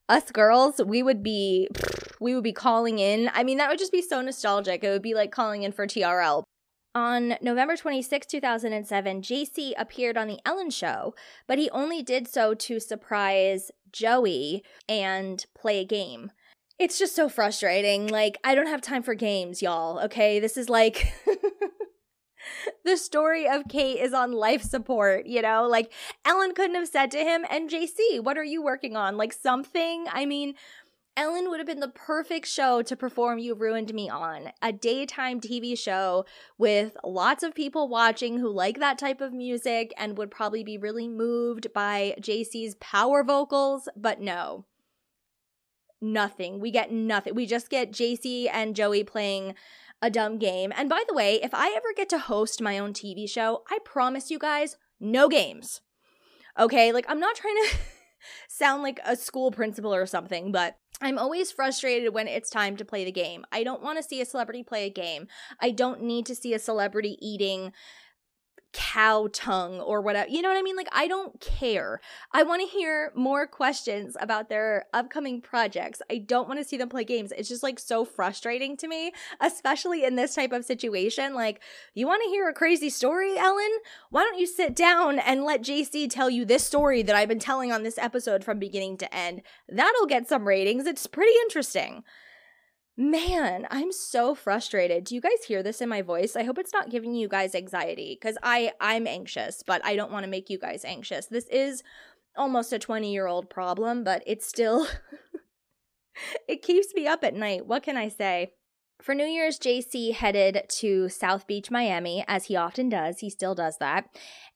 Us 0.08 0.32
girls, 0.32 0.80
we 0.86 1.02
would 1.02 1.24
be, 1.24 1.68
we 2.22 2.36
would 2.36 2.44
be 2.44 2.54
calling 2.54 3.00
in. 3.00 3.30
I 3.34 3.44
mean, 3.44 3.58
that 3.58 3.70
would 3.70 3.80
just 3.80 3.92
be 3.92 4.04
so 4.04 4.22
nostalgic. 4.22 4.84
It 4.84 4.90
would 4.90 5.02
be 5.02 5.16
like 5.16 5.32
calling 5.32 5.64
in 5.64 5.72
for 5.72 5.88
TRL. 5.88 6.44
On 6.96 7.36
November 7.42 7.76
26, 7.76 8.26
2007, 8.26 9.22
JC 9.22 9.74
appeared 9.78 10.16
on 10.16 10.30
The 10.30 10.40
Ellen 10.46 10.70
Show, 10.70 11.14
but 11.46 11.60
he 11.60 11.70
only 11.72 12.02
did 12.02 12.26
so 12.26 12.54
to 12.54 12.80
surprise 12.80 13.70
Joey 13.96 14.64
and 14.90 15.44
play 15.58 15.80
a 15.80 15.86
game. 15.86 16.32
It's 16.78 17.00
just 17.00 17.16
so 17.16 17.30
frustrating. 17.30 18.08
Like, 18.08 18.38
I 18.44 18.54
don't 18.54 18.68
have 18.68 18.82
time 18.82 19.02
for 19.02 19.16
games, 19.16 19.62
y'all, 19.62 20.00
okay? 20.00 20.40
This 20.40 20.58
is 20.58 20.70
like. 20.70 21.14
the 22.86 22.98
story 22.98 23.48
of 23.48 23.64
Kate 23.70 24.00
is 24.00 24.14
on 24.14 24.34
life 24.34 24.62
support, 24.62 25.26
you 25.26 25.42
know? 25.42 25.68
Like, 25.68 25.94
Ellen 26.26 26.54
couldn't 26.54 26.76
have 26.76 26.90
said 26.90 27.10
to 27.12 27.20
him, 27.20 27.46
and 27.50 27.70
JC, 27.70 28.20
what 28.22 28.38
are 28.38 28.44
you 28.44 28.62
working 28.62 28.98
on? 28.98 29.16
Like, 29.16 29.32
something? 29.32 30.06
I 30.12 30.26
mean, 30.26 30.56
Ellen 31.18 31.50
would 31.50 31.62
have 31.62 31.68
been 31.68 31.80
the 31.80 31.88
perfect 31.88 32.46
show 32.46 32.82
to 32.82 32.96
perform 32.96 33.40
You 33.40 33.56
Ruined 33.56 33.94
Me 33.94 34.10
on. 34.10 34.52
A 34.62 34.74
daytime 34.74 35.40
TV 35.40 35.78
show 35.78 36.26
with 36.58 36.98
lots 37.06 37.42
of 37.42 37.56
people 37.56 37.88
watching 37.88 38.40
who 38.40 38.52
like 38.52 38.80
that 38.80 38.98
type 38.98 39.22
of 39.22 39.32
music 39.32 39.94
and 39.98 40.18
would 40.18 40.30
probably 40.30 40.62
be 40.62 40.78
really 40.78 41.08
moved 41.08 41.72
by 41.74 42.16
JC's 42.20 42.76
power 42.82 43.24
vocals, 43.24 43.88
but 43.96 44.20
no. 44.20 44.66
Nothing. 46.02 46.60
We 46.60 46.70
get 46.70 46.92
nothing. 46.92 47.34
We 47.34 47.46
just 47.46 47.70
get 47.70 47.94
JC 47.94 48.50
and 48.52 48.76
Joey 48.76 49.06
playing 49.06 49.56
a 50.02 50.10
dumb 50.10 50.38
game. 50.38 50.74
And 50.76 50.90
by 50.90 51.06
the 51.08 51.16
way, 51.16 51.36
if 51.42 51.54
I 51.54 51.74
ever 51.78 51.94
get 51.96 52.10
to 52.10 52.20
host 52.20 52.62
my 52.62 52.78
own 52.78 52.92
TV 52.92 53.30
show, 53.30 53.64
I 53.70 53.80
promise 53.86 54.30
you 54.30 54.38
guys, 54.38 54.76
no 55.00 55.30
games. 55.30 55.80
Okay? 56.60 56.92
Like, 56.92 57.06
I'm 57.08 57.22
not 57.22 57.38
trying 57.38 57.56
to. 57.56 57.78
sound 58.48 58.84
like 58.84 59.00
a 59.06 59.16
school 59.16 59.52
principal 59.52 59.94
or 59.94 60.06
something, 60.06 60.52
but 60.52 60.78
I'm 61.02 61.18
always 61.18 61.52
frustrated 61.52 62.14
when 62.14 62.28
it's 62.28 62.50
time 62.50 62.78
to 62.78 62.86
play 62.86 63.04
the 63.04 63.12
game. 63.12 63.46
I 63.52 63.64
don't 63.64 63.84
want 63.84 63.98
to 63.98 64.04
see 64.04 64.22
a 64.22 64.26
celebrity 64.26 64.64
play 64.64 64.86
a 64.86 64.90
game. 64.90 65.28
I 65.60 65.72
don't 65.72 66.02
need 66.04 66.26
to 66.28 66.36
see 66.36 66.54
a 66.54 66.60
celebrity 66.60 67.18
eating 67.22 67.74
cow 68.76 69.30
tongue 69.32 69.80
or 69.80 70.02
whatever. 70.02 70.30
You 70.30 70.42
know 70.42 70.50
what 70.50 70.58
I 70.58 70.62
mean? 70.62 70.76
Like, 70.76 70.90
I 70.92 71.08
don't 71.08 71.40
care. 71.40 72.02
I 72.34 72.44
want 72.44 72.62
to 72.62 72.68
hear 72.68 73.14
more 73.16 73.48
questions 73.48 74.18
about 74.20 74.50
their 74.50 74.86
upcoming 74.94 75.40
projects. 75.40 76.02
I 76.12 76.18
don't 76.18 76.50
want 76.50 76.60
to 76.60 76.66
see 76.66 76.76
them 76.76 76.90
play 76.90 77.06
games. 77.06 77.32
It's 77.38 77.48
just 77.48 77.64
like 77.64 77.80
so 77.80 78.04
frustrating 78.04 78.76
to 78.78 78.90
me, 78.90 79.14
especially 79.40 80.04
in 80.04 80.18
this 80.18 80.36
type 80.36 80.52
of 80.52 80.66
situation. 80.66 81.34
Like, 81.34 81.62
you 81.94 82.06
want 82.06 82.22
to 82.24 82.30
hear 82.30 82.50
a 82.50 82.54
crazy 82.54 82.90
story, 82.90 83.38
Ellen? 83.38 83.72
Why 84.10 84.24
don't 84.24 84.40
you 84.40 84.46
sit 84.46 84.76
down 84.76 85.20
and 85.20 85.46
let 85.46 85.64
JC 85.64 86.10
tell 86.10 86.30
you 86.30 86.44
this 86.44 86.66
story 86.66 87.02
that 87.02 87.16
I've 87.16 87.30
been 87.30 87.40
telling 87.40 87.72
on 87.72 87.84
this 87.84 87.98
episode 87.98 88.44
from 88.44 88.60
beginning 88.60 88.98
to 88.98 89.16
end? 89.16 89.42
That'll 89.70 90.06
get 90.06 90.28
some 90.28 90.46
ratings. 90.46 90.86
It's 90.86 91.08
pretty 91.08 91.34
interesting. 91.44 92.04
Man, 92.98 93.68
I'm 93.70 93.92
so 93.92 94.36
frustrated. 94.36 95.04
Do 95.04 95.16
you 95.16 95.22
guys 95.22 95.44
hear 95.46 95.62
this 95.62 95.82
in 95.82 95.90
my 95.90 96.02
voice? 96.02 96.36
I 96.38 96.44
hope 96.44 96.58
it's 96.58 96.72
not 96.72 96.90
giving 96.90 97.14
you 97.14 97.28
guys 97.28 97.54
anxiety 97.54 98.18
cuz 98.22 98.38
I 98.42 98.72
I'm 98.80 99.06
anxious, 99.06 99.64
but 99.64 99.84
I 99.84 99.98
don't 99.98 100.12
want 100.12 100.24
to 100.24 100.30
make 100.30 100.50
you 100.50 100.58
guys 100.58 100.86
anxious. 100.86 101.26
This 101.26 101.48
is 101.48 101.84
almost 102.38 102.72
a 102.72 102.80
20-year-old 102.80 103.50
problem, 103.50 104.04
but 104.06 104.24
it's 104.26 104.46
still 104.46 104.88
it 106.48 106.62
keeps 106.62 106.94
me 106.94 107.06
up 107.06 107.24
at 107.26 107.34
night. 107.34 107.66
What 107.66 107.84
can 107.84 107.98
I 107.98 108.08
say? 108.08 108.54
For 109.02 109.14
New 109.14 109.26
Year's, 109.26 109.60
JC 109.60 110.14
headed 110.14 110.64
to 110.80 111.10
South 111.10 111.48
Beach, 111.48 111.70
Miami, 111.70 112.24
as 112.30 112.46
he 112.46 112.56
often 112.56 112.88
does. 112.88 113.20
He 113.20 113.30
still 113.30 113.54
does 113.54 113.78
that. 113.80 114.08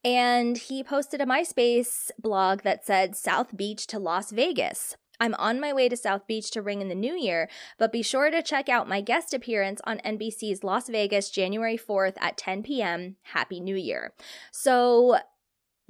And 0.03 0.57
he 0.57 0.81
posted 0.81 1.19
a 1.19 1.25
MySpace 1.25 2.09
blog 2.17 2.61
that 2.61 2.85
said 2.85 3.17
South 3.17 3.55
Beach 3.57 3.85
to 3.87 3.99
Las 3.99 4.31
Vegas. 4.31 4.95
I'm 5.19 5.33
on 5.35 5.59
my 5.59 5.73
way 5.73 5.89
to 5.89 5.97
South 5.97 6.27
Beach 6.27 6.51
to 6.51 6.61
ring 6.61 6.81
in 6.81 6.89
the 6.89 6.95
new 6.95 7.15
year, 7.15 7.49
but 7.77 7.91
be 7.91 8.01
sure 8.01 8.29
to 8.29 8.41
check 8.41 8.69
out 8.69 8.87
my 8.87 9.01
guest 9.01 9.33
appearance 9.33 9.81
on 9.85 9.99
NBC's 9.99 10.63
Las 10.63 10.89
Vegas 10.89 11.29
January 11.29 11.77
4th 11.77 12.15
at 12.19 12.37
10 12.37 12.63
p.m. 12.63 13.15
Happy 13.33 13.59
New 13.59 13.75
Year. 13.75 14.13
So, 14.51 15.17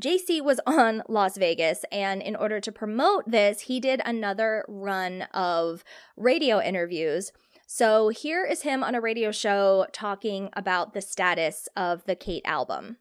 JC 0.02 0.42
was 0.42 0.60
on 0.66 1.04
Las 1.08 1.38
Vegas, 1.38 1.86
and 1.92 2.22
in 2.22 2.36
order 2.36 2.60
to 2.60 2.72
promote 2.72 3.30
this, 3.30 3.62
he 3.62 3.80
did 3.80 4.02
another 4.06 4.66
run 4.68 5.24
of 5.34 5.84
radio 6.16 6.62
interviews. 6.62 7.32
So 7.72 8.10
here 8.10 8.44
is 8.44 8.64
him 8.64 8.84
on 8.84 8.96
a 8.96 9.02
radio 9.02 9.32
show 9.32 9.86
talking 9.92 10.50
about 10.54 10.96
the 10.96 11.02
status 11.02 11.70
of 11.78 12.04
the 12.06 12.16
Kate 12.16 12.42
album. 12.44 12.98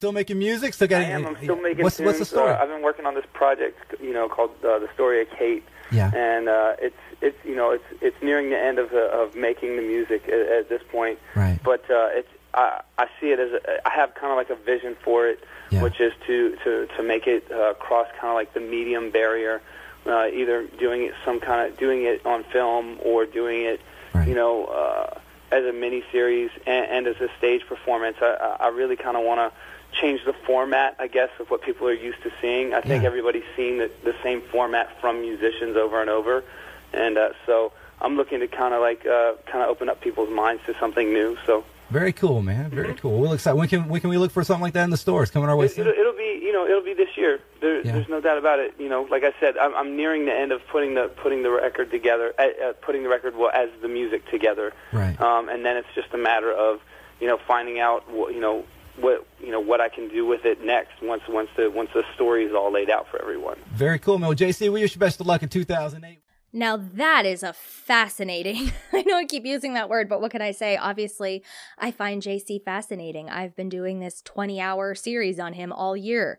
Still 0.00 0.12
making 0.12 0.38
music? 0.38 0.74
Still 0.74 0.88
getting? 0.88 1.08
I 1.08 1.12
am. 1.12 1.26
I'm 1.26 1.36
still 1.38 1.56
making 1.56 1.82
what's, 1.82 1.96
tunes. 1.96 2.06
What's 2.06 2.18
the 2.18 2.26
story? 2.26 2.50
Uh, 2.50 2.58
I've 2.58 2.68
been 2.68 2.82
working 2.82 3.06
on 3.06 3.14
this 3.14 3.24
project, 3.32 3.94
you 3.98 4.12
know, 4.12 4.28
called 4.28 4.50
uh, 4.62 4.78
the 4.78 4.90
story 4.92 5.22
of 5.22 5.30
Kate. 5.30 5.64
Yeah. 5.90 6.10
And 6.14 6.50
uh, 6.50 6.74
it's 6.78 6.98
it's 7.22 7.38
you 7.46 7.56
know 7.56 7.70
it's 7.70 7.84
it's 8.02 8.22
nearing 8.22 8.50
the 8.50 8.58
end 8.58 8.78
of 8.78 8.92
uh, 8.92 9.08
of 9.08 9.34
making 9.34 9.76
the 9.76 9.80
music 9.82 10.28
at, 10.28 10.34
at 10.34 10.68
this 10.68 10.82
point. 10.92 11.18
Right. 11.34 11.58
But 11.64 11.90
uh, 11.90 12.08
it's 12.10 12.28
I 12.52 12.82
I 12.98 13.06
see 13.18 13.30
it 13.30 13.40
as 13.40 13.52
a, 13.52 13.88
I 13.88 13.90
have 13.90 14.14
kind 14.14 14.30
of 14.30 14.36
like 14.36 14.50
a 14.50 14.62
vision 14.62 14.96
for 15.02 15.26
it, 15.28 15.42
Yeah. 15.70 15.82
which 15.82 15.98
is 15.98 16.12
to 16.26 16.56
to 16.62 16.86
to 16.94 17.02
make 17.02 17.26
it 17.26 17.50
uh, 17.50 17.72
cross 17.72 18.06
kind 18.20 18.28
of 18.28 18.34
like 18.34 18.52
the 18.52 18.60
medium 18.60 19.10
barrier, 19.10 19.62
uh, 20.04 20.26
either 20.26 20.66
doing 20.78 21.04
it 21.04 21.14
some 21.24 21.40
kind 21.40 21.72
of 21.72 21.78
doing 21.78 22.02
it 22.02 22.20
on 22.26 22.44
film 22.44 22.98
or 23.02 23.24
doing 23.24 23.62
it, 23.64 23.80
you 24.26 24.34
know. 24.34 24.66
Uh, 24.66 25.20
as 25.52 25.64
a 25.64 25.72
mini 25.72 26.02
series 26.10 26.50
and, 26.66 26.86
and 26.90 27.06
as 27.06 27.20
a 27.20 27.28
stage 27.38 27.64
performance, 27.68 28.16
I 28.20 28.56
I 28.58 28.68
really 28.68 28.96
kind 28.96 29.16
of 29.16 29.22
want 29.22 29.38
to 29.38 29.56
change 30.00 30.24
the 30.24 30.32
format, 30.32 30.96
I 30.98 31.06
guess, 31.06 31.30
of 31.38 31.50
what 31.50 31.62
people 31.62 31.86
are 31.88 31.92
used 31.92 32.22
to 32.22 32.32
seeing. 32.40 32.74
I 32.74 32.80
think 32.80 33.04
everybody's 33.04 33.44
seen 33.56 33.78
the, 33.78 33.90
the 34.04 34.14
same 34.22 34.40
format 34.42 35.00
from 35.00 35.20
musicians 35.20 35.76
over 35.76 36.00
and 36.00 36.10
over, 36.10 36.44
and 36.92 37.18
uh, 37.18 37.30
so 37.46 37.72
I'm 38.00 38.16
looking 38.16 38.40
to 38.40 38.48
kind 38.48 38.74
of 38.74 38.80
like 38.80 39.06
uh, 39.06 39.34
kind 39.46 39.62
of 39.62 39.70
open 39.70 39.88
up 39.88 40.00
people's 40.00 40.30
minds 40.30 40.62
to 40.66 40.78
something 40.78 41.12
new. 41.12 41.36
So 41.46 41.64
Very 41.90 42.12
cool, 42.12 42.42
man. 42.42 42.70
Very 42.70 42.94
cool. 42.94 43.18
We'll 43.18 43.32
excited. 43.32 43.56
When 43.56 43.68
can 43.68 43.88
when 43.88 44.00
can 44.00 44.10
we 44.10 44.18
look 44.18 44.32
for 44.32 44.44
something 44.44 44.62
like 44.62 44.74
that 44.74 44.84
in 44.84 44.90
the 44.90 44.96
stores? 44.96 45.30
Coming 45.30 45.48
our 45.48 45.56
way 45.56 45.66
it, 45.66 45.72
soon. 45.72 45.86
it'll, 45.86 46.12
be 46.12 46.40
you 46.42 46.52
know 46.52 46.66
it'll 46.66 46.84
be 46.84 46.94
this 46.94 47.16
year. 47.16 47.40
There, 47.60 47.80
Yeah. 47.84 47.92
There's 47.92 48.08
no 48.08 48.20
doubt 48.20 48.38
about 48.38 48.58
it. 48.58 48.74
You 48.78 48.88
know, 48.88 49.02
like 49.10 49.24
I 49.24 49.32
said, 49.40 49.56
I'm, 49.56 49.74
I'm 49.74 49.96
nearing 49.96 50.26
the 50.26 50.34
end 50.34 50.52
of 50.52 50.66
putting 50.68 50.94
the 50.94 51.08
putting 51.08 51.42
the 51.42 51.50
record 51.50 51.90
together, 51.90 52.34
uh, 52.38 52.42
uh, 52.42 52.72
putting 52.74 53.02
the 53.02 53.08
record 53.08 53.36
well, 53.36 53.50
as 53.52 53.70
the 53.80 53.88
music 53.88 54.28
together. 54.30 54.72
Right. 54.92 55.18
Um, 55.20 55.48
and 55.48 55.64
then 55.64 55.76
it's 55.76 55.88
just 55.94 56.12
a 56.12 56.18
matter 56.18 56.52
of 56.52 56.80
you 57.20 57.26
know 57.26 57.38
finding 57.38 57.80
out 57.80 58.10
what 58.10 58.34
you 58.34 58.40
know 58.40 58.64
what 59.00 59.26
you 59.40 59.50
know 59.50 59.60
what 59.60 59.80
I 59.80 59.88
can 59.88 60.08
do 60.08 60.26
with 60.26 60.44
it 60.44 60.64
next 60.64 61.02
once 61.02 61.22
once 61.28 61.48
the 61.56 61.70
once 61.70 61.90
the 61.94 62.02
story 62.14 62.44
is 62.44 62.52
all 62.54 62.72
laid 62.72 62.90
out 62.90 63.06
for 63.10 63.20
everyone. 63.20 63.58
Very 63.74 63.98
cool, 63.98 64.18
man. 64.18 64.28
Well, 64.28 64.36
JC, 64.36 64.72
we 64.72 64.82
wish 64.82 64.94
you 64.94 65.00
best 65.00 65.20
of 65.20 65.26
luck 65.26 65.42
in 65.42 65.48
2008. 65.48 66.20
Now 66.52 66.76
that 66.76 67.26
is 67.26 67.42
a 67.42 67.52
fascinating. 67.52 68.72
I 68.92 69.02
know 69.02 69.16
I 69.16 69.24
keep 69.24 69.44
using 69.44 69.74
that 69.74 69.88
word, 69.88 70.08
but 70.08 70.20
what 70.20 70.30
can 70.30 70.42
I 70.42 70.52
say? 70.52 70.76
Obviously, 70.76 71.44
I 71.78 71.90
find 71.90 72.22
JC 72.22 72.62
fascinating. 72.64 73.28
I've 73.28 73.54
been 73.54 73.68
doing 73.68 74.00
this 74.00 74.22
20 74.22 74.60
hour 74.60 74.94
series 74.94 75.38
on 75.38 75.52
him 75.52 75.72
all 75.72 75.96
year. 75.96 76.38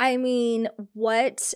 I 0.00 0.16
mean, 0.16 0.68
what 0.94 1.54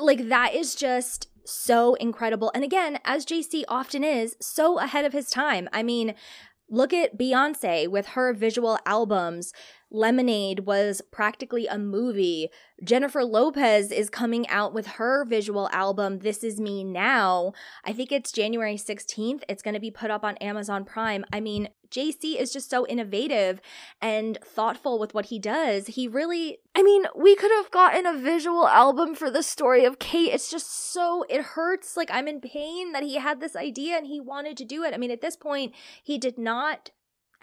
like 0.00 0.28
that 0.28 0.54
is 0.54 0.74
just 0.74 1.28
so 1.44 1.94
incredible. 1.94 2.50
And 2.54 2.64
again, 2.64 2.98
as 3.04 3.26
JC 3.26 3.64
often 3.68 4.04
is, 4.04 4.36
so 4.40 4.78
ahead 4.78 5.04
of 5.04 5.12
his 5.12 5.30
time. 5.30 5.68
I 5.72 5.82
mean, 5.82 6.14
look 6.68 6.92
at 6.92 7.18
Beyonce 7.18 7.88
with 7.88 8.08
her 8.08 8.32
visual 8.32 8.78
albums. 8.86 9.52
Lemonade 9.90 10.60
was 10.60 11.00
practically 11.12 11.66
a 11.66 11.78
movie. 11.78 12.48
Jennifer 12.82 13.24
Lopez 13.24 13.92
is 13.92 14.10
coming 14.10 14.48
out 14.48 14.74
with 14.74 14.86
her 14.86 15.24
visual 15.24 15.68
album, 15.72 16.18
This 16.18 16.42
Is 16.42 16.60
Me 16.60 16.82
Now. 16.82 17.52
I 17.84 17.92
think 17.92 18.10
it's 18.10 18.32
January 18.32 18.76
16th. 18.76 19.42
It's 19.48 19.62
going 19.62 19.74
to 19.74 19.80
be 19.80 19.90
put 19.90 20.10
up 20.10 20.24
on 20.24 20.36
Amazon 20.38 20.84
Prime. 20.84 21.24
I 21.32 21.40
mean, 21.40 21.68
JC 21.90 22.36
is 22.36 22.52
just 22.52 22.68
so 22.68 22.86
innovative 22.88 23.60
and 24.02 24.36
thoughtful 24.42 24.98
with 24.98 25.14
what 25.14 25.26
he 25.26 25.38
does. 25.38 25.86
He 25.86 26.08
really, 26.08 26.58
I 26.74 26.82
mean, 26.82 27.06
we 27.14 27.36
could 27.36 27.52
have 27.52 27.70
gotten 27.70 28.04
a 28.04 28.18
visual 28.18 28.66
album 28.66 29.14
for 29.14 29.30
the 29.30 29.44
story 29.44 29.84
of 29.84 30.00
Kate. 30.00 30.32
It's 30.32 30.50
just 30.50 30.92
so, 30.92 31.24
it 31.28 31.42
hurts. 31.42 31.96
Like, 31.96 32.10
I'm 32.10 32.26
in 32.26 32.40
pain 32.40 32.92
that 32.92 33.04
he 33.04 33.16
had 33.16 33.40
this 33.40 33.54
idea 33.54 33.96
and 33.96 34.08
he 34.08 34.20
wanted 34.20 34.56
to 34.56 34.64
do 34.64 34.82
it. 34.82 34.92
I 34.92 34.96
mean, 34.96 35.12
at 35.12 35.20
this 35.20 35.36
point, 35.36 35.72
he 36.02 36.18
did 36.18 36.36
not 36.36 36.90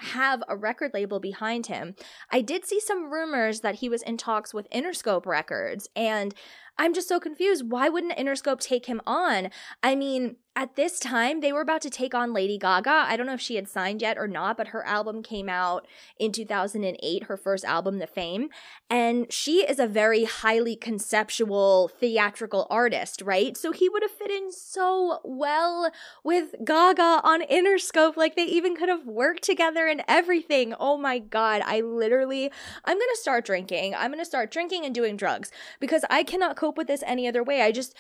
have 0.02 0.44
a 0.48 0.56
record 0.56 0.92
label 0.94 1.20
behind 1.20 1.68
him. 1.68 1.96
I 2.30 2.42
did 2.42 2.66
see 2.66 2.80
some 2.80 3.12
rumors 3.12 3.62
that 3.62 3.76
he 3.76 3.90
was 3.90 4.02
in 4.02 4.18
talks 4.18 4.54
with 4.54 4.70
Interscope 4.72 5.26
Records, 5.26 5.88
and 5.96 6.34
I'm 6.78 6.94
just 6.94 7.08
so 7.08 7.20
confused. 7.20 7.70
Why 7.70 7.90
wouldn't 7.90 8.18
Interscope 8.18 8.60
take 8.60 8.88
him 8.88 9.02
on? 9.06 9.50
I 9.84 9.96
mean, 9.96 10.38
at 10.54 10.76
this 10.76 11.00
time, 11.00 11.40
they 11.40 11.54
were 11.54 11.62
about 11.62 11.82
to 11.82 11.90
take 11.90 12.14
on 12.14 12.34
Lady 12.34 12.58
Gaga. 12.58 13.06
I 13.08 13.16
don't 13.16 13.26
know 13.26 13.36
if 13.36 13.42
she 13.42 13.56
had 13.56 13.70
signed 13.70 14.02
yet 14.02 14.18
or 14.18 14.28
not, 14.28 14.58
but 14.58 14.70
her 14.70 14.86
album 14.86 15.24
came 15.24 15.48
out 15.48 15.88
in 16.20 16.34
2008, 16.34 17.24
her 17.24 17.38
first 17.38 17.64
album, 17.64 18.00
The 18.00 18.08
Fame. 18.08 18.50
And 18.90 19.32
she 19.32 19.66
is 19.66 19.80
a 19.80 19.88
very 19.88 20.26
highly 20.26 20.76
conceptual 20.76 21.88
theatrical 21.88 22.68
artist, 22.70 23.22
right? 23.22 23.56
So 23.56 23.72
he 23.72 23.88
would 23.88 24.04
have 24.04 24.12
fit 24.12 24.30
in 24.30 24.52
so 24.52 25.22
well 25.24 25.90
with 26.22 26.54
Gaga 26.66 27.22
on 27.24 27.44
Interscope. 27.44 28.18
Like 28.18 28.36
they 28.36 28.44
even 28.44 28.76
could 28.76 28.90
have 28.90 29.06
worked 29.06 29.44
together 29.44 29.88
and 29.88 30.04
everything. 30.06 30.74
Oh 30.78 30.98
my 30.98 31.20
God. 31.20 31.62
I 31.66 31.80
literally, 31.80 32.52
I'm 32.84 32.98
going 32.98 33.10
to 33.14 33.22
start 33.22 33.46
drinking. 33.46 33.96
I'm 33.96 34.12
going 34.12 34.20
to 34.20 34.26
start 34.26 34.52
drinking 34.52 34.84
and 34.84 34.94
doing 34.94 35.16
drugs 35.16 35.50
because 35.80 36.04
I 36.10 36.24
cannot 36.24 36.58
cope 36.58 36.78
with 36.78 36.88
this 36.88 37.04
any 37.08 37.26
other 37.26 37.42
way. 37.42 37.62
I 37.62 37.72
just, 37.72 37.96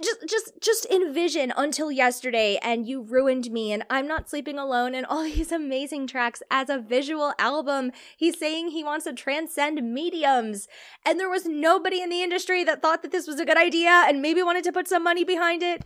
just 0.00 0.26
just 0.26 0.52
just 0.62 0.86
envision 0.86 1.52
until 1.56 1.92
yesterday 1.92 2.58
and 2.62 2.86
you 2.86 3.02
ruined 3.02 3.50
me 3.50 3.72
and 3.72 3.84
i'm 3.90 4.06
not 4.06 4.30
sleeping 4.30 4.58
alone 4.58 4.94
and 4.94 5.04
all 5.04 5.22
these 5.24 5.52
amazing 5.52 6.06
tracks 6.06 6.42
as 6.50 6.68
a 6.68 6.78
visual 6.78 7.32
album. 7.38 7.92
He's 8.16 8.38
saying 8.38 8.68
he 8.68 8.84
wants 8.84 9.04
to 9.04 9.12
transcend 9.12 9.82
mediums. 9.82 10.68
And 11.04 11.18
there 11.18 11.28
was 11.28 11.46
nobody 11.46 12.00
in 12.00 12.10
the 12.10 12.22
industry 12.22 12.64
that 12.64 12.82
thought 12.82 13.02
that 13.02 13.12
this 13.12 13.26
was 13.26 13.40
a 13.40 13.44
good 13.44 13.56
idea 13.56 13.90
and 13.90 14.22
maybe 14.22 14.42
wanted 14.42 14.64
to 14.64 14.72
put 14.72 14.88
some 14.88 15.04
money 15.04 15.24
behind 15.24 15.62
it. 15.62 15.84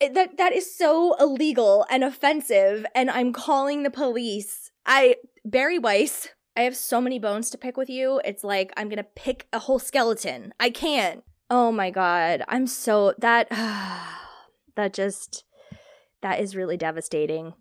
That 0.00 0.38
that 0.38 0.52
is 0.52 0.74
so 0.74 1.14
illegal 1.20 1.84
and 1.90 2.02
offensive 2.02 2.86
and 2.94 3.10
i'm 3.10 3.32
calling 3.32 3.82
the 3.82 3.90
police. 3.90 4.70
I 4.86 5.16
barry 5.44 5.78
weiss 5.78 6.28
i 6.56 6.62
have 6.62 6.76
so 6.76 7.00
many 7.00 7.18
bones 7.18 7.50
to 7.50 7.58
pick 7.58 7.76
with 7.76 7.90
you. 7.90 8.20
It's 8.24 8.44
like 8.44 8.72
i'm 8.76 8.88
gonna 8.88 9.04
pick 9.04 9.46
a 9.52 9.58
whole 9.58 9.78
skeleton. 9.78 10.52
I 10.58 10.70
can't 10.70 11.22
Oh 11.50 11.72
my 11.72 11.90
god, 11.90 12.44
I'm 12.48 12.66
so 12.68 13.14
that 13.18 13.48
that 14.76 14.92
just 14.94 15.44
that 16.22 16.40
is 16.40 16.54
really 16.54 16.76
devastating. 16.76 17.54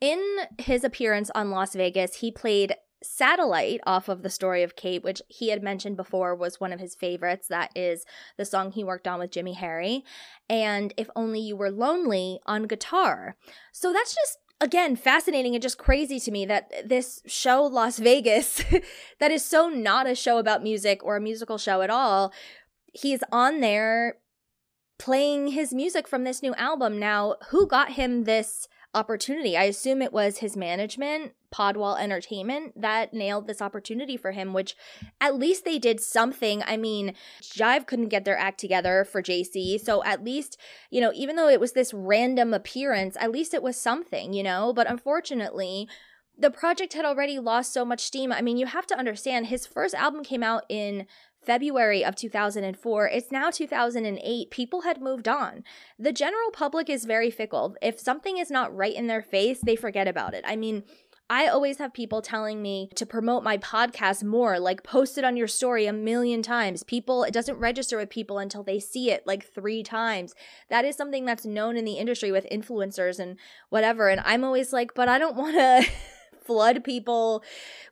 In 0.00 0.20
his 0.58 0.84
appearance 0.84 1.30
on 1.34 1.50
Las 1.50 1.74
Vegas, 1.74 2.16
he 2.16 2.30
played 2.30 2.74
Satellite 3.02 3.80
off 3.86 4.08
of 4.08 4.22
the 4.22 4.30
story 4.30 4.62
of 4.62 4.76
Kate, 4.76 5.02
which 5.02 5.22
he 5.28 5.48
had 5.48 5.62
mentioned 5.62 5.96
before 5.96 6.34
was 6.34 6.60
one 6.60 6.72
of 6.72 6.80
his 6.80 6.94
favorites. 6.94 7.48
That 7.48 7.70
is 7.74 8.04
the 8.36 8.44
song 8.44 8.72
he 8.72 8.84
worked 8.84 9.08
on 9.08 9.18
with 9.18 9.30
Jimmy 9.30 9.54
Harry, 9.54 10.04
and 10.48 10.92
If 10.96 11.08
Only 11.16 11.40
You 11.40 11.56
Were 11.56 11.70
Lonely 11.70 12.40
on 12.46 12.64
guitar. 12.64 13.36
So 13.72 13.92
that's 13.92 14.14
just 14.14 14.38
again 14.60 14.94
fascinating 14.94 15.54
and 15.54 15.62
just 15.62 15.76
crazy 15.76 16.20
to 16.20 16.30
me 16.30 16.46
that 16.46 16.70
this 16.88 17.20
show 17.26 17.64
Las 17.64 17.98
Vegas 17.98 18.62
that 19.18 19.32
is 19.32 19.44
so 19.44 19.68
not 19.68 20.08
a 20.08 20.14
show 20.14 20.38
about 20.38 20.62
music 20.62 21.02
or 21.02 21.16
a 21.16 21.20
musical 21.20 21.58
show 21.58 21.82
at 21.82 21.90
all 21.90 22.32
he's 22.92 23.20
on 23.32 23.60
there 23.60 24.16
playing 24.98 25.48
his 25.48 25.72
music 25.74 26.06
from 26.06 26.24
this 26.24 26.42
new 26.42 26.54
album. 26.54 26.98
Now, 26.98 27.36
who 27.48 27.66
got 27.66 27.92
him 27.92 28.24
this 28.24 28.68
opportunity? 28.94 29.56
I 29.56 29.64
assume 29.64 30.00
it 30.00 30.12
was 30.12 30.38
his 30.38 30.56
management, 30.56 31.32
Podwall 31.52 31.98
Entertainment, 31.98 32.80
that 32.80 33.12
nailed 33.12 33.46
this 33.46 33.60
opportunity 33.60 34.16
for 34.16 34.30
him, 34.30 34.52
which 34.52 34.76
at 35.20 35.36
least 35.36 35.64
they 35.64 35.78
did 35.78 36.00
something. 36.00 36.62
I 36.66 36.76
mean, 36.76 37.14
Jive 37.42 37.86
couldn't 37.86 38.10
get 38.10 38.24
their 38.24 38.38
act 38.38 38.60
together 38.60 39.04
for 39.04 39.22
JC. 39.22 39.80
So 39.80 40.04
at 40.04 40.22
least, 40.22 40.56
you 40.90 41.00
know, 41.00 41.10
even 41.14 41.34
though 41.34 41.48
it 41.48 41.60
was 41.60 41.72
this 41.72 41.92
random 41.92 42.54
appearance, 42.54 43.16
at 43.18 43.32
least 43.32 43.54
it 43.54 43.62
was 43.62 43.76
something, 43.76 44.32
you 44.32 44.44
know? 44.44 44.72
But 44.72 44.88
unfortunately, 44.88 45.88
the 46.38 46.50
project 46.50 46.92
had 46.92 47.04
already 47.04 47.38
lost 47.38 47.72
so 47.72 47.84
much 47.84 48.00
steam. 48.00 48.32
I 48.32 48.40
mean, 48.40 48.56
you 48.56 48.66
have 48.66 48.86
to 48.86 48.98
understand 48.98 49.46
his 49.46 49.66
first 49.66 49.94
album 49.94 50.22
came 50.22 50.42
out 50.42 50.64
in 50.68 51.06
February 51.44 52.04
of 52.04 52.14
2004. 52.14 53.08
It's 53.08 53.32
now 53.32 53.50
2008. 53.50 54.50
People 54.50 54.82
had 54.82 55.00
moved 55.00 55.28
on. 55.28 55.64
The 55.98 56.12
general 56.12 56.50
public 56.52 56.88
is 56.88 57.04
very 57.04 57.30
fickle. 57.30 57.76
If 57.82 57.98
something 57.98 58.38
is 58.38 58.50
not 58.50 58.74
right 58.74 58.94
in 58.94 59.06
their 59.06 59.22
face, 59.22 59.60
they 59.60 59.76
forget 59.76 60.06
about 60.06 60.34
it. 60.34 60.44
I 60.46 60.56
mean, 60.56 60.84
I 61.32 61.46
always 61.46 61.78
have 61.78 61.94
people 61.94 62.20
telling 62.20 62.60
me 62.60 62.90
to 62.94 63.06
promote 63.06 63.42
my 63.42 63.56
podcast 63.56 64.22
more, 64.22 64.58
like 64.58 64.82
post 64.82 65.16
it 65.16 65.24
on 65.24 65.36
your 65.36 65.48
story 65.48 65.86
a 65.86 65.92
million 65.92 66.42
times. 66.42 66.82
People, 66.82 67.24
it 67.24 67.32
doesn't 67.32 67.58
register 67.58 67.96
with 67.96 68.10
people 68.10 68.38
until 68.38 68.62
they 68.62 68.78
see 68.78 69.10
it 69.10 69.26
like 69.26 69.42
three 69.46 69.82
times. 69.82 70.34
That 70.68 70.84
is 70.84 70.94
something 70.94 71.24
that's 71.24 71.46
known 71.46 71.78
in 71.78 71.86
the 71.86 71.94
industry 71.94 72.32
with 72.32 72.46
influencers 72.52 73.18
and 73.18 73.38
whatever. 73.70 74.10
And 74.10 74.20
I'm 74.26 74.44
always 74.44 74.74
like, 74.74 74.92
but 74.94 75.08
I 75.08 75.18
don't 75.18 75.36
want 75.36 75.56
to 75.56 75.90
flood 76.44 76.84
people 76.84 77.42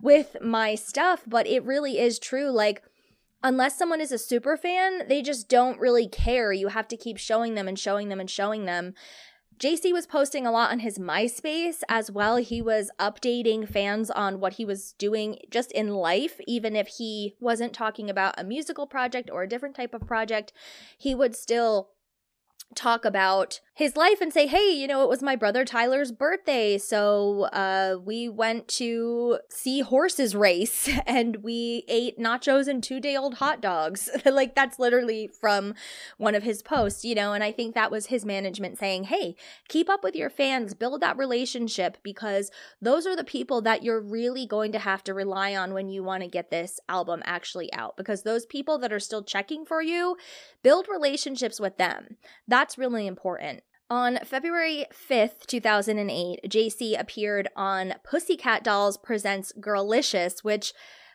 with 0.02 0.36
my 0.42 0.74
stuff. 0.74 1.22
But 1.26 1.46
it 1.46 1.64
really 1.64 1.98
is 1.98 2.18
true. 2.18 2.50
Like, 2.50 2.82
unless 3.42 3.76
someone 3.76 4.00
is 4.00 4.12
a 4.12 4.18
super 4.18 4.56
fan, 4.56 5.08
they 5.08 5.22
just 5.22 5.48
don't 5.48 5.80
really 5.80 6.08
care. 6.08 6.52
You 6.52 6.68
have 6.68 6.88
to 6.88 6.96
keep 6.96 7.18
showing 7.18 7.54
them 7.54 7.68
and 7.68 7.78
showing 7.78 8.08
them 8.08 8.20
and 8.20 8.30
showing 8.30 8.64
them. 8.64 8.94
JC 9.58 9.92
was 9.92 10.06
posting 10.06 10.46
a 10.46 10.50
lot 10.50 10.70
on 10.70 10.78
his 10.78 10.98
MySpace 10.98 11.82
as 11.86 12.10
well. 12.10 12.36
He 12.36 12.62
was 12.62 12.90
updating 12.98 13.68
fans 13.68 14.10
on 14.10 14.40
what 14.40 14.54
he 14.54 14.64
was 14.64 14.94
doing 14.94 15.38
just 15.50 15.70
in 15.72 15.90
life, 15.90 16.40
even 16.46 16.74
if 16.74 16.88
he 16.88 17.34
wasn't 17.40 17.74
talking 17.74 18.08
about 18.08 18.40
a 18.40 18.44
musical 18.44 18.86
project 18.86 19.28
or 19.30 19.42
a 19.42 19.48
different 19.48 19.76
type 19.76 19.92
of 19.92 20.06
project. 20.06 20.54
He 20.96 21.14
would 21.14 21.36
still 21.36 21.90
talk 22.74 23.04
about 23.04 23.60
his 23.74 23.96
life 23.96 24.20
and 24.20 24.30
say, 24.30 24.46
hey, 24.46 24.70
you 24.70 24.86
know, 24.86 25.02
it 25.02 25.08
was 25.08 25.22
my 25.22 25.34
brother 25.34 25.64
Tyler's 25.64 26.12
birthday. 26.12 26.76
So 26.76 27.44
uh, 27.44 27.96
we 28.04 28.28
went 28.28 28.68
to 28.68 29.38
see 29.48 29.80
horses 29.80 30.36
race 30.36 30.88
and 31.06 31.36
we 31.36 31.84
ate 31.88 32.18
nachos 32.18 32.68
and 32.68 32.82
two 32.82 33.00
day 33.00 33.16
old 33.16 33.34
hot 33.34 33.62
dogs. 33.62 34.10
like, 34.24 34.54
that's 34.54 34.78
literally 34.78 35.28
from 35.28 35.74
one 36.18 36.34
of 36.34 36.42
his 36.42 36.62
posts, 36.62 37.06
you 37.06 37.14
know, 37.14 37.32
and 37.32 37.42
I 37.42 37.52
think 37.52 37.74
that 37.74 37.90
was 37.90 38.06
his 38.06 38.24
management 38.24 38.78
saying, 38.78 39.04
hey, 39.04 39.34
keep 39.68 39.88
up 39.88 40.04
with 40.04 40.14
your 40.14 40.28
fans, 40.28 40.74
build 40.74 41.00
that 41.00 41.16
relationship 41.16 41.96
because 42.02 42.50
those 42.82 43.06
are 43.06 43.16
the 43.16 43.24
people 43.24 43.62
that 43.62 43.82
you're 43.82 44.00
really 44.00 44.46
going 44.46 44.72
to 44.72 44.78
have 44.78 45.02
to 45.04 45.14
rely 45.14 45.56
on 45.56 45.72
when 45.72 45.88
you 45.88 46.04
want 46.04 46.22
to 46.22 46.28
get 46.28 46.50
this 46.50 46.80
album 46.88 47.22
actually 47.24 47.72
out. 47.72 47.96
Because 47.96 48.24
those 48.24 48.44
people 48.44 48.78
that 48.78 48.92
are 48.92 49.00
still 49.00 49.22
checking 49.22 49.64
for 49.64 49.80
you, 49.80 50.18
build 50.62 50.86
relationships 50.88 51.60
with 51.60 51.76
them. 51.76 52.16
That's 52.46 52.78
really 52.78 53.06
important. 53.06 53.62
On 53.88 54.18
February 54.24 54.86
5th, 54.92 55.46
2008, 55.46 56.40
JC 56.46 56.98
appeared 56.98 57.48
on 57.56 57.94
Pussycat 58.04 58.62
Dolls 58.62 58.96
Presents 58.96 59.52
Girlicious, 59.60 60.44
which 60.44 60.72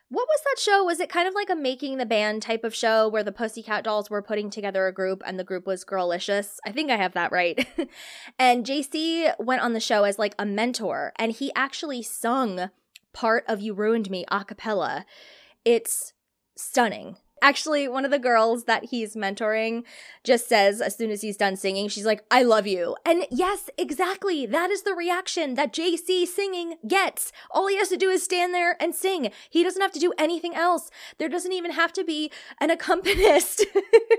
what 0.10 0.28
was 0.28 0.42
that 0.44 0.62
show? 0.62 0.84
Was 0.84 1.00
it 1.00 1.10
kind 1.10 1.28
of 1.28 1.34
like 1.34 1.50
a 1.50 1.56
making 1.56 1.98
the 1.98 2.06
band 2.06 2.44
type 2.44 2.64
of 2.64 2.76
show 2.76 3.08
where 3.08 3.24
the 3.24 3.32
Pussycat 3.32 3.84
Dolls 3.84 4.10
were 4.10 4.22
putting 4.22 4.52
together 4.52 4.86
a 4.86 4.94
group 4.94 5.24
and 5.26 5.40
the 5.40 5.44
group 5.44 5.66
was 5.66 5.84
Girlicious? 5.84 6.58
I 6.66 6.72
think 6.72 6.92
I 6.92 6.98
have 6.98 7.14
that 7.14 7.32
right. 7.32 7.68
and 8.40 8.66
JC 8.66 9.34
went 9.40 9.62
on 9.62 9.74
the 9.74 9.80
show 9.80 10.04
as 10.04 10.20
like 10.20 10.36
a 10.38 10.46
mentor 10.46 11.12
and 11.18 11.32
he 11.32 11.52
actually 11.56 12.04
sung 12.04 12.70
part 13.14 13.46
of 13.48 13.62
You 13.62 13.74
Ruined 13.74 14.12
Me 14.12 14.26
a 14.30 14.46
cappella. 14.46 15.06
It's 15.64 16.14
stunning. 16.56 17.18
Actually, 17.46 17.88
one 17.88 18.06
of 18.06 18.10
the 18.10 18.18
girls 18.18 18.64
that 18.64 18.86
he's 18.86 19.16
mentoring 19.16 19.84
just 20.24 20.50
says 20.50 20.82
as 20.82 20.96
soon 20.96 21.12
as 21.12 21.22
he's 21.22 21.38
done 21.38 21.56
singing, 21.56 21.88
she's 21.88 22.04
like, 22.04 22.26
I 22.32 22.42
love 22.42 22.66
you. 22.66 22.96
And 23.06 23.28
yes, 23.30 23.70
exactly. 23.78 24.48
That 24.48 24.72
is 24.72 24.82
the 24.82 24.96
reaction 24.96 25.54
that 25.54 25.72
JC 25.72 26.26
singing 26.26 26.78
gets. 26.88 27.32
All 27.52 27.68
he 27.68 27.78
has 27.78 27.90
to 27.90 27.98
do 27.98 28.10
is 28.10 28.24
stand 28.24 28.56
there 28.56 28.76
and 28.82 28.96
sing. 28.96 29.30
He 29.48 29.62
doesn't 29.62 29.80
have 29.80 29.92
to 29.92 30.00
do 30.00 30.12
anything 30.18 30.56
else. 30.56 30.90
There 31.20 31.30
doesn't 31.30 31.52
even 31.52 31.70
have 31.70 31.94
to 31.94 32.04
be 32.04 32.32
an 32.60 32.70
accompanist. 32.72 33.64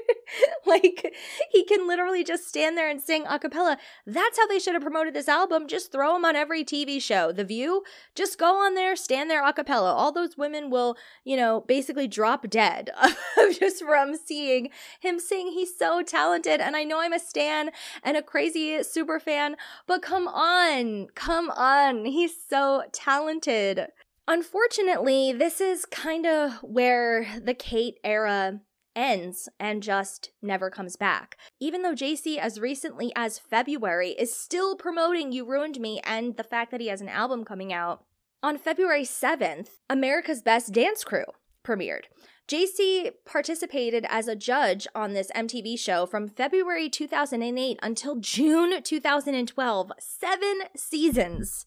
like, 0.64 1.12
he 1.50 1.64
can 1.64 1.88
literally 1.88 2.22
just 2.22 2.46
stand 2.46 2.78
there 2.78 2.88
and 2.88 3.02
sing 3.02 3.24
a 3.28 3.40
cappella. 3.40 3.76
That's 4.06 4.38
how 4.38 4.46
they 4.46 4.60
should 4.60 4.74
have 4.74 4.84
promoted 4.84 5.14
this 5.14 5.28
album. 5.28 5.66
Just 5.66 5.90
throw 5.90 6.14
him 6.14 6.24
on 6.24 6.36
every 6.36 6.64
TV 6.64 7.02
show. 7.02 7.32
The 7.32 7.42
View, 7.42 7.82
just 8.14 8.38
go 8.38 8.64
on 8.64 8.74
there, 8.74 8.94
stand 8.94 9.28
there 9.28 9.44
a 9.44 9.52
cappella. 9.52 9.92
All 9.92 10.12
those 10.12 10.36
women 10.36 10.70
will, 10.70 10.96
you 11.24 11.36
know, 11.36 11.64
basically 11.66 12.06
drop 12.06 12.48
dead 12.48 12.90
just 13.58 13.82
from 13.84 14.16
seeing 14.16 14.70
him 15.00 15.18
sing. 15.18 15.48
He's 15.48 15.76
so 15.76 16.02
talented. 16.02 16.60
And 16.60 16.76
I 16.76 16.84
know 16.84 17.00
I'm 17.00 17.12
a 17.12 17.18
stan 17.18 17.70
and 18.02 18.16
a 18.16 18.22
crazy 18.22 18.82
super 18.82 19.20
fan, 19.20 19.56
but 19.86 20.02
come 20.02 20.28
on, 20.28 21.08
come 21.14 21.50
on. 21.50 22.04
He's 22.04 22.34
so 22.48 22.84
talented. 22.92 23.86
Unfortunately, 24.28 25.32
this 25.32 25.60
is 25.60 25.84
kind 25.86 26.26
of 26.26 26.54
where 26.62 27.28
the 27.40 27.54
Kate 27.54 27.98
era 28.02 28.60
ends 28.96 29.48
and 29.60 29.82
just 29.82 30.30
never 30.42 30.70
comes 30.70 30.96
back. 30.96 31.36
Even 31.60 31.82
though 31.82 31.94
JC, 31.94 32.38
as 32.38 32.58
recently 32.58 33.12
as 33.14 33.38
February, 33.38 34.10
is 34.10 34.34
still 34.34 34.74
promoting 34.74 35.30
You 35.30 35.44
Ruined 35.44 35.78
Me 35.78 36.00
and 36.02 36.36
the 36.36 36.42
fact 36.42 36.70
that 36.72 36.80
he 36.80 36.88
has 36.88 37.00
an 37.00 37.08
album 37.08 37.44
coming 37.44 37.72
out, 37.72 38.04
on 38.42 38.58
February 38.58 39.04
7th, 39.04 39.68
America's 39.88 40.42
Best 40.42 40.72
Dance 40.72 41.04
Crew 41.04 41.24
premiered. 41.64 42.04
JC 42.48 43.10
participated 43.24 44.06
as 44.08 44.28
a 44.28 44.36
judge 44.36 44.86
on 44.94 45.14
this 45.14 45.32
MTV 45.34 45.76
show 45.76 46.06
from 46.06 46.28
February 46.28 46.88
2008 46.88 47.80
until 47.82 48.16
June 48.16 48.82
2012. 48.82 49.92
Seven 49.98 50.58
seasons. 50.76 51.66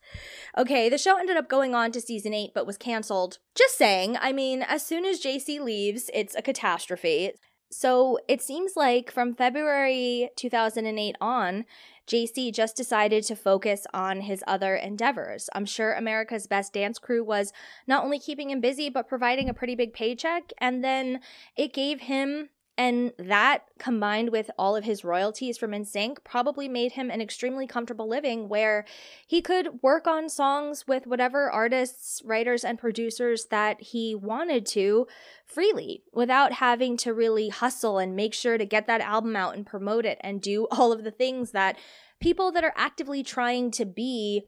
Okay, 0.57 0.87
the 0.87 0.97
show 0.97 1.17
ended 1.17 1.35
up 1.35 1.49
going 1.49 1.75
on 1.75 1.91
to 1.91 1.99
season 1.99 2.33
eight, 2.33 2.51
but 2.55 2.65
was 2.65 2.77
canceled. 2.77 3.39
Just 3.55 3.77
saying, 3.77 4.15
I 4.21 4.31
mean, 4.31 4.61
as 4.61 4.85
soon 4.85 5.03
as 5.03 5.21
JC 5.21 5.59
leaves, 5.59 6.09
it's 6.13 6.33
a 6.35 6.41
catastrophe. 6.41 7.33
So 7.71 8.17
it 8.29 8.41
seems 8.41 8.73
like 8.77 9.11
from 9.11 9.35
February 9.35 10.29
2008 10.37 11.15
on, 11.19 11.65
JC 12.09 12.51
just 12.51 12.75
decided 12.75 13.23
to 13.25 13.35
focus 13.35 13.85
on 13.93 14.21
his 14.21 14.43
other 14.47 14.75
endeavors. 14.75 15.47
I'm 15.53 15.65
sure 15.65 15.93
America's 15.93 16.47
Best 16.47 16.73
Dance 16.73 16.97
Crew 16.97 17.23
was 17.23 17.53
not 17.85 18.03
only 18.03 18.17
keeping 18.17 18.49
him 18.49 18.59
busy, 18.59 18.89
but 18.89 19.07
providing 19.07 19.47
a 19.47 19.53
pretty 19.53 19.75
big 19.75 19.93
paycheck. 19.93 20.51
And 20.57 20.83
then 20.83 21.19
it 21.55 21.71
gave 21.71 22.01
him 22.01 22.49
and 22.79 23.11
that, 23.17 23.65
combined 23.77 24.29
with 24.29 24.49
all 24.57 24.73
of 24.73 24.85
his 24.85 25.03
royalties 25.03 25.57
from 25.57 25.71
NSYNC, 25.71 26.23
probably 26.23 26.69
made 26.69 26.93
him 26.93 27.11
an 27.11 27.19
extremely 27.19 27.67
comfortable 27.67 28.07
living 28.07 28.47
where 28.47 28.85
he 29.27 29.41
could 29.41 29.83
work 29.83 30.07
on 30.07 30.29
songs 30.29 30.87
with 30.87 31.05
whatever 31.05 31.51
artists, 31.51 32.21
writers, 32.23 32.63
and 32.63 32.79
producers 32.79 33.47
that 33.51 33.81
he 33.81 34.15
wanted 34.15 34.65
to 34.67 35.07
freely 35.45 36.03
without 36.13 36.53
having 36.53 36.95
to 36.95 37.13
really 37.13 37.49
hustle 37.49 37.97
and 37.97 38.15
make 38.15 38.33
sure 38.33 38.57
to 38.57 38.65
get 38.65 38.87
that 38.87 39.01
album 39.01 39.35
out 39.35 39.57
and 39.57 39.65
promote 39.65 40.05
it 40.05 40.17
and 40.21 40.41
do 40.41 40.65
all 40.71 40.93
of 40.93 41.03
the 41.03 41.11
things 41.11 41.51
that 41.51 41.77
people 42.21 42.49
that 42.49 42.63
are 42.63 42.73
actively 42.77 43.21
trying 43.21 43.71
to 43.71 43.83
be 43.83 44.43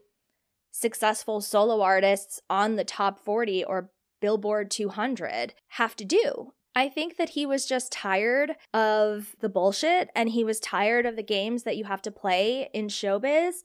successful 0.71 1.41
solo 1.41 1.81
artists 1.81 2.41
on 2.49 2.77
the 2.77 2.85
top 2.85 3.19
40 3.19 3.65
or 3.65 3.91
Billboard 4.21 4.71
200 4.71 5.53
have 5.67 5.97
to 5.97 6.05
do. 6.05 6.53
I 6.75 6.87
think 6.87 7.17
that 7.17 7.29
he 7.29 7.45
was 7.45 7.65
just 7.65 7.91
tired 7.91 8.55
of 8.73 9.35
the 9.41 9.49
bullshit 9.49 10.09
and 10.15 10.29
he 10.29 10.43
was 10.43 10.59
tired 10.59 11.05
of 11.05 11.15
the 11.15 11.23
games 11.23 11.63
that 11.63 11.75
you 11.75 11.83
have 11.85 12.01
to 12.03 12.11
play 12.11 12.69
in 12.73 12.87
showbiz. 12.87 13.55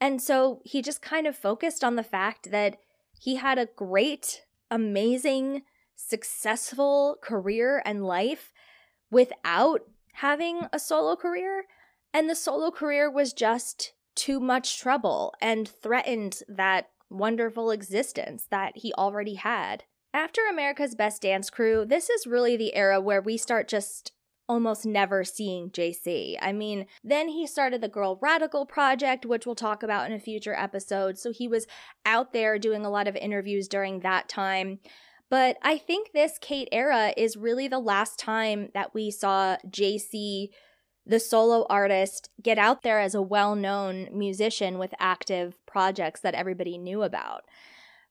And 0.00 0.20
so 0.20 0.60
he 0.64 0.82
just 0.82 1.02
kind 1.02 1.26
of 1.26 1.36
focused 1.36 1.84
on 1.84 1.96
the 1.96 2.02
fact 2.02 2.50
that 2.50 2.78
he 3.20 3.36
had 3.36 3.58
a 3.58 3.68
great, 3.76 4.44
amazing, 4.70 5.62
successful 5.94 7.16
career 7.20 7.82
and 7.84 8.04
life 8.04 8.52
without 9.10 9.82
having 10.14 10.62
a 10.72 10.78
solo 10.78 11.14
career. 11.16 11.64
And 12.12 12.28
the 12.28 12.34
solo 12.34 12.70
career 12.70 13.10
was 13.10 13.32
just 13.32 13.92
too 14.14 14.40
much 14.40 14.80
trouble 14.80 15.32
and 15.40 15.68
threatened 15.68 16.42
that 16.48 16.90
wonderful 17.08 17.70
existence 17.70 18.46
that 18.50 18.78
he 18.78 18.92
already 18.94 19.34
had. 19.34 19.84
After 20.14 20.40
America's 20.50 20.94
Best 20.94 21.22
Dance 21.22 21.50
Crew, 21.50 21.84
this 21.84 22.08
is 22.08 22.26
really 22.26 22.56
the 22.56 22.74
era 22.74 23.00
where 23.00 23.20
we 23.20 23.36
start 23.36 23.68
just 23.68 24.12
almost 24.48 24.86
never 24.86 25.24
seeing 25.24 25.70
JC. 25.70 26.36
I 26.40 26.52
mean, 26.52 26.86
then 27.04 27.28
he 27.28 27.46
started 27.46 27.82
the 27.82 27.88
Girl 27.88 28.18
Radical 28.22 28.64
Project, 28.64 29.26
which 29.26 29.44
we'll 29.44 29.54
talk 29.54 29.82
about 29.82 30.06
in 30.06 30.16
a 30.16 30.20
future 30.20 30.54
episode. 30.54 31.18
So 31.18 31.30
he 31.30 31.46
was 31.46 31.66
out 32.06 32.32
there 32.32 32.58
doing 32.58 32.86
a 32.86 32.90
lot 32.90 33.06
of 33.06 33.16
interviews 33.16 33.68
during 33.68 34.00
that 34.00 34.28
time. 34.28 34.78
But 35.30 35.58
I 35.62 35.76
think 35.76 36.12
this 36.12 36.38
Kate 36.40 36.68
era 36.72 37.12
is 37.14 37.36
really 37.36 37.68
the 37.68 37.78
last 37.78 38.18
time 38.18 38.70
that 38.72 38.94
we 38.94 39.10
saw 39.10 39.58
JC, 39.68 40.48
the 41.04 41.20
solo 41.20 41.66
artist, 41.68 42.30
get 42.42 42.56
out 42.56 42.82
there 42.82 42.98
as 42.98 43.14
a 43.14 43.20
well 43.20 43.54
known 43.54 44.08
musician 44.10 44.78
with 44.78 44.94
active 44.98 45.54
projects 45.66 46.20
that 46.22 46.34
everybody 46.34 46.78
knew 46.78 47.02
about. 47.02 47.44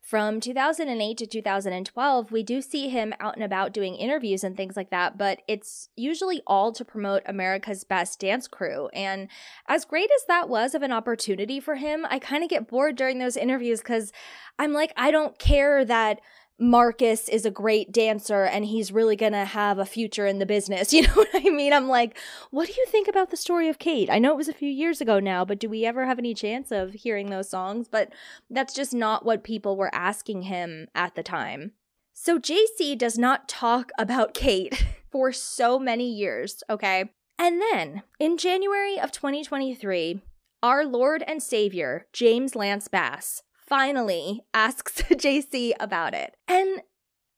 From 0.07 0.39
2008 0.39 1.17
to 1.17 1.27
2012, 1.27 2.31
we 2.31 2.41
do 2.41 2.61
see 2.61 2.87
him 2.87 3.13
out 3.19 3.35
and 3.35 3.43
about 3.43 3.73
doing 3.73 3.95
interviews 3.95 4.41
and 4.41 4.55
things 4.55 4.77
like 4.77 4.89
that, 4.89 5.17
but 5.17 5.41
it's 5.49 5.89
usually 5.97 6.41
all 6.47 6.71
to 6.71 6.85
promote 6.85 7.23
America's 7.25 7.83
Best 7.83 8.17
Dance 8.21 8.47
Crew. 8.47 8.87
And 8.93 9.27
as 9.67 9.83
great 9.83 10.09
as 10.15 10.23
that 10.29 10.47
was 10.47 10.73
of 10.73 10.81
an 10.81 10.93
opportunity 10.93 11.59
for 11.59 11.75
him, 11.75 12.05
I 12.09 12.19
kind 12.19 12.41
of 12.41 12.49
get 12.49 12.69
bored 12.69 12.95
during 12.95 13.19
those 13.19 13.35
interviews 13.35 13.81
because 13.81 14.13
I'm 14.57 14.71
like, 14.71 14.93
I 14.95 15.11
don't 15.11 15.37
care 15.39 15.83
that 15.83 16.21
Marcus 16.59 17.29
is 17.29 17.45
a 17.45 17.51
great 17.51 17.91
dancer 17.91 18.43
and 18.43 18.65
he's 18.65 18.91
really 18.91 19.15
gonna 19.15 19.45
have 19.45 19.77
a 19.77 19.85
future 19.85 20.25
in 20.25 20.39
the 20.39 20.45
business. 20.45 20.93
You 20.97 21.03
know 21.03 21.13
what 21.13 21.29
I 21.35 21.49
mean? 21.49 21.73
I'm 21.73 21.87
like, 21.87 22.17
what 22.49 22.67
do 22.67 22.73
you 22.73 22.85
think 22.87 23.07
about 23.07 23.29
the 23.29 23.37
story 23.37 23.69
of 23.69 23.77
Kate? 23.77 24.09
I 24.09 24.17
know 24.17 24.31
it 24.31 24.37
was 24.37 24.47
a 24.47 24.53
few 24.53 24.69
years 24.69 24.99
ago 24.99 25.19
now, 25.19 25.45
but 25.45 25.59
do 25.59 25.69
we 25.69 25.85
ever 25.85 26.07
have 26.07 26.17
any 26.17 26.33
chance 26.33 26.71
of 26.71 26.93
hearing 26.93 27.29
those 27.29 27.49
songs? 27.49 27.87
But 27.87 28.11
that's 28.49 28.73
just 28.73 28.93
not 28.93 29.23
what 29.23 29.43
people 29.43 29.77
were 29.77 29.93
asking 29.93 30.43
him 30.43 30.87
at 30.95 31.13
the 31.13 31.21
time. 31.21 31.73
So 32.13 32.39
JC 32.39 32.97
does 32.97 33.19
not 33.19 33.47
talk 33.47 33.91
about 33.99 34.33
Kate 34.33 34.87
for 35.11 35.31
so 35.31 35.77
many 35.77 36.11
years, 36.11 36.63
okay? 36.67 37.11
And 37.37 37.61
then 37.61 38.01
in 38.19 38.37
January 38.37 38.99
of 38.99 39.11
2023, 39.11 40.21
our 40.63 40.83
Lord 40.83 41.23
and 41.27 41.43
Savior, 41.43 42.07
James 42.11 42.55
Lance 42.55 42.87
Bass, 42.87 43.43
finally 43.67 44.41
asks 44.53 45.01
JC 45.01 45.73
about 45.79 46.13
it. 46.13 46.35
And 46.47 46.81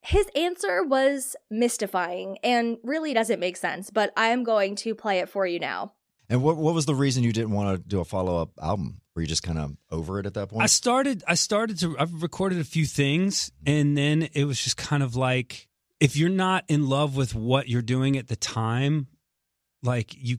his 0.02 0.28
answer 0.36 0.84
was 0.84 1.36
mystifying 1.52 2.38
and 2.44 2.78
really 2.84 3.14
doesn't 3.14 3.40
make 3.40 3.58
sense, 3.58 3.90
but 3.90 4.14
I 4.16 4.28
am 4.28 4.44
going 4.44 4.76
to 4.78 4.96
play 4.96 5.20
it 5.20 5.30
for 5.30 5.46
you 5.46 5.60
now. 5.60 5.94
And 6.30 6.44
what 6.44 6.58
what 6.58 6.76
was 6.76 6.86
the 6.86 6.96
reason 6.96 7.24
you 7.24 7.34
didn't 7.34 7.52
want 7.52 7.76
to 7.76 7.90
do 7.90 8.00
a 8.00 8.06
follow 8.06 8.40
up 8.42 8.52
album? 8.62 9.02
Were 9.16 9.24
you 9.24 9.28
just 9.28 9.42
kind 9.44 9.58
of 9.58 9.76
over 9.90 10.20
it 10.20 10.28
at 10.28 10.36
that 10.36 10.50
point? 10.50 10.64
I 10.64 10.68
started. 10.68 11.24
I 11.28 11.34
started 11.34 11.80
to. 11.80 11.98
I've 11.98 12.22
recorded 12.22 12.60
a 12.60 12.64
few 12.64 12.86
things, 12.86 13.52
and 13.66 13.98
then 13.98 14.30
it 14.34 14.46
was 14.46 14.64
just 14.64 14.78
kind 14.78 15.02
of 15.02 15.16
like 15.16 15.68
if 16.00 16.16
you're 16.16 16.30
not 16.30 16.66
in 16.68 16.88
love 16.88 17.18
with 17.18 17.34
what 17.34 17.68
you're 17.68 17.82
doing 17.82 18.16
at 18.16 18.28
the 18.28 18.36
time, 18.36 19.08
like 19.82 20.14
you, 20.16 20.38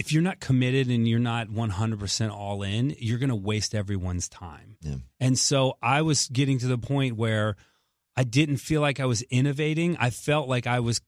if 0.00 0.14
you're 0.14 0.22
not 0.22 0.40
committed 0.40 0.88
and 0.88 1.06
you're 1.06 1.18
not 1.18 1.48
100% 1.48 2.30
all 2.30 2.62
in, 2.62 2.96
you're 2.98 3.18
going 3.18 3.28
to 3.28 3.36
waste 3.36 3.74
everyone's 3.74 4.30
time. 4.30 4.78
Yeah. 4.80 4.94
And 5.20 5.38
so 5.38 5.76
I 5.82 6.00
was 6.00 6.26
getting 6.28 6.58
to 6.60 6.66
the 6.68 6.78
point 6.78 7.18
where 7.18 7.54
I 8.16 8.24
didn't 8.24 8.56
feel 8.56 8.80
like 8.80 8.98
I 8.98 9.04
was 9.04 9.20
innovating. 9.28 9.98
I 9.98 10.08
felt 10.08 10.48
like 10.48 10.66
I 10.66 10.80
was 10.80 11.02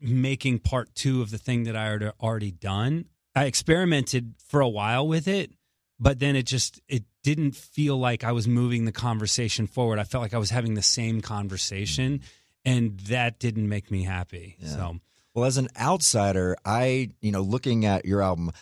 making 0.00 0.60
part 0.60 0.94
two 0.94 1.22
of 1.22 1.32
the 1.32 1.38
thing 1.38 1.64
that 1.64 1.74
I 1.74 1.86
had 1.86 2.12
already 2.20 2.52
done. 2.52 3.06
I 3.34 3.46
experimented 3.46 4.34
for 4.46 4.60
a 4.60 4.68
while 4.68 5.08
with 5.08 5.26
it, 5.26 5.50
but 5.98 6.20
then 6.20 6.36
it 6.36 6.46
just 6.46 6.80
it 6.86 7.02
didn't 7.24 7.56
feel 7.56 7.98
like 7.98 8.22
I 8.22 8.30
was 8.30 8.46
moving 8.46 8.84
the 8.84 8.92
conversation 8.92 9.66
forward. 9.66 9.98
I 9.98 10.04
felt 10.04 10.22
like 10.22 10.34
I 10.34 10.38
was 10.38 10.50
having 10.50 10.74
the 10.74 10.82
same 10.82 11.20
conversation, 11.20 12.20
mm-hmm. 12.20 12.70
and 12.76 13.00
that 13.00 13.40
didn't 13.40 13.68
make 13.68 13.90
me 13.90 14.04
happy. 14.04 14.56
Yeah. 14.60 14.68
So 14.68 15.00
Well, 15.36 15.44
as 15.44 15.58
an 15.58 15.68
outsider, 15.78 16.56
I, 16.64 17.10
you 17.20 17.30
know, 17.30 17.42
looking 17.42 17.84
at 17.84 18.06
your 18.06 18.22
album, 18.22 18.52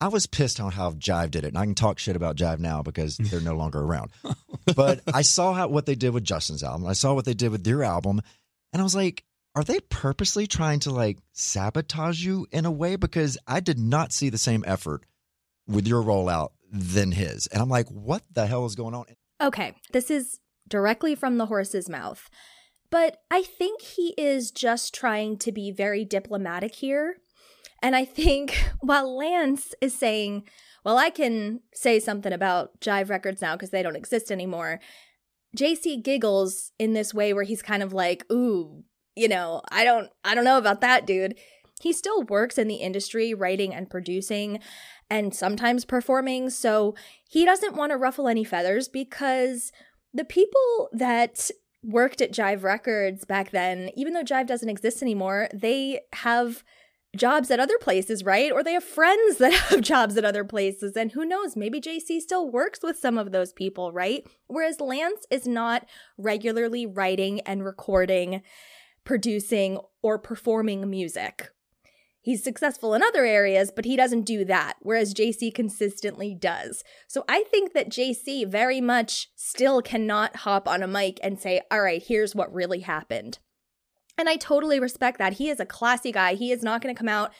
I 0.00 0.08
was 0.08 0.26
pissed 0.26 0.58
on 0.58 0.72
how 0.72 0.90
Jive 0.90 1.30
did 1.30 1.44
it. 1.44 1.48
And 1.48 1.58
I 1.58 1.64
can 1.64 1.76
talk 1.76 2.00
shit 2.00 2.16
about 2.16 2.34
Jive 2.34 2.58
now 2.58 2.82
because 2.82 3.16
they're 3.16 3.40
no 3.40 3.54
longer 3.54 3.80
around. 3.80 4.10
But 4.74 5.02
I 5.12 5.20
saw 5.20 5.52
how 5.52 5.68
what 5.68 5.84
they 5.84 5.94
did 5.94 6.14
with 6.14 6.24
Justin's 6.24 6.62
album. 6.62 6.86
I 6.86 6.94
saw 6.94 7.12
what 7.12 7.26
they 7.26 7.34
did 7.34 7.50
with 7.50 7.66
your 7.66 7.84
album. 7.84 8.22
And 8.72 8.80
I 8.80 8.82
was 8.82 8.96
like, 8.96 9.22
are 9.54 9.62
they 9.62 9.78
purposely 9.78 10.46
trying 10.46 10.80
to 10.80 10.90
like 10.90 11.18
sabotage 11.32 12.24
you 12.24 12.46
in 12.50 12.64
a 12.64 12.70
way? 12.70 12.96
Because 12.96 13.36
I 13.46 13.60
did 13.60 13.78
not 13.78 14.10
see 14.10 14.30
the 14.30 14.38
same 14.38 14.64
effort 14.66 15.04
with 15.68 15.86
your 15.86 16.02
rollout 16.02 16.52
than 16.72 17.12
his. 17.12 17.46
And 17.48 17.60
I'm 17.60 17.68
like, 17.68 17.88
what 17.88 18.22
the 18.32 18.46
hell 18.46 18.64
is 18.64 18.74
going 18.74 18.94
on? 18.94 19.04
Okay, 19.40 19.74
this 19.92 20.10
is 20.10 20.40
directly 20.66 21.14
from 21.14 21.36
the 21.36 21.46
horse's 21.46 21.90
mouth. 21.90 22.30
But 22.94 23.22
I 23.28 23.42
think 23.42 23.82
he 23.82 24.14
is 24.16 24.52
just 24.52 24.94
trying 24.94 25.36
to 25.38 25.50
be 25.50 25.72
very 25.72 26.04
diplomatic 26.04 26.76
here. 26.76 27.16
And 27.82 27.96
I 27.96 28.04
think 28.04 28.56
while 28.80 29.16
Lance 29.16 29.74
is 29.80 29.92
saying, 29.92 30.44
well, 30.84 30.96
I 30.96 31.10
can 31.10 31.62
say 31.74 31.98
something 31.98 32.32
about 32.32 32.80
Jive 32.80 33.10
Records 33.10 33.42
now 33.42 33.56
because 33.56 33.70
they 33.70 33.82
don't 33.82 33.96
exist 33.96 34.30
anymore, 34.30 34.78
JC 35.56 36.04
giggles 36.04 36.70
in 36.78 36.92
this 36.92 37.12
way 37.12 37.32
where 37.32 37.42
he's 37.42 37.62
kind 37.62 37.82
of 37.82 37.92
like, 37.92 38.24
ooh, 38.30 38.84
you 39.16 39.26
know, 39.26 39.60
I 39.72 39.82
don't 39.82 40.08
I 40.22 40.36
don't 40.36 40.44
know 40.44 40.58
about 40.58 40.80
that, 40.82 41.04
dude. 41.04 41.36
He 41.82 41.92
still 41.92 42.22
works 42.22 42.58
in 42.58 42.68
the 42.68 42.76
industry, 42.76 43.34
writing 43.34 43.74
and 43.74 43.90
producing 43.90 44.60
and 45.10 45.34
sometimes 45.34 45.84
performing, 45.84 46.48
so 46.48 46.94
he 47.28 47.44
doesn't 47.44 47.74
want 47.74 47.90
to 47.90 47.98
ruffle 47.98 48.28
any 48.28 48.44
feathers 48.44 48.86
because 48.86 49.72
the 50.12 50.24
people 50.24 50.90
that 50.92 51.50
worked 51.84 52.20
at 52.20 52.32
Jive 52.32 52.62
Records 52.62 53.24
back 53.24 53.50
then, 53.50 53.90
even 53.96 54.14
though 54.14 54.24
Jive 54.24 54.46
doesn't 54.46 54.68
exist 54.68 55.02
anymore, 55.02 55.48
they 55.52 56.00
have 56.12 56.64
jobs 57.16 57.50
at 57.50 57.60
other 57.60 57.78
places, 57.78 58.24
right? 58.24 58.50
Or 58.50 58.62
they 58.62 58.72
have 58.72 58.84
friends 58.84 59.36
that 59.38 59.52
have 59.52 59.80
jobs 59.80 60.16
at 60.16 60.24
other 60.24 60.44
places. 60.44 60.96
And 60.96 61.12
who 61.12 61.24
knows, 61.24 61.56
maybe 61.56 61.80
JC 61.80 62.20
still 62.20 62.50
works 62.50 62.80
with 62.82 62.98
some 62.98 63.18
of 63.18 63.32
those 63.32 63.52
people, 63.52 63.92
right? 63.92 64.26
Whereas 64.46 64.80
Lance 64.80 65.26
is 65.30 65.46
not 65.46 65.86
regularly 66.18 66.86
writing 66.86 67.40
and 67.42 67.64
recording, 67.64 68.42
producing, 69.04 69.78
or 70.02 70.18
performing 70.18 70.88
music. 70.90 71.50
He's 72.24 72.42
successful 72.42 72.94
in 72.94 73.02
other 73.02 73.26
areas, 73.26 73.70
but 73.70 73.84
he 73.84 73.96
doesn't 73.96 74.22
do 74.22 74.46
that, 74.46 74.76
whereas 74.80 75.12
JC 75.12 75.54
consistently 75.54 76.34
does. 76.34 76.82
So 77.06 77.22
I 77.28 77.42
think 77.50 77.74
that 77.74 77.90
JC 77.90 78.48
very 78.48 78.80
much 78.80 79.28
still 79.36 79.82
cannot 79.82 80.36
hop 80.36 80.66
on 80.66 80.82
a 80.82 80.88
mic 80.88 81.20
and 81.22 81.38
say, 81.38 81.60
all 81.70 81.82
right, 81.82 82.02
here's 82.02 82.34
what 82.34 82.52
really 82.54 82.80
happened. 82.80 83.40
And 84.16 84.26
I 84.26 84.36
totally 84.36 84.80
respect 84.80 85.18
that. 85.18 85.34
He 85.34 85.50
is 85.50 85.60
a 85.60 85.66
classy 85.66 86.12
guy. 86.12 86.32
He 86.32 86.50
is 86.50 86.62
not 86.62 86.80
going 86.80 86.94
to 86.94 86.98
come 86.98 87.10
out 87.10 87.30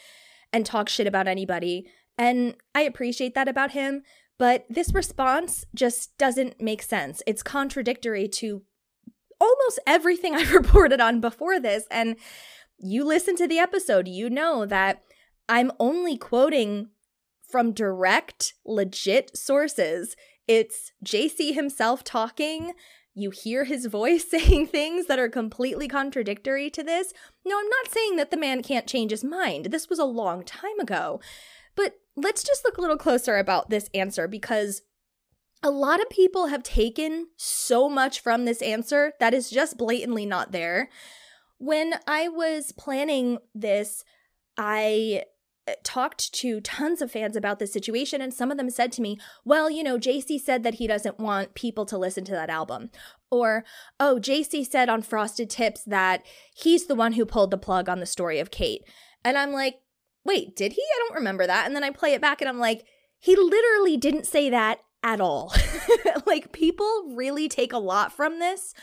and 0.52 0.66
talk 0.66 0.90
shit 0.90 1.06
about 1.06 1.28
anybody. 1.28 1.86
And 2.18 2.54
I 2.74 2.82
appreciate 2.82 3.34
that 3.34 3.48
about 3.48 3.70
him. 3.70 4.02
But 4.38 4.66
this 4.68 4.92
response 4.92 5.64
just 5.74 6.18
doesn't 6.18 6.60
make 6.60 6.82
sense. 6.82 7.22
It's 7.26 7.42
contradictory 7.42 8.28
to 8.28 8.64
almost 9.40 9.80
everything 9.86 10.34
I've 10.34 10.52
reported 10.52 11.00
on 11.00 11.22
before 11.22 11.58
this. 11.58 11.84
And 11.90 12.16
you 12.78 13.04
listen 13.04 13.36
to 13.36 13.48
the 13.48 13.58
episode, 13.58 14.08
you 14.08 14.28
know 14.28 14.66
that 14.66 15.02
I'm 15.48 15.70
only 15.78 16.16
quoting 16.16 16.88
from 17.48 17.72
direct, 17.72 18.54
legit 18.64 19.36
sources. 19.36 20.16
It's 20.48 20.92
JC 21.04 21.54
himself 21.54 22.02
talking. 22.02 22.72
You 23.14 23.30
hear 23.30 23.64
his 23.64 23.86
voice 24.00 24.28
saying 24.28 24.68
things 24.68 25.06
that 25.06 25.18
are 25.18 25.28
completely 25.28 25.88
contradictory 25.88 26.70
to 26.70 26.82
this. 26.82 27.12
No, 27.44 27.58
I'm 27.58 27.68
not 27.68 27.92
saying 27.92 28.16
that 28.16 28.30
the 28.30 28.36
man 28.36 28.62
can't 28.62 28.86
change 28.86 29.10
his 29.10 29.24
mind. 29.24 29.66
This 29.66 29.88
was 29.88 29.98
a 29.98 30.04
long 30.04 30.42
time 30.42 30.80
ago. 30.80 31.20
But 31.76 31.94
let's 32.16 32.42
just 32.42 32.64
look 32.64 32.78
a 32.78 32.80
little 32.80 32.96
closer 32.96 33.36
about 33.36 33.70
this 33.70 33.88
answer 33.94 34.28
because 34.28 34.82
a 35.62 35.70
lot 35.70 36.00
of 36.00 36.10
people 36.10 36.48
have 36.48 36.62
taken 36.62 37.28
so 37.36 37.88
much 37.88 38.20
from 38.20 38.44
this 38.44 38.60
answer 38.60 39.12
that 39.18 39.32
is 39.32 39.50
just 39.50 39.78
blatantly 39.78 40.26
not 40.26 40.52
there. 40.52 40.90
When 41.64 41.94
I 42.06 42.28
was 42.28 42.72
planning 42.72 43.38
this, 43.54 44.04
I 44.58 45.22
uh, 45.66 45.72
talked 45.82 46.30
to 46.34 46.60
tons 46.60 47.00
of 47.00 47.10
fans 47.10 47.36
about 47.36 47.58
this 47.58 47.72
situation, 47.72 48.20
and 48.20 48.34
some 48.34 48.50
of 48.50 48.58
them 48.58 48.68
said 48.68 48.92
to 48.92 49.00
me, 49.00 49.18
Well, 49.46 49.70
you 49.70 49.82
know, 49.82 49.98
JC 49.98 50.38
said 50.38 50.62
that 50.62 50.74
he 50.74 50.86
doesn't 50.86 51.18
want 51.18 51.54
people 51.54 51.86
to 51.86 51.96
listen 51.96 52.22
to 52.26 52.32
that 52.32 52.50
album. 52.50 52.90
Or, 53.30 53.64
Oh, 53.98 54.18
JC 54.20 54.70
said 54.70 54.90
on 54.90 55.00
Frosted 55.00 55.48
Tips 55.48 55.84
that 55.84 56.22
he's 56.54 56.84
the 56.84 56.94
one 56.94 57.14
who 57.14 57.24
pulled 57.24 57.50
the 57.50 57.56
plug 57.56 57.88
on 57.88 57.98
the 57.98 58.04
story 58.04 58.40
of 58.40 58.50
Kate. 58.50 58.82
And 59.24 59.38
I'm 59.38 59.52
like, 59.52 59.76
Wait, 60.22 60.54
did 60.54 60.72
he? 60.72 60.82
I 60.82 60.98
don't 60.98 61.16
remember 61.16 61.46
that. 61.46 61.66
And 61.66 61.74
then 61.74 61.82
I 61.82 61.88
play 61.88 62.12
it 62.12 62.20
back 62.20 62.42
and 62.42 62.48
I'm 62.50 62.60
like, 62.60 62.84
He 63.18 63.36
literally 63.36 63.96
didn't 63.96 64.26
say 64.26 64.50
that 64.50 64.80
at 65.02 65.18
all. 65.18 65.54
like, 66.26 66.52
people 66.52 67.14
really 67.16 67.48
take 67.48 67.72
a 67.72 67.78
lot 67.78 68.12
from 68.12 68.38
this 68.38 68.74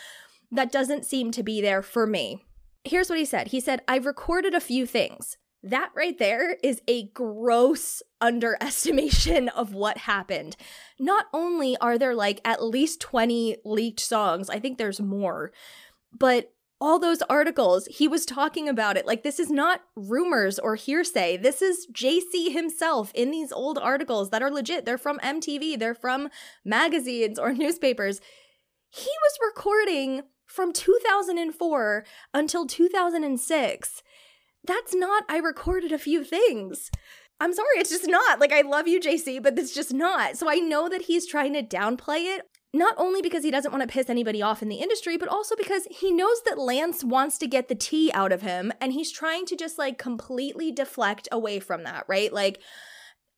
that 0.51 0.72
doesn't 0.72 1.06
seem 1.06 1.30
to 1.30 1.43
be 1.43 1.61
there 1.61 1.84
for 1.84 2.08
me. 2.08 2.43
Here's 2.84 3.10
what 3.10 3.19
he 3.19 3.26
said 3.26 3.48
He 3.48 3.60
said, 3.60 3.82
I've 3.88 4.06
recorded 4.06 4.53
a 4.53 4.60
few 4.60 4.85
things. 4.85 5.38
That 5.64 5.92
right 5.95 6.18
there 6.18 6.58
is 6.64 6.82
a 6.88 7.08
gross 7.10 8.01
underestimation 8.19 9.50
of 9.50 9.74
what 9.74 10.00
happened. 10.00 10.56
Not 11.00 11.27
only 11.34 11.77
are 11.77 12.00
there 12.00 12.16
like 12.16 12.42
at 12.43 12.64
least 12.64 13.00
20 13.00 13.58
leaked 13.64 14.00
songs, 14.00 14.50
I 14.50 14.60
think 14.60 14.77
there's 14.77 15.00
more, 15.00 15.51
but 16.18 16.51
all 16.82 16.98
those 16.98 17.22
articles, 17.24 17.85
he 17.85 18.08
was 18.08 18.26
talking 18.26 18.68
about 18.68 18.98
it. 18.98 19.06
Like, 19.06 19.22
this 19.22 19.40
is 19.40 19.51
not 19.51 19.82
rumors 19.95 20.58
or 20.58 20.74
hearsay. 20.74 21.38
This 21.38 21.61
is 21.61 21.85
JC 21.93 22.51
himself 22.51 23.11
in 23.14 23.30
these 23.30 23.51
old 23.51 23.77
articles 23.77 24.32
that 24.32 24.42
are 24.42 24.50
legit. 24.50 24.84
They're 24.84 24.98
from 24.98 25.19
MTV, 25.19 25.77
they're 25.77 25.93
from 25.93 26.30
magazines 26.66 27.38
or 27.38 27.53
newspapers. 27.53 28.19
He 28.90 29.11
was 29.22 29.53
recording 29.56 30.24
from 30.52 30.74
2004 30.74 32.06
until 32.34 32.68
2006 32.68 34.04
that's 34.64 34.94
not 34.94 35.24
I 35.30 35.38
recorded 35.38 35.92
a 35.92 35.98
few 35.98 36.24
things. 36.24 36.92
I'm 37.40 37.54
sorry, 37.54 37.78
it's 37.78 37.90
just 37.90 38.08
not. 38.08 38.40
Like 38.40 38.52
I 38.52 38.62
love 38.62 38.88
you 38.88 39.00
JC, 39.00 39.42
but 39.42 39.58
it's 39.58 39.74
just 39.74 39.94
not. 39.94 40.38
So 40.38 40.50
I 40.50 40.56
know 40.58 40.88
that 40.90 41.04
he's 41.04 41.28
trying 41.28 41.54
to 41.54 41.64
downplay 41.64 42.38
it 42.38 42.44
not 42.74 42.96
only 42.98 43.22
because 43.22 43.44
he 43.44 43.52
doesn't 43.52 43.72
want 43.72 43.82
to 43.82 43.92
piss 43.92 44.10
anybody 44.10 44.42
off 44.42 44.62
in 44.62 44.70
the 44.70 44.78
industry, 44.78 45.18
but 45.18 45.28
also 45.28 45.56
because 45.58 45.88
he 45.90 46.12
knows 46.12 46.42
that 46.46 46.58
Lance 46.58 47.04
wants 47.04 47.38
to 47.40 47.48
get 47.48 47.68
the 47.68 47.76
tea 47.76 48.12
out 48.14 48.32
of 48.32 48.44
him 48.44 48.72
and 48.80 48.94
he's 48.94 49.12
trying 49.12 49.46
to 49.48 49.58
just 49.58 49.78
like 49.78 49.98
completely 49.98 50.72
deflect 50.72 51.28
away 51.32 51.60
from 51.60 51.84
that, 51.84 52.06
right? 52.08 52.32
Like 52.32 52.62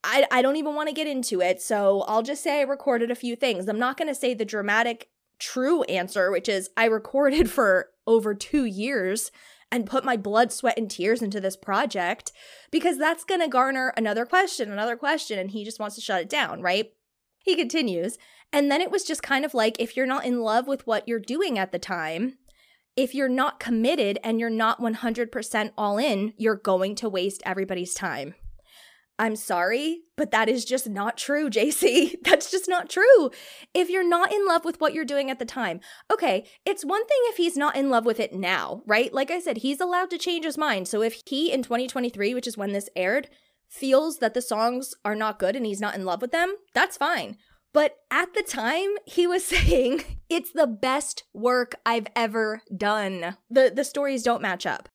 I, 0.04 0.28
I 0.32 0.42
don't 0.42 0.58
even 0.58 0.76
want 0.76 0.90
to 0.90 0.96
get 0.96 1.08
into 1.08 1.42
it. 1.42 1.62
So 1.62 2.02
I'll 2.02 2.22
just 2.22 2.44
say 2.44 2.60
I 2.60 2.64
recorded 2.64 3.10
a 3.10 3.16
few 3.16 3.36
things. 3.36 3.68
I'm 3.68 3.80
not 3.80 3.98
going 3.98 4.10
to 4.10 4.16
say 4.16 4.34
the 4.34 4.46
dramatic 4.46 5.08
true 5.40 5.84
answer, 5.84 6.32
which 6.32 6.50
is 6.50 6.70
I 6.78 6.86
recorded 6.86 7.50
for 7.50 7.90
over 8.06 8.34
two 8.34 8.66
years 8.66 9.32
and 9.72 9.88
put 9.88 10.06
my 10.06 10.16
blood, 10.16 10.54
sweat, 10.54 10.78
and 10.78 10.90
tears 10.90 11.22
into 11.22 11.42
this 11.42 11.56
project 11.56 12.32
because 12.70 12.98
that's 12.98 13.24
going 13.24 13.42
to 13.42 13.48
garner 13.48 13.94
another 13.98 14.26
question, 14.26 14.72
another 14.72 14.96
question, 14.96 15.40
and 15.40 15.52
he 15.52 15.66
just 15.66 15.80
wants 15.80 15.96
to 15.96 16.02
shut 16.02 16.22
it 16.22 16.30
down, 16.30 16.62
right? 16.62 16.92
He 17.40 17.56
continues, 17.56 18.18
and 18.52 18.72
then 18.72 18.82
it 18.82 18.92
was 18.92 19.04
just 19.04 19.24
kind 19.24 19.44
of 19.44 19.56
like 19.56 19.80
if 19.80 19.98
you're 19.98 20.06
not 20.06 20.26
in 20.26 20.42
love 20.42 20.68
with 20.68 20.86
what 20.86 21.08
you're 21.08 21.20
doing 21.20 21.58
at 21.58 21.72
the 21.72 21.80
time, 21.80 22.38
if 22.96 23.16
you're 23.16 23.28
not 23.28 23.60
committed 23.60 24.20
and 24.24 24.40
you're 24.40 24.52
not 24.52 24.80
100% 24.80 25.72
all 25.76 25.98
in, 25.98 26.34
you're 26.38 26.56
going 26.56 26.94
to 26.96 27.10
waste 27.10 27.42
everybody's 27.44 27.96
time. 27.96 28.36
I'm 29.24 29.38
sorry, 29.38 30.02
but 30.18 30.32
that 30.32 30.50
is 30.50 30.66
just 30.66 30.90
not 30.90 31.18
true, 31.18 31.50
JC. 31.50 32.16
That's 32.26 32.52
just 32.52 32.68
not 32.68 32.90
true. 32.90 33.32
If 33.74 33.90
you're 33.90 34.06
not 34.06 34.34
in 34.34 34.46
love 34.46 34.66
with 34.66 34.82
what 34.82 34.94
you're 34.94 35.06
doing 35.06 35.32
at 35.32 35.40
the 35.40 35.46
time, 35.46 35.80
okay, 36.12 36.46
it's 36.66 36.84
one 36.84 37.08
thing 37.08 37.20
if 37.28 37.38
he's 37.38 37.56
not 37.56 37.78
in 37.78 37.90
love 37.90 38.06
with 38.06 38.20
it 38.20 38.34
now, 38.34 38.82
right? 38.86 39.14
Like 39.14 39.32
I 39.32 39.40
said, 39.40 39.60
he's 39.60 39.80
allowed 39.80 40.10
to 40.10 40.18
change 40.18 40.44
his 40.44 40.58
mind. 40.58 40.90
So 40.90 41.02
if 41.02 41.22
he 41.26 41.54
in 41.54 41.64
2023, 41.64 42.34
which 42.34 42.48
is 42.48 42.58
when 42.58 42.74
this 42.74 42.90
aired, 42.98 43.30
feels 43.70 44.18
that 44.18 44.34
the 44.34 44.42
songs 44.42 44.94
are 45.06 45.16
not 45.16 45.40
good 45.40 45.56
and 45.56 45.66
he's 45.66 45.80
not 45.80 45.96
in 45.96 46.04
love 46.04 46.22
with 46.22 46.34
them, 46.34 46.56
that's 46.74 46.98
fine. 46.98 47.38
But 47.72 47.96
at 48.12 48.34
the 48.34 48.44
time, 48.44 48.90
he 49.06 49.26
was 49.26 49.46
saying, 49.46 50.04
it's 50.30 50.52
the 50.52 50.68
best 50.68 51.24
work 51.34 51.76
I've 51.86 52.08
ever 52.14 52.62
done. 52.76 53.38
The, 53.50 53.72
the 53.74 53.86
stories 53.86 54.22
don't 54.22 54.42
match 54.42 54.66
up. 54.66 54.90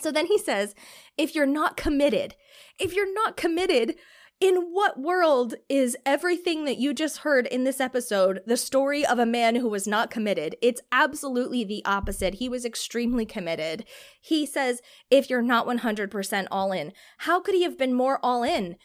So 0.00 0.10
then 0.10 0.26
he 0.26 0.38
says, 0.38 0.74
if 1.16 1.34
you're 1.34 1.46
not 1.46 1.76
committed, 1.76 2.34
if 2.78 2.94
you're 2.94 3.12
not 3.12 3.36
committed, 3.36 3.96
in 4.40 4.54
what 4.72 4.98
world 4.98 5.54
is 5.68 5.98
everything 6.06 6.64
that 6.64 6.78
you 6.78 6.94
just 6.94 7.18
heard 7.18 7.46
in 7.46 7.64
this 7.64 7.78
episode 7.78 8.40
the 8.46 8.56
story 8.56 9.04
of 9.04 9.18
a 9.18 9.26
man 9.26 9.56
who 9.56 9.68
was 9.68 9.86
not 9.86 10.10
committed? 10.10 10.56
It's 10.62 10.80
absolutely 10.90 11.62
the 11.62 11.84
opposite. 11.84 12.34
He 12.34 12.48
was 12.48 12.64
extremely 12.64 13.26
committed. 13.26 13.84
He 14.18 14.46
says, 14.46 14.80
if 15.10 15.28
you're 15.28 15.42
not 15.42 15.66
100% 15.66 16.46
all 16.50 16.72
in, 16.72 16.92
how 17.18 17.40
could 17.40 17.54
he 17.54 17.64
have 17.64 17.76
been 17.76 17.92
more 17.92 18.18
all 18.22 18.42
in? 18.42 18.76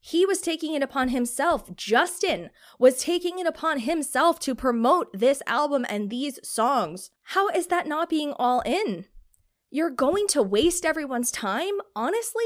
He 0.00 0.24
was 0.24 0.40
taking 0.40 0.74
it 0.74 0.82
upon 0.82 1.10
himself. 1.10 1.76
Justin 1.76 2.48
was 2.78 2.98
taking 2.98 3.38
it 3.38 3.46
upon 3.46 3.80
himself 3.80 4.40
to 4.40 4.54
promote 4.54 5.12
this 5.12 5.42
album 5.46 5.84
and 5.88 6.08
these 6.08 6.40
songs. 6.42 7.10
How 7.24 7.48
is 7.50 7.66
that 7.66 7.86
not 7.86 8.08
being 8.08 8.32
all 8.32 8.62
in? 8.62 9.04
You're 9.72 9.90
going 9.90 10.28
to 10.28 10.42
waste 10.42 10.84
everyone's 10.84 11.32
time? 11.32 11.74
Honestly? 11.96 12.44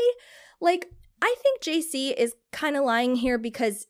Like, 0.61 0.91
I 1.21 1.35
think 1.43 1.63
JC 1.63 2.15
is 2.17 2.35
kind 2.53 2.77
of 2.77 2.85
lying 2.85 3.17
here 3.17 3.37
because 3.37 3.87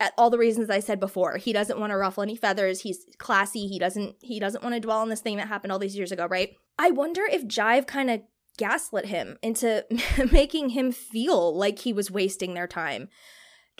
at 0.00 0.12
all 0.16 0.30
the 0.30 0.38
reasons 0.38 0.70
I 0.70 0.80
said 0.80 1.00
before. 1.00 1.36
He 1.36 1.52
doesn't 1.52 1.78
want 1.78 1.90
to 1.90 1.96
ruffle 1.96 2.22
any 2.22 2.36
feathers. 2.36 2.80
He's 2.80 3.04
classy. 3.18 3.66
He 3.66 3.78
doesn't 3.78 4.16
he 4.20 4.40
doesn't 4.40 4.62
want 4.62 4.74
to 4.74 4.80
dwell 4.80 5.00
on 5.00 5.08
this 5.08 5.20
thing 5.20 5.36
that 5.36 5.48
happened 5.48 5.72
all 5.72 5.78
these 5.78 5.96
years 5.96 6.12
ago, 6.12 6.26
right? 6.26 6.50
I 6.78 6.90
wonder 6.90 7.22
if 7.30 7.46
Jive 7.46 7.86
kind 7.86 8.10
of 8.10 8.22
gaslit 8.56 9.06
him 9.06 9.36
into 9.42 9.84
making 10.32 10.70
him 10.70 10.92
feel 10.92 11.56
like 11.56 11.80
he 11.80 11.92
was 11.92 12.10
wasting 12.10 12.54
their 12.54 12.68
time. 12.68 13.08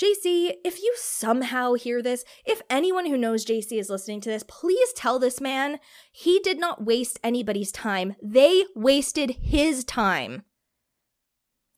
JC, 0.01 0.55
if 0.65 0.83
you 0.83 0.93
somehow 0.97 1.75
hear 1.75 2.03
this, 2.03 2.25
if 2.45 2.63
anyone 2.69 3.07
who 3.07 3.17
knows 3.17 3.45
JC 3.45 3.79
is 3.79 3.89
listening 3.89 4.21
to 4.23 4.31
this, 4.31 4.43
please 4.43 4.93
tell 4.93 5.19
this 5.19 5.41
man 5.41 5.79
he 6.11 6.41
did 6.41 6.59
not 6.59 6.85
waste 6.85 7.21
anybody's 7.23 7.71
time. 7.71 8.17
They 8.21 8.65
wasted 8.75 9.37
his 9.41 9.85
time. 9.85 10.43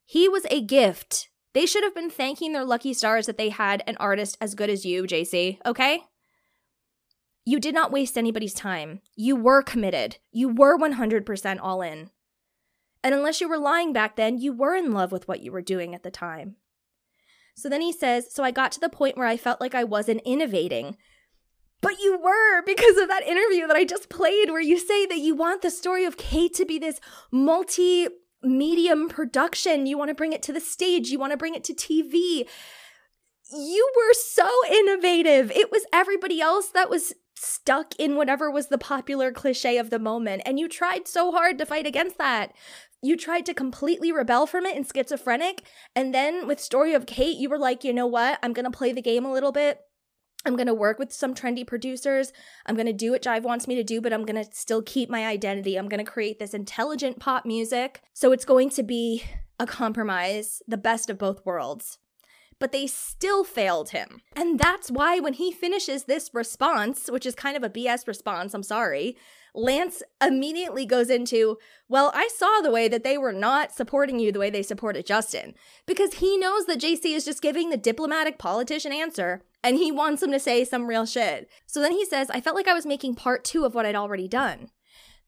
He 0.07 0.29
was 0.29 0.47
a 0.51 0.63
gift. 0.63 1.29
They 1.53 1.67
should 1.67 1.85
have 1.85 1.95
been 1.95 2.11
thanking 2.11 2.53
their 2.53 2.65
lucky 2.65 2.95
stars 2.95 3.27
that 3.27 3.37
they 3.37 3.51
had 3.51 3.83
an 3.87 3.97
artist 3.99 4.39
as 4.41 4.55
good 4.55 4.71
as 4.71 4.85
you, 4.87 5.05
JC, 5.05 5.59
okay? 5.67 6.03
You 7.45 7.61
did 7.61 7.75
not 7.75 7.93
waste 7.93 8.17
anybody's 8.17 8.55
time. 8.55 9.01
You 9.15 9.37
were 9.37 9.63
committed. 9.63 10.19
You 10.33 10.49
were 10.49 10.79
100% 10.79 11.59
all 11.61 11.83
in. 11.83 12.11
And 13.05 13.15
unless 13.15 13.41
you 13.41 13.49
were 13.49 13.59
lying 13.59 13.93
back 13.93 14.17
then, 14.17 14.39
you 14.39 14.53
were 14.53 14.75
in 14.75 14.93
love 14.93 15.13
with 15.13 15.29
what 15.29 15.41
you 15.41 15.53
were 15.53 15.63
doing 15.63 15.95
at 15.95 16.03
the 16.03 16.11
time. 16.11 16.57
So 17.57 17.69
then 17.69 17.81
he 17.81 17.93
says, 17.93 18.29
So 18.31 18.45
I 18.45 18.51
got 18.51 18.71
to 18.73 18.81
the 18.81 18.89
point 18.89 19.17
where 19.17 19.27
I 19.27 19.37
felt 19.37 19.61
like 19.61 19.75
I 19.75 19.83
wasn't 19.83 20.21
innovating. 20.25 20.97
But 21.81 22.01
you 22.01 22.19
were 22.19 22.63
because 22.63 22.97
of 22.97 23.09
that 23.09 23.27
interview 23.27 23.67
that 23.67 23.77
I 23.77 23.85
just 23.85 24.09
played, 24.09 24.51
where 24.51 24.61
you 24.61 24.79
say 24.79 25.07
that 25.07 25.19
you 25.19 25.35
want 25.35 25.63
the 25.63 25.71
story 25.71 26.05
of 26.05 26.17
Kate 26.17 26.55
to 26.55 26.65
be 26.65 26.79
this 26.79 27.01
multi 27.31 28.09
medium 28.43 29.09
production. 29.09 29.87
You 29.87 29.99
want 29.99 30.11
to 30.11 30.15
bring 30.15 30.33
it 30.33 30.43
to 30.43 30.53
the 30.53 30.61
stage, 30.61 31.09
you 31.09 31.19
want 31.19 31.33
to 31.33 31.37
bring 31.37 31.55
it 31.55 31.65
to 31.65 31.75
TV. 31.75 32.47
You 33.53 33.93
were 33.97 34.15
so 34.15 34.51
innovative. 34.71 35.51
It 35.53 35.71
was 35.71 35.87
everybody 35.93 36.41
else 36.41 36.69
that 36.69 36.91
was 36.91 37.15
stuck 37.39 37.95
in 37.99 38.17
whatever 38.17 38.51
was 38.51 38.69
the 38.69 38.79
popular 38.79 39.31
cliche 39.31 39.79
of 39.79 39.91
the 39.91 39.99
moment. 39.99 40.43
And 40.45 40.59
you 40.59 40.69
tried 40.69 41.07
so 41.07 41.31
hard 41.31 41.59
to 41.59 41.67
fight 41.67 41.87
against 41.87 42.19
that. 42.19 42.53
You 43.03 43.17
tried 43.17 43.47
to 43.47 43.55
completely 43.55 44.11
rebel 44.11 44.47
from 44.47 44.67
it 44.67 44.77
and 44.77 44.87
schizophrenic. 44.87 45.63
And 45.95 46.15
then 46.15 46.47
with 46.47 46.61
Story 46.61 46.95
of 46.95 47.07
Kate, 47.07 47.37
you 47.37 47.49
were 47.49 47.59
like, 47.59 47.85
you 47.85 47.93
know 47.93 48.07
what? 48.07 48.39
I'm 48.43 48.53
to 48.65 48.77
play 48.77 48.93
the 48.93 49.03
game 49.03 49.25
a 49.25 49.33
little 49.33 49.53
bit. 49.53 49.81
I'm 50.47 50.57
to 50.69 50.75
work 50.75 50.99
with 50.99 51.13
some 51.13 51.35
trendy 51.35 51.67
producers. 51.67 52.33
I'm 52.67 52.77
to 52.87 52.93
do 52.93 53.11
what 53.11 53.23
Jive 53.23 53.43
wants 53.43 53.67
me 53.67 53.75
to 53.75 53.85
do, 53.85 54.01
but 54.01 54.13
I'm 54.13 54.25
to 54.43 54.51
still 54.53 54.81
keep 54.81 55.11
my 55.11 55.27
identity. 55.27 55.77
I'm 55.77 55.89
to 56.05 56.11
create 56.11 56.39
this 56.39 56.55
intelligent 56.55 57.19
pop 57.19 57.45
music. 57.45 58.03
So 58.15 58.31
it's 58.33 58.45
going 58.45 58.71
to 58.71 58.83
be 58.83 59.25
a 59.59 59.67
compromise, 59.67 60.63
the 60.69 60.77
best 60.77 61.11
of 61.11 61.19
both 61.19 61.45
worlds. 61.45 61.99
But 62.59 62.73
they 62.73 62.87
still 62.87 63.45
failed 63.45 63.91
him. 63.91 64.23
And 64.35 64.59
that's 64.59 64.91
why 64.91 65.19
when 65.19 65.35
he 65.35 65.53
finishes 65.53 66.05
this 66.05 66.31
response, 66.33 67.11
which 67.11 67.27
is 67.27 67.35
kind 67.35 67.57
of 67.57 67.63
a 67.63 67.69
BS 67.69 68.07
response, 68.07 68.55
I'm 68.55 68.63
sorry, 68.63 69.17
Lance 69.57 70.03
immediately 70.23 70.85
goes 70.85 71.11
into, 71.11 71.59
Well, 71.89 72.13
I 72.15 72.29
saw 72.29 72.61
the 72.61 72.71
way 72.71 72.89
that 72.89 73.03
they 73.03 73.17
were 73.17 73.33
not 73.33 73.73
supporting 73.73 74.21
you 74.21 74.31
the 74.31 74.39
way 74.39 74.51
they 74.51 74.63
supported 74.63 75.07
Justin. 75.07 75.55
Because 75.87 76.15
he 76.15 76.37
knows 76.37 76.67
that 76.67 76.81
JC 76.81 77.17
is 77.17 77.25
just 77.25 77.43
giving 77.43 77.71
the 77.71 77.77
diplomatic 77.77 78.39
politician 78.39 78.93
answer 78.93 79.43
and 79.65 79.77
he 79.77 79.91
wants 79.91 80.23
him 80.23 80.31
to 80.31 80.39
say 80.39 80.65
some 80.65 80.87
real 80.87 81.07
shit. 81.07 81.51
So 81.67 81.81
then 81.81 81.93
he 81.93 82.05
says, 82.05 82.31
I 82.31 82.41
felt 82.41 82.55
like 82.55 82.69
I 82.69 82.75
was 82.75 82.87
making 82.87 83.17
part 83.17 83.43
two 83.43 83.65
of 83.65 83.75
what 83.75 83.87
I'd 83.87 83.97
already 83.97 84.29
done. 84.29 84.71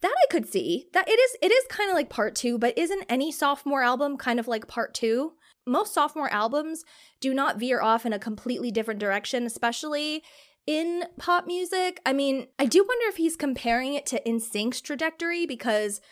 That 0.01 0.15
I 0.17 0.31
could 0.31 0.47
see. 0.47 0.87
That 0.93 1.09
it 1.09 1.19
is 1.19 1.37
it 1.43 1.51
is 1.51 1.65
kind 1.69 1.91
of 1.91 1.97
like 1.97 2.09
part 2.09 2.37
2, 2.37 2.59
but 2.59 2.79
isn't 2.79 3.05
any 3.09 3.33
sophomore 3.33 3.83
album 3.83 4.17
kind 4.17 4.39
of 4.39 4.47
like 4.47 4.69
part 4.69 4.95
2? 4.95 5.33
Most 5.67 5.93
sophomore 5.93 6.33
albums 6.33 6.85
do 7.21 7.35
not 7.35 7.59
veer 7.59 7.83
off 7.83 8.07
in 8.07 8.13
a 8.13 8.19
completely 8.19 8.71
different 8.71 9.01
direction, 9.01 9.45
especially 9.45 10.23
in 10.69 11.05
pop 11.19 11.47
music. 11.47 11.99
I 12.05 12.13
mean, 12.13 12.49
I 12.59 12.67
do 12.67 12.85
wonder 12.87 13.07
if 13.09 13.17
he's 13.17 13.37
comparing 13.37 13.95
it 13.95 14.05
to 14.07 14.21
NSYNC's 14.27 14.83
trajectory 14.83 15.47
because 15.47 16.03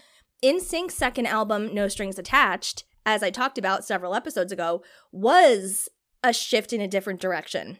NSYNC's 0.42 0.94
second 0.94 1.26
album, 1.26 1.74
No 1.74 1.88
Strings 1.88 2.18
Attached, 2.18 2.84
as 3.04 3.22
I 3.22 3.28
talked 3.28 3.58
about 3.58 3.84
several 3.84 4.14
episodes 4.14 4.52
ago, 4.52 4.82
was 5.12 5.90
a 6.24 6.32
shift 6.32 6.72
in 6.72 6.80
a 6.80 6.88
different 6.88 7.20
direction. 7.20 7.78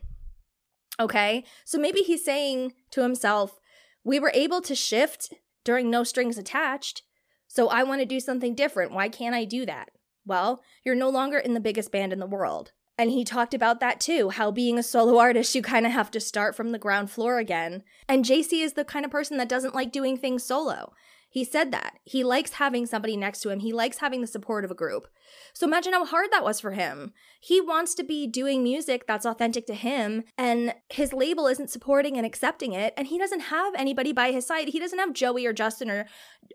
Okay? 1.00 1.44
So 1.64 1.78
maybe 1.78 2.00
he's 2.00 2.22
saying 2.22 2.74
to 2.90 3.02
himself, 3.02 3.58
we 4.04 4.20
were 4.20 4.32
able 4.34 4.60
to 4.60 4.74
shift 4.74 5.32
during 5.64 5.90
No 5.90 6.04
Strings 6.04 6.36
Attached, 6.36 7.00
so 7.48 7.68
I 7.68 7.84
want 7.84 8.02
to 8.02 8.06
do 8.06 8.20
something 8.20 8.54
different. 8.54 8.92
Why 8.92 9.08
can't 9.08 9.34
I 9.34 9.46
do 9.46 9.64
that? 9.64 9.88
Well, 10.26 10.60
you're 10.84 10.94
no 10.94 11.08
longer 11.08 11.38
in 11.38 11.54
the 11.54 11.60
biggest 11.60 11.90
band 11.90 12.12
in 12.12 12.18
the 12.18 12.26
world. 12.26 12.72
And 12.98 13.10
he 13.10 13.24
talked 13.24 13.52
about 13.52 13.80
that 13.80 14.00
too, 14.00 14.30
how 14.30 14.50
being 14.50 14.78
a 14.78 14.82
solo 14.82 15.18
artist, 15.18 15.54
you 15.54 15.60
kind 15.60 15.84
of 15.84 15.92
have 15.92 16.10
to 16.12 16.20
start 16.20 16.54
from 16.54 16.72
the 16.72 16.78
ground 16.78 17.10
floor 17.10 17.38
again. 17.38 17.82
And 18.08 18.24
JC 18.24 18.62
is 18.62 18.72
the 18.72 18.84
kind 18.84 19.04
of 19.04 19.10
person 19.10 19.36
that 19.36 19.48
doesn't 19.48 19.74
like 19.74 19.92
doing 19.92 20.16
things 20.16 20.44
solo. 20.44 20.94
He 21.36 21.44
said 21.44 21.70
that. 21.72 21.98
He 22.02 22.24
likes 22.24 22.52
having 22.52 22.86
somebody 22.86 23.14
next 23.14 23.40
to 23.40 23.50
him. 23.50 23.60
He 23.60 23.70
likes 23.70 23.98
having 23.98 24.22
the 24.22 24.26
support 24.26 24.64
of 24.64 24.70
a 24.70 24.74
group. 24.74 25.06
So 25.52 25.66
imagine 25.66 25.92
how 25.92 26.06
hard 26.06 26.28
that 26.32 26.42
was 26.42 26.60
for 26.60 26.70
him. 26.70 27.12
He 27.42 27.60
wants 27.60 27.94
to 27.96 28.04
be 28.04 28.26
doing 28.26 28.62
music 28.62 29.06
that's 29.06 29.26
authentic 29.26 29.66
to 29.66 29.74
him, 29.74 30.24
and 30.38 30.72
his 30.88 31.12
label 31.12 31.46
isn't 31.46 31.68
supporting 31.68 32.16
and 32.16 32.24
accepting 32.24 32.72
it. 32.72 32.94
And 32.96 33.08
he 33.08 33.18
doesn't 33.18 33.50
have 33.52 33.74
anybody 33.76 34.14
by 34.14 34.32
his 34.32 34.46
side. 34.46 34.68
He 34.68 34.78
doesn't 34.78 34.98
have 34.98 35.12
Joey 35.12 35.44
or 35.44 35.52
Justin 35.52 35.90
or 35.90 36.06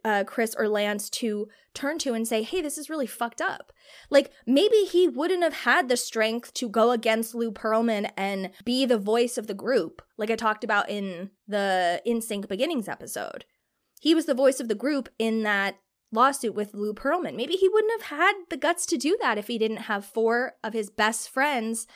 uh, 0.04 0.24
Chris 0.26 0.56
or 0.58 0.68
Lance 0.68 1.12
to 1.12 1.48
turn 1.76 2.00
to 2.00 2.14
and 2.14 2.28
say, 2.28 2.42
hey, 2.42 2.64
this 2.64 2.80
is 2.80 2.90
really 2.90 3.06
fucked 3.06 3.40
up. 3.40 3.72
Like 4.10 4.32
maybe 4.48 4.78
he 4.78 5.08
wouldn't 5.08 5.44
have 5.44 5.54
had 5.54 5.90
the 5.90 5.96
strength 5.96 6.56
to 6.56 6.68
go 6.68 6.90
against 6.90 7.36
Lou 7.36 7.52
Pearlman 7.52 8.10
and 8.18 8.50
be 8.66 8.88
the 8.88 8.98
voice 8.98 9.38
of 9.38 9.46
the 9.46 9.54
group, 9.54 10.02
like 10.18 10.32
I 10.32 10.36
talked 10.36 10.64
about 10.64 10.90
in 10.90 11.30
the 11.48 12.02
NSYNC 12.08 12.48
Beginnings 12.48 12.88
episode 12.88 13.46
he 14.02 14.16
was 14.16 14.26
the 14.26 14.34
voice 14.34 14.60
of 14.60 14.68
the 14.68 14.76
group 14.76 15.08
in 15.20 15.44
that 15.44 15.78
lawsuit 16.12 16.56
with 16.56 16.74
Lou 16.74 16.94
Pearlman. 16.94 17.36
Maybe 17.36 17.54
he 17.54 17.70
wouldn't 17.70 18.02
have 18.02 18.18
had 18.18 18.34
the 18.50 18.58
guts 18.58 18.88
to 18.88 18.98
do 18.98 19.16
that 19.22 19.38
if 19.38 19.46
he 19.46 19.60
didn't 19.60 19.84
have 19.84 20.04
four 20.04 20.54
of 20.64 20.74
his 20.74 20.90
best 20.90 21.30
friends 21.30 21.88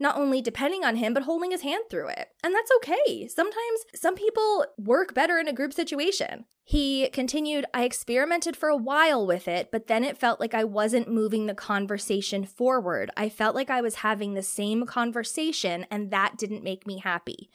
not 0.00 0.16
only 0.16 0.42
depending 0.42 0.84
on 0.84 0.96
him, 0.96 1.14
but 1.14 1.22
holding 1.22 1.52
his 1.52 1.62
hand 1.62 1.84
through 1.88 2.08
it. 2.08 2.28
And 2.42 2.52
that's 2.52 2.72
okay. 2.78 3.28
Sometimes 3.28 3.84
some 3.94 4.16
people 4.16 4.66
work 4.76 5.14
better 5.14 5.38
in 5.38 5.46
a 5.46 5.52
group 5.52 5.72
situation. 5.72 6.46
He 6.64 7.08
continued, 7.10 7.66
I 7.72 7.84
experimented 7.84 8.56
for 8.56 8.68
a 8.68 8.76
while 8.76 9.26
with 9.26 9.46
it, 9.46 9.70
but 9.70 9.86
then 9.86 10.04
it 10.04 10.18
felt 10.18 10.40
like 10.40 10.54
I 10.54 10.64
wasn't 10.64 11.10
moving 11.10 11.46
the 11.46 11.54
conversation 11.54 12.44
forward. 12.44 13.10
I 13.16 13.28
felt 13.28 13.54
like 13.54 13.70
I 13.70 13.80
was 13.80 13.96
having 13.96 14.34
the 14.34 14.42
same 14.42 14.86
conversation, 14.86 15.86
and 15.90 16.10
that 16.10 16.36
didn't 16.36 16.64
make 16.64 16.86
me 16.86 16.98
happy. 16.98 17.50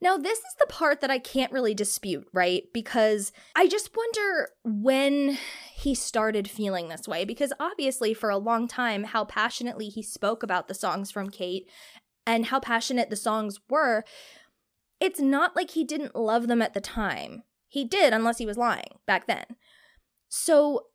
Now, 0.00 0.16
this 0.16 0.38
is 0.38 0.54
the 0.58 0.66
part 0.66 1.00
that 1.00 1.10
I 1.10 1.18
can't 1.18 1.52
really 1.52 1.74
dispute, 1.74 2.28
right? 2.32 2.64
Because 2.72 3.32
I 3.56 3.66
just 3.66 3.96
wonder 3.96 4.50
when 4.64 5.36
he 5.72 5.94
started 5.94 6.48
feeling 6.48 6.88
this 6.88 7.08
way. 7.08 7.24
Because 7.24 7.52
obviously, 7.58 8.14
for 8.14 8.30
a 8.30 8.38
long 8.38 8.68
time, 8.68 9.04
how 9.04 9.24
passionately 9.24 9.88
he 9.88 10.02
spoke 10.02 10.42
about 10.42 10.68
the 10.68 10.74
songs 10.74 11.10
from 11.10 11.30
Kate 11.30 11.68
and 12.26 12.46
how 12.46 12.60
passionate 12.60 13.10
the 13.10 13.16
songs 13.16 13.58
were, 13.68 14.04
it's 15.00 15.20
not 15.20 15.56
like 15.56 15.70
he 15.72 15.82
didn't 15.82 16.14
love 16.14 16.46
them 16.46 16.62
at 16.62 16.74
the 16.74 16.80
time. 16.80 17.42
He 17.66 17.84
did, 17.84 18.12
unless 18.12 18.38
he 18.38 18.46
was 18.46 18.56
lying 18.56 18.98
back 19.06 19.26
then. 19.26 19.44
So 20.28 20.86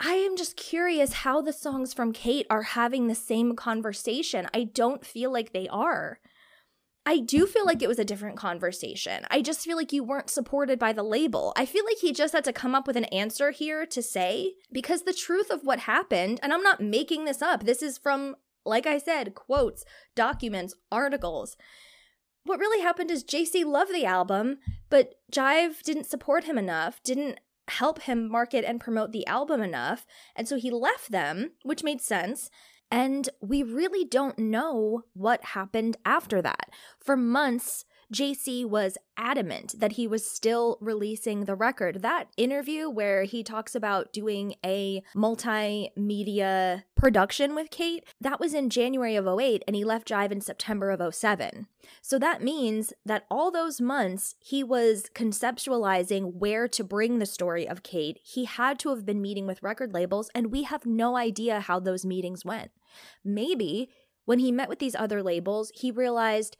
I 0.00 0.14
am 0.14 0.36
just 0.36 0.56
curious 0.56 1.12
how 1.12 1.40
the 1.40 1.52
songs 1.52 1.94
from 1.94 2.12
Kate 2.12 2.46
are 2.50 2.62
having 2.62 3.06
the 3.06 3.14
same 3.14 3.56
conversation. 3.56 4.48
I 4.52 4.64
don't 4.64 5.06
feel 5.06 5.32
like 5.32 5.52
they 5.52 5.68
are. 5.68 6.18
I 7.06 7.18
do 7.18 7.46
feel 7.46 7.66
like 7.66 7.82
it 7.82 7.88
was 7.88 7.98
a 7.98 8.04
different 8.04 8.38
conversation. 8.38 9.26
I 9.30 9.42
just 9.42 9.60
feel 9.60 9.76
like 9.76 9.92
you 9.92 10.02
weren't 10.02 10.30
supported 10.30 10.78
by 10.78 10.94
the 10.94 11.02
label. 11.02 11.52
I 11.54 11.66
feel 11.66 11.84
like 11.84 11.98
he 11.98 12.12
just 12.12 12.32
had 12.32 12.44
to 12.44 12.52
come 12.52 12.74
up 12.74 12.86
with 12.86 12.96
an 12.96 13.04
answer 13.06 13.50
here 13.50 13.84
to 13.84 14.02
say, 14.02 14.54
because 14.72 15.02
the 15.02 15.12
truth 15.12 15.50
of 15.50 15.64
what 15.64 15.80
happened, 15.80 16.40
and 16.42 16.52
I'm 16.52 16.62
not 16.62 16.80
making 16.80 17.26
this 17.26 17.42
up, 17.42 17.64
this 17.64 17.82
is 17.82 17.98
from, 17.98 18.36
like 18.64 18.86
I 18.86 18.96
said, 18.96 19.34
quotes, 19.34 19.84
documents, 20.14 20.74
articles. 20.90 21.58
What 22.44 22.58
really 22.60 22.82
happened 22.82 23.10
is 23.10 23.22
JC 23.22 23.66
loved 23.66 23.92
the 23.92 24.06
album, 24.06 24.58
but 24.88 25.14
Jive 25.30 25.82
didn't 25.82 26.06
support 26.06 26.44
him 26.44 26.56
enough, 26.56 27.02
didn't 27.02 27.38
help 27.68 28.02
him 28.02 28.30
market 28.30 28.64
and 28.64 28.80
promote 28.80 29.12
the 29.12 29.26
album 29.26 29.62
enough, 29.62 30.06
and 30.36 30.48
so 30.48 30.56
he 30.56 30.70
left 30.70 31.10
them, 31.10 31.52
which 31.62 31.84
made 31.84 32.00
sense. 32.00 32.50
And 32.90 33.28
we 33.40 33.62
really 33.62 34.04
don't 34.04 34.38
know 34.38 35.02
what 35.14 35.44
happened 35.44 35.96
after 36.04 36.40
that. 36.42 36.70
For 37.00 37.16
months, 37.16 37.84
JC 38.12 38.64
was 38.64 38.98
adamant 39.16 39.74
that 39.78 39.92
he 39.92 40.06
was 40.06 40.28
still 40.28 40.78
releasing 40.80 41.44
the 41.44 41.54
record. 41.54 42.02
That 42.02 42.28
interview 42.36 42.88
where 42.88 43.24
he 43.24 43.42
talks 43.42 43.74
about 43.74 44.12
doing 44.12 44.54
a 44.64 45.02
multimedia 45.14 46.82
production 46.96 47.54
with 47.54 47.70
Kate, 47.70 48.04
that 48.20 48.40
was 48.40 48.54
in 48.54 48.70
January 48.70 49.16
of 49.16 49.26
08 49.26 49.62
and 49.66 49.76
he 49.76 49.84
left 49.84 50.08
Jive 50.08 50.32
in 50.32 50.40
September 50.40 50.90
of 50.90 51.14
07. 51.14 51.66
So 52.00 52.18
that 52.18 52.42
means 52.42 52.92
that 53.04 53.26
all 53.30 53.50
those 53.50 53.80
months 53.80 54.34
he 54.40 54.64
was 54.64 55.04
conceptualizing 55.14 56.34
where 56.34 56.66
to 56.68 56.84
bring 56.84 57.18
the 57.18 57.26
story 57.26 57.68
of 57.68 57.82
Kate. 57.82 58.18
He 58.22 58.46
had 58.46 58.78
to 58.80 58.90
have 58.90 59.04
been 59.04 59.22
meeting 59.22 59.46
with 59.46 59.62
record 59.62 59.92
labels 59.92 60.30
and 60.34 60.50
we 60.50 60.62
have 60.62 60.86
no 60.86 61.16
idea 61.16 61.60
how 61.60 61.78
those 61.78 62.06
meetings 62.06 62.44
went. 62.44 62.70
Maybe 63.24 63.90
when 64.24 64.38
he 64.38 64.50
met 64.50 64.68
with 64.68 64.78
these 64.78 64.94
other 64.94 65.22
labels, 65.22 65.70
he 65.74 65.90
realized 65.90 66.56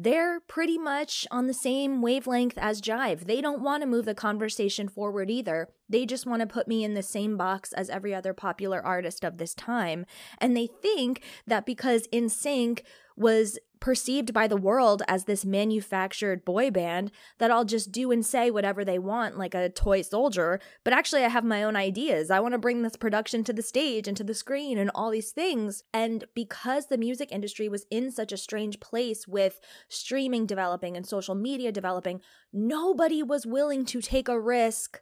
they're 0.00 0.38
pretty 0.38 0.78
much 0.78 1.26
on 1.32 1.48
the 1.48 1.52
same 1.52 2.00
wavelength 2.00 2.56
as 2.56 2.80
Jive. 2.80 3.26
They 3.26 3.40
don't 3.40 3.60
want 3.60 3.82
to 3.82 3.88
move 3.88 4.04
the 4.04 4.14
conversation 4.14 4.88
forward 4.88 5.28
either. 5.28 5.68
They 5.88 6.06
just 6.06 6.24
want 6.24 6.38
to 6.40 6.46
put 6.46 6.68
me 6.68 6.84
in 6.84 6.94
the 6.94 7.02
same 7.02 7.36
box 7.36 7.72
as 7.72 7.90
every 7.90 8.14
other 8.14 8.32
popular 8.32 8.80
artist 8.80 9.24
of 9.24 9.38
this 9.38 9.54
time. 9.54 10.06
And 10.38 10.56
they 10.56 10.68
think 10.80 11.24
that 11.48 11.66
because 11.66 12.06
NSYNC 12.12 12.82
was 13.16 13.58
perceived 13.80 14.32
by 14.32 14.46
the 14.46 14.56
world 14.56 15.02
as 15.08 15.24
this 15.24 15.44
manufactured 15.44 16.44
boy 16.44 16.70
band 16.70 17.10
that 17.38 17.50
I'll 17.50 17.64
just 17.64 17.92
do 17.92 18.10
and 18.10 18.24
say 18.24 18.50
whatever 18.50 18.84
they 18.84 18.98
want 18.98 19.38
like 19.38 19.54
a 19.54 19.68
toy 19.68 20.02
soldier. 20.02 20.60
But 20.84 20.92
actually, 20.92 21.24
I 21.24 21.28
have 21.28 21.44
my 21.44 21.62
own 21.62 21.76
ideas. 21.76 22.30
I 22.30 22.40
want 22.40 22.52
to 22.52 22.58
bring 22.58 22.82
this 22.82 22.96
production 22.96 23.44
to 23.44 23.52
the 23.52 23.62
stage 23.62 24.08
and 24.08 24.16
to 24.16 24.24
the 24.24 24.34
screen 24.34 24.78
and 24.78 24.90
all 24.94 25.10
these 25.10 25.32
things. 25.32 25.84
And 25.92 26.24
because 26.34 26.86
the 26.86 26.98
music 26.98 27.30
industry 27.32 27.68
was 27.68 27.86
in 27.90 28.10
such 28.10 28.32
a 28.32 28.36
strange 28.36 28.80
place 28.80 29.26
with 29.28 29.60
streaming 29.88 30.46
developing 30.46 30.96
and 30.96 31.06
social 31.06 31.34
media 31.34 31.72
developing, 31.72 32.20
nobody 32.52 33.22
was 33.22 33.46
willing 33.46 33.84
to 33.86 34.00
take 34.00 34.28
a 34.28 34.40
risk 34.40 35.00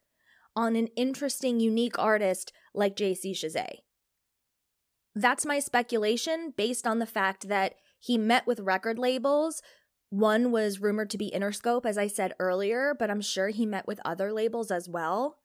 on 0.54 0.74
an 0.74 0.88
interesting, 0.96 1.60
unique 1.60 1.98
artist 1.98 2.52
like 2.74 2.96
JC 2.96 3.32
Chasez. 3.32 3.80
That's 5.14 5.46
my 5.46 5.60
speculation 5.60 6.52
based 6.56 6.86
on 6.86 6.98
the 6.98 7.06
fact 7.06 7.48
that 7.48 7.74
he 7.98 8.18
met 8.18 8.46
with 8.46 8.60
record 8.60 8.98
labels. 8.98 9.62
One 10.10 10.52
was 10.52 10.80
rumored 10.80 11.10
to 11.10 11.18
be 11.18 11.32
Interscope, 11.34 11.84
as 11.84 11.98
I 11.98 12.06
said 12.06 12.34
earlier, 12.38 12.94
but 12.96 13.10
I'm 13.10 13.20
sure 13.20 13.48
he 13.48 13.66
met 13.66 13.86
with 13.86 14.00
other 14.04 14.32
labels 14.32 14.70
as 14.70 14.88
well. 14.88 15.38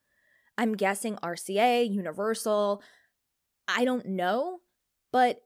I'm 0.57 0.73
guessing 0.73 1.15
RCA, 1.17 1.91
Universal. 1.91 2.83
I 3.67 3.85
don't 3.85 4.05
know, 4.05 4.59
but 5.11 5.41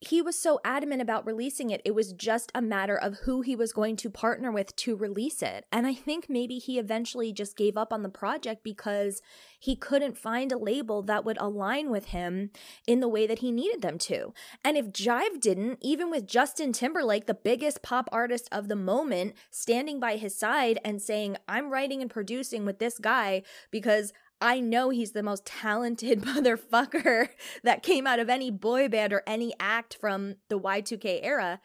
he 0.00 0.20
was 0.20 0.38
so 0.38 0.60
adamant 0.62 1.00
about 1.00 1.26
releasing 1.26 1.70
it. 1.70 1.80
It 1.84 1.94
was 1.94 2.12
just 2.12 2.52
a 2.54 2.60
matter 2.60 2.96
of 2.96 3.20
who 3.20 3.40
he 3.40 3.56
was 3.56 3.72
going 3.72 3.96
to 3.96 4.10
partner 4.10 4.52
with 4.52 4.76
to 4.76 4.94
release 4.94 5.42
it. 5.42 5.64
And 5.72 5.86
I 5.86 5.94
think 5.94 6.26
maybe 6.28 6.58
he 6.58 6.78
eventually 6.78 7.32
just 7.32 7.56
gave 7.56 7.78
up 7.78 7.92
on 7.92 8.02
the 8.02 8.10
project 8.10 8.62
because 8.62 9.22
he 9.58 9.74
couldn't 9.74 10.18
find 10.18 10.52
a 10.52 10.58
label 10.58 11.02
that 11.02 11.24
would 11.24 11.38
align 11.40 11.90
with 11.90 12.06
him 12.06 12.50
in 12.86 13.00
the 13.00 13.08
way 13.08 13.26
that 13.26 13.38
he 13.38 13.50
needed 13.50 13.80
them 13.80 13.96
to. 13.98 14.34
And 14.62 14.76
if 14.76 14.92
Jive 14.92 15.40
didn't, 15.40 15.78
even 15.80 16.10
with 16.10 16.26
Justin 16.26 16.74
Timberlake, 16.74 17.26
the 17.26 17.34
biggest 17.34 17.82
pop 17.82 18.10
artist 18.12 18.48
of 18.52 18.68
the 18.68 18.76
moment, 18.76 19.34
standing 19.50 19.98
by 19.98 20.16
his 20.16 20.34
side 20.34 20.78
and 20.84 21.00
saying, 21.00 21.38
I'm 21.48 21.70
writing 21.70 22.02
and 22.02 22.10
producing 22.10 22.66
with 22.66 22.78
this 22.78 22.98
guy 22.98 23.42
because 23.70 24.12
I 24.40 24.60
know 24.60 24.90
he's 24.90 25.12
the 25.12 25.22
most 25.22 25.44
talented 25.44 26.20
motherfucker 26.22 27.28
that 27.62 27.82
came 27.82 28.06
out 28.06 28.18
of 28.18 28.28
any 28.28 28.50
boy 28.50 28.88
band 28.88 29.12
or 29.12 29.22
any 29.26 29.54
act 29.58 29.96
from 30.00 30.36
the 30.48 30.58
Y2K 30.58 31.20
era. 31.22 31.60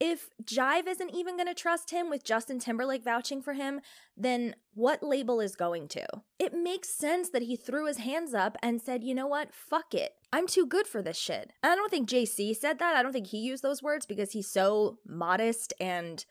If 0.00 0.30
Jive 0.42 0.88
isn't 0.88 1.14
even 1.14 1.36
going 1.36 1.46
to 1.46 1.54
trust 1.54 1.90
him 1.90 2.08
with 2.08 2.24
Justin 2.24 2.58
Timberlake 2.58 3.04
vouching 3.04 3.42
for 3.42 3.52
him, 3.52 3.82
then 4.16 4.56
what 4.72 5.02
label 5.02 5.40
is 5.40 5.54
going 5.56 5.88
to? 5.88 6.06
It 6.38 6.54
makes 6.54 6.88
sense 6.88 7.28
that 7.30 7.42
he 7.42 7.54
threw 7.54 7.86
his 7.86 7.98
hands 7.98 8.32
up 8.32 8.56
and 8.62 8.80
said, 8.80 9.04
you 9.04 9.14
know 9.14 9.26
what, 9.26 9.52
fuck 9.52 9.92
it. 9.92 10.12
I'm 10.32 10.46
too 10.46 10.64
good 10.64 10.86
for 10.86 11.02
this 11.02 11.18
shit. 11.18 11.52
I 11.62 11.74
don't 11.74 11.90
think 11.90 12.08
JC 12.08 12.56
said 12.56 12.78
that. 12.78 12.96
I 12.96 13.02
don't 13.02 13.12
think 13.12 13.26
he 13.26 13.38
used 13.38 13.62
those 13.62 13.82
words 13.82 14.06
because 14.06 14.32
he's 14.32 14.50
so 14.50 14.98
modest 15.06 15.74
and 15.78 16.24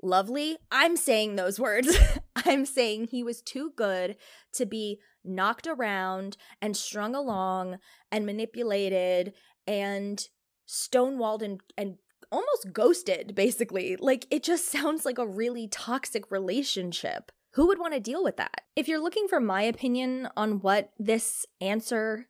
lovely. 0.00 0.58
I'm 0.70 0.96
saying 0.96 1.34
those 1.34 1.58
words. 1.58 1.98
I'm 2.44 2.66
saying 2.66 3.08
he 3.08 3.22
was 3.22 3.40
too 3.42 3.72
good 3.76 4.16
to 4.54 4.66
be 4.66 5.00
knocked 5.24 5.66
around 5.66 6.36
and 6.60 6.76
strung 6.76 7.14
along 7.14 7.78
and 8.12 8.26
manipulated 8.26 9.32
and 9.66 10.22
stonewalled 10.68 11.42
and, 11.42 11.60
and 11.76 11.96
almost 12.30 12.72
ghosted, 12.72 13.34
basically. 13.34 13.96
Like, 13.96 14.26
it 14.30 14.42
just 14.42 14.68
sounds 14.70 15.04
like 15.04 15.18
a 15.18 15.26
really 15.26 15.68
toxic 15.68 16.30
relationship. 16.30 17.32
Who 17.54 17.66
would 17.68 17.78
want 17.78 17.94
to 17.94 18.00
deal 18.00 18.22
with 18.22 18.36
that? 18.36 18.62
If 18.76 18.86
you're 18.86 19.02
looking 19.02 19.28
for 19.28 19.40
my 19.40 19.62
opinion 19.62 20.28
on 20.36 20.60
what 20.60 20.90
this 20.98 21.46
answer 21.60 22.28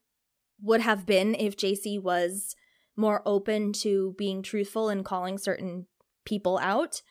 would 0.63 0.81
have 0.81 1.05
been 1.05 1.35
if 1.35 1.57
JC 1.57 2.01
was 2.01 2.55
more 2.97 3.23
open 3.27 3.73
to 3.73 4.15
being 4.17 4.43
truthful 4.43 4.89
and 4.89 5.05
calling 5.05 5.37
certain 5.37 5.87
people 6.25 6.59
out, 6.59 7.03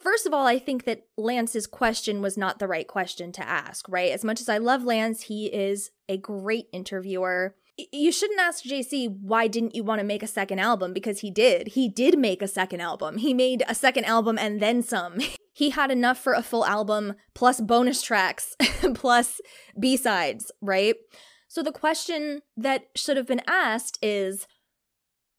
First 0.00 0.26
of 0.26 0.32
all, 0.32 0.46
I 0.46 0.58
think 0.58 0.84
that 0.84 1.02
Lance's 1.18 1.66
question 1.66 2.22
was 2.22 2.38
not 2.38 2.58
the 2.58 2.66
right 2.66 2.88
question 2.88 3.32
to 3.32 3.46
ask, 3.46 3.86
right? 3.88 4.12
As 4.12 4.24
much 4.24 4.40
as 4.40 4.48
I 4.48 4.56
love 4.56 4.82
Lance, 4.82 5.22
he 5.24 5.46
is 5.46 5.90
a 6.08 6.16
great 6.16 6.66
interviewer. 6.72 7.54
You 7.92 8.10
shouldn't 8.10 8.40
ask 8.40 8.64
JC, 8.64 9.14
why 9.20 9.46
didn't 9.46 9.74
you 9.74 9.84
want 9.84 10.00
to 10.00 10.06
make 10.06 10.22
a 10.22 10.26
second 10.26 10.58
album? 10.58 10.94
Because 10.94 11.20
he 11.20 11.30
did. 11.30 11.68
He 11.68 11.88
did 11.88 12.18
make 12.18 12.40
a 12.40 12.48
second 12.48 12.80
album. 12.80 13.18
He 13.18 13.34
made 13.34 13.62
a 13.68 13.74
second 13.74 14.04
album 14.04 14.38
and 14.38 14.60
then 14.60 14.82
some. 14.82 15.18
he 15.52 15.70
had 15.70 15.90
enough 15.90 16.18
for 16.18 16.32
a 16.32 16.42
full 16.42 16.64
album, 16.64 17.14
plus 17.34 17.60
bonus 17.60 18.00
tracks, 18.00 18.56
plus 18.94 19.40
B 19.78 19.98
sides, 19.98 20.50
right? 20.62 20.96
So 21.46 21.62
the 21.62 21.72
question 21.72 22.40
that 22.56 22.86
should 22.96 23.18
have 23.18 23.26
been 23.26 23.42
asked 23.46 23.98
is, 24.00 24.46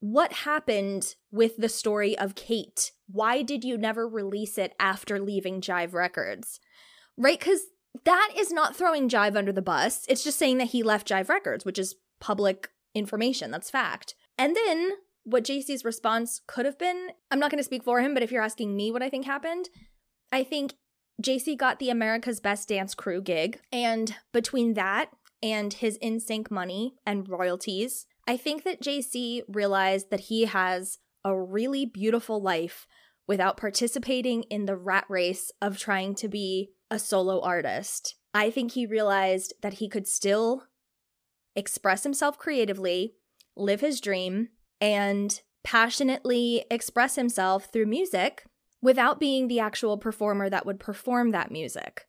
what 0.02 0.34
happened 0.34 1.16
with 1.32 1.58
the 1.58 1.70
story 1.70 2.18
of 2.18 2.36
Kate? 2.36 2.92
Why 3.12 3.42
did 3.42 3.64
you 3.64 3.78
never 3.78 4.08
release 4.08 4.58
it 4.58 4.74
after 4.80 5.20
leaving 5.20 5.62
Jive 5.62 5.94
Records? 5.94 6.60
Right? 7.18 7.40
Because 7.40 7.62
that 8.06 8.32
is 8.38 8.52
not 8.52 8.76
throwing 8.76 9.10
Jive 9.10 9.36
under 9.36 9.52
the 9.52 9.62
bus. 9.62 10.06
It's 10.08 10.24
just 10.24 10.40
saying 10.40 10.58
that 10.60 10.70
he 10.70 10.84
left 10.84 11.08
Jive 11.08 11.30
Records, 11.30 11.66
which 11.66 11.80
is 11.80 11.96
public 12.20 12.70
information. 12.96 13.52
That's 13.52 13.70
fact. 13.70 14.16
And 14.38 14.56
then 14.56 14.92
what 15.24 15.44
JC's 15.44 15.86
response 15.86 16.42
could 16.48 16.66
have 16.66 16.80
been 16.80 17.10
I'm 17.30 17.40
not 17.40 17.52
going 17.52 17.60
to 17.60 17.64
speak 17.64 17.84
for 17.84 18.02
him, 18.02 18.14
but 18.14 18.24
if 18.24 18.32
you're 18.32 18.42
asking 18.42 18.76
me 18.76 18.92
what 18.92 19.04
I 19.04 19.10
think 19.10 19.26
happened, 19.26 19.70
I 20.32 20.44
think 20.44 20.74
JC 21.22 21.58
got 21.58 21.80
the 21.80 21.90
America's 21.90 22.40
Best 22.40 22.70
Dance 22.70 22.96
Crew 22.96 23.22
gig. 23.22 23.60
And 23.72 24.16
between 24.34 24.74
that 24.74 25.12
and 25.44 25.74
his 25.74 25.98
NSYNC 26.00 26.50
money 26.50 26.96
and 27.06 27.28
royalties, 27.30 28.06
I 28.28 28.38
think 28.38 28.64
that 28.64 28.82
JC 28.82 29.44
realized 29.48 30.10
that 30.10 30.22
he 30.22 30.46
has 30.46 31.00
a 31.24 31.40
really 31.40 31.86
beautiful 31.86 32.42
life 32.42 32.88
without 33.28 33.58
participating 33.58 34.44
in 34.44 34.66
the 34.66 34.76
rat 34.76 35.06
race 35.08 35.52
of 35.62 35.78
trying 35.78 36.16
to 36.16 36.28
be 36.28 36.72
a 36.90 37.00
solo 37.00 37.40
artist. 37.42 38.16
I 38.34 38.50
think 38.50 38.72
he 38.72 38.86
realized 38.86 39.54
that 39.62 39.76
he 39.76 39.88
could 39.88 40.08
still 40.08 40.64
express 41.56 42.04
himself 42.04 42.38
creatively, 42.38 43.16
live 43.56 43.82
his 43.82 44.02
dream, 44.02 44.50
and 44.80 45.42
passionately 45.64 46.66
express 46.72 47.16
himself 47.16 47.68
through 47.72 47.86
music 47.86 48.46
without 48.82 49.20
being 49.20 49.48
the 49.48 49.60
actual 49.60 49.98
performer 49.98 50.50
that 50.50 50.66
would 50.66 50.80
perform 50.80 51.32
that 51.32 51.52
music 51.52 52.08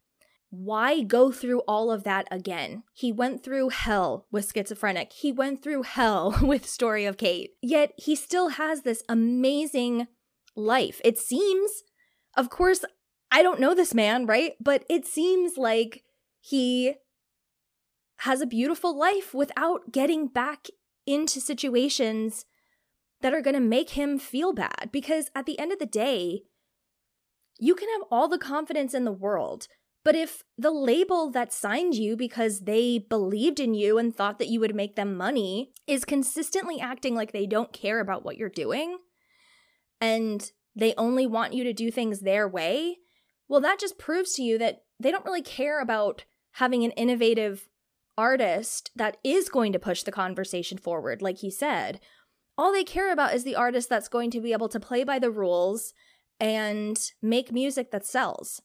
why 0.55 1.01
go 1.01 1.33
through 1.33 1.61
all 1.61 1.91
of 1.91 2.05
that 2.05 2.29
again? 2.31 2.83
He 2.93 3.11
went 3.11 3.43
through 3.43 3.71
hell 3.71 4.27
with 4.31 4.53
schizophrenic. 4.53 5.11
He 5.15 5.33
went 5.33 5.63
through 5.63 5.85
hell 5.85 6.37
with 6.43 6.69
Story 6.69 7.07
of 7.07 7.17
Kate. 7.17 7.53
Yet 7.63 7.93
he 7.97 8.15
still 8.15 8.51
has 8.51 8.83
this 8.83 9.03
amazing 9.09 10.09
life. 10.55 11.01
It 11.07 11.17
seems, 11.19 11.85
of 12.37 12.51
course, 12.51 12.85
I 13.31 13.43
don't 13.43 13.61
know 13.61 13.75
this 13.75 13.95
man, 13.95 14.27
right? 14.27 14.53
But 14.61 14.85
it 14.91 15.07
seems 15.07 15.57
like 15.57 16.05
he 16.39 16.97
has 18.19 18.43
a 18.43 18.47
beautiful 18.47 18.95
life 18.95 19.33
without 19.33 19.91
getting 19.91 20.27
back 20.27 20.67
into 21.07 21.41
situations 21.41 22.45
that 23.23 23.33
are 23.33 23.41
going 23.41 23.55
to 23.55 23.61
make 23.61 23.91
him 23.91 24.19
feel 24.19 24.53
bad 24.53 24.91
because 24.93 25.31
at 25.35 25.47
the 25.47 25.59
end 25.59 25.73
of 25.73 25.79
the 25.79 25.87
day, 25.87 26.43
you 27.59 27.75
can 27.75 27.89
have 27.89 28.07
all 28.11 28.29
the 28.29 28.37
confidence 28.37 28.93
in 28.93 29.07
the 29.07 29.13
world. 29.13 29.67
But 30.05 30.17
if 30.17 30.43
the 30.59 30.73
label 30.73 31.31
that 31.31 31.53
signed 31.53 31.95
you 31.95 32.17
because 32.17 32.61
they 32.61 32.99
believed 32.99 33.61
in 33.61 33.75
you 33.75 33.99
and 33.99 34.15
thought 34.15 34.39
that 34.39 34.49
you 34.49 34.59
would 34.59 34.75
make 34.75 34.97
them 34.97 35.17
money 35.17 35.73
is 35.87 36.05
consistently 36.05 36.81
acting 36.81 37.15
like 37.15 37.33
they 37.33 37.47
don't 37.47 37.73
care 37.73 38.01
about 38.01 38.25
what 38.25 38.37
you're 38.37 38.49
doing 38.49 38.99
and 40.01 40.51
they 40.75 40.95
only 40.99 41.27
want 41.27 41.53
you 41.53 41.63
to 41.65 41.73
do 41.73 41.91
things 41.91 42.21
their 42.21 42.49
way, 42.49 42.99
well, 43.49 43.61
that 43.61 43.79
just 43.79 43.99
proves 43.99 44.35
to 44.35 44.43
you 44.43 44.59
that 44.59 44.83
they 44.99 45.11
don't 45.11 45.25
really 45.25 45.43
care 45.43 45.81
about 45.81 46.25
having 46.53 46.85
an 46.85 46.91
innovative 46.93 47.69
artist 48.19 48.91
that 48.97 49.17
is 49.23 49.49
going 49.49 49.73
to 49.73 49.79
push 49.79 50.03
the 50.03 50.13
conversation 50.13 50.79
forward, 50.79 51.23
like 51.23 51.39
he 51.39 51.51
said. 51.51 52.01
All 52.59 52.73
they 52.73 52.85
care 52.85 53.13
about 53.13 53.35
is 53.35 53.45
the 53.45 53.57
artist 53.57 53.89
that's 53.89 54.09
going 54.09 54.31
to 54.33 54.41
be 54.41 54.53
able 54.53 54.69
to 54.69 54.81
play 54.81 55.05
by 55.05 55.19
the 55.19 55.31
rules 55.31 55.95
and 56.41 56.99
make 57.23 57.53
music 57.53 57.91
that 57.93 58.05
sells. 58.05 58.61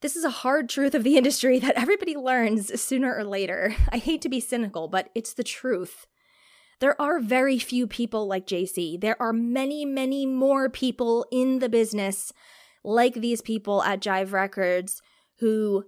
This 0.00 0.16
is 0.16 0.24
a 0.24 0.30
hard 0.30 0.70
truth 0.70 0.94
of 0.94 1.04
the 1.04 1.18
industry 1.18 1.58
that 1.58 1.76
everybody 1.76 2.16
learns 2.16 2.80
sooner 2.80 3.14
or 3.14 3.24
later. 3.24 3.74
I 3.90 3.98
hate 3.98 4.22
to 4.22 4.30
be 4.30 4.40
cynical, 4.40 4.88
but 4.88 5.10
it's 5.14 5.34
the 5.34 5.44
truth. 5.44 6.06
There 6.78 7.00
are 7.00 7.20
very 7.20 7.58
few 7.58 7.86
people 7.86 8.26
like 8.26 8.46
JC. 8.46 8.98
There 8.98 9.20
are 9.20 9.34
many, 9.34 9.84
many 9.84 10.24
more 10.24 10.70
people 10.70 11.26
in 11.30 11.58
the 11.58 11.68
business 11.68 12.32
like 12.82 13.14
these 13.14 13.42
people 13.42 13.82
at 13.82 14.00
Jive 14.00 14.32
Records 14.32 15.02
who 15.40 15.84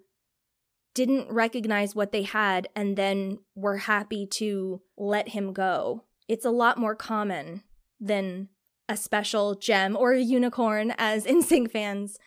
didn't 0.95 1.33
recognize 1.33 1.95
what 1.95 2.13
they 2.13 2.23
had 2.23 2.69
and 2.77 2.99
then 2.99 3.39
were 3.55 3.79
happy 3.79 4.27
to 4.27 4.83
let 4.99 5.31
him 5.31 5.55
go. 5.55 6.05
It's 6.29 6.45
a 6.45 6.51
lot 6.51 6.77
more 6.77 6.95
common 6.95 7.63
than 7.99 8.51
a 8.91 8.97
special 8.99 9.55
gem 9.55 9.97
or 9.97 10.13
a 10.13 10.21
unicorn, 10.21 10.93
as 10.99 11.25
NSYNC 11.27 11.71
fans 11.71 12.19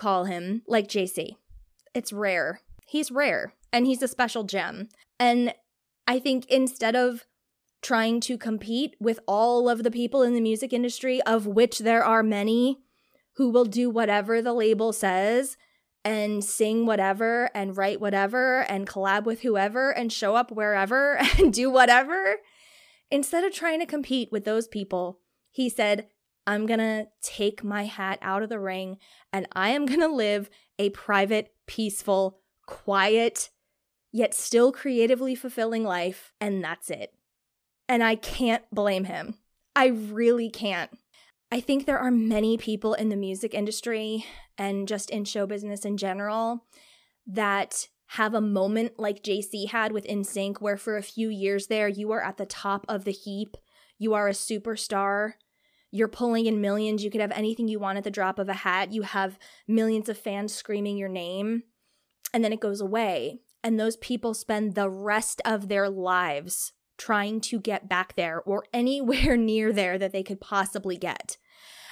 call 0.00 0.24
him, 0.24 0.62
like 0.66 0.88
JC. 0.88 1.36
It's 1.94 2.12
rare. 2.12 2.60
He's 2.86 3.10
rare 3.10 3.54
and 3.72 3.86
he's 3.86 4.02
a 4.02 4.08
special 4.08 4.44
gem. 4.44 4.88
And 5.18 5.54
I 6.08 6.18
think 6.18 6.46
instead 6.46 6.96
of 6.96 7.26
trying 7.82 8.20
to 8.20 8.36
compete 8.36 8.96
with 8.98 9.20
all 9.26 9.68
of 9.68 9.82
the 9.82 9.90
people 9.90 10.22
in 10.22 10.34
the 10.34 10.40
music 10.40 10.72
industry, 10.72 11.22
of 11.22 11.46
which 11.46 11.80
there 11.80 12.04
are 12.04 12.22
many 12.22 12.78
who 13.36 13.50
will 13.50 13.64
do 13.64 13.88
whatever 13.88 14.42
the 14.42 14.52
label 14.52 14.92
says 14.92 15.56
and 16.04 16.42
sing 16.42 16.86
whatever 16.86 17.50
and 17.54 17.76
write 17.76 18.00
whatever 18.00 18.62
and 18.62 18.88
collab 18.88 19.24
with 19.24 19.42
whoever 19.42 19.90
and 19.90 20.12
show 20.12 20.34
up 20.34 20.50
wherever 20.50 21.18
and 21.38 21.52
do 21.52 21.70
whatever. 21.70 22.36
Instead 23.10 23.44
of 23.44 23.52
trying 23.52 23.80
to 23.80 23.86
compete 23.86 24.30
with 24.32 24.44
those 24.44 24.66
people, 24.68 25.20
he 25.50 25.68
said, 25.68 26.06
I'm 26.50 26.66
gonna 26.66 27.06
take 27.22 27.62
my 27.62 27.84
hat 27.84 28.18
out 28.22 28.42
of 28.42 28.48
the 28.48 28.58
ring 28.58 28.98
and 29.32 29.46
I 29.52 29.68
am 29.70 29.86
gonna 29.86 30.08
live 30.08 30.50
a 30.80 30.90
private, 30.90 31.54
peaceful, 31.68 32.40
quiet, 32.66 33.50
yet 34.10 34.34
still 34.34 34.72
creatively 34.72 35.36
fulfilling 35.36 35.84
life. 35.84 36.32
And 36.40 36.62
that's 36.64 36.90
it. 36.90 37.14
And 37.88 38.02
I 38.02 38.16
can't 38.16 38.64
blame 38.72 39.04
him. 39.04 39.34
I 39.76 39.86
really 39.86 40.50
can't. 40.50 40.90
I 41.52 41.60
think 41.60 41.86
there 41.86 42.00
are 42.00 42.10
many 42.10 42.58
people 42.58 42.94
in 42.94 43.10
the 43.10 43.16
music 43.16 43.54
industry 43.54 44.24
and 44.58 44.88
just 44.88 45.08
in 45.10 45.24
show 45.26 45.46
business 45.46 45.84
in 45.84 45.96
general 45.96 46.66
that 47.28 47.86
have 48.08 48.34
a 48.34 48.40
moment 48.40 48.94
like 48.98 49.22
JC 49.22 49.68
had 49.68 49.92
with 49.92 50.04
NSYNC, 50.04 50.60
where 50.60 50.76
for 50.76 50.96
a 50.96 51.02
few 51.02 51.28
years 51.28 51.68
there, 51.68 51.86
you 51.86 52.10
are 52.10 52.20
at 52.20 52.38
the 52.38 52.46
top 52.46 52.84
of 52.88 53.04
the 53.04 53.12
heap. 53.12 53.56
You 53.98 54.14
are 54.14 54.26
a 54.26 54.32
superstar. 54.32 55.34
You're 55.90 56.08
pulling 56.08 56.46
in 56.46 56.60
millions. 56.60 57.02
You 57.02 57.10
could 57.10 57.20
have 57.20 57.32
anything 57.32 57.68
you 57.68 57.78
want 57.78 57.98
at 57.98 58.04
the 58.04 58.10
drop 58.10 58.38
of 58.38 58.48
a 58.48 58.54
hat. 58.54 58.92
You 58.92 59.02
have 59.02 59.38
millions 59.66 60.08
of 60.08 60.18
fans 60.18 60.54
screaming 60.54 60.96
your 60.96 61.08
name. 61.08 61.64
And 62.32 62.44
then 62.44 62.52
it 62.52 62.60
goes 62.60 62.80
away. 62.80 63.40
And 63.62 63.78
those 63.78 63.96
people 63.96 64.34
spend 64.34 64.74
the 64.74 64.88
rest 64.88 65.42
of 65.44 65.68
their 65.68 65.88
lives 65.88 66.72
trying 66.96 67.40
to 67.40 67.58
get 67.58 67.88
back 67.88 68.14
there 68.14 68.40
or 68.42 68.64
anywhere 68.72 69.36
near 69.36 69.72
there 69.72 69.98
that 69.98 70.12
they 70.12 70.22
could 70.22 70.40
possibly 70.40 70.96
get. 70.96 71.36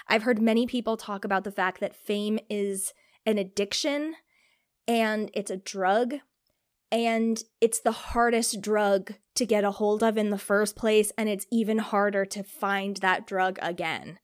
I've 0.07 0.23
heard 0.23 0.41
many 0.41 0.67
people 0.67 0.97
talk 0.97 1.25
about 1.25 1.45
the 1.45 1.53
fact 1.53 1.81
that 1.81 1.95
fame 1.95 2.39
is 2.49 2.95
an 3.27 3.37
addiction 3.37 4.15
and 4.87 5.31
it's 5.35 5.51
a 5.51 5.57
drug 5.57 6.15
and 6.91 7.43
it's 7.61 7.81
the 7.81 7.93
hardest 7.93 8.61
drug 8.61 9.15
to 9.35 9.47
get 9.47 9.65
a 9.65 9.73
hold 9.73 10.03
of 10.03 10.17
in 10.17 10.31
the 10.31 10.39
first 10.39 10.77
place 10.77 11.13
and 11.19 11.29
it's 11.29 11.47
even 11.51 11.79
harder 11.79 12.25
to 12.25 12.43
find 12.43 12.99
that 12.99 13.27
drug 13.27 13.59
again. 13.61 14.19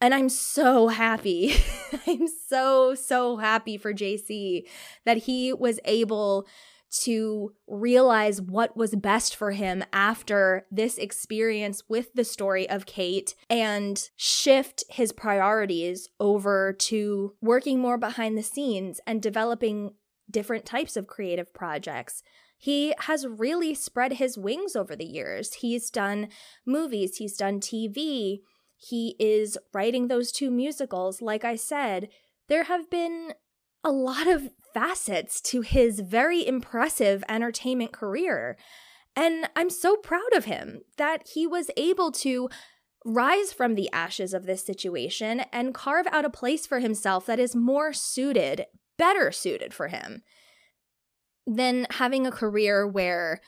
And 0.00 0.14
I'm 0.14 0.28
so 0.30 0.88
happy. 0.88 1.54
I'm 2.06 2.26
so, 2.48 2.94
so 2.94 3.36
happy 3.36 3.76
for 3.76 3.92
JC 3.92 4.62
that 5.04 5.18
he 5.18 5.52
was 5.52 5.78
able 5.84 6.46
to 6.90 7.52
realize 7.68 8.40
what 8.40 8.76
was 8.76 8.94
best 8.96 9.36
for 9.36 9.52
him 9.52 9.84
after 9.92 10.66
this 10.70 10.98
experience 10.98 11.84
with 11.88 12.12
the 12.14 12.24
story 12.24 12.68
of 12.68 12.86
Kate 12.86 13.34
and 13.48 14.10
shift 14.16 14.84
his 14.88 15.12
priorities 15.12 16.08
over 16.18 16.72
to 16.72 17.34
working 17.40 17.78
more 17.78 17.96
behind 17.96 18.36
the 18.36 18.42
scenes 18.42 19.00
and 19.06 19.22
developing 19.22 19.92
different 20.30 20.64
types 20.64 20.96
of 20.96 21.06
creative 21.06 21.52
projects. 21.52 22.22
He 22.56 22.94
has 23.00 23.26
really 23.26 23.74
spread 23.74 24.14
his 24.14 24.36
wings 24.36 24.76
over 24.76 24.94
the 24.94 25.06
years. 25.06 25.54
He's 25.54 25.90
done 25.90 26.28
movies, 26.66 27.16
he's 27.16 27.36
done 27.36 27.60
TV, 27.60 28.40
he 28.76 29.14
is 29.18 29.58
writing 29.74 30.08
those 30.08 30.32
two 30.32 30.50
musicals. 30.50 31.20
Like 31.20 31.44
I 31.44 31.56
said, 31.56 32.08
there 32.48 32.64
have 32.64 32.90
been 32.90 33.34
a 33.84 33.90
lot 33.90 34.26
of 34.26 34.50
facets 34.72 35.40
to 35.40 35.60
his 35.60 36.00
very 36.00 36.46
impressive 36.46 37.22
entertainment 37.28 37.92
career. 37.92 38.56
And 39.16 39.48
I'm 39.56 39.70
so 39.70 39.96
proud 39.96 40.32
of 40.34 40.46
him 40.46 40.80
that 40.96 41.28
he 41.34 41.46
was 41.46 41.70
able 41.76 42.10
to 42.12 42.48
rise 43.04 43.52
from 43.52 43.74
the 43.74 43.90
ashes 43.92 44.34
of 44.34 44.46
this 44.46 44.64
situation 44.64 45.40
and 45.52 45.74
carve 45.74 46.06
out 46.10 46.24
a 46.24 46.30
place 46.30 46.66
for 46.66 46.80
himself 46.80 47.26
that 47.26 47.38
is 47.38 47.56
more 47.56 47.92
suited, 47.92 48.66
better 49.00 49.32
suited 49.32 49.72
for 49.72 49.88
him 49.88 50.22
than 51.46 51.86
having 51.92 52.26
a 52.26 52.30
career 52.30 52.86
where 52.86 53.40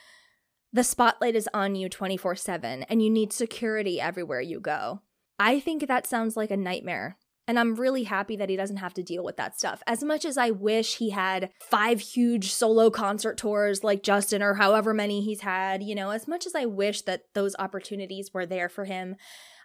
the 0.73 0.83
spotlight 0.83 1.35
is 1.35 1.47
on 1.53 1.75
you 1.75 1.87
24 1.87 2.35
7 2.35 2.83
and 2.83 3.03
you 3.03 3.09
need 3.09 3.31
security 3.31 4.01
everywhere 4.01 4.41
you 4.41 4.59
go. 4.59 5.01
I 5.37 5.59
think 5.59 5.87
that 5.87 6.07
sounds 6.07 6.35
like 6.35 6.49
a 6.49 6.57
nightmare 6.57 7.17
and 7.47 7.59
I'm 7.59 7.75
really 7.75 8.03
happy 8.03 8.35
that 8.37 8.49
he 8.49 8.55
doesn't 8.55 8.77
have 8.77 8.95
to 8.95 9.03
deal 9.03 9.23
with 9.23 9.37
that 9.37 9.55
stuff. 9.55 9.83
As 9.85 10.03
much 10.03 10.25
as 10.25 10.37
I 10.37 10.49
wish 10.49 10.97
he 10.97 11.11
had 11.11 11.51
five 11.61 11.99
huge 11.99 12.51
solo 12.51 12.89
concert 12.89 13.37
tours 13.37 13.83
like 13.83 14.01
Justin 14.01 14.41
or 14.41 14.55
however 14.55 14.91
many 14.91 15.21
he's 15.21 15.41
had, 15.41 15.83
you 15.83 15.93
know, 15.93 16.09
as 16.09 16.27
much 16.27 16.47
as 16.47 16.55
I 16.55 16.65
wish 16.65 17.03
that 17.03 17.25
those 17.35 17.55
opportunities 17.59 18.33
were 18.33 18.47
there 18.47 18.69
for 18.69 18.85
him, 18.85 19.17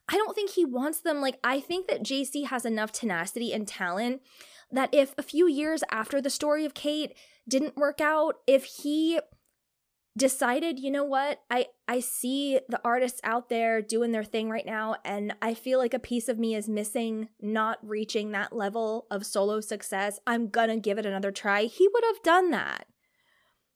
I 0.08 0.16
don't 0.16 0.34
think 0.34 0.50
he 0.50 0.64
wants 0.64 1.00
them. 1.00 1.20
Like, 1.20 1.38
I 1.44 1.60
think 1.60 1.86
that 1.88 2.02
JC 2.02 2.46
has 2.46 2.64
enough 2.64 2.92
tenacity 2.92 3.52
and 3.52 3.68
talent 3.68 4.22
that 4.70 4.90
if 4.92 5.14
a 5.16 5.22
few 5.22 5.48
years 5.48 5.82
after 5.90 6.20
the 6.20 6.30
story 6.30 6.64
of 6.64 6.74
Kate 6.74 7.14
didn't 7.48 7.76
work 7.76 8.00
out, 8.00 8.36
if 8.46 8.64
he 8.64 9.20
decided, 10.16 10.78
you 10.78 10.90
know 10.90 11.04
what? 11.04 11.40
I 11.50 11.66
I 11.86 12.00
see 12.00 12.60
the 12.68 12.80
artists 12.84 13.20
out 13.24 13.48
there 13.48 13.80
doing 13.80 14.12
their 14.12 14.24
thing 14.24 14.50
right 14.50 14.66
now 14.66 14.96
and 15.04 15.34
I 15.40 15.54
feel 15.54 15.78
like 15.78 15.94
a 15.94 15.98
piece 15.98 16.28
of 16.28 16.38
me 16.38 16.54
is 16.54 16.68
missing 16.68 17.28
not 17.40 17.78
reaching 17.82 18.32
that 18.32 18.52
level 18.52 19.06
of 19.10 19.24
solo 19.24 19.60
success. 19.60 20.18
I'm 20.26 20.48
going 20.48 20.68
to 20.68 20.76
give 20.76 20.98
it 20.98 21.06
another 21.06 21.30
try. 21.30 21.62
He 21.64 21.88
would 21.88 22.04
have 22.04 22.22
done 22.22 22.50
that. 22.50 22.86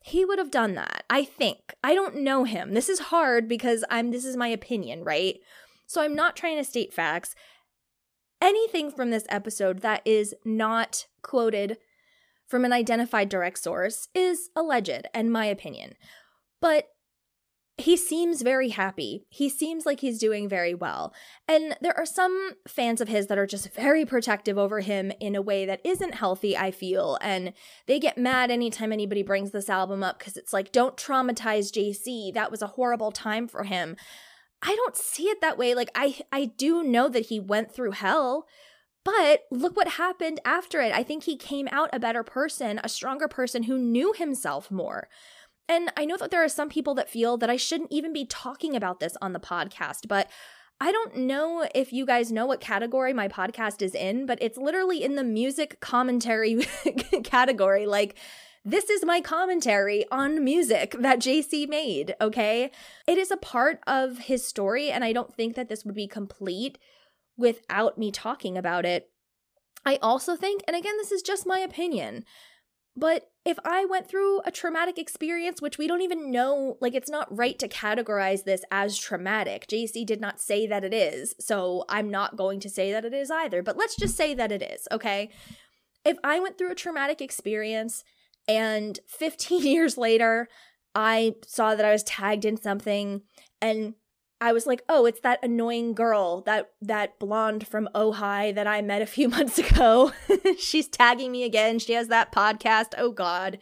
He 0.04 0.24
would 0.24 0.38
have 0.38 0.50
done 0.50 0.74
that. 0.74 1.04
I 1.08 1.24
think. 1.24 1.74
I 1.82 1.94
don't 1.94 2.16
know 2.16 2.44
him. 2.44 2.74
This 2.74 2.88
is 2.88 2.98
hard 2.98 3.48
because 3.48 3.84
I'm 3.88 4.10
this 4.10 4.24
is 4.24 4.36
my 4.36 4.48
opinion, 4.48 5.04
right? 5.04 5.36
So 5.86 6.02
I'm 6.02 6.14
not 6.14 6.36
trying 6.36 6.56
to 6.56 6.64
state 6.64 6.92
facts. 6.92 7.34
Anything 8.42 8.90
from 8.90 9.10
this 9.10 9.24
episode 9.28 9.82
that 9.82 10.02
is 10.04 10.34
not 10.44 11.06
quoted 11.22 11.78
from 12.48 12.64
an 12.64 12.72
identified 12.72 13.28
direct 13.28 13.58
source 13.58 14.08
is 14.16 14.50
alleged 14.56 15.06
and 15.14 15.30
my 15.30 15.46
opinion. 15.46 15.94
But 16.60 16.88
he 17.78 17.96
seems 17.96 18.42
very 18.42 18.70
happy. 18.70 19.26
He 19.28 19.48
seems 19.48 19.86
like 19.86 20.00
he's 20.00 20.18
doing 20.18 20.48
very 20.48 20.74
well. 20.74 21.14
And 21.46 21.76
there 21.80 21.96
are 21.96 22.04
some 22.04 22.54
fans 22.66 23.00
of 23.00 23.06
his 23.06 23.28
that 23.28 23.38
are 23.38 23.46
just 23.46 23.72
very 23.74 24.04
protective 24.04 24.58
over 24.58 24.80
him 24.80 25.12
in 25.20 25.36
a 25.36 25.40
way 25.40 25.64
that 25.64 25.80
isn't 25.84 26.16
healthy, 26.16 26.56
I 26.56 26.72
feel. 26.72 27.18
And 27.20 27.52
they 27.86 28.00
get 28.00 28.18
mad 28.18 28.50
anytime 28.50 28.92
anybody 28.92 29.22
brings 29.22 29.52
this 29.52 29.70
album 29.70 30.02
up 30.02 30.18
because 30.18 30.36
it's 30.36 30.52
like, 30.52 30.72
don't 30.72 30.96
traumatize 30.96 31.72
JC. 31.72 32.34
That 32.34 32.50
was 32.50 32.60
a 32.60 32.66
horrible 32.66 33.12
time 33.12 33.46
for 33.46 33.62
him. 33.62 33.96
I 34.62 34.74
don't 34.76 34.96
see 34.96 35.24
it 35.24 35.40
that 35.40 35.58
way. 35.58 35.74
Like 35.74 35.90
I 35.94 36.20
I 36.30 36.46
do 36.46 36.82
know 36.82 37.08
that 37.08 37.26
he 37.26 37.40
went 37.40 37.74
through 37.74 37.92
hell, 37.92 38.46
but 39.04 39.42
look 39.50 39.76
what 39.76 39.88
happened 39.88 40.40
after 40.44 40.80
it. 40.80 40.92
I 40.94 41.02
think 41.02 41.24
he 41.24 41.36
came 41.36 41.68
out 41.72 41.90
a 41.92 41.98
better 41.98 42.22
person, 42.22 42.80
a 42.84 42.88
stronger 42.88 43.28
person 43.28 43.64
who 43.64 43.78
knew 43.78 44.12
himself 44.12 44.70
more. 44.70 45.08
And 45.68 45.92
I 45.96 46.04
know 46.04 46.16
that 46.16 46.30
there 46.30 46.44
are 46.44 46.48
some 46.48 46.68
people 46.68 46.94
that 46.94 47.10
feel 47.10 47.36
that 47.38 47.50
I 47.50 47.56
shouldn't 47.56 47.92
even 47.92 48.12
be 48.12 48.26
talking 48.26 48.76
about 48.76 49.00
this 49.00 49.16
on 49.22 49.32
the 49.32 49.40
podcast, 49.40 50.08
but 50.08 50.28
I 50.80 50.90
don't 50.90 51.16
know 51.16 51.66
if 51.74 51.92
you 51.92 52.04
guys 52.04 52.32
know 52.32 52.44
what 52.44 52.60
category 52.60 53.12
my 53.12 53.28
podcast 53.28 53.82
is 53.82 53.94
in, 53.94 54.26
but 54.26 54.38
it's 54.40 54.58
literally 54.58 55.02
in 55.02 55.14
the 55.14 55.22
music 55.24 55.78
commentary 55.80 56.66
category. 57.24 57.86
Like, 57.86 58.18
this 58.64 58.88
is 58.88 59.04
my 59.04 59.20
commentary 59.20 60.04
on 60.10 60.44
music 60.44 60.94
that 60.98 61.18
JC 61.18 61.68
made, 61.68 62.14
okay? 62.20 62.70
It 63.06 63.18
is 63.18 63.30
a 63.30 63.36
part 63.36 63.80
of 63.86 64.18
his 64.18 64.46
story, 64.46 64.90
and 64.90 65.02
I 65.02 65.12
don't 65.12 65.34
think 65.34 65.56
that 65.56 65.68
this 65.68 65.84
would 65.84 65.94
be 65.94 66.06
complete 66.06 66.78
without 67.36 67.98
me 67.98 68.12
talking 68.12 68.56
about 68.56 68.84
it. 68.84 69.10
I 69.84 69.98
also 70.00 70.36
think, 70.36 70.62
and 70.68 70.76
again, 70.76 70.96
this 70.96 71.10
is 71.10 71.22
just 71.22 71.46
my 71.46 71.58
opinion, 71.58 72.24
but 72.94 73.30
if 73.44 73.58
I 73.64 73.84
went 73.84 74.06
through 74.06 74.42
a 74.42 74.52
traumatic 74.52 74.98
experience, 74.98 75.60
which 75.60 75.78
we 75.78 75.88
don't 75.88 76.02
even 76.02 76.30
know, 76.30 76.76
like 76.80 76.94
it's 76.94 77.10
not 77.10 77.36
right 77.36 77.58
to 77.58 77.66
categorize 77.66 78.44
this 78.44 78.62
as 78.70 78.98
traumatic. 78.98 79.66
JC 79.66 80.06
did 80.06 80.20
not 80.20 80.40
say 80.40 80.66
that 80.68 80.84
it 80.84 80.94
is, 80.94 81.34
so 81.40 81.84
I'm 81.88 82.10
not 82.10 82.36
going 82.36 82.60
to 82.60 82.68
say 82.68 82.92
that 82.92 83.04
it 83.04 83.14
is 83.14 83.30
either, 83.30 83.62
but 83.62 83.76
let's 83.76 83.96
just 83.96 84.16
say 84.16 84.34
that 84.34 84.52
it 84.52 84.62
is, 84.62 84.86
okay? 84.92 85.30
If 86.04 86.18
I 86.22 86.38
went 86.38 86.58
through 86.58 86.70
a 86.70 86.76
traumatic 86.76 87.20
experience 87.20 88.04
and 88.48 88.98
15 89.06 89.62
years 89.66 89.96
later, 89.96 90.48
I 90.94 91.34
saw 91.46 91.74
that 91.74 91.84
I 91.84 91.92
was 91.92 92.02
tagged 92.02 92.44
in 92.44 92.56
something 92.56 93.22
and 93.60 93.94
I 94.40 94.52
was 94.52 94.66
like, 94.66 94.82
"Oh, 94.88 95.06
it's 95.06 95.20
that 95.20 95.38
annoying 95.42 95.94
girl, 95.94 96.42
that 96.42 96.70
that 96.80 97.18
blonde 97.20 97.66
from 97.66 97.88
Ojai 97.94 98.52
that 98.54 98.66
I 98.66 98.82
met 98.82 99.00
a 99.00 99.06
few 99.06 99.28
months 99.36 99.58
ago. 99.58 100.12
She's 100.58 100.88
tagging 100.88 101.30
me 101.30 101.44
again. 101.44 101.78
She 101.78 101.92
has 101.92 102.08
that 102.08 102.32
podcast. 102.32 102.94
Oh 102.98 103.12
god." 103.12 103.58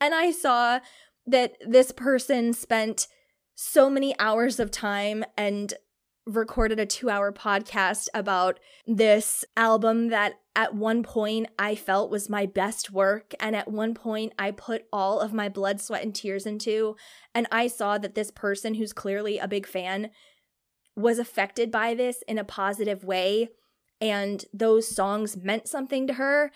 And 0.00 0.14
I 0.14 0.30
saw 0.30 0.80
that 1.26 1.56
this 1.66 1.90
person 1.90 2.52
spent 2.52 3.08
so 3.54 3.88
many 3.88 4.14
hours 4.18 4.60
of 4.60 4.70
time 4.70 5.24
and 5.36 5.74
recorded 6.26 6.80
a 6.80 6.86
2-hour 6.86 7.32
podcast 7.32 8.08
about 8.14 8.58
this 8.86 9.44
album 9.56 10.08
that 10.08 10.34
at 10.56 10.74
one 10.74 11.02
point 11.02 11.48
I 11.58 11.74
felt 11.74 12.10
was 12.10 12.28
my 12.28 12.46
best 12.46 12.90
work, 12.90 13.34
and 13.40 13.56
at 13.56 13.70
one 13.70 13.94
point 13.94 14.32
I 14.38 14.50
put 14.50 14.86
all 14.92 15.20
of 15.20 15.32
my 15.32 15.48
blood, 15.48 15.80
sweat, 15.80 16.02
and 16.02 16.14
tears 16.14 16.46
into. 16.46 16.96
And 17.34 17.46
I 17.50 17.66
saw 17.66 17.98
that 17.98 18.14
this 18.14 18.30
person, 18.30 18.74
who's 18.74 18.92
clearly 18.92 19.38
a 19.38 19.48
big 19.48 19.66
fan, 19.66 20.10
was 20.96 21.18
affected 21.18 21.70
by 21.70 21.94
this 21.94 22.22
in 22.28 22.38
a 22.38 22.44
positive 22.44 23.04
way, 23.04 23.48
and 24.00 24.44
those 24.52 24.94
songs 24.94 25.36
meant 25.36 25.68
something 25.68 26.06
to 26.06 26.14
her. 26.14 26.52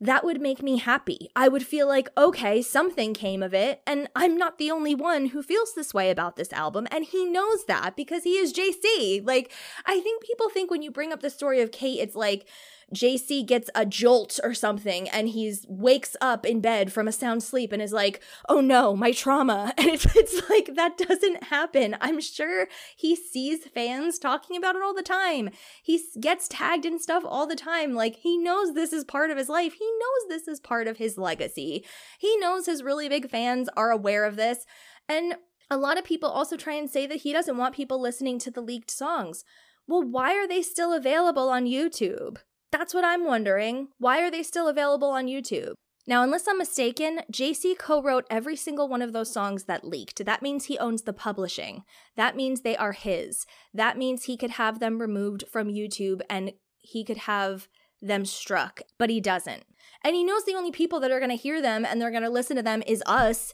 That 0.00 0.24
would 0.24 0.40
make 0.40 0.62
me 0.62 0.78
happy. 0.78 1.28
I 1.34 1.48
would 1.48 1.66
feel 1.66 1.88
like, 1.88 2.08
okay, 2.16 2.62
something 2.62 3.14
came 3.14 3.42
of 3.42 3.52
it, 3.52 3.82
and 3.86 4.08
I'm 4.14 4.36
not 4.36 4.58
the 4.58 4.70
only 4.70 4.94
one 4.94 5.26
who 5.26 5.42
feels 5.42 5.74
this 5.74 5.92
way 5.92 6.10
about 6.10 6.36
this 6.36 6.52
album, 6.52 6.86
and 6.90 7.04
he 7.04 7.24
knows 7.24 7.64
that 7.66 7.96
because 7.96 8.22
he 8.22 8.36
is 8.38 8.52
JC. 8.52 9.24
Like, 9.24 9.52
I 9.86 10.00
think 10.00 10.22
people 10.22 10.48
think 10.50 10.70
when 10.70 10.82
you 10.82 10.92
bring 10.92 11.12
up 11.12 11.20
the 11.20 11.30
story 11.30 11.60
of 11.60 11.72
Kate, 11.72 12.00
it's 12.00 12.14
like, 12.14 12.48
JC 12.94 13.44
gets 13.44 13.68
a 13.74 13.84
jolt 13.84 14.40
or 14.42 14.54
something 14.54 15.08
and 15.10 15.28
he's 15.28 15.66
wakes 15.68 16.16
up 16.20 16.46
in 16.46 16.60
bed 16.60 16.92
from 16.92 17.06
a 17.06 17.12
sound 17.12 17.42
sleep 17.42 17.72
and 17.72 17.82
is 17.82 17.92
like, 17.92 18.22
"Oh 18.48 18.60
no, 18.60 18.96
my 18.96 19.12
trauma." 19.12 19.74
And 19.78 19.88
it's 19.88 20.06
it's 20.16 20.48
like 20.50 20.74
that 20.74 20.98
doesn't 20.98 21.44
happen. 21.44 21.96
I'm 22.00 22.20
sure 22.20 22.68
he 22.96 23.14
sees 23.14 23.66
fans 23.66 24.18
talking 24.18 24.56
about 24.56 24.74
it 24.76 24.82
all 24.82 24.94
the 24.94 25.02
time. 25.02 25.50
He 25.82 26.02
gets 26.20 26.48
tagged 26.48 26.84
in 26.84 26.98
stuff 26.98 27.24
all 27.26 27.46
the 27.46 27.56
time. 27.56 27.94
Like 27.94 28.16
he 28.16 28.36
knows 28.38 28.74
this 28.74 28.92
is 28.92 29.04
part 29.04 29.30
of 29.30 29.38
his 29.38 29.48
life. 29.48 29.74
He 29.74 29.86
knows 29.86 30.28
this 30.28 30.48
is 30.48 30.60
part 30.60 30.88
of 30.88 30.96
his 30.96 31.18
legacy. 31.18 31.84
He 32.18 32.36
knows 32.38 32.66
his 32.66 32.82
really 32.82 33.08
big 33.08 33.30
fans 33.30 33.68
are 33.76 33.90
aware 33.90 34.24
of 34.24 34.36
this. 34.36 34.64
And 35.08 35.36
a 35.70 35.76
lot 35.76 35.98
of 35.98 36.04
people 36.04 36.30
also 36.30 36.56
try 36.56 36.74
and 36.74 36.90
say 36.90 37.06
that 37.06 37.22
he 37.22 37.32
doesn't 37.32 37.56
want 37.56 37.74
people 37.74 38.00
listening 38.00 38.38
to 38.40 38.50
the 38.50 38.62
leaked 38.62 38.90
songs. 38.90 39.44
Well, 39.86 40.02
why 40.02 40.34
are 40.34 40.48
they 40.48 40.62
still 40.62 40.92
available 40.92 41.48
on 41.48 41.64
YouTube? 41.64 42.38
That's 42.70 42.92
what 42.92 43.04
I'm 43.04 43.24
wondering. 43.24 43.88
Why 43.98 44.20
are 44.22 44.30
they 44.30 44.42
still 44.42 44.68
available 44.68 45.08
on 45.08 45.26
YouTube? 45.26 45.74
Now, 46.06 46.22
unless 46.22 46.48
I'm 46.48 46.56
mistaken, 46.56 47.20
JC 47.30 47.76
co 47.76 48.02
wrote 48.02 48.24
every 48.30 48.56
single 48.56 48.88
one 48.88 49.02
of 49.02 49.12
those 49.12 49.30
songs 49.30 49.64
that 49.64 49.84
leaked. 49.84 50.24
That 50.24 50.40
means 50.40 50.64
he 50.64 50.78
owns 50.78 51.02
the 51.02 51.12
publishing. 51.12 51.82
That 52.16 52.34
means 52.34 52.62
they 52.62 52.76
are 52.78 52.92
his. 52.92 53.44
That 53.74 53.98
means 53.98 54.24
he 54.24 54.38
could 54.38 54.52
have 54.52 54.80
them 54.80 55.00
removed 55.00 55.44
from 55.50 55.68
YouTube 55.68 56.20
and 56.30 56.52
he 56.78 57.04
could 57.04 57.18
have 57.18 57.68
them 58.00 58.24
struck, 58.24 58.80
but 58.98 59.10
he 59.10 59.20
doesn't. 59.20 59.64
And 60.02 60.14
he 60.14 60.24
knows 60.24 60.44
the 60.44 60.54
only 60.54 60.70
people 60.70 60.98
that 61.00 61.10
are 61.10 61.20
going 61.20 61.30
to 61.30 61.36
hear 61.36 61.60
them 61.60 61.84
and 61.84 62.00
they're 62.00 62.10
going 62.10 62.22
to 62.22 62.30
listen 62.30 62.56
to 62.56 62.62
them 62.62 62.82
is 62.86 63.02
us, 63.04 63.52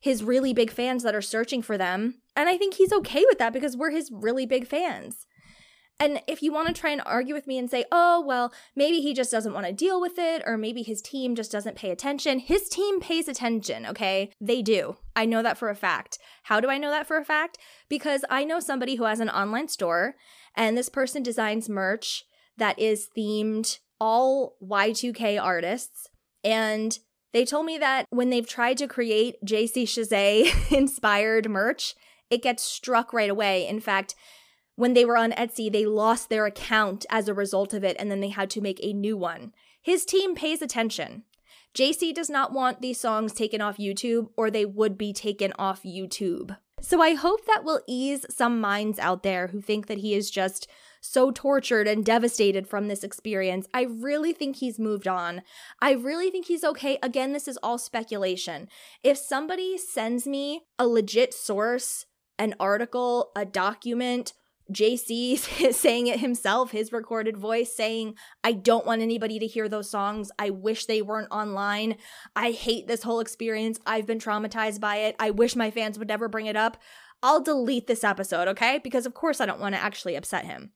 his 0.00 0.24
really 0.24 0.52
big 0.52 0.72
fans 0.72 1.04
that 1.04 1.14
are 1.14 1.22
searching 1.22 1.62
for 1.62 1.78
them. 1.78 2.22
And 2.34 2.48
I 2.48 2.58
think 2.58 2.74
he's 2.74 2.92
okay 2.92 3.24
with 3.28 3.38
that 3.38 3.52
because 3.52 3.76
we're 3.76 3.90
his 3.90 4.10
really 4.12 4.46
big 4.46 4.66
fans. 4.66 5.26
And 6.02 6.20
if 6.26 6.42
you 6.42 6.52
want 6.52 6.66
to 6.66 6.74
try 6.74 6.90
and 6.90 7.00
argue 7.06 7.32
with 7.32 7.46
me 7.46 7.58
and 7.58 7.70
say, 7.70 7.84
oh, 7.92 8.20
well, 8.26 8.52
maybe 8.74 9.00
he 9.00 9.14
just 9.14 9.30
doesn't 9.30 9.52
want 9.52 9.66
to 9.66 9.72
deal 9.72 10.00
with 10.00 10.18
it, 10.18 10.42
or 10.44 10.58
maybe 10.58 10.82
his 10.82 11.00
team 11.00 11.36
just 11.36 11.52
doesn't 11.52 11.76
pay 11.76 11.92
attention, 11.92 12.40
his 12.40 12.68
team 12.68 12.98
pays 12.98 13.28
attention, 13.28 13.86
okay? 13.86 14.32
They 14.40 14.62
do. 14.62 14.96
I 15.14 15.26
know 15.26 15.44
that 15.44 15.56
for 15.56 15.70
a 15.70 15.76
fact. 15.76 16.18
How 16.42 16.58
do 16.58 16.68
I 16.68 16.76
know 16.76 16.90
that 16.90 17.06
for 17.06 17.18
a 17.18 17.24
fact? 17.24 17.56
Because 17.88 18.24
I 18.28 18.42
know 18.42 18.58
somebody 18.58 18.96
who 18.96 19.04
has 19.04 19.20
an 19.20 19.30
online 19.30 19.68
store, 19.68 20.16
and 20.56 20.76
this 20.76 20.88
person 20.88 21.22
designs 21.22 21.68
merch 21.68 22.24
that 22.56 22.76
is 22.80 23.08
themed 23.16 23.78
all 24.00 24.56
Y2K 24.60 25.40
artists. 25.40 26.08
And 26.42 26.98
they 27.32 27.44
told 27.44 27.64
me 27.64 27.78
that 27.78 28.06
when 28.10 28.30
they've 28.30 28.48
tried 28.48 28.78
to 28.78 28.88
create 28.88 29.36
JC 29.46 29.84
Chasez 29.84 30.72
inspired 30.76 31.48
merch, 31.48 31.94
it 32.28 32.42
gets 32.42 32.64
struck 32.64 33.12
right 33.12 33.30
away. 33.30 33.68
In 33.68 33.78
fact, 33.78 34.16
when 34.76 34.94
they 34.94 35.04
were 35.04 35.16
on 35.16 35.32
Etsy, 35.32 35.70
they 35.70 35.86
lost 35.86 36.28
their 36.28 36.46
account 36.46 37.04
as 37.10 37.28
a 37.28 37.34
result 37.34 37.74
of 37.74 37.84
it, 37.84 37.96
and 37.98 38.10
then 38.10 38.20
they 38.20 38.28
had 38.28 38.50
to 38.50 38.60
make 38.60 38.80
a 38.82 38.92
new 38.92 39.16
one. 39.16 39.52
His 39.80 40.04
team 40.04 40.34
pays 40.34 40.62
attention. 40.62 41.24
JC 41.74 42.14
does 42.14 42.28
not 42.28 42.52
want 42.52 42.80
these 42.80 43.00
songs 43.00 43.32
taken 43.32 43.60
off 43.60 43.78
YouTube, 43.78 44.28
or 44.36 44.50
they 44.50 44.64
would 44.64 44.98
be 44.98 45.12
taken 45.12 45.52
off 45.58 45.82
YouTube. 45.82 46.56
So 46.80 47.00
I 47.00 47.14
hope 47.14 47.46
that 47.46 47.64
will 47.64 47.80
ease 47.86 48.26
some 48.28 48.60
minds 48.60 48.98
out 48.98 49.22
there 49.22 49.48
who 49.48 49.60
think 49.60 49.86
that 49.86 49.98
he 49.98 50.14
is 50.14 50.30
just 50.30 50.68
so 51.00 51.30
tortured 51.30 51.86
and 51.86 52.04
devastated 52.04 52.66
from 52.66 52.88
this 52.88 53.04
experience. 53.04 53.66
I 53.72 53.82
really 53.82 54.32
think 54.32 54.56
he's 54.56 54.78
moved 54.78 55.08
on. 55.08 55.42
I 55.80 55.92
really 55.92 56.30
think 56.30 56.46
he's 56.46 56.64
okay. 56.64 56.98
Again, 57.02 57.32
this 57.32 57.46
is 57.46 57.58
all 57.62 57.78
speculation. 57.78 58.68
If 59.02 59.16
somebody 59.16 59.78
sends 59.78 60.26
me 60.26 60.62
a 60.78 60.86
legit 60.86 61.34
source, 61.34 62.06
an 62.38 62.54
article, 62.58 63.30
a 63.36 63.44
document, 63.44 64.32
JC 64.72 65.38
saying 65.72 66.06
it 66.06 66.20
himself, 66.20 66.70
his 66.70 66.92
recorded 66.92 67.36
voice 67.36 67.74
saying, 67.74 68.14
I 68.42 68.52
don't 68.52 68.86
want 68.86 69.02
anybody 69.02 69.38
to 69.38 69.46
hear 69.46 69.68
those 69.68 69.90
songs. 69.90 70.30
I 70.38 70.50
wish 70.50 70.86
they 70.86 71.02
weren't 71.02 71.30
online. 71.30 71.96
I 72.34 72.50
hate 72.52 72.86
this 72.86 73.02
whole 73.02 73.20
experience. 73.20 73.78
I've 73.86 74.06
been 74.06 74.18
traumatized 74.18 74.80
by 74.80 74.96
it. 74.96 75.16
I 75.18 75.30
wish 75.30 75.56
my 75.56 75.70
fans 75.70 75.98
would 75.98 76.08
never 76.08 76.28
bring 76.28 76.46
it 76.46 76.56
up. 76.56 76.76
I'll 77.22 77.42
delete 77.42 77.86
this 77.86 78.04
episode, 78.04 78.48
okay? 78.48 78.80
Because 78.82 79.06
of 79.06 79.14
course 79.14 79.40
I 79.40 79.46
don't 79.46 79.60
want 79.60 79.74
to 79.74 79.80
actually 79.80 80.16
upset 80.16 80.44
him. 80.44 80.72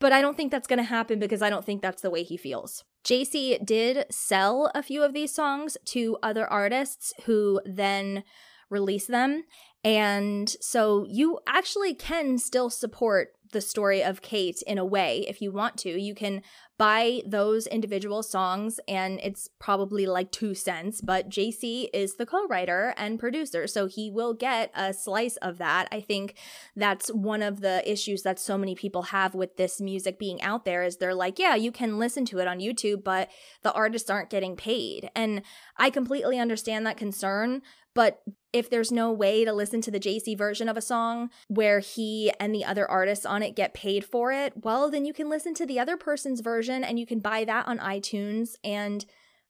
But 0.00 0.12
I 0.12 0.22
don't 0.22 0.36
think 0.36 0.50
that's 0.50 0.66
going 0.66 0.78
to 0.78 0.84
happen 0.84 1.18
because 1.18 1.42
I 1.42 1.50
don't 1.50 1.64
think 1.64 1.82
that's 1.82 2.02
the 2.02 2.10
way 2.10 2.22
he 2.22 2.36
feels. 2.36 2.84
JC 3.04 3.64
did 3.64 4.06
sell 4.10 4.70
a 4.74 4.82
few 4.82 5.02
of 5.02 5.12
these 5.12 5.34
songs 5.34 5.76
to 5.86 6.16
other 6.22 6.46
artists 6.46 7.12
who 7.24 7.60
then 7.64 8.24
released 8.70 9.08
them. 9.08 9.44
And 9.84 10.48
so 10.60 11.06
you 11.08 11.40
actually 11.46 11.94
can 11.94 12.38
still 12.38 12.70
support 12.70 13.28
the 13.52 13.60
story 13.60 14.02
of 14.02 14.22
Kate 14.22 14.62
in 14.64 14.78
a 14.78 14.84
way 14.84 15.24
if 15.26 15.42
you 15.42 15.50
want 15.50 15.76
to. 15.78 16.00
You 16.00 16.14
can 16.14 16.42
buy 16.78 17.20
those 17.26 17.66
individual 17.66 18.22
songs 18.22 18.78
and 18.86 19.18
it's 19.22 19.48
probably 19.58 20.06
like 20.06 20.30
2 20.30 20.54
cents, 20.54 21.00
but 21.00 21.28
JC 21.28 21.88
is 21.92 22.14
the 22.14 22.24
co-writer 22.24 22.94
and 22.96 23.18
producer, 23.18 23.66
so 23.66 23.86
he 23.86 24.08
will 24.10 24.32
get 24.32 24.70
a 24.74 24.94
slice 24.94 25.36
of 25.38 25.58
that. 25.58 25.88
I 25.92 26.00
think 26.00 26.36
that's 26.74 27.08
one 27.08 27.42
of 27.42 27.60
the 27.60 27.82
issues 27.90 28.22
that 28.22 28.38
so 28.38 28.56
many 28.56 28.74
people 28.74 29.02
have 29.02 29.34
with 29.34 29.56
this 29.56 29.78
music 29.78 30.18
being 30.18 30.40
out 30.40 30.64
there 30.64 30.82
is 30.82 30.96
they're 30.96 31.14
like, 31.14 31.38
yeah, 31.38 31.54
you 31.54 31.72
can 31.72 31.98
listen 31.98 32.24
to 32.26 32.38
it 32.38 32.48
on 32.48 32.60
YouTube, 32.60 33.04
but 33.04 33.28
the 33.62 33.72
artists 33.72 34.08
aren't 34.08 34.30
getting 34.30 34.56
paid. 34.56 35.10
And 35.14 35.42
I 35.76 35.90
completely 35.90 36.38
understand 36.38 36.86
that 36.86 36.96
concern, 36.96 37.60
but 37.94 38.22
if 38.52 38.68
there's 38.68 38.90
no 38.90 39.12
way 39.12 39.44
to 39.44 39.52
listen 39.52 39.80
to 39.82 39.90
the 39.90 40.00
JC 40.00 40.36
version 40.36 40.68
of 40.68 40.76
a 40.76 40.82
song 40.82 41.30
where 41.48 41.80
he 41.80 42.32
and 42.40 42.54
the 42.54 42.64
other 42.64 42.88
artists 42.90 43.24
on 43.24 43.42
it 43.42 43.56
get 43.56 43.74
paid 43.74 44.04
for 44.04 44.32
it, 44.32 44.52
well, 44.56 44.90
then 44.90 45.04
you 45.04 45.12
can 45.12 45.28
listen 45.28 45.54
to 45.54 45.66
the 45.66 45.78
other 45.78 45.96
person's 45.96 46.40
version 46.40 46.82
and 46.82 46.98
you 46.98 47.06
can 47.06 47.20
buy 47.20 47.44
that 47.44 47.66
on 47.68 47.78
iTunes, 47.78 48.54
and 48.64 49.04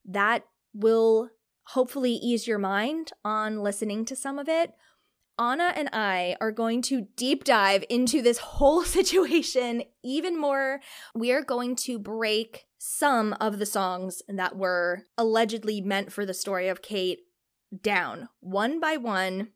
that 0.05 0.45
will 0.73 1.29
hopefully 1.65 2.13
ease 2.13 2.47
your 2.47 2.59
mind 2.59 3.11
on 3.23 3.61
listening 3.61 4.05
to 4.05 4.15
some 4.15 4.37
of 4.37 4.47
it. 4.47 4.71
Anna 5.39 5.73
and 5.75 5.89
I 5.91 6.35
are 6.39 6.51
going 6.51 6.81
to 6.83 7.07
deep 7.15 7.43
dive 7.43 7.83
into 7.89 8.21
this 8.21 8.37
whole 8.37 8.83
situation 8.83 9.83
even 10.03 10.39
more. 10.39 10.81
We 11.15 11.31
are 11.31 11.43
going 11.43 11.75
to 11.77 11.97
break 11.97 12.65
some 12.77 13.33
of 13.39 13.57
the 13.59 13.65
songs 13.65 14.21
that 14.27 14.55
were 14.55 15.05
allegedly 15.17 15.81
meant 15.81 16.11
for 16.11 16.25
the 16.25 16.33
story 16.33 16.67
of 16.67 16.81
Kate 16.81 17.19
down 17.81 18.29
one 18.39 18.79
by 18.79 18.97
one, 18.97 19.49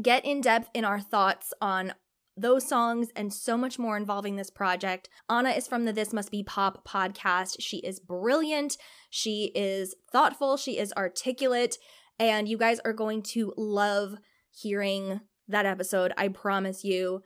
get 0.00 0.24
in 0.24 0.40
depth 0.40 0.70
in 0.74 0.84
our 0.84 1.00
thoughts 1.00 1.52
on 1.60 1.94
those 2.36 2.66
songs 2.66 3.08
and 3.14 3.32
so 3.32 3.56
much 3.56 3.78
more 3.78 3.96
involving 3.96 4.36
this 4.36 4.50
project. 4.50 5.08
Anna 5.28 5.50
is 5.50 5.68
from 5.68 5.84
the 5.84 5.92
This 5.92 6.12
Must 6.12 6.30
Be 6.30 6.42
Pop 6.42 6.86
podcast. 6.86 7.56
She 7.60 7.78
is 7.78 8.00
brilliant, 8.00 8.78
she 9.10 9.52
is 9.54 9.94
thoughtful, 10.10 10.56
she 10.56 10.78
is 10.78 10.92
articulate, 10.96 11.76
and 12.18 12.48
you 12.48 12.56
guys 12.56 12.80
are 12.84 12.94
going 12.94 13.22
to 13.22 13.52
love 13.56 14.16
hearing 14.50 15.20
that 15.48 15.66
episode. 15.66 16.12
I 16.16 16.28
promise 16.28 16.84
you. 16.84 17.22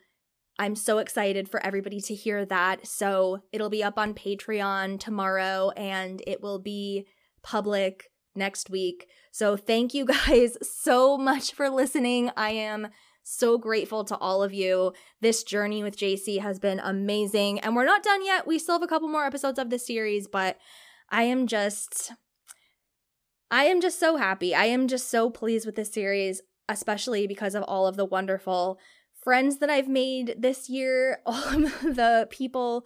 I'm 0.58 0.75
so 0.75 0.99
excited 0.99 1.50
for 1.50 1.62
everybody 1.62 2.00
to 2.00 2.15
hear 2.15 2.47
that. 2.47 2.86
So 2.86 3.41
it'll 3.52 3.68
be 3.68 3.84
up 3.84 3.99
on 3.99 4.15
Patreon 4.15 4.99
tomorrow 4.99 5.70
and 5.76 6.23
it 6.26 6.41
will 6.41 6.58
be 6.58 7.07
public 7.42 8.10
next 8.36 8.70
week. 8.70 9.08
So 9.32 9.56
thank 9.56 9.94
you 9.94 10.05
guys 10.26 10.56
so 10.62 11.16
much 11.16 11.52
for 11.52 11.68
listening. 11.68 12.31
I 12.36 12.50
am 12.50 12.89
so 13.23 13.58
grateful 13.58 14.05
to 14.05 14.16
all 14.16 14.42
of 14.42 14.55
you. 14.55 14.92
This 15.20 15.42
journey 15.42 15.82
with 15.82 15.98
JC 15.98 16.40
has 16.40 16.58
been 16.58 16.81
amazing. 16.81 17.58
And 17.60 17.74
we're 17.74 17.84
not 17.84 18.05
done 18.05 18.24
yet. 18.24 18.47
We 18.47 18.58
still 18.58 18.76
have 18.76 18.82
a 18.82 18.86
couple 18.86 19.08
more 19.08 19.24
episodes 19.24 19.58
of 19.58 19.70
the 19.70 19.78
series, 19.78 20.28
but 20.28 20.58
I 21.10 21.24
am 21.24 21.47
just 21.47 22.12
I 23.50 23.65
am 23.65 23.81
just 23.81 24.00
so 24.00 24.16
happy. 24.16 24.55
I 24.55 24.65
am 24.65 24.89
just 24.89 25.08
so 25.08 25.31
pleased 25.31 25.66
with 25.66 25.76
this 25.76 25.92
series, 25.92 26.42
especially 26.68 27.26
because 27.26 27.55
of 27.55 27.62
all 27.65 27.86
of 27.86 27.97
the 27.97 28.05
wonderful 28.05 28.78
friends 29.23 29.58
that 29.58 29.70
I've 29.70 29.89
made 29.89 30.36
this 30.39 30.68
year, 30.68 31.20
all 31.26 31.65
of 31.65 31.81
the 31.82 32.28
people 32.31 32.84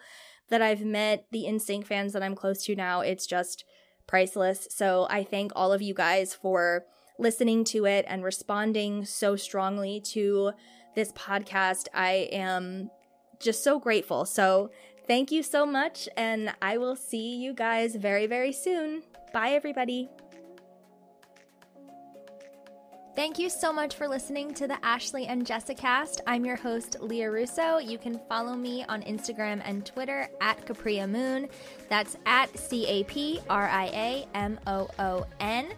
that 0.48 0.62
I've 0.62 0.84
met, 0.84 1.26
the 1.30 1.44
NSYNC 1.44 1.86
fans 1.86 2.12
that 2.12 2.22
I'm 2.22 2.34
close 2.34 2.64
to 2.64 2.74
now. 2.74 3.00
It's 3.00 3.26
just 3.26 3.64
priceless. 4.10 4.66
So 4.70 5.06
I 5.08 5.22
thank 5.22 5.52
all 5.54 5.72
of 5.72 5.80
you 5.80 5.94
guys 5.94 6.34
for 6.34 6.84
listening 7.16 7.62
to 7.62 7.86
it 7.86 8.04
and 8.08 8.24
responding 8.24 9.04
so 9.04 9.36
strongly 9.36 10.00
to 10.00 10.50
this 10.96 11.12
podcast. 11.12 11.86
I 11.94 12.28
am 12.32 12.90
just 13.38 13.62
so 13.62 13.78
grateful. 13.78 14.24
So, 14.24 14.70
thank 15.06 15.30
you 15.30 15.42
so 15.42 15.64
much, 15.64 16.08
and 16.16 16.52
I 16.60 16.76
will 16.76 16.96
see 16.96 17.36
you 17.36 17.54
guys 17.54 17.94
very, 17.94 18.26
very 18.26 18.52
soon. 18.52 19.02
Bye, 19.32 19.50
everybody. 19.50 20.08
Thank 23.16 23.38
you 23.38 23.50
so 23.50 23.72
much 23.72 23.96
for 23.96 24.06
listening 24.06 24.54
to 24.54 24.68
the 24.68 24.74
Ashlee 24.74 25.26
and 25.28 25.44
Jessicast. 25.44 26.20
I'm 26.26 26.44
your 26.44 26.56
host, 26.56 26.96
Lia 27.00 27.30
Russo. 27.30 27.78
You 27.78 27.98
can 27.98 28.20
follow 28.28 28.54
me 28.54 28.84
on 28.88 29.02
Instagram 29.02 29.60
and 29.64 29.84
Twitter 29.84 30.28
at 30.40 30.64
Capria 30.64 31.08
Moon. 31.08 31.48
That's 31.88 32.16
at 32.24 32.56
C 32.56 32.86
A 32.86 33.04
P 33.04 33.40
R 33.50 33.68
I 33.68 33.86
A 33.86 34.28
M 34.34 34.60
O 34.66 34.88
O 35.00 35.26
N 35.40 35.70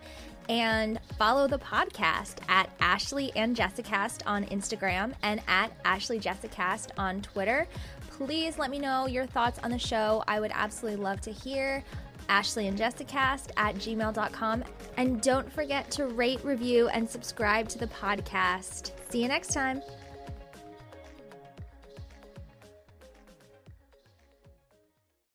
and 0.48 1.00
follow 1.18 1.48
the 1.48 1.58
podcast 1.58 2.36
at 2.48 2.76
Ashlee 2.78 3.32
and 3.34 3.56
Jessicast 3.56 4.22
on 4.26 4.44
Instagram 4.46 5.14
and 5.22 5.40
at 5.48 5.82
Ashlee 5.84 6.20
Jessicast 6.20 6.90
on 6.98 7.22
Twitter. 7.22 7.66
Please 8.10 8.58
let 8.58 8.70
me 8.70 8.78
know 8.78 9.06
your 9.06 9.26
thoughts 9.26 9.58
on 9.64 9.70
the 9.70 9.78
show. 9.78 10.22
I 10.28 10.38
would 10.38 10.52
absolutely 10.54 11.02
love 11.02 11.20
to 11.22 11.32
hear. 11.32 11.82
Ashlee 12.28 12.68
and 12.68 12.78
Jessicast 12.78 13.50
at 13.56 13.74
gmail.com. 13.76 14.64
And 14.96 15.20
don't 15.20 15.50
forget 15.52 15.90
to 15.92 16.06
rate, 16.06 16.44
review, 16.44 16.88
and 16.88 17.08
subscribe 17.08 17.68
to 17.70 17.78
the 17.78 17.86
podcast. 17.88 18.92
See 19.10 19.22
you 19.22 19.28
next 19.28 19.52
time. 19.52 19.82